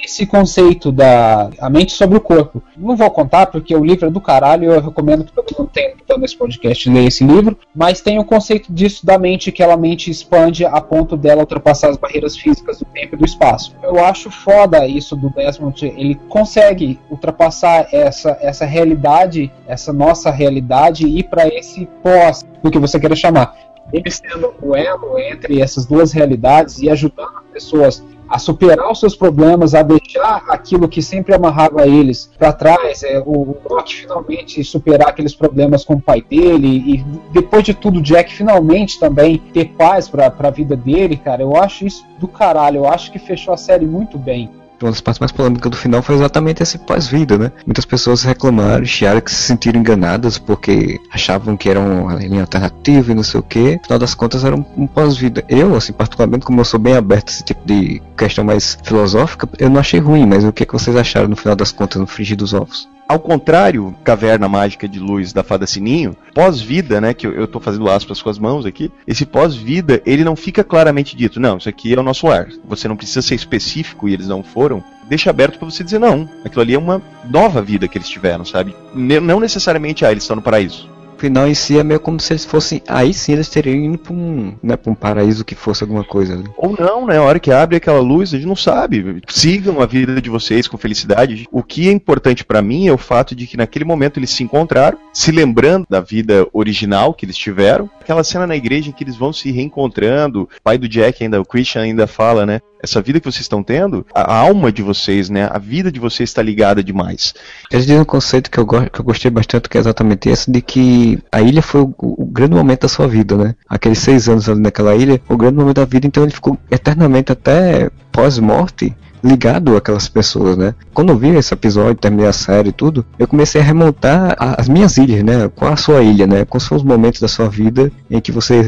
esse 0.03 0.25
conceito 0.25 0.91
da 0.91 1.49
a 1.59 1.69
mente 1.69 1.91
sobre 1.91 2.17
o 2.17 2.21
corpo. 2.21 2.63
Não 2.75 2.95
vou 2.95 3.09
contar 3.11 3.47
porque 3.47 3.75
o 3.75 3.83
livro 3.83 4.07
é 4.07 4.09
do 4.09 4.21
caralho, 4.21 4.71
eu 4.71 4.81
recomendo 4.81 5.23
que 5.23 5.31
todo 5.31 5.55
mundo 5.57 5.69
tenha 5.73 5.93
então, 6.07 6.17
nesse 6.17 6.37
podcast 6.37 6.89
ler 6.89 7.05
esse 7.05 7.23
livro, 7.23 7.57
mas 7.75 7.99
tem 7.99 8.17
o 8.17 8.23
conceito 8.23 8.71
disso 8.71 9.05
da 9.05 9.17
mente, 9.17 9.51
que 9.51 9.61
ela 9.61 9.75
mente 9.75 10.09
expande 10.09 10.65
a 10.65 10.79
ponto 10.79 11.17
dela 11.17 11.41
ultrapassar 11.41 11.89
as 11.89 11.97
barreiras 11.97 12.37
físicas 12.37 12.79
do 12.79 12.85
tempo 12.85 13.15
e 13.15 13.17
do 13.17 13.25
espaço. 13.25 13.75
Eu 13.83 14.03
acho 14.03 14.31
foda 14.31 14.87
isso 14.87 15.15
do 15.15 15.29
Desmond, 15.29 15.85
ele 15.85 16.15
consegue 16.29 16.97
ultrapassar 17.09 17.89
essa, 17.91 18.37
essa 18.41 18.65
realidade, 18.65 19.51
essa 19.67 19.91
nossa 19.91 20.31
realidade 20.31 21.05
e 21.05 21.19
ir 21.19 21.23
para 21.23 21.47
esse 21.47 21.85
pós, 22.01 22.45
do 22.63 22.71
que 22.71 22.79
você 22.79 22.99
queira 22.99 23.15
chamar. 23.15 23.53
Ele 23.91 24.11
sendo 24.11 24.53
o 24.61 24.75
elo 24.75 25.17
entre 25.19 25.61
essas 25.61 25.85
duas 25.85 26.11
realidades 26.11 26.79
e 26.79 26.89
ajudando 26.89 27.37
as 27.37 27.51
pessoas 27.53 28.03
a 28.29 28.39
superar 28.39 28.91
os 28.91 28.99
seus 28.99 29.15
problemas, 29.15 29.73
a 29.73 29.81
deixar 29.81 30.43
aquilo 30.47 30.87
que 30.87 31.01
sempre 31.01 31.33
amarrava 31.33 31.87
eles 31.87 32.29
para 32.37 32.53
trás, 32.53 33.03
é, 33.03 33.19
o 33.25 33.55
Rock 33.67 33.95
finalmente 33.95 34.63
superar 34.63 35.09
aqueles 35.09 35.33
problemas 35.33 35.85
com 35.85 35.93
o 35.93 36.01
pai 36.01 36.21
dele 36.21 36.67
e 36.67 37.05
depois 37.31 37.63
de 37.63 37.73
tudo 37.73 38.01
Jack 38.01 38.33
finalmente 38.33 38.99
também 38.99 39.37
ter 39.53 39.69
paz 39.77 40.07
para 40.09 40.33
a 40.37 40.49
vida 40.49 40.75
dele, 40.75 41.17
cara, 41.17 41.41
eu 41.41 41.55
acho 41.55 41.85
isso 41.85 42.05
do 42.19 42.27
caralho, 42.27 42.77
eu 42.77 42.87
acho 42.87 43.11
que 43.11 43.19
fechou 43.19 43.53
a 43.53 43.57
série 43.57 43.85
muito 43.85 44.17
bem 44.17 44.49
uma 44.81 44.91
das 44.91 45.01
partes 45.01 45.19
mais 45.19 45.31
polêmicas 45.31 45.71
do 45.71 45.77
final 45.77 46.01
foi 46.01 46.15
exatamente 46.15 46.61
esse 46.61 46.77
pós-vida, 46.77 47.37
né? 47.37 47.51
Muitas 47.65 47.85
pessoas 47.85 48.23
reclamaram, 48.23 48.85
chiaram 48.85 49.21
que 49.21 49.31
se 49.31 49.41
sentiram 49.41 49.79
enganadas 49.79 50.37
porque 50.37 50.99
achavam 51.11 51.57
que 51.57 51.69
era 51.69 51.79
uma 51.79 52.15
linha 52.15 52.41
alternativa 52.41 53.11
e 53.11 53.15
não 53.15 53.23
sei 53.23 53.39
o 53.39 53.43
que. 53.43 53.79
Afinal 53.83 53.99
das 53.99 54.13
contas, 54.13 54.43
era 54.43 54.55
um, 54.55 54.65
um 54.77 54.87
pós-vida. 54.87 55.43
Eu, 55.49 55.75
assim, 55.75 55.93
particularmente, 55.93 56.45
como 56.45 56.59
eu 56.61 56.65
sou 56.65 56.79
bem 56.79 56.95
aberto 56.95 57.29
a 57.29 57.31
esse 57.31 57.43
tipo 57.43 57.65
de 57.65 58.01
questão 58.17 58.43
mais 58.43 58.77
filosófica, 58.83 59.49
eu 59.57 59.69
não 59.69 59.79
achei 59.79 59.99
ruim, 59.99 60.25
mas 60.25 60.43
o 60.43 60.51
que, 60.51 60.63
é 60.63 60.65
que 60.65 60.73
vocês 60.73 60.95
acharam 60.95 61.27
no 61.27 61.35
final 61.35 61.55
das 61.55 61.71
contas, 61.71 61.99
no 61.99 62.07
frigir 62.07 62.37
dos 62.37 62.53
ovos? 62.53 62.87
Ao 63.07 63.19
contrário, 63.19 63.95
Caverna 64.03 64.49
Mágica 64.49 64.85
de 64.85 64.99
Luz 64.99 65.31
da 65.31 65.41
Fada 65.41 65.65
Sininho, 65.65 66.13
pós-vida, 66.33 66.99
né, 66.99 67.13
que 67.13 67.25
eu, 67.25 67.47
tô 67.47 67.57
fazendo 67.57 67.89
aspas 67.89 68.21
com 68.21 68.29
as 68.29 68.37
mãos 68.37 68.65
aqui, 68.65 68.91
esse 69.07 69.25
pós-vida, 69.25 70.01
ele 70.05 70.25
não 70.25 70.35
fica 70.35 70.61
claramente 70.61 71.15
dito, 71.15 71.39
não, 71.39 71.57
isso 71.57 71.69
aqui 71.69 71.93
é 71.93 71.99
o 71.99 72.03
nosso 72.03 72.27
lar. 72.27 72.49
Você 72.67 72.85
não 72.85 72.97
precisa 72.97 73.21
ser 73.21 73.35
específico 73.35 74.09
e 74.09 74.13
eles 74.13 74.27
não 74.27 74.43
foram. 74.43 74.66
Deixa 75.07 75.29
aberto 75.29 75.57
para 75.57 75.69
você 75.69 75.83
dizer 75.83 75.99
não. 75.99 76.29
Aquilo 76.43 76.61
ali 76.61 76.73
é 76.73 76.77
uma 76.77 77.01
nova 77.29 77.61
vida 77.61 77.87
que 77.87 77.97
eles 77.97 78.09
tiveram, 78.09 78.43
sabe? 78.43 78.75
Não 78.93 79.39
necessariamente, 79.39 80.05
ah, 80.05 80.11
eles 80.11 80.23
estão 80.23 80.35
no 80.35 80.41
paraíso 80.41 80.89
final 81.17 81.47
em 81.47 81.53
si 81.53 81.77
é 81.77 81.83
meio 81.83 81.99
como 81.99 82.19
se 82.19 82.31
eles 82.31 82.45
fossem. 82.45 82.81
Aí 82.87 83.13
sim 83.13 83.33
eles 83.33 83.49
teriam 83.49 83.75
ido 83.75 83.97
pra 83.97 84.13
um, 84.13 84.55
né, 84.61 84.77
pra 84.77 84.91
um 84.91 84.95
paraíso 84.95 85.43
que 85.43 85.55
fosse 85.55 85.83
alguma 85.83 86.03
coisa. 86.03 86.35
Né? 86.35 86.43
Ou 86.55 86.75
não, 86.79 87.05
né? 87.05 87.17
A 87.17 87.23
hora 87.23 87.39
que 87.39 87.51
abre 87.51 87.75
aquela 87.75 87.99
luz, 87.99 88.33
a 88.33 88.37
gente 88.37 88.47
não 88.47 88.55
sabe. 88.55 89.21
Sigam 89.27 89.81
a 89.81 89.85
vida 89.85 90.21
de 90.21 90.29
vocês 90.29 90.67
com 90.67 90.77
felicidade. 90.77 91.47
O 91.51 91.63
que 91.63 91.89
é 91.89 91.91
importante 91.91 92.45
para 92.45 92.61
mim 92.61 92.87
é 92.87 92.93
o 92.93 92.97
fato 92.97 93.35
de 93.35 93.47
que 93.47 93.57
naquele 93.57 93.85
momento 93.85 94.19
eles 94.19 94.29
se 94.29 94.43
encontraram, 94.43 94.97
se 95.11 95.31
lembrando 95.31 95.85
da 95.89 95.99
vida 95.99 96.47
original 96.53 97.13
que 97.13 97.25
eles 97.25 97.37
tiveram. 97.37 97.89
Aquela 97.99 98.23
cena 98.23 98.47
na 98.47 98.55
igreja 98.55 98.89
em 98.89 98.93
que 98.93 99.03
eles 99.03 99.15
vão 99.15 99.33
se 99.33 99.51
reencontrando. 99.51 100.43
O 100.43 100.49
pai 100.63 100.77
do 100.77 100.87
Jack 100.87 101.23
ainda, 101.23 101.41
o 101.41 101.45
Christian 101.45 101.81
ainda 101.81 102.07
fala, 102.07 102.45
né? 102.45 102.61
Essa 102.81 103.01
vida 103.01 103.19
que 103.19 103.25
vocês 103.25 103.41
estão 103.41 103.63
tendo, 103.63 104.05
a 104.13 104.35
alma 104.35 104.71
de 104.71 104.81
vocês, 104.81 105.29
né, 105.29 105.49
a 105.51 105.57
vida 105.57 105.91
de 105.91 105.99
vocês 105.99 106.29
está 106.29 106.41
ligada 106.41 106.83
demais. 106.83 107.33
Eles 107.71 107.85
dizem 107.85 108.01
um 108.01 108.05
conceito 108.05 108.49
que 108.49 108.57
eu, 108.57 108.65
que 108.65 108.99
eu 108.99 109.03
gostei 109.03 109.31
bastante, 109.31 109.69
que 109.69 109.77
é 109.77 109.81
exatamente 109.81 110.29
esse, 110.29 110.49
de 110.51 110.61
que 110.61 111.19
a 111.31 111.41
ilha 111.41 111.61
foi 111.61 111.81
o, 111.81 111.93
o, 111.99 112.25
grande 112.25 112.55
momento 112.55 112.81
da 112.81 112.87
sua 112.87 113.07
vida, 113.07 113.35
né? 113.35 113.55
Aqueles 113.67 113.99
seis 113.99 114.29
anos 114.29 114.47
ali 114.49 114.61
naquela 114.61 114.95
ilha, 114.95 115.21
o 115.27 115.37
grande 115.37 115.57
momento 115.57 115.77
da 115.77 115.85
vida, 115.85 116.07
então 116.07 116.23
ele 116.23 116.31
ficou 116.31 116.57
eternamente 116.69 117.31
até 117.31 117.89
pós-morte 118.11 118.95
ligado 119.23 119.75
àquelas 119.75 120.07
pessoas, 120.07 120.57
né? 120.57 120.73
Quando 120.93 121.09
eu 121.09 121.17
vi 121.17 121.29
esse 121.29 121.53
episódio, 121.53 121.95
terminei 121.95 122.27
a 122.27 122.33
série 122.33 122.69
e 122.69 122.73
tudo, 122.73 123.05
eu 123.17 123.27
comecei 123.27 123.59
a 123.59 123.63
remontar 123.63 124.35
as 124.37 124.69
minhas 124.69 124.97
ilhas, 124.97 125.23
né? 125.23 125.49
Qual 125.55 125.71
a 125.71 125.75
sua 125.75 126.01
ilha, 126.01 126.27
né? 126.27 126.45
Quais 126.45 126.63
são 126.63 126.77
os 126.77 126.83
momentos 126.83 127.19
da 127.19 127.27
sua 127.27 127.49
vida 127.49 127.91
em 128.09 128.19
que 128.19 128.31
você 128.31 128.67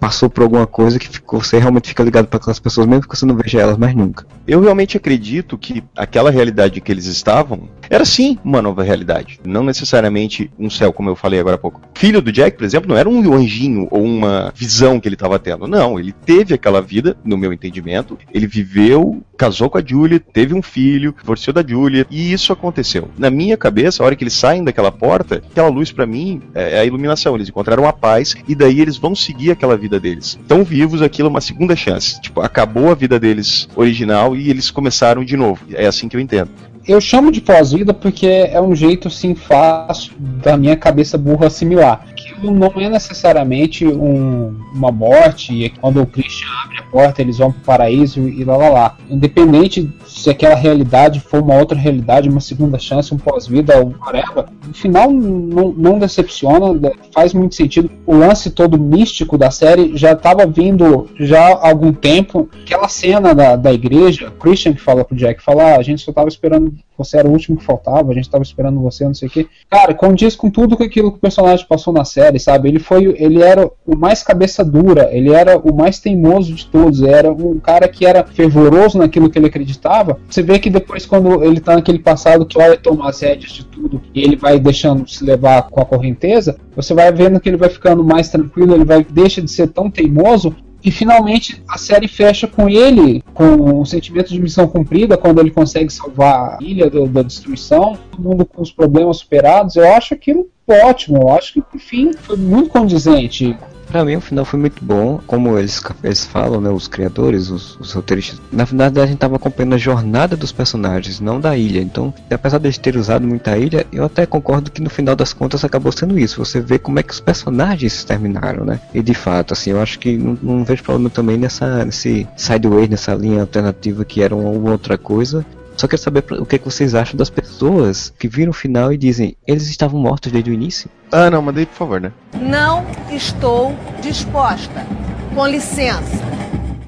passou 0.00 0.30
por 0.30 0.42
alguma 0.42 0.66
coisa 0.66 0.98
que 0.98 1.08
ficou, 1.08 1.42
você 1.42 1.58
realmente 1.58 1.88
fica 1.88 2.02
ligado 2.02 2.26
para 2.26 2.38
aquelas 2.38 2.58
pessoas, 2.58 2.86
mesmo 2.86 3.06
que 3.06 3.16
você 3.16 3.26
não 3.26 3.36
veja 3.36 3.60
elas 3.60 3.76
mais 3.76 3.94
nunca. 3.94 4.26
Eu 4.46 4.60
realmente 4.60 4.96
acredito 4.96 5.58
que 5.58 5.84
aquela 5.94 6.30
realidade 6.30 6.80
que 6.80 6.90
eles 6.90 7.04
estavam 7.04 7.68
era 7.88 8.04
sim 8.04 8.38
uma 8.42 8.62
nova 8.62 8.82
realidade. 8.82 9.38
Não 9.44 9.62
necessariamente 9.62 10.50
um 10.58 10.70
céu, 10.70 10.92
como 10.92 11.10
eu 11.10 11.16
falei 11.16 11.38
agora 11.38 11.56
há 11.56 11.58
pouco. 11.58 11.82
Filho 11.94 12.22
do 12.22 12.32
Jack, 12.32 12.56
por 12.56 12.64
exemplo, 12.64 12.88
não 12.88 12.96
era 12.96 13.08
um 13.08 13.34
anjinho 13.34 13.86
ou 13.90 14.02
uma 14.02 14.52
visão 14.56 14.98
que 14.98 15.06
ele 15.06 15.16
estava 15.16 15.38
tendo. 15.38 15.66
Não, 15.66 15.98
ele 15.98 16.12
teve 16.12 16.54
aquela 16.54 16.80
vida, 16.80 17.16
no 17.24 17.36
meu 17.36 17.52
entendimento. 17.52 18.16
Ele 18.32 18.46
viveu, 18.46 19.22
casou 19.36 19.68
com 19.68 19.78
a 19.78 19.84
Julia, 19.84 20.20
teve 20.20 20.54
um 20.54 20.62
filho, 20.62 21.14
divorciou 21.18 21.52
da 21.52 21.66
Julia, 21.66 22.06
e 22.10 22.32
isso 22.32 22.52
aconteceu. 22.52 23.08
Na 23.18 23.30
minha 23.30 23.56
cabeça, 23.56 24.02
a 24.02 24.06
hora 24.06 24.16
que 24.16 24.24
eles 24.24 24.34
saem 24.34 24.64
daquela 24.64 24.90
porta, 24.90 25.42
aquela 25.50 25.68
luz 25.68 25.92
para 25.92 26.06
mim 26.06 26.40
é 26.54 26.78
a 26.78 26.84
iluminação. 26.84 27.34
Eles 27.34 27.48
encontraram 27.48 27.86
a 27.86 27.92
paz 27.92 28.36
e 28.48 28.54
daí 28.54 28.80
eles 28.80 28.96
vão 28.96 29.14
seguir 29.14 29.50
aquela 29.50 29.76
vida 29.76 29.89
deles. 29.98 30.38
Estão 30.40 30.62
vivos, 30.62 31.02
aquilo 31.02 31.28
é 31.28 31.30
uma 31.30 31.40
segunda 31.40 31.74
chance. 31.74 32.20
Tipo, 32.20 32.40
acabou 32.40 32.90
a 32.90 32.94
vida 32.94 33.18
deles 33.18 33.68
original 33.74 34.36
e 34.36 34.50
eles 34.50 34.70
começaram 34.70 35.24
de 35.24 35.36
novo. 35.36 35.64
É 35.72 35.86
assim 35.86 36.08
que 36.08 36.16
eu 36.16 36.20
entendo. 36.20 36.50
Eu 36.86 37.00
chamo 37.00 37.30
de 37.30 37.40
pós-vida 37.40 37.92
porque 37.92 38.26
é 38.26 38.60
um 38.60 38.74
jeito 38.74 39.08
assim 39.08 39.34
fácil 39.34 40.12
da 40.18 40.56
minha 40.56 40.76
cabeça 40.76 41.18
burra 41.18 41.46
assimilar. 41.46 42.06
Não 42.42 42.72
é 42.76 42.88
necessariamente 42.88 43.86
um, 43.86 44.56
uma 44.74 44.90
morte, 44.90 45.52
e 45.52 45.70
quando 45.70 46.02
o 46.02 46.06
Christian 46.06 46.48
abre 46.64 46.78
a 46.78 46.82
porta 46.82 47.22
eles 47.22 47.38
vão 47.38 47.52
para 47.52 47.60
o 47.60 47.64
paraíso 47.64 48.28
e 48.28 48.44
lá 48.44 48.56
lá 48.56 48.68
lá. 48.68 48.96
Independente 49.08 49.92
se 50.06 50.30
aquela 50.30 50.54
realidade 50.54 51.20
for 51.20 51.42
uma 51.42 51.56
outra 51.56 51.78
realidade, 51.78 52.28
uma 52.28 52.40
segunda 52.40 52.78
chance, 52.78 53.14
um 53.14 53.18
pós-vida 53.18 53.78
ou 53.78 53.94
whatever, 54.00 54.46
no 54.66 54.74
final 54.74 55.10
não, 55.10 55.72
não 55.72 55.98
decepciona, 55.98 56.92
faz 57.12 57.32
muito 57.32 57.54
sentido. 57.54 57.90
O 58.06 58.16
lance 58.16 58.50
todo 58.50 58.78
místico 58.78 59.38
da 59.38 59.50
série 59.50 59.96
já 59.96 60.12
estava 60.12 60.46
vindo 60.46 61.08
já 61.18 61.48
há 61.48 61.68
algum 61.68 61.92
tempo. 61.92 62.48
Aquela 62.62 62.88
cena 62.88 63.34
da, 63.34 63.56
da 63.56 63.72
igreja, 63.72 64.32
Christian 64.38 64.72
que 64.72 64.80
fala 64.80 65.04
pro 65.04 65.16
Jack, 65.16 65.42
fala, 65.42 65.74
ah, 65.74 65.76
a 65.76 65.82
gente 65.82 66.02
só 66.02 66.10
estava 66.10 66.28
esperando 66.28 66.74
você 67.00 67.16
era 67.16 67.26
o 67.26 67.32
último 67.32 67.56
que 67.56 67.64
faltava, 67.64 68.10
a 68.10 68.14
gente 68.14 68.24
estava 68.24 68.44
esperando 68.44 68.80
você, 68.80 69.04
não 69.04 69.14
sei 69.14 69.26
o 69.26 69.30
que. 69.30 69.48
Cara, 69.70 69.94
condiz 69.94 70.36
com 70.36 70.50
tudo 70.50 70.74
aquilo 70.74 71.10
que 71.10 71.16
o 71.16 71.20
personagem 71.20 71.66
passou 71.66 71.94
na 71.94 72.04
série, 72.04 72.29
sabe? 72.38 72.68
Ele 72.68 72.78
foi, 72.78 73.14
ele 73.18 73.42
era 73.42 73.70
o 73.86 73.96
mais 73.96 74.22
cabeça 74.22 74.64
dura, 74.64 75.08
ele 75.12 75.32
era 75.32 75.58
o 75.58 75.74
mais 75.74 75.98
teimoso 75.98 76.54
de 76.54 76.66
todos, 76.66 77.02
era 77.02 77.32
um 77.32 77.58
cara 77.58 77.88
que 77.88 78.06
era 78.06 78.24
fervoroso 78.24 78.98
naquilo 78.98 79.30
que 79.30 79.38
ele 79.38 79.46
acreditava. 79.46 80.18
Você 80.28 80.42
vê 80.42 80.58
que 80.58 80.70
depois, 80.70 81.06
quando 81.06 81.42
ele 81.42 81.60
tá 81.60 81.74
naquele 81.74 81.98
passado 81.98 82.46
que 82.46 82.56
vai 82.56 82.76
tomar 82.76 83.10
as 83.10 83.20
rédeas 83.20 83.52
de 83.52 83.64
tudo 83.64 84.02
e 84.14 84.22
ele 84.22 84.36
vai 84.36 84.58
deixando 84.58 85.08
se 85.08 85.24
levar 85.24 85.62
com 85.62 85.80
a 85.80 85.84
correnteza, 85.84 86.58
você 86.74 86.94
vai 86.94 87.10
vendo 87.12 87.40
que 87.40 87.48
ele 87.48 87.56
vai 87.56 87.68
ficando 87.68 88.04
mais 88.04 88.28
tranquilo, 88.28 88.74
ele 88.74 88.84
vai 88.84 89.04
deixa 89.04 89.42
de 89.42 89.50
ser 89.50 89.68
tão 89.68 89.90
teimoso 89.90 90.54
e 90.82 90.90
finalmente 90.90 91.62
a 91.68 91.76
série 91.76 92.08
fecha 92.08 92.46
com 92.46 92.68
ele, 92.68 93.22
com 93.34 93.80
o 93.80 93.84
sentimento 93.84 94.28
de 94.28 94.40
missão 94.40 94.66
cumprida, 94.66 95.16
quando 95.16 95.38
ele 95.38 95.50
consegue 95.50 95.92
salvar 95.92 96.54
a 96.54 96.58
ilha 96.60 96.88
do, 96.88 97.06
da 97.06 97.22
destruição, 97.22 97.98
todo 98.10 98.22
mundo 98.22 98.46
com 98.46 98.62
os 98.62 98.72
problemas 98.72 99.18
superados. 99.18 99.76
Eu 99.76 99.92
acho 99.92 100.14
aquilo 100.14 100.48
ótimo, 100.70 101.22
eu 101.22 101.30
acho 101.30 101.54
que, 101.54 101.62
enfim, 101.74 102.12
foi 102.12 102.36
muito 102.36 102.70
condizente. 102.70 103.56
Pra 103.90 104.04
mim 104.04 104.14
o 104.14 104.20
final 104.20 104.44
foi 104.44 104.60
muito 104.60 104.84
bom, 104.84 105.20
como 105.26 105.58
eles, 105.58 105.82
eles 106.04 106.24
falam, 106.24 106.60
né, 106.60 106.70
os 106.70 106.86
criadores, 106.86 107.50
os, 107.50 107.76
os 107.80 107.92
roteiristas. 107.92 108.40
Na 108.52 108.62
verdade 108.62 109.00
a 109.00 109.06
gente 109.06 109.18
tava 109.18 109.34
acompanhando 109.34 109.74
a 109.74 109.78
jornada 109.78 110.36
dos 110.36 110.52
personagens, 110.52 111.18
não 111.18 111.40
da 111.40 111.56
ilha. 111.56 111.80
Então, 111.80 112.14
apesar 112.30 112.58
de 112.58 112.78
terem 112.78 113.00
usado 113.00 113.26
muita 113.26 113.58
ilha, 113.58 113.84
eu 113.92 114.04
até 114.04 114.24
concordo 114.26 114.70
que 114.70 114.80
no 114.80 114.88
final 114.88 115.16
das 115.16 115.32
contas 115.32 115.64
acabou 115.64 115.90
sendo 115.90 116.16
isso. 116.16 116.44
Você 116.44 116.60
vê 116.60 116.78
como 116.78 117.00
é 117.00 117.02
que 117.02 117.12
os 117.12 117.18
personagens 117.18 118.04
terminaram, 118.04 118.64
né? 118.64 118.80
E 118.94 119.02
de 119.02 119.14
fato, 119.14 119.54
assim, 119.54 119.70
eu 119.70 119.82
acho 119.82 119.98
que 119.98 120.16
não, 120.16 120.38
não 120.40 120.64
vejo 120.64 120.84
problema 120.84 121.10
também 121.10 121.36
nessa 121.36 121.84
nesse 121.84 122.28
sideways, 122.36 122.88
nessa 122.88 123.12
linha 123.12 123.40
alternativa 123.40 124.04
que 124.04 124.22
era 124.22 124.36
uma 124.36 124.70
outra 124.70 124.96
coisa. 124.96 125.44
Só 125.80 125.88
quero 125.88 126.02
saber 126.02 126.22
o 126.32 126.44
que, 126.44 126.56
é 126.56 126.58
que 126.58 126.64
vocês 126.66 126.94
acham 126.94 127.16
das 127.16 127.30
pessoas 127.30 128.12
que 128.18 128.28
viram 128.28 128.50
o 128.50 128.52
final 128.52 128.92
e 128.92 128.98
dizem 128.98 129.34
eles 129.46 129.66
estavam 129.66 129.98
mortos 129.98 130.30
desde 130.30 130.50
o 130.50 130.52
início. 130.52 130.90
Ah, 131.10 131.30
não, 131.30 131.40
mandei 131.40 131.64
por 131.64 131.74
favor, 131.74 131.98
né? 131.98 132.12
Não 132.38 132.84
estou 133.10 133.74
disposta. 134.02 134.86
Com 135.34 135.46
licença. 135.46 136.22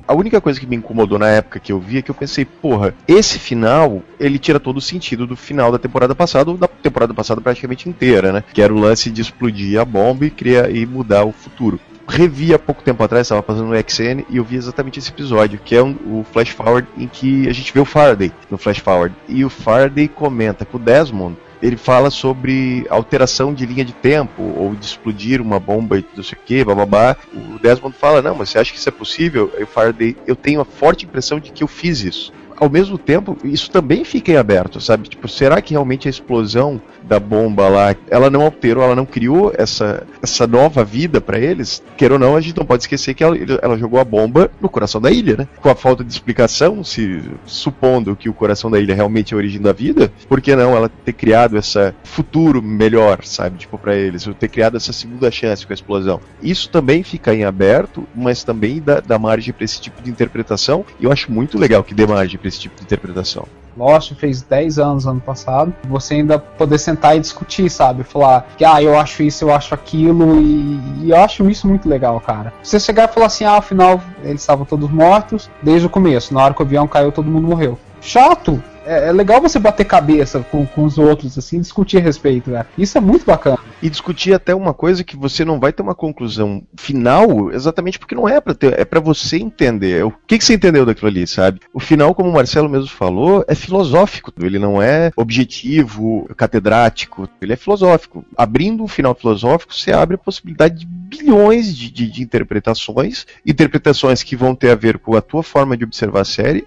A 0.07 0.13
única 0.13 0.43
coisa 0.43 0.61
que 0.61 0.67
me 0.67 0.77
incomodou 0.77 1.19
na 1.19 1.29
época 1.29 1.59
que 1.59 1.73
eu 1.73 1.81
vi 1.81 1.97
é 1.97 2.03
que 2.03 2.11
eu 2.11 2.15
pensei, 2.15 2.45
porra, 2.45 2.95
esse 3.09 3.39
final, 3.39 4.03
ele 4.21 4.39
tira 4.39 4.61
todo 4.61 4.77
o 4.77 4.81
sentido 4.83 5.27
do 5.27 5.37
final 5.37 5.73
da 5.73 5.79
temporada 5.79 6.15
passada, 6.15 6.51
ou 6.51 6.59
da 6.59 6.69
temporada 6.69 7.15
passada 7.15 7.41
praticamente 7.41 7.89
inteira, 7.89 8.31
né? 8.31 8.45
Que 8.53 8.61
era 8.61 8.75
o 8.75 8.79
lance 8.79 9.11
de 9.11 9.23
explodir 9.23 9.81
a 9.81 9.87
bomba 9.87 10.27
e, 10.27 10.31
criar, 10.31 10.71
e 10.71 10.85
mudar 10.85 11.25
o 11.25 11.33
futuro 11.33 11.81
revi 12.13 12.53
há 12.53 12.59
pouco 12.59 12.83
tempo 12.83 13.03
atrás, 13.03 13.27
estava 13.27 13.43
passando 13.43 13.69
no 13.69 13.75
XN, 13.75 14.25
e 14.29 14.37
eu 14.37 14.45
vi 14.45 14.57
exatamente 14.57 14.99
esse 14.99 15.11
episódio, 15.11 15.59
que 15.65 15.75
é 15.75 15.83
um, 15.83 15.97
o 16.07 16.27
Flash 16.31 16.51
Forward 16.51 16.87
em 16.97 17.09
que 17.09 17.49
a 17.49 17.53
gente 17.53 17.73
vê 17.73 17.81
o 17.81 17.85
Faraday 17.85 18.31
no 18.51 18.59
Flash 18.59 18.79
Forward. 18.79 19.15
E 19.27 19.45
o 19.45 19.51
Faraday 19.51 20.09
comenta 20.09 20.65
com 20.65 20.77
o 20.77 20.81
Desmond 20.81 21.37
ele 21.63 21.77
fala 21.77 22.11
sobre 22.11 22.85
alteração 22.91 23.55
de 23.55 23.65
linha 23.65 23.85
de 23.85 23.93
tempo, 23.93 24.43
ou 24.57 24.75
de 24.75 24.85
explodir 24.85 25.41
uma 25.41 25.61
bomba 25.61 25.97
e 25.97 26.05
não 26.17 26.25
sei 26.25 26.37
o 26.37 26.45
que, 26.45 26.65
bababá. 26.65 27.17
O 27.33 27.57
Desmond 27.61 27.97
fala, 27.97 28.21
não, 28.21 28.35
mas 28.35 28.51
você 28.51 28.59
acha 28.59 28.73
que 28.73 28.79
isso 28.79 28.89
é 28.89 28.93
possível? 28.93 29.53
O 29.61 29.65
Faraday, 29.65 30.17
eu 30.27 30.35
tenho 30.35 30.61
a 30.61 30.65
forte 30.65 31.05
impressão 31.05 31.39
de 31.39 31.53
que 31.53 31.63
eu 31.63 31.69
fiz 31.69 32.03
isso 32.03 32.33
ao 32.63 32.71
mesmo 32.71 32.97
tempo, 32.97 33.37
isso 33.43 33.69
também 33.73 34.05
fica 34.05 34.31
em 34.31 34.37
aberto, 34.37 34.81
sabe? 34.81 35.09
Tipo, 35.09 35.27
será 35.27 35.61
que 35.61 35.75
realmente 35.75 36.07
a 36.07 36.11
explosão 36.11 36.81
da 37.03 37.19
bomba 37.19 37.69
lá, 37.69 37.97
ela 38.09 38.31
não 38.31 38.43
alterou, 38.43 38.85
ela 38.85 38.95
não 38.95 39.05
criou 39.05 39.53
essa, 39.59 40.07
essa 40.23 40.47
nova 40.47 40.85
vida 40.85 41.21
para 41.21 41.41
eles? 41.41 41.83
Quer 41.97 42.13
ou 42.13 42.21
não, 42.21 42.37
a 42.37 42.41
gente 42.41 42.57
não 42.57 42.65
pode 42.65 42.85
esquecer 42.85 43.15
que 43.15 43.25
ela, 43.25 43.37
ela 43.61 43.77
jogou 43.77 43.99
a 43.99 44.05
bomba 44.05 44.49
no 44.61 44.69
coração 44.69 45.01
da 45.01 45.11
ilha, 45.11 45.37
né? 45.37 45.49
Com 45.61 45.69
a 45.71 45.75
falta 45.75 46.05
de 46.05 46.13
explicação, 46.13 46.85
se 46.85 47.21
supondo 47.45 48.15
que 48.15 48.29
o 48.29 48.33
coração 48.33 48.71
da 48.71 48.79
ilha 48.79 48.95
realmente 48.95 49.35
é 49.35 49.35
a 49.35 49.39
origem 49.39 49.61
da 49.61 49.73
vida, 49.73 50.13
por 50.29 50.41
que 50.41 50.55
não 50.55 50.77
ela 50.77 50.89
ter 50.89 51.15
criado 51.15 51.59
esse 51.59 51.93
futuro 52.05 52.63
melhor, 52.63 53.25
sabe? 53.25 53.59
Tipo, 53.59 53.77
para 53.77 53.97
eles, 53.97 54.29
ter 54.39 54.49
criado 54.49 54.77
essa 54.77 54.93
segunda 54.93 55.33
chance 55.33 55.67
com 55.67 55.73
a 55.73 55.75
explosão. 55.75 56.21
Isso 56.41 56.71
também 56.71 57.03
fica 57.03 57.35
em 57.35 57.43
aberto, 57.43 58.07
mas 58.15 58.45
também 58.45 58.81
dá, 58.81 59.01
dá 59.01 59.19
margem 59.19 59.53
para 59.53 59.65
esse 59.65 59.81
tipo 59.81 60.01
de 60.01 60.09
interpretação, 60.09 60.85
e 61.01 61.07
eu 61.07 61.11
acho 61.11 61.33
muito 61.33 61.59
legal 61.59 61.83
que 61.83 61.93
dê 61.93 62.07
margem 62.07 62.39
para 62.39 62.52
esse 62.53 62.61
tipo 62.61 62.77
de 62.77 62.83
interpretação. 62.83 63.47
Lost 63.77 64.13
fez 64.15 64.43
10 64.43 64.79
anos 64.79 65.07
ano 65.07 65.21
passado, 65.21 65.73
você 65.89 66.15
ainda 66.15 66.39
poder 66.39 66.79
sentar 66.79 67.17
e 67.17 67.21
discutir, 67.21 67.71
sabe? 67.71 68.03
Falar 68.03 68.47
que, 68.57 68.65
ah, 68.65 68.83
eu 68.83 68.99
acho 68.99 69.23
isso, 69.23 69.45
eu 69.45 69.55
acho 69.55 69.75
aquilo, 69.75 70.39
e, 70.41 70.81
e 71.05 71.11
eu 71.11 71.17
acho 71.17 71.49
isso 71.49 71.67
muito 71.67 71.89
legal, 71.89 72.21
cara. 72.21 72.53
Você 72.63 72.79
chegar 72.79 73.09
e 73.09 73.13
falar 73.13 73.27
assim, 73.27 73.45
ah, 73.45 73.57
afinal, 73.57 74.01
eles 74.23 74.43
estavam 74.43 74.67
todos 74.67 74.91
mortos 74.91 75.51
desde 75.63 75.87
o 75.87 75.91
começo, 75.91 76.35
na 76.35 76.45
hora 76.45 76.55
que 76.55 76.63
o 76.63 76.67
avião 76.67 76.87
caiu, 76.87 77.11
todo 77.11 77.31
mundo 77.31 77.49
morreu. 77.49 77.79
Chato! 78.01 78.63
É, 78.87 79.09
é, 79.09 79.13
legal 79.13 79.41
você 79.41 79.59
bater 79.59 79.85
cabeça 79.85 80.45
com, 80.51 80.67
com 80.67 80.85
os 80.85 80.99
outros, 80.99 81.37
assim, 81.39 81.61
discutir 81.61 81.99
a 81.99 82.01
respeito, 82.01 82.51
né? 82.51 82.67
Isso 82.77 82.99
é 82.99 83.01
muito 83.01 83.25
bacana. 83.25 83.59
E 83.81 83.89
discutir 83.89 84.35
até 84.35 84.55
uma 84.55 84.75
coisa 84.75 85.05
que 85.05 85.17
você 85.17 85.45
não 85.45 85.61
vai 85.61 85.73
ter 85.73 85.83
uma 85.83 85.95
conclusão 85.95 86.63
final, 86.77 87.53
exatamente 87.53 87.99
porque 87.99 88.15
não 88.15 88.29
é 88.29 88.41
para 88.41 88.55
ter, 88.55 88.79
é 88.79 88.85
para 88.85 89.01
você 89.01 89.37
entender. 89.37 90.05
O 90.05 90.13
que, 90.27 90.39
que 90.39 90.45
você 90.45 90.55
entendeu 90.55 90.85
daquilo 90.85 91.09
ali, 91.09 91.27
sabe? 91.27 91.61
O 91.73 91.81
final, 91.81 92.15
como 92.15 92.29
o 92.29 92.33
Marcelo 92.33 92.69
mesmo 92.69 92.89
falou, 92.89 93.45
é 93.47 93.55
filosófico. 93.55 94.33
Ele 94.41 94.59
não 94.59 94.81
é 94.81 95.11
objetivo, 95.17 96.29
catedrático, 96.37 97.29
ele 97.41 97.53
é 97.53 97.57
filosófico. 97.57 98.25
Abrindo 98.37 98.83
um 98.83 98.89
final 98.89 99.15
filosófico, 99.15 99.75
você 99.75 99.93
abre 99.93 100.15
a 100.17 100.19
possibilidade 100.19 100.81
de 100.81 100.87
bilhões 100.87 101.77
de, 101.77 101.91
de, 101.91 102.11
de 102.11 102.23
interpretações, 102.23 103.27
interpretações 103.45 104.23
que 104.23 104.35
vão 104.35 104.55
ter 104.55 104.71
a 104.71 104.75
ver 104.75 104.99
com 104.99 105.15
a 105.15 105.21
tua 105.21 105.43
forma 105.43 105.77
de 105.77 105.85
observar 105.85 106.21
a 106.21 106.25
série, 106.25 106.67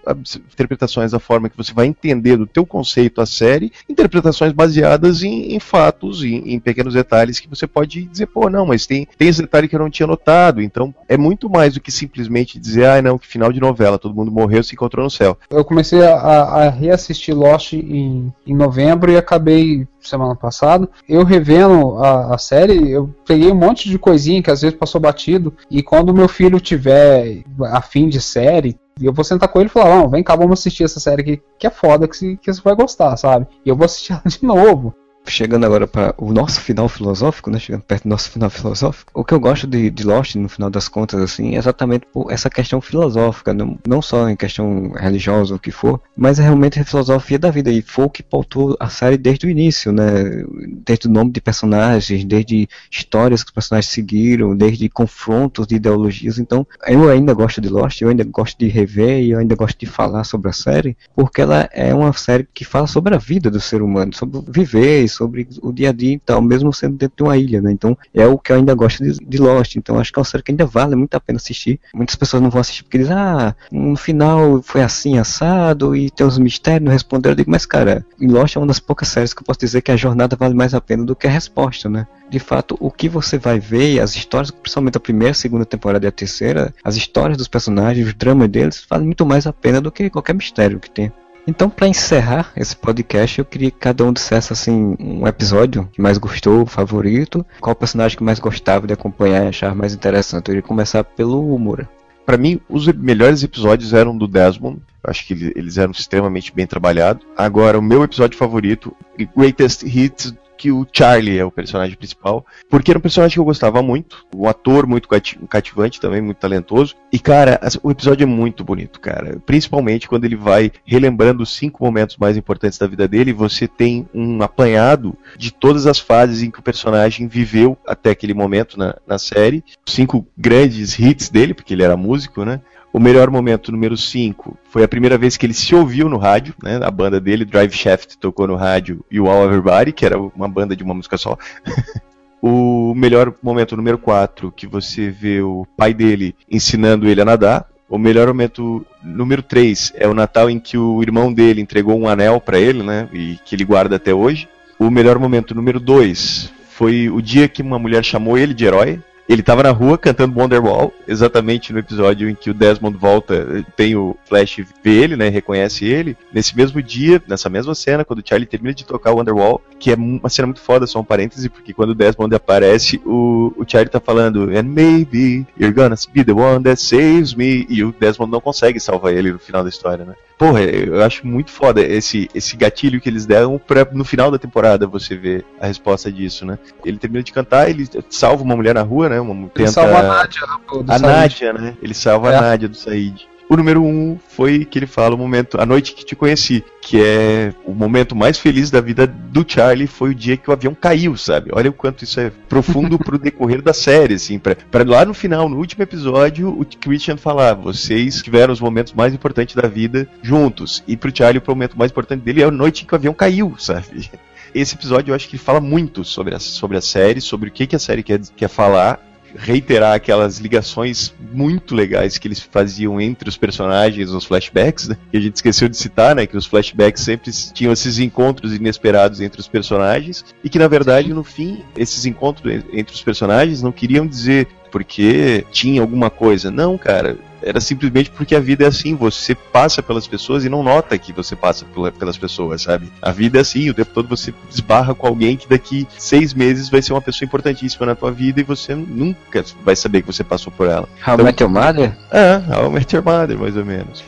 interpretações 0.54 1.12
da 1.12 1.20
forma 1.20 1.50
que 1.50 1.58
você 1.58 1.74
vai 1.74 1.88
entender 1.88 2.05
entender 2.06 2.38
do 2.38 2.46
teu 2.46 2.66
conceito 2.66 3.22
a 3.22 3.26
série, 3.26 3.72
interpretações 3.90 4.52
baseadas 4.52 5.24
em, 5.24 5.56
em 5.56 5.60
fatos, 5.60 6.24
em, 6.24 6.54
em, 6.54 6.60
pequenos 6.60 6.94
detalhes 6.94 7.40
que 7.40 7.50
você 7.50 7.66
pode 7.66 8.04
dizer, 8.06 8.28
pô, 8.28 8.50
não, 8.50 8.66
mas 8.66 8.86
tem, 8.86 9.08
tem 9.18 9.28
esse 9.28 9.42
detalhe 9.42 9.68
que 9.68 9.76
eu 9.76 9.80
não 9.80 9.90
tinha 9.90 10.08
notado. 10.08 10.62
Então 10.62 10.94
é 11.08 11.18
muito 11.18 11.50
mais 11.50 11.74
do 11.74 11.82
que 11.82 11.92
simplesmente 11.92 12.60
dizer, 12.60 12.86
ah, 12.86 13.02
não, 13.02 13.18
que 13.18 13.28
final 13.28 13.52
de 13.52 13.60
novela, 13.60 14.00
todo 14.00 14.16
mundo 14.16 14.32
morreu 14.32 14.64
se 14.64 14.74
encontrou 14.74 15.04
no 15.04 15.12
céu. 15.12 15.38
Eu 15.50 15.66
comecei 15.66 16.04
a, 16.04 16.16
a 16.16 16.70
reassistir 16.70 17.36
Lost 17.36 17.74
em, 17.74 18.34
em 18.46 18.56
novembro 18.56 19.12
e 19.12 19.18
acabei 19.18 19.88
semana 20.02 20.36
passada. 20.36 20.88
Eu 21.08 21.24
revendo 21.24 21.98
a, 21.98 22.36
a, 22.36 22.38
série, 22.38 22.92
eu 22.92 23.14
peguei 23.26 23.52
um 23.52 23.56
monte 23.56 23.90
de 23.90 23.98
coisinha 23.98 24.42
que 24.42 24.52
às 24.52 24.62
vezes 24.62 24.78
passou 24.78 25.02
batido. 25.02 25.54
E 25.70 25.82
quando 25.82 26.14
meu 26.14 26.28
filho 26.28 26.60
tiver 26.60 27.44
afim 27.72 28.08
de 28.08 28.22
série, 28.22 28.78
eu 29.02 29.14
vou 29.14 29.26
sentar 29.26 29.50
com 29.50 29.60
ele 29.60 29.68
e 29.68 29.72
falar, 29.72 29.98
não, 29.98 30.10
vem 30.10 30.24
cá, 30.24 30.36
vamos 30.36 30.60
assistir 30.60 30.84
essa 30.84 31.00
série 31.00 31.22
aqui, 31.22 31.44
que 31.60 31.68
é 31.68 31.70
foda, 31.70 32.08
que, 32.08 32.38
que 32.38 32.54
você 32.54 32.62
vai 32.62 32.76
gostar, 32.76 33.16
sabe? 33.18 33.48
E 33.66 33.70
eu 33.70 33.76
vou 33.76 33.86
assistir 33.86 34.14
ela 34.14 34.22
de 34.26 34.44
novo. 34.44 34.96
Chegando 35.28 35.66
agora 35.66 35.88
para 35.88 36.14
o 36.18 36.32
nosso 36.32 36.62
final 36.62 36.88
filosófico, 36.88 37.50
né? 37.50 37.60
Chegando 37.60 37.82
perto 37.82 38.04
do 38.04 38.10
nosso 38.10 38.30
final 38.30 38.50
filosófico. 38.50 39.12
O 39.14 39.24
que 39.24 39.34
eu 39.34 39.40
gosto 39.40 39.68
de, 39.68 39.90
de 39.90 40.04
Lost, 40.04 40.36
no 40.36 40.50
final 40.50 40.70
das 40.70 40.88
contas, 40.88 41.22
assim, 41.22 41.56
é 41.56 41.58
exatamente 41.58 42.06
por 42.12 42.32
essa 42.32 42.50
questão 42.50 42.82
filosófica, 42.82 43.54
não, 43.54 43.78
não 43.88 44.02
só 44.02 44.30
em 44.30 44.36
questão 44.36 44.92
religiosa 44.92 45.54
ou 45.54 45.58
o 45.58 45.60
que 45.60 45.72
for, 45.72 46.02
mas 46.16 46.40
é 46.40 46.44
realmente 46.44 46.80
a 46.80 46.86
filosofia 46.86 47.40
da 47.40 47.50
vida. 47.50 47.72
E 47.72 47.82
foi 47.82 48.06
o 48.06 48.10
que 48.10 48.24
pautou 48.24 48.76
a 48.80 48.90
série 48.90 49.18
desde 49.18 49.46
o 49.46 49.50
início, 49.50 49.92
né? 49.92 50.44
Desde 50.86 51.08
o 51.08 51.12
nome 51.12 51.32
de 51.32 51.42
personagens, 51.42 52.24
desde 52.24 52.68
histórias 52.92 53.44
que 53.44 53.50
os 53.50 53.54
personagens 53.54 53.92
seguiram, 53.92 54.56
desde 54.56 54.90
confrontos 54.90 55.68
de 55.68 55.76
ideologias. 55.76 56.40
Então, 56.40 56.66
eu 56.88 57.10
ainda 57.10 57.34
gosto 57.34 57.62
de 57.62 57.70
Lost, 57.70 58.02
eu 58.02 58.10
ainda 58.10 58.24
gosto 58.24 58.58
de 58.58 58.68
rever 58.68 59.22
e 59.22 59.32
eu 59.32 59.40
ainda 59.40 59.56
gosto 59.56 59.78
de 59.80 59.86
falar 59.86 60.24
sobre 60.24 60.50
a 60.50 60.54
série, 60.54 60.98
porque 61.16 61.42
ela 61.42 61.70
é 61.72 61.94
uma 61.94 62.14
série 62.14 62.48
que 62.54 62.66
fala 62.66 62.88
sobre 62.88 63.16
a 63.16 63.18
vida 63.18 63.50
do 63.50 63.60
ser 63.60 63.82
humano, 63.82 64.14
sobre 64.14 64.42
viver, 64.48 65.04
sobre 65.16 65.48
o 65.62 65.72
dia 65.72 65.90
a 65.90 65.94
dia 65.94 66.14
e 66.14 66.20
tal, 66.20 66.42
mesmo 66.42 66.74
sendo 66.74 66.98
dentro 66.98 67.18
de 67.18 67.24
uma 67.24 67.38
ilha, 67.38 67.62
né? 67.62 67.72
Então 67.72 67.98
é 68.14 68.28
o 68.28 68.38
que 68.38 68.52
eu 68.52 68.58
ainda 68.58 68.74
gosto 68.74 69.04
de, 69.04 69.14
de, 69.14 69.38
Lost. 69.38 69.76
Então 69.76 70.00
acho 70.00 70.12
que 70.12 70.20
é 70.20 70.22
uma 70.22 70.26
série 70.26 70.44
que 70.44 70.52
ainda 70.52 70.66
vale 70.66 70.96
muito 70.96 71.16
a 71.16 71.20
pena 71.20 71.38
assistir. 71.38 71.80
Muitas 71.94 72.16
pessoas 72.16 72.42
não 72.42 72.50
vão 72.50 72.62
assistir 72.62 72.84
porque 72.84 72.98
dizem, 72.98 73.16
ah, 73.16 73.56
no 73.72 73.96
final 73.96 74.62
foi 74.62 74.82
assim, 74.82 75.18
assado, 75.18 75.96
e 75.96 76.10
tem 76.10 76.26
uns 76.26 76.38
mistérios, 76.38 76.86
não 76.86 76.92
responderam. 76.92 77.34
Eu 77.34 77.38
digo, 77.38 77.52
mas 77.52 77.66
cara, 77.66 78.06
Lost 78.20 78.56
é 78.56 78.60
uma 78.60 78.68
das 78.68 78.80
poucas 78.80 79.08
séries 79.08 79.34
que 79.34 79.42
eu 79.42 79.46
posso 79.46 79.60
dizer 79.60 79.82
que 79.82 79.92
a 79.92 79.98
jornada 79.98 80.36
vale 80.36 80.54
mais 80.54 80.74
a 80.74 80.82
pena 80.82 81.04
do 81.04 81.16
que 81.16 81.28
a 81.28 81.30
resposta, 81.32 81.90
né? 81.90 82.08
De 82.30 82.40
fato, 82.40 82.76
o 82.80 82.90
que 82.90 83.08
você 83.08 83.38
vai 83.38 83.60
ver, 83.60 84.00
as 84.00 84.16
histórias, 84.16 84.52
principalmente 84.52 84.98
a 84.98 85.00
primeira, 85.00 85.34
segunda 85.34 85.66
temporada 85.66 86.06
e 86.06 86.10
a 86.10 86.12
terceira, 86.12 86.74
as 86.84 86.96
histórias 86.96 87.38
dos 87.38 87.48
personagens, 87.48 88.08
os 88.08 88.14
dramas 88.14 88.50
deles, 88.50 88.86
valem 88.90 89.06
muito 89.06 89.26
mais 89.26 89.46
a 89.46 89.54
pena 89.54 89.80
do 89.80 89.92
que 89.92 90.10
qualquer 90.10 90.34
mistério 90.34 90.80
que 90.80 90.90
tem. 90.90 91.12
Então, 91.48 91.70
para 91.70 91.88
encerrar 91.88 92.52
esse 92.58 92.76
podcast, 92.76 93.38
eu 93.38 93.46
queria 93.46 93.70
que 93.70 93.78
cada 93.78 94.04
um 94.04 94.12
dissesse 94.12 94.52
assim 94.52 94.96
um 95.00 95.28
episódio 95.28 95.88
que 95.94 96.02
mais 96.02 96.18
gostou, 96.18 96.66
favorito, 96.66 97.46
qual 97.62 97.76
personagem 97.76 98.18
que 98.18 98.24
mais 98.24 98.40
gostava 98.40 98.88
de 98.88 98.94
acompanhar 98.94 99.46
e 99.46 99.50
achar 99.50 99.76
mais 99.76 99.94
interessante. 99.94 100.50
Eu 100.50 100.54
iria 100.54 100.64
começar 100.64 101.04
pelo 101.04 101.58
Moura. 101.60 101.88
Para 102.26 102.38
mim, 102.38 102.60
os 102.68 102.88
melhores 102.88 103.44
episódios 103.44 103.94
eram 103.94 104.18
do 104.18 104.28
Desmond. 104.28 104.82
Acho 105.04 105.28
que 105.28 105.54
eles 105.56 105.78
eram 105.78 105.92
extremamente 105.92 106.52
bem 106.52 106.66
trabalhados. 106.66 107.24
Agora, 107.38 107.78
o 107.78 107.84
meu 107.84 108.04
episódio 108.04 108.36
favorito, 108.36 108.96
Greatest 109.38 109.84
Hits 109.84 110.34
que 110.58 110.72
o 110.72 110.86
Charlie 110.92 111.38
é 111.38 111.46
o 111.46 111.52
personagem 111.52 111.96
principal, 111.96 112.46
porque 112.70 112.92
era 112.92 112.98
um 112.98 113.02
personagem 113.02 113.36
que 113.36 113.40
eu 113.40 113.46
gostava 113.46 113.82
muito, 113.82 114.26
um 114.36 114.48
ator 114.48 114.88
muito 114.88 115.08
cativante 115.50 116.00
também, 116.00 116.22
muito 116.22 116.38
talentoso. 116.38 116.96
E 117.12 117.20
cara, 117.20 117.60
o 117.84 117.92
episódio 117.92 118.24
é 118.24 118.28
muito 118.28 118.64
bonito, 118.64 119.00
cara. 119.00 119.42
Principalmente 119.46 120.08
quando 120.08 120.26
ele 120.26 120.36
vai 120.36 120.72
relembrando 120.86 121.44
os 121.44 121.56
cinco 121.56 121.84
momentos 121.84 122.18
mais 122.18 122.38
importantes 122.38 122.78
da 122.78 122.88
vida 122.88 123.08
dele, 123.08 123.34
você 123.34 123.68
tem 123.68 124.08
um 124.14 124.42
apanhado 124.42 125.18
de 125.38 125.52
todas 125.52 125.86
as 125.88 126.00
fases 126.00 126.42
em 126.42 126.52
que 126.52 126.60
o 126.60 126.64
personagem 126.64 127.28
viveu 127.28 127.78
até 127.88 128.12
aquele 128.12 128.34
momento 128.34 128.78
na, 128.78 128.96
na 129.06 129.18
série, 129.18 129.64
cinco 129.86 130.28
grandes 130.38 130.98
hits 130.98 131.30
dele, 131.30 131.54
porque 131.54 131.74
ele 131.74 131.84
era 131.84 131.98
músico, 131.98 132.44
né? 132.44 132.62
O 132.96 133.00
melhor 133.00 133.30
momento, 133.30 133.74
número 133.74 133.98
5, 133.98 134.58
foi 134.70 134.82
a 134.82 134.88
primeira 134.88 135.18
vez 135.18 135.36
que 135.36 135.46
ele 135.46 135.54
se 135.54 135.76
ouviu 135.76 136.08
no 136.08 136.16
rádio, 136.16 136.56
né? 136.64 136.80
A 136.82 136.90
banda 136.90 137.20
dele, 137.20 137.44
Drive 137.44 137.74
Shaft, 137.74 138.16
tocou 138.18 138.48
no 138.48 138.56
rádio 138.56 139.04
e 139.12 139.20
o 139.20 139.28
All 139.28 139.44
Everybody, 139.44 139.92
que 139.92 140.06
era 140.06 140.18
uma 140.18 140.48
banda 140.48 140.78
de 140.78 140.82
uma 140.82 140.94
música 140.94 141.18
só. 141.18 141.38
o 142.42 142.94
melhor 142.96 143.34
momento, 143.44 143.76
número 143.76 143.98
4, 143.98 144.50
que 144.50 144.66
você 144.66 145.10
vê 145.10 145.42
o 145.42 145.68
pai 145.76 145.94
dele 145.94 146.38
ensinando 146.50 147.06
ele 147.06 147.20
a 147.20 147.26
nadar. 147.26 147.68
O 147.90 147.98
melhor 147.98 148.30
momento, 148.30 148.86
número 149.04 149.44
3, 149.44 149.92
é 149.98 150.08
o 150.08 150.14
Natal 150.14 150.50
em 150.50 150.58
que 150.58 150.78
o 150.78 151.02
irmão 151.02 151.34
dele 151.34 151.60
entregou 151.60 152.00
um 152.00 152.08
anel 152.08 152.40
para 152.40 152.58
ele, 152.58 152.82
né? 152.82 153.10
E 153.12 153.38
que 153.44 153.58
ele 153.58 153.66
guarda 153.66 153.98
até 153.98 154.14
hoje. 154.14 154.48
O 154.80 154.90
melhor 154.90 155.20
momento, 155.20 155.54
número 155.54 155.82
2, 155.82 156.50
foi 156.70 157.10
o 157.10 157.22
dia 157.22 157.50
que 157.50 157.62
uma 157.62 157.78
mulher 157.78 158.06
chamou 158.06 158.38
ele 158.38 158.54
de 158.54 158.64
herói. 158.64 159.02
Ele 159.28 159.42
estava 159.42 159.64
na 159.64 159.72
rua 159.72 159.98
cantando 159.98 160.40
Wonderwall, 160.40 160.94
exatamente 161.08 161.74
no 161.74 161.80
episódio 161.80 162.30
em 162.30 162.36
que 162.36 162.50
o 162.50 162.54
Desmond 162.54 162.96
volta, 162.98 163.66
tem 163.76 163.96
o 163.96 164.16
Flash 164.26 164.58
vê 164.84 165.04
ele, 165.04 165.16
né, 165.16 165.30
reconhece 165.30 165.86
ele. 165.86 166.16
Nesse 166.32 166.56
mesmo 166.56 166.82
dia, 166.82 167.22
nessa 167.28 167.50
mesma 167.50 167.74
cena, 167.74 168.06
quando 168.06 168.20
o 168.20 168.24
Charlie 168.24 168.48
termina 168.48 168.74
de 168.74 168.86
tocar 168.86 169.12
o 169.12 169.18
Wonderwall, 169.18 169.62
que 169.80 169.92
é 169.92 169.96
uma 169.96 170.30
cena 170.30 170.48
muito 170.48 170.62
foda, 170.62 170.86
só 170.86 171.00
um 171.00 171.04
parêntese, 171.04 171.50
porque 171.50 171.74
quando 171.74 171.90
o 171.92 171.96
Desmond 171.96 172.36
aparece, 172.36 173.02
o, 173.04 173.52
o 173.58 173.66
Charlie 173.68 173.90
tá 173.90 174.00
falando 174.00 174.56
And 174.56 174.64
maybe 174.64 175.46
you're 175.60 175.74
gonna 175.74 175.96
be 176.14 176.24
the 176.24 176.32
one 176.32 176.64
that 176.64 176.80
saves 176.80 177.34
me, 177.34 177.66
e 177.68 177.84
o 177.84 177.94
Desmond 178.00 178.32
não 178.32 178.42
consegue 178.42 178.80
salvar 178.80 179.14
ele 179.14 179.32
no 179.32 179.40
final 179.40 179.64
da 179.64 179.70
história, 179.70 180.06
né. 180.06 180.14
Porra, 180.38 180.62
eu 180.64 181.02
acho 181.02 181.26
muito 181.26 181.50
foda 181.50 181.82
esse, 181.82 182.30
esse 182.36 182.58
gatilho 182.58 183.00
que 183.00 183.08
eles 183.08 183.26
deram 183.26 183.58
pra 183.58 183.88
no 183.90 184.04
final 184.04 184.30
da 184.30 184.38
temporada 184.38 184.86
você 184.86 185.16
ver 185.16 185.46
a 185.62 185.68
resposta 185.68 186.12
disso, 186.12 186.46
né? 186.46 186.60
Ele 186.84 186.98
termina 186.98 187.24
de 187.24 187.32
cantar, 187.32 187.70
ele 187.70 187.88
salva 188.10 188.44
uma 188.44 188.56
mulher 188.56 188.76
na 188.76 188.82
rua, 188.82 189.08
né? 189.08 189.20
Uma, 189.20 189.34
ele 189.34 189.50
tenta... 189.54 189.72
salva 189.72 190.00
a 190.00 190.04
Nádia 190.04 190.42
do, 190.70 190.84
do 190.84 190.92
A. 190.92 191.00
Nádia, 191.00 191.54
né? 191.54 191.78
Ele 191.82 191.94
salva 191.94 192.34
É. 192.34 192.36
a 192.36 192.42
Nádia 192.42 192.68
do 192.68 192.76
Said. 192.76 193.28
O 193.48 193.56
número 193.56 193.84
um 193.84 194.18
foi 194.30 194.66
que 194.66 194.80
ele 194.80 194.88
fala 194.88 195.14
o 195.14 195.18
momento, 195.18 195.62
a 195.62 195.66
noite 195.66 195.94
que 195.94 196.04
te 196.04 196.16
conheci, 196.16 196.64
que 196.82 197.00
é 197.00 197.54
o 197.64 197.74
momento 197.74 198.16
mais 198.16 198.40
feliz 198.40 198.72
da 198.72 198.82
vida 198.82 199.06
do 199.06 199.46
Charlie 199.48 199.86
foi 199.86 200.10
o 200.10 200.16
dia 200.16 200.36
que 200.36 200.50
o 200.50 200.54
avião 200.54 200.74
caiu, 200.74 201.16
sabe? 201.16 201.52
Olha 201.54 201.70
o 201.70 201.74
quanto 201.74 202.04
isso 202.04 202.20
é 202.20 202.32
profundo 202.50 202.98
pro 202.98 203.20
decorrer 203.20 203.62
da 203.62 203.72
série, 203.72 204.16
assim, 204.16 204.40
pra, 204.40 204.56
pra 204.56 204.84
lá 204.84 205.06
no 205.06 205.14
final, 205.14 205.48
no 205.48 205.58
último 205.58 205.84
episódio, 205.84 206.50
o 206.50 206.66
Christian 206.66 207.18
falar, 207.18 207.54
vocês 207.54 208.24
tiveram 208.24 208.52
os 208.52 208.60
momentos 208.60 208.94
mais 208.94 209.14
importantes 209.14 209.54
da 209.56 209.68
vida 209.68 210.10
juntos, 210.24 210.84
e 210.88 210.98
pro 210.98 211.16
Charlie 211.16 211.42
o 211.46 211.52
momento 211.52 211.78
mais 211.78 211.92
importante 211.92 212.24
dele 212.24 212.42
é 212.42 212.46
a 212.46 212.52
noite 212.52 212.84
que 212.84 212.94
o 212.94 212.96
avião 212.96 213.14
caiu, 213.14 213.56
sabe? 213.60 214.10
Esse 214.56 214.74
episódio 214.74 215.12
eu 215.12 215.16
acho 215.16 215.28
que 215.28 215.36
ele 215.36 215.44
fala 215.44 215.60
muito 215.60 216.04
sobre 216.04 216.34
a, 216.34 216.40
sobre 216.40 216.78
a 216.78 216.82
série, 216.82 217.22
sobre 217.22 217.50
o 217.50 217.52
que, 217.52 217.68
que 217.68 217.76
a 217.76 217.80
série 217.80 218.02
quer, 218.02 218.22
quer 218.36 218.48
falar, 218.48 219.00
reiterar 219.38 219.94
aquelas 219.94 220.40
ligações 220.40 221.14
muito 221.34 221.76
legais 221.76 222.18
que 222.18 222.28
eles 222.28 222.40
faziam 222.40 223.00
entre 223.00 223.28
os 223.30 223.38
personagens 223.38 224.12
nos 224.12 224.26
flashbacks, 224.26 224.88
né? 224.88 224.98
Que 225.12 225.18
a 225.18 225.22
gente 225.22 225.36
esqueceu 225.36 225.68
de 225.70 225.78
citar, 225.78 226.16
né? 226.16 226.26
Que 226.26 226.38
os 226.38 226.46
flashbacks 226.46 227.04
sempre 227.04 227.32
tinham 227.32 227.74
esses 227.74 228.00
encontros 228.00 228.54
inesperados 228.54 229.22
entre 229.22 229.40
os 229.40 229.48
personagens 229.48 230.24
e 230.44 230.50
que 230.50 230.60
na 230.60 230.68
verdade 230.68 231.14
no 231.14 231.24
fim 231.24 231.64
esses 231.78 232.06
encontros 232.06 232.54
en- 232.54 232.64
entre 232.80 232.94
os 232.96 233.02
personagens 233.02 233.62
não 233.62 233.72
queriam 233.72 234.08
dizer 234.08 234.48
porque 234.72 235.46
tinha 235.52 235.82
alguma 235.82 236.10
coisa. 236.10 236.52
Não, 236.52 236.78
cara. 236.78 237.18
Era 237.48 237.62
simplesmente 237.62 238.10
porque 238.10 238.36
a 238.36 238.40
vida 238.40 238.64
é 238.64 238.68
assim, 238.68 238.96
você 238.96 239.36
passa 239.36 239.84
pelas 239.84 240.08
pessoas 240.08 240.44
e 240.44 240.50
não 240.50 240.64
nota 240.64 240.98
que 240.98 241.14
você 241.14 241.36
passa 241.36 241.64
pela- 241.66 241.92
pelas 241.92 242.18
pessoas, 242.18 242.64
sabe? 242.64 242.92
A 243.00 243.12
vida 243.12 243.38
é 243.38 243.42
assim, 243.42 243.70
o 243.70 243.74
tempo 243.74 243.92
todo 243.94 244.10
você 244.10 244.34
esbarra 244.50 244.96
com 244.96 245.06
alguém 245.06 245.38
que 245.38 245.48
daqui 245.48 245.88
seis 245.96 246.34
meses 246.34 246.70
vai 246.70 246.82
ser 246.82 246.94
uma 246.94 247.02
pessoa 247.04 247.28
importantíssima 247.28 247.86
na 247.86 247.94
tua 247.94 248.12
vida 248.12 248.42
e 248.42 248.44
você 248.44 248.74
nunca 248.74 249.46
vai 249.64 249.76
saber 249.76 250.02
que 250.02 250.08
você 250.08 250.24
passou 250.24 250.52
por 250.52 250.68
ela. 250.68 250.90
How 251.08 251.20
I 251.20 251.24
Met 251.24 251.44
Your 251.44 251.52
Mother? 251.52 251.96
É, 252.12 252.42
How 252.52 252.72
Met 252.72 252.96
Your 252.96 253.06
Mother, 253.06 253.38
mais 253.38 253.56
ou 253.56 253.64
menos. 253.64 254.04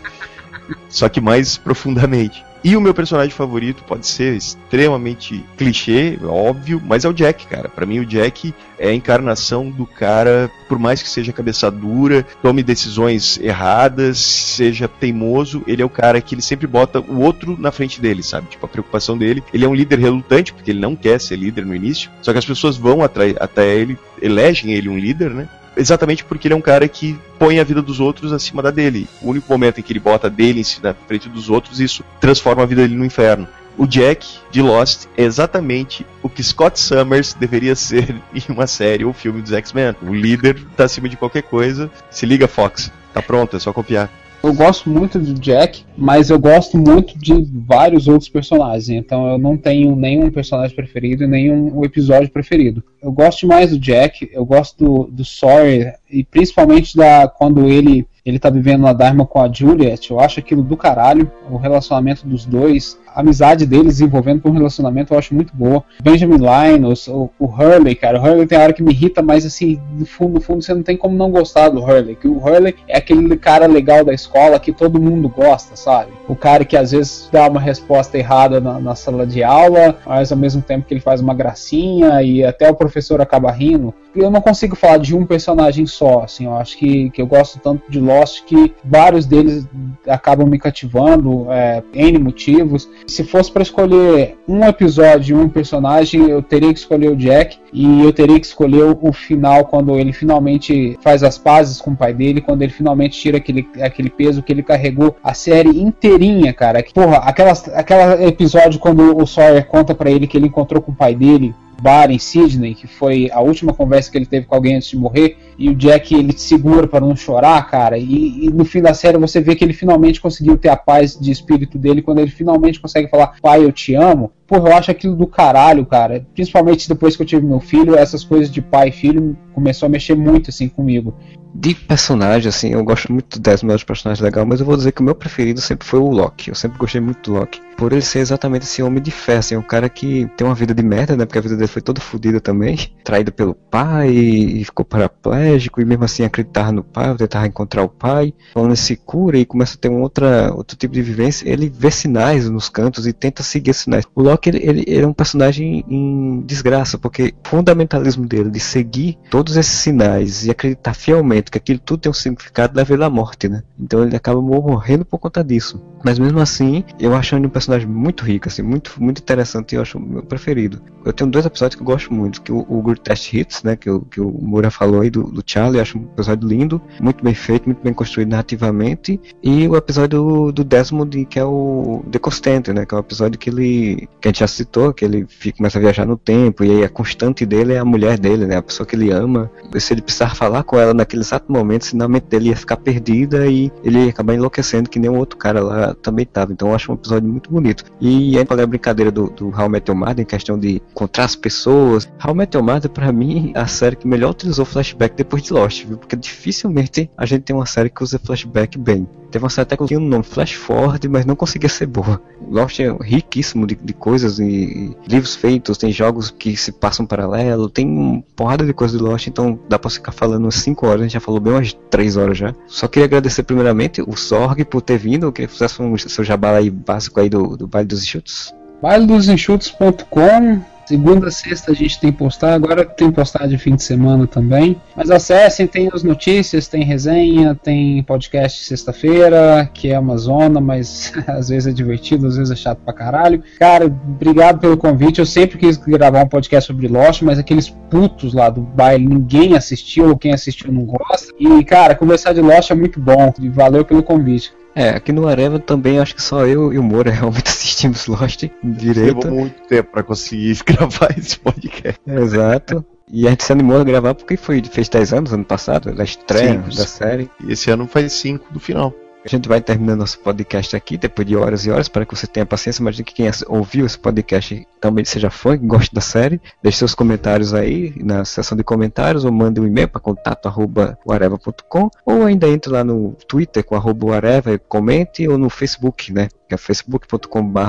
Só 0.90 1.08
que 1.08 1.22
mais 1.22 1.58
profundamente. 1.58 2.44
E 2.68 2.76
o 2.76 2.82
meu 2.82 2.94
personagem 2.94 3.32
favorito 3.32 3.82
pode 3.86 4.06
ser 4.06 4.36
extremamente 4.36 5.42
clichê, 5.58 6.20
óbvio, 6.22 6.82
mas 6.86 7.06
é 7.06 7.08
o 7.08 7.14
Jack, 7.14 7.48
cara. 7.48 7.70
Pra 7.70 7.86
mim 7.86 8.00
o 8.00 8.06
Jack 8.06 8.54
é 8.78 8.90
a 8.90 8.94
encarnação 8.94 9.72
do 9.72 9.86
cara, 9.86 10.52
por 10.68 10.78
mais 10.78 11.02
que 11.02 11.08
seja 11.08 11.32
cabeça 11.32 11.72
dura, 11.72 12.28
tome 12.42 12.62
decisões 12.62 13.40
erradas, 13.42 14.18
seja 14.20 14.86
teimoso, 14.86 15.64
ele 15.66 15.82
é 15.82 15.86
o 15.86 15.90
cara 15.90 16.20
que 16.20 16.36
ele 16.36 16.42
sempre 16.42 16.68
bota 16.68 17.00
o 17.00 17.22
outro 17.22 17.56
na 17.58 17.72
frente 17.72 18.02
dele, 18.02 18.22
sabe? 18.22 18.50
Tipo, 18.50 18.66
a 18.66 18.70
preocupação 18.70 19.18
dele. 19.18 19.42
Ele 19.54 19.64
é 19.64 19.70
um 19.70 19.74
líder 19.74 20.00
relutante, 20.00 20.52
porque 20.52 20.72
ele 20.72 20.82
não 20.82 20.94
quer 20.94 21.22
ser 21.22 21.38
líder 21.38 21.66
no 21.66 21.74
início, 21.74 22.12
só 22.22 22.34
que 22.34 22.40
as 22.40 22.46
pessoas 22.46 22.76
vão 22.76 23.00
até 23.02 23.78
ele, 23.78 23.98
elegem 24.22 24.74
ele 24.74 24.90
um 24.90 25.00
líder, 25.00 25.30
né? 25.30 25.48
Exatamente 25.78 26.24
porque 26.26 26.48
ele 26.48 26.54
é 26.54 26.58
um 26.58 26.62
cara 26.62 26.88
que 26.88 27.18
põe 27.38 27.60
a 27.60 27.64
vida 27.64 27.82
dos 27.82 28.00
outros 28.00 28.34
acima 28.34 28.62
da 28.62 28.72
dele. 28.72 29.08
O 29.22 29.30
único 29.30 29.52
momento 29.52 29.80
em 29.80 29.84
que 29.84 29.94
ele 29.94 30.00
bota 30.00 30.30
dele 30.30 30.64
na 30.82 30.94
frente 30.94 31.30
dos 31.30 31.50
outros, 31.50 31.80
isso 31.80 32.04
transforma 32.20 32.64
a 32.64 32.66
vida 32.66 32.82
dele 32.82 32.96
no 32.96 33.06
inferno. 33.06 33.48
O 33.78 33.86
Jack 33.86 34.28
de 34.50 34.60
Lost 34.60 35.06
é 35.16 35.24
exatamente 35.24 36.04
o 36.24 36.30
que 36.30 36.44
Scott 36.44 36.80
Summers 36.80 37.36
deveria 37.36 37.76
ser 37.76 38.16
em 38.34 38.52
uma 38.52 38.66
série 38.66 39.06
ou 39.06 39.14
filme 39.14 39.40
dos 39.42 39.54
X-Men. 39.54 39.96
O 40.02 40.14
líder 40.14 40.60
tá 40.76 40.86
acima 40.86 41.08
de 41.08 41.16
qualquer 41.16 41.44
coisa. 41.44 41.90
Se 42.10 42.26
liga, 42.26 42.48
Fox. 42.48 42.92
Tá 43.14 43.22
pronto, 43.22 43.56
é 43.56 43.60
só 43.60 43.72
copiar. 43.72 44.10
Eu 44.44 44.54
gosto 44.54 44.90
muito 44.90 45.18
do 45.18 45.34
Jack, 45.34 45.84
mas 45.98 46.30
eu 46.30 46.40
gosto 46.40 46.78
muito 46.78 47.18
de 47.18 47.34
vários 47.66 48.08
outros 48.08 48.30
personagens. 48.30 48.90
Então 48.90 49.28
eu 49.28 49.38
não 49.38 49.58
tenho 49.58 49.96
nenhum 49.96 50.30
personagem 50.30 50.76
preferido 50.76 51.24
e 51.24 51.28
nenhum 51.28 51.84
episódio 51.84 52.30
preferido. 52.30 52.84
Eu 53.02 53.12
gosto 53.12 53.48
mais 53.48 53.72
do 53.72 53.80
Jack, 53.80 54.30
eu 54.32 54.46
gosto 54.46 54.78
do, 54.78 55.04
do 55.12 55.26
Sawyer 55.26 55.96
e 56.10 56.24
principalmente 56.24 56.96
da 56.96 57.28
quando 57.28 57.68
ele 57.68 58.08
ele 58.28 58.40
tá 58.40 58.50
vivendo 58.50 58.82
na 58.82 58.94
Dharma 58.94 59.26
com 59.26 59.42
a 59.42 59.52
Juliet, 59.52 60.12
eu 60.12 60.20
acho 60.20 60.40
aquilo 60.40 60.62
do 60.62 60.76
caralho, 60.76 61.32
o 61.50 61.56
relacionamento 61.56 62.28
dos 62.28 62.46
dois, 62.46 63.00
a 63.18 63.22
amizade 63.22 63.66
deles 63.66 63.98
desenvolvendo 63.98 64.42
por 64.42 64.52
um 64.52 64.54
relacionamento 64.54 65.14
eu 65.14 65.18
acho 65.18 65.34
muito 65.34 65.56
boa. 65.56 65.84
Benjamin 66.04 66.38
Linus, 66.38 67.08
o, 67.08 67.32
o 67.40 67.46
Hurley, 67.46 67.96
cara, 67.96 68.20
o 68.20 68.24
Hurley 68.24 68.46
tem 68.46 68.60
hora 68.60 68.74
que 68.74 68.84
me 68.84 68.92
irrita, 68.92 69.24
mas 69.24 69.44
assim, 69.44 69.80
no 69.98 70.06
fundo, 70.06 70.34
no 70.36 70.42
fundo 70.42 70.62
você 70.62 70.74
não 70.74 70.84
tem 70.84 70.96
como 70.96 71.16
não 71.16 71.32
gostar 71.32 71.70
do 71.70 71.82
Hurley, 71.82 72.16
que 72.16 72.28
o 72.28 72.38
Hurley 72.38 72.76
é 72.88 72.98
aquele 72.98 73.36
cara 73.38 73.66
legal 73.66 74.06
da 74.06 74.14
escola 74.14 74.60
que 74.60 74.72
todo 74.72 75.02
mundo 75.02 75.30
gosta, 75.30 75.76
sabe? 75.76 76.12
O 76.28 76.36
cara 76.36 76.64
que 76.64 76.78
às 76.78 76.92
vezes 76.92 77.28
dá 77.32 77.50
uma 77.50 77.60
resposta 77.60 78.18
errada 78.18 78.60
na, 78.60 78.80
na 78.80 78.94
sala 78.94 79.26
de 79.26 79.44
aula, 79.44 79.98
mas 80.06 80.32
ao 80.32 80.38
mesmo 80.38 80.62
tempo 80.62 80.86
que 80.86 80.94
ele 80.94 81.02
faz 81.02 81.20
uma 81.20 81.34
gracinha 81.34 82.22
e 82.22 82.44
até 82.44 82.70
o 82.70 82.76
professor 82.76 83.20
acaba 83.20 83.52
rindo. 83.52 83.94
Eu 84.16 84.30
não 84.30 84.42
consigo 84.42 84.76
falar 84.76 84.98
de 84.98 85.16
um 85.16 85.26
personagem 85.26 85.86
só, 85.86 86.24
assim, 86.24 86.46
eu 86.46 86.56
acho 86.56 86.78
que, 86.78 87.10
que 87.12 87.22
eu 87.22 87.28
gosto 87.28 87.60
tanto 87.60 87.90
de 87.90 88.00
Lost 88.18 88.44
que 88.46 88.74
vários 88.84 89.26
deles 89.26 89.68
acabam 90.08 90.48
me 90.48 90.58
cativando, 90.58 91.52
é, 91.52 91.84
N 91.94 92.18
motivos. 92.20 92.90
Se 93.06 93.24
fosse 93.24 93.52
para 93.52 93.62
escolher 93.62 94.38
um 94.48 94.64
episódio, 94.64 95.38
um 95.38 95.50
personagem, 95.50 96.30
eu 96.30 96.42
teria 96.42 96.74
que 96.74 96.80
escolher 96.80 97.10
o 97.10 97.16
Jack 97.16 97.58
e 97.72 98.04
eu 98.04 98.14
teria 98.14 98.40
que 98.40 98.46
escolher 98.46 98.98
o, 99.02 99.12
final 99.12 99.66
quando 99.66 99.98
ele 99.98 100.14
finalmente 100.14 100.98
faz 101.02 101.24
as 101.24 101.38
pazes 101.38 101.82
com 101.82 101.92
o 101.92 101.96
pai 101.96 102.14
dele, 102.14 102.42
quando 102.42 102.62
ele 102.62 102.72
finalmente 102.72 103.20
tira 103.20 103.38
aquele, 103.38 103.68
aquele 103.82 104.10
peso 104.10 104.44
que 104.44 104.52
ele 104.52 104.62
carregou 104.62 105.16
a 105.24 105.34
série 105.34 105.82
inteirinha, 105.82 106.54
cara. 106.54 106.84
Porra, 106.94 107.18
aquelas, 107.18 107.68
aquela 107.70 108.24
episódio 108.24 108.80
quando 108.80 109.18
o 109.18 109.26
Sawyer 109.26 109.66
conta 109.66 109.96
para 109.96 110.12
ele 110.12 110.28
que 110.28 110.38
ele 110.38 110.48
encontrou 110.48 110.82
com 110.82 110.92
o 110.92 110.96
pai 110.96 111.16
dele 111.16 111.54
bar 111.82 112.12
em 112.12 112.20
Sydney, 112.20 112.76
que 112.76 112.88
foi 112.88 113.30
a 113.32 113.40
última 113.40 113.74
conversa 113.74 114.12
que 114.12 114.18
ele 114.18 114.26
teve 114.26 114.46
com 114.46 114.56
alguém 114.56 114.76
antes 114.76 114.90
de 114.90 114.98
morrer, 114.98 115.38
e 115.58 115.70
o 115.70 115.76
Jack 115.76 116.14
ele 116.14 116.38
segura 116.38 116.88
para 116.88 117.06
não 117.06 117.16
chorar, 117.16 117.70
cara, 117.70 117.98
e, 117.98 118.46
e, 118.46 118.50
no 118.50 118.66
fim 118.66 118.82
da 118.82 118.94
série 118.94 119.18
você 119.18 119.42
vê 119.42 119.56
que 119.56 119.64
ele 119.64 119.74
finalmente 119.74 120.22
conseguiu 120.22 120.58
ter 120.58 120.70
a 120.70 120.76
paz 120.76 121.18
de 121.18 121.32
espírito 121.32 121.78
dele 121.78 122.02
quando 122.02 122.20
ele 122.20 122.32
finalmente 122.32 122.80
consegue 122.80 123.10
falar 123.10 123.36
pai 123.42 123.64
eu 123.64 123.72
te 123.72 123.96
amo. 123.96 124.32
Porra, 124.48 124.70
eu 124.70 124.78
acho 124.78 124.92
aquilo 124.92 125.16
do 125.16 125.28
caralho, 125.28 125.86
cara. 125.86 126.26
Principalmente 126.34 126.88
depois 126.88 127.16
que 127.16 127.22
eu 127.22 127.26
tive 127.26 127.46
meu 127.46 127.60
filho, 127.60 127.96
essas 127.96 128.24
coisas 128.24 128.50
de 128.50 128.62
pai 128.62 128.90
e 128.90 128.92
filho 128.92 129.38
começou 129.54 129.88
a 129.88 129.90
mexer 129.90 130.16
muito 130.16 130.50
assim 130.50 130.70
comigo. 130.70 131.14
De 131.60 131.74
personagem, 131.74 132.48
assim, 132.48 132.74
eu 132.74 132.84
gosto 132.84 133.12
muito 133.12 133.40
do 133.40 133.42
Desmond, 133.42 133.84
personagem 133.84 134.24
legal, 134.24 134.46
mas 134.46 134.60
eu 134.60 134.66
vou 134.66 134.78
dizer 134.78 134.92
que 134.92 135.02
o 135.02 135.04
meu 135.04 135.16
preferido 135.16 135.60
sempre 135.60 135.88
foi 135.88 136.00
o 136.00 136.10
Loki. 136.10 136.50
Eu 136.50 136.56
sempre 136.56 136.78
gostei 136.78 137.02
muito 137.02 137.32
do 137.32 137.40
Loki. 137.40 137.60
Por 137.76 137.92
ele 137.92 138.02
ser 138.04 138.20
exatamente 138.20 138.64
esse 138.64 138.84
homem 138.84 139.02
de 139.02 139.10
fé, 139.10 139.38
assim, 139.38 139.56
um 139.56 139.62
cara 139.64 139.90
que 139.90 140.30
tem 140.38 140.46
uma 140.46 140.54
vida 140.54 140.72
de 140.72 140.84
merda, 140.84 141.18
né? 141.18 141.26
Porque 141.26 141.40
a 141.40 141.42
vida 141.42 141.56
dele 141.56 141.68
foi 141.68 141.82
toda 141.82 142.00
fodida 142.00 142.40
também. 142.40 142.78
Traído 143.04 143.32
pelo 143.32 143.56
pai 143.56 144.10
e 144.10 144.64
ficou 144.66 144.86
paraplégico, 144.86 145.82
e 145.82 145.86
mesmo 145.86 146.04
assim 146.04 146.24
acreditar 146.24 146.72
no 146.72 146.84
pai, 146.84 147.16
tentar 147.16 147.48
encontrar 147.48 147.84
o 147.84 147.90
pai. 147.90 148.36
Quando 148.54 148.68
ele 148.68 148.76
se 148.76 148.96
cura 148.96 149.40
e 149.40 149.46
começa 149.46 149.76
a 149.76 149.80
ter 149.80 149.90
um 149.90 150.02
outra, 150.02 150.54
outro 150.54 150.78
tipo 150.78 150.94
de 150.94 151.02
vivência, 151.02 151.50
ele 151.50 151.72
vê 151.74 151.90
sinais 151.90 152.48
nos 152.48 152.70
cantos 152.70 153.08
e 153.08 153.14
tenta 153.14 153.42
seguir 153.42 153.74
sinais. 153.74 154.06
O 154.14 154.22
Loki, 154.22 154.37
ele, 154.46 154.60
ele, 154.62 154.84
ele 154.88 155.02
é 155.02 155.08
um 155.08 155.14
personagem 155.14 155.84
em 155.88 156.42
desgraça, 156.42 156.98
porque 156.98 157.34
o 157.46 157.50
fundamentalismo 157.50 158.26
dele 158.26 158.50
de 158.50 158.60
seguir 158.60 159.18
todos 159.30 159.58
esses 159.58 159.80
sinais 159.80 160.46
e 160.46 160.52
acreditar 160.52 160.94
fielmente 160.94 161.52
que 161.52 161.58
aquilo 161.58 161.80
tudo 161.80 162.02
tem 162.02 162.10
um 162.10 162.14
significado 162.14 162.76
leva 162.76 162.94
ele 162.94 163.04
à 163.04 163.10
morte, 163.10 163.48
né? 163.48 163.64
Então 163.80 164.04
ele 164.04 164.16
acaba 164.16 164.42
morrendo 164.42 165.06
por 165.06 165.20
conta 165.20 165.44
disso. 165.44 165.82
Mas 166.04 166.20
mesmo 166.20 166.40
assim, 166.40 166.84
eu 167.00 167.16
acho 167.16 167.36
ele 167.36 167.48
um 167.48 167.50
personagem 167.50 167.88
muito 167.88 168.24
rico, 168.24 168.48
assim, 168.48 168.62
muito, 168.62 168.94
muito 169.00 169.20
interessante 169.20 169.74
e 169.74 169.76
eu 169.76 169.82
acho 169.82 169.98
o 169.98 170.02
meu 170.02 170.24
preferido. 170.24 170.82
Eu 171.04 171.14
tenho 171.14 171.30
dois 171.30 171.46
episódios 171.46 171.76
que 171.76 171.82
eu 171.82 171.86
gosto 171.86 172.14
muito, 172.14 172.42
que 172.42 172.52
o, 172.52 172.66
o 172.68 172.82
Greatest 172.82 173.34
Hits, 173.34 173.64
né, 173.64 173.76
que, 173.76 173.90
o, 173.90 174.02
que 174.02 174.22
o 174.22 174.30
Moura 174.30 174.70
falou 174.70 175.02
aí 175.02 175.10
do, 175.10 175.24
do 175.24 175.44
Charlie, 175.46 175.78
eu 175.78 175.82
acho 175.82 175.98
um 175.98 176.04
episódio 176.04 176.48
lindo, 176.48 176.82
muito 177.00 177.24
bem 177.24 177.34
feito, 177.34 177.66
muito 177.66 177.82
bem 177.82 177.94
construído 177.94 178.30
narrativamente, 178.30 179.20
e 179.42 179.68
o 179.68 179.76
episódio 179.76 180.20
do, 180.20 180.52
do 180.52 180.64
Desmond, 180.64 181.26
que 181.26 181.40
é 181.40 181.46
o 181.46 182.04
The 182.12 182.20
Constant, 182.20 182.68
né, 182.70 182.86
que 182.86 182.94
é 182.94 182.98
um 182.98 183.02
episódio 183.02 183.40
que 183.40 183.50
ele, 183.50 184.08
que 184.22 184.27
a 184.28 184.32
gente 184.32 184.40
já 184.40 184.48
citou, 184.48 184.94
que 184.94 185.06
ele 185.06 185.26
fica, 185.28 185.58
começa 185.58 185.78
a 185.78 185.82
viajar 185.82 186.06
no 186.06 186.18
tempo, 186.18 186.64
e 186.64 186.72
aí 186.72 186.84
a 186.84 186.90
constante 186.90 187.46
dele 187.46 187.74
é 187.74 187.80
a 187.80 187.86
mulher 187.86 188.20
dele, 188.20 188.46
né, 188.46 188.58
a 188.58 188.62
pessoa 188.62 188.86
que 188.86 188.96
ele 188.96 189.12
ama, 189.12 189.50
e 189.74 189.80
se 189.80 189.94
ele 189.94 190.02
precisar 190.02 190.36
falar 190.36 190.64
com 190.64 190.78
ela 190.78 190.94
naquele 190.94 191.22
exato 191.22 191.52
momento, 191.52 191.86
senão 191.86 192.06
a 192.06 192.10
mente 192.10 192.26
dele 192.26 192.50
ia 192.50 192.56
ficar 192.56 192.78
perdida 192.78 193.48
e 193.48 193.72
ele 193.84 194.06
ia 194.06 194.10
acabar 194.10 194.34
enlouquecendo 194.34 194.90
que 194.90 195.00
nem 195.00 195.10
um 195.10 195.18
outro 195.18 195.38
cara 195.38 195.62
lá 195.62 195.94
também 195.96 196.26
tava. 196.26 196.52
Então 196.52 196.70
eu 196.70 196.76
acho 196.76 196.92
um 196.92 196.96
episódio 196.96 197.30
muito 197.30 197.52
bonito. 197.52 197.84
E 198.00 198.38
aí 198.38 198.46
falei 198.46 198.64
a 198.64 198.68
brincadeira 198.68 199.12
do, 199.12 199.30
do 199.30 199.50
How 199.50 199.70
Met 199.70 199.90
Your 199.90 199.98
Mother, 199.98 200.20
em 200.20 200.26
questão 200.26 200.58
de 200.58 200.82
encontrar 200.92 201.26
as 201.26 201.36
pessoas. 201.36 202.10
How 202.24 202.34
I 202.34 202.38
Met 202.38 202.56
Your 202.56 202.66
Mother, 202.66 202.90
pra 202.90 203.12
mim, 203.12 203.52
é 203.56 203.60
a 203.60 203.68
série 203.68 203.96
que 203.96 204.08
melhor 204.08 204.32
utilizou 204.32 204.66
flashback 204.66 205.16
depois 205.16 205.44
de 205.44 205.54
Lost, 205.54 205.86
viu? 205.86 205.98
Porque 205.98 206.16
dificilmente 206.16 207.10
a 207.18 207.26
gente 207.26 207.44
tem 207.44 207.56
uma 207.56 207.66
série 207.66 207.90
que 207.90 208.04
usa 208.04 208.20
flashback 208.20 208.78
bem. 208.78 209.08
Teve 209.32 209.44
uma 209.44 209.50
série 209.50 209.64
até 209.64 209.78
que 209.78 209.86
tinha 209.86 210.00
um 210.00 210.08
nome 210.08 210.24
Flash 210.24 210.54
Forward, 210.54 211.08
mas 211.08 211.26
não 211.26 211.36
conseguia 211.36 211.70
ser 211.70 211.86
boa. 211.86 212.22
Lost 212.50 212.80
é 212.80 212.90
riquíssimo 213.02 213.68
de, 213.68 213.76
de 213.76 213.94
coisas 213.94 214.40
e, 214.40 214.96
livros 215.08 215.36
feitos, 215.36 215.78
tem 215.78 215.92
jogos 215.92 216.32
que 216.32 216.56
se 216.56 216.72
passam 216.72 217.06
paralelo, 217.06 217.70
tem 217.70 218.24
porrada 218.36 218.66
de 218.66 218.74
coisas 218.74 218.98
de 218.98 219.04
Lost, 219.04 219.28
então 219.28 219.60
dá 219.68 219.78
pra 219.78 219.90
ficar 219.90 220.12
falando 220.12 220.44
umas 220.44 220.56
5 220.56 220.86
horas, 220.86 221.02
a 221.02 221.04
gente 221.04 221.14
já 221.14 221.20
falou 221.20 221.40
bem 221.40 221.54
umas 221.54 221.74
3 221.90 222.18
horas 222.18 222.38
já. 222.38 222.54
Só 222.68 222.88
queria 222.88 223.06
agradecer 223.06 223.44
primeiramente 223.44 224.02
o 224.02 224.16
Sorg 224.16 224.64
por 224.66 224.82
ter 224.82 224.98
vindo, 224.98 225.32
que 225.32 225.48
fizesse 225.48 225.82
um 225.82 225.98
seu 225.98 226.24
jabá 226.24 226.56
aí 226.56 226.70
básico 226.70 227.20
aí 227.20 227.30
do, 227.30 227.58
do 227.58 227.68
Baile 227.68 227.88
dos 227.88 228.04
Enxutos. 228.04 228.54
bailedosenxutos.com 228.82 230.77
Segunda, 230.88 231.30
sexta 231.30 231.74
a 231.74 231.76
gente 231.76 232.00
tem 232.00 232.14
postar, 232.14 232.54
agora 232.54 232.86
tem 232.86 233.12
postagem 233.12 233.50
de 233.50 233.58
fim 233.58 233.76
de 233.76 233.84
semana 233.84 234.26
também. 234.26 234.82
Mas 234.96 235.12
acessem, 235.12 235.68
tem 235.68 235.90
as 235.92 236.02
notícias, 236.02 236.70
tem 236.70 236.82
resenha, 236.82 237.54
tem 237.54 238.02
podcast 238.04 238.64
sexta-feira, 238.64 239.70
que 239.74 239.92
é 239.92 240.00
uma 240.00 240.18
zona, 240.18 240.62
mas 240.62 241.12
às 241.28 241.50
vezes 241.50 241.68
é 241.68 241.74
divertido, 241.74 242.26
às 242.26 242.38
vezes 242.38 242.52
é 242.52 242.56
chato 242.56 242.80
pra 242.86 242.94
caralho. 242.94 243.44
Cara, 243.60 243.86
obrigado 243.86 244.62
pelo 244.62 244.78
convite. 244.78 245.20
Eu 245.20 245.26
sempre 245.26 245.58
quis 245.58 245.76
gravar 245.76 246.24
um 246.24 246.30
podcast 246.30 246.68
sobre 246.68 246.88
Lost, 246.88 247.22
mas 247.22 247.38
aqueles 247.38 247.68
putos 247.68 248.34
lá 248.34 248.50
do 248.50 248.62
baile, 248.62 249.06
ninguém 249.06 249.58
assistiu, 249.58 250.08
ou 250.08 250.18
quem 250.18 250.32
assistiu 250.32 250.72
não 250.72 250.86
gosta. 250.86 251.34
E, 251.38 251.66
cara, 251.66 251.96
conversar 251.96 252.32
de 252.32 252.40
Lost 252.40 252.72
é 252.72 252.76
muito 252.76 252.98
bom. 252.98 253.34
E 253.42 253.50
valeu 253.50 253.84
pelo 253.84 254.02
convite. 254.02 254.54
É, 254.78 254.90
aqui 254.90 255.12
no 255.12 255.28
Areva 255.28 255.58
também 255.58 255.98
acho 255.98 256.14
que 256.14 256.22
só 256.22 256.46
eu 256.46 256.72
e 256.72 256.78
o 256.78 256.84
Moura 256.84 257.10
realmente 257.12 257.48
assistimos 257.48 258.06
Lost 258.06 258.44
direito. 258.64 259.26
Levou 259.26 259.40
muito 259.40 259.68
tempo 259.68 259.92
pra 259.92 260.04
conseguir 260.04 260.56
gravar 260.64 261.18
esse 261.18 261.40
podcast. 261.40 262.00
Exato. 262.06 262.86
E 263.12 263.26
a 263.26 263.32
gente 263.32 263.44
se 263.44 263.52
animou 263.52 263.82
a 263.82 263.84
gravar 263.84 264.14
porque 264.14 264.38
foi, 264.38 264.62
fez 264.64 264.88
10 264.88 265.14
anos 265.14 265.34
ano 265.34 265.46
passado, 265.46 265.96
da 265.96 266.04
estreia 266.04 266.62
Sim, 266.70 266.78
da 266.78 266.86
série. 266.86 267.28
E 267.44 267.54
esse 267.54 267.72
ano 267.72 267.88
faz 267.88 268.14
5 268.14 268.54
do 268.54 268.60
final. 268.60 268.94
A 269.26 269.30
gente 269.30 269.50
vai 269.50 269.60
terminando 269.60 270.00
nosso 270.00 270.20
podcast 270.20 270.76
aqui, 270.76 270.98
depois 270.98 271.28
de 271.28 271.36
horas 271.36 271.66
e 271.66 271.72
horas, 271.72 271.90
para 271.90 272.06
que 272.06 272.16
você 272.16 272.26
tenha 272.26 272.46
paciência. 272.46 272.82
Imagina 272.82 273.04
que 273.04 273.14
quem 273.14 273.30
ouviu 273.48 273.86
esse 273.86 274.00
podcast 274.00 274.66
também 274.80 275.04
seja 275.04 275.30
fã, 275.30 275.58
que 275.58 275.66
gosta 275.66 275.94
da 275.94 276.00
série. 276.00 276.40
Deixe 276.64 276.78
seus 276.78 276.96
comentários 276.96 277.54
aí 277.54 277.94
na 277.98 278.24
seção 278.24 278.58
de 278.58 278.64
comentários, 278.64 279.26
ou 279.26 279.32
mande 279.32 279.60
um 279.60 279.68
e-mail 279.68 279.90
para 279.90 280.00
contato.areva.com, 280.00 281.90
ou 282.06 282.24
ainda 282.24 282.48
entre 282.48 282.72
lá 282.72 282.84
no 282.84 283.18
Twitter 283.28 283.66
com 283.66 283.76
arroba 283.76 284.16
areva 284.16 284.58
comente, 284.60 285.28
ou 285.28 285.38
no 285.38 285.50
Facebook, 285.50 286.14
né? 286.14 286.30
Que 286.48 286.56
é 286.56 286.58
facebook.com.br. 286.58 287.60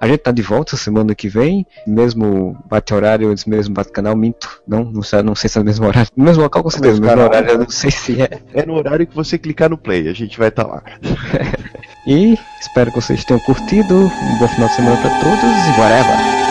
A 0.00 0.06
gente 0.06 0.18
tá 0.18 0.30
de 0.30 0.42
volta 0.42 0.76
semana 0.76 1.14
que 1.14 1.28
vem, 1.28 1.66
mesmo 1.86 2.56
bate 2.68 2.94
horário, 2.94 3.34
mesmo 3.46 3.74
bate 3.74 3.92
canal, 3.92 4.16
minto. 4.16 4.60
Não, 4.66 4.84
não 4.84 5.02
sei, 5.02 5.22
não 5.22 5.34
sei 5.34 5.48
se 5.48 5.58
é 5.58 5.60
no 5.60 5.66
mesmo 5.66 5.86
horário. 5.86 6.10
No 6.16 6.24
mesmo 6.24 6.42
local 6.42 6.62
com 6.62 6.70
certeza, 6.70 7.00
no 7.00 7.06
mesmo 7.06 7.22
horário, 7.22 7.50
eu 7.50 7.58
não 7.58 7.68
sei 7.68 7.90
se 7.90 8.22
é. 8.22 8.40
É 8.54 8.64
no 8.64 8.74
horário 8.74 9.06
que 9.06 9.14
você 9.14 9.38
clicar 9.38 9.68
no 9.68 9.78
play, 9.78 10.08
a 10.08 10.12
gente 10.12 10.38
vai 10.38 10.48
estar 10.48 10.64
tá 10.64 10.70
lá. 10.70 10.82
e 12.06 12.38
espero 12.60 12.90
que 12.90 13.00
vocês 13.00 13.24
tenham 13.24 13.40
curtido. 13.40 13.94
Um 13.94 14.38
bom 14.38 14.48
final 14.48 14.68
de 14.68 14.74
semana 14.74 14.96
para 14.96 15.10
todos 15.20 15.76
e 15.76 15.80
whatever. 15.80 16.45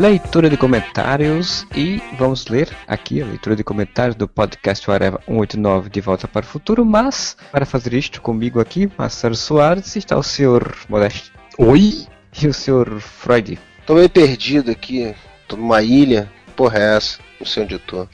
Leitura 0.00 0.48
de 0.48 0.56
comentários 0.56 1.66
e 1.76 2.02
vamos 2.16 2.46
ler 2.46 2.74
aqui 2.88 3.20
a 3.20 3.26
leitura 3.26 3.54
de 3.54 3.62
comentários 3.62 4.16
do 4.16 4.26
podcast 4.26 4.90
Areva 4.90 5.20
189 5.26 5.90
de 5.90 6.00
Volta 6.00 6.26
para 6.26 6.42
o 6.42 6.48
Futuro, 6.48 6.86
mas 6.86 7.36
para 7.52 7.66
fazer 7.66 7.92
isto 7.92 8.22
comigo 8.22 8.60
aqui, 8.60 8.90
Marcelo 8.96 9.34
Soares, 9.34 9.94
está 9.96 10.16
o 10.16 10.22
senhor 10.22 10.74
Modeste. 10.88 11.30
Oi? 11.58 12.06
E 12.40 12.46
o 12.46 12.54
senhor 12.54 12.98
Freud. 12.98 13.58
Tô 13.84 13.94
meio 13.94 14.08
perdido 14.08 14.70
aqui, 14.70 15.14
tô 15.46 15.56
numa 15.56 15.82
ilha, 15.82 16.32
porra 16.56 16.78
é 16.78 16.96
essa? 16.96 17.18
Não 17.38 17.46
sei 17.46 17.64
onde 17.64 17.74
eu 17.74 17.80
tô. 17.80 18.08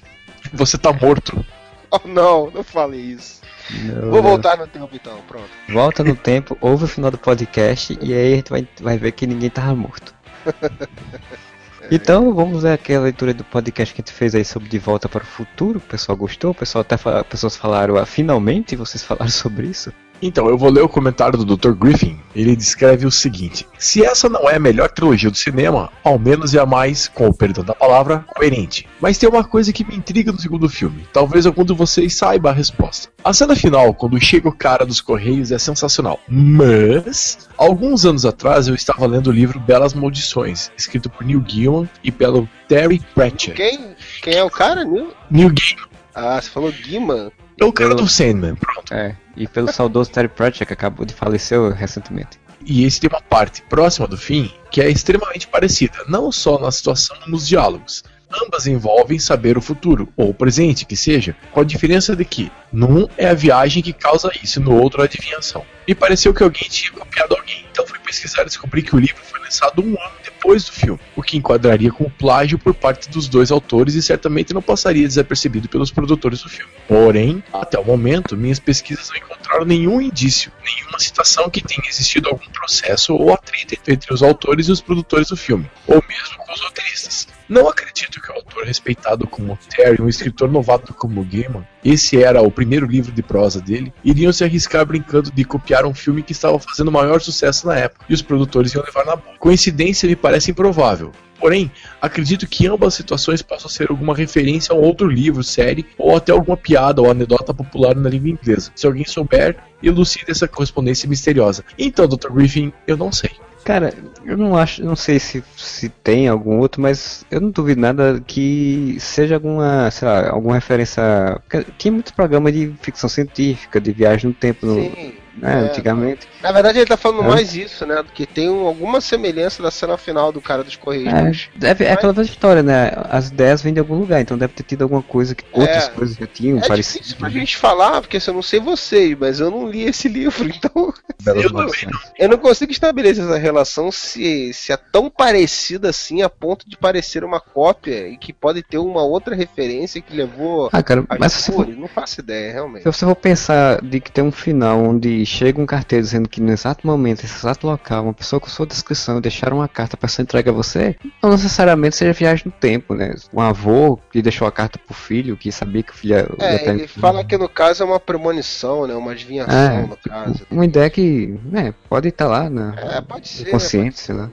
Você 0.55 0.77
tá 0.77 0.93
morto. 0.93 1.47
Oh 1.89 2.01
não, 2.09 2.51
não 2.51 2.65
fale 2.65 2.97
isso. 2.97 3.43
Não, 3.71 4.11
Vou 4.11 4.23
voltar 4.25 4.59
no 4.59 4.67
tempo 4.67 4.91
então, 4.93 5.21
pronto. 5.29 5.49
Volta 5.69 6.03
no 6.03 6.17
tempo, 6.17 6.59
ouve 6.61 6.83
o 6.83 6.89
final 6.89 7.13
do 7.13 7.19
podcast 7.19 7.97
e 8.03 8.13
aí 8.13 8.33
a 8.33 8.37
gente 8.37 8.51
vai, 8.51 8.69
vai 8.81 8.99
ver 8.99 9.13
que 9.13 9.25
ninguém 9.25 9.51
tava 9.51 9.73
morto. 9.77 10.13
Então 11.91 12.35
vamos 12.35 12.63
ver 12.63 12.73
aquela 12.73 13.05
leitura 13.05 13.33
do 13.33 13.45
podcast 13.45 13.95
que 13.95 14.01
a 14.01 14.05
gente 14.05 14.13
fez 14.13 14.35
aí 14.35 14.45
sobre 14.45 14.69
De 14.69 14.79
Volta 14.79 15.09
para 15.09 15.23
o 15.23 15.27
Futuro. 15.27 15.79
O 15.79 15.81
pessoal 15.81 16.17
gostou, 16.17 16.51
o 16.51 16.55
pessoal 16.55 16.81
até 16.83 16.97
fa- 16.97 17.23
pessoas 17.25 17.57
falaram, 17.57 17.97
ah, 17.97 18.05
finalmente 18.07 18.75
vocês 18.75 19.03
falaram 19.05 19.29
sobre 19.31 19.69
isso. 19.69 19.93
Então, 20.21 20.49
eu 20.49 20.57
vou 20.57 20.71
ler 20.71 20.83
o 20.83 20.89
comentário 20.89 21.39
do 21.39 21.57
Dr. 21.57 21.73
Griffin. 21.73 22.19
Ele 22.35 22.57
descreve 22.57 23.07
o 23.07 23.11
seguinte: 23.11 23.67
Se 23.79 24.05
essa 24.05 24.29
não 24.29 24.49
é 24.49 24.57
a 24.57 24.61
melhor 24.61 24.91
trilogia 24.91 25.31
do 25.31 25.37
cinema, 25.37 25.91
ao 26.03 26.19
menos 26.19 26.55
é 26.55 26.59
a 26.59 26.67
mais, 26.67 27.09
com 27.09 27.29
o 27.29 27.35
perdão 27.35 27.65
da 27.65 27.75
palavra, 27.75 28.25
coerente. 28.35 28.89
Mas 29.01 29.19
tem 29.19 29.29
uma 29.29 29.45
coisa 29.45 29.73
que 29.73 29.85
me 29.85 29.97
intriga 29.97 30.33
no 30.33 30.41
segundo 30.41 30.69
filme. 30.69 31.07
Talvez 31.13 31.47
algum 31.47 31.65
de 31.65 31.73
vocês 31.73 32.15
saiba 32.15 32.51
a 32.51 32.53
resposta. 32.53 33.09
A 33.25 33.33
cena 33.33 33.57
final, 33.57 33.93
quando 33.95 34.21
chega 34.21 34.49
o 34.49 34.57
cara 34.57 34.85
dos 34.85 35.01
Correios, 35.01 35.51
é 35.53 35.59
sensacional. 35.59 36.21
Mas, 36.29 37.49
alguns 37.57 38.05
anos 38.05 38.25
atrás, 38.25 38.69
eu 38.69 38.75
estava 38.75 39.07
lendo 39.07 39.29
o 39.29 39.33
livro 39.33 39.59
Belas 39.59 39.95
Maldições, 39.95 40.71
escrito 40.77 41.11
por 41.11 41.25
Neil 41.25 41.41
Gaiman 41.41 41.89
e 42.03 42.13
pelo 42.13 42.49
Terry 42.69 43.03
Pratchett. 43.15 43.57
Quem? 43.57 43.97
Quem 44.23 44.35
é 44.35 44.45
o 44.45 44.51
cara, 44.51 44.85
Nil? 44.85 45.13
Neil 45.31 45.49
Gaiman. 45.49 45.97
Ah, 46.15 46.41
você 46.41 46.49
falou 46.49 46.73
Guima? 46.73 47.31
É 47.59 47.65
o 47.65 47.73
cara 47.73 47.95
do 47.95 48.07
Sandman, 48.07 48.55
pronto. 48.55 48.93
É, 48.93 49.17
e 49.37 49.47
pelo 49.47 49.73
saudoso 49.73 50.11
Terry 50.11 50.29
Pratchett 50.29 50.67
que 50.67 50.73
acabou 50.73 51.07
de 51.07 51.15
falecer 51.15 51.59
recentemente. 51.73 52.39
E 52.65 52.85
esse 52.85 53.01
tem 53.01 53.09
uma 53.09 53.23
parte 53.23 53.63
próxima 53.63 54.07
do 54.07 54.17
fim 54.17 54.53
que 54.71 54.81
é 54.81 54.91
extremamente 54.91 55.47
parecida, 55.47 56.05
não 56.09 56.31
só 56.31 56.59
na 56.59 56.71
situação 56.71 57.17
nos 57.27 57.47
diálogos. 57.47 58.05
Ambas 58.45 58.67
envolvem 58.67 59.19
saber 59.19 59.57
o 59.57 59.63
futuro, 59.63 60.13
ou 60.17 60.31
o 60.31 60.35
presente, 60.35 60.85
que 60.85 60.97
seja, 60.97 61.37
com 61.53 61.61
a 61.61 61.65
diferença 61.65 62.15
de 62.17 62.25
que, 62.25 62.51
num 62.73 63.09
é 63.17 63.29
a 63.29 63.35
viagem 63.35 63.83
que 63.83 63.93
causa 63.93 64.31
isso, 64.43 64.61
no 64.61 64.75
outro 64.75 65.01
a 65.01 65.05
adivinhação. 65.05 65.65
Me 65.87 65.95
pareceu 65.95 66.35
que 66.35 66.43
alguém 66.43 66.69
tinha 66.69 66.91
copiado 66.91 67.37
alguém, 67.37 67.65
então 67.71 67.87
fui 67.87 67.99
pesquisar 68.01 68.43
e 68.43 68.47
descobri 68.47 68.83
que 68.83 68.97
o 68.97 68.99
livro 68.99 69.23
foi 69.23 69.41
lançado 69.41 69.81
um 69.81 69.91
ano 69.91 70.15
depois 70.37 70.65
do 70.65 70.73
filme, 70.73 71.01
o 71.17 71.23
que 71.23 71.37
enquadraria 71.37 71.91
como 71.91 72.11
plágio 72.11 72.59
por 72.59 72.75
parte 72.75 73.09
dos 73.09 73.27
dois 73.27 73.51
autores 73.51 73.95
e 73.95 74.03
certamente 74.03 74.53
não 74.53 74.63
passaria 74.63 75.07
desapercebido 75.07 75.69
pelos 75.69 75.91
produtores 75.91 76.43
do 76.43 76.49
filme. 76.49 76.71
Porém, 76.87 77.43
até 77.53 77.79
o 77.79 77.85
momento, 77.85 78.37
minhas 78.37 78.61
pesquisas 78.61 79.09
não 79.09 79.17
encontraram 79.17 79.65
nenhum 79.65 80.01
indício, 80.01 80.53
nenhuma 80.63 80.99
citação 80.99 81.49
que 81.51 81.63
tenha 81.63 81.89
existido 81.89 82.29
algum 82.29 82.49
processo 82.51 83.15
ou 83.15 83.33
atrito 83.33 83.75
entre 83.91 84.13
os 84.13 84.23
autores 84.23 84.69
e 84.69 84.73
os 84.73 84.81
produtores 84.81 85.29
do 85.29 85.37
filme, 85.37 85.69
ou 85.87 86.03
mesmo 86.07 86.37
com 86.39 86.53
os 86.53 86.61
roteiristas. 86.61 87.27
Não 87.49 87.69
acredito 87.69 88.21
que 88.21 88.31
o 88.31 88.35
autor 88.35 88.65
respeitado 88.65 89.27
como 89.27 89.59
Terry, 89.71 90.03
um 90.03 90.09
escritor 90.09 90.51
novato 90.51 90.93
como 90.93 91.25
Gaiman, 91.25 91.65
esse 91.85 92.21
era 92.21 92.43
o 92.43 92.51
primeiro 92.51 92.87
livro 92.87 93.13
de 93.13 93.23
prosa 93.23 93.61
dele, 93.61 93.93
iriam 94.05 94.33
se 94.33 94.43
arriscar 94.43 94.85
brincando 94.85 95.31
de 95.31 95.45
copiar 95.45 95.87
um 95.87 95.95
filme 95.95 96.23
que 96.23 96.33
estava 96.33 96.59
fazendo 96.59 96.91
maior 96.91 97.21
sucesso 97.21 97.67
na 97.67 97.77
época, 97.77 98.05
e 98.09 98.15
os 98.15 98.23
produtores 98.23 98.75
iam 98.75 98.85
levar 98.85 99.05
na 99.07 99.15
boca. 99.15 99.39
Coincidência 99.39 100.09
me 100.09 100.17
parece 100.17 100.51
improvável. 100.51 101.13
Porém, 101.39 101.71
acredito 102.01 102.47
que 102.47 102.67
ambas 102.67 102.95
situações 102.95 103.43
possam 103.43 103.69
ser 103.69 103.91
alguma 103.91 104.15
referência 104.15 104.75
a 104.75 104.77
um 104.77 104.81
outro 104.81 105.07
livro, 105.07 105.45
série, 105.45 105.87
ou 105.99 106.17
até 106.17 106.33
alguma 106.33 106.57
piada 106.57 107.01
ou 107.01 107.11
anedota 107.11 107.53
popular 107.53 107.95
na 107.95 108.09
língua 108.09 108.31
inglesa. 108.31 108.73
Se 108.75 108.87
alguém 108.87 109.05
souber, 109.05 109.57
elucide 109.83 110.31
essa 110.31 110.49
correspondência 110.49 111.09
misteriosa. 111.09 111.65
Então, 111.79 112.09
Dr. 112.09 112.33
Griffin, 112.33 112.73
eu 112.87 112.97
não 112.97 113.13
sei. 113.13 113.31
Cara, 113.67 113.93
eu 114.25 114.37
não 114.37 114.57
acho, 114.57 114.85
não 114.85 114.95
sei 114.95 115.19
se, 115.19 115.43
se 115.57 115.89
tem 115.89 116.29
algum 116.29 116.61
outro, 116.61 116.81
mas 116.81 117.27
eu 117.33 117.41
não 117.41 117.51
duvido 117.51 117.81
nada 117.81 118.23
que 118.25 118.97
seja 119.01 119.35
alguma, 119.35 119.91
sei 119.91 120.07
lá, 120.07 120.31
alguma 120.31 120.55
referência. 120.55 121.03
porque 121.43 121.67
Tinha 121.77 121.91
muitos 121.91 122.13
programas 122.13 122.53
de 122.53 122.73
ficção 122.81 123.09
científica, 123.09 123.81
de 123.81 123.91
viagem 123.91 124.29
no 124.29 124.35
tempo, 124.35 124.67
no, 124.67 124.75
Sim, 124.75 125.15
né, 125.37 125.53
é. 125.65 125.69
antigamente. 125.71 126.27
Na 126.43 126.53
verdade, 126.53 126.79
ele 126.79 126.87
tá 126.87 126.97
falando 126.97 127.25
É. 127.25 127.29
mais 127.29 127.55
isso, 127.55 127.85
né? 127.87 127.97
Do 127.97 128.13
que 128.13 128.27
tem 128.27 128.49
um- 128.51 128.67
alguma 128.67 129.01
semelhança 129.01 129.63
da 129.63 129.71
cena 129.71 129.97
final 129.97 130.33
do 130.33 130.41
cara 130.41 130.63
dos 130.65 130.77
Correios. 130.77 131.13
É, 131.13 131.23
mas- 131.23 131.49
deve, 131.57 131.85
é 131.85 131.93
aquela 131.93 132.13
velha 132.13 132.25
história, 132.27 132.63
né? 132.63 132.93
As 133.11 133.29
ideias 133.29 133.63
vêm 133.63 133.73
de 133.73 133.81
algum 133.81 133.95
lugar, 133.99 134.21
então 134.21 134.37
deve 134.39 134.53
ter 134.55 134.63
tido 134.63 134.83
alguma 134.83 135.03
coisa 135.03 135.35
que 135.35 135.45
outras 135.53 135.85
É. 135.89 135.91
coisas 135.91 136.17
já 136.17 136.27
tinham 136.27 136.59
É 136.59 136.67
parecido. 136.67 136.99
difícil 137.01 137.19
pra 137.19 137.29
gente 137.29 137.57
falar, 137.57 138.01
porque 138.01 138.17
assim, 138.17 138.31
eu 138.31 138.35
não 138.35 138.43
sei 138.43 138.61
vocês, 138.61 139.17
mas 139.19 139.41
eu 139.41 139.51
não 139.51 139.69
li 139.69 139.83
esse 139.85 140.09
livro, 140.09 140.49
então 140.49 140.93
Belas 141.23 141.51
Maldições. 141.53 141.97
eu 142.19 142.29
não 142.29 142.39
consigo 142.39 142.71
estabelecer 142.73 143.25
essa 143.25 143.39
relação 143.39 143.91
se, 143.93 144.53
se 144.53 144.73
é 144.73 144.77
tão 144.77 145.11
parecida 145.11 145.91
assim 145.91 146.23
a 146.23 146.29
ponto 146.29 146.69
de 146.69 146.77
parecer 146.77 147.25
uma 147.25 147.41
cópia 147.41 148.09
e 148.09 148.17
que 148.17 148.33
pode 148.33 148.63
ter 148.63 148.79
uma 148.79 149.03
outra 149.03 149.35
referência 149.35 150.01
que 150.01 150.15
levou 150.17 150.69
Ah, 150.73 150.83
cara, 150.83 151.05
mas 151.19 151.33
se 151.33 151.53
for-. 151.53 151.67
Não 151.67 151.89
faço 151.89 152.21
ideia, 152.21 152.53
realmente. 152.53 152.83
Se 152.83 152.93
você 152.93 153.05
for 153.05 153.15
pensar 153.17 153.81
de 153.83 154.01
que 154.01 154.11
tem 154.11 154.23
um 154.25 154.33
final 154.33 154.79
onde 154.81 155.25
chega 155.27 155.61
um 155.61 155.67
carteiro 155.67 156.03
dizendo 156.05 156.29
que 156.29 156.41
no 156.41 156.53
exato 156.53 156.87
momento, 156.87 157.23
nesse 157.23 157.37
exato 157.37 157.67
local, 157.67 158.05
uma 158.05 158.15
pessoa 158.15 158.39
com 158.41 158.49
sua 158.49 158.67
descrição 158.67 159.21
deixaram 159.21 159.59
uma 159.59 159.69
carta 159.69 159.97
para 159.97 160.09
ser 160.09 160.23
entregue 160.23 160.49
a 160.49 160.53
você, 160.53 160.97
não 161.23 161.31
necessariamente 161.31 161.97
seja 161.97 162.13
viagem 162.13 162.45
no 162.47 162.53
tempo, 162.53 162.95
né? 162.95 163.15
Um 163.33 163.41
avô 163.41 163.99
que 164.11 164.23
deixou 164.23 164.47
a 164.47 164.53
carta 164.53 164.79
pro 164.79 164.95
filho, 164.95 165.37
que 165.37 165.51
sabia 165.53 165.83
que 165.83 165.93
o 165.93 165.95
filho 165.95 166.15
ia 166.15 166.29
É, 166.47 166.69
ele 166.71 166.87
fala 166.87 167.25
que 167.25 167.37
no 167.37 167.49
caso 167.49 167.83
é 167.83 167.87
uma 167.87 168.01
premonição, 168.01 168.87
né? 168.87 168.95
Uma 168.95 169.13
adivinhação, 169.13 169.55
É, 169.79 169.83
no 169.87 169.97
caso. 169.97 170.47
uma 170.51 170.65
ideia 170.65 170.89
que, 170.89 171.39
né, 171.45 171.75
pode 171.89 172.09
estar 172.09 172.27
lá 172.29 172.49
na 172.49 172.75
É, 172.77 173.01
pode 173.01 173.29
ser. 173.29 173.45
no 173.45 173.51
consciente, 173.51 173.99
sei 174.01 174.15
lá. 174.15 174.31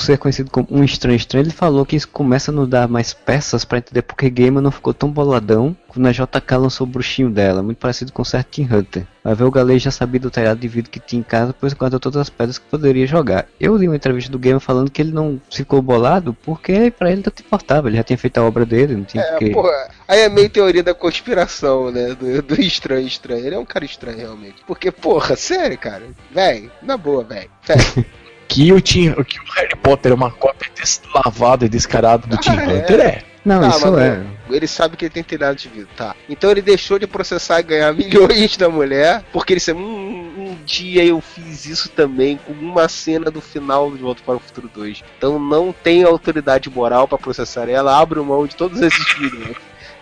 Ser 0.00 0.16
conhecido 0.18 0.50
como 0.50 0.66
um 0.70 0.82
estranho 0.82 1.16
estranho, 1.16 1.44
ele 1.44 1.50
falou 1.50 1.84
que 1.84 1.94
isso 1.94 2.08
começa 2.08 2.50
a 2.50 2.54
nos 2.54 2.68
dar 2.68 2.88
mais 2.88 3.12
peças 3.12 3.64
para 3.64 3.78
entender 3.78 4.02
porque 4.02 4.30
Gamer 4.30 4.62
não 4.62 4.70
ficou 4.70 4.94
tão 4.94 5.10
boladão 5.10 5.76
quando 5.88 6.06
a 6.06 6.12
JK 6.12 6.56
lançou 6.58 6.86
o 6.86 6.90
bruxinho 6.90 7.28
dela, 7.28 7.62
muito 7.62 7.78
parecido 7.78 8.12
com 8.12 8.22
o 8.22 8.24
certo 8.24 8.48
Team 8.48 8.68
Hunter. 8.72 9.06
Vai 9.22 9.34
ver 9.34 9.44
o 9.44 9.50
galês 9.50 9.82
já 9.82 9.90
sabia 9.90 10.20
do 10.20 10.30
telhado 10.30 10.58
de 10.58 10.68
vidro 10.68 10.90
que 10.90 11.00
tinha 11.00 11.20
em 11.20 11.22
casa, 11.22 11.52
pois 11.52 11.74
guardou 11.74 12.00
todas 12.00 12.22
as 12.22 12.30
pedras 12.30 12.58
que 12.58 12.64
poderia 12.66 13.06
jogar. 13.06 13.46
Eu 13.60 13.76
li 13.76 13.88
uma 13.88 13.96
entrevista 13.96 14.32
do 14.32 14.38
Gamer 14.38 14.60
falando 14.60 14.90
que 14.90 15.02
ele 15.02 15.12
não 15.12 15.40
ficou 15.50 15.82
bolado 15.82 16.32
porque 16.44 16.90
pra 16.90 17.10
ele 17.10 17.22
não 17.24 17.32
importava, 17.38 17.88
ele 17.88 17.96
já 17.96 18.02
tinha 18.02 18.16
feito 18.16 18.38
a 18.38 18.44
obra 18.44 18.64
dele, 18.64 18.96
não 18.96 19.04
tinha 19.04 19.22
É, 19.22 19.30
porque... 19.32 19.50
pô, 19.50 19.70
aí 20.08 20.20
é 20.20 20.28
meio 20.28 20.48
teoria 20.48 20.82
da 20.82 20.94
conspiração, 20.94 21.90
né? 21.90 22.14
Do, 22.14 22.42
do 22.42 22.60
estranho 22.60 23.06
estranho. 23.06 23.44
Ele 23.44 23.54
é 23.54 23.58
um 23.58 23.66
cara 23.66 23.84
estranho, 23.84 24.18
realmente. 24.18 24.56
Porque, 24.66 24.90
porra, 24.90 25.36
sério, 25.36 25.76
cara. 25.76 26.04
Véi, 26.30 26.70
na 26.82 26.96
boa, 26.96 27.24
véi. 27.24 27.48
Sério. 27.64 28.06
Que 28.50 28.72
o, 28.72 28.80
Tim, 28.80 29.12
que 29.22 29.38
o 29.38 29.44
Harry 29.54 29.76
Potter 29.76 30.10
é 30.10 30.14
uma 30.14 30.32
cópia 30.32 30.68
deslavada 30.74 31.64
e 31.64 31.68
descarada 31.68 32.26
do 32.26 32.36
Tim 32.36 32.50
Hunter 32.50 32.98
é. 33.00 33.22
Não, 33.44 33.60
Tá, 33.60 33.68
isso 33.68 33.96
é. 33.96 34.26
Ele 34.50 34.66
sabe 34.66 34.96
que 34.96 35.04
ele 35.04 35.14
tem 35.14 35.22
telhado 35.22 35.56
de 35.56 35.68
vidro, 35.68 35.88
tá. 35.96 36.16
Então 36.28 36.50
ele 36.50 36.60
deixou 36.60 36.98
de 36.98 37.06
processar 37.06 37.60
e 37.60 37.62
ganhar 37.62 37.94
milhões 37.94 38.56
da 38.56 38.68
mulher, 38.68 39.22
porque 39.32 39.52
ele 39.52 39.60
sabe, 39.60 39.78
hum, 39.78 40.32
um 40.36 40.64
dia 40.64 41.04
eu 41.04 41.20
fiz 41.20 41.64
isso 41.64 41.88
também 41.90 42.38
com 42.44 42.52
uma 42.52 42.88
cena 42.88 43.30
do 43.30 43.40
final 43.40 43.88
de 43.92 43.98
Volta 43.98 44.20
para 44.26 44.34
o 44.34 44.40
Futuro 44.40 44.68
2. 44.74 45.04
Então 45.16 45.38
não 45.38 45.72
tem 45.72 46.02
autoridade 46.02 46.68
moral 46.68 47.06
pra 47.06 47.16
processar 47.16 47.68
ela, 47.68 47.98
abre 47.98 48.18
mão 48.18 48.46
de 48.48 48.56
todos 48.56 48.82
esses 48.82 49.18
milhões. 49.20 49.56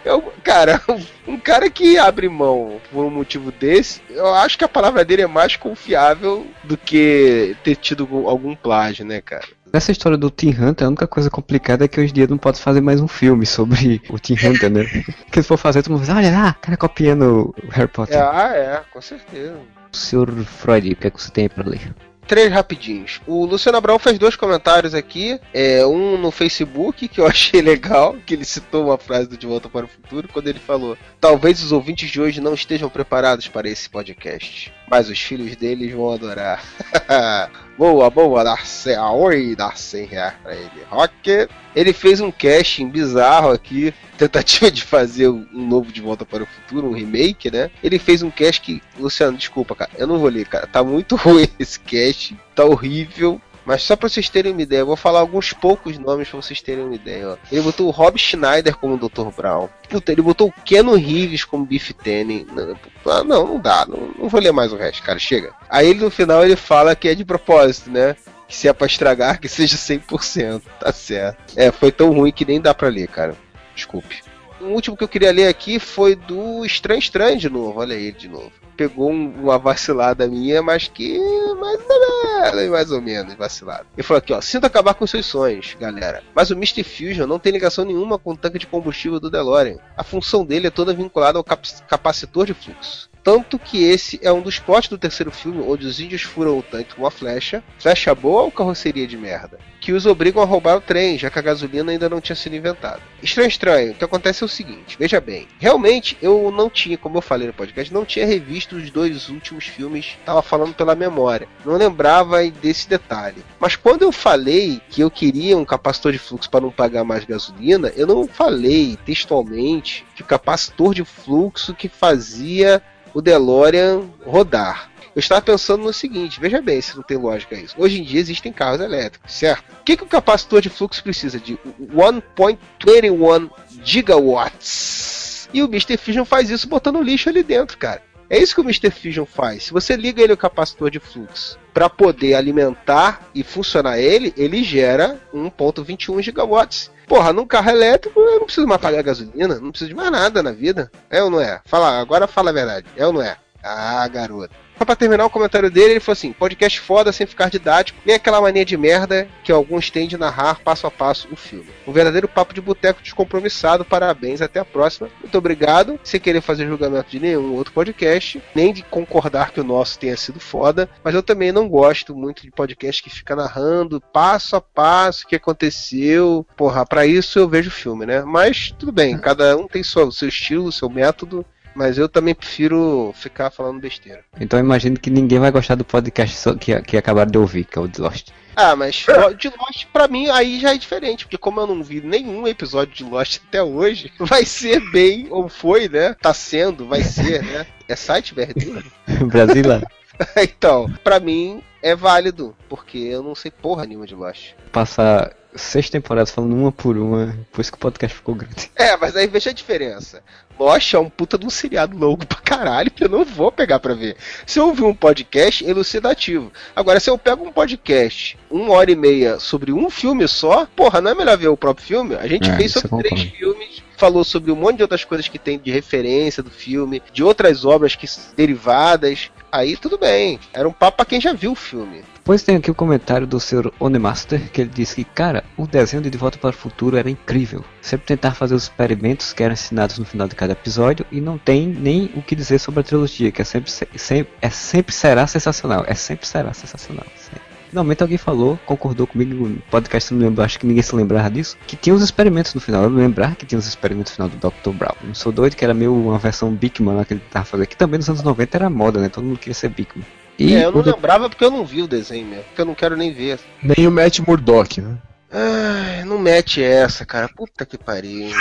Eu, 0.04 0.32
cara, 0.42 0.80
um 1.26 1.38
cara 1.38 1.68
que 1.68 1.98
abre 1.98 2.28
mão 2.28 2.80
por 2.90 3.04
um 3.04 3.10
motivo 3.10 3.50
desse, 3.52 4.00
eu 4.10 4.34
acho 4.34 4.56
que 4.56 4.64
a 4.64 4.68
palavra 4.68 5.04
dele 5.04 5.22
é 5.22 5.26
mais 5.26 5.56
confiável 5.56 6.46
do 6.64 6.76
que 6.76 7.56
ter 7.62 7.76
tido 7.76 8.08
algum- 8.26 8.54
plágio, 8.54 9.04
né, 9.04 9.20
cara? 9.20 9.44
Nessa 9.72 9.92
história 9.92 10.16
do 10.16 10.30
Team 10.30 10.54
Hunter, 10.58 10.86
a 10.86 10.88
única 10.88 11.06
coisa 11.06 11.30
complicada 11.30 11.84
é 11.84 11.88
que 11.88 12.00
hoje 12.00 12.10
em 12.10 12.14
dia 12.14 12.26
não 12.26 12.38
pode 12.38 12.58
fazer 12.58 12.80
mais 12.80 13.00
um 13.00 13.06
filme 13.08 13.44
sobre 13.44 14.00
o 14.08 14.18
Team 14.18 14.38
Hunter, 14.42 14.70
né? 14.70 14.84
Porque 15.26 15.42
se 15.42 15.48
for 15.48 15.58
fazer, 15.58 15.82
todo 15.82 15.92
mundo 15.92 16.04
vai 16.06 16.16
olha 16.24 16.30
lá, 16.32 16.56
o 16.58 16.62
cara 16.62 16.76
copiando 16.76 17.54
o 17.62 17.70
Harry 17.70 17.88
Potter. 17.88 18.16
É, 18.16 18.20
ah, 18.20 18.50
é, 18.54 18.80
com 18.90 19.00
certeza. 19.00 19.56
Senhor 19.92 20.30
Freud, 20.44 20.92
o 20.92 20.96
que 20.96 21.06
é 21.06 21.10
que 21.10 21.20
você 21.22 21.30
tem 21.30 21.44
aí 21.44 21.48
pra 21.48 21.68
ler? 21.68 21.94
Três 22.28 22.52
rapidinhos. 22.52 23.22
O 23.26 23.46
Luciano 23.46 23.78
Abraão 23.78 23.98
fez 23.98 24.18
dois 24.18 24.36
comentários 24.36 24.94
aqui. 24.94 25.40
É, 25.52 25.84
um 25.86 26.18
no 26.18 26.30
Facebook, 26.30 27.09
que 27.09 27.20
eu 27.20 27.26
achei 27.26 27.62
legal, 27.62 28.16
que 28.26 28.34
ele 28.34 28.44
citou 28.44 28.86
uma 28.86 28.98
frase 28.98 29.28
do 29.28 29.36
De 29.38 29.46
Volta 29.46 29.68
para 29.68 29.86
o 29.86 29.88
Futuro, 29.88 30.28
quando 30.30 30.46
ele 30.46 30.59
falou: 30.59 30.96
Talvez 31.18 31.62
os 31.62 31.72
ouvintes 31.72 32.10
de 32.10 32.20
hoje 32.20 32.40
não 32.40 32.52
estejam 32.52 32.90
preparados 32.90 33.48
para 33.48 33.68
esse 33.68 33.88
podcast, 33.88 34.72
mas 34.90 35.09
os 35.09 35.18
filhos 35.18 35.56
deles 35.56 35.92
vão 35.92 36.12
adorar. 36.12 36.62
boa, 37.78 38.10
boa, 38.10 38.42
dá 38.42 38.56
100, 38.56 38.98
oi, 38.98 39.55
dá 39.56 39.70
100 39.70 40.06
reais 40.06 40.34
pra 40.42 40.55
ele. 40.55 40.70
Rock. 40.90 41.48
Ele 41.76 41.92
fez 41.92 42.20
um 42.20 42.32
casting 42.32 42.88
bizarro 42.88 43.52
aqui, 43.52 43.94
tentativa 44.16 44.68
de 44.68 44.82
fazer 44.82 45.28
um 45.28 45.46
novo 45.52 45.92
De 45.92 46.00
Volta 46.00 46.26
para 46.26 46.42
o 46.42 46.46
Futuro, 46.46 46.88
um 46.88 46.92
remake, 46.92 47.52
né? 47.52 47.70
Ele 47.82 48.00
fez 48.00 48.20
um 48.20 48.30
cast 48.30 48.60
que, 48.60 48.82
Luciano, 48.98 49.38
desculpa, 49.38 49.76
cara, 49.76 49.90
eu 49.96 50.09
não 50.09 50.18
vou 50.18 50.28
ler, 50.28 50.44
cara, 50.46 50.66
tá 50.66 50.82
muito 50.82 51.14
ruim 51.16 51.46
esse 51.59 51.78
cast, 51.78 52.36
tá 52.52 52.64
horrível. 52.64 53.40
Mas 53.68 53.82
só 53.82 53.94
pra 53.96 54.08
vocês 54.08 54.30
terem 54.30 54.52
uma 54.52 54.62
ideia, 54.62 54.80
eu 54.80 54.86
vou 54.86 54.96
falar 54.96 55.20
alguns 55.20 55.52
poucos 55.52 55.98
nomes 55.98 56.26
pra 56.26 56.40
vocês 56.40 56.62
terem 56.62 56.84
uma 56.84 56.94
ideia. 56.94 57.28
Ó. 57.28 57.36
Ele 57.52 57.60
botou 57.60 57.86
o 57.86 57.90
Rob 57.90 58.18
Schneider 58.18 58.74
como 58.74 58.96
Dr. 58.96 59.28
Brown. 59.36 59.68
Puta, 59.90 60.10
ele 60.10 60.22
botou 60.22 60.48
o 60.48 60.62
Keanu 60.64 60.94
Reeves 60.94 61.44
como 61.44 61.66
Biff 61.66 61.92
Tannen. 61.92 62.46
Não, 62.50 62.74
ah, 63.04 63.22
não, 63.22 63.46
não 63.46 63.60
dá. 63.60 63.84
Não, 63.86 64.10
não 64.18 64.26
vou 64.26 64.40
ler 64.40 64.52
mais 64.52 64.72
o 64.72 64.76
resto, 64.76 65.02
cara. 65.02 65.18
Chega. 65.18 65.52
Aí 65.68 65.86
ele 65.86 66.00
no 66.00 66.10
final 66.10 66.42
ele 66.42 66.56
fala 66.56 66.96
que 66.96 67.08
é 67.08 67.14
de 67.14 67.26
propósito, 67.26 67.90
né? 67.90 68.16
Que 68.48 68.56
se 68.56 68.68
é 68.68 68.72
pra 68.72 68.86
estragar, 68.86 69.38
que 69.38 69.50
seja 69.50 69.76
100%. 69.76 70.62
Tá 70.80 70.90
certo. 70.90 71.36
É, 71.54 71.70
foi 71.70 71.92
tão 71.92 72.10
ruim 72.10 72.32
que 72.32 72.46
nem 72.46 72.62
dá 72.62 72.72
pra 72.72 72.88
ler, 72.88 73.08
cara. 73.08 73.36
Desculpe. 73.74 74.22
O 74.62 74.68
último 74.68 74.96
que 74.96 75.04
eu 75.04 75.08
queria 75.08 75.30
ler 75.30 75.46
aqui 75.46 75.78
foi 75.78 76.16
do 76.16 76.64
Estranho 76.64 77.00
Estranho 77.00 77.36
de 77.36 77.50
novo. 77.50 77.80
Olha 77.80 77.92
ele 77.92 78.12
de 78.12 78.28
novo. 78.28 78.50
Pegou 78.78 79.10
um- 79.10 79.32
uma 79.42 79.59
vacilada 79.59 80.28
minha, 80.28 80.62
mas 80.62 80.86
que 80.86 81.18
mais 81.60 81.80
ou 81.80 82.52
menos, 82.55 82.70
mais 82.70 82.90
ou 82.92 83.02
menos 83.02 83.34
vacilada. 83.34 83.84
Ele 83.96 84.02
falou 84.05 84.18
aqui, 84.18 84.32
ó, 84.32 84.40
sinto 84.40 84.64
acabar 84.64 84.94
com 84.94 85.05
seus 85.05 85.26
sonhos, 85.26 85.76
galera. 85.80 86.22
Mas 86.32 86.50
o 86.50 86.55
Mr. 86.55 86.84
Fusion 86.84 87.26
não 87.26 87.40
tem 87.40 87.50
ligação 87.52 87.84
nenhuma 87.84 88.18
com 88.18 88.32
o 88.32 88.36
tanque 88.36 88.59
de 88.59 88.68
combustível 88.68 89.18
do 89.18 89.28
DeLorean. 89.28 89.78
A 89.96 90.05
função 90.05 90.44
dele 90.44 90.68
é 90.68 90.70
toda 90.70 90.94
vinculada 90.94 91.36
ao 91.38 91.44
cap- 91.44 91.68
capacitor 91.88 92.46
de 92.46 92.55
fluxo. 92.55 93.10
Tanto 93.28 93.59
que 93.59 93.84
esse 93.84 94.18
é 94.22 94.32
um 94.32 94.40
dos 94.40 94.59
plots 94.59 94.88
do 94.88 94.96
terceiro 94.96 95.30
filme, 95.30 95.62
onde 95.62 95.86
os 95.86 96.00
índios 96.00 96.22
furam 96.22 96.56
o 96.56 96.62
tanque 96.62 96.94
com 96.94 97.02
uma 97.02 97.10
flecha, 97.10 97.62
flecha 97.78 98.14
boa 98.14 98.44
ou 98.44 98.50
carroceria 98.50 99.06
de 99.06 99.18
merda, 99.18 99.59
que 99.82 99.92
os 99.92 100.06
obrigam 100.06 100.42
a 100.42 100.46
roubar 100.46 100.78
o 100.78 100.80
trem, 100.80 101.18
já 101.18 101.28
que 101.28 101.38
a 101.38 101.42
gasolina 101.42 101.92
ainda 101.92 102.09
não 102.09 102.22
tinha 102.22 102.34
sido 102.34 102.56
inventada. 102.56 103.02
Estranho, 103.22 103.48
estranho, 103.48 103.92
o 103.92 103.94
que 103.94 104.02
acontece 104.02 104.42
é 104.42 104.46
o 104.46 104.48
seguinte, 104.48 104.96
veja 104.98 105.20
bem, 105.20 105.46
realmente 105.59 106.16
eu 106.22 106.50
não 106.50 106.70
tinha, 106.70 106.96
como 106.96 107.18
eu 107.18 107.20
falei 107.20 107.46
no 107.46 107.52
podcast, 107.52 107.92
não 107.92 108.06
tinha 108.06 108.24
revisto 108.24 108.76
os 108.76 108.90
dois 108.90 109.28
últimos 109.28 109.66
filmes, 109.66 110.16
estava 110.18 110.40
falando 110.40 110.72
pela 110.72 110.94
memória, 110.94 111.46
não 111.66 111.76
lembrava 111.76 112.42
desse 112.48 112.88
detalhe. 112.88 113.44
Mas 113.60 113.76
quando 113.76 114.00
eu 114.00 114.10
falei 114.10 114.80
que 114.88 115.02
eu 115.02 115.10
queria 115.10 115.55
um 115.55 115.66
capacitor 115.66 116.12
de 116.12 116.18
fluxo 116.18 116.48
para 116.48 116.62
não 116.62 116.70
pagar 116.70 117.05
mais 117.05 117.26
gasolina, 117.26 117.92
eu 117.94 118.06
não 118.06 118.26
falei 118.26 118.96
textualmente 119.05 120.06
que 120.16 120.22
o 120.22 120.26
capacitor 120.26 120.94
de 120.94 121.05
fluxo 121.05 121.74
que 121.74 121.90
fazia 121.90 122.82
o 123.14 123.20
DeLorean 123.20 124.02
rodar. 124.24 124.90
Eu 125.14 125.20
estava 125.20 125.43
pensando 125.43 125.82
no 125.82 125.93
seguinte, 125.93 126.39
veja 126.40 126.62
bem 126.62 126.80
se 126.80 126.94
não 126.94 127.02
tem 127.02 127.16
lógica 127.16 127.56
isso. 127.56 127.74
Hoje 127.76 128.01
em 128.01 128.05
dia 128.05 128.20
existem 128.20 128.52
carros 128.52 128.80
elétricos, 128.80 129.32
certo? 129.32 129.64
O 129.80 129.85
que, 129.85 129.97
que 129.97 130.05
o 130.05 130.06
capacitor 130.06 130.60
de 130.60 130.68
fluxo 130.68 131.02
precisa? 131.02 131.40
De 131.40 131.59
1.21 131.93 133.51
gigawatts. 133.82 135.48
E 135.52 135.62
o 135.62 135.66
Mr. 135.66 135.97
Fusion 135.97 136.24
faz 136.24 136.51
isso 136.51 136.68
botando 136.68 137.02
lixo 137.02 137.28
ali 137.28 137.43
dentro, 137.43 137.76
cara. 137.78 138.02
É 138.30 138.38
isso 138.38 138.55
que 138.55 138.60
o 138.60 138.64
Mr. 138.64 138.90
Fusion 138.90 139.24
faz. 139.24 139.64
Se 139.64 139.72
você 139.72 139.96
liga 139.96 140.22
ele 140.22 140.32
ao 140.32 140.38
capacitor 140.38 140.90
de 140.90 141.00
fluxo 141.00 141.59
para 141.72 141.88
poder 141.88 142.34
alimentar 142.34 143.28
e 143.34 143.42
funcionar 143.42 143.98
ele, 143.98 144.34
ele 144.36 144.62
gera 144.62 145.18
1.21 145.34 146.20
gigawatts. 146.20 146.90
Porra, 147.06 147.32
num 147.32 147.46
carro 147.46 147.70
elétrico 147.70 148.20
eu 148.20 148.40
não 148.40 148.44
preciso 148.44 148.66
mais 148.66 148.80
pagar 148.80 149.02
gasolina, 149.02 149.59
não 149.59 149.70
preciso 149.70 149.88
de 149.88 149.94
mais 149.94 150.10
nada 150.10 150.42
na 150.42 150.52
vida. 150.52 150.90
É 151.09 151.22
ou 151.22 151.30
não 151.30 151.40
é? 151.40 151.62
Fala, 151.64 151.98
agora 151.98 152.26
fala 152.26 152.50
a 152.50 152.52
verdade. 152.52 152.86
É 152.96 153.06
ou 153.06 153.12
não 153.14 153.22
é? 153.22 153.36
Ah, 153.62 154.06
garoto. 154.09 154.55
Só 154.78 154.84
pra 154.84 154.94
terminar 154.94 155.26
o 155.26 155.30
comentário 155.30 155.70
dele, 155.70 155.92
ele 155.92 156.00
falou 156.00 156.12
assim: 156.12 156.32
podcast 156.32 156.80
foda 156.80 157.12
sem 157.12 157.26
ficar 157.26 157.50
didático, 157.50 157.98
nem 158.06 158.14
aquela 158.14 158.40
mania 158.40 158.64
de 158.64 158.76
merda 158.76 159.28
que 159.42 159.50
alguns 159.50 159.90
têm 159.90 160.06
de 160.06 160.16
narrar 160.16 160.60
passo 160.60 160.86
a 160.86 160.90
passo 160.90 161.28
o 161.32 161.36
filme. 161.36 161.68
Um 161.86 161.92
verdadeiro 161.92 162.28
papo 162.28 162.55
de 162.55 162.60
boteco 162.60 163.02
descompromissado, 163.02 163.84
parabéns, 163.84 164.40
até 164.40 164.60
a 164.60 164.64
próxima. 164.64 165.10
Muito 165.20 165.36
obrigado. 165.36 165.98
Sem 166.05 166.20
querer 166.20 166.40
fazer 166.40 166.66
julgamento 166.66 167.10
de 167.10 167.18
nenhum 167.18 167.55
outro 167.55 167.72
podcast, 167.72 168.40
nem 168.55 168.72
de 168.72 168.82
concordar 168.82 169.50
que 169.50 169.60
o 169.60 169.64
nosso 169.64 169.98
tenha 169.98 170.16
sido 170.16 170.38
foda, 170.38 170.88
mas 171.02 171.14
eu 171.14 171.22
também 171.22 171.50
não 171.50 171.68
gosto 171.68 172.14
muito 172.14 172.42
de 172.42 172.50
podcast 172.50 173.02
que 173.02 173.10
fica 173.10 173.34
narrando 173.34 174.00
passo 174.12 174.55
a 174.55 174.60
passo 174.60 175.24
o 175.24 175.28
que 175.28 175.36
aconteceu. 175.36 176.46
Porra, 176.56 176.86
pra 176.86 177.05
isso 177.05 177.38
eu 177.38 177.48
vejo 177.48 177.70
filme, 177.70 178.06
né? 178.06 178.22
Mas 178.22 178.72
tudo 178.78 178.92
bem, 178.92 179.18
cada 179.18 179.56
um 179.56 179.66
tem 179.66 179.82
seu, 179.82 180.12
seu 180.12 180.28
estilo, 180.28 180.70
seu 180.70 180.88
método. 180.88 181.44
Mas 181.78 181.96
eu 181.96 182.09
também 182.09 182.34
prefiro 182.34 183.14
ficar 183.14 183.52
falando 183.52 183.78
besteira. 183.80 184.24
Então 184.40 184.59
eu 184.59 184.64
imagino 184.64 184.98
que 184.98 185.09
ninguém 185.09 185.38
vai 185.38 185.52
gostar 185.52 185.76
do 185.76 185.84
podcast 185.84 186.56
que, 186.56 186.82
que 186.82 186.96
acabaram 186.96 187.30
de 187.30 187.38
ouvir, 187.38 187.64
que 187.66 187.78
é 187.78 187.80
o 187.80 187.86
de 187.86 188.00
Lost. 188.00 188.30
Ah, 188.56 188.74
mas 188.74 189.06
de 189.38 189.48
Lost 189.48 189.86
pra 189.92 190.09
mim 190.09 190.28
aí 190.28 190.59
já 190.59 190.74
é 190.74 190.76
diferente, 190.76 191.24
porque 191.24 191.38
como 191.38 191.60
eu 191.60 191.68
não 191.68 191.80
vi 191.80 192.00
nenhum 192.00 192.48
episódio 192.48 192.92
de 192.92 193.05
Lost 193.05 193.38
até 193.46 193.62
hoje, 193.62 194.12
vai 194.18 194.44
ser 194.44 194.80
bem, 194.90 195.28
ou 195.30 195.48
foi, 195.48 195.88
né? 195.88 196.16
Tá 196.20 196.34
sendo, 196.34 196.84
vai 196.84 197.05
ser, 197.05 197.44
né? 197.44 197.64
É 197.86 197.94
site 197.94 198.34
BRD? 198.34 198.82
Brasileiro. 199.30 199.86
então, 200.36 200.92
pra 201.05 201.20
mim 201.20 201.62
é 201.80 201.94
válido, 201.94 202.56
porque 202.68 202.98
eu 202.98 203.22
não 203.22 203.34
sei 203.34 203.50
porra 203.50 203.84
nenhuma 203.86 204.06
de 204.06 204.14
Lost. 204.14 204.52
Passar 204.72 205.32
seis 205.56 205.88
temporadas 205.90 206.30
falando 206.30 206.54
uma 206.54 206.70
por 206.70 206.96
uma, 206.96 207.36
por 207.50 207.60
isso 207.60 207.72
que 207.72 207.76
o 207.78 207.80
podcast 207.80 208.16
ficou 208.16 208.34
grande. 208.34 208.70
É, 208.76 208.96
mas 208.96 209.16
aí 209.16 209.26
veja 209.26 209.50
a 209.50 209.52
diferença. 209.52 210.22
Lost 210.58 210.92
é 210.94 210.98
um 210.98 211.08
puta 211.08 211.38
de 211.38 211.46
um 211.46 211.50
seriado 211.50 211.96
longo 211.96 212.26
pra 212.26 212.38
caralho 212.40 212.90
que 212.90 213.04
eu 213.04 213.08
não 213.08 213.24
vou 213.24 213.50
pegar 213.50 213.78
pra 213.78 213.94
ver. 213.94 214.16
Se 214.46 214.58
eu 214.58 214.66
ouvir 214.66 214.82
um 214.84 214.94
podcast, 214.94 215.64
é 215.64 215.70
elucidativo. 215.70 216.52
Agora, 216.74 216.98
se 217.00 217.08
eu 217.08 217.16
pego 217.16 217.44
um 217.44 217.52
podcast, 217.52 218.36
uma 218.50 218.72
hora 218.74 218.90
e 218.90 218.96
meia, 218.96 219.38
sobre 219.38 219.72
um 219.72 219.88
filme 219.88 220.26
só, 220.28 220.66
porra, 220.76 221.00
não 221.00 221.10
é 221.12 221.14
melhor 221.14 221.36
ver 221.38 221.48
o 221.48 221.56
próprio 221.56 221.86
filme? 221.86 222.14
A 222.16 222.26
gente 222.26 222.50
É, 222.50 222.56
fez 222.56 222.72
sobre 222.72 222.88
três 222.88 223.10
concordo. 223.22 223.36
filmes, 223.36 223.82
falou 223.96 224.24
sobre 224.24 224.50
um 224.50 224.56
monte 224.56 224.76
de 224.78 224.82
outras 224.82 225.04
coisas 225.04 225.28
que 225.28 225.38
tem 225.38 225.58
de 225.58 225.70
referência 225.70 226.42
do 226.42 226.50
filme, 226.50 227.02
de 227.12 227.22
outras 227.22 227.64
obras 227.64 227.94
que 227.94 228.06
derivadas. 228.36 229.30
Aí 229.50 229.76
tudo 229.76 229.96
bem. 229.98 230.38
Era 230.52 230.68
um 230.68 230.72
papo 230.72 230.96
pra 230.98 231.06
quem 231.06 231.20
já 231.20 231.32
viu 231.32 231.52
o 231.52 231.56
filme. 231.56 232.02
Depois 232.28 232.42
tem 232.42 232.56
aqui 232.56 232.70
o 232.70 232.74
comentário 232.74 233.26
do 233.26 233.40
Sr. 233.40 233.72
Onemaster, 233.80 234.50
que 234.52 234.60
ele 234.60 234.68
disse 234.68 234.96
que, 234.96 235.05
cara, 235.05 235.44
o 235.56 235.66
desenho 235.66 236.02
de 236.02 236.10
De 236.10 236.18
Volta 236.18 236.36
para 236.36 236.50
o 236.50 236.52
Futuro 236.52 236.98
era 236.98 237.09
incrível. 237.09 237.64
Sempre 237.80 238.05
tentar 238.06 238.32
fazer 238.34 238.55
os 238.55 238.64
experimentos 238.64 239.32
que 239.32 239.42
eram 239.42 239.55
ensinados 239.55 239.98
no 239.98 240.05
final 240.05 240.28
de 240.28 240.34
cada 240.34 240.52
episódio 240.52 241.06
e 241.10 241.22
não 241.22 241.38
tem 241.38 241.66
nem 241.66 242.10
o 242.14 242.20
que 242.20 242.36
dizer 242.36 242.59
sobre 242.59 242.80
a 242.80 242.82
trilogia, 242.82 243.32
que 243.32 243.40
é 243.40 243.44
sempre, 243.46 243.70
se- 243.70 243.88
sempre, 243.96 244.30
é 244.42 244.50
sempre 244.50 244.94
será 244.94 245.26
sensacional. 245.26 245.84
É 245.88 245.94
sempre 245.94 246.26
será 246.26 246.52
sensacional. 246.52 247.06
sempre. 247.16 247.40
Finalmente 247.70 248.02
alguém 248.02 248.18
falou, 248.18 248.59
concordou 248.66 249.06
comigo 249.06 249.48
no 249.48 249.56
podcast, 249.70 250.12
não 250.12 250.20
lembro, 250.20 250.44
acho 250.44 250.59
que 250.59 250.66
ninguém 250.66 250.82
se 250.82 250.94
lembrava 250.94 251.30
disso, 251.30 251.56
que 251.66 251.76
tinha 251.76 251.94
os 251.96 252.02
experimentos 252.02 252.52
no 252.52 252.60
final. 252.60 252.82
Eu 252.82 252.90
me 252.90 253.00
lembrar 253.00 253.36
que 253.36 253.46
tinha 253.46 253.59
os 253.59 253.66
experimentos 253.66 254.12
no 254.18 254.28
final 254.28 254.28
do 254.28 254.36
Dr. 254.36 254.76
Brown. 254.76 254.96
Não 255.02 255.14
sou 255.14 255.32
doido 255.32 255.56
que 255.56 255.64
era 255.64 255.72
meio 255.72 255.94
uma 255.94 256.18
versão 256.18 256.52
Bigman 256.52 257.02
que 257.05 257.14
ele 257.14 257.22
tava 257.30 257.46
fazendo, 257.46 257.66
que 257.68 257.76
também 257.76 257.96
nos 257.96 258.10
anos 258.10 258.22
90 258.22 258.55
era 258.59 258.68
moda, 258.68 259.00
né? 259.00 259.09
Todo 259.09 259.24
mundo 259.24 259.38
queria 259.38 259.55
ser 259.55 259.70
Bigman. 259.70 260.05
E 260.39 260.55
é, 260.55 260.65
eu 260.65 260.73
não 260.73 260.81
o 260.81 260.85
lembrava 260.85 261.28
porque 261.28 261.44
eu 261.44 261.51
não 261.51 261.65
vi 261.65 261.82
o 261.82 261.89
desenho 261.89 262.27
mesmo. 262.27 262.44
Porque 262.44 262.60
eu 262.60 262.66
não 262.66 262.74
quero 262.74 262.97
nem 262.97 263.12
ver. 263.12 263.40
Nem 263.62 263.86
o 263.86 263.90
Matt 263.90 264.20
Murdock, 264.20 264.81
né? 264.81 264.97
Ai, 265.31 266.05
não 266.05 266.19
mete 266.19 266.62
essa, 266.62 267.05
cara. 267.05 267.28
Puta 267.28 267.66
que 267.66 267.77
pariu. 267.77 268.31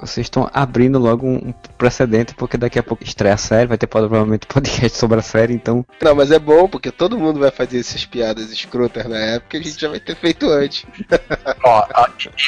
Vocês 0.00 0.24
estão 0.24 0.48
abrindo 0.54 0.98
logo 0.98 1.26
um 1.26 1.52
precedente, 1.76 2.34
porque 2.34 2.56
daqui 2.56 2.78
a 2.78 2.82
pouco 2.82 3.04
estreia 3.04 3.34
a 3.34 3.36
série, 3.36 3.66
vai 3.66 3.76
ter 3.76 3.86
provavelmente 3.86 4.46
podcast 4.46 4.96
sobre 4.96 5.18
a 5.18 5.22
série, 5.22 5.52
então. 5.52 5.84
Não, 6.00 6.14
mas 6.14 6.30
é 6.30 6.38
bom 6.38 6.66
porque 6.66 6.90
todo 6.90 7.18
mundo 7.18 7.38
vai 7.38 7.50
fazer 7.50 7.80
essas 7.80 8.06
piadas 8.06 8.50
escrotas 8.50 9.04
na 9.04 9.18
época 9.18 9.58
e 9.58 9.60
a 9.60 9.62
gente 9.62 9.78
já 9.78 9.90
vai 9.90 10.00
ter 10.00 10.16
feito 10.16 10.48
antes. 10.48 10.86
Ó, 11.62 11.86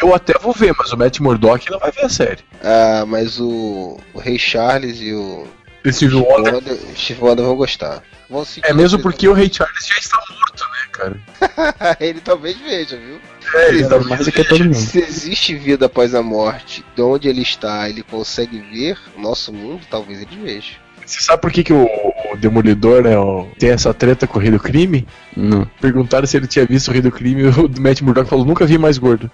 eu 0.01 0.15
até 0.15 0.33
vou 0.39 0.55
ver, 0.55 0.75
mas 0.79 0.93
o 0.93 0.97
Matt 0.97 1.21
Murdock 1.21 1.71
não 1.71 1.79
vai 1.79 1.93
ver 1.93 2.07
a 2.07 2.09
série. 2.09 2.43
Ah, 2.63 3.05
mas 3.07 3.39
o, 3.39 3.99
o 4.15 4.19
Rei 4.19 4.39
Charles 4.39 4.99
e 5.03 5.13
o 5.13 5.47
Steve 5.91 6.15
Wonder. 6.15 6.55
Wonder, 6.55 6.79
Steve 6.97 7.21
Wonder 7.21 7.45
vão 7.47 7.57
gostar. 7.57 8.03
Vão 8.31 8.47
É 8.63 8.73
mesmo 8.73 8.99
porque 9.01 9.29
o 9.29 9.33
Ray 9.33 9.51
Charles 9.53 9.87
já 9.87 9.99
está 9.99 10.19
morto, 10.31 10.65
né, 10.65 10.89
cara? 10.93 11.97
ele 12.01 12.21
talvez 12.21 12.57
veja, 12.59 12.97
viu? 12.97 13.21
É, 13.55 13.69
ele 13.71 13.87
talvez 13.89 14.09
Mais 14.09 14.25
do 14.27 14.33
que 14.33 14.45
todo 14.45 14.65
mundo. 14.65 14.75
Se 14.75 14.99
existe 15.01 15.55
vida 15.55 15.87
após 15.87 16.15
a 16.15 16.23
morte, 16.23 16.85
de 16.97 17.03
onde 17.03 17.29
ele 17.29 17.43
está, 17.43 17.89
ele 17.89 18.03
consegue 18.03 18.61
ver 18.61 18.97
o 19.17 19.21
nosso 19.21 19.53
mundo, 19.53 19.83
talvez 19.91 20.23
ele 20.23 20.37
veja. 20.43 20.73
Você 21.05 21.21
sabe 21.21 21.43
por 21.43 21.51
que, 21.51 21.65
que 21.65 21.73
o, 21.73 21.85
o 22.33 22.37
Demolidor, 22.37 23.03
né, 23.03 23.19
o- 23.19 23.49
tem 23.59 23.71
essa 23.71 23.93
treta 23.93 24.27
com 24.27 24.39
o 24.39 24.41
Rei 24.41 24.53
do 24.53 24.61
Crime? 24.61 25.07
Não. 25.37 25.67
Perguntaram 25.81 26.27
se 26.27 26.37
ele 26.37 26.47
tinha 26.47 26.65
visto 26.65 26.89
o 26.89 26.93
Rei 26.93 27.03
do 27.03 27.11
Crime 27.11 27.43
e 27.43 27.47
o 27.49 27.69
Matt 27.81 28.01
Murdock 28.03 28.31
falou, 28.31 28.45
nunca 28.47 28.65
vi 28.65 28.79
mais 28.79 28.97
gordo. 28.99 29.31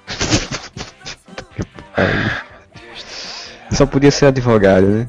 Só 3.71 3.87
podia 3.87 4.11
ser 4.11 4.27
advogado, 4.27 4.87
né? 4.87 5.09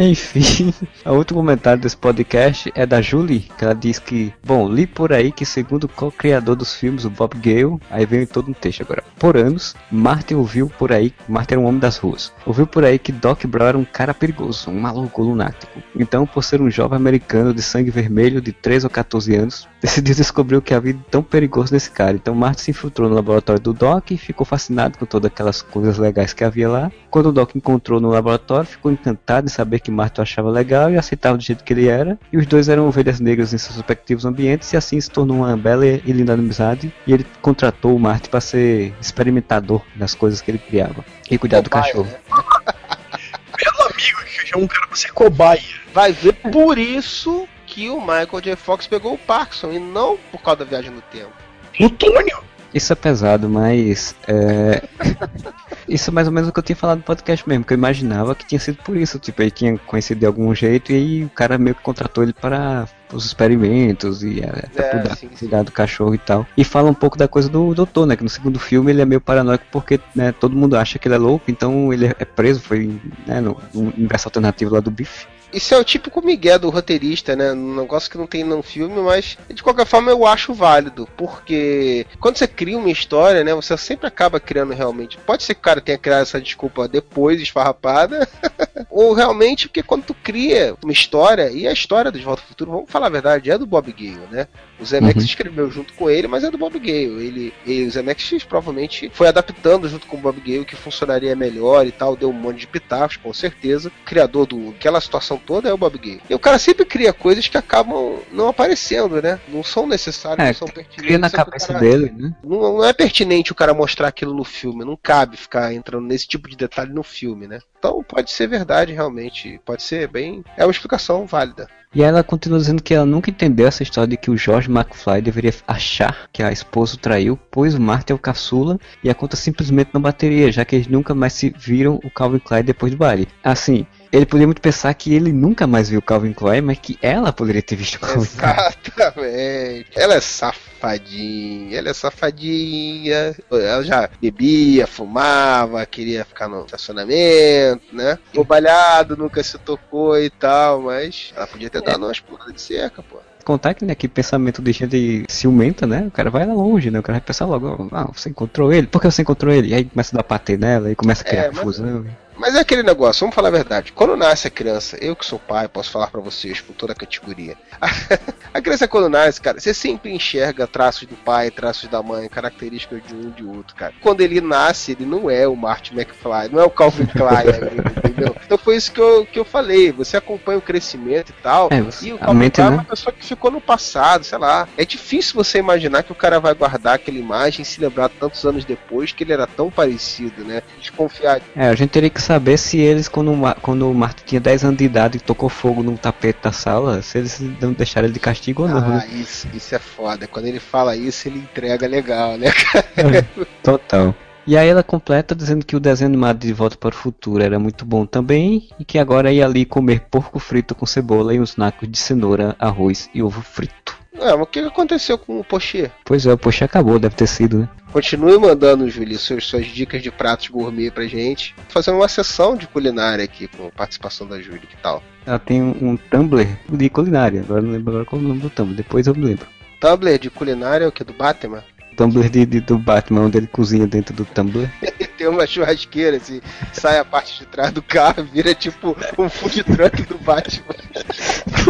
Enfim, 0.00 0.72
o 1.04 1.14
último 1.14 1.40
comentário 1.40 1.82
desse 1.82 1.96
podcast 1.96 2.70
é 2.72 2.86
da 2.86 3.02
Julie, 3.02 3.48
que 3.58 3.64
ela 3.64 3.74
diz 3.74 3.98
que, 3.98 4.32
bom, 4.46 4.68
li 4.68 4.86
por 4.86 5.12
aí 5.12 5.32
que 5.32 5.44
segundo 5.44 5.84
o 5.84 5.88
co-criador 5.88 6.54
dos 6.54 6.72
filmes, 6.72 7.04
o 7.04 7.10
Bob 7.10 7.36
Gale, 7.36 7.80
aí 7.90 8.06
vem 8.06 8.24
todo 8.24 8.48
um 8.48 8.54
texto 8.54 8.82
agora. 8.82 9.02
Por 9.18 9.36
anos, 9.36 9.74
Martin 9.90 10.34
ouviu 10.34 10.70
por 10.78 10.92
aí, 10.92 11.12
Martin 11.28 11.54
era 11.54 11.60
um 11.60 11.66
homem 11.66 11.80
das 11.80 11.96
ruas, 11.96 12.32
ouviu 12.46 12.64
por 12.64 12.84
aí 12.84 12.96
que 12.96 13.10
Doc 13.10 13.44
Brown 13.46 13.66
era 13.66 13.78
um 13.78 13.84
cara 13.84 14.14
perigoso, 14.14 14.70
um 14.70 14.78
maluco 14.78 15.20
lunático. 15.20 15.82
Então, 15.96 16.24
por 16.24 16.44
ser 16.44 16.62
um 16.62 16.70
jovem 16.70 16.96
americano 16.96 17.52
de 17.52 17.60
sangue 17.60 17.90
vermelho 17.90 18.40
de 18.40 18.52
13 18.52 18.86
ou 18.86 18.90
14 18.90 19.34
anos, 19.34 19.68
decidiu 19.82 20.14
descobrir 20.14 20.58
o 20.58 20.62
que 20.62 20.74
havia 20.74 20.92
de 20.92 21.02
tão 21.10 21.24
perigoso 21.24 21.74
nesse 21.74 21.90
cara. 21.90 22.12
Então, 22.12 22.36
Martin 22.36 22.62
se 22.62 22.70
infiltrou 22.70 23.08
no 23.08 23.16
laboratório 23.16 23.60
do 23.60 23.72
Doc 23.72 24.12
e 24.12 24.16
ficou 24.16 24.46
fascinado 24.46 24.96
com 24.96 25.06
todas 25.06 25.28
aquelas 25.28 25.60
coisas 25.60 25.98
legais 25.98 26.32
que 26.32 26.44
havia 26.44 26.68
lá. 26.68 26.92
Quando 27.10 27.30
o 27.30 27.32
Doc 27.32 27.56
encontrou 27.56 28.00
no 28.00 28.10
laboratório, 28.10 28.68
ficou 28.68 28.92
encantado 28.92 29.48
em 29.48 29.50
saber 29.50 29.80
que 29.80 29.87
Martin 29.90 30.20
o 30.20 30.22
achava 30.22 30.50
legal 30.50 30.90
e 30.90 30.96
aceitava 30.96 31.36
do 31.36 31.42
jeito 31.42 31.64
que 31.64 31.72
ele 31.72 31.88
era. 31.88 32.18
E 32.32 32.36
os 32.36 32.46
dois 32.46 32.68
eram 32.68 32.86
ovelhas 32.88 33.20
negras 33.20 33.52
em 33.52 33.58
seus 33.58 33.76
respectivos 33.76 34.24
ambientes, 34.24 34.72
e 34.72 34.76
assim 34.76 35.00
se 35.00 35.10
tornou 35.10 35.38
uma 35.38 35.56
bela 35.56 35.86
e 35.86 36.12
linda 36.12 36.34
amizade. 36.34 36.92
E 37.06 37.12
ele 37.12 37.26
contratou 37.40 37.94
o 37.94 37.98
Martin 37.98 38.30
para 38.30 38.40
ser 38.40 38.94
experimentador 39.00 39.82
das 39.94 40.14
coisas 40.14 40.40
que 40.40 40.50
ele 40.50 40.58
criava 40.58 41.04
e 41.30 41.38
cuidar 41.38 41.60
do 41.60 41.70
cachorro. 41.70 42.08
Belo 42.28 43.82
amigo 43.92 44.24
que 44.24 44.46
chama 44.46 44.64
um 44.64 44.68
cara 44.68 44.86
pra 44.86 44.96
ser 44.96 45.12
cobaia. 45.12 45.60
Vai 45.92 46.12
ver 46.12 46.34
por 46.34 46.78
isso 46.78 47.48
que 47.66 47.90
o 47.90 48.00
Michael 48.00 48.40
J. 48.40 48.56
Fox 48.56 48.86
pegou 48.86 49.14
o 49.14 49.18
Parkinson 49.18 49.72
e 49.72 49.78
não 49.78 50.16
por 50.30 50.40
causa 50.40 50.60
da 50.60 50.64
viagem 50.64 50.90
no 50.90 51.00
tempo. 51.02 51.32
Plutônio? 51.76 52.42
Isso 52.74 52.92
é 52.92 52.96
pesado, 52.96 53.48
mas 53.48 54.14
é, 54.26 54.82
Isso 55.88 56.10
é 56.10 56.12
mais 56.12 56.26
ou 56.26 56.32
menos 56.32 56.50
o 56.50 56.52
que 56.52 56.58
eu 56.58 56.62
tinha 56.62 56.76
falado 56.76 56.98
no 56.98 57.04
podcast 57.04 57.48
mesmo, 57.48 57.64
que 57.64 57.72
eu 57.72 57.76
imaginava 57.76 58.34
que 58.34 58.46
tinha 58.46 58.58
sido 58.58 58.76
por 58.82 58.96
isso. 58.96 59.18
Tipo, 59.18 59.42
ele 59.42 59.50
tinha 59.50 59.78
conhecido 59.78 60.20
de 60.20 60.26
algum 60.26 60.54
jeito 60.54 60.92
e 60.92 60.94
aí 60.94 61.24
o 61.24 61.30
cara 61.30 61.56
meio 61.56 61.74
que 61.74 61.82
contratou 61.82 62.22
ele 62.22 62.34
para 62.34 62.86
os 63.10 63.24
experimentos 63.24 64.22
e 64.22 64.40
é, 64.40 64.66
pra 64.74 64.84
É, 64.84 64.90
cuidar, 64.90 65.16
sim, 65.16 65.28
cuidar 65.28 65.62
do 65.62 65.72
cachorro 65.72 66.14
e 66.14 66.18
tal. 66.18 66.46
E 66.56 66.62
fala 66.62 66.90
um 66.90 66.94
pouco 66.94 67.16
da 67.16 67.26
coisa 67.26 67.48
do 67.48 67.74
doutor, 67.74 68.06
né? 68.06 68.16
Que 68.16 68.22
no 68.22 68.28
segundo 68.28 68.58
filme 68.58 68.92
ele 68.92 69.00
é 69.00 69.06
meio 69.06 69.20
paranoico 69.20 69.64
porque 69.72 69.98
né, 70.14 70.30
todo 70.30 70.54
mundo 70.54 70.76
acha 70.76 70.98
que 70.98 71.08
ele 71.08 71.14
é 71.14 71.18
louco, 71.18 71.50
então 71.50 71.90
ele 71.92 72.06
é 72.06 72.24
preso, 72.24 72.60
foi 72.60 73.00
né, 73.26 73.40
no, 73.40 73.56
universo 73.72 74.28
alternativo 74.28 74.74
lá 74.74 74.80
do 74.80 74.90
Biff. 74.90 75.26
Isso 75.52 75.74
é 75.74 75.78
o 75.78 75.84
típico 75.84 76.24
migué 76.24 76.58
do 76.58 76.70
roteirista, 76.70 77.34
né? 77.34 77.52
Um 77.52 77.76
negócio 77.76 78.10
que 78.10 78.18
não 78.18 78.26
tem 78.26 78.44
no 78.44 78.62
filme, 78.62 79.00
mas 79.00 79.38
de 79.52 79.62
qualquer 79.62 79.86
forma 79.86 80.10
eu 80.10 80.26
acho 80.26 80.52
válido. 80.52 81.08
Porque 81.16 82.06
quando 82.20 82.36
você 82.36 82.46
cria 82.46 82.76
uma 82.78 82.90
história, 82.90 83.42
né? 83.42 83.54
Você 83.54 83.76
sempre 83.76 84.06
acaba 84.06 84.38
criando 84.40 84.74
realmente. 84.74 85.18
Pode 85.18 85.42
ser 85.42 85.54
que 85.54 85.60
o 85.60 85.64
cara 85.64 85.80
tenha 85.80 85.98
criado 85.98 86.22
essa 86.22 86.40
desculpa 86.40 86.86
depois, 86.86 87.40
esfarrapada. 87.40 88.28
ou 88.90 89.12
realmente, 89.12 89.68
porque 89.68 89.82
quando 89.82 90.04
tu 90.04 90.14
cria 90.14 90.74
uma 90.82 90.92
história, 90.92 91.50
e 91.50 91.66
a 91.66 91.72
história 91.72 92.10
do 92.10 92.18
De 92.18 92.24
Volta 92.24 92.42
ao 92.42 92.48
Futuro, 92.48 92.70
vamos 92.70 92.90
falar 92.90 93.06
a 93.06 93.10
verdade, 93.10 93.50
é 93.50 93.58
do 93.58 93.66
Bob 93.66 93.92
Gale, 93.92 94.28
né? 94.30 94.48
O 94.78 94.84
Zemeckis 94.84 95.24
Uhum. 95.24 95.28
escreveu 95.28 95.70
junto 95.70 95.92
com 95.94 96.08
ele, 96.08 96.28
mas 96.28 96.44
é 96.44 96.50
do 96.50 96.58
Bob 96.58 96.78
Gale. 96.78 97.24
Ele, 97.26 97.52
ele, 97.66 97.86
o 97.86 97.90
Zemeckis 97.90 98.44
provavelmente 98.44 99.10
foi 99.12 99.26
adaptando 99.28 99.88
junto 99.88 100.06
com 100.06 100.16
o 100.16 100.20
Bob 100.20 100.40
Gale 100.40 100.60
o 100.60 100.64
que 100.64 100.76
funcionaria 100.76 101.34
melhor 101.34 101.86
e 101.86 101.92
tal, 101.92 102.16
deu 102.16 102.30
um 102.30 102.32
monte 102.32 102.58
de 102.60 102.66
pitacos, 102.66 103.16
com 103.16 103.32
certeza. 103.32 103.88
O 103.88 104.04
criador 104.04 104.46
do 104.46 104.70
aquela 104.70 105.00
situação 105.00 105.37
toda 105.38 105.68
é 105.68 105.72
o 105.72 105.78
Bob 105.78 105.96
Gale. 105.98 106.20
E 106.28 106.34
o 106.34 106.38
cara 106.38 106.58
sempre 106.58 106.84
cria 106.84 107.12
coisas 107.12 107.46
que 107.48 107.56
acabam 107.56 108.18
não 108.32 108.48
aparecendo, 108.48 109.20
né? 109.22 109.38
Não 109.48 109.62
são 109.62 109.86
necessárias, 109.86 110.44
É, 110.46 110.50
não 110.50 110.54
são 110.54 110.68
pertinentes. 110.68 111.04
Cria 111.04 111.18
na 111.18 111.30
cabeça 111.30 111.68
cara- 111.68 111.78
dele, 111.80 112.12
né? 112.16 112.32
Não, 112.44 112.60
não 112.78 112.84
é 112.84 112.92
pertinente 112.92 113.52
o 113.52 113.54
cara 113.54 113.72
mostrar 113.74 114.08
aquilo 114.08 114.34
no 114.34 114.44
filme, 114.44 114.84
não 114.84 114.96
cabe 115.00 115.36
ficar 115.36 115.72
entrando 115.72 116.06
nesse 116.06 116.26
tipo 116.26 116.48
de 116.48 116.56
detalhe 116.56 116.92
no 116.92 117.02
filme, 117.02 117.46
né? 117.46 117.58
Então 117.78 118.02
pode 118.02 118.30
ser 118.30 118.46
verdade, 118.48 118.92
realmente. 118.92 119.60
Pode 119.64 119.82
ser 119.82 120.08
bem. 120.08 120.44
É 120.56 120.64
uma 120.64 120.70
explicação 120.72 121.26
válida. 121.26 121.68
E 121.94 122.02
ela 122.02 122.22
continua 122.22 122.58
dizendo 122.58 122.82
que 122.82 122.92
ela 122.92 123.06
nunca 123.06 123.30
entendeu 123.30 123.66
essa 123.66 123.82
história 123.82 124.08
de 124.08 124.16
que 124.18 124.30
o 124.30 124.36
George 124.36 124.70
McFly 124.70 125.22
deveria 125.22 125.54
achar 125.66 126.28
que 126.30 126.42
a 126.42 126.52
esposa 126.52 126.96
o 126.96 126.98
traiu, 126.98 127.38
pois 127.50 127.74
o 127.74 127.80
Martin 127.80 128.12
é 128.12 128.16
o 128.16 128.18
caçula 128.18 128.78
e 129.02 129.08
a 129.08 129.14
conta 129.14 129.36
simplesmente 129.36 129.90
não 129.94 130.00
bateria, 130.00 130.52
já 130.52 130.66
que 130.66 130.76
eles 130.76 130.86
nunca 130.86 131.14
mais 131.14 131.32
se 131.32 131.48
viram 131.56 131.98
o 132.04 132.10
Calvin 132.10 132.40
Klein 132.40 132.62
depois 132.62 132.92
do 132.92 132.98
baile. 132.98 133.26
Assim, 133.42 133.86
ele 134.12 134.26
poderia 134.26 134.46
muito 134.46 134.60
pensar 134.62 134.92
que 134.94 135.14
ele 135.14 135.32
nunca 135.32 135.66
mais 135.66 135.88
viu 135.88 135.98
o 135.98 136.02
Calvin 136.02 136.32
Klein, 136.32 136.62
mas 136.62 136.78
que 136.78 136.98
ela 137.02 137.32
poderia 137.32 137.62
ter 137.62 137.76
visto 137.76 137.96
o 137.96 138.00
Calvin 138.00 138.26
Klein. 138.26 138.52
Exatamente. 138.52 139.90
Ela 139.96 140.14
é 140.14 140.20
safadinha, 140.20 141.78
ela 141.78 141.90
é 141.90 141.94
safadinha. 141.94 143.36
Ela 143.50 143.82
já 143.82 144.08
bebia, 144.20 144.86
fumava, 144.86 145.84
queria 145.86 146.24
ficar 146.24 146.48
no 146.48 146.64
estacionamento, 146.64 147.84
né? 147.92 148.18
Bobalhado, 148.34 149.16
nunca 149.16 149.42
se 149.42 149.58
tocou 149.58 150.18
e 150.18 150.30
tal, 150.30 150.82
mas 150.82 151.32
ela 151.36 151.46
podia 151.46 151.70
ter 151.70 151.82
dado 151.82 152.04
umas 152.04 152.20
puladas 152.20 152.54
de 152.54 152.60
cerca, 152.60 153.02
pô. 153.02 153.18
Contar 153.44 153.72
que, 153.72 153.82
né, 153.82 153.94
que 153.94 154.06
pensamento 154.06 154.60
de 154.60 154.72
gente 154.72 155.24
ciumenta, 155.26 155.86
né? 155.86 156.04
O 156.06 156.10
cara 156.10 156.28
vai 156.28 156.44
lá 156.44 156.52
longe, 156.52 156.90
né? 156.90 156.98
O 156.98 157.02
cara 157.02 157.18
vai 157.18 157.24
pensar 157.26 157.46
logo, 157.46 157.88
ah, 157.92 158.10
você 158.12 158.28
encontrou 158.28 158.70
ele? 158.70 158.86
Por 158.86 159.00
que 159.00 159.10
você 159.10 159.22
encontrou 159.22 159.54
ele? 159.54 159.68
E 159.68 159.74
aí 159.74 159.84
começa 159.84 160.14
a 160.14 160.18
dar 160.18 160.22
patê 160.22 160.58
nela 160.58 160.90
e 160.90 160.94
começa 160.94 161.22
a 161.22 161.26
criar 161.26 161.44
É, 161.44 161.48
confusão. 161.48 162.04
Mas 162.04 162.12
é 162.54 162.60
aquele 162.60 162.82
negócio, 162.82 163.20
vamos 163.20 163.34
falar 163.34 163.48
a 163.48 163.52
verdade. 163.52 163.92
Quando 163.92 164.16
nasce 164.16 164.46
a 164.46 164.50
criança, 164.50 164.96
eu 165.00 165.16
que 165.16 165.24
sou 165.24 165.38
pai, 165.38 165.68
posso 165.68 165.90
falar 165.90 166.08
pra 166.08 166.20
vocês 166.20 166.60
com 166.60 166.72
toda 166.72 166.92
a 166.92 166.96
categoria. 166.96 167.56
A 168.52 168.62
criança 168.62 168.88
quando 168.88 169.10
nasce, 169.10 169.40
cara, 169.40 169.60
você 169.60 169.74
sempre 169.74 170.10
enxerga 170.10 170.66
traços 170.66 171.06
do 171.06 171.14
pai, 171.14 171.50
traços 171.50 171.88
da 171.88 172.02
mãe, 172.02 172.28
características 172.28 173.02
de 173.06 173.14
um 173.14 173.28
e 173.28 173.30
de 173.30 173.44
outro, 173.44 173.76
cara. 173.76 173.92
Quando 174.00 174.22
ele 174.22 174.40
nasce, 174.40 174.92
ele 174.92 175.04
não 175.04 175.30
é 175.30 175.46
o 175.46 175.54
Martin 175.54 175.94
McFly, 175.94 176.48
não 176.50 176.60
é 176.60 176.64
o 176.64 176.70
Calvin 176.70 177.06
Klein, 177.12 177.48
amigo, 177.50 177.88
entendeu? 177.96 178.34
Então 178.44 178.56
foi 178.56 178.76
isso 178.76 178.90
que 178.90 179.00
eu, 179.00 179.26
que 179.26 179.38
eu 179.38 179.44
falei. 179.44 179.92
Você 179.92 180.16
acompanha 180.16 180.58
o 180.58 180.62
crescimento 180.62 181.30
e 181.30 181.42
tal. 181.42 181.68
É, 181.70 181.76
e 182.02 182.12
o 182.12 182.18
Calvin 182.18 182.50
Klein 182.50 182.66
é 182.66 182.70
né? 182.70 182.76
uma 182.76 182.84
pessoa 182.84 183.12
que 183.12 183.24
ficou 183.24 183.50
no 183.50 183.60
passado, 183.60 184.24
sei 184.24 184.38
lá. 184.38 184.66
É 184.76 184.84
difícil 184.84 185.34
você 185.34 185.58
imaginar 185.58 186.02
que 186.02 186.12
o 186.12 186.14
cara 186.14 186.40
vai 186.40 186.54
guardar 186.54 186.94
aquela 186.94 187.18
imagem 187.18 187.62
e 187.62 187.64
se 187.64 187.80
lembrar 187.80 188.08
tantos 188.08 188.44
anos 188.44 188.64
depois 188.64 189.12
que 189.12 189.22
ele 189.24 189.32
era 189.32 189.46
tão 189.46 189.70
parecido, 189.70 190.42
né? 190.44 190.62
Desconfiar 190.80 191.40
É, 191.54 191.68
a 191.68 191.74
gente 191.74 191.90
teria 191.90 192.10
que 192.10 192.20
saber 192.28 192.58
se 192.58 192.76
eles, 192.76 193.08
quando, 193.08 193.32
quando 193.62 193.90
o 193.90 193.94
Martin 193.94 194.22
tinha 194.26 194.40
10 194.40 194.64
anos 194.64 194.76
de 194.76 194.84
idade 194.84 195.16
e 195.16 195.20
tocou 195.20 195.48
fogo 195.48 195.82
no 195.82 195.96
tapete 195.96 196.40
da 196.42 196.52
sala, 196.52 197.00
se 197.00 197.16
eles 197.16 197.40
não 197.58 197.72
deixaram 197.72 198.06
ele 198.06 198.12
de 198.12 198.20
castigo 198.20 198.64
ou 198.64 198.68
não. 198.68 198.76
Ah, 198.76 198.98
né? 198.98 199.08
isso, 199.14 199.48
isso 199.54 199.74
é 199.74 199.78
foda. 199.78 200.26
Quando 200.26 200.44
ele 200.44 200.60
fala 200.60 200.94
isso, 200.94 201.26
ele 201.26 201.38
entrega 201.38 201.86
legal, 201.86 202.36
né, 202.36 202.52
cara? 202.52 203.26
Total. 203.62 204.14
E 204.46 204.58
aí 204.58 204.68
ela 204.68 204.82
completa 204.82 205.34
dizendo 205.34 205.64
que 205.64 205.74
o 205.74 205.80
desenho 205.80 206.08
animado 206.08 206.38
de 206.38 206.52
Volta 206.52 206.76
para 206.76 206.94
o 206.94 206.98
Futuro 206.98 207.42
era 207.42 207.58
muito 207.58 207.86
bom 207.86 208.04
também 208.04 208.68
e 208.78 208.84
que 208.84 208.98
agora 208.98 209.32
ia 209.32 209.46
ali 209.46 209.64
comer 209.64 210.00
porco 210.10 210.38
frito 210.38 210.74
com 210.74 210.84
cebola 210.84 211.32
e 211.32 211.40
uns 211.40 211.56
nacos 211.56 211.90
de 211.90 211.98
cenoura, 211.98 212.54
arroz 212.58 213.08
e 213.14 213.22
ovo 213.22 213.40
frito. 213.40 213.97
É, 214.20 214.32
mas 214.32 214.40
o 214.42 214.46
que 214.46 214.58
aconteceu 214.60 215.16
com 215.16 215.38
o 215.40 215.44
Pochê? 215.44 215.90
Pois 216.04 216.26
é, 216.26 216.36
poxa, 216.36 216.64
acabou, 216.64 216.98
deve 216.98 217.14
ter 217.14 217.26
sido, 217.26 217.60
né? 217.60 217.68
Continue 217.92 218.36
mandando, 218.38 218.88
Júlio, 218.90 219.18
suas, 219.18 219.44
suas 219.44 219.66
dicas 219.66 220.02
de 220.02 220.10
pratos 220.10 220.48
gourmet 220.48 220.90
pra 220.90 221.06
gente. 221.06 221.54
Fazendo 221.68 221.96
uma 221.96 222.08
sessão 222.08 222.56
de 222.56 222.66
culinária 222.66 223.24
aqui 223.24 223.48
com 223.48 223.70
participação 223.70 224.26
da 224.26 224.40
Júlia, 224.40 224.60
que 224.68 224.76
tal? 224.82 225.02
Ela 225.24 225.38
tem 225.38 225.62
um, 225.62 225.74
um 225.80 225.96
Tumblr 225.96 226.46
de 226.68 226.88
culinária, 226.90 227.40
agora 227.40 227.62
não 227.62 227.70
lembro 227.72 227.90
agora 227.92 228.04
qual 228.04 228.20
é 228.20 228.24
o 228.24 228.28
nome 228.28 228.40
do 228.40 228.50
Tumblr, 228.50 228.76
depois 228.76 229.06
eu 229.06 229.14
me 229.14 229.24
lembro. 229.24 229.46
Tumblr 229.80 230.18
de 230.18 230.30
culinária 230.30 230.84
é 230.84 230.88
o 230.88 230.92
que? 230.92 231.04
Do 231.04 231.12
Batman? 231.12 231.62
Tumblr 231.96 232.28
de, 232.28 232.46
de- 232.46 232.60
do 232.60 232.78
Batman, 232.78 233.22
onde 233.22 233.38
ele 233.38 233.46
cozinha 233.46 233.86
dentro 233.86 234.14
do 234.14 234.24
Tumblr. 234.24 234.68
Tem 235.18 235.26
uma 235.26 235.46
churrasqueira, 235.46 236.16
assim, 236.16 236.40
sai 236.72 236.98
a 236.98 237.04
parte 237.04 237.40
de 237.40 237.46
trás 237.46 237.72
do 237.72 237.82
carro, 237.82 238.22
vira 238.32 238.54
tipo 238.54 238.96
um 239.18 239.28
food 239.28 239.64
truck 239.64 240.02
do 240.04 240.16
Batman. 240.18 240.74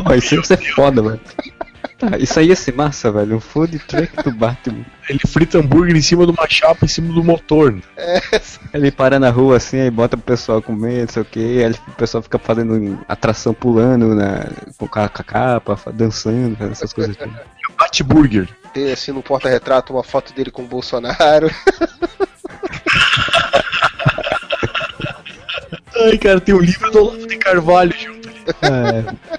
Pô, 0.05 0.15
isso 0.15 0.43
ser 0.45 0.59
foda, 0.75 1.03
mano. 1.03 1.21
Tá, 1.99 2.17
isso 2.17 2.39
aí 2.39 2.47
ia 2.49 2.55
ser 2.57 2.73
massa, 2.75 3.11
velho. 3.11 3.37
Um 3.37 3.41
food 3.41 3.77
truck 3.81 4.23
do 4.23 4.31
Batman. 4.31 4.85
Ele 5.11 5.19
frita 5.27 5.59
hambúrguer 5.59 5.97
em 5.97 6.01
cima 6.01 6.25
de 6.27 6.31
uma 6.33 6.47
chapa, 6.49 6.85
em 6.85 6.89
cima 6.89 7.13
do 7.13 7.25
motor. 7.25 7.73
né? 7.73 7.83
É, 7.97 8.21
Ele 8.73 8.91
para 8.93 9.19
na 9.19 9.31
rua 9.31 9.57
assim, 9.57 9.81
aí 9.81 9.91
bota 9.91 10.17
pro 10.17 10.25
pessoal 10.27 10.63
comer, 10.63 11.01
não 11.07 11.09
sei 11.13 11.23
o 11.23 11.25
que, 11.25 11.39
aí 11.41 11.59
ele- 11.65 11.79
o 11.89 11.93
pessoal 11.93 12.23
fica 12.23 12.39
fazendo 12.39 13.01
atração 13.09 13.53
pulando 13.53 14.15
na, 14.15 14.47
com 14.77 14.85
a 14.85 15.09
com 15.09 15.23
a 15.23 15.25
capa, 15.25 15.79
dançando, 15.93 16.57
fazendo 16.57 16.73
essas 16.73 16.93
coisas. 16.93 17.17
assim. 17.21 17.33
Bate 17.79 18.03
burger. 18.05 18.49
tem 18.73 18.93
assim 18.93 19.11
no 19.13 19.23
porta-retrato 19.23 19.93
uma 19.93 20.05
foto 20.05 20.33
dele 20.33 20.51
com 20.53 20.63
o 20.63 20.67
Bolsonaro. 20.69 21.51
Ai, 26.01 26.17
cara, 26.19 26.41
tem 26.41 26.55
o 26.55 26.61
livro 26.61 26.91
do 26.91 26.99
Olavo 27.01 27.27
de 27.27 27.37
Carvalho 27.39 27.93
junto. 27.99 28.29
É. 28.63 29.39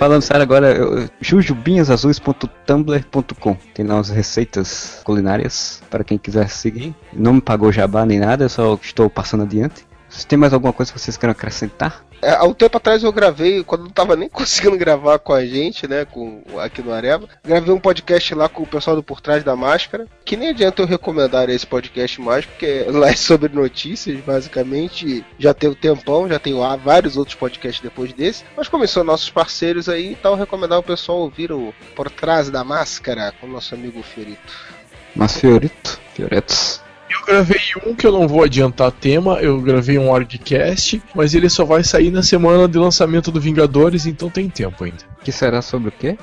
Falando 0.00 0.22
sério 0.22 0.42
agora, 0.42 0.72
eu- 0.74 1.08
jujubinhasazuis.tumblr.com 1.20 3.54
Tem 3.74 3.84
lá 3.84 3.96
umas 3.96 4.08
receitas 4.08 5.02
culinárias 5.04 5.82
para 5.90 6.02
quem 6.02 6.16
quiser 6.16 6.48
seguir. 6.48 6.94
Não 7.12 7.34
me 7.34 7.40
pagou 7.42 7.70
jabá 7.70 8.06
nem 8.06 8.18
nada, 8.18 8.44
eu 8.44 8.48
só 8.48 8.78
estou 8.82 9.10
passando 9.10 9.42
adiante. 9.42 9.86
Se 10.08 10.26
tem 10.26 10.38
mais 10.38 10.54
alguma 10.54 10.72
coisa 10.72 10.90
que 10.90 10.98
vocês 10.98 11.18
queiram 11.18 11.32
acrescentar? 11.32 12.02
É, 12.22 12.32
há 12.32 12.44
um 12.44 12.52
tempo 12.52 12.76
atrás 12.76 13.02
eu 13.02 13.12
gravei, 13.12 13.64
quando 13.64 13.84
não 13.84 13.90
tava 13.90 14.14
nem 14.16 14.28
conseguindo 14.30 14.76
gravar 14.76 15.18
com 15.18 15.32
a 15.32 15.44
gente, 15.44 15.88
né, 15.88 16.04
com, 16.04 16.42
aqui 16.58 16.82
no 16.82 16.92
Areva, 16.92 17.28
gravei 17.44 17.72
um 17.72 17.80
podcast 17.80 18.34
lá 18.34 18.48
com 18.48 18.62
o 18.62 18.66
pessoal 18.66 18.96
do 18.96 19.02
Por 19.02 19.20
Trás 19.20 19.42
da 19.42 19.56
Máscara, 19.56 20.06
que 20.24 20.36
nem 20.36 20.50
adianta 20.50 20.82
eu 20.82 20.86
recomendar 20.86 21.48
esse 21.48 21.66
podcast 21.66 22.20
mais, 22.20 22.44
porque 22.44 22.84
lá 22.90 23.10
é 23.10 23.16
sobre 23.16 23.52
notícias, 23.52 24.20
basicamente, 24.20 25.24
já 25.38 25.54
tem 25.54 25.70
o 25.70 25.74
tempão, 25.74 26.28
já 26.28 26.38
tem 26.38 26.54
vários 26.82 27.16
outros 27.16 27.36
podcasts 27.36 27.82
depois 27.82 28.12
desse, 28.12 28.44
mas 28.56 28.68
são 28.90 29.04
nossos 29.04 29.30
parceiros 29.30 29.88
aí, 29.88 30.12
então 30.12 30.34
recomendar 30.34 30.78
o 30.78 30.82
pessoal 30.82 31.18
ouvir 31.18 31.52
o 31.52 31.72
Por 31.94 32.10
Trás 32.10 32.50
da 32.50 32.62
Máscara, 32.64 33.32
com 33.40 33.46
o 33.46 33.50
nosso 33.50 33.74
amigo 33.74 34.02
Fiorito. 34.02 34.52
Mas 35.14 35.36
Fiorito, 35.38 35.98
Fioretos. 36.14 36.89
Eu 37.20 37.26
gravei 37.26 37.60
um 37.86 37.94
que 37.94 38.06
eu 38.06 38.12
não 38.12 38.26
vou 38.26 38.42
adiantar 38.42 38.90
tema, 38.90 39.40
eu 39.40 39.60
gravei 39.60 39.98
um 39.98 40.10
Orgcast, 40.10 41.02
mas 41.14 41.34
ele 41.34 41.48
só 41.48 41.64
vai 41.64 41.84
sair 41.84 42.10
na 42.10 42.22
semana 42.22 42.66
de 42.66 42.78
lançamento 42.78 43.30
do 43.30 43.40
Vingadores, 43.40 44.06
então 44.06 44.30
tem 44.30 44.48
tempo 44.48 44.84
ainda. 44.84 45.04
Que 45.22 45.30
será 45.30 45.60
sobre 45.60 45.90
o 45.90 45.92
quê? 45.92 46.16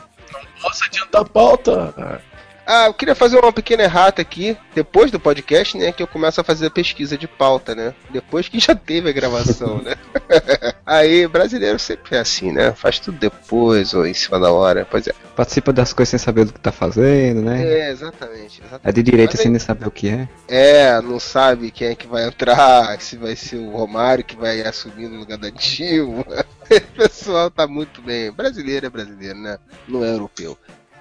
Posso 0.61 0.83
adiantar 0.85 1.21
a 1.21 1.25
pauta? 1.25 2.21
Ah, 2.69 2.87
eu 2.87 2.93
queria 2.93 3.15
fazer 3.15 3.39
uma 3.39 3.53
pequena 3.53 3.83
errata 3.83 4.21
aqui, 4.21 4.57
depois 4.75 5.09
do 5.09 5.17
podcast, 5.17 5.77
né? 5.77 5.93
Que 5.93 6.03
eu 6.03 6.07
começo 6.07 6.41
a 6.41 6.43
fazer 6.43 6.67
a 6.67 6.69
pesquisa 6.69 7.17
de 7.17 7.25
pauta, 7.25 7.73
né? 7.73 7.93
Depois 8.09 8.49
que 8.49 8.59
já 8.59 8.75
teve 8.75 9.09
a 9.09 9.13
gravação, 9.13 9.81
né? 9.81 9.95
Aí, 10.85 11.25
brasileiro 11.27 11.79
sempre 11.79 12.17
é 12.17 12.19
assim, 12.19 12.51
né? 12.51 12.73
Faz 12.73 12.99
tudo 12.99 13.17
depois 13.17 13.93
ou 13.93 14.05
em 14.05 14.13
cima 14.13 14.37
da 14.37 14.51
hora. 14.51 14.85
Pois 14.89 15.07
é. 15.07 15.13
Participa 15.33 15.71
das 15.71 15.93
coisas 15.93 16.09
sem 16.09 16.19
saber 16.19 16.43
do 16.43 16.51
que 16.51 16.59
tá 16.59 16.73
fazendo, 16.73 17.41
né? 17.41 17.63
É, 17.63 17.89
exatamente. 17.89 18.59
exatamente. 18.59 18.81
É 18.83 18.91
de 18.91 19.01
direita 19.01 19.33
Mas 19.35 19.41
sem 19.41 19.51
nem 19.51 19.59
saber 19.59 19.87
o 19.87 19.91
que 19.91 20.09
é. 20.09 20.27
É, 20.49 21.01
não 21.01 21.21
sabe 21.21 21.71
quem 21.71 21.87
é 21.87 21.95
que 21.95 22.05
vai 22.05 22.25
entrar, 22.25 22.99
se 22.99 23.15
vai 23.15 23.37
ser 23.37 23.57
o 23.57 23.69
Romário 23.69 24.25
que 24.25 24.35
vai 24.35 24.59
assumir 24.61 25.07
no 25.07 25.19
lugar 25.19 25.37
da 25.37 25.49
Dilma. 25.49 26.25
O 26.67 26.97
pessoal 26.97 27.49
tá 27.49 27.65
muito 27.65 28.01
bem. 28.01 28.29
Brasileiro 28.29 28.87
é 28.87 28.89
brasileiro, 28.89 29.39
né? 29.39 29.57
Não 29.87 30.03
é 30.03 30.11
europeu. 30.11 30.57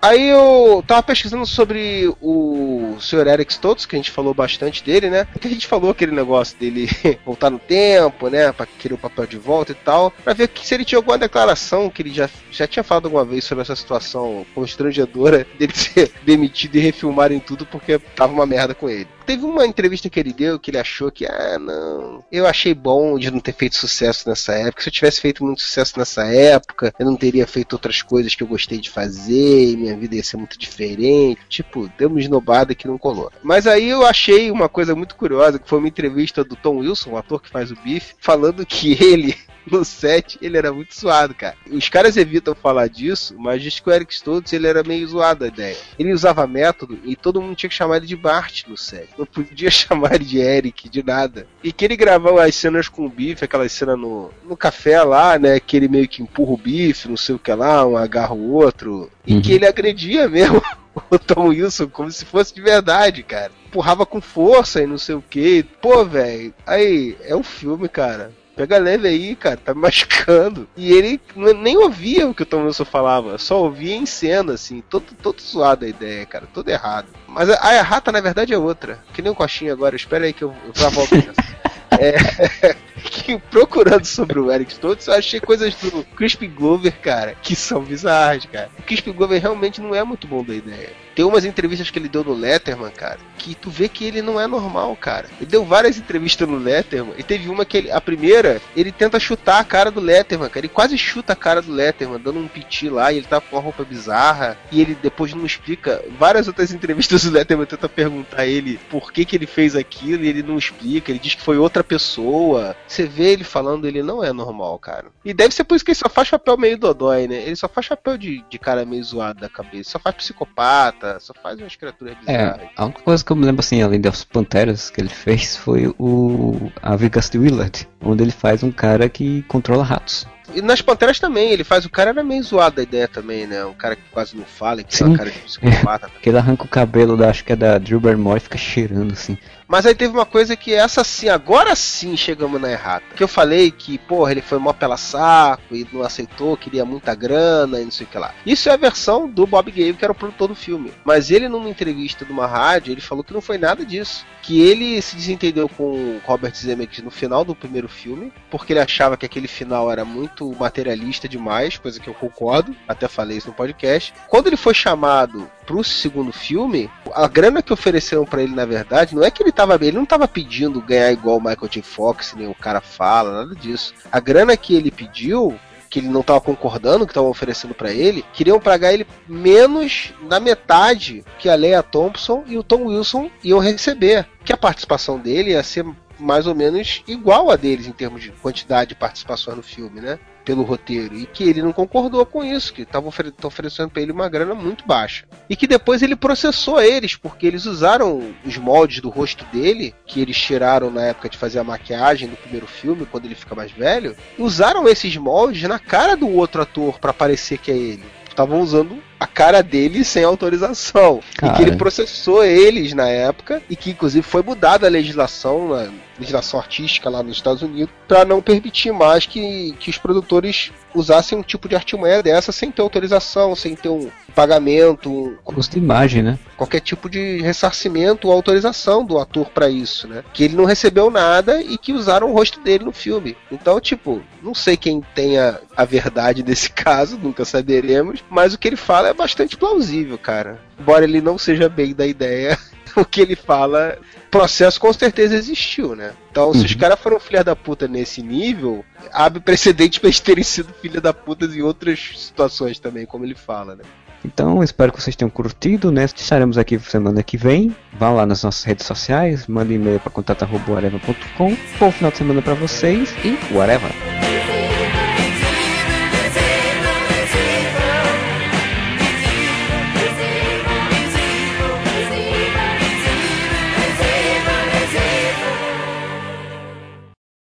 Aí 0.06 0.28
eu 0.28 0.84
tava 0.86 1.02
pesquisando 1.02 1.44
sobre 1.44 2.14
o 2.22 2.96
Sr. 3.00 3.26
Eric 3.26 3.52
Stoltz, 3.52 3.84
que 3.84 3.96
a 3.96 3.98
gente 3.98 4.12
falou 4.12 4.32
bastante 4.32 4.84
dele, 4.84 5.10
né? 5.10 5.26
Que 5.40 5.48
a 5.48 5.50
gente 5.50 5.66
falou 5.66 5.90
aquele 5.90 6.12
negócio 6.12 6.56
dele 6.56 6.88
voltar 7.26 7.50
no 7.50 7.58
tempo, 7.58 8.28
né? 8.28 8.52
Pra 8.52 8.66
querer 8.66 8.94
o 8.94 8.98
papel 8.98 9.26
de 9.26 9.36
volta 9.36 9.72
e 9.72 9.74
tal. 9.74 10.12
Pra 10.12 10.32
ver 10.32 10.48
se 10.62 10.72
ele 10.72 10.84
tinha 10.84 11.00
alguma 11.00 11.18
declaração 11.18 11.90
que 11.90 12.02
ele 12.02 12.14
já, 12.14 12.30
já 12.52 12.68
tinha 12.68 12.84
falado 12.84 13.06
alguma 13.06 13.24
vez 13.24 13.42
sobre 13.42 13.62
essa 13.62 13.74
situação 13.74 14.46
constrangedora 14.54 15.44
dele 15.58 15.74
ser 15.74 16.12
demitido 16.24 16.76
e 16.76 16.80
refilmarem 16.80 17.40
tudo 17.40 17.66
porque 17.66 17.98
tava 17.98 18.32
uma 18.32 18.46
merda 18.46 18.76
com 18.76 18.88
ele. 18.88 19.08
Teve 19.26 19.44
uma 19.44 19.66
entrevista 19.66 20.08
que 20.08 20.20
ele 20.20 20.32
deu 20.32 20.58
que 20.58 20.70
ele 20.70 20.78
achou 20.78 21.10
que, 21.10 21.26
ah, 21.26 21.58
não, 21.58 22.24
eu 22.30 22.46
achei 22.46 22.72
bom 22.72 23.18
de 23.18 23.30
não 23.30 23.40
ter 23.40 23.52
feito 23.52 23.74
sucesso 23.74 24.28
nessa 24.28 24.54
época. 24.54 24.82
Se 24.82 24.88
eu 24.88 24.92
tivesse 24.92 25.20
feito 25.20 25.44
muito 25.44 25.60
sucesso 25.62 25.98
nessa 25.98 26.24
época, 26.26 26.94
eu 26.96 27.04
não 27.04 27.16
teria 27.16 27.46
feito 27.46 27.72
outras 27.72 28.02
coisas 28.02 28.34
que 28.34 28.42
eu 28.42 28.46
gostei 28.46 28.78
de 28.78 28.88
fazer, 28.88 29.70
e 29.72 29.76
minha 29.76 29.96
vida 29.96 30.14
ia 30.14 30.22
ser 30.22 30.36
muito 30.36 30.56
diferente. 30.56 31.40
Tipo, 31.48 31.90
deu 31.98 32.08
uma 32.08 32.20
esnobada 32.20 32.74
que 32.74 32.86
não 32.86 32.96
colou. 32.96 33.32
Mas 33.42 33.66
aí 33.66 33.88
eu 33.88 34.06
achei 34.06 34.50
uma 34.50 34.68
coisa 34.68 34.94
muito 34.94 35.16
curiosa, 35.16 35.58
que 35.58 35.68
foi 35.68 35.78
uma 35.78 35.88
entrevista 35.88 36.44
do 36.44 36.54
Tom 36.54 36.78
Wilson, 36.78 37.10
o 37.10 37.16
ator 37.16 37.42
que 37.42 37.50
faz 37.50 37.72
o 37.72 37.76
Biff, 37.76 38.14
falando 38.20 38.64
que 38.64 38.92
ele 39.02 39.36
no 39.70 39.84
set 39.84 40.38
ele 40.40 40.56
era 40.56 40.72
muito 40.72 40.94
zoado, 40.98 41.34
cara. 41.34 41.56
Os 41.70 41.88
caras 41.88 42.16
evitam 42.16 42.54
falar 42.54 42.88
disso, 42.88 43.34
mas 43.38 43.62
diz 43.62 43.80
que 43.80 43.88
o 43.88 43.92
Eric 43.92 44.12
Stoltz 44.12 44.52
ele 44.52 44.66
era 44.66 44.82
meio 44.82 45.06
zoado 45.06 45.44
a 45.44 45.48
ideia. 45.48 45.76
Ele 45.98 46.12
usava 46.12 46.46
método 46.46 46.98
e 47.04 47.16
todo 47.16 47.40
mundo 47.40 47.56
tinha 47.56 47.68
que 47.70 47.76
chamar 47.76 47.96
ele 47.98 48.06
de 48.06 48.16
Bart 48.16 48.64
no 48.68 48.76
set. 48.76 49.08
Não 49.18 49.26
podia 49.26 49.70
chamar 49.70 50.14
ele 50.14 50.24
de 50.24 50.38
Eric, 50.38 50.88
de 50.88 51.02
nada. 51.02 51.46
E 51.62 51.72
que 51.72 51.84
ele 51.84 51.96
gravava 51.96 52.44
as 52.44 52.54
cenas 52.54 52.88
com 52.88 53.06
o 53.06 53.10
Biff, 53.10 53.44
aquela 53.44 53.68
cena 53.68 53.96
no, 53.96 54.30
no 54.44 54.56
café 54.56 55.02
lá, 55.02 55.38
né? 55.38 55.58
Que 55.60 55.76
ele 55.76 55.88
meio 55.88 56.08
que 56.08 56.22
empurra 56.22 56.52
o 56.52 56.56
Biff, 56.56 57.08
não 57.08 57.16
sei 57.16 57.34
o 57.34 57.38
que 57.38 57.52
lá, 57.52 57.86
um 57.86 57.96
agarra 57.96 58.34
o 58.34 58.52
outro. 58.52 59.10
E 59.26 59.34
Uhum. 59.34 59.42
que 59.42 59.52
ele 59.52 59.66
agredia 59.66 60.28
mesmo 60.28 60.62
o 61.10 61.18
Tom 61.18 61.48
Wilson 61.48 61.88
como 61.88 62.10
se 62.10 62.24
fosse 62.24 62.54
de 62.54 62.60
verdade, 62.60 63.22
cara. 63.22 63.50
Empurrava 63.66 64.06
com 64.06 64.20
força 64.20 64.80
e 64.82 64.86
não 64.86 64.96
sei 64.98 65.14
o 65.16 65.22
que. 65.22 65.62
Pô, 65.82 66.04
velho, 66.04 66.54
aí, 66.66 67.16
é 67.22 67.34
um 67.34 67.42
filme, 67.42 67.88
cara. 67.88 68.32
Pega 68.56 68.78
leve 68.78 69.06
aí, 69.06 69.36
cara, 69.36 69.58
tá 69.58 69.74
me 69.74 69.82
machucando. 69.82 70.66
E 70.76 70.92
ele 70.92 71.20
nem 71.36 71.76
ouvia 71.76 72.26
o 72.26 72.34
que 72.34 72.42
o 72.42 72.46
Tom 72.46 72.64
Wilson 72.64 72.86
falava, 72.86 73.36
só 73.36 73.62
ouvia 73.62 73.94
em 73.94 74.06
cena, 74.06 74.54
assim, 74.54 74.82
todo, 74.88 75.14
todo 75.22 75.42
zoado 75.42 75.84
a 75.84 75.88
ideia, 75.88 76.24
cara, 76.24 76.48
todo 76.52 76.68
errado. 76.70 77.08
Mas 77.28 77.50
a, 77.50 77.58
a 77.60 77.74
errata, 77.76 78.10
na 78.10 78.20
verdade, 78.20 78.54
é 78.54 78.58
outra. 78.58 78.98
Que 79.12 79.20
nem 79.20 79.30
o 79.30 79.34
Coxinha 79.34 79.74
agora, 79.74 79.94
espera 79.94 80.24
aí 80.24 80.32
que 80.32 80.42
eu, 80.42 80.54
eu 80.64 80.72
já 80.74 80.88
volto. 80.88 81.14
É, 81.98 82.74
que 83.00 83.38
procurando 83.38 84.04
sobre 84.04 84.38
o 84.38 84.50
Eric 84.50 84.72
Stoltz, 84.72 85.06
eu 85.06 85.14
achei 85.14 85.40
coisas 85.40 85.74
do 85.76 86.04
Crispin 86.16 86.50
Glover, 86.50 86.92
cara, 87.00 87.34
que 87.34 87.54
são 87.54 87.82
bizarras, 87.82 88.44
cara. 88.46 88.68
O 88.78 88.82
Crispin 88.82 89.12
Glover 89.12 89.40
realmente 89.40 89.80
não 89.80 89.94
é 89.94 90.02
muito 90.04 90.26
bom 90.26 90.42
da 90.42 90.54
ideia. 90.54 90.90
Tem 91.16 91.24
umas 91.24 91.46
entrevistas 91.46 91.90
que 91.90 91.98
ele 91.98 92.10
deu 92.10 92.22
no 92.22 92.34
Letterman, 92.34 92.90
cara, 92.90 93.18
que 93.38 93.54
tu 93.54 93.70
vê 93.70 93.88
que 93.88 94.04
ele 94.04 94.20
não 94.20 94.38
é 94.38 94.46
normal, 94.46 94.94
cara. 94.94 95.26
Ele 95.40 95.48
deu 95.48 95.64
várias 95.64 95.96
entrevistas 95.96 96.46
no 96.46 96.58
Letterman 96.58 97.14
e 97.16 97.22
teve 97.22 97.48
uma 97.48 97.64
que 97.64 97.78
ele, 97.78 97.90
a 97.90 97.98
primeira, 98.02 98.60
ele 98.76 98.92
tenta 98.92 99.18
chutar 99.18 99.58
a 99.58 99.64
cara 99.64 99.90
do 99.90 99.98
Letterman, 99.98 100.50
cara. 100.50 100.66
Ele 100.66 100.74
quase 100.74 100.98
chuta 100.98 101.32
a 101.32 101.36
cara 101.36 101.62
do 101.62 101.72
Letterman, 101.72 102.20
dando 102.20 102.38
um 102.38 102.46
piti 102.46 102.90
lá 102.90 103.10
e 103.10 103.16
ele 103.16 103.26
tá 103.26 103.40
com 103.40 103.56
uma 103.56 103.62
roupa 103.62 103.82
bizarra 103.82 104.58
e 104.70 104.78
ele 104.78 104.94
depois 104.94 105.32
não 105.32 105.46
explica. 105.46 106.04
Várias 106.18 106.48
outras 106.48 106.70
entrevistas 106.76 107.22
do 107.22 107.30
Letterman 107.30 107.64
tenta 107.64 107.88
perguntar 107.88 108.46
ele 108.46 108.78
por 108.90 109.10
que 109.10 109.24
que 109.24 109.36
ele 109.36 109.46
fez 109.46 109.74
aquilo 109.74 110.22
e 110.22 110.28
ele 110.28 110.42
não 110.42 110.58
explica. 110.58 111.10
Ele 111.10 111.18
diz 111.18 111.34
que 111.34 111.40
foi 111.40 111.56
outra 111.56 111.82
pessoa. 111.82 112.76
Você 112.86 113.06
vê 113.06 113.32
ele 113.32 113.44
falando, 113.44 113.88
ele 113.88 114.02
não 114.02 114.22
é 114.22 114.34
normal, 114.34 114.78
cara. 114.78 115.06
E 115.24 115.32
deve 115.32 115.54
ser 115.54 115.64
por 115.64 115.76
isso 115.76 115.84
que 115.84 115.92
ele 115.92 115.98
só 115.98 116.10
faz 116.10 116.28
papel 116.28 116.58
meio 116.58 116.76
dodói, 116.76 117.26
né? 117.26 117.42
Ele 117.42 117.56
só 117.56 117.68
faz 117.68 117.88
papel 117.88 118.18
de, 118.18 118.44
de 118.50 118.58
cara 118.58 118.84
meio 118.84 119.02
zoado 119.02 119.40
da 119.40 119.48
cabeça. 119.48 119.92
Só 119.92 119.98
faz 119.98 120.16
psicopata, 120.16 121.05
só 121.20 121.32
faz 121.42 121.58
umas 121.58 121.76
criaturas 121.76 122.16
bizarras. 122.18 122.60
É, 122.60 122.70
a 122.76 122.84
única 122.84 123.02
coisa 123.02 123.24
que 123.24 123.30
eu 123.30 123.36
me 123.36 123.44
lembro 123.44 123.60
assim, 123.60 123.82
além 123.82 124.00
das 124.00 124.24
Panteras 124.24 124.90
que 124.90 125.00
ele 125.00 125.08
fez, 125.08 125.56
foi 125.56 125.94
o 125.98 126.70
a 126.82 126.96
Vegas 126.96 127.30
de 127.30 127.38
Willard, 127.38 127.88
onde 128.00 128.22
ele 128.22 128.32
faz 128.32 128.62
um 128.62 128.70
cara 128.70 129.08
que 129.08 129.42
controla 129.44 129.84
ratos. 129.84 130.26
E 130.54 130.62
nas 130.62 130.80
Panteras 130.80 131.18
também, 131.18 131.50
ele 131.50 131.64
faz 131.64 131.84
o 131.84 131.90
cara 131.90 132.10
era 132.10 132.22
meio 132.22 132.42
zoado 132.42 132.76
da 132.76 132.82
ideia 132.82 133.08
também, 133.08 133.46
né? 133.46 133.64
Um 133.64 133.74
cara 133.74 133.96
que 133.96 134.02
quase 134.10 134.36
não 134.36 134.44
fala, 134.44 134.82
que 134.82 134.96
tem 134.96 135.06
uma 135.06 135.16
cara 135.16 135.30
de 135.30 135.38
psicopata. 135.40 136.10
que 136.22 136.28
ele 136.28 136.38
arranca 136.38 136.64
o 136.64 136.68
cabelo 136.68 137.16
da, 137.16 137.28
acho 137.28 137.44
que 137.44 137.52
é 137.52 137.56
da 137.56 137.78
Drew 137.78 138.00
Barrymore 138.00 138.38
e 138.38 138.40
fica 138.40 138.56
cheirando 138.56 139.12
assim. 139.12 139.36
Mas 139.68 139.84
aí 139.84 139.94
teve 139.94 140.14
uma 140.14 140.26
coisa 140.26 140.54
que 140.54 140.72
essa 140.72 141.02
sim, 141.02 141.28
agora 141.28 141.74
sim 141.74 142.16
chegamos 142.16 142.60
na 142.60 142.70
errata. 142.70 143.04
Que 143.16 143.22
eu 143.22 143.28
falei 143.28 143.70
que, 143.70 143.98
porra, 143.98 144.30
ele 144.30 144.40
foi 144.40 144.58
mó 144.58 144.72
pela 144.72 144.96
saco 144.96 145.74
e 145.74 145.86
não 145.92 146.02
aceitou, 146.02 146.56
queria 146.56 146.84
muita 146.84 147.14
grana 147.14 147.80
e 147.80 147.84
não 147.84 147.90
sei 147.90 148.06
o 148.06 148.08
que 148.08 148.18
lá. 148.18 148.32
Isso 148.44 148.68
é 148.68 148.72
a 148.72 148.76
versão 148.76 149.28
do 149.28 149.46
Bob 149.46 149.70
Gale, 149.70 149.94
que 149.94 150.04
era 150.04 150.12
o 150.12 150.16
produtor 150.16 150.48
do 150.48 150.54
filme. 150.54 150.92
Mas 151.04 151.30
ele, 151.30 151.48
numa 151.48 151.68
entrevista 151.68 152.24
de 152.24 152.30
uma 152.30 152.46
rádio, 152.46 152.92
ele 152.92 153.00
falou 153.00 153.24
que 153.24 153.34
não 153.34 153.40
foi 153.40 153.58
nada 153.58 153.84
disso. 153.84 154.24
Que 154.40 154.60
ele 154.60 155.02
se 155.02 155.16
desentendeu 155.16 155.68
com 155.68 156.20
Robert 156.24 156.54
Zemeckis 156.54 157.02
no 157.02 157.10
final 157.10 157.44
do 157.44 157.54
primeiro 157.54 157.88
filme, 157.88 158.32
porque 158.48 158.72
ele 158.72 158.80
achava 158.80 159.16
que 159.16 159.26
aquele 159.26 159.48
final 159.48 159.90
era 159.90 160.04
muito 160.04 160.54
materialista 160.54 161.28
demais, 161.28 161.76
coisa 161.76 161.98
que 161.98 162.08
eu 162.08 162.14
concordo, 162.14 162.74
até 162.86 163.08
falei 163.08 163.38
isso 163.38 163.48
no 163.48 163.54
podcast. 163.54 164.14
Quando 164.28 164.46
ele 164.46 164.56
foi 164.56 164.72
chamado 164.72 165.50
pro 165.66 165.82
segundo 165.82 166.32
filme, 166.32 166.88
a 167.12 167.26
grana 167.26 167.60
que 167.60 167.72
ofereceram 167.72 168.24
para 168.24 168.40
ele, 168.40 168.54
na 168.54 168.64
verdade, 168.64 169.16
não 169.16 169.24
é 169.24 169.30
que 169.32 169.42
ele 169.42 169.50
tava 169.56 169.74
ele 169.80 169.96
não 169.96 170.06
tava 170.06 170.28
pedindo 170.28 170.80
ganhar 170.80 171.10
igual 171.10 171.38
o 171.38 171.40
Michael 171.40 171.68
J. 171.68 171.82
Fox, 171.82 172.34
nem 172.36 172.46
o 172.46 172.54
cara 172.54 172.80
fala, 172.80 173.44
nada 173.44 173.54
disso. 173.54 173.94
A 174.12 174.20
grana 174.20 174.56
que 174.56 174.74
ele 174.74 174.90
pediu 174.90 175.58
que 175.88 176.00
ele 176.00 176.08
não 176.08 176.20
estava 176.20 176.40
concordando, 176.40 177.06
que 177.06 177.12
estavam 177.12 177.30
oferecendo 177.30 177.72
para 177.72 177.92
ele, 177.92 178.24
queriam 178.32 178.60
pagar 178.60 178.92
ele 178.92 179.06
menos 179.26 180.12
da 180.28 180.38
metade 180.38 181.24
que 181.38 181.48
a 181.48 181.54
Leia 181.54 181.82
Thompson 181.82 182.44
e 182.46 182.58
o 182.58 182.62
Tom 182.62 182.86
Wilson 182.86 183.30
iam 183.42 183.58
receber. 183.58 184.28
Que 184.44 184.52
a 184.52 184.56
participação 184.56 185.18
dele 185.18 185.52
ia 185.52 185.62
ser 185.62 185.86
mais 186.18 186.46
ou 186.46 186.54
menos 186.54 187.02
igual 187.06 187.50
a 187.50 187.56
deles 187.56 187.86
em 187.86 187.92
termos 187.92 188.22
de 188.22 188.32
quantidade 188.32 188.90
de 188.90 188.94
participações 188.94 189.56
no 189.56 189.62
filme, 189.62 190.00
né? 190.00 190.18
Pelo 190.46 190.62
roteiro. 190.62 191.14
E 191.16 191.26
que 191.26 191.44
ele 191.44 191.60
não 191.60 191.72
concordou 191.72 192.24
com 192.24 192.44
isso, 192.44 192.72
que 192.72 192.82
estavam 192.82 193.08
ofere 193.08 193.34
oferecendo 193.42 193.90
para 193.90 194.00
ele 194.00 194.12
uma 194.12 194.28
grana 194.28 194.54
muito 194.54 194.86
baixa. 194.86 195.26
E 195.50 195.56
que 195.56 195.66
depois 195.66 196.02
ele 196.02 196.14
processou 196.14 196.80
eles, 196.80 197.16
porque 197.16 197.46
eles 197.46 197.66
usaram 197.66 198.32
os 198.44 198.56
moldes 198.56 199.00
do 199.00 199.10
rosto 199.10 199.44
dele, 199.46 199.92
que 200.06 200.20
eles 200.20 200.38
tiraram 200.38 200.88
na 200.88 201.02
época 201.02 201.28
de 201.28 201.36
fazer 201.36 201.58
a 201.58 201.64
maquiagem 201.64 202.28
do 202.28 202.36
primeiro 202.36 202.66
filme, 202.66 203.04
quando 203.04 203.24
ele 203.24 203.34
fica 203.34 203.54
mais 203.56 203.72
velho, 203.72 204.16
usaram 204.38 204.88
esses 204.88 205.16
moldes 205.16 205.68
na 205.68 205.80
cara 205.80 206.16
do 206.16 206.28
outro 206.28 206.62
ator 206.62 206.98
para 207.00 207.12
parecer 207.12 207.58
que 207.58 207.72
é 207.72 207.76
ele. 207.76 208.04
Estavam 208.28 208.60
usando 208.60 209.02
a 209.18 209.26
cara 209.26 209.62
dele 209.62 210.04
sem 210.04 210.22
autorização. 210.22 211.20
Cara. 211.36 211.52
E 211.52 211.56
que 211.56 211.62
ele 211.62 211.76
processou 211.76 212.44
eles 212.44 212.92
na 212.92 213.08
época 213.08 213.62
e 213.68 213.74
que 213.74 213.90
inclusive 213.90 214.22
foi 214.22 214.42
mudada 214.42 214.86
a 214.86 214.90
legislação, 214.90 215.74
a 215.74 215.88
legislação 216.18 216.58
artística 216.60 217.08
lá 217.10 217.22
nos 217.22 217.36
Estados 217.36 217.62
Unidos, 217.62 217.92
para 218.08 218.24
não 218.24 218.40
permitir 218.42 218.92
mais 218.92 219.26
que, 219.26 219.74
que 219.78 219.90
os 219.90 219.98
produtores 219.98 220.72
usassem 220.94 221.36
um 221.38 221.42
tipo 221.42 221.68
de 221.68 221.74
artimanha 221.76 222.22
dessa 222.22 222.52
sem 222.52 222.70
ter 222.70 222.80
autorização, 222.82 223.54
sem 223.54 223.74
ter 223.76 223.88
um 223.88 224.08
pagamento, 224.34 225.10
um- 225.10 225.36
Custo 225.44 225.72
de 225.78 225.84
imagem, 225.84 226.22
né? 226.22 226.38
qualquer 226.56 226.80
tipo 226.80 227.08
de 227.10 227.38
ressarcimento 227.42 228.28
ou 228.28 228.32
autorização 228.34 229.04
do 229.04 229.18
ator 229.18 229.50
para 229.50 229.68
isso, 229.68 230.08
né? 230.08 230.22
Que 230.32 230.44
ele 230.44 230.56
não 230.56 230.64
recebeu 230.64 231.10
nada 231.10 231.60
e 231.60 231.76
que 231.76 231.92
usaram 231.92 232.30
o 232.30 232.32
rosto 232.32 232.60
dele 232.60 232.84
no 232.84 232.92
filme. 232.92 233.36
Então, 233.52 233.78
tipo, 233.80 234.22
não 234.42 234.54
sei 234.54 234.76
quem 234.76 235.02
tenha 235.14 235.60
a 235.76 235.84
verdade 235.84 236.42
desse 236.42 236.70
caso, 236.72 237.18
nunca 237.18 237.44
saberemos, 237.44 238.24
mas 238.30 238.54
o 238.54 238.58
que 238.58 238.68
ele 238.68 238.76
fala 238.76 239.08
é 239.08 239.14
bastante 239.14 239.56
plausível, 239.56 240.16
cara. 240.16 240.58
Embora 240.80 241.04
ele 241.04 241.20
não 241.20 241.36
seja 241.36 241.68
bem 241.68 241.94
da 241.94 242.06
ideia, 242.06 242.58
o 243.00 243.04
que 243.04 243.20
ele 243.20 243.36
fala, 243.36 243.98
processo 244.30 244.80
com 244.80 244.92
certeza 244.92 245.36
existiu, 245.36 245.94
né? 245.94 246.12
Então, 246.30 246.52
se 246.52 246.64
os 246.64 246.74
caras 246.74 246.98
foram 246.98 247.20
filha 247.20 247.44
da 247.44 247.54
puta 247.54 247.86
nesse 247.86 248.22
nível, 248.22 248.84
abre 249.12 249.40
precedente 249.40 250.00
pra 250.00 250.08
eles 250.08 250.20
terem 250.20 250.44
sido 250.44 250.72
filha 250.80 251.00
da 251.00 251.12
puta 251.12 251.46
em 251.46 251.62
outras 251.62 252.12
situações 252.16 252.78
também, 252.78 253.06
como 253.06 253.24
ele 253.24 253.34
fala, 253.34 253.76
né? 253.76 253.84
Então, 254.24 254.62
espero 254.62 254.92
que 254.92 255.00
vocês 255.00 255.14
tenham 255.14 255.30
curtido, 255.30 255.92
né? 255.92 256.04
Estaremos 256.04 256.58
aqui 256.58 256.78
semana 256.80 257.22
que 257.22 257.36
vem. 257.36 257.74
Vá 257.92 258.10
lá 258.10 258.26
nas 258.26 258.42
nossas 258.42 258.64
redes 258.64 258.84
sociais, 258.84 259.46
manda 259.46 259.72
e-mail 259.72 260.00
para 260.00 260.10
contato.areva.com. 260.10 261.56
Bom 261.78 261.92
final 261.92 262.10
de 262.10 262.16
semana 262.16 262.42
para 262.42 262.54
vocês 262.54 263.14
e 263.24 263.38
whatever. 263.54 264.55